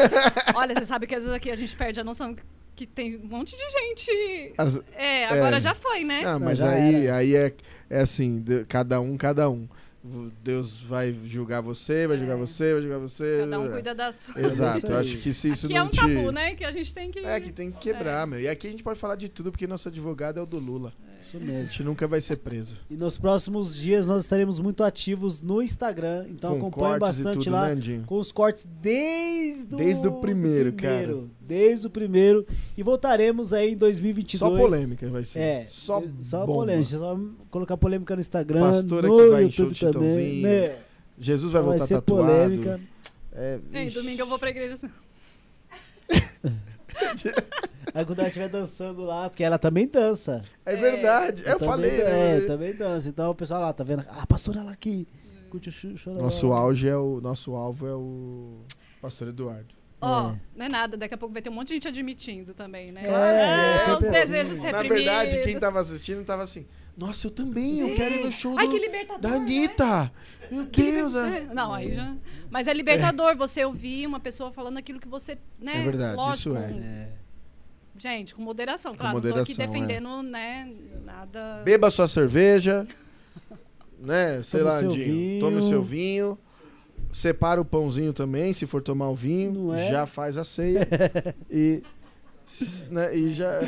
Olha, 0.54 0.74
você 0.74 0.86
sabe 0.86 1.06
que 1.06 1.14
às 1.14 1.22
vezes 1.24 1.36
aqui 1.36 1.50
a 1.50 1.56
gente 1.56 1.76
perde 1.76 2.00
a 2.00 2.04
noção 2.04 2.34
que 2.76 2.86
tem 2.86 3.16
um 3.16 3.26
monte 3.26 3.54
de 3.56 3.70
gente. 3.70 4.54
As- 4.56 4.80
É, 4.96 5.26
agora 5.26 5.56
É. 5.58 5.60
já 5.60 5.74
foi, 5.74 6.04
né? 6.04 6.22
Não, 6.22 6.40
mas 6.40 6.62
aí, 6.62 7.06
era. 7.06 7.16
aí 7.16 7.34
é, 7.36 7.52
é 7.90 8.00
assim, 8.00 8.42
cada 8.68 9.00
um, 9.00 9.16
cada 9.16 9.48
um. 9.50 9.68
Deus 10.02 10.82
vai 10.82 11.14
julgar 11.24 11.60
você, 11.60 12.06
vai 12.06 12.16
julgar 12.16 12.34
É. 12.34 12.36
você, 12.38 12.72
vai 12.72 12.82
julgar 12.82 12.98
você. 12.98 13.38
Cada 13.40 13.60
um 13.60 13.70
cuida 13.70 13.94
da 13.94 14.10
sua. 14.10 14.40
É 14.40 14.46
Exato, 14.46 14.86
eu 14.86 14.98
acho 14.98 15.18
que 15.18 15.32
se 15.34 15.50
isso 15.50 15.66
Aqui 15.66 15.74
não 15.74 15.82
é 15.82 15.84
um 15.84 15.88
te... 15.90 15.96
tabu, 15.98 16.32
né? 16.32 16.54
Que 16.54 16.64
a 16.64 16.72
gente 16.72 16.94
tem 16.94 17.10
que. 17.10 17.18
É, 17.18 17.38
que 17.38 17.52
tem 17.52 17.70
que 17.70 17.78
quebrar, 17.78 18.26
meu. 18.26 18.40
E 18.40 18.48
aqui 18.48 18.66
a 18.66 18.70
gente 18.70 18.82
pode 18.82 18.98
falar 18.98 19.16
de 19.16 19.28
tudo, 19.28 19.50
porque 19.50 19.66
nosso 19.66 19.88
advogado 19.88 20.40
é 20.40 20.42
o 20.42 20.46
do 20.46 20.58
Lula. 20.58 20.94
Isso 21.20 21.36
A 21.36 21.40
mesmo. 21.40 21.64
gente 21.66 21.82
nunca 21.82 22.08
vai 22.08 22.20
ser 22.20 22.36
preso. 22.36 22.76
E 22.88 22.94
nos 22.96 23.18
próximos 23.18 23.76
dias 23.76 24.06
nós 24.06 24.22
estaremos 24.22 24.58
muito 24.58 24.82
ativos 24.82 25.42
no 25.42 25.60
Instagram. 25.62 26.26
Então 26.30 26.52
Com 26.58 26.68
acompanhe 26.68 26.98
cortes 26.98 27.18
bastante 27.18 27.44
tudo, 27.44 27.52
lá. 27.52 27.74
né? 27.74 28.02
Com 28.06 28.18
os 28.18 28.32
cortes 28.32 28.66
desde 28.80 29.74
o, 29.74 29.78
Desde 29.78 30.06
o 30.08 30.10
do 30.10 30.16
primeiro, 30.20 30.72
Desde 31.40 31.86
o 31.86 31.90
primeiro. 31.90 32.46
E 32.76 32.82
voltaremos 32.82 33.52
aí 33.52 33.72
em 33.72 33.76
2022. 33.76 34.38
Só 34.38 34.56
polêmica 34.56 35.08
vai 35.10 35.24
ser. 35.24 35.38
É, 35.38 35.66
Só, 35.68 36.02
só 36.18 36.46
polêmica. 36.46 36.98
Só 36.98 37.18
colocar 37.50 37.76
polêmica 37.76 38.14
no 38.14 38.20
Instagram, 38.20 38.60
Pastora 38.60 39.06
no 39.08 39.16
que 39.18 39.28
vai 39.28 39.44
encher 39.44 39.62
o 39.62 39.68
YouTube 39.68 39.92
também. 39.92 40.42
Né? 40.42 40.76
Jesus 41.18 41.52
vai 41.52 41.60
Vai 41.62 41.70
voltar 41.72 41.86
ser 41.86 41.94
tatuado. 41.96 42.26
polêmica. 42.32 42.80
É, 43.32 43.58
Ei, 43.74 43.90
domingo 43.90 44.22
eu 44.22 44.26
vou 44.26 44.38
pra 44.38 44.50
igreja. 44.50 44.76
assim. 47.90 47.98
Aí 47.98 48.04
quando 48.06 48.18
ela 48.20 48.28
estiver 48.28 48.48
dançando 48.48 49.04
lá, 49.04 49.28
porque 49.28 49.44
ela 49.44 49.58
também 49.58 49.86
dança. 49.86 50.42
É 50.64 50.76
verdade. 50.76 51.42
Eu 51.44 51.58
também, 51.58 51.68
falei, 51.68 52.00
É, 52.00 52.40
né? 52.40 52.46
também 52.46 52.74
dança. 52.74 53.08
Então 53.08 53.30
o 53.30 53.34
pessoal 53.34 53.60
lá, 53.60 53.72
tá 53.72 53.84
vendo? 53.84 54.04
Ah, 54.08 54.22
a 54.22 54.26
pastora 54.26 54.62
lá 54.62 54.72
aqui. 54.72 55.06
Nosso 56.18 56.52
auge 56.52 56.88
é 56.88 56.96
o. 56.96 57.20
Nosso 57.20 57.54
alvo 57.54 57.86
é 57.86 57.94
o. 57.94 58.60
Pastor 59.02 59.28
Eduardo. 59.28 59.74
Ó, 60.02 60.30
É. 60.30 60.36
não 60.56 60.66
é 60.66 60.68
nada, 60.68 60.96
daqui 60.96 61.12
a 61.14 61.18
pouco 61.18 61.32
vai 61.32 61.42
ter 61.42 61.50
um 61.50 61.52
monte 61.52 61.68
de 61.68 61.74
gente 61.74 61.88
admitindo 61.88 62.54
também, 62.54 62.90
né? 62.90 63.02
É, 63.04 63.72
é 63.72 63.76
os 63.76 63.82
sempre 63.82 64.08
assim. 64.08 64.20
desejos 64.20 64.58
Na 64.58 64.64
reprimidos. 64.64 64.96
verdade, 65.04 65.40
quem 65.42 65.58
tava 65.58 65.78
assistindo 65.80 66.24
tava 66.24 66.42
assim. 66.42 66.66
Nossa, 66.96 67.26
eu 67.26 67.30
também, 67.30 67.80
eu 67.80 67.94
quero 67.94 68.14
ir 68.14 68.24
no 68.24 68.30
show 68.30 68.56
Ai, 68.58 68.66
do- 68.66 68.72
que 68.72 68.78
libertador. 68.78 69.20
da 69.20 69.28
né? 69.30 69.36
Anitta. 69.36 70.12
Meu 70.50 70.64
Deus. 70.64 71.14
é. 71.14 71.38
É, 71.38 71.40
Não, 71.54 71.72
aí 71.74 71.94
já. 71.94 72.16
Mas 72.50 72.66
é 72.66 72.72
libertador 72.72 73.36
você 73.36 73.62
ouvir 73.64 74.06
uma 74.06 74.20
pessoa 74.20 74.50
falando 74.52 74.78
aquilo 74.78 74.98
que 75.00 75.08
você. 75.08 75.36
Né, 75.58 75.80
É 75.80 75.84
verdade, 75.84 76.16
lógico, 76.16 76.54
isso 76.54 76.56
é. 76.56 77.08
É. 78.02 78.16
Gente, 78.16 78.34
com 78.34 78.42
moderação. 78.42 78.92
Com 78.92 78.98
Claro, 78.98 79.14
não 79.16 79.22
tô 79.22 79.28
aqui 79.28 79.52
moderação, 79.52 79.64
é. 79.64 79.66
defendendo, 79.66 80.22
né, 80.22 80.72
nada. 81.04 81.62
Beba 81.64 81.90
sua 81.90 82.08
cerveja. 82.08 82.86
Né? 84.02 84.40
Sei 84.42 84.60
Tome 84.60 84.70
lá, 84.72 84.78
Andinho. 84.78 85.04
vinho. 85.14 85.40
Tome 85.40 85.56
o 85.58 85.62
seu 85.62 85.82
vinho. 85.82 86.38
Separa 87.12 87.60
o 87.60 87.64
pãozinho 87.66 88.14
também, 88.14 88.54
se 88.54 88.66
for 88.66 88.80
tomar 88.82 89.10
o 89.10 89.14
vinho. 89.14 89.52
Não 89.52 89.74
é? 89.74 89.90
Já 89.90 90.06
faz 90.06 90.38
a 90.38 90.44
ceia. 90.44 90.88
e. 91.50 91.82
Né, 92.90 93.14
e 93.14 93.34
já. 93.34 93.60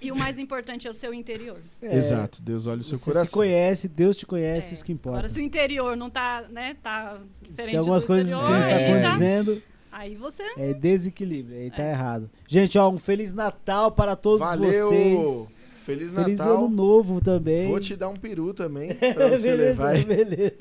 E 0.00 0.10
o 0.10 0.16
mais 0.16 0.38
importante 0.38 0.88
é 0.88 0.90
o 0.90 0.94
seu 0.94 1.12
interior. 1.12 1.58
É. 1.82 1.94
Exato, 1.94 2.40
Deus 2.40 2.66
olha 2.66 2.80
o 2.80 2.84
seu 2.84 2.96
Você 2.96 3.04
coração. 3.10 3.26
se 3.26 3.32
conhece, 3.32 3.86
Deus 3.86 4.16
te 4.16 4.24
conhece, 4.24 4.70
É. 4.70 4.72
isso 4.72 4.84
que 4.84 4.92
importa. 4.92 5.18
Agora, 5.18 5.28
se 5.28 5.38
o 5.38 5.42
interior 5.42 5.94
não 5.94 6.08
tá, 6.08 6.46
né, 6.50 6.74
tá 6.82 7.18
diferente 7.42 7.70
tem 7.72 7.76
algumas 7.78 8.02
do 8.02 8.06
coisas 8.06 8.28
interior, 8.32 8.46
que 8.46 8.52
não 8.52 8.60
está 8.60 8.70
É. 8.72 8.88
acontecendo, 8.88 9.62
aí 9.92 10.14
você... 10.16 10.42
é 10.56 10.72
desequilíbrio, 10.74 11.56
aí 11.58 11.70
tá 11.70 11.82
É. 11.82 11.90
errado. 11.90 12.30
Gente, 12.46 12.78
ó, 12.78 12.88
um 12.90 12.98
Feliz 12.98 13.32
Natal 13.32 13.90
para 13.92 14.14
todos 14.16 14.46
Valeu! 14.46 14.88
vocês. 14.88 15.48
Feliz 15.84 16.12
Feliz 16.12 16.38
Natal. 16.38 16.58
Ano 16.66 16.68
Novo 16.68 17.20
também. 17.20 17.66
Vou 17.68 17.80
te 17.80 17.96
dar 17.96 18.08
um 18.10 18.16
peru 18.16 18.52
também, 18.54 18.94
pra 19.14 19.28
você 19.28 19.50
beleza, 19.50 19.56
levar. 19.56 19.88
aí. 19.88 20.04
beleza. 20.04 20.52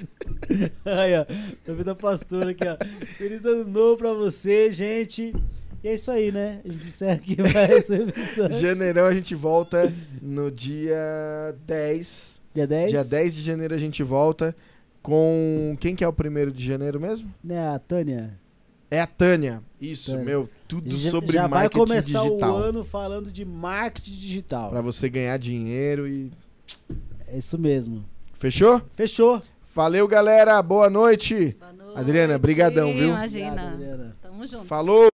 Aí, 0.85 1.15
ó. 1.17 1.25
Tô 1.65 1.75
vendo 1.75 1.91
a 1.91 1.95
pastora 1.95 2.51
aqui, 2.51 2.63
ó. 2.65 2.77
Feliz 3.17 3.45
ano 3.45 3.65
novo 3.65 3.97
pra 3.97 4.13
você, 4.13 4.71
gente. 4.71 5.33
E 5.83 5.87
é 5.87 5.93
isso 5.93 6.09
aí, 6.11 6.31
né? 6.31 6.59
A 6.65 6.71
gente 6.71 6.87
encerra 6.87 7.13
aqui 7.13 7.37
mais 7.53 7.87
um. 7.89 8.51
Janeirão 8.59 9.05
a 9.05 9.13
gente 9.13 9.33
volta 9.35 9.93
no 10.21 10.49
dia 10.51 11.55
10. 11.65 12.41
Dia 12.53 12.67
10? 12.67 12.89
Dia 12.91 13.03
10 13.03 13.35
de 13.35 13.41
janeiro 13.43 13.75
a 13.75 13.77
gente 13.77 14.01
volta 14.03 14.55
com. 15.01 15.77
Quem 15.79 15.95
que 15.95 16.03
é 16.03 16.07
o 16.07 16.11
primeiro 16.13 16.51
de 16.51 16.65
janeiro 16.65 16.99
mesmo? 16.99 17.33
Né, 17.43 17.59
a 17.69 17.77
Tânia? 17.79 18.37
É 18.91 18.99
a 19.01 19.07
Tânia. 19.07 19.61
Isso, 19.79 20.11
Tânia. 20.11 20.25
meu, 20.25 20.49
tudo 20.67 20.89
já 20.95 21.11
sobre 21.11 21.33
já 21.33 21.41
vai 21.47 21.61
marketing 21.63 21.77
começar 21.85 22.23
digital. 22.23 22.53
o 22.55 22.57
ano 22.57 22.83
falando 22.83 23.31
de 23.31 23.45
marketing 23.45 24.11
digital. 24.11 24.69
Pra 24.71 24.81
você 24.81 25.07
ganhar 25.09 25.37
dinheiro 25.37 26.07
e. 26.07 26.31
É 27.27 27.37
isso 27.37 27.57
mesmo. 27.59 28.03
Fechou? 28.33 28.81
Fechou. 28.93 29.41
Valeu, 29.75 30.07
galera. 30.07 30.61
Boa 30.63 30.89
noite. 30.89 31.55
Boa 31.59 31.71
noite. 31.73 31.99
Adriana, 31.99 32.37
brigadão, 32.39 32.93
viu? 32.93 33.09
Imagina. 33.09 33.49
Obrigado, 33.51 33.73
Adriana. 33.73 34.17
Tamo 34.21 34.47
junto. 34.47 34.65
Falou! 34.65 35.09